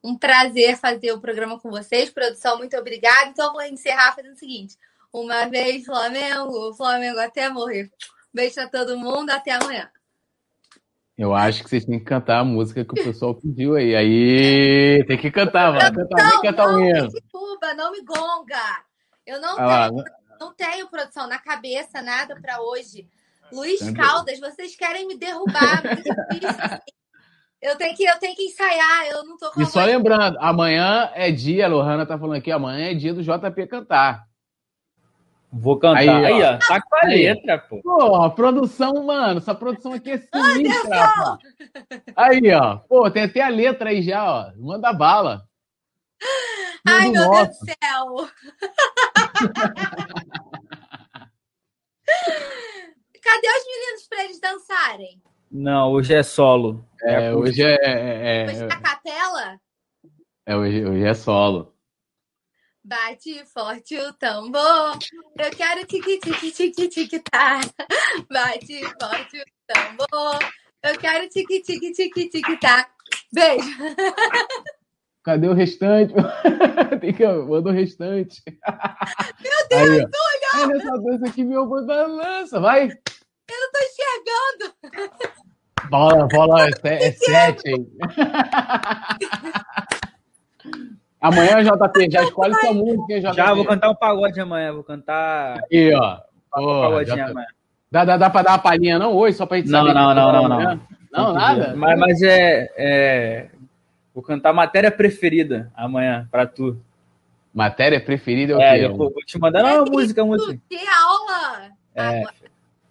um 0.04 0.14
prazer 0.14 0.76
fazer 0.76 1.12
o 1.12 1.20
programa 1.22 1.58
com 1.58 1.70
vocês. 1.70 2.10
Produção, 2.10 2.58
muito 2.58 2.76
obrigada. 2.76 3.30
Então 3.30 3.46
eu 3.46 3.52
vou 3.54 3.62
encerrar 3.62 4.14
fazendo 4.14 4.34
o 4.34 4.38
seguinte: 4.38 4.76
Uma 5.10 5.46
vez 5.46 5.86
Flamengo, 5.86 6.74
Flamengo 6.74 7.18
até 7.18 7.48
morrer. 7.48 7.90
Beijo 8.30 8.56
pra 8.56 8.68
todo 8.68 8.98
mundo, 8.98 9.30
até 9.30 9.52
amanhã. 9.52 9.90
Eu 11.16 11.34
acho 11.34 11.62
que 11.62 11.70
vocês 11.70 11.84
têm 11.84 11.98
que 11.98 12.04
cantar 12.04 12.40
a 12.40 12.44
música 12.44 12.84
que 12.84 13.00
o 13.00 13.04
pessoal 13.04 13.34
pediu 13.34 13.74
aí. 13.74 13.94
Aí, 13.96 15.04
tem 15.06 15.16
que 15.16 15.30
cantar, 15.30 15.70
vai. 15.70 15.90
Cantar, 15.90 16.30
Não, 16.30 16.42
cantar 16.42 16.68
não 16.68 16.74
o 16.74 16.82
me 16.82 16.92
derruba, 16.92 17.74
não 17.74 17.92
me 17.92 18.04
gonga. 18.04 18.84
Eu 19.26 19.40
não 19.40 19.56
lá, 19.56 19.88
tenho, 19.88 20.04
não 20.38 20.54
tenho 20.54 20.88
produção 20.88 21.26
na 21.26 21.38
cabeça, 21.38 22.02
nada 22.02 22.36
pra 22.40 22.60
hoje. 22.60 23.08
Luiz 23.50 23.80
Entendeu? 23.80 24.04
Caldas, 24.04 24.38
vocês 24.38 24.76
querem 24.76 25.06
me 25.06 25.16
derrubar. 25.16 25.82
difícil, 25.82 26.48
assim. 26.48 26.96
Eu 27.62 27.76
tenho, 27.76 27.96
que, 27.96 28.04
eu 28.04 28.18
tenho 28.18 28.36
que 28.36 28.44
ensaiar, 28.44 29.06
eu 29.08 29.24
não 29.24 29.38
tô 29.38 29.50
com 29.50 29.62
E 29.62 29.66
só 29.66 29.82
lembrando, 29.84 30.36
amanhã 30.38 31.10
é 31.14 31.32
dia, 31.32 31.64
a 31.64 31.68
Lohana 31.68 32.04
tá 32.04 32.18
falando 32.18 32.36
aqui, 32.36 32.52
amanhã 32.52 32.90
é 32.90 32.94
dia 32.94 33.14
do 33.14 33.22
JP 33.22 33.66
cantar. 33.66 34.26
Vou 35.58 35.78
cantar. 35.78 35.98
Aí, 35.98 36.08
Aí, 36.08 36.42
ó. 36.42 36.58
Tá 36.58 36.80
com 36.80 36.96
a 36.96 37.06
letra, 37.06 37.58
pô. 37.58 37.80
Porra, 37.82 38.30
produção, 38.30 39.02
mano, 39.04 39.38
essa 39.38 39.54
produção 39.54 39.92
aqui 39.92 40.10
é 40.10 40.18
sinistra, 40.18 40.96
rapaz. 40.96 41.38
Aí, 42.14 42.52
ó. 42.52 42.76
Pô, 42.88 43.10
tem 43.10 43.24
até 43.24 43.42
a 43.42 43.48
letra 43.48 43.90
aí 43.90 44.02
já, 44.02 44.24
ó. 44.24 44.52
Manda 44.56 44.92
bala. 44.92 45.48
Ai, 46.86 47.10
meu 47.10 47.24
nosso. 47.24 47.36
Deus 47.42 47.58
do 47.58 47.66
céu. 47.66 48.28
Cadê 53.22 53.48
os 53.48 53.66
meninos 53.66 54.08
pra 54.08 54.24
eles 54.24 54.40
dançarem? 54.40 55.20
Não, 55.50 55.90
hoje 55.90 56.14
é 56.14 56.22
solo. 56.22 56.86
É, 57.02 57.34
hoje 57.34 57.62
é, 57.62 57.76
é, 57.82 58.46
Hoje 58.46 58.62
é, 58.62 58.66
na 58.66 58.80
capela? 58.80 59.60
é, 60.46 60.56
hoje, 60.56 60.84
hoje 60.84 61.04
é 61.04 61.14
solo. 61.14 61.75
Bate 62.86 63.44
forte 63.52 63.98
o 63.98 64.12
tambor. 64.12 64.96
Eu 65.36 65.50
quero 65.50 65.84
tique 65.86 66.20
tique 66.20 66.52
tique 66.52 66.88
tique 66.88 67.18
tá. 67.18 67.58
Bate 68.32 68.80
forte 69.00 69.40
o 69.40 69.44
tambor. 69.66 70.38
Eu 70.84 70.96
quero 70.96 71.28
tique 71.28 71.62
tique 71.62 71.92
tique 71.92 72.28
tique 72.28 72.56
tá. 72.60 72.88
Beijo. 73.32 73.68
Cadê 75.24 75.48
o 75.48 75.52
restante? 75.52 76.14
Tem 77.00 77.12
que 77.12 77.26
manda 77.26 77.70
o 77.70 77.72
restante. 77.72 78.40
Meu 78.46 79.68
Deus, 79.68 79.90
Aí, 79.90 80.06
ó. 80.54 80.62
Olha 80.62 80.76
essa 80.76 80.96
dança 80.98 81.26
aqui, 81.26 81.42
meu 81.42 81.66
balança. 81.66 82.60
Vai. 82.60 82.84
Eu 82.84 83.60
não 83.60 83.72
tô 83.72 83.80
enxergando. 83.82 84.72
Bola, 85.90 86.28
bola, 86.28 86.68
é, 86.84 87.08
é 87.08 87.12
sete? 87.12 87.72
Amanhã, 91.20 91.62
JP, 91.62 92.10
já 92.10 92.22
escolhe 92.22 92.54
sua 92.56 92.72
música, 92.74 93.12
hein, 93.14 93.20
JP? 93.20 93.34
Já 93.36 93.54
vou 93.54 93.64
cantar 93.64 93.90
um 93.90 93.94
pagode 93.94 94.38
amanhã. 94.40 94.72
Vou 94.72 94.84
cantar 94.84 95.58
Aí, 95.72 95.92
ó. 95.94 96.18
um 96.56 96.80
pagodinho 96.82 97.24
amanhã. 97.30 97.46
Dá, 97.90 98.04
dá, 98.04 98.16
dá 98.16 98.30
pra 98.30 98.42
dar 98.42 98.50
uma 98.52 98.58
palhinha 98.58 98.98
não 98.98 99.14
hoje, 99.14 99.36
só 99.36 99.46
pra 99.46 99.56
gente 99.58 99.70
Não, 99.70 99.80
saber? 99.80 99.94
não, 99.94 100.08
que 100.08 100.14
não, 100.14 100.32
tá 100.32 100.32
não, 100.32 100.48
não. 100.48 100.80
Não, 101.12 101.32
nada? 101.32 101.74
Mas, 101.76 101.98
mas 101.98 102.22
é, 102.22 102.68
é- 102.76 103.48
Vou 104.14 104.22
cantar 104.22 104.52
matéria 104.52 104.90
preferida 104.90 105.70
amanhã 105.76 106.26
pra 106.30 106.46
tu. 106.46 106.78
Matéria 107.54 108.00
preferida 108.00 108.54
é 108.54 108.56
o 108.56 108.60
É, 108.60 108.78
quê? 108.78 108.84
eu 108.86 108.96
vou 108.96 109.10
vou 109.10 109.22
te 109.24 109.38
mandar. 109.38 109.62
Não, 109.62 109.84
música, 109.84 110.24
música. 110.24 110.58
Que 110.68 110.76
aula! 110.76 111.70
É. 111.94 112.18
Agora, 112.20 112.34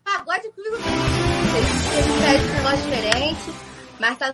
pagode 0.03 0.49
comigo. 0.51 0.75
Eles 0.75 1.93
eles 1.93 2.21
pedem 2.25 2.49
um 2.49 2.53
negócio 2.53 2.89
diferente, 2.89 3.51
mas 3.99 4.17
tá 4.17 4.33